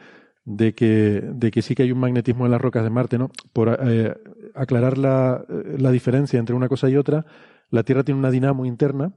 de 0.48 0.74
que, 0.74 1.22
de 1.22 1.50
que 1.50 1.60
sí 1.60 1.74
que 1.74 1.82
hay 1.82 1.92
un 1.92 2.00
magnetismo 2.00 2.46
en 2.46 2.52
las 2.52 2.60
rocas 2.60 2.82
de 2.82 2.88
Marte, 2.88 3.18
¿no? 3.18 3.30
Por 3.52 3.78
eh, 3.82 4.14
aclarar 4.54 4.96
la, 4.96 5.44
la, 5.76 5.90
diferencia 5.90 6.38
entre 6.38 6.56
una 6.56 6.68
cosa 6.68 6.88
y 6.88 6.96
otra, 6.96 7.26
la 7.68 7.82
Tierra 7.82 8.02
tiene 8.02 8.18
una 8.18 8.30
dinamo 8.30 8.64
interna 8.64 9.12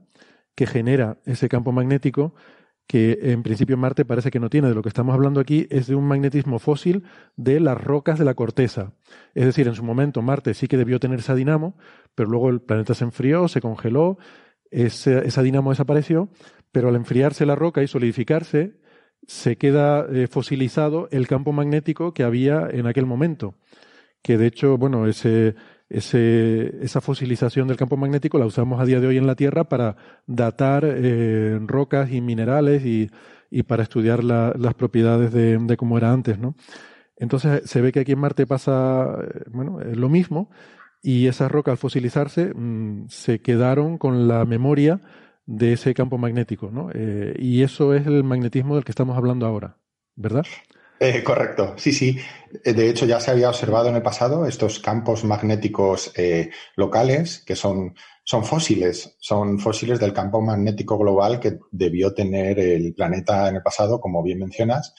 que 0.54 0.66
genera 0.66 1.16
ese 1.24 1.48
campo 1.48 1.72
magnético 1.72 2.34
que 2.86 3.18
en 3.22 3.42
principio 3.42 3.78
Marte 3.78 4.04
parece 4.04 4.30
que 4.30 4.40
no 4.40 4.50
tiene. 4.50 4.68
De 4.68 4.74
lo 4.74 4.82
que 4.82 4.90
estamos 4.90 5.14
hablando 5.14 5.40
aquí 5.40 5.66
es 5.70 5.86
de 5.86 5.94
un 5.94 6.04
magnetismo 6.06 6.58
fósil 6.58 7.04
de 7.36 7.60
las 7.60 7.82
rocas 7.82 8.18
de 8.18 8.26
la 8.26 8.34
corteza. 8.34 8.92
Es 9.34 9.46
decir, 9.46 9.66
en 9.68 9.74
su 9.74 9.82
momento 9.82 10.20
Marte 10.20 10.52
sí 10.52 10.68
que 10.68 10.76
debió 10.76 11.00
tener 11.00 11.20
esa 11.20 11.34
dinamo, 11.34 11.78
pero 12.14 12.28
luego 12.28 12.50
el 12.50 12.60
planeta 12.60 12.92
se 12.92 13.04
enfrió, 13.04 13.48
se 13.48 13.62
congeló, 13.62 14.18
esa 14.70 15.42
dinamo 15.42 15.70
desapareció, 15.70 16.28
pero 16.72 16.90
al 16.90 16.96
enfriarse 16.96 17.46
la 17.46 17.54
roca 17.54 17.82
y 17.82 17.86
solidificarse, 17.86 18.81
se 19.26 19.56
queda 19.56 20.06
eh, 20.12 20.26
fosilizado 20.26 21.08
el 21.10 21.26
campo 21.26 21.52
magnético 21.52 22.12
que 22.14 22.24
había 22.24 22.68
en 22.70 22.86
aquel 22.86 23.06
momento. 23.06 23.54
Que 24.22 24.38
de 24.38 24.46
hecho, 24.46 24.78
bueno, 24.78 25.06
esa 25.06 25.54
fosilización 27.00 27.68
del 27.68 27.76
campo 27.76 27.96
magnético 27.96 28.38
la 28.38 28.46
usamos 28.46 28.80
a 28.80 28.84
día 28.84 29.00
de 29.00 29.08
hoy 29.08 29.16
en 29.16 29.26
la 29.26 29.34
Tierra 29.34 29.64
para 29.64 29.96
datar 30.26 30.84
eh, 30.86 31.58
rocas 31.66 32.12
y 32.12 32.20
minerales 32.20 32.84
y, 32.84 33.10
para 33.64 33.82
estudiar 33.82 34.24
la, 34.24 34.54
las 34.56 34.74
propiedades 34.74 35.32
de, 35.32 35.58
de, 35.58 35.76
cómo 35.76 35.98
era 35.98 36.12
antes, 36.12 36.38
¿no? 36.38 36.54
Entonces 37.16 37.68
se 37.68 37.80
ve 37.80 37.92
que 37.92 38.00
aquí 38.00 38.12
en 38.12 38.20
Marte 38.20 38.46
pasa, 38.46 39.18
eh, 39.22 39.44
bueno, 39.50 39.80
lo 39.80 40.08
mismo 40.08 40.50
y 41.02 41.26
esas 41.26 41.50
rocas 41.50 41.72
al 41.72 41.78
fosilizarse 41.78 42.52
mmm, 42.54 43.06
se 43.08 43.40
quedaron 43.40 43.98
con 43.98 44.28
la 44.28 44.44
memoria 44.44 45.00
de 45.52 45.74
ese 45.74 45.92
campo 45.92 46.16
magnético, 46.16 46.70
¿no? 46.70 46.88
Eh, 46.94 47.34
y 47.38 47.62
eso 47.62 47.92
es 47.92 48.06
el 48.06 48.24
magnetismo 48.24 48.74
del 48.74 48.84
que 48.84 48.92
estamos 48.92 49.18
hablando 49.18 49.46
ahora, 49.46 49.76
¿verdad? 50.16 50.46
Eh, 50.98 51.22
correcto, 51.22 51.74
sí, 51.76 51.92
sí. 51.92 52.16
Eh, 52.64 52.72
de 52.72 52.88
hecho, 52.88 53.04
ya 53.04 53.20
se 53.20 53.30
había 53.30 53.50
observado 53.50 53.88
en 53.88 53.96
el 53.96 54.02
pasado 54.02 54.46
estos 54.46 54.78
campos 54.78 55.24
magnéticos 55.24 56.10
eh, 56.16 56.50
locales 56.76 57.42
que 57.44 57.54
son, 57.54 57.94
son 58.24 58.44
fósiles, 58.46 59.14
son 59.18 59.58
fósiles 59.58 60.00
del 60.00 60.14
campo 60.14 60.40
magnético 60.40 60.96
global 60.96 61.38
que 61.38 61.58
debió 61.70 62.14
tener 62.14 62.58
el 62.58 62.94
planeta 62.94 63.48
en 63.48 63.56
el 63.56 63.62
pasado, 63.62 64.00
como 64.00 64.22
bien 64.22 64.38
mencionas. 64.38 64.94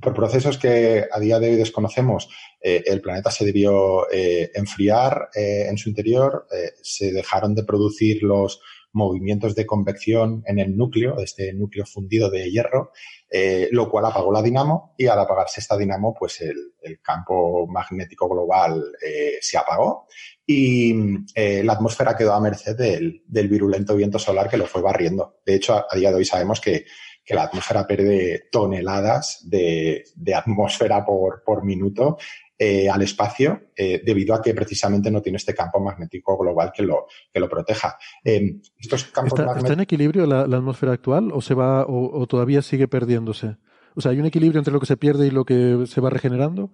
Por 0.00 0.12
procesos 0.12 0.58
que 0.58 1.06
a 1.08 1.20
día 1.20 1.38
de 1.38 1.50
hoy 1.50 1.56
desconocemos, 1.56 2.28
el 2.60 3.00
planeta 3.00 3.30
se 3.30 3.44
debió 3.44 4.08
enfriar 4.10 5.28
en 5.34 5.78
su 5.78 5.88
interior, 5.90 6.48
se 6.82 7.12
dejaron 7.12 7.54
de 7.54 7.62
producir 7.62 8.24
los 8.24 8.60
movimientos 8.92 9.54
de 9.54 9.66
convección 9.66 10.42
en 10.46 10.58
el 10.58 10.76
núcleo, 10.76 11.18
este 11.18 11.52
núcleo 11.52 11.84
fundido 11.86 12.30
de 12.30 12.50
hierro, 12.50 12.92
eh, 13.30 13.68
lo 13.72 13.90
cual 13.90 14.06
apagó 14.06 14.30
la 14.30 14.42
dinamo 14.42 14.94
y 14.98 15.06
al 15.06 15.18
apagarse 15.18 15.60
esta 15.60 15.76
dinamo, 15.76 16.14
pues 16.14 16.40
el, 16.42 16.72
campo 17.00 17.66
magnético 17.68 18.28
global 18.28 18.82
eh, 19.04 19.38
se 19.40 19.56
apagó 19.56 20.06
y 20.44 20.94
eh, 21.34 21.62
la 21.64 21.74
atmósfera 21.74 22.16
quedó 22.16 22.34
a 22.34 22.40
merced 22.40 22.76
del, 22.76 23.22
del, 23.26 23.48
virulento 23.48 23.94
viento 23.94 24.18
solar 24.18 24.50
que 24.50 24.56
lo 24.56 24.66
fue 24.66 24.82
barriendo. 24.82 25.38
De 25.46 25.54
hecho, 25.54 25.74
a, 25.74 25.86
a 25.88 25.96
día 25.96 26.10
de 26.10 26.16
hoy 26.16 26.24
sabemos 26.24 26.60
que, 26.60 26.84
que, 27.24 27.34
la 27.34 27.44
atmósfera 27.44 27.86
pierde 27.86 28.48
toneladas 28.50 29.48
de, 29.48 30.04
de 30.16 30.34
atmósfera 30.34 31.04
por, 31.04 31.42
por 31.44 31.64
minuto 31.64 32.18
eh, 32.58 32.88
al 32.88 33.02
espacio 33.02 33.70
eh, 33.76 34.02
debido 34.04 34.34
a 34.34 34.42
que 34.42 34.54
precisamente 34.54 35.10
no 35.10 35.20
tiene 35.20 35.36
este 35.36 35.54
campo 35.54 35.80
magnético 35.80 36.36
global 36.38 36.72
que 36.74 36.82
lo, 36.82 37.06
que 37.32 37.40
lo 37.40 37.48
proteja. 37.48 37.96
Eh, 38.24 38.60
estos 38.78 39.04
campos 39.04 39.38
¿Está, 39.38 39.58
¿Está, 39.58 39.72
en 39.72 39.80
equilibrio 39.80 40.26
la, 40.26 40.46
la, 40.46 40.58
atmósfera 40.58 40.92
actual 40.92 41.30
o 41.32 41.40
se 41.40 41.54
va 41.54 41.84
o, 41.84 42.20
o, 42.20 42.26
todavía 42.26 42.62
sigue 42.62 42.88
perdiéndose? 42.88 43.56
O 43.94 44.00
sea, 44.00 44.12
¿hay 44.12 44.20
un 44.20 44.26
equilibrio 44.26 44.58
entre 44.58 44.72
lo 44.72 44.80
que 44.80 44.86
se 44.86 44.96
pierde 44.96 45.26
y 45.26 45.30
lo 45.30 45.44
que 45.44 45.84
se 45.86 46.00
va 46.00 46.10
regenerando? 46.10 46.70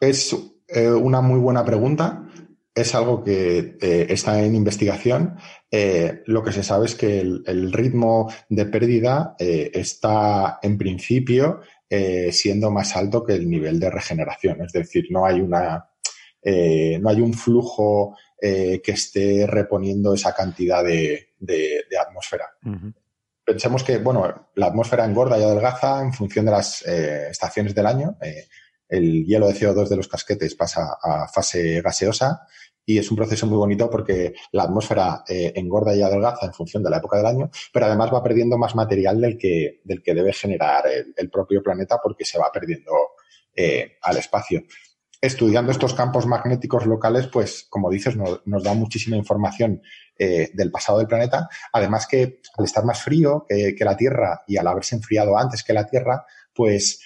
Es 0.00 0.34
eh, 0.68 0.90
una 0.90 1.20
muy 1.20 1.38
buena 1.38 1.64
pregunta. 1.64 2.26
Es 2.74 2.94
algo 2.94 3.24
que 3.24 3.76
eh, 3.80 4.06
está 4.08 4.42
en 4.42 4.54
investigación. 4.54 5.36
Eh, 5.70 6.22
lo 6.26 6.42
que 6.42 6.52
se 6.52 6.62
sabe 6.62 6.86
es 6.86 6.94
que 6.94 7.20
el, 7.20 7.42
el 7.46 7.72
ritmo 7.72 8.32
de 8.48 8.66
pérdida 8.66 9.34
está 9.38 10.58
en 10.62 10.78
principio 10.78 11.60
eh, 11.92 12.30
siendo 12.30 12.70
más 12.70 12.94
alto 12.94 13.24
que 13.24 13.34
el 13.34 13.50
nivel 13.50 13.80
de 13.80 13.90
regeneración. 13.90 14.62
Es 14.62 14.72
decir, 14.72 15.06
no 15.10 15.26
hay 15.26 15.40
una, 15.40 15.90
eh, 16.40 17.00
no 17.00 17.08
hay 17.10 17.20
un 17.20 17.34
flujo 17.34 18.16
eh, 18.40 18.80
que 18.80 18.92
esté 18.92 19.44
reponiendo 19.44 20.14
esa 20.14 20.32
cantidad 20.32 20.84
de, 20.84 21.30
de, 21.40 21.84
de 21.90 21.98
atmósfera. 21.98 22.46
Uh 22.64 22.70
-huh. 22.70 22.94
Pensemos 23.44 23.82
que, 23.82 23.98
bueno, 23.98 24.50
la 24.54 24.66
atmósfera 24.66 25.04
engorda 25.04 25.36
y 25.36 25.42
adelgaza 25.42 26.00
en 26.00 26.12
función 26.12 26.44
de 26.44 26.52
las 26.52 26.82
estaciones 26.82 27.74
del 27.74 27.86
año. 27.86 28.16
El 28.88 29.24
hielo 29.26 29.48
de 29.48 29.54
CO2 29.54 29.88
de 29.88 29.96
los 29.96 30.06
casquetes 30.06 30.54
pasa 30.54 30.96
a 31.02 31.26
fase 31.26 31.80
gaseosa 31.82 32.46
y 32.90 32.98
es 32.98 33.08
un 33.08 33.16
proceso 33.16 33.46
muy 33.46 33.56
bonito 33.56 33.88
porque 33.88 34.34
la 34.50 34.64
atmósfera 34.64 35.22
eh, 35.28 35.52
engorda 35.54 35.94
y 35.94 36.02
adelgaza 36.02 36.46
en 36.46 36.52
función 36.52 36.82
de 36.82 36.90
la 36.90 36.96
época 36.96 37.18
del 37.18 37.26
año, 37.26 37.48
pero 37.72 37.86
además 37.86 38.12
va 38.12 38.20
perdiendo 38.20 38.58
más 38.58 38.74
material 38.74 39.20
del 39.20 39.38
que, 39.38 39.80
del 39.84 40.02
que 40.02 40.12
debe 40.12 40.32
generar 40.32 40.82
el, 41.16 41.30
propio 41.30 41.62
planeta 41.62 42.00
porque 42.02 42.24
se 42.24 42.36
va 42.36 42.50
perdiendo 42.52 42.90
eh, 43.54 43.92
al 44.02 44.16
espacio. 44.16 44.64
Estudiando 45.20 45.70
estos 45.70 45.94
campos 45.94 46.26
magnéticos 46.26 46.84
locales, 46.84 47.28
pues, 47.28 47.68
como 47.70 47.90
dices, 47.90 48.16
nos, 48.16 48.64
da 48.64 48.74
muchísima 48.74 49.16
información 49.16 49.82
eh, 50.18 50.50
del 50.52 50.72
pasado 50.72 50.98
del 50.98 51.06
planeta. 51.06 51.48
Además 51.72 52.08
que 52.08 52.40
al 52.58 52.64
estar 52.64 52.84
más 52.84 53.00
frío 53.02 53.46
que, 53.48 53.84
la 53.84 53.96
Tierra 53.96 54.42
y 54.48 54.56
al 54.56 54.66
haberse 54.66 54.96
enfriado 54.96 55.38
antes 55.38 55.62
que 55.62 55.74
la 55.74 55.86
Tierra, 55.86 56.24
pues 56.52 57.00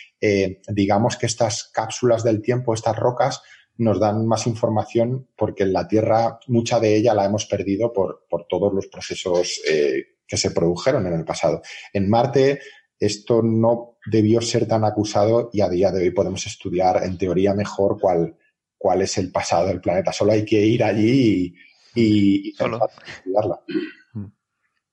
digamos 0.68 1.18
que 1.18 1.26
estas 1.26 1.64
cápsulas 1.64 2.24
del 2.24 2.40
tiempo, 2.40 2.72
estas 2.72 2.96
rocas, 2.96 3.42
nos 3.76 3.98
dan 3.98 4.26
más 4.26 4.46
información 4.46 5.28
porque 5.36 5.64
en 5.64 5.72
la 5.72 5.88
Tierra 5.88 6.38
mucha 6.46 6.78
de 6.80 6.96
ella 6.96 7.14
la 7.14 7.24
hemos 7.24 7.46
perdido 7.46 7.92
por, 7.92 8.24
por 8.28 8.46
todos 8.46 8.72
los 8.72 8.86
procesos 8.86 9.60
eh, 9.68 10.18
que 10.26 10.36
se 10.36 10.52
produjeron 10.52 11.06
en 11.06 11.14
el 11.14 11.24
pasado. 11.24 11.62
En 11.92 12.08
Marte 12.08 12.60
esto 12.98 13.42
no 13.42 13.98
debió 14.06 14.40
ser 14.40 14.66
tan 14.66 14.84
acusado 14.84 15.50
y 15.52 15.60
a 15.60 15.68
día 15.68 15.90
de 15.90 16.02
hoy 16.02 16.10
podemos 16.10 16.46
estudiar 16.46 17.02
en 17.04 17.18
teoría 17.18 17.54
mejor 17.54 17.98
cuál, 18.00 18.36
cuál 18.78 19.02
es 19.02 19.18
el 19.18 19.32
pasado 19.32 19.66
del 19.68 19.80
planeta. 19.80 20.12
Solo 20.12 20.32
hay 20.32 20.44
que 20.44 20.60
ir 20.64 20.84
allí 20.84 21.54
y, 21.94 22.00
y, 22.00 22.48
y 22.48 22.50
estudiarlo. 22.50 23.64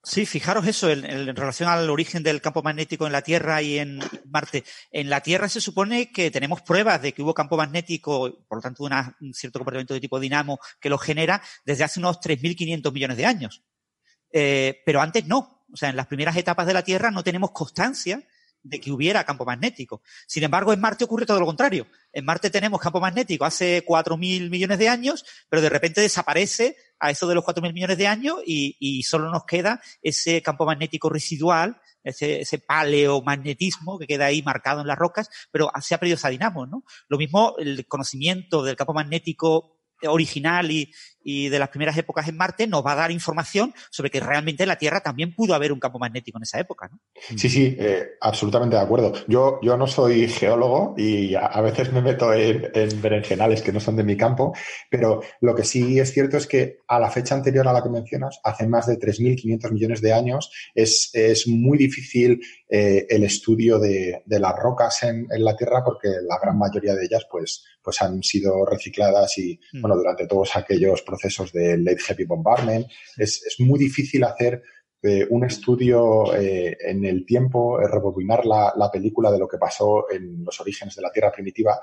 Sí, 0.03 0.25
fijaros 0.25 0.65
eso 0.65 0.89
en, 0.89 1.05
en, 1.05 1.35
relación 1.35 1.69
al 1.69 1.88
origen 1.89 2.23
del 2.23 2.41
campo 2.41 2.63
magnético 2.63 3.05
en 3.05 3.13
la 3.13 3.21
Tierra 3.21 3.61
y 3.61 3.77
en 3.77 3.99
Marte. 4.25 4.63
En 4.91 5.11
la 5.11 5.21
Tierra 5.21 5.47
se 5.47 5.61
supone 5.61 6.11
que 6.11 6.31
tenemos 6.31 6.63
pruebas 6.63 7.03
de 7.03 7.13
que 7.13 7.21
hubo 7.21 7.35
campo 7.35 7.55
magnético, 7.55 8.45
por 8.47 8.57
lo 8.57 8.61
tanto 8.61 8.83
un 8.83 9.33
cierto 9.33 9.59
comportamiento 9.59 9.93
de 9.93 9.99
tipo 9.99 10.19
dinamo 10.19 10.59
que 10.80 10.89
lo 10.89 10.97
genera 10.97 11.43
desde 11.65 11.83
hace 11.83 11.99
unos 11.99 12.19
3.500 12.19 12.91
millones 12.91 13.17
de 13.17 13.25
años. 13.27 13.63
Eh, 14.33 14.81
pero 14.85 15.01
antes 15.01 15.27
no. 15.27 15.65
O 15.71 15.77
sea, 15.77 15.89
en 15.89 15.95
las 15.95 16.07
primeras 16.07 16.35
etapas 16.35 16.65
de 16.65 16.73
la 16.73 16.83
Tierra 16.83 17.11
no 17.11 17.23
tenemos 17.23 17.51
constancia 17.51 18.23
de 18.64 18.80
que 18.80 18.91
hubiera 18.91 19.23
campo 19.23 19.45
magnético. 19.45 20.01
Sin 20.27 20.43
embargo, 20.43 20.73
en 20.73 20.80
Marte 20.80 21.03
ocurre 21.03 21.25
todo 21.25 21.40
lo 21.40 21.45
contrario. 21.45 21.88
En 22.14 22.25
Marte 22.25 22.49
tenemos 22.49 22.80
campo 22.80 22.99
magnético 22.99 23.45
hace 23.45 23.85
4.000 23.85 24.49
millones 24.49 24.77
de 24.80 24.90
años, 24.90 25.25
pero 25.49 25.61
de 25.61 25.69
repente 25.69 26.01
desaparece 26.01 26.75
a 26.99 27.09
eso 27.09 27.27
de 27.27 27.35
los 27.35 27.43
4.000 27.43 27.73
millones 27.73 27.98
de 27.98 28.07
años 28.07 28.38
y, 28.45 28.77
y, 28.80 29.03
solo 29.03 29.31
nos 29.31 29.45
queda 29.45 29.81
ese 30.01 30.41
campo 30.41 30.65
magnético 30.65 31.09
residual, 31.09 31.81
ese, 32.03 32.41
ese, 32.41 32.59
paleomagnetismo 32.59 33.98
que 33.98 34.07
queda 34.07 34.25
ahí 34.25 34.43
marcado 34.43 34.81
en 34.81 34.88
las 34.88 34.98
rocas, 34.98 35.30
pero 35.51 35.72
se 35.81 35.95
ha 35.95 35.99
perdido 35.99 36.15
esa 36.15 36.30
dinamo, 36.30 36.67
¿no? 36.67 36.83
Lo 37.07 37.17
mismo 37.17 37.56
el 37.57 37.88
conocimiento 37.88 38.64
del 38.64 38.75
campo 38.75 38.93
magnético 38.93 39.81
original 40.07 40.72
y, 40.72 40.91
y 41.24 41.50
de 41.50 41.59
las 41.59 41.69
primeras 41.69 41.98
épocas 41.98 42.27
en 42.27 42.38
Marte 42.38 42.67
nos 42.67 42.85
va 42.85 42.93
a 42.93 42.95
dar 42.95 43.11
información 43.11 43.74
sobre 43.90 44.09
que 44.09 44.19
realmente 44.19 44.64
en 44.64 44.69
la 44.69 44.77
Tierra 44.77 45.01
también 45.01 45.33
pudo 45.33 45.53
haber 45.53 45.72
un 45.72 45.80
campo 45.80 46.00
magnético 46.00 46.38
en 46.38 46.43
esa 46.43 46.59
época. 46.59 46.90
¿no? 46.91 47.00
Sí, 47.38 47.50
sí, 47.50 47.75
eh, 47.80 48.11
absolutamente 48.22 48.75
de 48.75 48.82
acuerdo. 48.82 49.14
Yo, 49.27 49.59
yo 49.61 49.77
no 49.77 49.88
soy 49.88 50.27
geólogo 50.27 50.95
y 50.98 51.35
a, 51.35 51.61
veces 51.61 51.91
me 51.91 52.01
meto 52.01 52.33
en, 52.33 52.69
en, 52.74 53.01
berenjenales 53.01 53.61
que 53.61 53.72
no 53.72 53.80
son 53.80 53.95
de 53.95 54.03
mi 54.03 54.17
campo, 54.17 54.53
pero 54.90 55.22
lo 55.41 55.56
que 55.56 55.64
sí 55.64 56.00
es 56.00 56.11
cierto 56.11 56.38
es 56.38 56.48
que 56.48 56.80
a 56.88 57.00
la 57.00 57.09
fecha 57.09 57.35
anterior 57.35 57.67
a 57.67 57.74
la 57.74 57.83
que 57.83 57.90
mencionas, 57.90 58.40
hace 58.43 58.67
más 58.67 58.88
de 58.88 59.00
3.500 59.00 59.72
millones 59.72 60.01
de 60.01 60.14
años, 60.14 60.51
es, 60.74 61.09
es 61.14 61.48
muy 61.48 61.77
difícil 61.77 62.41
eh, 62.69 63.06
el 63.09 63.24
estudio 63.24 63.80
de, 63.80 64.24
de 64.25 64.40
las 64.40 64.56
rocas 64.58 65.03
en, 65.03 65.27
en, 65.30 65.43
la 65.43 65.56
Tierra 65.56 65.83
porque 65.83 66.08
la 66.24 66.40
gran 66.41 66.58
mayoría 66.58 66.95
de 66.95 67.06
ellas 67.06 67.27
pues, 67.30 67.66
pues 67.83 68.01
han 68.01 68.24
sido 68.24 68.66
recicladas 68.66 69.38
y, 69.38 69.59
mm. 69.74 69.82
bueno, 69.82 69.98
durante 69.98 70.27
todos 70.27 70.56
aquellos 70.56 71.01
procesos 71.11 71.51
de 71.51 71.77
late 71.77 72.01
heavy 72.07 72.25
bombardment, 72.25 72.88
es, 73.17 73.43
es 73.45 73.59
muy 73.59 73.77
difícil 73.77 74.23
hacer 74.23 74.64
eh, 75.03 75.25
un 75.31 75.43
estudio 75.43 76.31
eh, 76.35 76.77
en 76.80 77.03
el 77.06 77.25
tiempo, 77.25 77.81
eh, 77.81 77.88
rebobinar 77.88 78.45
la, 78.45 78.72
la, 78.77 78.91
película 78.91 79.31
de 79.31 79.40
lo 79.40 79.48
que 79.48 79.57
pasó 79.57 80.06
en 80.11 80.43
los 80.45 80.59
orígenes 80.59 80.95
de 80.95 81.01
la 81.01 81.11
Tierra 81.11 81.31
primitiva. 81.31 81.80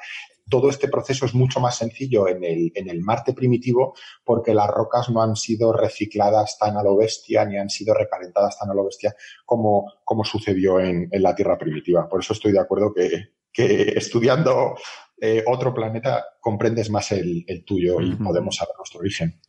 Todo 0.48 0.70
este 0.70 0.86
proceso 0.86 1.26
es 1.26 1.34
mucho 1.34 1.58
más 1.58 1.76
sencillo 1.76 2.28
en 2.28 2.44
el, 2.44 2.70
en 2.76 2.89
el 2.89 3.00
Marte 3.00 3.32
primitivo 3.32 3.94
porque 4.23 4.55
las 4.55 4.68
rocas 4.68 5.10
no 5.10 5.20
han 5.20 5.34
sido 5.34 5.73
recicladas 5.73 6.58
tan 6.58 6.76
a 6.76 6.82
lo 6.84 6.97
bestia 6.97 7.44
ni 7.44 7.58
han 7.58 7.70
sido 7.70 7.92
recalentadas 7.92 8.57
tan 8.57 8.70
a 8.70 8.74
lo 8.74 8.84
bestia 8.84 9.16
como, 9.44 9.94
como 10.05 10.24
sucedió 10.24 10.78
en, 10.78 11.08
en 11.10 11.23
la 11.23 11.34
Tierra 11.34 11.58
primitiva. 11.58 12.08
Por 12.08 12.20
eso 12.20 12.34
estoy 12.34 12.52
de 12.52 12.60
acuerdo 12.60 12.94
que, 12.94 13.31
que 13.52 13.94
estudiando 13.97 14.76
eh, 15.20 15.42
otro 15.47 15.74
planeta 15.74 16.24
comprendes 16.40 16.90
más 16.90 17.12
el, 17.12 17.44
el 17.47 17.64
tuyo 17.64 18.00
y 18.00 18.14
podemos 18.16 18.56
saber 18.56 18.74
nuestro 18.76 19.00
origen. 19.00 19.40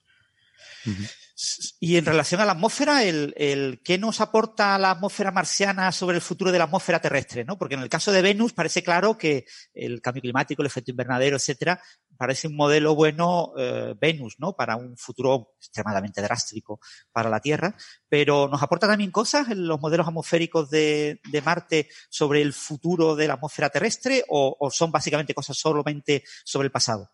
Y 1.80 1.96
en 1.96 2.06
relación 2.06 2.42
a 2.42 2.46
la 2.46 2.52
atmósfera, 2.52 3.04
el, 3.04 3.34
el, 3.38 3.82
¿qué 3.84 3.98
nos 3.98 4.20
aporta 4.20 4.78
la 4.78 4.92
atmósfera 4.92 5.32
marciana 5.32 5.92
sobre 5.92 6.18
el 6.18 6.22
futuro 6.22 6.52
de 6.52 6.58
la 6.58 6.66
atmósfera 6.66 7.00
terrestre? 7.00 7.46
¿no? 7.46 7.58
Porque 7.58 7.76
en 7.76 7.82
el 7.82 7.90
caso 7.90 8.12
de 8.12 8.22
Venus 8.22 8.52
parece 8.52 8.84
claro 8.84 9.18
que 9.18 9.46
el 9.74 10.02
cambio 10.02 10.22
climático, 10.22 10.62
el 10.62 10.68
efecto 10.68 10.92
invernadero, 10.92 11.38
etcétera, 11.38 11.82
parece 12.20 12.50
un 12.50 12.58
modelo 12.58 12.96
bueno 12.96 13.54
eh, 13.58 13.96
Venus, 13.98 14.36
¿no? 14.40 14.52
Para 14.54 14.76
un 14.76 14.98
futuro 14.98 15.54
extremadamente 15.58 16.22
drástico 16.22 16.82
para 17.14 17.30
la 17.30 17.40
Tierra. 17.40 17.74
Pero 18.10 18.50
¿nos 18.50 18.62
aporta 18.62 18.88
también 18.88 19.10
cosas 19.10 19.50
en 19.50 19.66
los 19.66 19.80
modelos 19.80 20.06
atmosféricos 20.06 20.70
de, 20.70 21.22
Marte 21.46 21.88
sobre 22.10 22.42
el 22.42 22.52
futuro 22.52 23.16
de 23.16 23.28
la 23.28 23.36
atmósfera 23.36 23.70
terrestre 23.70 24.26
o, 24.28 24.58
o 24.60 24.70
son 24.70 24.92
básicamente 24.92 25.34
cosas 25.34 25.58
solamente 25.58 26.24
sobre 26.44 26.66
el 26.66 26.72
pasado? 26.72 27.10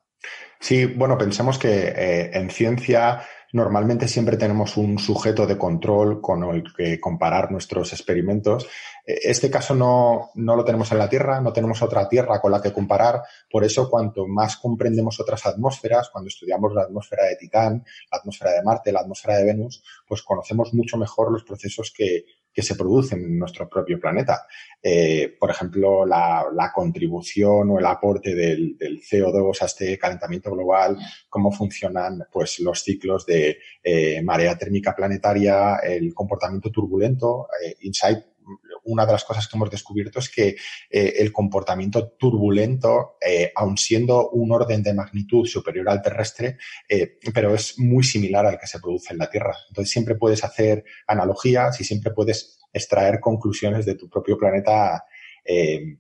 Sí, 0.60 0.86
bueno, 0.86 1.18
pensemos 1.18 1.60
que 1.60 1.90
eh, 1.90 2.32
en 2.34 2.50
ciencia 2.50 3.22
normalmente 3.56 4.10
siempre 4.10 4.36
tenemos 4.36 4.76
un 4.76 5.00
sujeto 5.00 5.48
de 5.48 5.58
control 5.58 6.20
con 6.20 6.44
el 6.44 6.74
que 6.76 7.00
comparar 7.00 7.54
nuestros 7.54 7.94
experimentos. 7.94 8.68
Eh, 9.06 9.18
este 9.24 9.50
caso 9.50 9.74
no, 9.74 10.32
no, 10.36 10.58
lo 10.58 10.66
tenemos 10.66 10.92
en 10.92 10.98
la 10.98 11.08
Tierra, 11.08 11.40
no 11.40 11.54
tenemos 11.54 11.82
otra 11.82 12.10
Tierra 12.10 12.42
con 12.42 12.52
la 12.52 12.62
que 12.62 12.74
comparar. 12.74 13.22
Por 13.50 13.64
eso, 13.64 13.90
cuanto 13.90 14.28
más 14.28 14.58
comprendemos 14.58 15.22
otras 15.22 15.46
atmósferas, 15.46 16.10
cuando 16.10 16.28
estudiamos 16.28 16.74
la 16.74 16.82
atmósfera 16.82 17.28
de 17.28 17.38
Titán, 17.38 17.86
la 18.12 18.18
atmósfera 18.18 18.52
de 18.52 18.64
Marte, 18.64 18.92
la 18.92 19.00
atmósfera 19.00 19.38
de 19.38 19.46
Venus, 19.46 19.82
pues 20.06 20.22
conocemos 20.22 20.74
mucho 20.74 20.98
mejor 20.98 21.32
los 21.32 21.46
procesos 21.46 21.94
que, 21.96 22.26
que 22.56 22.62
se 22.62 22.76
producen 22.76 23.20
en 23.20 23.38
nuestro 23.38 23.68
propio 23.68 24.00
planeta. 24.00 24.48
Eh, 24.82 25.36
por 25.38 25.52
ejemplo, 25.52 26.06
la, 26.06 26.46
la, 26.54 26.72
contribución 26.72 27.70
o 27.70 27.80
el 27.80 27.86
aporte 27.86 28.34
del, 28.34 28.78
del, 28.78 29.02
CO2 29.02 29.62
a 29.62 29.66
este 29.66 29.98
calentamiento 29.98 30.52
global, 30.52 30.98
cómo 31.28 31.52
funcionan 31.52 32.24
pues, 32.32 32.62
los 32.62 32.82
ciclos 32.82 33.26
de 33.26 33.58
eh, 33.84 34.22
marea 34.24 34.58
térmica 34.58 34.96
planetaria, 34.96 35.76
el 35.84 36.14
comportamiento 36.14 36.72
turbulento. 36.72 37.50
Eh, 37.62 37.76
Insight 37.82 38.20
una 38.86 39.06
de 39.06 39.12
las 39.12 39.24
cosas 39.24 39.48
que 39.48 39.58
hemos 39.58 39.70
descubierto 39.70 40.20
es 40.20 40.30
que 40.30 40.56
eh, 40.90 41.14
el 41.18 41.32
comportamiento 41.32 42.10
turbulento, 42.10 43.18
eh, 43.26 43.52
aun 43.56 43.78
siendo 43.78 44.30
un 44.30 44.52
orden 44.52 44.84
de 44.84 44.94
magnitud 44.94 45.46
superior 45.46 45.90
al 45.90 46.02
terrestre, 46.02 46.58
eh, 46.88 47.18
pero 47.34 47.54
es 47.54 47.80
muy 47.80 48.04
similar 48.04 48.46
al 48.46 48.60
que 48.60 48.68
se 48.68 48.80
produce 48.80 49.14
en 49.14 49.20
la 49.20 49.30
Tierra. 49.30 49.56
Entonces 49.70 49.92
siempre 49.92 50.16
puedes 50.16 50.44
hacer 50.44 50.84
analogías 51.08 51.80
y 51.82 51.84
siempre 51.84 52.12
puedes 52.12 52.60
extraer 52.72 53.20
conclusiones 53.20 53.86
de 53.86 53.96
tu 53.96 54.10
propio 54.10 54.38
planeta 54.38 55.04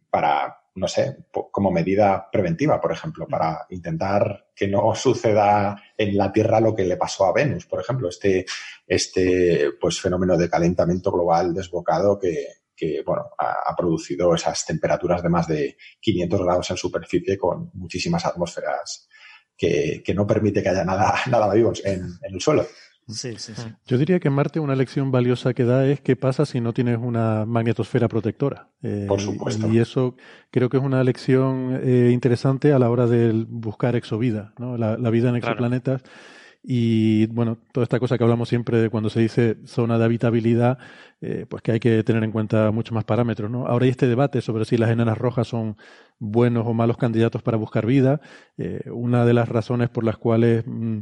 para, 0.09 0.57
no 0.75 0.87
sé, 0.89 1.17
como 1.51 1.71
medida 1.71 2.29
preventiva, 2.29 2.81
por 2.81 2.91
ejemplo, 2.91 3.27
para 3.27 3.65
intentar 3.69 4.47
que 4.53 4.67
no 4.67 4.93
suceda 4.93 5.81
en 5.97 6.17
la 6.17 6.31
Tierra 6.33 6.59
lo 6.59 6.75
que 6.75 6.83
le 6.83 6.97
pasó 6.97 7.25
a 7.25 7.33
Venus, 7.33 7.65
por 7.65 7.79
ejemplo, 7.79 8.09
este, 8.09 8.45
este 8.85 9.71
pues, 9.79 10.01
fenómeno 10.01 10.37
de 10.37 10.49
calentamiento 10.49 11.11
global 11.11 11.53
desbocado 11.53 12.19
que, 12.19 12.47
que 12.75 13.03
bueno, 13.05 13.29
ha, 13.37 13.71
ha, 13.71 13.75
producido 13.75 14.35
esas 14.35 14.65
temperaturas 14.65 15.23
de 15.23 15.29
más 15.29 15.47
de 15.47 15.77
500 16.01 16.43
grados 16.43 16.71
en 16.71 16.77
superficie 16.77 17.37
con 17.37 17.71
muchísimas 17.73 18.25
atmósferas 18.25 19.07
que, 19.57 20.03
que 20.03 20.13
no 20.13 20.27
permite 20.27 20.61
que 20.61 20.69
haya 20.69 20.83
nada, 20.83 21.15
nada 21.29 21.53
vivo 21.53 21.71
en, 21.85 22.01
en 22.21 22.33
el 22.33 22.41
suelo. 22.41 22.67
Sí, 23.07 23.35
sí, 23.37 23.53
sí. 23.55 23.67
Yo 23.85 23.97
diría 23.97 24.19
que 24.19 24.29
en 24.29 24.33
Marte 24.33 24.59
una 24.59 24.75
lección 24.75 25.11
valiosa 25.11 25.53
que 25.53 25.63
da 25.63 25.85
es 25.85 26.01
qué 26.01 26.15
pasa 26.15 26.45
si 26.45 26.59
no 26.59 26.73
tienes 26.73 26.97
una 26.99 27.45
magnetosfera 27.45 28.07
protectora. 28.07 28.69
Eh, 28.81 29.05
Por 29.07 29.21
supuesto. 29.21 29.71
Y 29.71 29.77
eso 29.77 30.15
creo 30.49 30.69
que 30.69 30.77
es 30.77 30.83
una 30.83 31.03
lección 31.03 31.79
eh, 31.83 32.09
interesante 32.11 32.73
a 32.73 32.79
la 32.79 32.89
hora 32.89 33.05
de 33.05 33.45
buscar 33.47 33.95
exovida, 33.95 34.53
¿no? 34.57 34.77
la, 34.77 34.97
la 34.97 35.09
vida 35.11 35.29
en 35.29 35.35
exoplanetas. 35.35 36.01
Claro. 36.01 36.15
Y 36.67 37.27
bueno, 37.27 37.59
toda 37.71 37.83
esta 37.83 37.99
cosa 37.99 38.17
que 38.17 38.23
hablamos 38.23 38.49
siempre 38.49 38.79
de 38.79 38.89
cuando 38.89 39.11
se 39.11 39.19
dice 39.19 39.57
zona 39.65 39.99
de 39.99 40.05
habitabilidad, 40.05 40.79
eh, 41.21 41.45
pues 41.47 41.61
que 41.61 41.73
hay 41.73 41.79
que 41.79 42.03
tener 42.03 42.23
en 42.23 42.31
cuenta 42.31 42.71
muchos 42.71 42.91
más 42.91 43.03
parámetros. 43.03 43.51
¿no? 43.51 43.67
Ahora 43.67 43.85
hay 43.85 43.91
este 43.91 44.07
debate 44.07 44.41
sobre 44.41 44.65
si 44.65 44.75
las 44.75 44.89
enanas 44.89 45.15
rojas 45.15 45.47
son 45.47 45.77
buenos 46.17 46.65
o 46.65 46.73
malos 46.73 46.97
candidatos 46.97 47.43
para 47.43 47.57
buscar 47.57 47.85
vida. 47.85 48.19
Eh, 48.57 48.81
una 48.91 49.25
de 49.25 49.33
las 49.35 49.47
razones 49.47 49.89
por 49.91 50.03
las 50.03 50.17
cuales, 50.17 50.63
mm, 50.65 51.01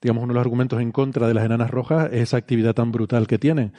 digamos, 0.00 0.24
uno 0.24 0.32
de 0.32 0.34
los 0.34 0.42
argumentos 0.42 0.80
en 0.80 0.92
contra 0.92 1.28
de 1.28 1.34
las 1.34 1.44
enanas 1.44 1.70
rojas 1.70 2.08
es 2.12 2.22
esa 2.22 2.36
actividad 2.36 2.74
tan 2.74 2.92
brutal 2.92 3.26
que 3.26 3.38
tienen 3.38 3.72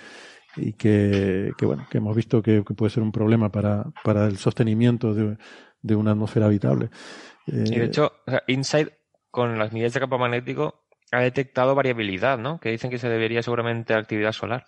y 0.55 0.73
que, 0.73 1.51
que 1.57 1.65
bueno, 1.65 1.87
que 1.89 1.97
hemos 1.99 2.15
visto 2.15 2.41
que, 2.41 2.63
que, 2.65 2.73
puede 2.73 2.91
ser 2.91 3.03
un 3.03 3.11
problema 3.11 3.51
para, 3.51 3.85
para 4.03 4.25
el 4.25 4.37
sostenimiento 4.37 5.13
de, 5.13 5.37
de 5.81 5.95
una 5.95 6.11
atmósfera 6.11 6.47
habitable. 6.47 6.89
Eh, 7.47 7.63
y 7.65 7.79
de 7.79 7.85
hecho, 7.85 8.11
o 8.25 8.31
sea, 8.31 8.43
Inside, 8.47 8.97
con 9.29 9.57
las 9.57 9.71
medidas 9.71 9.93
de 9.93 9.99
campo 9.99 10.17
magnético, 10.17 10.85
ha 11.11 11.21
detectado 11.21 11.75
variabilidad, 11.75 12.37
¿no? 12.37 12.59
Que 12.59 12.69
dicen 12.69 12.89
que 12.89 12.97
se 12.97 13.09
debería 13.09 13.43
seguramente 13.43 13.93
a 13.93 13.97
actividad 13.97 14.31
solar. 14.31 14.65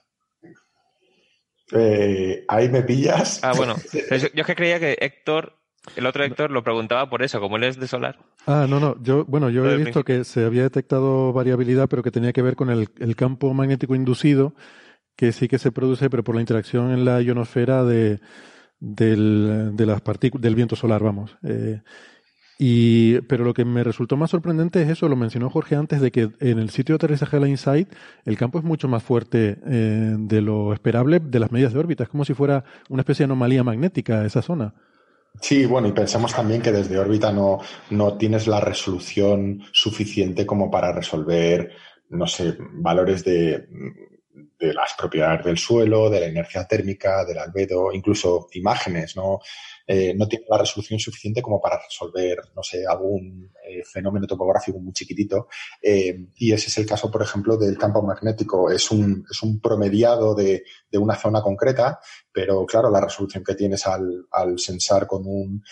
Eh, 1.71 2.45
ahí 2.47 2.69
me 2.69 2.83
pillas. 2.83 3.43
Ah, 3.43 3.53
bueno. 3.55 3.75
yo, 3.93 4.27
es 4.33 4.45
que 4.45 4.55
creía 4.55 4.79
que 4.79 4.97
Héctor, 4.99 5.59
el 5.95 6.05
otro 6.05 6.23
Héctor, 6.23 6.51
lo 6.51 6.63
preguntaba 6.63 7.09
por 7.09 7.23
eso, 7.23 7.39
como 7.39 7.57
él 7.57 7.63
es 7.63 7.79
de 7.79 7.87
solar. 7.87 8.17
Ah, 8.47 8.65
no, 8.69 8.79
no. 8.79 8.95
Yo, 9.03 9.25
bueno, 9.25 9.49
yo 9.49 9.69
he 9.69 9.77
visto 9.77 10.03
que 10.03 10.23
se 10.23 10.45
había 10.45 10.63
detectado 10.63 11.33
variabilidad, 11.33 11.89
pero 11.89 12.03
que 12.03 12.11
tenía 12.11 12.33
que 12.33 12.41
ver 12.41 12.55
con 12.55 12.69
el, 12.69 12.89
el 12.99 13.15
campo 13.15 13.53
magnético 13.53 13.93
inducido, 13.95 14.55
que 15.15 15.31
sí 15.31 15.47
que 15.47 15.59
se 15.59 15.71
produce, 15.71 16.09
pero 16.09 16.23
por 16.23 16.35
la 16.35 16.41
interacción 16.41 16.91
en 16.91 17.05
la 17.05 17.21
ionosfera 17.21 17.83
de, 17.83 18.21
del, 18.79 19.71
de 19.73 19.85
las 19.85 20.01
partículas, 20.01 20.41
del 20.41 20.55
viento 20.55 20.75
solar, 20.75 21.03
vamos. 21.03 21.37
Eh, 21.43 21.81
y, 22.59 23.19
pero 23.21 23.43
lo 23.43 23.53
que 23.53 23.65
me 23.65 23.83
resultó 23.83 24.15
más 24.15 24.29
sorprendente 24.29 24.81
es 24.81 24.89
eso, 24.89 25.09
lo 25.09 25.15
mencionó 25.15 25.49
Jorge 25.49 25.75
antes, 25.75 26.01
de 26.01 26.11
que 26.11 26.29
en 26.39 26.59
el 26.59 26.69
sitio 26.69 26.93
de 26.93 26.97
aterrizaje 26.97 27.37
de 27.37 27.41
la 27.41 27.49
InSight 27.49 27.89
el 28.25 28.37
campo 28.37 28.59
es 28.59 28.63
mucho 28.63 28.87
más 28.87 29.03
fuerte 29.03 29.57
eh, 29.65 30.15
de 30.17 30.41
lo 30.41 30.73
esperable 30.73 31.19
de 31.19 31.39
las 31.39 31.51
medidas 31.51 31.73
de 31.73 31.79
órbita. 31.79 32.03
Es 32.03 32.09
como 32.09 32.25
si 32.25 32.33
fuera 32.33 32.63
una 32.89 33.01
especie 33.01 33.23
de 33.23 33.31
anomalía 33.31 33.63
magnética 33.63 34.25
esa 34.25 34.41
zona. 34.41 34.73
Sí, 35.41 35.65
bueno, 35.65 35.87
y 35.87 35.91
pensamos 35.91 36.33
también 36.33 36.61
que 36.61 36.71
desde 36.71 36.97
órbita 36.97 37.31
no, 37.31 37.59
no 37.89 38.17
tienes 38.17 38.47
la 38.47 38.59
resolución 38.59 39.63
suficiente 39.71 40.45
como 40.45 40.71
para 40.71 40.93
resolver, 40.93 41.71
no 42.09 42.27
sé, 42.27 42.55
valores 42.59 43.23
de, 43.25 43.67
de 44.67 44.73
las 44.73 44.93
propiedades 44.97 45.45
del 45.45 45.57
suelo, 45.57 46.09
de 46.09 46.19
la 46.19 46.27
inercia 46.27 46.65
térmica, 46.65 47.25
del 47.25 47.37
albedo, 47.37 47.91
incluso 47.91 48.47
imágenes, 48.53 49.15
¿no? 49.15 49.39
eh, 49.85 50.13
no 50.15 50.27
tiene 50.27 50.45
la 50.49 50.57
resolución 50.57 50.99
suficiente 50.99 51.41
como 51.41 51.59
para 51.59 51.77
resolver, 51.77 52.39
no 52.55 52.63
sé, 52.63 52.85
algún 52.87 53.51
eh, 53.67 53.83
fenómeno 53.83 54.25
topográfico 54.25 54.79
muy 54.79 54.93
chiquitito. 54.93 55.47
Eh, 55.81 56.27
y 56.35 56.53
ese 56.53 56.67
es 56.67 56.77
el 56.77 56.85
caso, 56.85 57.11
por 57.11 57.21
ejemplo, 57.21 57.57
del 57.57 57.77
campo 57.77 58.01
magnético. 58.01 58.71
Es 58.71 58.91
un, 58.91 59.25
es 59.29 59.43
un 59.43 59.59
promediado 59.59 60.35
de, 60.35 60.63
de 60.89 60.97
una 60.97 61.15
zona 61.15 61.41
concreta, 61.41 61.99
pero 62.31 62.65
claro, 62.65 62.89
la 62.89 63.01
resolución 63.01 63.43
que 63.43 63.55
tienes 63.55 63.85
al, 63.85 64.25
al 64.31 64.57
sensar 64.57 65.05
con 65.05 65.23
un, 65.25 65.63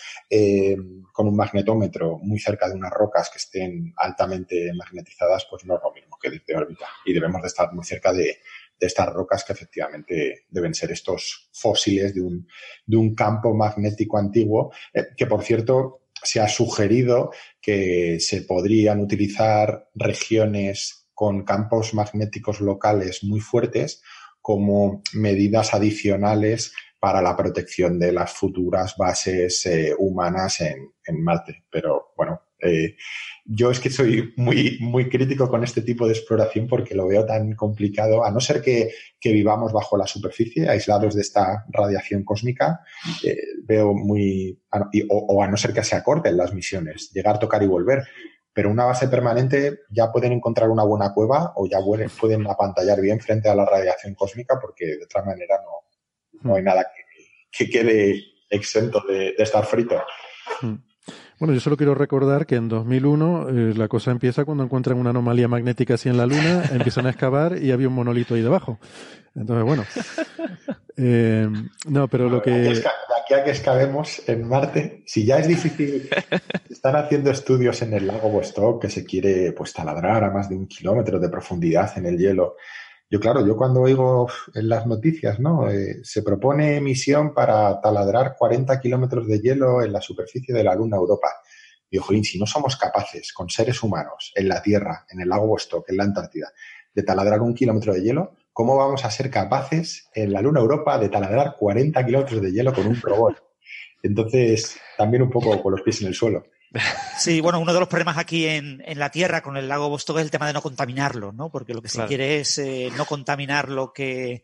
con 1.12 1.28
un 1.28 1.36
magnetómetro 1.36 2.18
muy 2.18 2.38
cerca 2.38 2.68
de 2.68 2.74
unas 2.74 2.92
rocas 2.92 3.30
que 3.30 3.38
estén 3.38 3.94
altamente 3.96 4.72
magnetizadas, 4.74 5.46
pues 5.50 5.64
no 5.64 5.76
es 5.76 5.80
lo 5.82 5.92
mismo 5.92 6.18
que 6.20 6.30
desde 6.30 6.56
órbita. 6.56 6.86
Y 7.04 7.12
debemos 7.12 7.40
de 7.42 7.48
estar 7.48 7.72
muy 7.72 7.84
cerca 7.84 8.12
de, 8.12 8.38
de 8.82 8.88
estas 8.88 9.12
rocas 9.12 9.44
que 9.44 9.52
efectivamente 9.52 10.46
deben 10.50 10.74
ser 10.74 10.90
estos 10.90 11.48
fósiles 11.52 12.12
de 12.12 12.20
un, 12.20 12.48
de 12.84 12.96
un 12.96 13.14
campo 13.14 13.54
magnético 13.54 14.18
antiguo, 14.18 14.72
eh, 14.92 15.04
que 15.16 15.26
por 15.26 15.44
cierto 15.44 16.00
se 16.20 16.40
ha 16.40 16.48
sugerido 16.48 17.30
que 17.60 18.18
se 18.18 18.42
podrían 18.42 18.98
utilizar 18.98 19.88
regiones 19.94 21.08
con 21.14 21.44
campos 21.44 21.94
magnéticos 21.94 22.60
locales 22.60 23.22
muy 23.22 23.38
fuertes 23.38 24.02
como 24.40 25.02
medidas 25.12 25.74
adicionales 25.74 26.72
para 26.98 27.22
la 27.22 27.36
protección 27.36 28.00
de 28.00 28.10
las 28.10 28.32
futuras 28.32 28.96
bases 28.96 29.64
eh, 29.66 29.94
humanas 29.96 30.60
en, 30.60 31.22
Marte. 31.22 31.64
Pero 31.70 32.12
bueno, 32.16 32.40
eh, 32.62 32.96
yo 33.44 33.70
es 33.70 33.80
que 33.80 33.90
soy 33.90 34.32
muy, 34.36 34.78
muy 34.80 35.08
crítico 35.08 35.48
con 35.48 35.64
este 35.64 35.82
tipo 35.82 36.06
de 36.06 36.12
exploración 36.12 36.68
porque 36.68 36.94
lo 36.94 37.08
veo 37.08 37.26
tan 37.26 37.54
complicado, 37.54 38.24
a 38.24 38.30
no 38.30 38.40
ser 38.40 38.62
que, 38.62 38.92
vivamos 39.22 39.72
bajo 39.72 39.96
la 39.96 40.06
superficie, 40.06 40.68
aislados 40.68 41.14
de 41.14 41.22
esta 41.22 41.64
radiación 41.68 42.24
cósmica, 42.24 42.80
eh, 43.24 43.36
veo 43.64 43.94
muy, 43.94 44.60
o, 45.08 45.42
a 45.42 45.48
no 45.48 45.56
ser 45.56 45.72
que 45.72 45.82
se 45.82 45.96
acorten 45.96 46.36
las 46.36 46.54
misiones, 46.54 47.10
llegar, 47.12 47.38
tocar 47.38 47.62
y 47.62 47.66
volver. 47.66 48.04
Pero 48.54 48.70
una 48.70 48.84
base 48.84 49.08
permanente 49.08 49.80
ya 49.90 50.12
pueden 50.12 50.32
encontrar 50.32 50.68
una 50.68 50.84
buena 50.84 51.14
cueva 51.14 51.54
o 51.56 51.66
ya 51.66 51.78
pueden 52.20 52.46
apantallar 52.46 53.00
bien 53.00 53.18
frente 53.18 53.48
a 53.48 53.54
la 53.54 53.64
radiación 53.64 54.14
cósmica 54.14 54.58
porque 54.60 54.84
de 54.86 55.04
otra 55.04 55.24
manera 55.24 55.56
no, 55.64 55.82
no 56.42 56.56
hay 56.56 56.62
nada 56.62 56.86
que, 57.50 57.70
quede 57.70 58.22
exento 58.50 59.02
de, 59.08 59.34
estar 59.38 59.64
frito. 59.64 60.02
Bueno, 61.42 61.54
yo 61.54 61.60
solo 61.60 61.76
quiero 61.76 61.96
recordar 61.96 62.46
que 62.46 62.54
en 62.54 62.68
2001 62.68 63.48
eh, 63.48 63.74
la 63.76 63.88
cosa 63.88 64.12
empieza 64.12 64.44
cuando 64.44 64.62
encuentran 64.62 64.96
una 64.96 65.10
anomalía 65.10 65.48
magnética 65.48 65.94
así 65.94 66.08
en 66.08 66.16
la 66.16 66.24
Luna, 66.24 66.62
empiezan 66.72 67.06
a 67.06 67.10
excavar 67.10 67.60
y 67.60 67.72
había 67.72 67.88
un 67.88 67.94
monolito 67.94 68.36
ahí 68.36 68.42
debajo. 68.42 68.78
Entonces, 69.34 69.64
bueno. 69.64 69.84
Eh, 70.96 71.48
no, 71.88 72.06
pero 72.06 72.28
lo 72.28 72.42
que... 72.42 72.50
De 72.50 72.70
aquí 72.70 73.34
a 73.34 73.42
que 73.42 73.50
excavemos 73.50 74.22
en 74.28 74.46
Marte, 74.46 75.02
si 75.04 75.24
ya 75.24 75.38
es 75.38 75.48
difícil, 75.48 76.08
están 76.70 76.94
haciendo 76.94 77.30
estudios 77.30 77.80
en 77.82 77.94
el 77.94 78.06
lago 78.06 78.28
Vostok 78.28 78.82
que 78.82 78.90
se 78.90 79.04
quiere 79.04 79.50
pues 79.52 79.72
taladrar 79.72 80.22
a 80.22 80.30
más 80.30 80.48
de 80.48 80.54
un 80.54 80.68
kilómetro 80.68 81.18
de 81.18 81.28
profundidad 81.28 81.90
en 81.96 82.06
el 82.06 82.18
hielo 82.18 82.56
yo, 83.12 83.20
claro, 83.20 83.46
yo 83.46 83.58
cuando 83.58 83.82
oigo 83.82 84.26
en 84.54 84.70
las 84.70 84.86
noticias, 84.86 85.38
¿no? 85.38 85.68
Eh, 85.68 86.00
se 86.02 86.22
propone 86.22 86.80
misión 86.80 87.34
para 87.34 87.78
taladrar 87.78 88.36
40 88.38 88.80
kilómetros 88.80 89.26
de 89.26 89.38
hielo 89.38 89.82
en 89.82 89.92
la 89.92 90.00
superficie 90.00 90.54
de 90.54 90.64
la 90.64 90.74
Luna 90.74 90.96
Europa. 90.96 91.28
Y 91.90 91.98
jolín, 91.98 92.24
si 92.24 92.38
no 92.38 92.46
somos 92.46 92.78
capaces, 92.78 93.34
con 93.34 93.50
seres 93.50 93.82
humanos, 93.82 94.32
en 94.34 94.48
la 94.48 94.62
Tierra, 94.62 95.04
en 95.10 95.20
el 95.20 95.28
lago 95.28 95.46
Vostok, 95.46 95.90
en 95.90 95.98
la 95.98 96.04
Antártida, 96.04 96.52
de 96.94 97.02
taladrar 97.02 97.42
un 97.42 97.52
kilómetro 97.52 97.92
de 97.92 98.00
hielo, 98.00 98.34
¿cómo 98.50 98.78
vamos 98.78 99.04
a 99.04 99.10
ser 99.10 99.28
capaces 99.28 100.08
en 100.14 100.32
la 100.32 100.40
Luna 100.40 100.60
Europa 100.60 100.98
de 100.98 101.10
taladrar 101.10 101.56
40 101.58 102.06
kilómetros 102.06 102.40
de 102.40 102.50
hielo 102.50 102.72
con 102.72 102.86
un 102.86 102.98
robot? 102.98 103.36
Entonces, 104.02 104.78
también 104.96 105.22
un 105.22 105.28
poco 105.28 105.62
con 105.62 105.72
los 105.72 105.82
pies 105.82 106.00
en 106.00 106.08
el 106.08 106.14
suelo. 106.14 106.44
Sí, 107.18 107.40
bueno, 107.40 107.60
uno 107.60 107.72
de 107.72 107.80
los 107.80 107.88
problemas 107.88 108.18
aquí 108.18 108.46
en, 108.46 108.82
la 108.96 109.10
Tierra 109.10 109.42
con 109.42 109.56
el 109.56 109.68
lago 109.68 109.88
Vostok 109.88 110.18
es 110.18 110.24
el 110.24 110.30
tema 110.30 110.46
de 110.46 110.52
no 110.52 110.62
contaminarlo, 110.62 111.32
¿no? 111.32 111.50
Porque 111.50 111.74
lo 111.74 111.82
que 111.82 111.88
se 111.88 112.04
quiere 112.06 112.40
es 112.40 112.58
eh, 112.58 112.90
no 112.96 113.04
contaminar 113.04 113.68
lo 113.68 113.92
que 113.92 114.42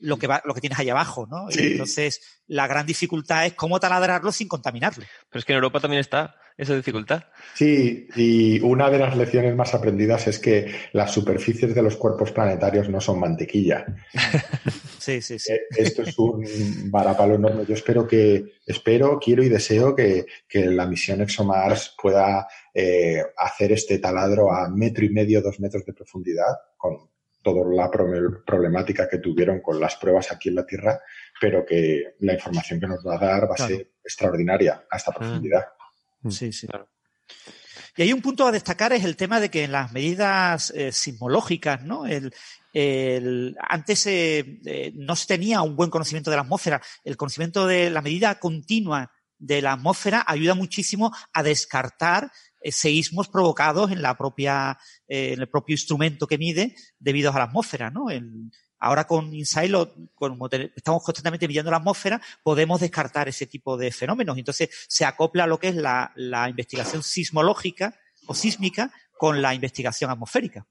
lo 0.00 0.18
que 0.18 0.26
va, 0.26 0.40
lo 0.44 0.54
que 0.54 0.60
tienes 0.60 0.78
ahí 0.78 0.88
abajo, 0.88 1.26
¿no? 1.26 1.48
entonces, 1.50 2.40
la 2.46 2.66
gran 2.66 2.86
dificultad 2.86 3.44
es 3.44 3.52
cómo 3.52 3.78
taladrarlo 3.78 4.32
sin 4.32 4.48
contaminarlo. 4.48 5.04
Pero 5.28 5.38
es 5.38 5.44
que 5.44 5.52
en 5.52 5.56
Europa 5.56 5.80
también 5.80 6.00
está 6.00 6.36
esa 6.56 6.76
dificultad. 6.76 7.24
Sí, 7.54 8.08
y 8.16 8.60
una 8.60 8.90
de 8.90 8.98
las 8.98 9.16
lecciones 9.16 9.54
más 9.56 9.74
aprendidas 9.74 10.26
es 10.26 10.38
que 10.38 10.72
las 10.92 11.12
superficies 11.12 11.74
de 11.74 11.82
los 11.82 11.96
cuerpos 11.96 12.32
planetarios 12.32 12.88
no 12.88 13.00
son 13.00 13.20
mantequilla. 13.20 13.86
Sí, 15.00 15.22
sí, 15.22 15.38
sí. 15.38 15.54
Eh, 15.54 15.62
esto 15.78 16.02
es 16.02 16.18
un 16.18 16.44
varapalo 16.90 17.36
enorme. 17.36 17.64
Yo 17.66 17.72
espero 17.72 18.06
que, 18.06 18.56
espero, 18.66 19.18
quiero 19.18 19.42
y 19.42 19.48
deseo 19.48 19.96
que, 19.96 20.26
la 20.52 20.86
misión 20.86 21.22
ExoMars 21.22 21.96
pueda 22.00 22.46
eh, 22.74 23.22
hacer 23.38 23.72
este 23.72 23.98
taladro 23.98 24.52
a 24.52 24.68
metro 24.68 25.02
y 25.06 25.08
medio, 25.08 25.40
dos 25.40 25.58
metros 25.58 25.86
de 25.86 25.94
profundidad, 25.94 26.54
con 26.76 27.08
toda 27.42 27.64
la 27.74 27.90
problemática 27.90 29.08
que 29.08 29.18
tuvieron 29.18 29.60
con 29.60 29.80
las 29.80 29.96
pruebas 29.96 30.30
aquí 30.30 30.50
en 30.50 30.56
la 30.56 30.66
Tierra, 30.66 31.00
pero 31.40 31.64
que 31.64 32.16
la 32.20 32.34
información 32.34 32.78
que 32.78 32.86
nos 32.86 33.04
va 33.04 33.14
a 33.14 33.18
dar 33.18 33.50
va 33.50 33.54
a 33.54 33.66
ser 33.68 33.92
extraordinaria 34.04 34.84
a 34.90 34.96
esta 34.98 35.12
profundidad. 35.12 35.62
Mm. 35.62 35.79
Sí, 36.28 36.52
sí. 36.52 36.66
Claro. 36.66 36.88
Y 37.96 38.02
hay 38.02 38.12
un 38.12 38.22
punto 38.22 38.46
a 38.46 38.52
destacar 38.52 38.92
es 38.92 39.04
el 39.04 39.16
tema 39.16 39.40
de 39.40 39.50
que 39.50 39.64
en 39.64 39.72
las 39.72 39.92
medidas 39.92 40.70
eh, 40.70 40.92
sismológicas, 40.92 41.82
¿no? 41.82 42.06
El, 42.06 43.56
antes 43.68 44.06
eh, 44.06 44.92
no 44.94 45.16
se 45.16 45.26
tenía 45.26 45.60
un 45.62 45.74
buen 45.74 45.90
conocimiento 45.90 46.30
de 46.30 46.36
la 46.36 46.42
atmósfera. 46.42 46.80
El 47.04 47.16
conocimiento 47.16 47.66
de 47.66 47.90
la 47.90 48.00
medida 48.00 48.38
continua 48.38 49.10
de 49.38 49.60
la 49.60 49.72
atmósfera 49.72 50.24
ayuda 50.26 50.54
muchísimo 50.54 51.14
a 51.32 51.42
descartar 51.42 52.30
eh, 52.60 52.70
seísmos 52.70 53.28
provocados 53.28 53.90
en 53.90 54.02
la 54.02 54.16
propia, 54.16 54.78
en 55.08 55.40
el 55.40 55.48
propio 55.48 55.74
instrumento 55.74 56.26
que 56.26 56.38
mide 56.38 56.76
debido 56.98 57.32
a 57.32 57.38
la 57.38 57.44
atmósfera, 57.44 57.90
¿no? 57.90 58.06
Ahora 58.80 59.06
con 59.06 59.32
Insight, 59.34 59.72
como 60.14 60.48
estamos 60.48 61.04
constantemente 61.04 61.46
midiendo 61.46 61.70
la 61.70 61.76
atmósfera, 61.76 62.20
podemos 62.42 62.80
descartar 62.80 63.28
ese 63.28 63.46
tipo 63.46 63.76
de 63.76 63.92
fenómenos. 63.92 64.38
Entonces 64.38 64.70
se 64.88 65.04
acopla 65.04 65.46
lo 65.46 65.60
que 65.60 65.68
es 65.68 65.76
la 65.76 66.48
investigación 66.48 67.02
sismológica 67.02 67.94
o 68.26 68.34
sísmica 68.34 68.90
con 69.18 69.42
la 69.42 69.54
investigación 69.54 70.10
atmosférica. 70.10 70.66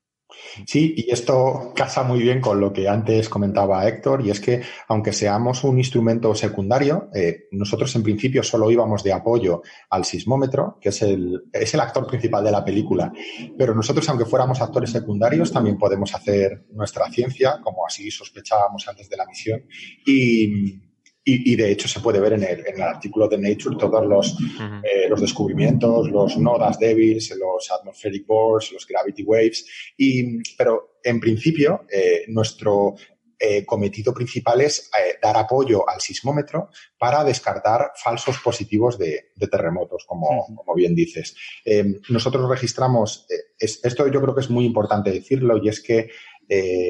Sí, 0.66 0.94
y 0.96 1.12
esto 1.12 1.74
casa 1.76 2.04
muy 2.04 2.20
bien 2.20 2.40
con 2.40 2.60
lo 2.60 2.72
que 2.72 2.88
antes 2.88 3.30
comentaba 3.30 3.88
Héctor, 3.88 4.26
y 4.26 4.30
es 4.30 4.40
que 4.40 4.62
aunque 4.88 5.12
seamos 5.12 5.64
un 5.64 5.78
instrumento 5.80 6.36
secundario, 6.36 7.10
eh, 7.16 7.48
nosotros 7.52 7.96
en 7.96 8.04
principio 8.04 8.44
solo 8.44 8.70
íbamos 8.70 9.04
de 9.04 9.14
apoyo 9.14 9.64
al 9.90 10.06
sismómetro, 10.06 10.78
que 10.80 10.90
es 10.90 11.02
el, 11.02 11.46
es 11.52 11.74
el 11.74 11.80
actor 11.80 12.06
principal 12.06 12.44
de 12.44 12.52
la 12.52 12.64
película, 12.64 13.12
pero 13.58 13.74
nosotros, 13.74 14.08
aunque 14.10 14.26
fuéramos 14.26 14.62
actores 14.62 14.92
secundarios, 14.92 15.52
también 15.52 15.78
podemos 15.78 16.14
hacer 16.14 16.66
nuestra 16.72 17.10
ciencia, 17.10 17.60
como 17.64 17.86
así 17.86 18.12
sospechábamos 18.12 18.88
antes 18.88 19.10
de 19.10 19.18
la 19.18 19.26
misión, 19.26 19.64
y, 20.06 20.89
y, 21.30 21.56
de 21.56 21.72
hecho 21.72 21.88
se 21.88 22.00
puede 22.00 22.20
ver 22.20 22.34
en 22.34 22.44
el, 22.44 22.66
en 22.66 22.76
el 22.76 22.82
artículo 22.82 23.28
de 23.28 23.38
Nature 23.38 23.78
todos 23.78 24.06
los, 24.06 24.38
eh, 24.84 25.08
los 25.10 25.22
descubrimientos, 25.22 26.10
los 26.10 26.38
nodas 26.38 26.80
débiles, 26.80 27.34
los 27.38 27.70
atmospheric 27.72 28.26
bores, 28.26 28.72
los 28.72 28.88
gravity 28.88 29.24
waves. 29.24 29.66
Y, 29.98 30.56
pero 30.58 31.00
en 31.04 31.20
principio, 31.20 31.86
eh, 31.92 32.24
nuestro 32.28 32.96
eh, 33.38 33.66
cometido 33.66 34.14
principal 34.14 34.62
es 34.62 34.90
dar 35.22 35.38
apoyo 35.38 35.88
al 35.88 36.02
sismómetro 36.02 36.70
para 36.98 37.24
descartar 37.24 37.92
falsos 37.96 38.38
positivos 38.40 38.98
de, 38.98 39.32
de 39.36 39.48
terremotos, 39.48 40.06
como, 40.06 40.46
como, 40.56 40.76
bien 40.76 40.94
dices. 40.94 41.36
nosotros 42.10 42.50
registramos, 42.50 43.26
esto 43.58 44.08
yo 44.08 44.22
creo 44.22 44.36
que 44.36 44.42
es 44.42 44.50
muy 44.50 44.66
importante 44.66 45.12
decirlo, 45.12 45.58
y 45.64 45.70
es 45.70 45.82
que 45.82 46.10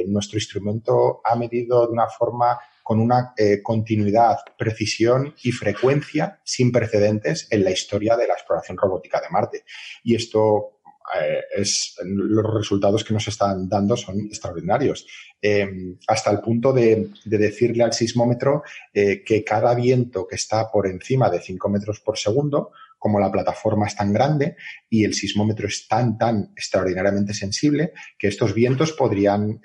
nuestro 0.08 0.40
instrumento 0.40 1.22
ha 1.24 1.36
medido 1.36 1.86
de 1.86 1.94
una 1.94 2.08
forma 2.08 2.58
con 2.90 3.00
una 3.00 3.34
eh, 3.38 3.62
continuidad, 3.62 4.38
precisión 4.58 5.36
y 5.44 5.52
frecuencia 5.52 6.40
sin 6.44 6.72
precedentes 6.72 7.48
en 7.52 7.64
la 7.64 7.70
historia 7.70 8.18
de 8.18 8.26
la 8.26 8.34
exploración 8.34 8.80
robótica 8.80 9.22
de 9.22 9.30
Marte. 9.30 9.64
Y 10.04 10.16
esto 10.16 10.80
eh, 11.22 11.42
es 11.56 11.96
los 12.04 12.52
resultados 12.52 13.04
que 13.04 13.14
nos 13.14 13.28
están 13.28 13.70
dando 13.70 13.96
son 13.96 14.22
extraordinarios. 14.22 15.06
Em, 15.40 16.00
hasta 16.08 16.32
el 16.32 16.40
punto 16.40 16.74
de, 16.74 17.12
decirle 17.26 17.84
al 17.84 17.94
sismómetro 17.94 18.64
eh, 18.92 19.24
que 19.24 19.44
cada 19.44 19.76
viento 19.76 20.26
que 20.26 20.38
está 20.38 20.72
por 20.72 20.88
encima 20.88 21.30
de 21.30 21.42
5 21.42 21.70
metros 21.70 22.00
por 22.00 22.18
segundo, 22.18 22.72
como 22.98 23.20
la 23.20 23.32
plataforma 23.32 23.86
es 23.86 23.96
tan 23.96 24.12
grande 24.12 24.56
y 24.90 25.06
el 25.06 25.14
sismómetro 25.14 25.68
es 25.68 25.88
tan, 25.88 26.18
tan 26.18 26.54
extraordinariamente 26.56 27.36
sensible, 27.36 27.94
que 28.18 28.30
estos 28.30 28.56
vientos 28.56 28.94
podrían 28.94 29.62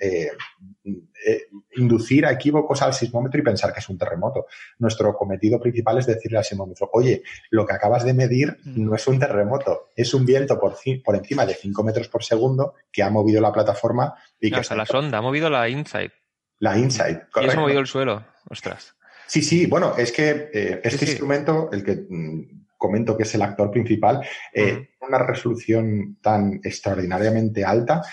eh, 0.85 1.47
inducir 1.77 2.25
a 2.27 2.31
equívocos 2.31 2.81
al 2.83 2.93
sismómetro 2.93 3.39
y 3.39 3.43
pensar 3.43 3.73
que 3.73 3.79
es 3.79 3.89
un 3.89 3.97
terremoto. 3.97 4.45
Nuestro 4.77 5.15
cometido 5.15 5.59
principal 5.59 5.97
es 5.97 6.05
decirle 6.05 6.37
al 6.37 6.43
sismómetro, 6.43 6.89
oye, 6.93 7.23
lo 7.49 7.65
que 7.65 7.73
acabas 7.73 8.05
de 8.05 8.13
medir 8.13 8.57
mm. 8.63 8.85
no 8.85 8.95
es 8.95 9.07
un 9.07 9.19
terremoto, 9.19 9.91
es 9.95 10.13
un 10.13 10.25
viento 10.25 10.59
por, 10.59 10.75
por 11.03 11.15
encima 11.15 11.45
de 11.45 11.55
5 11.55 11.83
metros 11.83 12.07
por 12.07 12.23
segundo 12.23 12.75
que 12.91 13.01
ha 13.01 13.09
movido 13.09 13.41
la 13.41 13.51
plataforma 13.51 14.13
y 14.39 14.51
que... 14.51 14.59
O 14.59 14.63
sea, 14.63 14.77
la 14.77 14.85
sonda, 14.85 15.17
ha 15.17 15.21
movido 15.21 15.49
la 15.49 15.67
InSight. 15.67 16.11
La 16.59 16.77
InSight, 16.77 17.23
Y 17.41 17.49
ha 17.49 17.55
movido 17.55 17.79
el 17.79 17.87
suelo, 17.87 18.23
ostras. 18.47 18.95
Sí, 19.25 19.41
sí, 19.41 19.65
bueno, 19.65 19.95
es 19.97 20.11
que 20.11 20.49
eh, 20.53 20.81
este 20.83 21.05
instrumento, 21.05 21.69
el 21.71 21.83
que 21.83 22.05
mm, 22.07 22.67
comento 22.77 23.17
que 23.17 23.23
es 23.23 23.33
el 23.33 23.41
actor 23.41 23.71
principal, 23.71 24.21
eh, 24.53 24.89
una 25.01 25.17
resolución 25.17 26.19
tan 26.21 26.61
extraordinariamente 26.63 27.65
alta, 27.65 28.03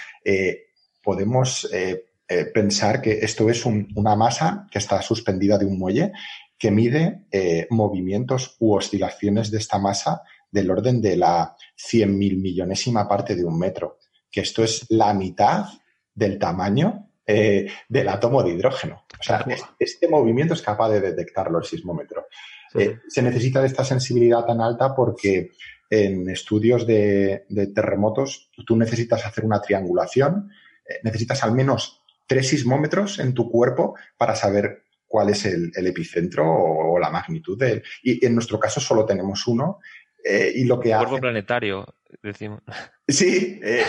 podemos 1.02 1.68
eh, 1.72 2.11
pensar 2.52 3.00
que 3.00 3.20
esto 3.20 3.48
es 3.50 3.64
una 3.66 4.16
masa 4.16 4.66
que 4.70 4.78
está 4.78 5.00
suspendida 5.02 5.58
de 5.58 5.66
un 5.66 5.78
muelle 5.78 6.12
que 6.58 6.70
mide 6.70 7.26
eh, 7.32 7.66
movimientos 7.70 8.56
u 8.60 8.74
oscilaciones 8.74 9.50
de 9.50 9.58
esta 9.58 9.78
masa 9.78 10.22
del 10.50 10.70
orden 10.70 11.02
de 11.02 11.16
la 11.16 11.56
cien 11.74 12.16
mil 12.16 12.38
millonésima 12.38 13.08
parte 13.08 13.34
de 13.34 13.44
un 13.44 13.58
metro, 13.58 13.98
que 14.30 14.42
esto 14.42 14.62
es 14.62 14.86
la 14.90 15.12
mitad 15.14 15.64
del 16.14 16.38
tamaño 16.38 17.08
eh, 17.26 17.66
del 17.88 18.08
átomo 18.08 18.42
de 18.42 18.50
hidrógeno. 18.50 19.04
O 19.18 19.22
sea, 19.22 19.44
este 19.78 20.08
movimiento 20.08 20.54
es 20.54 20.62
capaz 20.62 20.90
de 20.90 21.00
detectarlo 21.00 21.58
el 21.58 21.64
sismómetro. 21.64 22.26
Eh, 22.74 22.98
se 23.08 23.22
necesita 23.22 23.60
de 23.60 23.66
esta 23.66 23.84
sensibilidad 23.84 24.44
tan 24.44 24.60
alta 24.60 24.94
porque 24.94 25.50
en 25.88 26.28
estudios 26.30 26.86
de, 26.86 27.44
terremotos 27.74 28.50
tú 28.66 28.76
necesitas 28.76 29.26
hacer 29.26 29.44
una 29.44 29.60
triangulación, 29.60 30.50
eh, 30.88 31.00
necesitas 31.02 31.42
al 31.44 31.52
menos 31.52 32.01
tres 32.26 32.48
sismómetros 32.48 33.18
en 33.18 33.34
tu 33.34 33.50
cuerpo 33.50 33.96
para 34.16 34.34
saber 34.34 34.84
cuál 35.12 35.28
es 35.28 35.44
el, 35.44 35.70
epicentro 35.74 36.50
o, 36.50 36.98
la 36.98 37.10
magnitud 37.10 37.58
de 37.58 37.72
él. 37.72 37.82
Y 38.02 38.24
en 38.24 38.34
nuestro 38.34 38.58
caso 38.58 38.80
solo 38.80 39.04
tenemos 39.04 39.46
uno. 39.46 39.78
Eh, 40.24 40.52
y 40.54 40.64
lo 40.64 40.80
que 40.80 40.90
Cuerpo 40.90 41.18
planetario, 41.18 41.86
decimos. 42.22 42.62
Sí, 43.08 43.60
eh, 43.62 43.84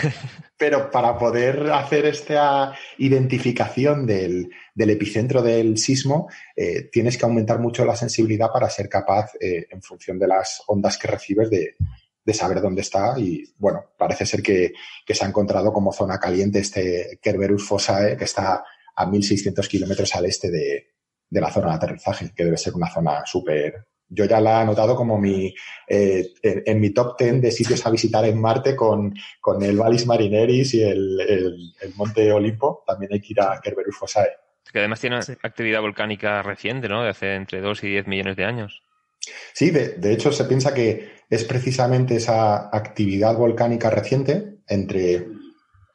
pero 0.58 0.90
para 0.90 1.16
poder 1.16 1.70
hacer 1.70 2.04
esta 2.04 2.76
identificación 2.98 4.04
del, 4.04 4.50
epicentro 4.76 5.40
del 5.40 5.78
sismo, 5.78 6.28
eh, 6.54 6.90
tienes 6.92 7.16
que 7.16 7.24
aumentar 7.24 7.58
mucho 7.60 7.86
la 7.86 7.96
sensibilidad 7.96 8.50
para 8.52 8.68
ser 8.68 8.88
capaz, 8.88 9.30
en 9.40 9.80
función 9.80 10.18
de 10.18 10.26
las 10.26 10.62
ondas 10.66 10.98
que 10.98 11.08
recibes, 11.08 11.48
de, 11.48 11.76
saber 12.32 12.60
dónde 12.60 12.82
está. 12.82 13.18
Y 13.18 13.44
bueno, 13.58 13.92
parece 13.98 14.24
ser 14.24 14.42
que, 14.42 14.72
se 15.06 15.24
ha 15.24 15.28
encontrado 15.28 15.72
como 15.72 15.92
zona 15.92 16.18
caliente 16.18 16.60
este 16.60 17.18
Kerberus 17.20 17.66
fossae, 17.66 18.16
que 18.16 18.24
está 18.24 18.64
a 18.96 19.06
1.600 19.06 19.66
kilómetros 19.68 20.14
al 20.14 20.26
este 20.26 20.50
de, 20.50 20.94
de 21.28 21.40
la 21.40 21.50
zona 21.50 21.70
de 21.70 21.74
aterrizaje, 21.74 22.32
que 22.34 22.44
debe 22.44 22.56
ser 22.56 22.74
una 22.74 22.90
zona 22.90 23.22
súper... 23.26 23.86
Yo 24.06 24.26
ya 24.26 24.38
la 24.40 24.58
he 24.58 24.62
anotado 24.62 24.94
como 24.94 25.18
mi, 25.18 25.52
eh, 25.88 26.34
en, 26.42 26.78
mi 26.78 26.90
top 26.90 27.18
10 27.18 27.40
de 27.40 27.50
sitios 27.50 27.84
a 27.84 27.90
visitar 27.90 28.24
en 28.26 28.38
Marte 28.38 28.76
con, 28.76 29.12
con 29.40 29.62
el 29.62 29.76
Valis 29.76 30.06
Marineris 30.06 30.74
y 30.74 30.82
el, 30.82 31.20
el, 31.20 31.94
Monte 31.96 32.30
Olimpo. 32.30 32.84
También 32.86 33.12
hay 33.12 33.20
que 33.20 33.32
ir 33.32 33.40
a 33.40 33.58
Kerberus 33.60 33.96
Fossae. 33.96 34.28
Que 34.70 34.80
además 34.80 35.00
tiene 35.00 35.16
actividad 35.42 35.80
volcánica 35.80 36.42
reciente, 36.42 36.86
¿no? 36.86 37.02
De 37.02 37.08
hace 37.08 37.34
entre 37.34 37.60
2 37.60 37.82
y 37.84 37.88
10 37.88 38.06
millones 38.06 38.36
de 38.36 38.44
años. 38.44 38.82
Sí, 39.52 39.70
de, 39.70 39.90
de, 39.90 40.12
hecho 40.12 40.32
se 40.32 40.44
piensa 40.44 40.74
que 40.74 41.12
es 41.30 41.44
precisamente 41.44 42.16
esa 42.16 42.68
actividad 42.74 43.36
volcánica 43.36 43.90
reciente 43.90 44.58
entre 44.66 45.26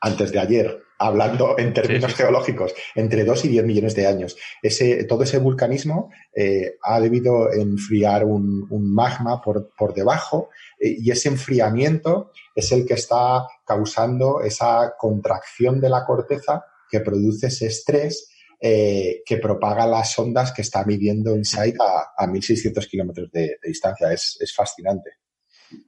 antes 0.01 0.31
de 0.31 0.39
ayer 0.39 0.83
hablando 0.99 1.57
en 1.57 1.73
términos 1.73 2.13
geológicos, 2.13 2.73
entre 2.93 3.23
2 3.23 3.45
y 3.45 3.47
10 3.47 3.65
millones 3.65 3.95
de 3.95 4.05
años. 4.05 4.37
Ese, 4.61 5.05
todo 5.05 5.23
ese 5.23 5.39
vulcanismo 5.39 6.11
eh, 6.35 6.75
ha 6.83 6.99
debido 6.99 7.51
enfriar 7.51 8.25
un, 8.25 8.67
magma 8.69 9.41
por, 9.41 9.71
por 9.77 9.93
debajo 9.93 10.49
eh, 10.77 10.97
y 10.99 11.09
ese 11.09 11.29
enfriamiento 11.29 12.31
es 12.53 12.71
el 12.73 12.85
que 12.85 12.95
está 12.95 13.47
causando 13.65 14.41
esa 14.41 14.93
contracción 14.97 15.79
de 15.79 15.89
la 15.89 16.05
corteza 16.05 16.65
que 16.89 16.99
produce 16.99 17.47
ese 17.47 17.67
estrés 17.67 18.29
eh, 18.59 19.21
que 19.25 19.37
propaga 19.37 19.87
las 19.87 20.17
ondas 20.19 20.51
que 20.51 20.61
está 20.61 20.83
midiendo 20.83 21.35
InSight 21.35 21.75
a, 21.79 22.11
a 22.17 22.27
1.600 22.27 22.87
kilómetros 22.87 23.31
de, 23.31 23.57
distancia. 23.63 24.11
Es, 24.11 24.37
es 24.39 24.53
fascinante. 24.53 25.11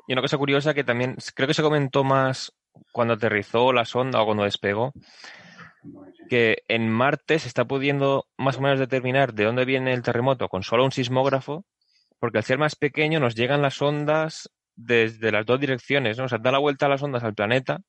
Y 0.07 0.13
una 0.13 0.21
cosa 0.21 0.37
curiosa 0.37 0.73
que 0.73 0.83
también 0.83 1.15
creo 1.35 1.47
que 1.47 1.53
se 1.53 1.63
comentó 1.63 2.03
más 2.03 2.53
cuando 2.91 3.15
aterrizó 3.15 3.73
la 3.73 3.85
sonda 3.85 4.21
o 4.21 4.25
cuando 4.25 4.43
despegó, 4.43 4.93
que 6.29 6.63
en 6.67 6.89
Marte 6.89 7.39
se 7.39 7.47
está 7.47 7.65
pudiendo 7.65 8.25
más 8.37 8.57
o 8.57 8.61
menos 8.61 8.79
determinar 8.79 9.33
de 9.33 9.45
dónde 9.45 9.65
viene 9.65 9.93
el 9.93 10.03
terremoto 10.03 10.47
con 10.47 10.63
solo 10.63 10.85
un 10.85 10.91
sismógrafo, 10.91 11.65
porque 12.19 12.37
al 12.37 12.43
ser 12.43 12.57
más 12.57 12.75
pequeño 12.75 13.19
nos 13.19 13.35
llegan 13.35 13.61
las 13.61 13.81
ondas 13.81 14.49
desde 14.75 15.31
las 15.31 15.45
dos 15.45 15.59
direcciones, 15.59 16.17
¿no? 16.17 16.25
O 16.25 16.29
sea, 16.29 16.37
da 16.37 16.51
la 16.51 16.59
vuelta 16.59 16.85
a 16.85 16.89
las 16.89 17.01
ondas 17.01 17.23
al 17.23 17.33
planeta 17.33 17.81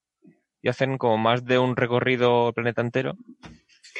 y 0.60 0.68
hacen 0.68 0.98
como 0.98 1.18
más 1.18 1.44
de 1.44 1.58
un 1.58 1.76
recorrido 1.76 2.48
el 2.48 2.54
planeta 2.54 2.80
entero. 2.80 3.16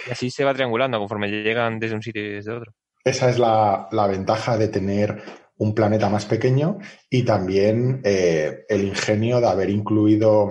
Y 0.06 0.10
así 0.12 0.30
se 0.30 0.44
va 0.44 0.54
triangulando 0.54 0.98
conforme 0.98 1.28
llegan 1.28 1.78
desde 1.78 1.94
un 1.94 2.02
sitio 2.02 2.24
y 2.24 2.34
desde 2.34 2.52
otro. 2.52 2.72
Esa 3.04 3.30
es 3.30 3.38
la, 3.38 3.88
la 3.90 4.06
ventaja 4.06 4.56
de 4.56 4.68
tener 4.68 5.22
un 5.62 5.74
planeta 5.74 6.08
más 6.08 6.26
pequeño 6.26 6.78
y 7.08 7.22
también 7.22 8.00
eh, 8.04 8.64
el 8.68 8.84
ingenio 8.84 9.40
de 9.40 9.46
haber 9.46 9.70
incluido 9.70 10.50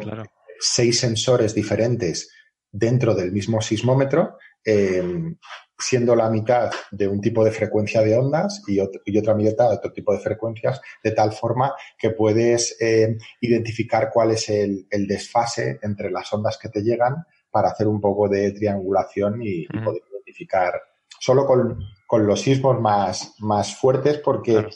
seis 0.59 0.99
sensores 0.99 1.53
diferentes 1.53 2.31
dentro 2.71 3.13
del 3.13 3.33
mismo 3.33 3.61
sismómetro, 3.61 4.37
em, 4.63 5.35
siendo 5.77 6.15
la 6.15 6.29
mitad 6.29 6.71
de 6.91 7.07
un 7.07 7.19
tipo 7.19 7.43
de 7.43 7.51
frecuencia 7.51 8.01
de 8.01 8.15
ondas 8.15 8.61
y, 8.67 8.79
otra 8.79 9.33
mitad 9.35 9.69
de 9.69 9.75
otro 9.75 9.91
tipo 9.91 10.13
de 10.13 10.19
frecuencias, 10.19 10.79
de 11.03 11.11
tal 11.11 11.33
forma 11.33 11.73
que 11.97 12.11
puedes 12.11 12.77
em, 12.79 13.17
identificar 13.41 14.09
cuál 14.13 14.31
es 14.31 14.47
el, 14.47 14.87
desfase 15.07 15.79
entre 15.81 16.09
las 16.09 16.31
ondas 16.31 16.57
que 16.57 16.69
te 16.69 16.81
llegan 16.81 17.15
para 17.51 17.69
hacer 17.69 17.87
un 17.87 17.99
poco 17.99 18.27
de 18.29 18.51
triangulación 18.51 19.41
y, 19.41 19.65
poder 19.67 20.01
identificar 20.11 20.81
solo 21.19 21.45
con, 21.45 21.79
los 22.25 22.41
sismos 22.41 22.79
más, 22.79 23.35
más 23.39 23.75
fuertes 23.75 24.17
porque 24.17 24.67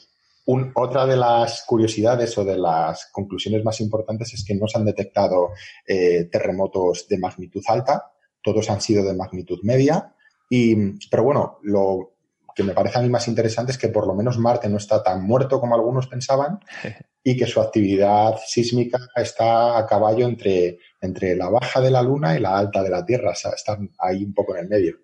otra 0.76 1.06
de 1.06 1.18
las 1.18 1.64
curiosidades 1.66 2.38
o 2.38 2.46
de 2.46 2.58
las 2.58 3.08
conclusiones 3.12 3.64
más 3.64 3.82
importantes 3.82 4.34
es 4.34 4.46
que 4.46 4.56
no 4.56 4.68
se 4.68 4.78
han 4.78 4.86
detectado 4.86 5.50
eh, 5.88 6.30
terremotos 6.32 7.08
de 7.08 7.18
magnitud 7.18 7.64
alta, 7.68 8.12
todos 8.44 8.70
han 8.70 8.80
sido 8.80 9.04
de 9.04 9.16
magnitud 9.16 9.60
media. 9.64 10.14
Y, 10.50 10.76
pero 11.10 11.24
bueno, 11.24 11.58
lo 11.64 12.15
que 12.56 12.64
me 12.64 12.74
parece 12.74 13.00
a 13.00 13.02
mí 13.02 13.10
más 13.10 13.28
interesante 13.28 13.74
es 13.74 13.78
que 13.78 13.90
por 13.90 14.08
lo 14.08 14.16
menos 14.16 14.40
Marte 14.40 14.70
no 14.70 14.78
está 14.78 15.04
tan 15.04 15.24
muerto 15.24 15.60
como 15.60 15.76
algunos 15.76 16.08
pensaban 16.08 16.60
y 17.24 17.36
que 17.36 17.46
su 17.46 17.62
actividad 17.62 18.36
sísmica 18.46 19.00
está 19.16 19.78
a 19.78 19.86
caballo 19.86 20.26
entre, 20.26 20.80
entre 21.02 21.36
la 21.36 21.50
baja 21.50 21.82
de 21.82 21.92
la 21.92 22.02
Luna 22.02 22.36
y 22.36 22.40
la 22.40 22.58
alta 22.58 22.82
de 22.82 22.90
la 22.90 23.06
Tierra, 23.06 23.32
o 23.32 23.36
sea, 23.36 23.52
están 23.52 23.92
ahí 24.00 24.24
un 24.24 24.34
poco 24.34 24.56
en 24.56 24.64
el 24.64 24.70
medio. 24.70 24.96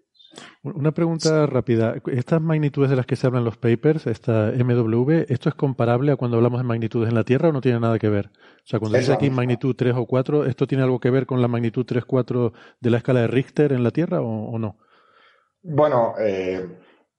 Una 0.64 0.92
pregunta 0.92 1.46
rápida. 1.46 1.96
Estas 2.08 2.42
magnitudes 2.42 2.90
de 2.90 2.96
las 2.96 3.06
que 3.06 3.16
se 3.16 3.28
hablan 3.28 3.44
los 3.44 3.58
papers, 3.58 4.08
esta 4.08 4.52
MW, 4.52 5.26
¿esto 5.28 5.50
es 5.50 5.56
comparable 5.56 6.12
a 6.12 6.16
cuando 6.16 6.38
hablamos 6.38 6.60
de 6.62 6.68
magnitudes 6.68 7.10
en 7.10 7.16
la 7.16 7.24
Tierra 7.24 7.50
o 7.50 7.52
no 7.52 7.62
tiene 7.62 7.80
nada 7.80 8.00
que 8.00 8.10
ver? 8.10 8.28
O 8.28 8.66
sea, 8.66 8.80
cuando 8.80 8.98
dice 8.98 9.14
aquí 9.14 9.30
magnitud 9.30 9.76
3 9.76 9.96
o 9.98 10.06
4, 10.06 10.46
¿esto 10.46 10.68
tiene 10.68 10.84
algo 10.84 11.00
que 11.00 11.10
ver 11.10 11.26
con 11.26 11.42
la 11.42 11.48
magnitud 11.48 11.86
3 11.86 12.06
4 12.06 12.54
de 12.80 12.90
la 12.90 12.98
escala 12.98 13.22
de 13.22 13.28
Richter 13.28 13.74
en 13.74 13.84
la 13.84 13.92
Tierra 13.92 14.22
o, 14.22 14.58
no? 14.58 14.78
Bueno, 15.64 16.14
eh, 16.20 16.66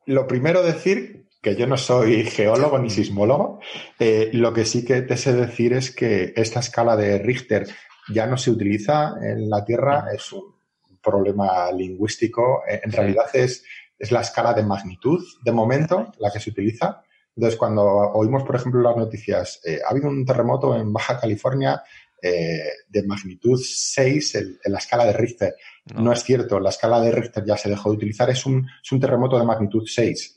lo 0.07 0.27
primero 0.27 0.63
decir 0.63 1.27
que 1.41 1.57
yo 1.57 1.67
no 1.67 1.77
soy 1.77 2.25
geólogo 2.25 2.79
ni 2.79 2.89
sismólogo. 2.89 3.61
Eh, 3.99 4.31
lo 4.33 4.53
que 4.53 4.65
sí 4.65 4.85
que 4.85 5.03
te 5.03 5.17
sé 5.17 5.33
decir 5.33 5.73
es 5.73 5.91
que 5.91 6.33
esta 6.37 6.61
escala 6.61 6.97
de 6.97 7.19
Richter 7.19 7.67
ya 8.09 8.27
no 8.27 8.37
se 8.37 8.51
utiliza 8.51 9.15
en 9.21 9.51
la 9.51 9.65
Tierra, 9.65 10.07
es 10.15 10.33
un 10.33 10.55
problema 11.03 11.71
lingüístico. 11.73 12.63
Eh, 12.69 12.81
en 12.85 12.93
realidad 12.93 13.27
es, 13.35 13.65
es 13.99 14.13
la 14.13 14.21
escala 14.21 14.55
de 14.55 14.63
magnitud 14.63 15.23
de 15.43 15.53
momento 15.53 16.13
la 16.19 16.31
que 16.31 16.41
se 16.41 16.51
utiliza. 16.51 17.03
Entonces, 17.35 17.59
cuando 17.59 17.83
oímos, 17.85 18.45
por 18.45 18.57
ejemplo, 18.57 18.83
las 18.83 18.97
noticias, 18.97 19.61
eh, 19.65 19.81
ha 19.85 19.91
habido 19.91 20.09
un 20.09 20.25
terremoto 20.25 20.77
en 20.77 20.93
Baja 20.93 21.19
California 21.19 21.83
eh, 22.21 22.71
de 22.89 23.03
magnitud 23.05 23.59
6 23.61 24.35
en, 24.37 24.59
la 24.67 24.79
escala 24.79 25.05
de 25.07 25.13
Richter. 25.13 25.57
No. 25.87 26.13
es 26.13 26.23
cierto, 26.23 26.61
la 26.61 26.71
escala 26.71 27.01
de 27.01 27.11
Richter 27.11 27.45
ya 27.45 27.57
se 27.57 27.69
dejó 27.69 27.91
de 27.91 27.97
utilizar, 27.97 28.31
es 28.31 28.47
un, 28.47 28.69
es 28.83 28.93
un 28.93 29.01
terremoto 29.01 29.39
de 29.39 29.45
magnitud 29.45 29.85
6, 29.85 30.37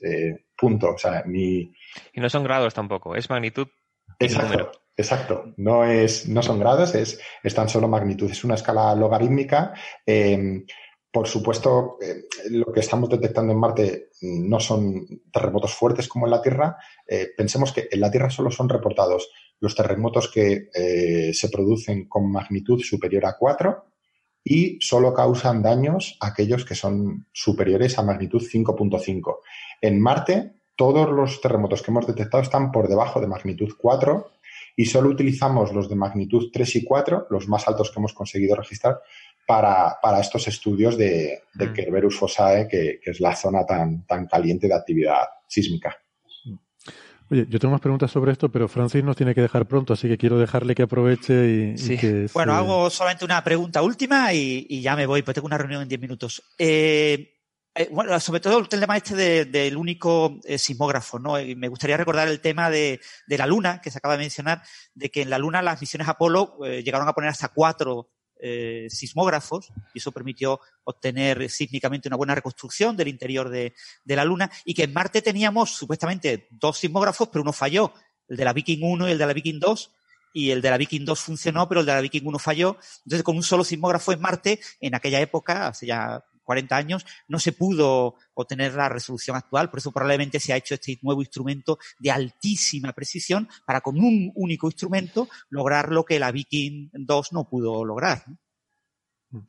punto. 0.58 0.94
O 0.94 0.98
sea, 0.98 1.24
ni... 1.26 1.72
Y 2.14 2.20
no 2.20 2.30
son 2.30 2.44
grados 2.44 2.74
tampoco, 2.74 3.16
es 3.16 3.30
magnitud. 3.30 3.68
Exacto. 4.20 4.72
Exacto, 4.98 5.54
no, 5.58 5.84
es, 5.84 6.28
no 6.30 6.42
son 6.42 6.58
grados, 6.58 6.96
es, 6.96 7.20
es 7.44 7.54
tan 7.54 7.68
solo 7.68 7.90
magnitud, 7.90 8.32
es 8.32 8.46
una 8.46 8.56
escala 8.56 8.96
logarítmica. 8.96 9.74
Em, 10.06 10.66
por 11.12 11.28
supuesto, 11.28 11.98
eh, 12.02 12.24
lo 12.50 12.72
que 12.72 12.80
estamos 12.80 13.10
detectando 13.10 13.52
en 13.52 13.60
Marte 13.60 14.10
no 14.22 14.60
son 14.60 15.06
terremotos 15.32 15.74
fuertes 15.74 16.08
como 16.08 16.28
en 16.28 16.32
la 16.32 16.42
Tierra. 16.42 16.78
Eh, 17.08 17.30
pensemos 17.36 17.74
que 17.74 17.88
en 17.92 18.00
la 18.00 18.12
Tierra 18.12 18.30
solo 18.30 18.52
son 18.52 18.70
reportados 18.70 19.30
los 19.60 19.76
terremotos 19.76 20.30
que 20.30 20.70
eh, 20.74 21.34
se 21.34 21.50
producen 21.50 22.08
con 22.08 22.32
magnitud 22.32 22.82
superior 22.82 23.26
a 23.26 23.38
4 23.38 23.95
y 24.48 24.78
solo 24.80 25.12
causan 25.12 25.64
daños 25.64 26.18
aquellos 26.22 26.66
que 26.66 26.76
son 26.76 27.26
superiores 27.34 27.98
a 27.98 28.04
magnitud 28.04 28.42
5.5. 28.42 29.38
En 29.82 30.00
Marte, 30.00 30.54
todos 30.76 31.10
los 31.10 31.42
terremotos 31.42 31.82
que 31.82 31.90
hemos 31.90 32.06
detectado 32.06 32.44
están 32.44 32.72
por 32.72 32.88
debajo 32.88 33.20
de 33.20 33.28
magnitud 33.28 33.74
4 33.76 34.30
y 34.76 34.86
solo 34.86 35.10
utilizamos 35.10 35.74
los 35.74 35.90
de 35.90 35.96
magnitud 35.96 36.52
3 36.54 36.76
y 36.76 36.84
4, 36.84 37.28
los 37.32 37.48
más 37.48 37.68
altos 37.68 37.90
que 37.90 38.00
hemos 38.00 38.14
conseguido 38.14 38.56
registrar, 38.56 39.00
para, 39.48 39.98
estos 40.20 40.48
estudios 40.48 40.98
de, 40.98 41.44
de 41.54 41.68
mm. 41.68 41.74
Kerberus 41.74 42.18
Fossae, 42.18 42.68
que, 42.68 43.00
es 43.04 43.20
la 43.20 43.36
zona 43.36 43.66
tan, 43.66 44.06
tan 44.06 44.28
caliente 44.28 44.68
de 44.68 44.76
actividad 44.76 45.26
sísmica. 45.48 45.96
Oye, 47.30 47.48
yo 47.50 47.60
tengo 47.60 47.72
más 47.72 47.82
preguntas 47.82 48.12
sobre 48.12 48.32
esto, 48.32 48.50
pero 48.50 48.68
Francis 48.68 49.04
nos 49.04 49.16
tiene 49.16 49.34
que 49.34 49.42
dejar 49.42 49.66
pronto, 49.66 49.94
así 49.94 50.08
que 50.08 50.18
quiero 50.18 50.38
dejarle 50.38 50.76
que 50.76 50.84
aproveche 50.84 51.74
y, 51.76 51.98
que... 51.98 52.28
Bueno, 52.34 52.54
hago 52.54 52.90
solamente 52.90 53.26
una 53.26 53.44
pregunta 53.44 53.82
última 53.82 54.32
y, 54.34 54.82
ya 54.82 54.96
me 54.96 55.06
voy, 55.06 55.24
pues 55.24 55.34
tengo 55.34 55.48
una 55.48 55.58
reunión 55.58 55.82
en 55.82 55.88
10 55.88 56.02
minutos. 56.02 56.44
Eh, 56.60 57.36
eh, 57.78 57.90
bueno, 57.92 58.18
sobre 58.22 58.40
todo 58.40 58.58
el 58.58 58.70
tema 58.70 58.96
este 58.96 59.46
del 59.46 59.76
único 59.76 60.40
eh, 60.46 60.58
sismógrafo, 60.58 61.20
¿no? 61.20 61.38
Y 61.38 61.56
me 61.56 61.68
gustaría 61.68 61.98
recordar 61.98 62.30
el 62.30 62.40
tema 62.40 62.70
de, 62.70 63.02
la 63.28 63.46
Luna, 63.46 63.82
que 63.82 63.92
se 63.92 63.98
acaba 63.98 64.14
de 64.14 64.24
mencionar, 64.24 64.64
de 64.94 65.12
que 65.12 65.24
en 65.24 65.30
la 65.30 65.38
Luna 65.38 65.62
las 65.62 65.82
misiones 65.82 66.08
Apolo 66.08 66.58
eh, 66.64 66.84
llegaron 66.84 67.08
a 67.10 67.14
poner 67.14 67.32
hasta 67.32 67.50
cuatro 67.50 68.12
eh, 68.40 68.88
sismógrafos 68.90 69.72
y 69.94 70.00
eso 70.00 70.12
permitió 70.12 70.60
obtener 70.84 71.50
sísmicamente 71.50 72.08
una 72.10 72.18
buena 72.18 72.36
reconstrucción 72.36 72.98
del 72.98 73.08
interior 73.08 73.50
de, 73.50 73.74
de, 74.04 74.16
la 74.16 74.26
Luna 74.26 74.52
y 74.66 74.74
que 74.74 74.84
en 74.84 74.94
Marte 74.94 75.22
teníamos 75.22 75.72
supuestamente 75.72 76.48
dos 76.52 76.78
sismógrafos, 76.78 77.30
pero 77.30 77.42
uno 77.42 77.54
falló, 77.54 77.94
el 78.28 78.38
de 78.38 78.46
la 78.46 78.54
Viking 78.54 78.80
1 78.82 79.08
y 79.08 79.12
el 79.12 79.18
de 79.18 79.26
la 79.26 79.34
Viking 79.34 79.60
2 79.60 79.92
y 80.34 80.52
el 80.52 80.62
de 80.62 80.70
la 80.70 80.78
Viking 80.78 81.06
2 81.06 81.20
funcionó, 81.20 81.68
pero 81.70 81.80
el 81.80 81.86
de 81.86 81.94
la 81.94 82.02
Viking 82.02 82.24
1 82.26 82.40
falló. 82.40 82.78
Entonces, 83.06 83.24
con 83.24 83.38
un 83.38 83.44
solo 83.44 83.64
sismógrafo 83.64 84.12
en 84.12 84.20
Marte, 84.20 84.60
en 84.82 84.94
aquella 84.94 85.22
época, 85.22 85.68
hace 85.68 85.86
ya 85.86 86.24
40 86.46 86.76
años, 86.76 87.06
no 87.28 87.40
se 87.40 87.52
pudo 87.52 88.16
obtener 88.34 88.74
la 88.74 88.88
resolución 88.88 89.36
actual. 89.36 89.70
Por 89.70 89.80
eso 89.80 89.92
probablemente 89.92 90.40
se 90.40 90.54
ha 90.54 90.58
hecho 90.58 90.76
este 90.76 90.98
nuevo 91.02 91.22
instrumento 91.22 91.78
de 92.00 92.12
altísima 92.12 92.94
precisión 92.94 93.50
para 93.66 93.82
con 93.82 93.98
un 93.98 94.32
único 94.36 94.68
instrumento 94.68 95.28
lograr 95.50 95.92
lo 95.92 96.06
que 96.06 96.20
la 96.20 96.32
Viking 96.32 96.90
2 96.94 97.34
no 97.34 97.50
pudo 97.50 97.84
lograr. 97.84 98.24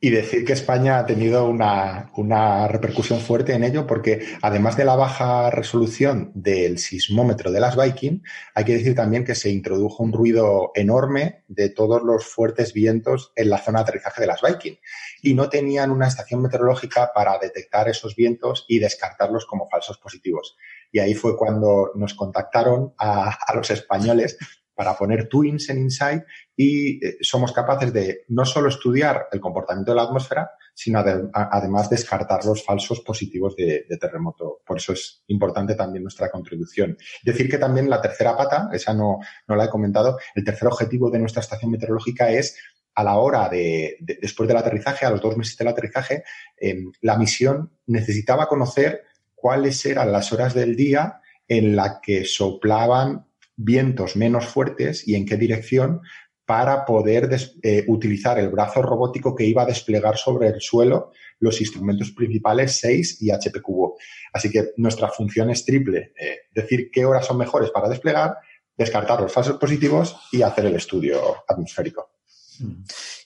Y 0.01 0.09
decir 0.09 0.43
que 0.43 0.53
España 0.53 0.99
ha 0.99 1.05
tenido 1.05 1.47
una, 1.47 2.11
una, 2.17 2.67
repercusión 2.67 3.21
fuerte 3.21 3.53
en 3.53 3.63
ello 3.63 3.87
porque 3.87 4.25
además 4.41 4.75
de 4.75 4.83
la 4.83 4.95
baja 4.95 5.49
resolución 5.49 6.31
del 6.33 6.77
sismómetro 6.79 7.51
de 7.51 7.61
las 7.61 7.77
Viking, 7.77 8.21
hay 8.53 8.65
que 8.65 8.73
decir 8.73 8.95
también 8.95 9.23
que 9.23 9.35
se 9.35 9.49
introdujo 9.49 10.03
un 10.03 10.11
ruido 10.11 10.71
enorme 10.75 11.43
de 11.47 11.69
todos 11.69 12.01
los 12.03 12.25
fuertes 12.25 12.73
vientos 12.73 13.31
en 13.35 13.49
la 13.49 13.59
zona 13.59 13.79
de 13.79 13.83
aterrizaje 13.83 14.21
de 14.21 14.27
las 14.27 14.41
Viking. 14.41 14.75
Y 15.21 15.35
no 15.35 15.47
tenían 15.47 15.91
una 15.91 16.07
estación 16.07 16.41
meteorológica 16.41 17.11
para 17.13 17.37
detectar 17.37 17.87
esos 17.87 18.15
vientos 18.15 18.65
y 18.67 18.79
descartarlos 18.79 19.45
como 19.45 19.69
falsos 19.69 19.99
positivos. 19.99 20.57
Y 20.91 20.99
ahí 20.99 21.13
fue 21.13 21.37
cuando 21.37 21.91
nos 21.95 22.13
contactaron 22.13 22.93
a, 22.97 23.29
a 23.29 23.55
los 23.55 23.69
españoles 23.69 24.37
para 24.77 24.95
poner 24.95 25.27
twins 25.27 25.69
en 25.69 25.79
Insight 25.79 26.23
y 26.55 27.03
eh, 27.03 27.17
somos 27.21 27.51
capaces 27.51 27.91
de 27.91 28.25
no 28.27 28.45
solo 28.45 28.69
estudiar 28.69 29.27
el 29.31 29.41
comportamiento 29.41 29.91
de 29.91 29.95
la 29.95 30.03
atmósfera, 30.03 30.51
sino 30.71 31.03
además 31.33 31.89
descartar 31.89 32.45
los 32.45 32.63
falsos 32.63 33.01
positivos 33.01 33.55
de, 33.55 33.85
terremoto. 33.99 34.61
Por 34.63 34.77
eso 34.77 34.93
es 34.93 35.23
importante 35.27 35.73
también 35.73 36.03
nuestra 36.03 36.29
contribución. 36.29 36.95
Decir 37.23 37.49
que 37.49 37.57
también 37.57 37.89
la 37.89 37.99
tercera 37.99 38.37
pata, 38.37 38.69
esa 38.71 38.93
no, 38.93 39.17
no 39.47 39.55
la 39.55 39.65
he 39.65 39.69
comentado, 39.69 40.19
el 40.35 40.43
tercer 40.43 40.67
objetivo 40.67 41.09
de 41.09 41.17
nuestra 41.17 41.41
estación 41.41 41.71
meteorológica 41.71 42.29
es 42.29 42.55
a 42.93 43.03
la 43.03 43.17
hora 43.17 43.49
de, 43.49 43.97
después 43.99 44.47
del 44.47 44.57
aterrizaje, 44.57 45.07
a 45.07 45.09
los 45.09 45.21
dos 45.21 45.35
meses 45.35 45.57
del 45.57 45.69
aterrizaje, 45.69 46.23
em, 46.55 46.91
la 47.01 47.17
misión 47.17 47.71
necesitaba 47.87 48.47
conocer 48.47 49.05
cuáles 49.33 49.83
eran 49.87 50.11
las 50.11 50.31
horas 50.31 50.53
del 50.53 50.75
día 50.75 51.21
en 51.47 51.75
la 51.75 51.99
que 52.01 52.25
soplaban 52.25 53.25
vientos 53.57 54.15
menos 54.15 54.45
fuertes 54.45 55.05
y 55.07 55.15
en 55.15 55.25
qué 55.25 55.35
dirección 55.35 56.01
para 56.45 56.85
poder 56.85 57.29
eh, 57.61 57.83
utilizar 57.87 58.39
el 58.39 58.47
brazo 58.47 58.81
robótico 58.81 59.35
que 59.35 59.43
iba 59.43 59.63
a 59.63 59.65
desplegar 59.65 60.17
sobre 60.17 60.47
el 60.47 60.61
suelo 60.61 61.11
los 61.39 61.59
instrumentos 61.59 62.11
principales 62.11 62.79
6 62.79 63.21
y 63.21 63.31
HPQO. 63.31 63.97
Así 64.31 64.49
que 64.49 64.69
nuestra 64.77 65.09
función 65.09 65.49
es 65.49 65.65
triple, 65.65 66.13
eh, 66.17 66.43
decir 66.53 66.89
qué 66.89 67.03
horas 67.03 67.25
son 67.27 67.37
mejores 67.37 67.69
para 67.71 67.89
desplegar, 67.89 68.37
descartar 68.77 69.19
los 69.19 69.33
falsos 69.33 69.57
positivos 69.57 70.15
y 70.31 70.41
hacer 70.41 70.67
el 70.67 70.75
estudio 70.75 71.43
atmosférico. 71.47 72.11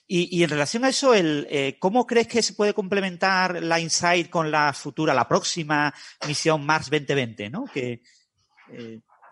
Y, 0.06 0.42
en 0.42 0.50
relación 0.50 0.84
a 0.84 0.88
eso, 0.88 1.14
el, 1.14 1.46
eh, 1.48 1.76
¿cómo 1.78 2.06
crees 2.06 2.26
que 2.26 2.42
se 2.42 2.52
puede 2.52 2.74
complementar 2.74 3.62
la 3.62 3.80
InSight 3.80 4.28
con 4.28 4.50
la 4.50 4.72
futura, 4.72 5.14
la 5.14 5.28
próxima 5.28 5.94
misión 6.26 6.66
Mars 6.66 6.90
2020? 6.90 7.48
¿no? 7.48 7.64
Que, 7.72 8.02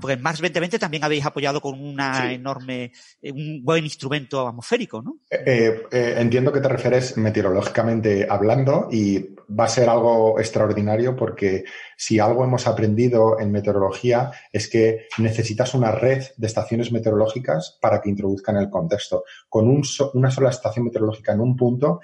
porque 0.00 0.14
en 0.14 0.22
Mars 0.22 0.38
2020 0.40 0.78
también 0.78 1.04
habéis 1.04 1.24
apoyado 1.24 1.60
con 1.60 1.80
una 1.80 2.32
enorme, 2.32 2.92
eh, 3.20 3.32
un 3.32 3.62
buen 3.62 3.84
instrumento 3.84 4.46
atmosférico, 4.46 5.02
¿no? 5.02 5.18
Eh, 5.30 5.82
eh, 5.90 6.14
entiendo 6.18 6.52
que 6.52 6.60
te 6.60 6.68
refieres 6.68 7.16
meteorológicamente 7.16 8.26
hablando 8.28 8.88
y 8.90 9.34
va 9.48 9.64
a 9.64 9.68
ser 9.68 9.88
algo 9.88 10.38
extraordinario 10.38 11.16
porque 11.16 11.64
si 11.96 12.18
algo 12.18 12.44
hemos 12.44 12.66
aprendido 12.66 13.38
en 13.40 13.50
meteorología 13.50 14.30
es 14.52 14.68
que 14.68 15.06
necesitas 15.18 15.74
una 15.74 15.90
red 15.90 16.24
de 16.36 16.46
estaciones 16.46 16.92
meteorológicas 16.92 17.78
para 17.80 18.00
que 18.00 18.10
introduzcan 18.10 18.56
el 18.56 18.70
contexto. 18.70 19.24
Con 19.48 19.82
una 20.14 20.30
sola 20.30 20.50
estación 20.50 20.84
meteorológica 20.84 21.32
en 21.32 21.40
un 21.40 21.56
punto 21.56 22.00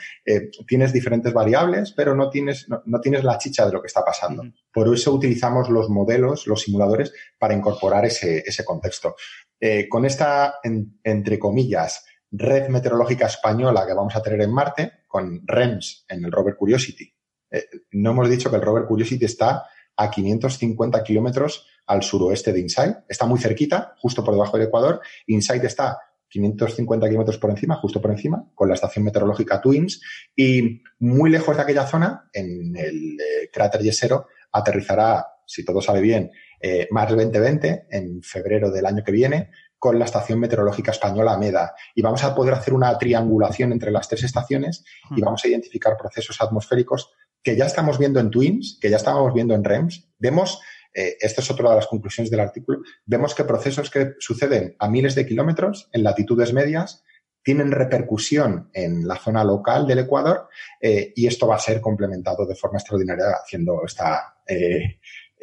tienes 0.66 0.92
diferentes 0.92 1.32
variables, 1.32 1.92
pero 1.92 2.14
no 2.14 2.28
tienes, 2.28 2.66
no, 2.68 3.00
tienes 3.00 3.22
la 3.24 3.38
chicha 3.38 3.64
de 3.64 3.72
lo 3.72 3.80
que 3.80 3.86
está 3.86 4.04
pasando. 4.04 4.42
Por 4.76 4.92
eso 4.92 5.14
utilizamos 5.14 5.70
los 5.70 5.88
modelos, 5.88 6.46
los 6.46 6.60
simuladores, 6.60 7.10
para 7.38 7.54
incorporar 7.54 8.04
ese, 8.04 8.44
contexto. 8.62 9.16
Eh, 9.58 9.88
con 9.88 10.04
esta, 10.04 10.56
entre 11.02 11.38
comillas, 11.38 12.04
red 12.30 12.68
meteorológica 12.68 13.24
española 13.24 13.86
que 13.86 13.94
vamos 13.94 14.14
a 14.14 14.20
tener 14.20 14.42
en 14.42 14.52
Marte, 14.52 14.92
con 15.06 15.40
REMS 15.46 16.04
en 16.10 16.26
el 16.26 16.30
rover 16.30 16.56
Curiosity, 16.56 17.10
eh, 17.50 17.64
no 17.92 18.10
hemos 18.10 18.28
dicho 18.28 18.50
que 18.50 18.56
el 18.56 18.60
rover 18.60 18.84
Curiosity 18.84 19.24
está 19.24 19.64
a 19.96 20.10
550 20.10 21.02
kilómetros 21.02 21.66
al 21.86 22.02
suroeste 22.02 22.52
de 22.52 22.60
InSight. 22.60 22.96
Está 23.08 23.24
muy 23.24 23.40
cerquita, 23.40 23.94
justo 23.96 24.22
por 24.22 24.34
debajo 24.34 24.58
del 24.58 24.66
Ecuador. 24.66 25.00
InSight 25.26 25.64
está 25.64 25.98
550 26.28 27.08
kilómetros 27.08 27.38
por 27.38 27.48
encima, 27.48 27.76
justo 27.76 28.02
por 28.02 28.10
encima, 28.10 28.44
con 28.54 28.68
la 28.68 28.74
estación 28.74 29.06
meteorológica 29.06 29.58
Twins. 29.58 30.02
Y 30.36 30.82
muy 30.98 31.30
lejos 31.30 31.56
de 31.56 31.62
aquella 31.62 31.86
zona, 31.86 32.28
en 32.30 32.76
el 32.76 33.18
eh, 33.18 33.48
cráter 33.50 33.80
Yesero, 33.80 34.26
aterrizará, 34.52 35.26
si 35.46 35.64
todo 35.64 35.80
sale 35.80 36.00
bien, 36.00 36.30
eh, 36.60 36.88
Mars 36.90 37.10
2020 37.10 37.86
en 37.90 38.22
febrero 38.22 38.70
del 38.70 38.86
año 38.86 39.04
que 39.04 39.12
viene 39.12 39.50
con 39.78 39.98
la 39.98 40.06
estación 40.06 40.40
meteorológica 40.40 40.90
española 40.90 41.36
MEDA. 41.36 41.74
Y 41.94 42.02
vamos 42.02 42.24
a 42.24 42.34
poder 42.34 42.54
hacer 42.54 42.74
una 42.74 42.96
triangulación 42.98 43.72
entre 43.72 43.90
las 43.90 44.08
tres 44.08 44.24
estaciones 44.24 44.84
y 45.14 45.20
vamos 45.20 45.44
a 45.44 45.48
identificar 45.48 45.96
procesos 45.96 46.40
atmosféricos 46.40 47.12
que 47.42 47.56
ya 47.56 47.66
estamos 47.66 47.98
viendo 47.98 48.18
en 48.18 48.30
Twins, 48.30 48.78
que 48.80 48.90
ya 48.90 48.96
estábamos 48.96 49.32
viendo 49.34 49.54
en 49.54 49.62
REMS. 49.62 50.08
Vemos, 50.18 50.60
eh, 50.94 51.16
esta 51.20 51.42
es 51.42 51.50
otra 51.50 51.70
de 51.70 51.76
las 51.76 51.86
conclusiones 51.86 52.30
del 52.30 52.40
artículo, 52.40 52.80
vemos 53.04 53.34
que 53.34 53.44
procesos 53.44 53.90
que 53.90 54.14
suceden 54.18 54.74
a 54.78 54.88
miles 54.88 55.14
de 55.14 55.26
kilómetros 55.26 55.88
en 55.92 56.02
latitudes 56.02 56.52
medias 56.52 57.04
tienen 57.46 57.70
repercusión 57.70 58.70
en 58.72 59.06
la 59.06 59.14
zona 59.14 59.44
local 59.44 59.86
del 59.86 60.00
Ecuador 60.00 60.48
eh, 60.80 61.12
y 61.14 61.28
esto 61.28 61.46
va 61.46 61.54
a 61.54 61.60
ser 61.60 61.80
complementado 61.80 62.44
de 62.44 62.56
forma 62.56 62.78
extraordinaria 62.78 63.26
haciendo 63.40 63.84
esta 63.86 64.38
eh, 64.44 64.98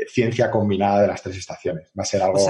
ciencia 0.09 0.51
combinada 0.51 1.03
de 1.03 1.07
las 1.07 1.22
tres 1.22 1.38
estaciones. 1.38 1.93
Va 1.98 2.03
a 2.03 2.06
ser 2.06 2.22
algo... 2.22 2.45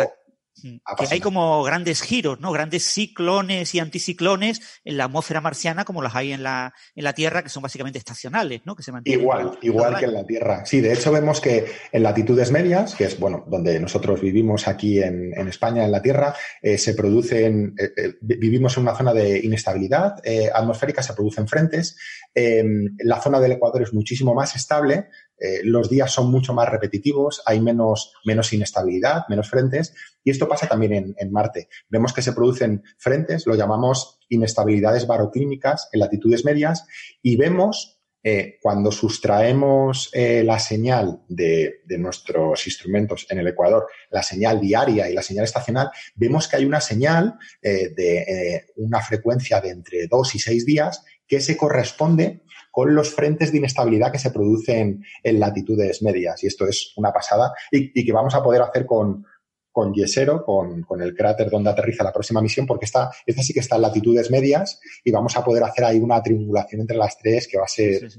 que 0.62 1.08
hay 1.10 1.20
como 1.20 1.64
grandes 1.64 2.02
giros, 2.02 2.40
¿no? 2.40 2.52
Grandes 2.52 2.84
ciclones 2.84 3.74
y 3.76 3.80
anticiclones 3.80 4.62
en 4.84 4.98
la 4.98 5.06
atmósfera 5.06 5.42
marciana 5.42 5.86
como 5.86 6.02
las 6.02 6.16
hay 6.16 6.32
en 6.32 6.44
la, 6.44 6.74
en 6.96 7.04
la 7.04 7.14
Tierra, 7.14 7.44
que 7.44 7.50
son 7.50 7.64
básicamente 7.64 8.00
estacionales, 8.00 8.62
¿no? 8.66 8.76
Que 8.76 8.84
se 8.84 8.92
mantienen 8.92 9.22
igual, 9.22 9.58
igual 9.62 9.98
que 9.98 10.06
en 10.06 10.14
la 10.14 10.26
Tierra. 10.26 10.66
Sí, 10.66 10.82
de 10.82 10.94
hecho 10.94 11.12
vemos 11.12 11.42
que 11.42 11.66
en 11.92 12.04
latitudes 12.04 12.52
medias, 12.52 12.96
que 12.96 13.06
es, 13.06 13.20
bueno, 13.20 13.46
donde 13.48 13.80
nosotros 13.80 14.22
vivimos 14.22 14.68
aquí 14.68 15.02
en, 15.02 15.34
en 15.38 15.48
España, 15.48 15.84
en 15.84 15.92
la 15.92 16.02
Tierra, 16.02 16.36
eh, 16.62 16.78
se 16.78 16.94
producen, 16.94 17.76
eh, 17.78 17.92
eh, 17.96 18.14
vivimos 18.22 18.78
en 18.78 18.84
una 18.84 18.96
zona 18.96 19.14
de 19.14 19.40
inestabilidad 19.40 20.16
atmosférica, 20.54 21.02
se 21.02 21.14
producen 21.14 21.48
frentes. 21.48 21.98
Em, 22.34 22.96
la 23.00 23.22
zona 23.22 23.40
del 23.40 23.54
Ecuador 23.54 23.82
es 23.82 23.94
muchísimo 23.94 24.34
más 24.34 24.56
estable, 24.56 25.10
eh, 25.44 25.60
los 25.66 25.90
días 25.90 26.10
son 26.10 26.32
mucho 26.32 26.54
más 26.54 26.70
repetitivos, 26.70 27.42
hay 27.46 27.60
menos, 27.60 28.14
menos 28.24 28.54
inestabilidad, 28.54 29.24
menos 29.28 29.50
frentes, 29.50 29.94
y 30.24 30.32
esto 30.32 30.48
pasa 30.48 30.68
también 30.68 31.14
en, 31.18 31.32
Marte. 31.34 31.68
Vemos 31.90 32.14
que 32.14 32.22
se 32.22 32.32
producen 32.32 32.82
frentes, 32.98 33.46
lo 33.46 33.56
llamamos 33.56 34.20
inestabilidades 34.30 35.06
baroclínicas 35.06 35.90
en 35.92 36.00
latitudes 36.00 36.46
medias, 36.46 36.88
y 37.22 37.36
vemos 37.36 38.00
eh, 38.24 38.58
cuando 38.62 38.90
sustraemos 38.90 40.10
eh, 40.14 40.44
la 40.46 40.60
señal 40.60 41.24
de, 41.28 41.82
de, 41.88 41.98
nuestros 41.98 42.66
instrumentos 42.66 43.28
en 43.30 43.40
el 43.40 43.48
Ecuador, 43.50 43.88
la 44.12 44.24
señal 44.24 44.62
diaria 44.62 45.10
y 45.10 45.14
la 45.14 45.22
señal 45.22 45.44
estacional, 45.44 45.92
vemos 46.16 46.48
que 46.48 46.56
hay 46.56 46.64
una 46.64 46.80
señal 46.80 47.38
de 47.62 48.64
una 48.78 49.02
frecuencia 49.02 49.60
de 49.60 49.72
entre 49.72 50.08
dos 50.08 50.36
y 50.36 50.40
seis 50.40 50.66
días 50.66 51.04
que 51.28 51.42
se 51.42 51.58
corresponde 51.58 52.44
con 52.74 52.96
los 52.96 53.14
frentes 53.14 53.52
de 53.52 53.60
inestabilidad 53.60 54.12
que 54.12 54.18
se 54.18 54.32
producen 54.32 55.06
en 55.22 55.40
latitudes 55.40 56.02
medias. 56.02 56.44
Y 56.44 56.48
esto 56.48 56.68
es 56.68 56.92
una 56.96 57.14
pasada 57.14 57.54
y, 57.70 58.04
que 58.04 58.12
vamos 58.12 58.34
a 58.34 58.42
poder 58.42 58.64
hacer 58.64 58.88
con, 58.88 59.24
con 59.72 59.94
Yesero, 59.94 60.44
con, 60.44 60.84
el 61.00 61.14
cráter 61.14 61.52
donde 61.52 61.70
aterriza 61.70 62.04
la 62.04 62.12
próxima 62.12 62.42
misión, 62.42 62.66
porque 62.66 62.86
esta, 62.86 63.12
esta 63.28 63.44
sí 63.44 63.54
que 63.54 63.60
está 63.60 63.76
en 63.76 63.84
latitudes 63.84 64.32
medias 64.32 64.82
y 65.04 65.12
vamos 65.12 65.38
a 65.38 65.44
poder 65.46 65.64
hacer 65.64 65.86
ahí 65.86 66.00
una 66.00 66.24
triangulación 66.24 66.82
entre 66.82 66.98
las 66.98 67.16
tres 67.16 67.48
que 67.48 67.60
va 67.60 67.66
a 67.66 67.68
ser 67.68 68.10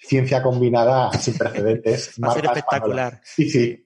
ciencia 0.00 0.44
combinada 0.44 1.10
sin 1.14 1.36
precedentes. 1.36 2.12
va 2.22 2.28
a 2.28 2.34
ser 2.34 2.44
espectacular. 2.44 3.20
Sí, 3.24 3.50
sí. 3.50 3.84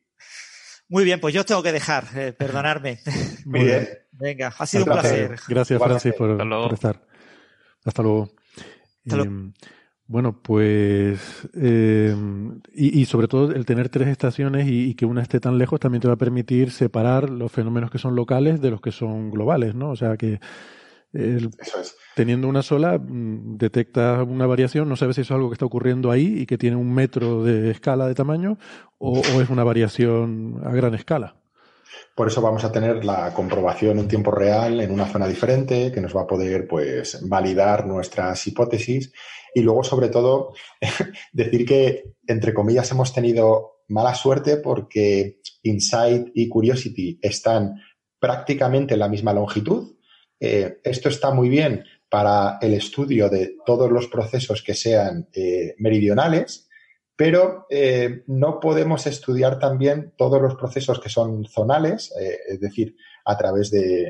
Muy 0.88 1.04
bien, 1.04 1.20
pues 1.20 1.32
yo 1.32 1.40
os 1.40 1.46
tengo 1.46 1.62
que 1.62 1.72
dejar, 1.72 2.04
eh, 2.16 2.32
perdonarme. 2.38 2.98
Muy 3.46 3.60
bien. 3.64 3.88
Venga, 4.10 4.52
ha 4.58 4.66
sido 4.66 4.84
un, 4.84 4.92
placer. 4.92 5.40
Gracias, 5.48 5.82
Francis, 5.82 6.12
por, 6.12 6.32
estar. 6.74 7.00
Hasta 7.82 8.02
luego. 8.02 8.30
Hasta 9.06 9.16
luego. 9.16 9.30
Em, 9.30 9.52
bueno, 10.06 10.42
pues. 10.42 11.48
Eh, 11.54 12.14
y, 12.74 13.04
sobre 13.06 13.28
todo 13.28 13.52
el 13.52 13.64
tener 13.64 13.88
tres 13.88 14.08
estaciones 14.08 14.66
y, 14.68 14.94
que 14.94 15.06
una 15.06 15.22
esté 15.22 15.40
tan 15.40 15.58
lejos 15.58 15.80
también 15.80 16.02
te 16.02 16.08
va 16.08 16.14
a 16.14 16.18
permitir 16.18 16.70
separar 16.70 17.30
los 17.30 17.50
fenómenos 17.50 17.90
que 17.90 17.98
son 17.98 18.14
locales 18.14 18.60
de 18.60 18.70
los 18.70 18.80
que 18.80 18.92
son 18.92 19.30
globales, 19.30 19.74
¿no? 19.74 19.90
O 19.90 19.96
sea 19.96 20.16
que. 20.16 20.40
Eso 21.14 21.80
es. 21.80 21.94
teniendo 22.16 22.48
una 22.48 22.62
sola, 22.62 22.98
mm, 22.98 23.58
detecta 23.58 24.22
una 24.22 24.46
variación, 24.46 24.88
no 24.88 24.96
sabes 24.96 25.16
si 25.16 25.22
eso 25.22 25.34
es 25.34 25.36
algo 25.36 25.50
que 25.50 25.54
está 25.54 25.66
ocurriendo 25.66 26.10
ahí 26.10 26.40
y 26.40 26.46
que 26.46 26.56
tiene 26.56 26.76
un 26.76 26.92
metro 26.92 27.44
de 27.44 27.70
escala 27.70 28.06
de 28.06 28.14
tamaño 28.14 28.58
o, 28.98 29.18
es 29.18 29.50
una 29.50 29.62
variación 29.62 30.62
a 30.64 30.72
gran 30.72 30.94
escala. 30.94 31.36
Por 32.14 32.28
eso 32.28 32.40
vamos 32.40 32.64
a 32.64 32.72
tener 32.72 33.04
la 33.04 33.34
comprobación 33.34 33.98
en 33.98 34.08
tiempo 34.08 34.30
real 34.30 34.80
en 34.80 34.90
una 34.90 35.06
zona 35.06 35.28
diferente 35.28 35.92
que 35.92 36.00
nos 36.00 36.16
va 36.16 36.22
a 36.22 36.26
poder 36.26 36.66
pues, 36.66 37.26
validar 37.28 37.86
nuestras 37.86 38.46
hipótesis 38.46 39.12
y 39.54 39.60
luego, 39.60 39.84
sobre 39.84 40.08
todo, 40.08 40.54
decir 41.32 41.66
que, 41.66 42.14
entre 42.26 42.54
comillas, 42.54 42.90
hemos 42.90 43.12
tenido 43.12 43.72
mala 43.88 44.14
suerte 44.14 44.56
porque 44.56 45.40
Insight 45.62 46.28
y 46.34 46.48
Curiosity 46.48 47.18
están 47.20 47.80
prácticamente 48.18 48.94
en 48.94 49.00
la 49.00 49.08
misma 49.08 49.32
longitud. 49.32 49.96
Eh, 50.40 50.78
esto 50.82 51.08
está 51.08 51.32
muy 51.32 51.48
bien 51.48 51.84
para 52.08 52.58
el 52.60 52.74
estudio 52.74 53.28
de 53.28 53.56
todos 53.66 53.90
los 53.90 54.08
procesos 54.08 54.62
que 54.62 54.74
sean 54.74 55.28
eh, 55.32 55.74
meridionales, 55.78 56.68
pero 57.16 57.66
eh, 57.70 58.22
no 58.26 58.60
podemos 58.60 59.06
estudiar 59.06 59.58
también 59.58 60.14
todos 60.16 60.40
los 60.40 60.56
procesos 60.56 61.00
que 61.00 61.08
son 61.08 61.44
zonales, 61.46 62.12
es 62.48 62.60
decir, 62.60 62.96
a 63.24 63.36
través 63.36 63.70
del 63.70 64.06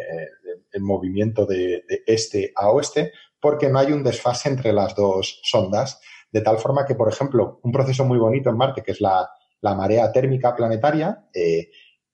de, 0.72 0.80
movimiento 0.80 1.44
de, 1.44 1.84
este 2.06 2.52
a 2.56 2.70
oeste, 2.70 3.12
porque 3.42 3.68
no 3.68 3.78
hay 3.78 3.92
un 3.92 4.02
desfase 4.02 4.48
entre 4.48 4.72
las 4.72 4.94
dos 4.94 5.40
sondas, 5.42 6.00
de 6.30 6.40
tal 6.40 6.58
forma 6.58 6.86
que, 6.86 6.94
por 6.94 7.12
ejemplo, 7.12 7.60
un 7.62 7.72
proceso 7.72 8.06
muy 8.06 8.18
bonito 8.18 8.48
en 8.48 8.56
Marte, 8.56 8.82
que 8.82 8.92
es 8.92 9.02
la, 9.02 9.28
la 9.60 9.74
marea 9.74 10.10
térmica 10.10 10.56
planetaria, 10.56 11.28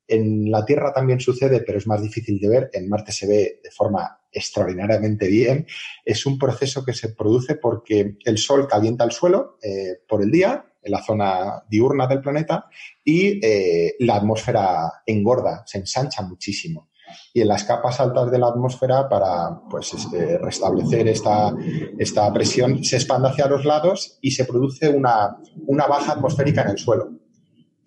en 0.09 0.51
la 0.51 0.65
Tierra 0.65 0.93
también 0.93 1.21
sucede, 1.21 1.61
pero 1.61 1.79
es 1.79 1.87
más 1.87 2.03
difícil 2.03 2.41
de 2.41 2.49
ver. 2.49 2.71
En 2.73 2.89
Marte 2.89 3.13
se 3.13 3.27
ve 3.27 3.61
de 3.63 3.71
forma 3.71 4.19
extraordinariamente 4.33 5.29
bien. 5.29 5.67
Es 6.05 6.25
un 6.27 6.39
proceso 6.39 6.85
que 6.85 6.95
se 6.95 7.11
produce 7.11 7.57
porque 7.57 8.17
el 8.25 8.39
Sol 8.39 8.67
calienta 8.67 9.05
el 9.05 9.13
suelo 9.13 9.59
eh, 9.63 10.01
por 10.09 10.23
el 10.23 10.31
día 10.31 10.65
en 10.83 10.93
la 10.93 11.03
zona 11.03 11.63
diurna 11.69 12.07
del 12.07 12.23
planeta 12.23 12.67
y 13.05 13.45
eh, 13.45 13.97
la 14.01 14.17
atmósfera 14.17 15.03
engorda, 15.05 15.63
se 15.67 15.79
ensancha 15.79 16.23
muchísimo. 16.23 16.88
Y 17.33 17.43
en 17.43 17.49
las 17.49 17.65
capas 17.65 18.01
altas 18.01 18.31
de 18.31 18.39
la 18.39 18.49
atmósfera, 18.49 19.09
para 19.09 19.61
pues, 19.71 19.95
este, 19.95 20.39
restablecer 20.39 21.09
esta, 21.09 21.55
esta 21.99 22.33
presión, 22.33 22.85
se 22.85 22.97
expande 22.97 23.29
hacia 23.29 23.47
los 23.47 23.65
lados 23.65 24.19
y 24.21 24.33
se 24.33 24.45
produce 24.45 24.89
una, 24.89 25.37
una 25.67 25.87
baja 25.87 26.13
atmosférica 26.13 26.63
en 26.63 26.71
el 26.71 26.79
suelo. 26.79 27.11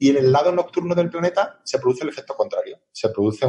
Y 0.02 0.10
en 0.10 0.18
el 0.18 0.32
lado 0.32 0.52
nocturno 0.52 0.96
del 0.96 1.12
planeta 1.12 1.60
se 1.64 1.78
produce 1.78 2.04
el 2.04 2.10
efecto 2.10 2.34
contrario, 2.36 2.80
se 2.92 3.10
produce 3.10 3.46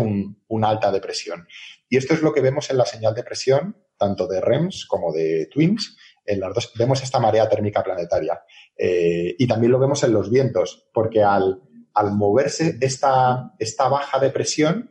una 0.48 0.68
alta 0.68 0.92
depresión. 0.92 1.48
Y 1.88 1.96
esto 1.96 2.12
es 2.12 2.20
lo 2.20 2.34
que 2.34 2.42
vemos 2.42 2.68
en 2.70 2.76
la 2.76 2.84
señal 2.84 3.14
de 3.14 3.24
presión, 3.24 3.74
tanto 3.96 4.26
de 4.26 4.42
REMS 4.42 4.84
como 4.84 5.12
de 5.12 5.48
TWINS. 5.50 5.96
En 6.26 6.40
las 6.40 6.52
dos 6.52 6.72
vemos 6.76 7.02
esta 7.02 7.18
marea 7.20 7.48
térmica 7.48 7.82
planetaria. 7.82 8.42
Eh, 8.76 9.34
y 9.38 9.46
también 9.46 9.72
lo 9.72 9.78
vemos 9.78 10.04
en 10.04 10.12
los 10.12 10.30
vientos, 10.30 10.90
porque 10.92 11.22
al, 11.22 11.62
al 11.94 12.12
moverse 12.12 12.76
esta, 12.82 13.54
esta 13.58 13.88
baja 13.88 14.18
de 14.18 14.28
presión, 14.28 14.90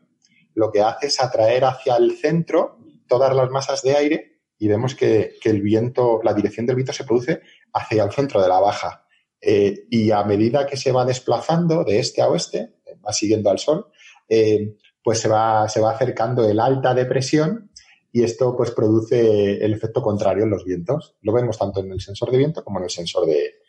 lo 0.54 0.72
que 0.72 0.82
hace 0.82 1.08
es 1.08 1.22
atraer 1.22 1.66
hacia 1.66 1.96
el 1.96 2.18
centro 2.18 2.78
todas 3.08 3.36
las 3.36 3.50
masas 3.50 3.82
de 3.82 3.96
aire 3.96 4.42
y 4.58 4.68
vemos 4.68 4.96
que, 4.96 5.36
que 5.42 5.50
el 5.50 5.62
viento, 5.62 6.22
la 6.24 6.34
dirección 6.34 6.66
del 6.66 6.76
viento 6.76 6.94
se 6.94 7.04
produce 7.04 7.42
hacia 7.74 8.04
el 8.04 8.12
centro 8.12 8.42
de 8.42 8.48
la 8.48 8.60
baja. 8.60 9.06
Eh, 9.42 9.86
y 9.90 10.12
a 10.12 10.24
medida 10.24 10.68
que 10.68 10.78
se 10.78 10.92
va 10.92 11.04
desplazando 11.04 11.84
de 11.84 12.00
este 12.00 12.22
a 12.22 12.30
oeste, 12.30 12.76
va 13.06 13.12
siguiendo 13.12 13.50
al 13.50 13.58
Sol, 13.58 13.88
eh, 14.30 14.78
pues 15.04 15.20
se 15.20 15.28
va, 15.28 15.68
se 15.68 15.82
va 15.82 15.92
acercando 15.92 16.48
el 16.48 16.60
alta 16.60 16.94
depresión 16.94 17.72
y 18.12 18.24
esto 18.24 18.56
pues 18.56 18.72
produce 18.72 19.64
el 19.66 19.74
efecto 19.74 20.02
contrario 20.02 20.44
en 20.44 20.52
los 20.52 20.64
vientos. 20.64 21.16
Lo 21.22 21.34
vemos 21.34 21.58
tanto 21.58 21.80
en 21.80 21.92
el 21.92 22.02
sensor 22.02 22.30
de 22.30 22.38
viento 22.38 22.64
como 22.64 22.78
en 22.78 22.84
el 22.84 22.92
sensor 22.92 23.26
de, 23.26 23.61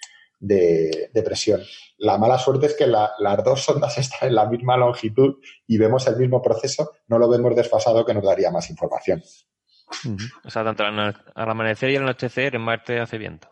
de, 0.43 1.23
presión. 1.25 1.63
La 1.99 2.19
mala 2.19 2.39
suerte 2.39 2.67
es 2.67 2.75
que 2.75 2.87
las 2.87 3.45
dos 3.45 3.69
ondas 3.69 3.97
están 3.99 4.29
en 4.29 4.35
la 4.35 4.47
misma 4.47 4.77
longitud 4.77 5.37
y 5.67 5.79
vemos 5.79 6.07
el 6.07 6.17
mismo 6.17 6.43
proceso, 6.43 6.93
no 7.09 7.19
lo 7.19 7.29
vemos 7.29 7.57
desfasado 7.57 8.05
que 8.05 8.15
nos 8.15 8.25
daría 8.25 8.51
más 8.51 8.69
información. 8.69 9.23
O 10.45 10.51
sea, 10.51 10.65
tanto 10.65 10.85
al 10.85 11.15
amanecer 11.35 11.91
y 11.91 11.97
al 11.97 12.05
anochecer 12.05 12.55
en 12.55 12.63
Marte 12.63 12.99
hace 12.99 13.19
viento. 13.19 13.49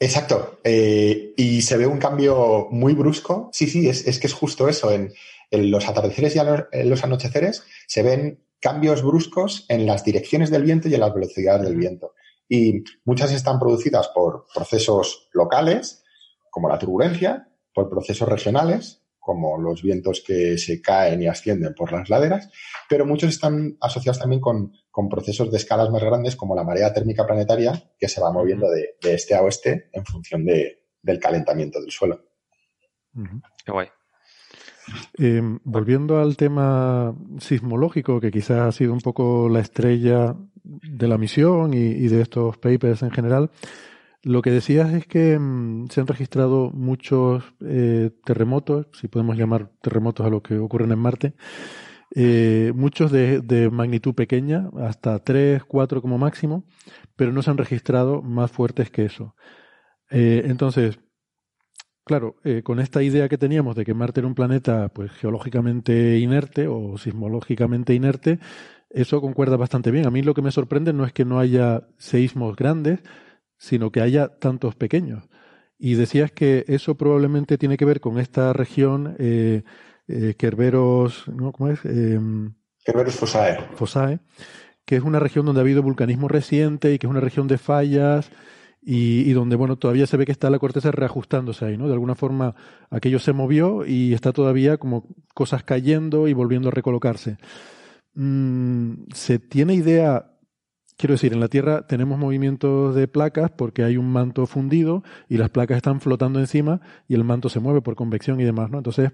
Exacto. 0.00 0.60
Eh, 0.64 1.34
y 1.36 1.62
se 1.62 1.76
ve 1.76 1.86
un 1.86 1.98
cambio 1.98 2.68
muy 2.70 2.94
brusco. 2.94 3.50
Sí, 3.52 3.68
sí, 3.68 3.88
es, 3.88 4.18
que 4.18 4.26
es 4.26 4.32
justo 4.32 4.68
eso. 4.68 4.90
En, 4.90 5.12
los 5.50 5.88
atardeceres 5.88 6.36
y 6.36 6.40
en 6.40 6.90
los 6.90 7.04
anocheceres 7.04 7.64
se 7.86 8.02
ven 8.02 8.44
cambios 8.60 9.02
bruscos 9.02 9.64
en 9.70 9.86
las 9.86 10.04
direcciones 10.04 10.50
del 10.50 10.64
viento 10.64 10.88
y 10.88 10.94
en 10.94 11.00
las 11.00 11.14
velocidades 11.14 11.62
del 11.62 11.76
viento. 11.76 12.12
Y 12.48 12.82
muchas 13.04 13.32
están 13.32 13.58
producidas 13.58 14.08
por 14.08 14.46
procesos 14.54 15.28
locales, 15.32 16.04
como 16.50 16.68
la 16.68 16.78
turbulencia, 16.78 17.48
por 17.74 17.88
procesos 17.88 18.28
regionales, 18.28 19.02
como 19.28 19.58
los 19.58 19.82
vientos 19.82 20.22
que 20.26 20.56
se 20.56 20.80
caen 20.80 21.20
y 21.20 21.26
ascienden 21.26 21.74
por 21.74 21.92
las 21.92 22.08
laderas, 22.08 22.50
pero 22.88 23.04
muchos 23.04 23.28
están 23.28 23.76
asociados 23.78 24.18
también 24.18 24.40
con, 24.40 24.72
procesos 25.10 25.50
de 25.52 25.58
escalas 25.58 25.90
más 25.90 26.02
grandes, 26.02 26.34
como 26.34 26.56
la 26.56 26.64
marea 26.64 26.92
térmica 26.94 27.26
planetaria, 27.26 27.92
que 27.98 28.08
se 28.08 28.20
va 28.20 28.32
moviendo 28.32 28.68
de, 28.70 28.96
este 29.02 29.34
a 29.34 29.42
oeste 29.42 29.90
en 29.92 30.04
función 30.04 30.44
del 30.44 31.20
calentamiento 31.20 31.78
del 31.80 31.90
suelo. 31.90 32.24
Qué 33.64 33.70
guay. 33.70 33.88
Eh, 35.18 35.42
volviendo 35.64 36.20
al 36.20 36.36
tema 36.36 37.14
sismológico, 37.38 38.20
que 38.20 38.30
quizás 38.30 38.60
ha 38.60 38.72
sido 38.72 38.92
un 38.92 39.00
poco 39.00 39.48
la 39.48 39.60
estrella 39.60 40.36
de 40.64 41.08
la 41.08 41.18
misión 41.18 41.74
y 41.74 42.08
de 42.08 42.20
estos 42.20 42.58
papers 42.58 43.02
en 43.02 43.10
general, 43.10 43.50
lo 44.22 44.42
que 44.42 44.50
decías 44.50 44.92
es 44.92 45.06
que 45.06 45.38
mm, 45.38 45.86
se 45.88 46.00
han 46.00 46.06
registrado 46.06 46.70
muchos 46.70 47.44
eh, 47.60 48.10
terremotos, 48.24 48.86
si 48.92 49.08
podemos 49.08 49.36
llamar 49.36 49.70
terremotos 49.80 50.26
a 50.26 50.30
lo 50.30 50.42
que 50.42 50.58
ocurren 50.58 50.92
en 50.92 50.98
Marte, 50.98 51.34
eh, 52.14 52.72
muchos 52.74 53.12
de, 53.12 53.70
magnitud 53.72 54.14
pequeña, 54.14 54.70
hasta 54.80 55.18
3, 55.20 55.64
4 55.64 56.02
como 56.02 56.18
máximo, 56.18 56.64
pero 57.16 57.32
no 57.32 57.42
se 57.42 57.50
han 57.50 57.58
registrado 57.58 58.22
más 58.22 58.50
fuertes 58.50 58.90
que 58.90 59.04
eso. 59.04 59.34
Eh, 60.10 60.42
entonces, 60.46 60.98
claro, 62.08 62.36
con 62.64 62.80
esta 62.80 63.02
idea 63.04 63.28
que 63.28 63.38
teníamos 63.38 63.76
de 63.76 63.84
que 63.84 63.94
Marte 63.94 64.18
era 64.20 64.26
un 64.26 64.34
planeta 64.34 64.88
pues 64.88 65.12
geológicamente 65.12 66.18
inerte 66.18 66.66
o 66.66 66.98
sismológicamente 66.98 67.94
inerte, 67.94 68.40
eso 68.90 69.20
concuerda 69.20 69.56
bastante 69.56 69.90
bien. 69.90 70.06
A 70.06 70.10
mí 70.10 70.22
lo 70.22 70.34
que 70.34 70.42
me 70.42 70.50
sorprende 70.50 70.92
no 70.92 71.04
es 71.04 71.12
que 71.12 71.24
no 71.24 71.38
haya 71.38 71.82
seísmos 71.98 72.56
grandes, 72.56 73.00
sino 73.56 73.92
que 73.92 74.00
haya 74.00 74.28
tantos 74.28 74.74
pequeños. 74.74 75.28
Y 75.78 75.94
decías 75.94 76.32
que 76.32 76.64
eso 76.68 76.96
probablemente 76.96 77.58
tiene 77.58 77.76
que 77.76 77.84
ver 77.84 78.00
con 78.00 78.18
esta 78.18 78.52
región 78.52 79.14
eh, 79.18 79.62
eh 80.08 80.34
Kerberos, 80.36 81.28
¿no? 81.28 81.52
¿cómo 81.52 81.70
es? 81.70 81.80
Eh, 81.84 82.18
Kerberos 82.84 83.14
Fosae. 83.14 83.58
Fosae, 83.74 84.20
que 84.84 84.96
es 84.96 85.02
una 85.02 85.20
región 85.20 85.44
donde 85.46 85.60
ha 85.60 85.62
habido 85.62 85.82
vulcanismo 85.82 86.26
reciente 86.26 86.92
y 86.92 86.98
que 86.98 87.06
es 87.06 87.10
una 87.10 87.20
región 87.20 87.46
de 87.46 87.58
fallas 87.58 88.30
y, 88.80 89.32
donde, 89.32 89.56
bueno, 89.56 89.76
todavía 89.76 90.06
se 90.06 90.16
ve 90.16 90.24
que 90.24 90.32
está 90.32 90.50
la 90.50 90.58
corteza 90.58 90.90
reajustándose 90.90 91.64
ahí, 91.64 91.76
¿no? 91.76 91.86
De 91.88 91.92
alguna 91.92 92.14
forma 92.14 92.54
aquello 92.90 93.18
se 93.18 93.32
movió 93.32 93.84
y 93.84 94.14
está 94.14 94.32
todavía 94.32 94.78
como 94.78 95.06
cosas 95.34 95.62
cayendo 95.64 96.28
y 96.28 96.32
volviendo 96.32 96.68
a 96.68 96.72
recolocarse. 96.72 97.38
Mm, 98.14 99.04
¿Se 99.12 99.38
tiene 99.38 99.74
idea 99.74 100.38
Quiero 100.98 101.14
decir, 101.14 101.32
en 101.32 101.38
la 101.38 101.46
Tierra 101.46 101.86
tenemos 101.86 102.18
movimientos 102.18 102.92
de 102.96 103.06
placas 103.06 103.52
porque 103.52 103.84
hay 103.84 103.96
un 103.96 104.10
manto 104.10 104.48
fundido 104.48 105.04
y 105.28 105.36
las 105.36 105.48
placas 105.48 105.76
están 105.76 106.00
flotando 106.00 106.40
encima 106.40 106.80
y 107.06 107.14
el 107.14 107.22
manto 107.22 107.48
se 107.48 107.60
mueve 107.60 107.80
por 107.82 107.94
convección 107.94 108.40
y 108.40 108.44
demás, 108.44 108.68
¿no? 108.68 108.78
Entonces, 108.78 109.12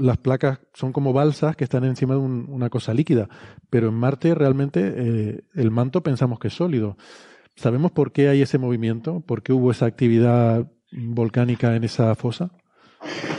las 0.00 0.16
placas 0.16 0.60
son 0.72 0.94
como 0.94 1.12
balsas 1.12 1.54
que 1.54 1.64
están 1.64 1.84
encima 1.84 2.14
de 2.14 2.20
una 2.20 2.70
cosa 2.70 2.94
líquida, 2.94 3.28
pero 3.68 3.88
en 3.88 3.94
Marte 3.94 4.34
realmente 4.34 4.94
eh, 4.96 5.44
el 5.54 5.70
manto 5.70 6.02
pensamos 6.02 6.38
que 6.38 6.48
es 6.48 6.54
sólido. 6.54 6.96
¿Sabemos 7.56 7.90
por 7.90 8.12
qué 8.12 8.28
hay 8.28 8.42
ese 8.42 8.58
movimiento? 8.58 9.20
¿Por 9.20 9.42
qué 9.42 9.52
hubo 9.52 9.70
esa 9.70 9.86
actividad 9.86 10.70
volcánica 10.92 11.74
en 11.74 11.84
esa 11.84 12.14
fosa? 12.14 12.50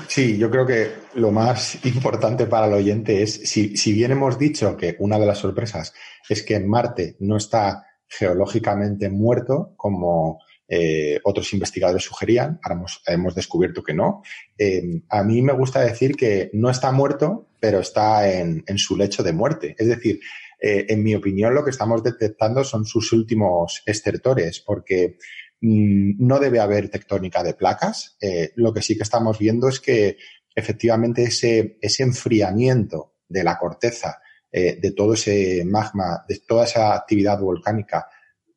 Sí, 0.08 0.38
yo 0.38 0.50
creo 0.50 0.66
que 0.66 0.92
lo 1.16 1.32
más 1.32 1.86
importante 1.86 2.48
para 2.48 2.68
el 2.68 2.74
oyente 2.74 3.22
es, 3.22 3.42
si, 3.44 3.94
bien 3.94 4.12
hemos 4.12 4.40
dicho 4.40 4.76
que 4.76 4.96
una 5.00 5.20
de 5.20 5.28
las 5.28 5.38
sorpresas 5.38 5.94
es 6.28 6.42
que 6.42 6.60
Marte 6.60 7.16
no 7.20 7.38
está 7.38 7.86
geológicamente 8.08 9.10
muerto, 9.10 9.74
como 9.76 10.40
eh, 10.68 11.20
otros 11.24 11.54
investigadores 11.54 12.04
sugerían, 12.04 12.60
ahora 12.64 12.86
hemos, 13.08 13.36
descubierto 13.36 13.84
que 13.84 13.94
no, 13.94 14.24
eh, 14.58 15.02
a 15.10 15.24
mí 15.24 15.42
me 15.42 15.54
gusta 15.54 15.82
decir 15.82 16.16
que 16.16 16.50
no 16.54 16.70
está 16.70 16.92
muerto, 16.92 17.50
pero 17.60 17.80
está 17.80 18.32
en 18.32 18.78
su 18.78 18.96
lecho 18.96 19.24
de 19.24 19.34
muerte. 19.34 19.76
Es 19.78 19.88
decir, 19.88 20.20
eh, 20.60 20.86
en 20.90 21.04
mi 21.04 21.16
opinión, 21.16 21.54
lo 21.54 21.64
que 21.64 21.72
estamos 21.72 22.04
detectando 22.04 22.64
son 22.64 22.86
sus 22.86 23.14
últimos 23.14 23.84
estertores, 23.86 24.60
porque 24.60 25.18
Mm, 25.62 26.26
no 26.26 26.40
debe 26.40 26.60
haber 26.60 26.90
tectónica 26.90 27.44
de 27.44 27.54
placas. 27.56 28.18
Eh, 28.22 28.52
lo 28.56 28.74
que 28.74 28.82
sí 28.82 28.96
que 28.96 29.04
estamos 29.04 29.40
viendo 29.40 29.68
es 29.68 29.80
que 29.80 30.18
efectivamente 30.54 31.24
ese, 31.24 31.78
enfriamiento 32.00 33.16
de 33.28 33.44
la 33.44 33.58
corteza 33.58 34.22
eh, 34.52 34.78
de 34.80 34.92
todo 34.92 35.14
ese 35.14 35.64
magma, 35.66 36.24
de 36.28 36.40
toda 36.40 36.66
esa 36.66 36.94
actividad 36.96 37.40
volcánica 37.40 38.08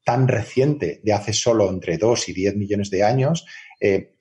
tan 0.04 0.28
reciente, 0.28 1.00
de 1.02 1.12
hace 1.12 1.32
solo 1.32 1.68
entre 1.70 1.98
2 1.98 2.28
y 2.30 2.32
10 2.32 2.56
millones 2.56 2.90
de 2.90 3.04
años, 3.04 3.46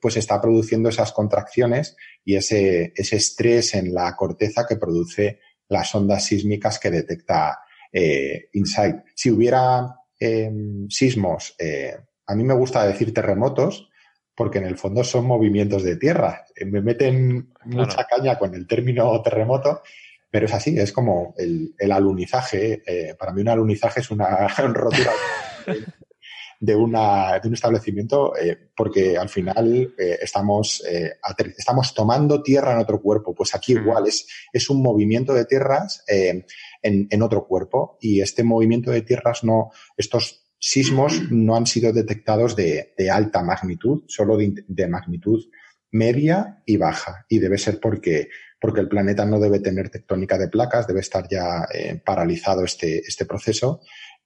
pues 0.00 0.16
está 0.16 0.40
produciendo 0.40 0.88
esas 0.88 1.12
contracciones 1.12 1.96
y 2.24 2.36
ese 2.36 2.92
estrés 2.94 3.74
en 3.74 3.92
la 3.92 4.14
corteza 4.16 4.66
que 4.66 4.76
produce 4.76 5.40
las 5.68 5.94
ondas 5.94 6.24
sísmicas 6.24 6.78
que 6.78 6.90
detecta 6.90 7.60
eh, 7.92 8.48
InSight. 8.52 8.96
Si 9.14 9.30
hubiera 9.30 9.96
em, 10.18 10.88
sismos, 10.88 11.54
eh, 11.58 11.96
a 12.26 12.34
mí 12.34 12.44
me 12.44 12.54
gusta 12.54 12.86
decir 12.86 13.12
terremotos, 13.12 13.88
porque 14.34 14.58
en 14.58 14.66
el 14.66 14.76
fondo 14.76 15.04
son 15.04 15.26
movimientos 15.26 15.82
de 15.82 15.96
tierra. 15.96 16.46
Me 16.64 16.80
meten 16.80 17.52
mucha 17.64 18.04
caña 18.04 18.38
con 18.38 18.54
el 18.54 18.66
término 18.66 19.20
terremoto, 19.22 19.82
pero 20.30 20.46
es 20.46 20.54
así, 20.54 20.78
es 20.78 20.92
como 20.92 21.34
el, 21.36 21.74
alunizaje. 21.92 22.82
para 23.18 23.32
mí 23.32 23.42
un 23.42 23.48
alunizaje 23.48 24.00
es 24.00 24.10
una 24.10 24.48
rotura 24.58 25.12
de, 26.60 26.76
una, 26.76 27.38
de 27.38 27.48
un 27.48 27.54
establecimiento 27.54 28.36
eh, 28.36 28.56
porque 28.76 29.16
al 29.16 29.30
final 29.30 29.94
eh, 29.98 30.18
estamos, 30.20 30.84
eh, 30.86 31.14
estamos 31.56 31.94
tomando 31.94 32.42
tierra 32.42 32.74
en 32.74 32.80
otro 32.80 33.00
cuerpo. 33.00 33.34
Pues 33.34 33.54
aquí 33.54 33.72
igual 33.72 34.06
es, 34.06 34.26
es 34.52 34.68
un 34.68 34.82
movimiento 34.82 35.32
de 35.32 35.46
tierras 35.46 36.04
en, 36.82 37.22
otro 37.22 37.46
cuerpo 37.46 37.98
y 38.00 38.20
este 38.20 38.42
movimiento 38.42 38.90
de 38.90 39.02
tierras 39.02 39.44
no, 39.44 39.70
estos 39.96 40.46
sismos 40.58 41.30
no 41.30 41.56
han 41.56 41.66
sido 41.66 41.92
detectados 41.92 42.56
de, 42.56 42.94
alta 43.10 43.42
magnitud, 43.42 44.04
solo 44.08 44.36
de, 44.36 44.88
magnitud 44.88 45.44
media 45.92 46.62
y 46.66 46.76
baja. 46.76 47.26
Y 47.28 47.38
debe 47.38 47.58
ser 47.58 47.80
porque, 47.80 48.28
porque 48.60 48.80
el 48.80 48.88
planeta 48.88 49.24
no 49.24 49.40
debe 49.40 49.60
tener 49.60 49.90
tectónica 49.90 50.38
de 50.38 50.48
placas, 50.48 50.86
debe 50.86 51.00
estar 51.00 51.26
ya 51.28 51.66
paralizado 52.04 52.64
este, 52.64 52.98
este 52.98 53.26
proceso 53.26 53.80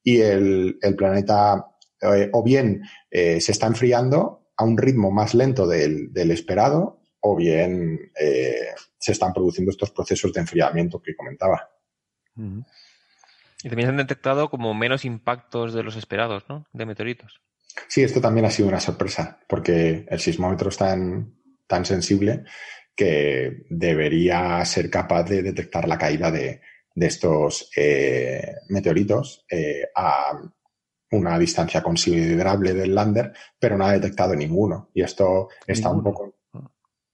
y 0.05 0.21
el, 0.21 0.79
planeta 0.97 1.67
eh, 2.01 2.29
o 2.33 2.43
bien 2.43 2.83
eh, 3.11 3.41
se 3.41 3.53
está 3.53 3.67
enfriando 3.67 4.51
a 4.57 4.65
un 4.65 4.77
ritmo 4.77 5.11
más 5.11 5.35
lento 5.35 5.67
del, 5.67 6.13
esperado 6.31 7.01
o 7.21 7.35
bien 7.35 8.13
eh, 8.21 8.69
se 8.99 9.13
están 9.13 9.33
produciendo 9.33 9.71
estos 9.71 9.91
procesos 9.91 10.33
de 10.33 10.41
enfriamiento 10.41 11.01
que 11.01 11.17
comentaba. 11.17 11.71
Y 12.37 13.69
también 13.69 13.87
se 13.87 13.91
han 13.91 13.97
detectado 13.97 14.51
como 14.51 14.75
menos 14.75 15.05
impactos 15.05 15.73
de 15.73 15.83
los 15.83 15.97
esperados, 15.97 16.45
¿no? 16.49 16.67
De 16.73 16.87
meteoritos. 16.87 17.41
Sí, 17.89 18.03
esto 18.03 18.21
también 18.21 18.47
ha 18.47 18.51
sido 18.51 18.69
una 18.69 18.81
sorpresa, 18.81 19.41
porque 19.49 20.07
el 20.09 20.21
sismómetro 20.21 20.69
es 20.69 20.77
tan, 20.77 21.35
tan 21.67 21.85
sensible 21.85 22.45
que 22.95 23.65
debería 23.69 24.65
ser 24.65 24.91
capaz 24.91 25.25
de 25.25 25.43
detectar 25.43 25.89
la 25.89 25.99
caída 25.99 26.31
de, 26.31 26.61
de 26.95 27.07
estos 27.07 27.71
eh, 27.77 28.55
meteoritos 28.69 29.45
eh, 29.51 29.89
a 29.95 30.39
una 31.11 31.39
distancia 31.39 31.83
considerable 31.83 32.75
del 32.75 32.95
lander, 32.95 33.33
pero 33.59 33.77
no 33.77 33.87
ha 33.87 33.93
detectado 33.93 34.35
ninguno. 34.35 34.91
Y 34.95 35.03
esto 35.03 35.49
está 35.67 35.91
un 35.91 36.03
poco... 36.03 36.37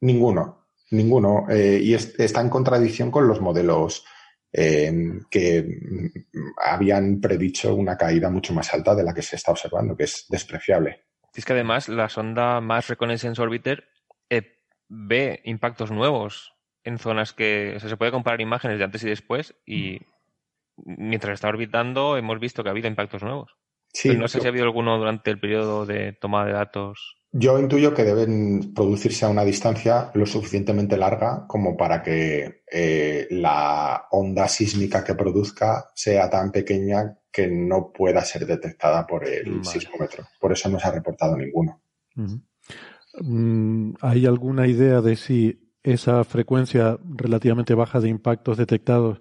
Ninguno, 0.02 0.68
ninguno. 0.90 1.46
Eh, 1.50 1.78
y 1.82 1.94
está 1.94 2.40
en 2.40 2.48
contradicción 2.48 3.10
con 3.10 3.28
los 3.28 3.40
modelos 3.40 4.04
que 4.52 5.78
habían 6.64 7.20
predicho 7.20 7.74
una 7.74 7.96
caída 7.96 8.30
mucho 8.30 8.52
más 8.52 8.72
alta 8.74 8.94
de 8.94 9.04
la 9.04 9.14
que 9.14 9.22
se 9.22 9.36
está 9.36 9.52
observando, 9.52 9.96
que 9.96 10.04
es 10.04 10.26
despreciable. 10.28 11.04
Es 11.34 11.44
que 11.44 11.52
además 11.52 11.88
la 11.88 12.08
sonda 12.08 12.60
Mars 12.60 12.88
Reconnaissance 12.88 13.40
Orbiter 13.40 13.88
ve 14.90 15.40
impactos 15.44 15.92
nuevos 15.92 16.52
en 16.82 16.98
zonas 16.98 17.32
que 17.32 17.78
se 17.78 17.96
puede 17.96 18.10
comparar 18.10 18.40
imágenes 18.40 18.78
de 18.78 18.84
antes 18.84 19.04
y 19.04 19.08
después 19.08 19.54
y 19.64 20.00
mientras 20.76 21.34
está 21.34 21.48
orbitando 21.48 22.16
hemos 22.16 22.40
visto 22.40 22.62
que 22.62 22.70
ha 22.70 22.72
habido 22.72 22.88
impactos 22.88 23.22
nuevos. 23.22 23.56
Sí, 23.92 24.16
no 24.16 24.26
sé 24.26 24.40
si 24.40 24.46
ha 24.46 24.50
habido 24.50 24.64
alguno 24.64 24.98
durante 24.98 25.30
el 25.30 25.38
periodo 25.38 25.86
de 25.86 26.12
toma 26.12 26.44
de 26.44 26.52
datos. 26.52 27.19
Yo 27.32 27.60
intuyo 27.60 27.94
que 27.94 28.02
deben 28.02 28.74
producirse 28.74 29.24
a 29.24 29.28
una 29.28 29.44
distancia 29.44 30.10
lo 30.14 30.26
suficientemente 30.26 30.96
larga 30.96 31.46
como 31.46 31.76
para 31.76 32.02
que 32.02 32.62
eh, 32.70 33.28
la 33.30 34.06
onda 34.10 34.48
sísmica 34.48 35.04
que 35.04 35.14
produzca 35.14 35.90
sea 35.94 36.28
tan 36.28 36.50
pequeña 36.50 37.16
que 37.30 37.46
no 37.46 37.92
pueda 37.92 38.24
ser 38.24 38.46
detectada 38.46 39.06
por 39.06 39.24
el 39.28 39.64
sismómetro. 39.64 40.26
Por 40.40 40.52
eso 40.52 40.68
no 40.68 40.80
se 40.80 40.88
ha 40.88 40.92
reportado 40.92 41.36
ninguno. 41.36 41.80
Mm, 43.20 43.92
¿Hay 44.00 44.26
alguna 44.26 44.66
idea 44.66 45.00
de 45.00 45.14
si 45.14 45.72
esa 45.84 46.24
frecuencia 46.24 46.98
relativamente 47.04 47.74
baja 47.74 48.00
de 48.00 48.08
impactos 48.08 48.58
detectados 48.58 49.20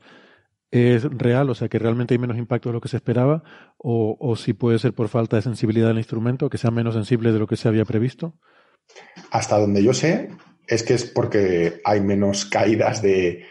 es 0.72 1.04
real, 1.04 1.50
o 1.50 1.56
sea 1.56 1.68
que 1.68 1.80
realmente 1.80 2.14
hay 2.14 2.20
menos 2.20 2.38
impactos 2.38 2.70
de 2.70 2.74
lo 2.76 2.82
que 2.82 2.90
se 2.90 2.98
esperaba, 2.98 3.44
o, 3.78 4.36
si 4.36 4.54
puede 4.54 4.80
ser 4.80 4.94
por 4.94 5.10
falta 5.10 5.36
de 5.36 5.42
sensibilidad 5.42 5.88
del 5.88 5.98
instrumento, 5.98 6.50
que 6.50 6.58
sea 6.58 6.72
menos 6.72 6.94
sensible 6.94 7.32
de 7.32 7.40
lo 7.40 7.48
que 7.48 7.58
se 7.58 7.68
había 7.68 7.86
previsto? 7.86 8.36
Hasta 9.32 9.58
donde 9.58 9.84
yo 9.84 9.94
sé, 9.94 10.30
es 10.68 10.84
que 10.84 10.94
es 10.94 11.06
porque 11.06 11.82
hay 11.84 12.02
menos 12.02 12.46
caídas 12.46 13.02
de, 13.02 13.46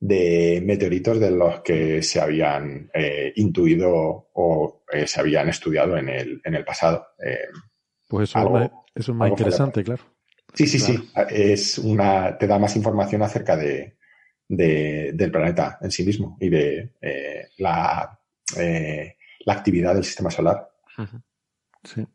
meteoritos 0.00 1.20
de 1.20 1.30
los 1.30 1.60
que 1.62 2.02
se 2.02 2.20
habían 2.20 2.90
eh, 2.92 3.32
intuido 3.36 4.28
o 4.34 4.82
eh, 4.92 5.06
se 5.06 5.20
habían 5.20 5.48
estudiado 5.48 5.96
en 5.96 6.08
el, 6.08 6.40
en 6.44 6.54
el 6.54 6.64
pasado. 6.64 7.06
Eh, 7.24 7.48
pues 8.08 8.30
eso, 8.30 8.70
es 8.94 9.08
más 9.10 9.30
interesante, 9.30 9.82
claro. 9.82 10.02
Sí, 10.52 10.66
sí, 10.66 10.78
sí. 10.78 11.10
Es 11.30 11.78
una, 11.78 12.36
te 12.38 12.46
da 12.46 12.58
más 12.58 12.76
información 12.76 13.22
acerca 13.22 13.56
de, 13.56 13.96
del 14.48 15.30
planeta 15.30 15.78
en 15.80 15.90
sí 15.90 16.04
mismo 16.04 16.36
y 16.40 16.48
de 16.48 16.92
eh, 17.00 17.48
la, 17.58 18.18
eh, 18.58 19.16
la, 19.40 19.52
actividad 19.52 19.94
del 19.94 20.04
sistema 20.04 20.30
solar. 20.30 20.68
Sí. 21.82 22.06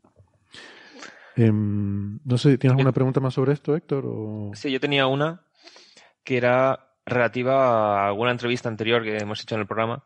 Em, 1.36 2.20
no 2.24 2.38
sé, 2.38 2.58
¿tienes 2.58 2.74
alguna 2.74 2.92
pregunta 2.92 3.20
más 3.20 3.34
sobre 3.34 3.54
esto, 3.54 3.76
Héctor? 3.76 4.06
O... 4.06 4.52
Sí, 4.54 4.72
yo 4.72 4.80
tenía 4.80 5.08
una 5.08 5.46
que 6.24 6.38
era 6.38 6.96
relativa 7.06 8.04
a 8.04 8.08
alguna 8.08 8.32
entrevista 8.32 8.70
anterior 8.70 9.04
que 9.04 9.18
hemos 9.18 9.42
hecho 9.42 9.56
en 9.56 9.62
el 9.62 9.68
programa, 9.68 10.06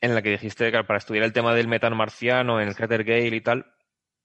en 0.00 0.14
la 0.14 0.22
que 0.22 0.30
dijiste 0.30 0.72
que 0.72 0.84
para 0.84 0.98
estudiar 0.98 1.24
el 1.24 1.32
tema 1.32 1.54
del 1.54 1.68
metano 1.68 1.96
marciano 1.96 2.60
en 2.60 2.68
el 2.68 2.74
cráter 2.74 3.04
Gale 3.04 3.36
y 3.36 3.40
tal, 3.40 3.66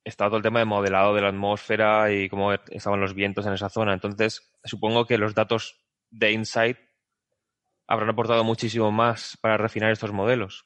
estaba 0.03 0.29
todo 0.29 0.37
el 0.37 0.43
tema 0.43 0.59
de 0.59 0.65
modelado 0.65 1.13
de 1.13 1.21
la 1.21 1.29
atmósfera 1.29 2.11
y 2.11 2.29
cómo 2.29 2.53
estaban 2.53 3.01
los 3.01 3.13
vientos 3.13 3.45
en 3.45 3.53
esa 3.53 3.69
zona. 3.69 3.93
Entonces, 3.93 4.51
supongo 4.63 5.05
que 5.05 5.17
los 5.17 5.35
datos 5.35 5.84
de 6.17 6.31
Insight 6.31 6.77
habrán 7.87 8.09
aportado 8.09 8.43
muchísimo 8.43 8.91
más 8.91 9.37
para 9.41 9.57
refinar 9.57 9.91
estos 9.91 10.11
modelos. 10.11 10.65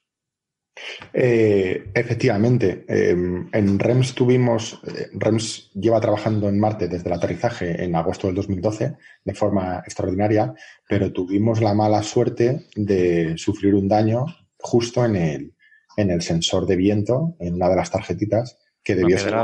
Eh, 1.11 1.91
efectivamente, 1.93 2.85
em, 2.87 3.49
en 3.51 3.79
REMS 3.79 4.15
tuvimos, 4.15 4.79
eh, 4.87 5.07
REMS 5.13 5.71
lleva 5.73 5.99
trabajando 5.99 6.47
en 6.47 6.59
Marte 6.59 6.87
desde 6.87 7.09
el 7.09 7.15
aterrizaje 7.15 7.83
en 7.83 7.95
agosto 7.95 8.27
del 8.27 8.35
2012 8.37 8.95
de 9.25 9.33
forma 9.33 9.79
extraordinaria, 9.79 10.53
pero 10.87 11.11
tuvimos 11.11 11.61
la 11.61 11.73
mala 11.73 12.01
suerte 12.01 12.67
de 12.75 13.37
sufrir 13.37 13.75
un 13.75 13.89
daño 13.89 14.25
justo 14.57 15.03
en 15.03 15.15
el, 15.17 15.53
en 15.97 16.11
el 16.11 16.21
sensor 16.21 16.65
de 16.65 16.77
viento, 16.77 17.35
en 17.39 17.55
una 17.55 17.67
de 17.67 17.75
las 17.75 17.91
tarjetitas, 17.91 18.57
que 18.81 18.95
debió 18.95 19.17
ser, 19.17 19.35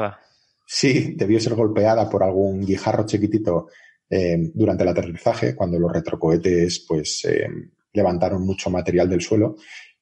sí, 0.65 1.15
debió 1.17 1.39
ser 1.41 1.55
golpeada 1.55 2.09
por 2.09 2.23
algún 2.23 2.65
guijarro 2.65 3.05
chiquitito 3.05 3.67
eh, 4.09 4.51
durante 4.53 4.83
el 4.83 4.89
aterrizaje, 4.89 5.55
cuando 5.55 5.79
los 5.79 5.91
retrocohetes 5.91 6.85
pues, 6.87 7.25
eh, 7.25 7.47
levantaron 7.93 8.45
mucho 8.45 8.69
material 8.69 9.09
del 9.09 9.21
suelo. 9.21 9.55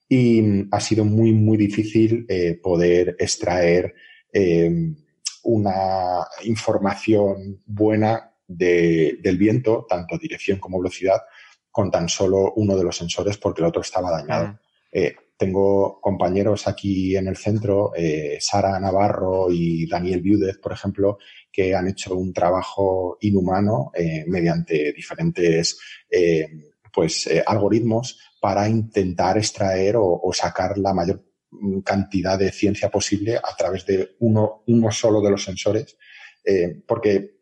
Y 0.07 0.67
ha 0.71 0.79
sido 0.79 1.05
muy, 1.05 1.33
muy 1.33 1.57
difícil 1.57 2.25
eh, 2.27 2.59
poder 2.61 3.15
extraer 3.19 3.93
una 5.43 6.25
información 6.43 7.61
buena 7.67 8.33
del 8.47 9.37
viento, 9.37 9.85
tanto 9.87 10.17
dirección 10.17 10.57
como 10.57 10.79
velocidad, 10.79 11.21
con 11.69 11.91
tan 11.91 12.09
solo 12.09 12.51
uno 12.55 12.75
de 12.75 12.83
los 12.83 12.97
sensores 12.97 13.37
porque 13.37 13.61
el 13.61 13.67
otro 13.67 13.83
estaba 13.83 14.09
dañado. 14.09 14.59
Tengo 15.43 15.99
compañeros 15.99 16.67
aquí 16.67 17.17
en 17.17 17.27
el 17.27 17.35
centro, 17.35 17.91
eh, 17.95 18.37
Sara 18.39 18.79
Navarro 18.79 19.47
y 19.49 19.85
Daniel 19.87 20.21
Viudez, 20.21 20.57
por 20.57 20.71
ejemplo, 20.71 21.17
que 21.53 21.75
han 21.75 21.87
hecho 21.87 22.15
un 22.15 22.33
trabajo 22.33 23.17
inhumano 23.21 23.91
eh, 23.93 24.25
mediante 24.27 24.91
diferentes 24.91 25.79
eh, 26.09 26.47
pues, 26.91 27.29
algoritmos 27.45 28.19
para 28.41 28.67
intentar 28.67 29.37
extraer 29.37 29.95
o, 29.97 30.31
sacar 30.33 30.77
la 30.79 30.93
mayor 30.93 31.23
cantidad 31.85 32.37
de 32.37 32.51
ciencia 32.51 32.89
posible 32.89 33.37
a 33.37 33.55
través 33.55 33.85
de 33.85 34.15
uno, 34.19 34.63
uno 34.67 34.91
solo 34.91 35.21
de 35.21 35.29
los 35.29 35.43
sensores 35.43 35.95
porque 36.85 37.37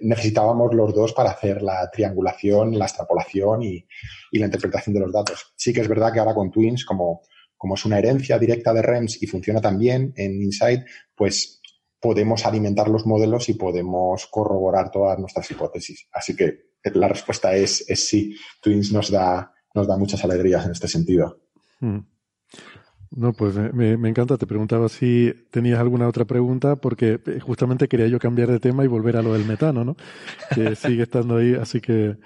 necesitábamos 0.00 0.74
los 0.74 0.94
dos 0.94 1.12
para 1.12 1.32
hacer 1.32 1.60
la 1.60 1.90
triangulación, 1.92 2.78
la 2.78 2.86
extrapolación 2.86 3.62
y, 3.64 3.86
y, 4.32 4.38
la 4.38 4.46
interpretación 4.46 4.94
de 4.94 5.00
los 5.00 5.12
datos. 5.12 5.52
Sí 5.56 5.74
que 5.74 5.82
es 5.82 5.88
verdad 5.88 6.10
que 6.10 6.20
ahora 6.20 6.32
con 6.32 6.50
Twins, 6.50 6.86
como, 6.86 7.20
como 7.64 7.76
es 7.76 7.84
una 7.86 7.98
herencia 7.98 8.38
directa 8.38 8.74
de 8.74 8.82
REMS 8.82 9.22
y 9.22 9.26
funciona 9.26 9.58
también 9.58 10.12
en 10.16 10.42
Insight, 10.42 10.82
pues 11.14 11.62
podemos 12.04 12.44
alimentar 12.44 12.90
los 12.90 13.06
modelos 13.06 13.48
y 13.48 13.54
podemos 13.54 14.26
corroborar 14.26 14.90
todas 14.90 15.18
nuestras 15.18 15.50
hipótesis. 15.50 16.06
Así 16.12 16.36
que 16.36 16.74
la 16.92 17.08
respuesta 17.08 17.56
es, 17.56 17.86
sí. 17.94 18.36
Twins 18.60 18.92
nos 18.92 19.10
da 19.10 19.50
nos 19.72 19.88
da 19.88 19.96
muchas 19.96 20.22
alegrías 20.22 20.66
en 20.66 20.72
este 20.72 20.86
sentido. 20.86 21.40
Hmm. 21.80 22.00
No, 23.10 23.32
pues 23.32 23.54
me, 23.54 23.92
encanta. 24.06 24.36
Te 24.36 24.46
preguntaba 24.46 24.90
si 24.90 25.32
tenías 25.50 25.80
alguna 25.80 26.06
otra 26.06 26.26
pregunta, 26.26 26.76
porque 26.76 27.20
eh, 27.26 27.40
justamente 27.40 27.88
quería 27.88 28.06
yo 28.06 28.18
cambiar 28.18 28.50
de 28.50 28.60
tema 28.60 28.84
y 28.84 28.86
volver 28.86 29.16
a 29.16 29.22
lo 29.22 29.32
del 29.32 29.46
metano, 29.46 29.82
¿no? 29.82 29.96
Que 30.54 30.76
sigue 30.76 31.04
estando 31.04 31.38
ahí, 31.38 31.54
así 31.54 31.80
que 31.80 32.18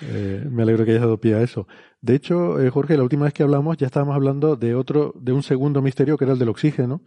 eh, 0.00 0.46
me 0.50 0.62
alegro 0.62 0.86
que 0.86 0.92
hayas 0.92 1.02
dado 1.02 1.20
pie 1.20 1.34
a 1.34 1.42
eso. 1.42 1.68
De 2.00 2.14
hecho, 2.14 2.58
eh, 2.62 2.70
Jorge, 2.70 2.96
la 2.96 3.02
última 3.02 3.26
vez 3.26 3.34
que 3.34 3.42
hablamos 3.42 3.76
ya 3.76 3.88
estábamos 3.88 4.14
hablando 4.14 4.56
de 4.56 4.74
otro, 4.74 5.12
de 5.20 5.32
un 5.32 5.42
segundo 5.42 5.82
misterio 5.82 6.16
que 6.16 6.24
era 6.24 6.32
el 6.32 6.38
del 6.38 6.48
oxígeno. 6.48 7.02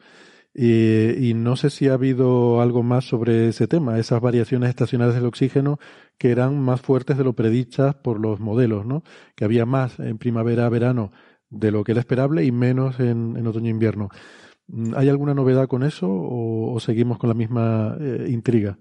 Y, 0.53 1.29
y, 1.29 1.33
no 1.33 1.55
sé 1.55 1.69
si 1.69 1.87
ha 1.87 1.93
habido 1.93 2.61
algo 2.61 2.83
más 2.83 3.05
sobre 3.05 3.47
ese 3.47 3.67
tema, 3.67 3.97
esas 3.97 4.19
variaciones 4.19 4.67
estacionales 4.69 5.15
del 5.15 5.25
oxígeno 5.25 5.79
que 6.17 6.29
eran 6.31 6.59
más 6.59 6.81
fuertes 6.81 7.17
de 7.17 7.23
lo 7.23 7.33
predichas 7.33 7.95
por 7.95 8.19
los 8.19 8.41
modelos, 8.41 8.85
¿no? 8.85 9.03
Que 9.35 9.45
había 9.45 9.65
más 9.65 9.97
en 9.99 10.17
primavera, 10.17 10.67
verano 10.67 11.11
de 11.49 11.71
lo 11.71 11.83
que 11.83 11.93
era 11.93 12.01
esperable 12.01 12.43
y 12.43 12.51
menos 12.51 12.99
en, 12.99 13.35
en 13.37 13.47
otoño-invierno. 13.47 14.09
Mm, 14.67 14.93
¿Hay 14.95 15.09
alguna 15.09 15.33
novedad 15.33 15.67
con 15.67 15.83
eso 15.83 16.07
o, 16.09 16.79
seguimos 16.79 17.17
con 17.17 17.29
la 17.29 17.35
misma 17.35 17.97
eh, 17.99 18.25
intriga? 18.29 18.77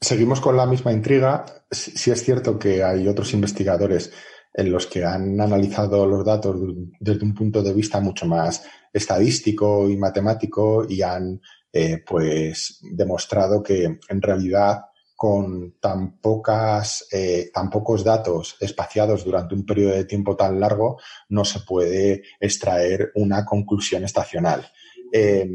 Seguimos 0.00 0.40
con 0.40 0.56
la 0.56 0.66
misma 0.66 0.92
intriga. 0.92 1.44
Sí, 1.70 2.10
es 2.10 2.24
cierto 2.24 2.58
que 2.58 2.82
hay 2.82 3.06
otros 3.06 3.34
investigadores 3.34 4.12
en 4.54 4.70
los 4.70 4.86
que 4.86 5.04
han 5.04 5.40
analizado 5.40 6.06
los 6.06 6.24
datos 6.24 6.56
desde 7.00 7.24
un 7.24 7.34
punto 7.34 7.62
de 7.62 7.72
vista 7.72 8.00
mucho 8.00 8.26
más 8.26 8.62
estadístico 8.92 9.88
y 9.88 9.96
matemático 9.96 10.86
y 10.88 11.00
han 11.02 11.40
eh, 11.72 12.02
pues 12.06 12.80
demostrado 12.82 13.62
que 13.62 13.84
en 13.84 14.22
realidad 14.22 14.82
con 15.16 15.76
tan, 15.80 16.18
pocas, 16.18 17.06
eh, 17.12 17.50
tan 17.54 17.70
pocos 17.70 18.04
datos 18.04 18.56
espaciados 18.60 19.24
durante 19.24 19.54
un 19.54 19.64
periodo 19.64 19.94
de 19.94 20.04
tiempo 20.04 20.36
tan 20.36 20.58
largo, 20.58 20.98
no 21.28 21.44
se 21.44 21.60
puede 21.60 22.24
extraer 22.40 23.12
una 23.14 23.44
conclusión 23.44 24.04
estacional. 24.04 24.66
Eh, 25.12 25.48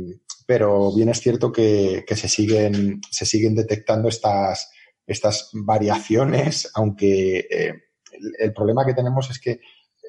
pero 0.45 0.95
bien 0.95 1.09
es 1.09 1.19
cierto 1.19 1.51
que, 1.51 2.05
se, 2.07 2.29
siguen, 2.29 3.01
se 3.11 3.25
siguen 3.25 3.55
detectando 3.55 4.07
estas, 4.07 4.71
estas 5.05 5.49
variaciones, 5.53 6.71
aunque 6.73 7.86
el, 8.39 8.53
problema 8.53 8.85
que 8.85 8.93
tenemos 8.93 9.29
es 9.29 9.39
que 9.39 9.59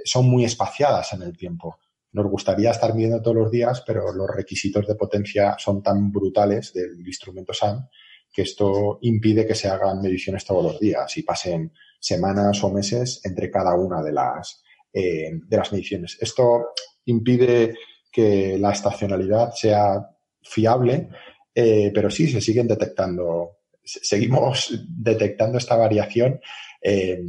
son 0.04 0.28
muy 0.28 0.44
espaciadas 0.44 1.12
en 1.12 1.22
el 1.22 1.36
tiempo. 1.36 1.78
Nos 2.12 2.26
gustaría 2.26 2.70
estar 2.70 2.94
midiendo 2.94 3.20
todos 3.20 3.36
los 3.36 3.50
días, 3.50 3.82
pero 3.86 4.12
los 4.12 4.28
requisitos 4.28 4.86
de 4.86 4.94
potencia 4.94 5.56
son 5.58 5.82
tan 5.82 6.10
brutales 6.10 6.72
del 6.72 7.06
instrumento 7.06 7.52
SAM 7.52 7.88
que 8.32 8.42
esto 8.42 8.98
impide 9.02 9.46
que 9.46 9.54
se 9.54 9.68
hagan 9.68 10.00
mediciones 10.00 10.44
todos 10.44 10.62
los 10.62 10.80
días 10.80 11.16
y 11.16 11.22
pasen 11.22 11.72
semanas 11.98 12.62
o 12.62 12.70
meses 12.70 13.20
entre 13.24 13.50
cada 13.50 13.74
una 13.74 14.02
de 14.02 14.12
las, 14.12 14.62
eh, 14.92 15.30
de 15.46 15.56
las 15.56 15.72
mediciones. 15.72 16.16
Esto 16.20 16.68
impide 17.06 17.74
que 18.10 18.58
la 18.58 18.72
estacionalidad 18.72 19.52
sea 19.52 20.08
fiable, 20.42 21.08
eh, 21.54 21.90
pero 21.94 22.10
sí 22.10 22.28
se 22.28 22.40
siguen 22.40 22.68
detectando, 22.68 23.58
seguimos 23.82 24.72
detectando 24.88 25.58
esta 25.58 25.76
variación. 25.76 26.40
Eh, 26.82 27.20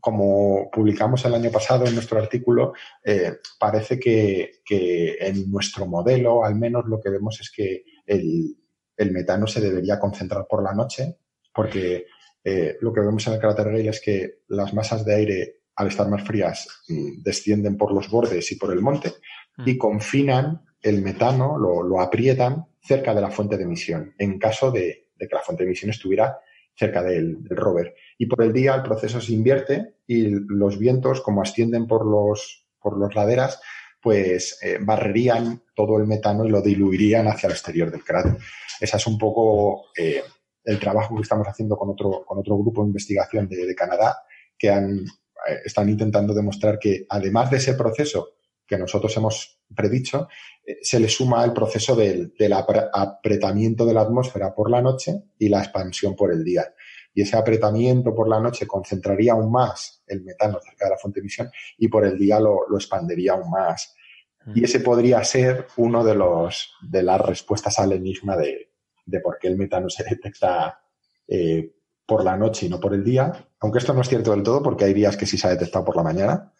como 0.00 0.70
publicamos 0.70 1.24
el 1.24 1.34
año 1.34 1.50
pasado 1.50 1.86
en 1.86 1.94
nuestro 1.94 2.18
artículo, 2.18 2.72
parece 3.58 3.98
que, 3.98 4.60
que 4.64 5.16
en 5.20 5.50
nuestro 5.50 5.86
modelo, 5.86 6.44
al 6.44 6.54
menos 6.54 6.84
lo 6.86 7.00
que 7.00 7.10
vemos 7.10 7.40
es 7.40 7.50
que 7.50 7.84
el, 8.06 8.56
el 8.98 9.12
metano 9.12 9.46
se 9.46 9.60
debería 9.60 9.98
concentrar 9.98 10.46
por 10.48 10.62
la 10.62 10.74
noche, 10.74 11.18
porque 11.54 12.06
eh, 12.44 12.76
lo 12.80 12.92
que 12.92 13.00
vemos 13.00 13.26
en 13.26 13.34
el 13.34 13.40
cráter 13.40 13.66
Gale 13.66 13.88
es 13.88 14.00
que 14.00 14.40
las 14.48 14.74
masas 14.74 15.04
de 15.04 15.14
aire, 15.14 15.54
al 15.76 15.88
estar 15.88 16.08
más 16.08 16.24
frías, 16.24 16.68
mm, 16.88 17.22
descienden 17.22 17.76
por 17.76 17.92
los 17.92 18.10
bordes 18.10 18.50
y 18.52 18.56
por 18.56 18.72
el 18.72 18.80
monte 18.80 19.12
y 19.64 19.74
mm. 19.74 19.78
confinan 19.78 20.64
el 20.82 21.02
metano, 21.02 21.58
lo, 21.58 22.00
aprietan 22.00 22.66
cerca 22.80 23.14
de 23.14 23.20
la 23.20 23.30
fuente 23.30 23.56
de 23.56 23.64
emisión, 23.64 24.14
en 24.18 24.38
caso 24.38 24.70
de, 24.70 25.10
que 25.18 25.28
la 25.30 25.40
fuente 25.40 25.64
de 25.64 25.70
emisión 25.70 25.90
estuviera 25.90 26.38
cerca 26.78 27.02
del, 27.02 27.38
rover. 27.50 27.94
Y 28.16 28.26
por 28.26 28.42
el 28.42 28.52
día 28.52 28.74
el 28.76 28.82
proceso 28.82 29.20
se 29.20 29.32
invierte 29.32 29.96
y 30.06 30.28
los 30.30 30.78
vientos, 30.78 31.20
como 31.20 31.42
ascienden 31.42 31.86
por 31.86 32.06
los, 32.06 32.66
por 32.80 32.98
las 32.98 33.14
laderas, 33.14 33.60
pues 34.00 34.58
eh, 34.62 34.78
barrerían 34.80 35.62
todo 35.74 35.98
el 35.98 36.06
metano 36.06 36.44
y 36.44 36.50
lo 36.50 36.62
diluirían 36.62 37.26
hacia 37.26 37.48
el 37.48 37.54
exterior 37.54 37.90
del 37.90 38.04
cráter. 38.04 38.36
Ese 38.80 38.96
es 38.96 39.06
un 39.06 39.18
poco 39.18 39.86
eh, 39.96 40.22
el 40.64 40.78
trabajo 40.78 41.16
que 41.16 41.22
estamos 41.22 41.48
haciendo 41.48 41.76
con 41.76 41.90
otro, 41.90 42.24
con 42.24 42.38
otro 42.38 42.56
grupo 42.56 42.82
de 42.82 42.88
investigación 42.88 43.48
de, 43.48 43.74
Canadá, 43.74 44.22
que 44.56 44.70
han, 44.70 45.00
eh, 45.00 45.58
están 45.64 45.88
intentando 45.88 46.32
demostrar 46.32 46.78
que 46.78 47.06
además 47.08 47.50
de 47.50 47.56
ese 47.56 47.74
proceso 47.74 48.34
que 48.64 48.78
nosotros 48.78 49.16
hemos 49.16 49.60
predicho, 49.74 50.28
se 50.82 51.00
le 51.00 51.08
suma 51.08 51.44
el 51.44 51.52
proceso 51.52 51.96
del, 51.96 52.34
del 52.38 52.52
apretamiento 52.52 53.86
de 53.86 53.94
la 53.94 54.02
atmósfera 54.02 54.54
por 54.54 54.70
la 54.70 54.82
noche 54.82 55.24
y 55.38 55.48
la 55.48 55.60
expansión 55.60 56.14
por 56.14 56.32
el 56.32 56.44
día 56.44 56.64
y 57.18 57.22
ese 57.22 57.36
apretamiento 57.36 58.14
por 58.14 58.28
la 58.28 58.38
noche 58.38 58.64
concentraría 58.64 59.32
aún 59.32 59.50
más 59.50 60.04
el 60.06 60.22
metano 60.22 60.60
cerca 60.60 60.84
de 60.84 60.92
la 60.92 60.98
fuente 60.98 61.18
de 61.18 61.22
emisión 61.22 61.50
y 61.76 61.88
por 61.88 62.04
el 62.04 62.16
día 62.16 62.38
lo, 62.38 62.60
expandería 62.76 63.32
aún 63.32 63.50
más. 63.50 63.92
Y 64.54 64.62
ese 64.62 64.78
podría 64.78 65.24
ser 65.24 65.66
uno 65.78 66.04
de 66.04 66.14
los 66.14 66.74
de 66.80 67.02
las 67.02 67.20
respuestas 67.20 67.76
al 67.80 67.90
enigma 67.90 68.36
de, 68.36 68.70
por 69.20 69.36
qué 69.40 69.48
el 69.48 69.56
metano 69.56 69.90
se 69.90 70.04
detecta 70.04 70.80
eh, 71.26 71.72
por 72.06 72.22
la 72.22 72.36
noche 72.36 72.66
y 72.66 72.68
no 72.68 72.78
por 72.78 72.94
el 72.94 73.02
día. 73.02 73.32
Aunque 73.58 73.80
esto 73.80 73.92
no 73.92 74.02
es 74.02 74.08
cierto 74.08 74.30
del 74.30 74.44
todo, 74.44 74.62
porque 74.62 74.84
hay 74.84 74.94
días 74.94 75.16
que 75.16 75.26
sí 75.26 75.36
se 75.36 75.48
ha 75.48 75.50
detectado 75.50 75.84
por 75.84 75.96
la 75.96 76.04
mañana. 76.04 76.52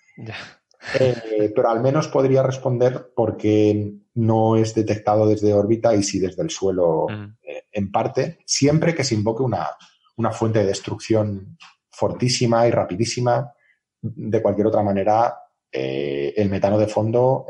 Eh, 1.00 1.52
pero 1.54 1.70
al 1.70 1.80
menos 1.80 2.08
podría 2.08 2.42
responder 2.42 3.12
por 3.14 3.36
qué 3.36 3.94
no 4.14 4.56
es 4.56 4.74
detectado 4.74 5.26
desde 5.26 5.52
órbita 5.52 5.94
y 5.94 6.02
sí 6.02 6.18
desde 6.18 6.42
el 6.42 6.50
suelo 6.50 7.06
eh, 7.42 7.64
en 7.72 7.90
parte, 7.90 8.38
siempre 8.46 8.94
que 8.94 9.04
se 9.04 9.14
invoque 9.14 9.42
una, 9.42 9.68
una 10.16 10.30
fuente 10.30 10.60
de 10.60 10.66
destrucción 10.66 11.58
fortísima 11.90 12.66
y 12.66 12.70
rapidísima. 12.70 13.52
De 14.00 14.40
cualquier 14.40 14.68
otra 14.68 14.82
manera, 14.82 15.36
eh, 15.70 16.32
el 16.36 16.48
metano 16.48 16.78
de 16.78 16.86
fondo 16.86 17.46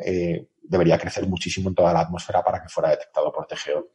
debería 0.63 0.99
crecer 0.99 1.27
muchísimo 1.27 1.69
en 1.69 1.75
toda 1.75 1.93
la 1.93 2.01
atmósfera 2.01 2.43
para 2.43 2.63
que 2.63 2.69
fuera 2.69 2.91
detectado 2.91 3.33
por 3.33 3.47
TGO. 3.47 3.89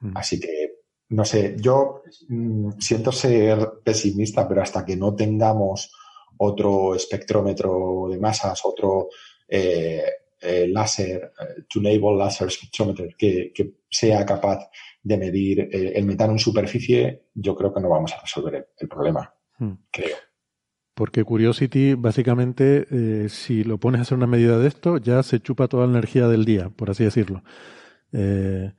Mm. 0.00 0.16
Así 0.16 0.38
que, 0.38 0.80
no 1.10 1.24
sé, 1.24 1.56
yo 1.58 2.02
mm, 2.28 2.72
siento 2.78 3.12
ser 3.12 3.80
pesimista, 3.82 4.46
pero 4.46 4.62
hasta 4.62 4.84
que 4.84 4.96
no 4.96 5.14
tengamos 5.14 5.90
otro 6.38 6.94
espectrómetro 6.94 8.08
de 8.10 8.18
masas, 8.18 8.60
otro 8.64 9.08
eh, 9.48 10.04
láser, 10.68 11.32
tunable 11.68 12.16
laser 12.16 12.50
spectrometer, 12.50 13.14
que, 13.16 13.52
que 13.54 13.78
sea 13.90 14.24
capaz 14.24 14.68
de 15.02 15.16
medir 15.16 15.60
eh, 15.60 15.92
el 15.94 16.04
metano 16.04 16.32
en 16.32 16.38
superficie, 16.38 17.28
yo 17.34 17.54
creo 17.54 17.72
que 17.72 17.80
no 17.80 17.88
vamos 17.88 18.12
a 18.12 18.20
resolver 18.20 18.68
el, 18.76 18.88
problema. 18.88 19.32
Hmm. 19.58 19.74
Creo. 19.90 20.16
Porque 20.94 21.24
Curiosity, 21.24 21.94
básicamente, 21.94 22.86
eh, 22.90 23.28
si 23.28 23.64
lo 23.64 23.78
pones 23.78 24.00
a 24.00 24.02
hacer 24.02 24.18
una 24.18 24.26
medida 24.26 24.58
de 24.58 24.68
esto, 24.68 24.98
ya 24.98 25.22
se 25.22 25.40
chupa 25.40 25.68
toda 25.68 25.86
la 25.86 25.92
energía 25.92 26.28
del 26.28 26.44
día, 26.44 26.70
por 26.70 26.90
así 26.90 27.04
decirlo. 27.04 27.42
Eh, 28.12 28.72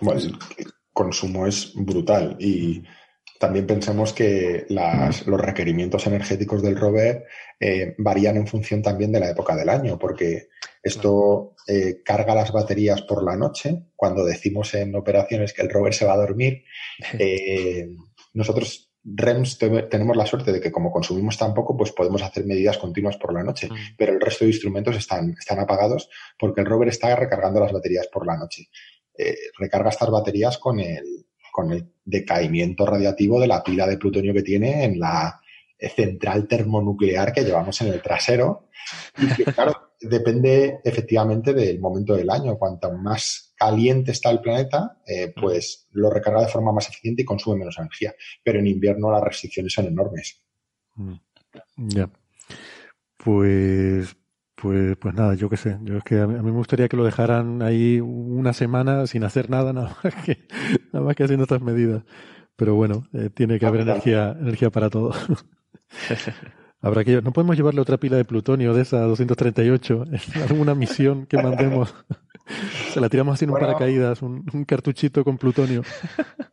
el 0.00 0.38
consumo 0.92 1.46
es 1.46 1.72
brutal 1.74 2.36
y 2.40 2.82
también 3.38 3.66
pensemos 3.66 4.12
que 4.12 4.66
los 4.68 5.40
requerimientos 5.40 6.06
energéticos 6.06 6.62
del 6.62 6.76
rover 6.76 7.24
varían 7.98 8.36
en 8.36 8.46
función 8.46 8.82
también 8.82 9.12
de 9.12 9.20
la 9.20 9.30
época 9.30 9.56
del 9.56 9.68
año, 9.68 9.98
porque 9.98 10.48
esto 10.86 11.56
eh, 11.66 12.00
carga 12.04 12.36
las 12.36 12.52
baterías 12.52 13.02
por 13.02 13.24
la 13.24 13.36
noche. 13.36 13.86
Cuando 13.96 14.24
decimos 14.24 14.72
en 14.74 14.94
operaciones 14.94 15.52
que 15.52 15.62
el 15.62 15.70
rover 15.70 15.92
se 15.92 16.04
va 16.04 16.12
a 16.12 16.18
dormir, 16.18 16.62
eh, 17.18 17.88
nosotros 18.34 18.92
REMS 19.02 19.58
tenemos 19.58 20.16
la 20.16 20.26
suerte 20.26 20.52
de 20.52 20.60
que 20.60 20.70
como 20.70 20.92
consumimos 20.92 21.36
tan 21.36 21.54
poco, 21.54 21.76
pues 21.76 21.90
podemos 21.90 22.22
hacer 22.22 22.44
medidas 22.44 22.78
continuas 22.78 23.16
por 23.16 23.34
la 23.34 23.42
noche, 23.42 23.68
mm. 23.68 23.96
pero 23.96 24.12
el 24.12 24.20
resto 24.20 24.44
de 24.44 24.52
instrumentos 24.52 24.96
están, 24.96 25.34
están 25.36 25.58
apagados 25.58 26.08
porque 26.38 26.60
el 26.60 26.66
rover 26.68 26.88
está 26.88 27.14
recargando 27.16 27.58
las 27.58 27.72
baterías 27.72 28.06
por 28.06 28.24
la 28.24 28.36
noche. 28.36 28.68
Eh, 29.18 29.34
recarga 29.58 29.90
estas 29.90 30.10
baterías 30.10 30.58
con 30.58 30.78
el, 30.78 31.25
con 31.56 31.72
el 31.72 31.90
decaimiento 32.04 32.84
radiativo 32.84 33.40
de 33.40 33.46
la 33.46 33.62
pila 33.62 33.86
de 33.86 33.96
plutonio 33.96 34.34
que 34.34 34.42
tiene 34.42 34.84
en 34.84 35.00
la 35.00 35.40
central 35.96 36.46
termonuclear 36.46 37.32
que 37.32 37.44
llevamos 37.44 37.80
en 37.80 37.94
el 37.94 38.02
trasero. 38.02 38.68
Y 39.16 39.26
que, 39.34 39.44
claro, 39.54 39.94
depende 39.98 40.80
efectivamente 40.84 41.54
del 41.54 41.80
momento 41.80 42.14
del 42.14 42.28
año. 42.28 42.58
Cuanto 42.58 42.92
más 42.92 43.54
caliente 43.56 44.10
está 44.10 44.28
el 44.28 44.42
planeta, 44.42 44.98
eh, 45.06 45.32
pues 45.34 45.88
lo 45.92 46.10
recarga 46.10 46.42
de 46.42 46.48
forma 46.48 46.72
más 46.72 46.90
eficiente 46.90 47.22
y 47.22 47.24
consume 47.24 47.60
menos 47.60 47.78
energía. 47.78 48.14
Pero 48.44 48.58
en 48.58 48.66
invierno 48.66 49.10
las 49.10 49.24
restricciones 49.24 49.72
son 49.72 49.86
enormes. 49.86 50.38
Mm. 50.96 51.14
Ya. 51.88 52.10
Pues, 53.16 54.14
pues, 54.56 54.96
pues 54.96 55.14
nada, 55.14 55.34
yo 55.34 55.48
qué 55.48 55.56
sé. 55.56 55.78
Yo 55.82 55.98
es 55.98 56.04
que 56.04 56.20
a 56.20 56.26
mí, 56.26 56.34
me 56.42 56.50
gustaría 56.50 56.88
que 56.88 56.96
lo 56.96 57.04
dejaran 57.04 57.62
ahí 57.62 58.00
una 58.00 58.52
semana 58.52 59.06
sin 59.06 59.22
hacer 59.24 59.50
nada, 59.50 59.72
nada 59.74 59.96
más 60.02 60.14
que, 60.24 60.38
nada 60.92 61.04
más 61.04 61.14
que 61.14 61.24
haciendo 61.24 61.44
estas 61.44 61.62
medidas. 61.62 62.02
Pero 62.56 62.74
bueno, 62.74 63.06
eh, 63.12 63.30
tiene 63.32 63.58
que 63.58 63.66
haber 63.66 63.82
energía, 63.82 64.34
energía 64.40 64.70
para 64.70 64.88
todo. 64.88 65.12
Habrá 66.80 67.04
que 67.04 67.20
no 67.20 67.32
podemos 67.32 67.56
llevarle 67.56 67.80
otra 67.80 67.98
pila 67.98 68.16
de 68.16 68.24
plutonio 68.24 68.72
de 68.72 68.82
esa 68.82 69.00
238 69.00 70.04
en 70.10 70.42
alguna 70.42 70.74
misión 70.74 71.26
que 71.26 71.42
mandemos. 71.42 71.94
Se 72.92 73.00
la 73.00 73.08
tiramos 73.08 73.34
así 73.34 73.44
en 73.44 73.50
un 73.50 73.58
paracaídas, 73.58 74.22
un, 74.22 74.44
cartuchito 74.66 75.24
con 75.24 75.36
plutonio. 75.36 75.82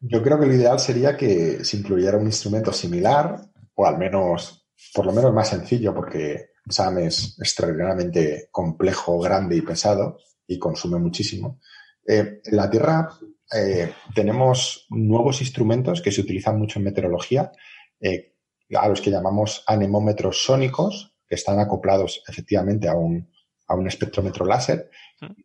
Yo 0.02 0.24
creo 0.24 0.40
que 0.40 0.48
lo 0.48 0.54
ideal 0.54 0.80
sería 0.80 1.16
que 1.16 1.64
se 1.64 1.78
incluyera 1.78 2.18
un 2.18 2.26
instrumento 2.26 2.74
similar, 2.74 3.42
o 3.76 3.86
al 3.86 4.00
menos, 4.00 4.68
por 4.94 5.06
lo 5.06 5.14
menos 5.14 5.34
más 5.34 5.50
sencillo, 5.50 5.94
porque 5.94 6.53
SAM 6.70 7.00
es 7.00 7.38
extraordinariamente 7.40 8.48
complejo, 8.52 9.20
grande 9.20 9.58
y 9.58 9.62
pesado 9.62 10.18
y 10.48 10.58
consume 10.58 11.00
muchísimo. 11.00 11.60
Eh, 12.08 12.42
en 12.44 12.56
la 12.56 12.70
Tierra 12.70 13.10
eh, 13.54 13.92
tenemos 14.14 14.86
nuevos 14.90 15.42
instrumentos 15.42 16.02
que 16.02 16.12
se 16.12 16.22
utilizan 16.22 16.58
mucho 16.58 16.80
en 16.80 16.86
meteorología, 16.86 17.52
eh, 18.00 18.34
a 18.76 18.88
los 18.88 19.02
que 19.02 19.12
llamamos 19.12 19.64
anemómetros 19.68 20.44
sónicos, 20.44 21.16
que 21.28 21.36
están 21.36 21.60
acoplados 21.60 22.24
efectivamente 22.28 22.88
a 22.88 22.96
un, 22.96 23.30
a 23.68 23.76
un 23.76 23.88
espectrómetro 23.88 24.46
láser. 24.46 24.90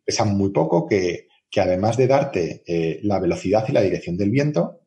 Pesan 0.03 0.35
muy 0.35 0.51
poco, 0.51 0.87
que, 0.87 1.27
además 1.57 1.97
de 1.97 2.07
darte 2.07 2.99
la 3.03 3.19
velocidad 3.19 3.65
y 3.67 3.71
la 3.71 3.81
dirección 3.81 4.17
del 4.17 4.31
viento, 4.31 4.81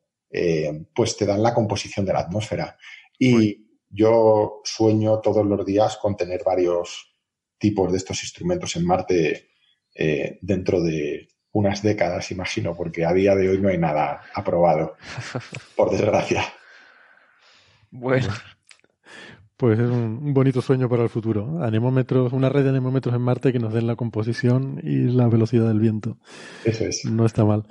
pues 0.93 1.15
te 1.15 1.25
dan 1.25 1.41
la 1.41 1.53
composición 1.53 2.05
de 2.05 2.13
la 2.13 2.19
atmósfera. 2.19 2.77
Y 3.17 3.62
yo 3.93 4.61
sueño 4.63 5.19
todos 5.19 5.45
los 5.45 5.65
días 5.65 5.97
con 5.97 6.17
tener 6.17 6.41
varios 6.43 7.13
tipos 7.57 7.91
de 7.91 7.97
estos 7.97 8.21
instrumentos 8.23 8.75
en 8.75 8.85
Marte 8.85 9.49
dentro 10.41 10.81
de, 10.81 11.27
unas 11.53 11.83
décadas, 11.83 12.31
imagino, 12.31 12.75
porque 12.75 13.05
a 13.05 13.13
día 13.13 13.35
de 13.35 13.49
hoy 13.49 13.61
no 13.61 13.69
hay 13.69 13.77
nada 13.77 14.21
aprobado, 14.33 14.95
por 15.77 15.91
desgracia. 15.91 16.43
Bueno. 17.89 18.27
Pues 19.55 19.79
es 19.79 19.85
un 19.85 20.33
bonito 20.33 20.61
sueño 20.61 20.89
para 20.89 21.03
el 21.03 21.09
futuro. 21.09 21.63
Anemómetros, 21.63 22.33
una 22.33 22.49
red 22.49 22.63
de 22.63 22.69
anemómetros 22.69 23.15
en 23.15 23.21
Marte 23.21 23.53
que 23.53 23.59
nos 23.59 23.71
den 23.71 23.87
la 23.87 23.95
composición 23.95 24.81
y 24.83 25.07
la 25.09 25.27
velocidad 25.27 25.67
del 25.67 25.79
viento. 25.79 26.17
Eso 26.65 26.85
es. 26.85 27.05
No 27.05 27.25
está 27.25 27.45
mal. 27.45 27.65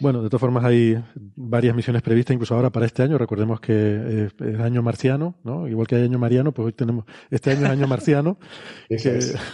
Bueno, 0.00 0.22
de 0.22 0.28
todas 0.28 0.40
formas 0.40 0.64
hay 0.64 1.02
varias 1.34 1.74
misiones 1.74 2.02
previstas, 2.02 2.34
incluso 2.34 2.54
ahora 2.54 2.70
para 2.70 2.86
este 2.86 3.02
año. 3.02 3.18
Recordemos 3.18 3.60
que 3.60 4.30
es, 4.38 4.60
año 4.60 4.82
marciano, 4.82 5.36
¿no? 5.42 5.66
Igual 5.66 5.86
que 5.86 5.96
hay 5.96 6.04
año 6.04 6.18
mariano, 6.18 6.52
pues 6.52 6.66
hoy 6.66 6.72
tenemos, 6.72 7.04
este 7.30 7.50
año 7.50 7.66
es 7.66 7.70
año 7.70 7.86
marciano. 7.86 8.38
Es. 8.88 9.36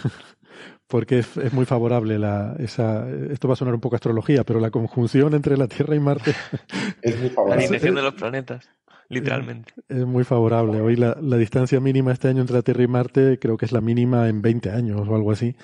porque 0.87 1.19
es, 1.19 1.53
muy 1.53 1.65
favorable 1.65 2.19
la, 2.19 2.55
esa, 2.59 3.09
esto 3.31 3.47
va 3.47 3.53
a 3.53 3.57
sonar 3.57 3.73
un 3.73 3.81
poco 3.81 3.95
astrología, 3.95 4.43
pero 4.43 4.59
la 4.59 4.69
conjunción 4.69 5.33
entre 5.33 5.57
la 5.57 5.67
Tierra 5.67 5.95
y 5.95 5.99
Marte 5.99 6.33
es 7.01 7.19
muy 7.19 7.29
favorable. 7.29 7.55
La 7.55 7.63
alineación 7.63 7.95
de 7.95 8.01
los 8.03 8.13
planetas, 8.13 8.69
literalmente. 9.09 9.73
Es, 9.89 10.05
muy 10.05 10.23
favorable. 10.23 10.81
Hoy 10.81 10.95
la, 10.95 11.15
distancia 11.37 11.79
mínima 11.79 12.11
este 12.11 12.27
año 12.27 12.41
entre 12.41 12.57
la 12.57 12.61
Tierra 12.61 12.83
y 12.83 12.87
Marte 12.87 13.39
creo 13.39 13.57
que 13.57 13.65
es 13.65 13.71
la 13.71 13.81
mínima 13.81 14.29
en 14.29 14.41
20 14.41 14.69
años 14.69 15.07
o 15.07 15.15
algo 15.15 15.31
así. 15.31 15.55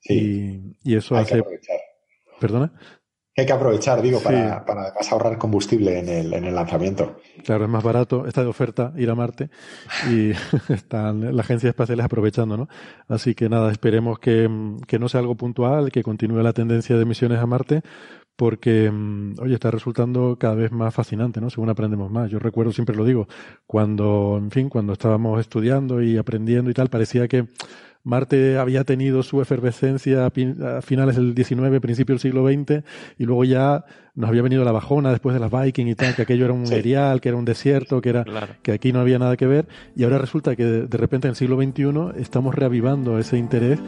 Sí. 0.00 0.76
Y, 0.84 0.94
eso 0.94 1.16
hace... 1.16 1.42
¿Perdona? 2.40 2.72
Hay 3.40 3.46
que 3.46 3.52
aprovechar, 3.52 4.00
digo, 4.02 4.20
para, 4.20 4.64
para 4.64 4.82
además 4.82 5.12
ahorrar 5.12 5.38
combustible 5.38 5.98
en 5.98 6.08
el, 6.08 6.32
en 6.32 6.44
el 6.44 6.54
lanzamiento. 6.54 7.16
Claro, 7.44 7.64
es 7.64 7.70
más 7.70 7.82
barato, 7.82 8.26
está 8.26 8.42
de 8.42 8.48
oferta 8.48 8.92
ir 8.96 9.10
a 9.10 9.14
Marte 9.14 9.50
y 10.10 10.30
están 10.72 11.36
las 11.36 11.46
agencias 11.46 11.70
espaciales 11.70 12.04
aprovechando, 12.04 12.56
¿no? 12.56 12.68
Así 13.08 13.34
que 13.34 13.48
nada, 13.48 13.72
esperemos 13.72 14.18
que, 14.18 14.48
que 14.86 14.98
no 14.98 15.08
sea 15.08 15.20
algo 15.20 15.34
puntual, 15.34 15.90
que 15.90 16.02
continúe 16.02 16.42
la 16.42 16.52
tendencia 16.52 16.96
de 16.96 17.04
misiones 17.04 17.38
a 17.38 17.46
Marte, 17.46 17.82
porque, 18.40 18.90
mm, 18.90 19.34
oye, 19.42 19.52
está 19.52 19.70
resultando 19.70 20.38
cada 20.38 20.54
vez 20.54 20.72
más 20.72 20.94
fascinante, 20.94 21.42
¿no? 21.42 21.50
Según 21.50 21.68
aprendemos 21.68 22.10
más. 22.10 22.30
Yo 22.30 22.38
recuerdo, 22.38 22.72
siempre 22.72 22.96
lo 22.96 23.04
digo, 23.04 23.28
cuando, 23.66 24.38
en 24.38 24.50
fin, 24.50 24.70
cuando 24.70 24.94
estábamos 24.94 25.38
estudiando 25.40 26.02
y 26.02 26.16
aprendiendo 26.16 26.70
y 26.70 26.74
tal, 26.74 26.88
parecía 26.88 27.28
que 27.28 27.48
Marte 28.02 28.58
había 28.58 28.84
tenido 28.84 29.22
su 29.22 29.42
efervescencia 29.42 30.26
a 30.26 30.80
finales 30.82 31.16
del 31.16 31.34
XIX, 31.34 31.80
principio 31.80 32.14
del 32.14 32.20
siglo 32.20 32.48
XX, 32.48 32.82
y 33.18 33.24
luego 33.24 33.44
ya 33.44 33.84
nos 34.14 34.28
había 34.30 34.42
venido 34.42 34.64
la 34.64 34.72
bajona 34.72 35.10
después 35.10 35.34
de 35.34 35.40
las 35.40 35.50
Viking 35.50 35.86
y 35.86 35.94
tal, 35.94 36.14
que 36.14 36.22
aquello 36.22 36.46
era 36.46 36.54
un 36.54 36.66
sí. 36.66 36.80
que 36.82 37.28
era 37.28 37.36
un 37.36 37.44
desierto, 37.44 38.00
que 38.00 38.08
era 38.08 38.24
que 38.62 38.72
aquí 38.72 38.92
no 38.92 39.00
había 39.00 39.18
nada 39.18 39.36
que 39.36 39.46
ver, 39.46 39.68
y 39.94 40.04
ahora 40.04 40.18
resulta 40.18 40.56
que 40.56 40.64
de, 40.64 40.98
repente 40.98 41.28
en 41.28 41.30
el 41.30 41.36
siglo 41.36 41.56
XXI 41.60 42.20
estamos 42.20 42.54
reavivando 42.54 43.18
ese 43.18 43.36
interés, 43.36 43.78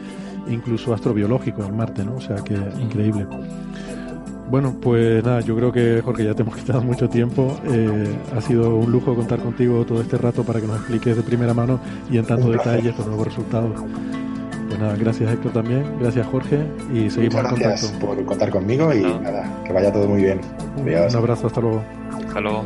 incluso 0.47 0.93
astrobiológico 0.93 1.63
en 1.63 1.75
Marte, 1.75 2.03
¿no? 2.03 2.15
O 2.15 2.21
sea 2.21 2.37
que 2.37 2.53
increíble. 2.81 3.25
Bueno, 4.49 4.75
pues 4.79 5.23
nada, 5.23 5.41
yo 5.41 5.55
creo 5.55 5.71
que 5.71 6.01
Jorge 6.03 6.25
ya 6.25 6.33
te 6.33 6.43
hemos 6.43 6.55
quitado 6.55 6.81
mucho 6.81 7.09
tiempo. 7.09 7.57
Eh, 7.65 8.15
ha 8.35 8.41
sido 8.41 8.75
un 8.75 8.91
lujo 8.91 9.15
contar 9.15 9.39
contigo 9.39 9.85
todo 9.85 10.01
este 10.01 10.17
rato 10.17 10.43
para 10.43 10.61
que 10.61 10.67
nos 10.67 10.77
expliques 10.77 11.15
de 11.15 11.23
primera 11.23 11.53
mano 11.53 11.79
y 12.11 12.17
en 12.17 12.25
tanto 12.25 12.51
detalle 12.51 12.89
estos 12.89 13.07
nuevos 13.07 13.25
resultados. 13.27 13.71
Pues 14.67 14.79
nada, 14.79 14.95
gracias 14.95 15.31
Héctor 15.31 15.53
también, 15.53 15.85
gracias 15.99 16.25
Jorge 16.27 16.59
y 16.91 17.09
seguimos 17.09 17.43
Muchas 17.43 17.59
gracias 17.59 17.91
por 17.93 18.25
contar 18.25 18.49
conmigo 18.49 18.93
y 18.93 19.01
nada, 19.01 19.61
que 19.65 19.73
vaya 19.73 19.91
todo 19.91 20.07
muy 20.07 20.23
bien. 20.23 20.41
Un 20.77 21.15
abrazo, 21.15 21.47
hasta 21.47 21.61
luego. 21.61 21.83
Hasta 22.27 22.39
luego. 22.39 22.65